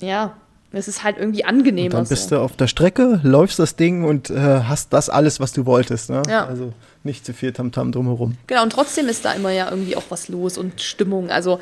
ja, 0.00 0.36
es 0.70 0.86
ist 0.86 1.02
halt 1.02 1.18
irgendwie 1.18 1.44
angenehmer. 1.44 1.86
Und 1.86 1.94
dann 1.94 2.08
bist 2.08 2.28
so. 2.28 2.36
du 2.36 2.40
auf 2.40 2.56
der 2.56 2.68
Strecke, 2.68 3.20
läufst 3.24 3.58
das 3.58 3.74
Ding 3.74 4.04
und 4.04 4.30
äh, 4.30 4.62
hast 4.62 4.92
das 4.92 5.08
alles, 5.08 5.40
was 5.40 5.52
du 5.52 5.66
wolltest. 5.66 6.10
Ne? 6.10 6.22
Ja. 6.28 6.46
Also 6.46 6.72
nicht 7.04 7.24
zu 7.24 7.32
viel 7.32 7.52
Tamtam 7.52 7.88
-Tam 7.88 7.92
drumherum. 7.92 8.36
Genau, 8.46 8.62
und 8.62 8.70
trotzdem 8.70 9.08
ist 9.08 9.24
da 9.24 9.32
immer 9.32 9.50
ja 9.50 9.70
irgendwie 9.70 9.96
auch 9.96 10.04
was 10.08 10.28
los 10.28 10.58
und 10.58 10.80
Stimmung. 10.80 11.30
Also 11.30 11.60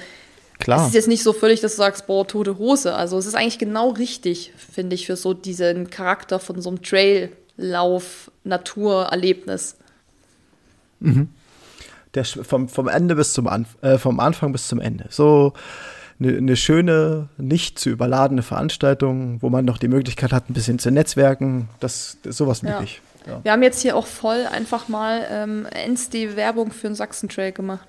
Klar. 0.62 0.82
Es 0.82 0.88
ist 0.88 0.94
jetzt 0.94 1.08
nicht 1.08 1.24
so 1.24 1.32
völlig, 1.32 1.60
dass 1.60 1.72
du 1.72 1.78
sagst, 1.78 2.06
boah, 2.06 2.26
tote 2.26 2.56
Hose. 2.56 2.94
Also 2.94 3.18
es 3.18 3.26
ist 3.26 3.34
eigentlich 3.34 3.58
genau 3.58 3.90
richtig, 3.90 4.52
finde 4.56 4.94
ich, 4.94 5.06
für 5.06 5.16
so 5.16 5.34
diesen 5.34 5.90
Charakter 5.90 6.38
von 6.38 6.62
so 6.62 6.70
einem 6.70 6.82
Traillauf, 6.82 8.30
Naturerlebnis. 8.44 9.76
Mhm. 11.00 11.30
Der, 12.14 12.24
vom, 12.24 12.68
vom 12.68 12.86
Ende 12.86 13.16
bis 13.16 13.32
zum 13.32 13.48
Anf 13.48 13.76
äh, 13.82 13.98
vom 13.98 14.20
Anfang 14.20 14.52
bis 14.52 14.68
zum 14.68 14.80
Ende. 14.80 15.06
So 15.10 15.52
eine, 16.20 16.36
eine 16.36 16.56
schöne, 16.56 17.28
nicht 17.38 17.80
zu 17.80 17.90
überladene 17.90 18.42
Veranstaltung, 18.42 19.42
wo 19.42 19.50
man 19.50 19.64
noch 19.64 19.78
die 19.78 19.88
Möglichkeit 19.88 20.32
hat, 20.32 20.48
ein 20.48 20.52
bisschen 20.52 20.78
zu 20.78 20.92
netzwerken. 20.92 21.70
Das, 21.80 22.18
das 22.22 22.36
sowas 22.36 22.62
liebe 22.62 22.74
ja. 22.74 22.86
Ja. 23.26 23.40
Wir 23.42 23.52
haben 23.52 23.62
jetzt 23.62 23.80
hier 23.82 23.96
auch 23.96 24.06
voll 24.06 24.46
einfach 24.50 24.88
mal 24.88 25.26
ähm, 25.30 25.66
NSD-Werbung 25.66 26.72
für 26.72 26.88
den 26.88 26.94
Sachsen-Trail 26.94 27.52
gemacht. 27.52 27.86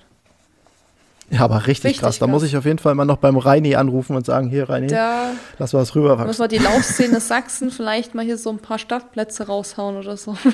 Ja, 1.30 1.40
aber 1.40 1.66
richtig, 1.66 1.84
richtig 1.84 1.92
krass. 1.94 2.00
krass. 2.00 2.18
Da 2.18 2.26
muss 2.26 2.42
ich 2.42 2.56
auf 2.56 2.66
jeden 2.66 2.78
Fall 2.78 2.94
mal 2.94 3.06
noch 3.06 3.16
beim 3.16 3.36
Reini 3.38 3.76
anrufen 3.76 4.14
und 4.14 4.26
sagen, 4.26 4.48
hier 4.48 4.68
Reini, 4.68 4.88
da 4.88 5.32
lass 5.58 5.72
mal 5.72 5.80
was 5.80 5.94
rüberwachsen. 5.94 6.26
Müssen 6.26 6.42
wir 6.42 6.48
die 6.48 6.58
Laufszene 6.58 7.20
Sachsen 7.20 7.70
vielleicht 7.70 8.14
mal 8.14 8.24
hier 8.24 8.36
so 8.36 8.50
ein 8.50 8.58
paar 8.58 8.78
Startplätze 8.78 9.46
raushauen 9.46 9.96
oder 9.96 10.16
so. 10.16 10.36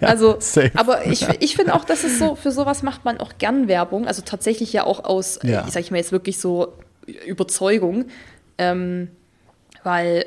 Ja, 0.00 0.08
also, 0.08 0.36
safe. 0.38 0.70
aber 0.76 1.06
ich, 1.06 1.26
ich 1.40 1.56
finde 1.56 1.74
auch, 1.74 1.84
dass 1.84 2.04
es 2.04 2.18
so, 2.18 2.36
für 2.36 2.52
sowas 2.52 2.82
macht 2.82 3.04
man 3.04 3.18
auch 3.18 3.32
gern 3.38 3.68
Werbung. 3.68 4.06
Also 4.06 4.22
tatsächlich 4.22 4.72
ja 4.72 4.84
auch 4.84 5.04
aus, 5.04 5.40
ja. 5.42 5.64
ich 5.66 5.72
sage 5.72 5.84
ich 5.84 5.90
mal 5.90 5.96
jetzt 5.96 6.12
wirklich 6.12 6.38
so 6.38 6.72
Überzeugung. 7.26 8.06
Ähm, 8.56 9.08
weil 9.82 10.26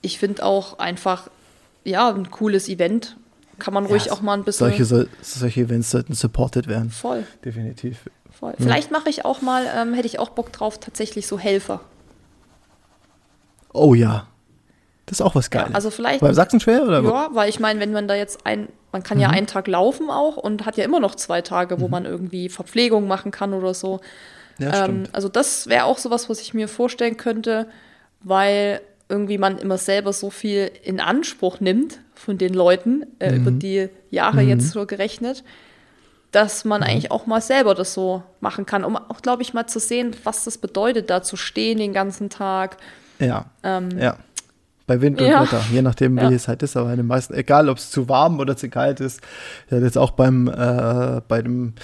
ich 0.00 0.18
finde 0.18 0.44
auch 0.44 0.78
einfach, 0.78 1.28
ja, 1.86 2.10
ein 2.10 2.30
cooles 2.30 2.68
Event 2.68 3.16
kann 3.58 3.72
man 3.72 3.86
ruhig 3.86 4.06
ja, 4.06 4.12
auch 4.12 4.20
mal 4.20 4.34
ein 4.34 4.44
bisschen. 4.44 4.68
Solche, 4.68 5.08
solche 5.22 5.60
Events 5.60 5.90
sollten 5.90 6.14
supported 6.14 6.68
werden. 6.68 6.90
Voll. 6.90 7.26
Definitiv. 7.44 8.10
Voll. 8.30 8.50
Ja. 8.58 8.64
Vielleicht 8.64 8.90
mache 8.90 9.08
ich 9.08 9.24
auch 9.24 9.40
mal, 9.40 9.66
ähm, 9.74 9.94
hätte 9.94 10.06
ich 10.06 10.18
auch 10.18 10.30
Bock 10.30 10.52
drauf, 10.52 10.78
tatsächlich 10.78 11.26
so 11.26 11.38
Helfer. 11.38 11.80
Oh 13.72 13.94
ja. 13.94 14.26
Das 15.06 15.20
ist 15.20 15.22
auch 15.24 15.34
was 15.34 15.50
Geiles. 15.50 15.70
Ja, 15.70 15.74
also 15.74 15.90
vielleicht. 15.90 16.20
Beim 16.20 16.34
Sachsen-Trail 16.34 16.82
oder? 16.82 17.02
Ja, 17.02 17.28
weil 17.32 17.48
ich 17.48 17.60
meine, 17.60 17.78
wenn 17.80 17.92
man 17.92 18.08
da 18.08 18.14
jetzt 18.14 18.44
ein, 18.44 18.68
man 18.92 19.02
kann 19.02 19.18
mhm. 19.18 19.22
ja 19.22 19.30
einen 19.30 19.46
Tag 19.46 19.68
laufen 19.68 20.10
auch 20.10 20.36
und 20.36 20.66
hat 20.66 20.76
ja 20.76 20.84
immer 20.84 21.00
noch 21.00 21.14
zwei 21.14 21.42
Tage, 21.42 21.80
wo 21.80 21.84
mhm. 21.84 21.90
man 21.92 22.04
irgendwie 22.04 22.48
Verpflegung 22.48 23.06
machen 23.06 23.30
kann 23.30 23.54
oder 23.54 23.72
so. 23.72 24.00
Ja, 24.58 24.86
ähm, 24.86 25.04
also 25.12 25.28
das 25.28 25.68
wäre 25.68 25.84
auch 25.84 25.98
sowas, 25.98 26.28
was 26.28 26.40
ich 26.40 26.54
mir 26.54 26.66
vorstellen 26.66 27.16
könnte, 27.16 27.68
weil 28.22 28.80
irgendwie 29.08 29.38
man 29.38 29.58
immer 29.58 29.78
selber 29.78 30.12
so 30.12 30.30
viel 30.30 30.70
in 30.82 31.00
Anspruch 31.00 31.60
nimmt 31.60 32.00
von 32.14 32.38
den 32.38 32.54
Leuten 32.54 33.06
äh, 33.18 33.30
mhm. 33.32 33.36
über 33.36 33.50
die 33.50 33.88
Jahre 34.10 34.42
mhm. 34.42 34.48
jetzt 34.48 34.70
so 34.70 34.86
gerechnet 34.86 35.44
dass 36.32 36.66
man 36.66 36.82
mhm. 36.82 36.86
eigentlich 36.86 37.10
auch 37.10 37.26
mal 37.26 37.40
selber 37.40 37.74
das 37.74 37.94
so 37.94 38.22
machen 38.40 38.66
kann, 38.66 38.84
um 38.84 38.96
auch, 38.96 39.22
glaube 39.22 39.40
ich, 39.40 39.54
mal 39.54 39.66
zu 39.66 39.80
sehen, 39.80 40.14
was 40.24 40.44
das 40.44 40.58
bedeutet, 40.58 41.08
da 41.08 41.22
zu 41.22 41.36
stehen 41.36 41.78
den 41.78 41.94
ganzen 41.94 42.28
Tag. 42.28 42.76
Ja. 43.18 43.46
Ähm, 43.62 43.88
ja 43.98 44.18
bei 44.86 45.00
Wind 45.00 45.20
und 45.20 45.26
ja. 45.26 45.42
Wetter, 45.42 45.62
je 45.72 45.82
nachdem, 45.82 46.16
ja. 46.16 46.30
wie 46.30 46.34
es 46.34 46.48
halt 46.48 46.62
ist. 46.62 46.76
Aber 46.76 46.90
in 46.90 46.98
den 46.98 47.06
meisten, 47.06 47.34
egal 47.34 47.68
ob 47.68 47.78
es 47.78 47.90
zu 47.90 48.08
warm 48.08 48.38
oder 48.38 48.56
zu 48.56 48.68
kalt 48.68 49.00
ist, 49.00 49.20
ja, 49.70 49.78
jetzt 49.78 49.98
auch 49.98 50.12
beim 50.12 50.48
äh, 50.48 51.20
bei 51.26 51.42
dem 51.42 51.74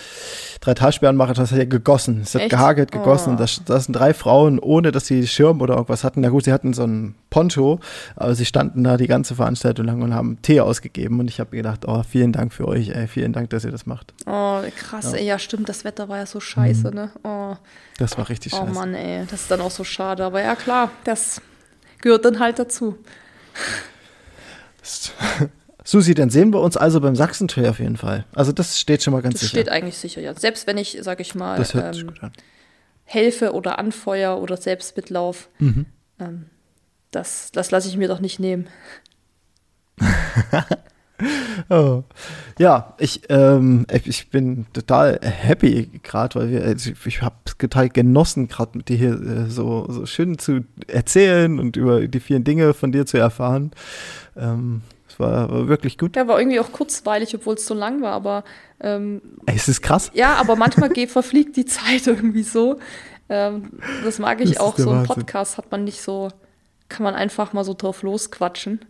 drei 0.61 0.75
Talsperrenmarathon, 0.75 1.43
das 1.43 1.53
hat 1.53 1.59
ja 1.59 1.65
gegossen. 1.65 2.21
Es 2.23 2.35
hat 2.35 2.43
Echt? 2.43 2.51
gehagelt, 2.51 2.93
gegossen. 2.93 3.35
Oh. 3.35 3.37
Da, 3.37 3.47
da 3.67 3.81
sind 3.81 3.95
drei 3.95 4.15
Frauen, 4.15 4.59
ohne 4.59 4.93
dass 4.93 5.07
sie 5.07 5.27
Schirm 5.27 5.61
oder 5.61 5.75
irgendwas 5.75 6.05
hatten. 6.05 6.21
Na 6.21 6.29
gut, 6.29 6.45
sie 6.45 6.53
hatten 6.53 6.73
so 6.73 6.85
ein 6.85 7.15
Poncho, 7.31 7.81
aber 8.15 8.35
sie 8.35 8.45
standen 8.45 8.85
da 8.85 8.97
die 8.97 9.09
ganze 9.09 9.35
Veranstaltung 9.35 9.87
lang 9.87 10.03
und 10.03 10.15
haben 10.15 10.41
Tee 10.43 10.61
ausgegeben. 10.61 11.19
Und 11.19 11.29
ich 11.29 11.41
habe 11.41 11.57
gedacht, 11.57 11.87
oh, 11.87 12.03
vielen 12.09 12.33
Dank 12.33 12.53
für 12.53 12.69
euch, 12.69 12.91
ey, 12.91 13.09
vielen 13.09 13.33
Dank, 13.33 13.51
dass 13.51 13.65
ihr 13.65 13.73
das 13.73 13.87
macht. 13.87 14.15
Oh, 14.27 14.61
krass, 14.77 15.13
ja. 15.13 15.19
ey, 15.19 15.27
ja, 15.27 15.39
stimmt, 15.39 15.69
das 15.69 15.85
Wetter 15.85 16.09
war 16.09 16.19
ja 16.19 16.27
so 16.27 16.39
scheiße, 16.39 16.89
mhm. 16.89 16.95
ne? 16.95 17.11
Oh. 17.25 17.57
Das 17.99 18.17
war 18.17 18.29
richtig 18.29 18.53
oh, 18.53 18.59
scheiße. 18.59 18.71
Oh 18.71 18.75
Mann, 18.75 18.95
ey, 18.95 19.27
das 19.29 19.43
ist 19.43 19.51
dann 19.51 19.61
auch 19.61 19.71
so 19.71 19.83
schade. 19.83 20.25
Aber 20.25 20.41
ja, 20.43 20.55
klar, 20.55 20.91
das 21.05 21.41
gehört 22.03 22.25
dann 22.25 22.39
halt 22.39 22.59
dazu. 22.59 22.99
Susi, 25.85 26.15
dann 26.15 26.31
sehen 26.31 26.53
wir 26.53 26.61
uns 26.61 26.77
also 26.77 27.01
beim 27.01 27.17
Sachsen-Trail 27.17 27.69
auf 27.69 27.79
jeden 27.79 27.97
Fall. 27.97 28.27
Also 28.35 28.53
das 28.53 28.79
steht 28.79 29.03
schon 29.03 29.13
mal 29.13 29.23
ganz 29.23 29.35
das 29.35 29.43
sicher. 29.43 29.57
Das 29.57 29.63
steht 29.63 29.73
eigentlich 29.73 29.99
sicher, 29.99 30.21
ja. 30.21 30.35
Selbst 30.35 30.67
wenn 30.67 30.79
ich, 30.79 30.99
sage 31.01 31.23
ich 31.23 31.35
mal, 31.35 31.65
ähm, 31.75 32.13
helfe 33.05 33.53
oder 33.53 33.79
anfeuer 33.79 34.39
oder 34.41 34.57
selbst 34.57 34.97
mitlauf, 34.97 35.49
mhm. 35.59 35.87
ähm, 36.21 36.47
das, 37.11 37.51
das 37.53 37.71
lasse 37.71 37.89
ich 37.89 37.97
mir 37.97 38.09
doch 38.09 38.21
nicht 38.21 38.39
nehmen. 38.39 38.69
oh. 41.71 42.03
Ja, 42.59 42.95
ich, 42.99 43.23
ähm, 43.29 43.87
ich 44.05 44.31
bin 44.31 44.67
total 44.73 45.21
happy 45.23 45.91
gerade, 46.03 46.41
weil 46.41 46.51
wir, 46.51 46.65
also 46.65 46.91
ich 47.05 47.23
habe 47.23 47.37
es 47.45 47.57
total 47.57 47.89
genossen, 47.89 48.49
gerade 48.49 48.77
mit 48.77 48.89
dir 48.89 48.97
hier 48.97 49.13
äh, 49.13 49.51
so, 49.51 49.87
so 49.89 50.07
schön 50.07 50.39
zu 50.39 50.65
erzählen 50.87 51.59
und 51.59 51.77
über 51.77 52.07
die 52.07 52.21
vielen 52.21 52.45
Dinge 52.45 52.75
von 52.75 52.93
dir 52.93 53.07
zu 53.07 53.19
erfahren. 53.19 53.73
Ähm, 54.37 54.83
es 55.09 55.19
war, 55.21 55.51
war, 55.51 55.69
wirklich 55.69 55.99
gut. 55.99 56.17
Ja, 56.17 56.27
war 56.27 56.39
irgendwie 56.39 56.61
auch 56.61 56.73
kurzweilig, 56.73 57.35
obwohl 57.35 57.55
es 57.55 57.67
so 57.67 57.75
lang 57.75 58.01
war, 58.03 58.13
aber 58.13 58.45
ähm, 58.81 59.21
es 59.47 59.69
ist 59.69 59.83
krass. 59.83 60.11
Ja, 60.15 60.35
aber 60.35 60.57
manchmal 60.57 60.91
geht, 60.91 61.11
verfliegt 61.13 61.57
die 61.57 61.67
Zeit 61.67 62.07
irgendwie 62.07 62.43
so. 62.43 62.79
Ähm, 63.29 63.73
das 64.05 64.19
mag 64.19 64.41
ich 64.41 64.53
das 64.53 64.61
auch. 64.61 64.79
So 64.79 64.91
ein 64.91 65.05
Podcast 65.05 65.59
hat 65.59 65.71
man 65.71 65.85
nicht 65.85 66.03
so, 66.03 66.29
kann 66.89 67.05
man 67.05 67.15
einfach 67.15 67.53
mal 67.53 67.65
so 67.65 67.75
drauf 67.75 68.03
losquatschen. 68.03 68.81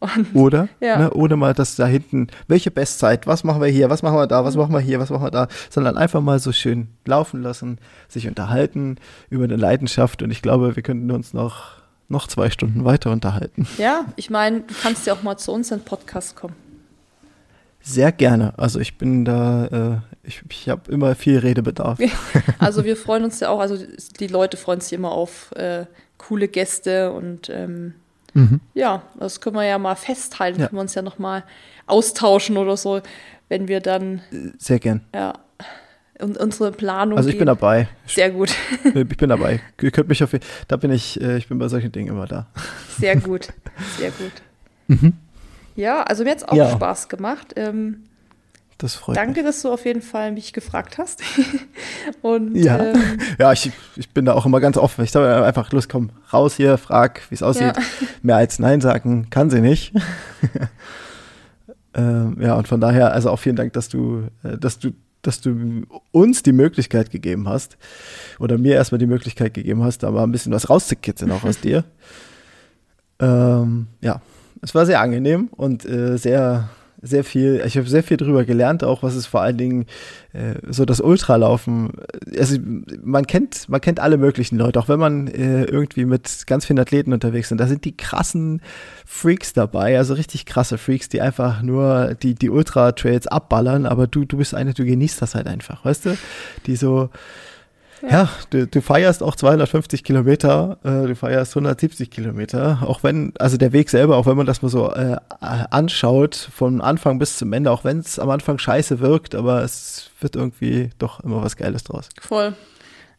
Und, 0.00 0.34
Oder? 0.34 0.68
Ja. 0.80 0.98
Ne, 0.98 1.10
ohne 1.12 1.36
mal 1.36 1.54
das 1.54 1.76
da 1.76 1.86
hinten, 1.86 2.28
welche 2.46 2.70
Bestzeit, 2.70 3.26
was 3.26 3.42
machen 3.42 3.60
wir 3.60 3.68
hier, 3.68 3.90
was 3.90 4.02
machen 4.02 4.16
wir 4.16 4.26
da, 4.26 4.44
was 4.44 4.56
machen 4.56 4.72
wir 4.72 4.80
hier, 4.80 5.00
was 5.00 5.10
machen 5.10 5.24
wir 5.24 5.30
da, 5.30 5.48
sondern 5.70 5.96
einfach 5.96 6.20
mal 6.20 6.38
so 6.38 6.52
schön 6.52 6.88
laufen 7.04 7.42
lassen, 7.42 7.78
sich 8.06 8.28
unterhalten 8.28 8.96
über 9.28 9.44
eine 9.44 9.56
Leidenschaft 9.56 10.22
und 10.22 10.30
ich 10.30 10.40
glaube, 10.40 10.76
wir 10.76 10.82
könnten 10.82 11.10
uns 11.10 11.34
noch, 11.34 11.78
noch 12.08 12.28
zwei 12.28 12.50
Stunden 12.50 12.84
weiter 12.84 13.10
unterhalten. 13.10 13.66
Ja, 13.76 14.04
ich 14.14 14.30
meine, 14.30 14.60
du 14.60 14.74
kannst 14.82 15.06
ja 15.06 15.14
auch 15.14 15.22
mal 15.22 15.36
zu 15.36 15.52
uns 15.52 15.70
in 15.72 15.78
den 15.78 15.84
Podcast 15.84 16.36
kommen. 16.36 16.54
Sehr 17.80 18.12
gerne. 18.12 18.52
Also 18.56 18.80
ich 18.80 18.98
bin 18.98 19.24
da, 19.24 19.66
äh, 19.66 20.28
ich, 20.28 20.42
ich 20.50 20.68
habe 20.68 20.90
immer 20.92 21.14
viel 21.14 21.38
Redebedarf. 21.38 21.98
also 22.58 22.84
wir 22.84 22.96
freuen 22.96 23.24
uns 23.24 23.40
ja 23.40 23.48
auch, 23.48 23.60
also 23.60 23.76
die 24.20 24.26
Leute 24.26 24.56
freuen 24.56 24.80
sich 24.80 24.92
immer 24.92 25.10
auf 25.10 25.52
äh, 25.52 25.86
coole 26.18 26.48
Gäste 26.48 27.12
und 27.12 27.48
ähm, 27.48 27.94
Mhm. 28.34 28.60
Ja, 28.74 29.02
das 29.18 29.40
können 29.40 29.56
wir 29.56 29.64
ja 29.64 29.78
mal 29.78 29.94
festhalten, 29.94 30.60
ja. 30.60 30.66
können 30.66 30.78
wir 30.78 30.82
uns 30.82 30.94
ja 30.94 31.02
noch 31.02 31.18
mal 31.18 31.44
austauschen 31.86 32.56
oder 32.56 32.76
so, 32.76 33.00
wenn 33.48 33.68
wir 33.68 33.80
dann. 33.80 34.22
Sehr 34.58 34.78
gern. 34.78 35.02
Ja. 35.14 35.34
Und 36.20 36.36
unsere 36.36 36.72
Planung. 36.72 37.16
Also 37.16 37.30
ich 37.30 37.38
bin 37.38 37.46
dabei. 37.46 37.88
Sehr 38.06 38.30
gut. 38.30 38.52
Ich 38.84 39.16
bin 39.16 39.28
dabei. 39.28 39.60
Ihr 39.80 39.90
könnt 39.92 40.08
mich 40.08 40.24
auf, 40.24 40.30
da 40.66 40.76
bin 40.76 40.90
ich, 40.90 41.20
äh, 41.20 41.36
ich 41.36 41.48
bin 41.48 41.58
bei 41.58 41.68
solchen 41.68 41.92
Dingen 41.92 42.08
immer 42.08 42.26
da. 42.26 42.46
Sehr 42.98 43.16
gut, 43.16 43.48
sehr 43.98 44.10
gut. 44.10 44.32
Mhm. 44.90 45.12
Ja, 45.76 46.02
also 46.02 46.24
mir 46.24 46.30
hat 46.30 46.38
es 46.38 46.44
auch 46.44 46.54
ja. 46.54 46.70
Spaß 46.70 47.10
gemacht. 47.10 47.52
Ähm, 47.56 48.04
das 48.78 48.94
freut 48.94 49.16
Danke, 49.16 49.42
mich. 49.42 49.44
dass 49.44 49.62
du 49.62 49.72
auf 49.72 49.84
jeden 49.84 50.02
Fall 50.02 50.30
mich 50.30 50.52
gefragt 50.52 50.98
hast. 50.98 51.22
Und, 52.22 52.54
ja, 52.54 52.78
ähm, 52.78 53.18
ja 53.38 53.52
ich, 53.52 53.72
ich 53.96 54.10
bin 54.10 54.24
da 54.24 54.34
auch 54.34 54.46
immer 54.46 54.60
ganz 54.60 54.76
offen. 54.76 55.02
Ich 55.04 55.10
sage 55.10 55.44
einfach, 55.44 55.72
los, 55.72 55.88
komm, 55.88 56.10
raus 56.32 56.54
hier, 56.54 56.78
frag, 56.78 57.22
wie 57.28 57.34
es 57.34 57.42
aussieht. 57.42 57.76
Ja. 57.76 57.82
Mehr 58.22 58.36
als 58.36 58.60
Nein 58.60 58.80
sagen 58.80 59.26
kann 59.30 59.50
sie 59.50 59.60
nicht. 59.60 59.92
ähm, 61.94 62.36
ja, 62.40 62.54
und 62.54 62.68
von 62.68 62.80
daher, 62.80 63.12
also 63.12 63.30
auch 63.30 63.38
vielen 63.38 63.56
Dank, 63.56 63.72
dass 63.72 63.88
du, 63.88 64.28
äh, 64.44 64.56
dass 64.56 64.78
du, 64.78 64.92
dass 65.22 65.40
du 65.40 65.82
uns 66.12 66.44
die 66.44 66.52
Möglichkeit 66.52 67.10
gegeben 67.10 67.48
hast, 67.48 67.76
oder 68.38 68.58
mir 68.58 68.74
erstmal 68.74 69.00
die 69.00 69.06
Möglichkeit 69.06 69.54
gegeben 69.54 69.82
hast, 69.82 70.04
da 70.04 70.10
mal 70.12 70.22
ein 70.22 70.30
bisschen 70.30 70.52
was 70.52 70.70
rauszukitzeln 70.70 71.32
auch 71.32 71.42
aus 71.42 71.60
dir. 71.60 71.82
Ähm, 73.18 73.88
ja, 74.00 74.20
es 74.62 74.74
war 74.74 74.86
sehr 74.86 75.00
angenehm 75.00 75.48
und 75.56 75.84
äh, 75.84 76.16
sehr, 76.16 76.68
sehr 77.00 77.24
viel, 77.24 77.62
ich 77.64 77.76
habe 77.76 77.88
sehr 77.88 78.02
viel 78.02 78.16
drüber 78.16 78.44
gelernt, 78.44 78.82
auch 78.82 79.02
was 79.02 79.14
es 79.14 79.26
vor 79.26 79.40
allen 79.40 79.56
Dingen 79.56 79.86
äh, 80.32 80.54
so 80.68 80.84
das 80.84 81.00
Ultralaufen, 81.00 81.92
also 82.36 82.56
man 83.02 83.26
kennt, 83.26 83.68
man 83.68 83.80
kennt 83.80 84.00
alle 84.00 84.16
möglichen 84.16 84.58
Leute, 84.58 84.80
auch 84.80 84.88
wenn 84.88 84.98
man 84.98 85.28
äh, 85.28 85.64
irgendwie 85.64 86.04
mit 86.04 86.46
ganz 86.46 86.66
vielen 86.66 86.78
Athleten 86.78 87.12
unterwegs 87.12 87.48
sind, 87.48 87.58
da 87.58 87.66
sind 87.66 87.84
die 87.84 87.96
krassen 87.96 88.62
Freaks 89.06 89.52
dabei, 89.52 89.96
also 89.96 90.14
richtig 90.14 90.44
krasse 90.44 90.78
Freaks, 90.78 91.08
die 91.08 91.20
einfach 91.20 91.62
nur 91.62 92.14
die, 92.14 92.34
die 92.34 92.50
Ultra-Trails 92.50 93.26
abballern, 93.28 93.86
aber 93.86 94.06
du, 94.06 94.24
du 94.24 94.36
bist 94.36 94.54
eine, 94.54 94.74
du 94.74 94.84
genießt 94.84 95.22
das 95.22 95.34
halt 95.34 95.46
einfach, 95.46 95.84
weißt 95.84 96.06
du? 96.06 96.18
Die 96.66 96.76
so, 96.76 97.10
ja, 98.02 98.08
ja 98.08 98.30
du, 98.50 98.66
du, 98.66 98.80
feierst 98.80 99.22
auch 99.22 99.36
250 99.36 100.04
Kilometer, 100.04 100.78
äh, 100.84 101.06
du 101.06 101.16
feierst 101.16 101.52
170 101.52 102.10
Kilometer, 102.10 102.78
auch 102.86 103.02
wenn, 103.02 103.32
also 103.38 103.56
der 103.56 103.72
Weg 103.72 103.90
selber, 103.90 104.16
auch 104.16 104.26
wenn 104.26 104.36
man 104.36 104.46
das 104.46 104.62
mal 104.62 104.68
so 104.68 104.90
äh, 104.92 105.16
anschaut, 105.40 106.36
von 106.36 106.80
Anfang 106.80 107.18
bis 107.18 107.38
zum 107.38 107.52
Ende, 107.52 107.70
auch 107.70 107.84
wenn 107.84 107.98
es 107.98 108.18
am 108.18 108.30
Anfang 108.30 108.58
scheiße 108.58 109.00
wirkt, 109.00 109.34
aber 109.34 109.62
es 109.62 110.10
wird 110.20 110.36
irgendwie 110.36 110.90
doch 110.98 111.20
immer 111.20 111.42
was 111.42 111.56
Geiles 111.56 111.84
draus. 111.84 112.08
Voll. 112.20 112.54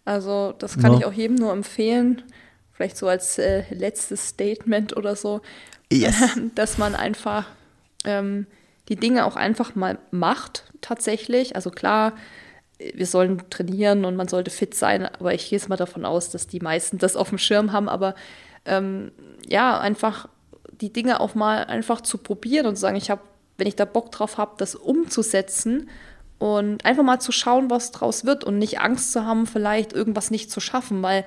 Also 0.06 0.54
das 0.58 0.78
kann 0.78 0.94
ja. 0.94 1.00
ich 1.00 1.06
auch 1.06 1.14
jedem 1.14 1.36
nur 1.36 1.52
empfehlen, 1.52 2.24
vielleicht 2.74 2.98
so 2.98 3.08
als 3.08 3.38
äh, 3.38 3.64
letztes 3.70 4.30
Statement 4.30 4.98
oder 4.98 5.16
so, 5.16 5.42
yes. 5.92 6.16
dass 6.56 6.78
man 6.78 6.96
einfach 6.96 7.46
ähm, 8.06 8.48
die 8.88 8.96
Dinge 8.96 9.26
auch 9.26 9.36
einfach 9.36 9.76
mal 9.76 10.00
macht, 10.12 10.64
tatsächlich. 10.82 11.56
Also 11.56 11.70
klar, 11.70 12.14
wir 12.80 13.06
sollen 13.06 13.50
trainieren 13.50 14.06
und 14.06 14.16
man 14.16 14.28
sollte 14.28 14.52
fit 14.52 14.74
sein, 14.74 15.06
aber 15.06 15.34
ich 15.34 15.50
gehe 15.50 15.60
jetzt 15.60 15.70
mal 15.70 15.76
davon 15.76 16.06
aus, 16.06 16.30
dass 16.32 16.48
die 16.48 16.62
meisten 16.62 16.98
das 16.98 17.16
auf 17.16 17.30
dem 17.30 17.38
Schirm 17.38 17.72
haben, 17.74 17.90
aber 17.90 18.16
ähm, 18.66 19.12
ja, 19.48 19.80
einfach 19.80 20.30
die 20.80 20.94
Dinge 20.94 21.20
auch 21.20 21.36
mal 21.36 21.66
einfach 21.66 22.02
zu 22.02 22.18
probieren 22.18 22.66
und 22.66 22.76
zu 22.76 22.82
sagen, 22.82 22.96
ich 22.96 23.10
habe, 23.10 23.22
wenn 23.58 23.68
ich 23.68 23.76
da 23.76 23.86
Bock 23.86 24.12
drauf 24.12 24.38
habe, 24.38 24.54
das 24.58 24.76
umzusetzen 24.76 25.90
und 26.38 26.86
einfach 26.86 27.04
mal 27.04 27.20
zu 27.20 27.34
schauen, 27.34 27.70
was 27.70 27.92
draus 27.92 28.26
wird 28.26 28.46
und 28.46 28.58
nicht 28.58 28.80
Angst 28.80 29.12
zu 29.12 29.26
haben, 29.26 29.46
vielleicht 29.46 29.92
irgendwas 29.92 30.32
nicht 30.32 30.50
zu 30.50 30.62
schaffen, 30.62 31.04
weil 31.04 31.26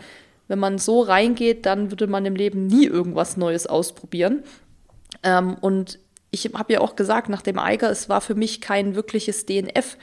wenn 0.48 0.58
man 0.58 0.78
so 0.78 1.02
reingeht, 1.02 1.66
dann 1.66 1.90
würde 1.90 2.06
man 2.06 2.24
im 2.24 2.34
Leben 2.34 2.66
nie 2.66 2.86
irgendwas 2.86 3.36
Neues 3.36 3.66
ausprobieren. 3.66 4.42
Ähm, 5.22 5.56
und 5.60 5.98
ich 6.30 6.50
habe 6.54 6.72
ja 6.72 6.80
auch 6.80 6.96
gesagt, 6.96 7.28
nach 7.28 7.42
dem 7.42 7.58
Eiger, 7.58 7.90
es 7.90 8.08
war 8.08 8.22
für 8.22 8.34
mich 8.34 8.60
kein 8.62 8.94
wirkliches 8.94 9.44
DNF, 9.44 9.98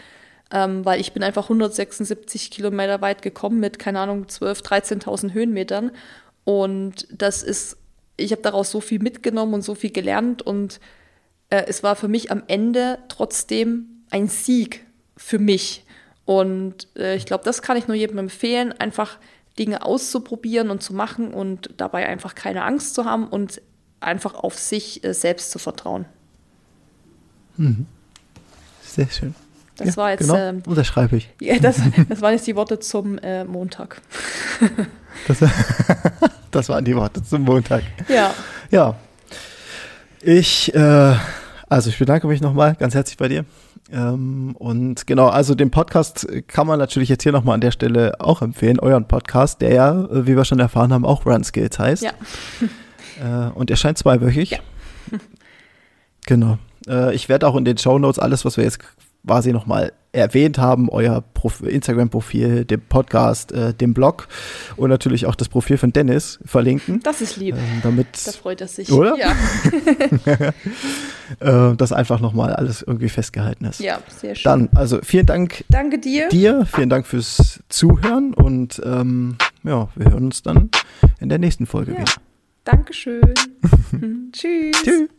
ähm, 0.52 0.86
weil 0.86 1.00
ich 1.00 1.14
bin 1.14 1.24
einfach 1.24 1.44
176 1.44 2.52
Kilometer 2.52 3.02
weit 3.02 3.22
gekommen 3.22 3.60
mit, 3.60 3.80
keine 3.80 4.00
Ahnung, 4.00 4.26
12.000, 4.26 5.04
13.000 5.04 5.34
Höhenmetern. 5.34 5.92
Und 6.44 7.08
das 7.12 7.44
ist, 7.44 7.78
ich 8.18 8.32
habe 8.32 8.42
daraus 8.42 8.72
so 8.72 8.82
viel 8.82 9.00
mitgenommen 9.00 9.54
und 9.54 9.64
so 9.64 9.76
viel 9.76 9.92
gelernt 9.92 10.42
und 10.42 10.80
äh, 11.50 11.64
es 11.68 11.84
war 11.84 11.96
für 11.96 12.08
mich 12.08 12.32
am 12.32 12.44
Ende 12.48 13.00
trotzdem 13.08 14.04
ein 14.10 14.28
Sieg 14.28 14.86
für 15.18 15.40
mich. 15.40 15.86
Und 16.26 16.88
äh, 16.96 17.16
ich 17.16 17.26
glaube, 17.26 17.44
das 17.44 17.62
kann 17.62 17.78
ich 17.78 17.88
nur 17.88 17.96
jedem 17.96 18.18
empfehlen, 18.18 18.72
einfach 18.72 19.18
Dinge 19.58 19.84
auszuprobieren 19.84 20.70
und 20.70 20.82
zu 20.82 20.94
machen 20.94 21.34
und 21.34 21.70
dabei 21.78 22.08
einfach 22.08 22.36
keine 22.36 22.64
Angst 22.64 22.96
zu 22.96 23.06
haben 23.06 23.28
und 23.28 23.62
einfach 24.00 24.36
auf 24.36 24.58
sich 24.58 25.04
äh, 25.04 25.14
selbst 25.14 25.52
zu 25.52 25.60
vertrauen. 25.60 26.06
Mhm. 27.58 27.86
Sehr 28.82 29.10
schön. 29.10 29.36
Das 29.80 29.96
ja, 29.96 29.98
war 29.98 30.12
jetzt. 30.12 30.22
Genau, 30.22 30.36
ähm, 30.36 30.62
unterschreibe 30.66 31.16
ich. 31.16 31.30
Ja, 31.42 31.58
das, 31.58 31.82
das 32.10 32.22
waren 32.22 32.34
jetzt 32.34 32.46
die 32.48 32.56
Worte 32.56 32.80
zum 32.80 33.18
äh, 33.20 33.46
Montag. 33.46 34.02
das, 35.28 35.40
das, 36.52 36.70
waren 36.70 36.84
die 36.84 36.96
Worte 36.96 37.24
zum 37.24 37.44
Montag. 37.44 37.84
Ja. 38.10 38.34
Ja. 38.72 38.96
Ich, 40.22 40.74
äh, 40.76 41.16
also 41.70 41.90
ich 41.90 41.98
bedanke 41.98 42.28
mich 42.28 42.42
nochmal 42.42 42.76
ganz 42.76 42.94
herzlich 42.94 43.18
bei 43.18 43.30
dir. 43.30 43.46
Ähm, 43.92 44.54
und 44.60 45.08
genau, 45.08 45.28
also 45.28 45.56
den 45.56 45.72
Podcast 45.72 46.28
kann 46.48 46.68
man 46.68 46.78
natürlich 46.78 47.08
jetzt 47.08 47.24
hier 47.24 47.32
nochmal 47.32 47.56
an 47.56 47.62
der 47.62 47.72
Stelle 47.72 48.20
auch 48.20 48.42
empfehlen, 48.42 48.80
euren 48.80 49.08
Podcast, 49.08 49.62
der 49.62 49.74
ja, 49.74 49.92
äh, 49.92 50.28
wie 50.28 50.36
wir 50.36 50.44
schon 50.44 50.60
erfahren 50.60 50.92
haben, 50.92 51.06
auch 51.06 51.26
Run 51.26 51.44
Skills 51.44 51.80
heißt. 51.80 52.04
Ja. 52.04 52.12
Äh, 53.22 53.52
und 53.52 53.72
erscheint 53.72 53.98
zweiwöchig. 53.98 54.52
Ja. 54.52 54.60
Genau. 56.26 56.58
Äh, 56.86 57.16
ich 57.16 57.30
werde 57.30 57.48
auch 57.48 57.56
in 57.56 57.64
den 57.64 57.78
Show 57.78 57.98
Notes 57.98 58.20
alles, 58.20 58.44
was 58.44 58.58
wir 58.58 58.66
jetzt 58.66 58.80
quasi 59.26 59.52
nochmal 59.52 59.92
erwähnt 60.12 60.58
haben, 60.58 60.90
euer 60.90 61.24
Instagram-Profil, 61.64 62.66
den 62.66 62.82
Podcast, 62.82 63.52
äh, 63.52 63.74
den 63.74 63.94
Blog 63.94 64.28
und 64.76 64.90
natürlich 64.90 65.28
auch 65.28 65.36
das 65.36 65.50
Profil 65.50 65.78
von 65.78 65.94
Dennis 65.94 66.40
verlinken. 66.46 67.00
Das 67.04 67.22
ist 67.22 67.38
lieb. 67.38 67.56
Ähm, 67.56 67.82
damit, 67.84 68.08
da 68.26 68.32
freut 68.32 68.60
er 68.62 68.68
sich. 68.68 68.92
Oder? 68.92 69.16
Ja. 69.18 69.34
äh, 71.72 71.76
dass 71.76 71.92
einfach 71.92 72.20
nochmal 72.20 72.54
alles 72.54 72.82
irgendwie 72.82 73.10
festgehalten 73.10 73.66
ist. 73.66 73.80
Ja, 73.80 74.00
sehr 74.08 74.34
schön. 74.34 74.44
Dann, 74.44 74.70
also 74.74 75.00
vielen 75.04 75.28
Dank. 75.28 75.64
Danke 75.70 76.00
dir. 76.00 76.30
Dir, 76.30 76.66
vielen 76.66 76.90
Dank 76.90 77.06
fürs 77.06 77.60
Zuhören 77.70 78.34
und 78.34 78.82
ähm, 78.84 79.38
ja, 79.64 79.90
wir 79.96 80.12
hören 80.12 80.26
uns 80.26 80.42
dann 80.42 80.72
in 81.20 81.30
der 81.30 81.38
nächsten 81.38 81.68
Folge 81.68 81.92
ja. 81.92 82.00
wieder. 82.00 82.14
Dankeschön. 82.64 83.34
Tschüss. 84.32 84.76
Tschüss. 84.84 85.10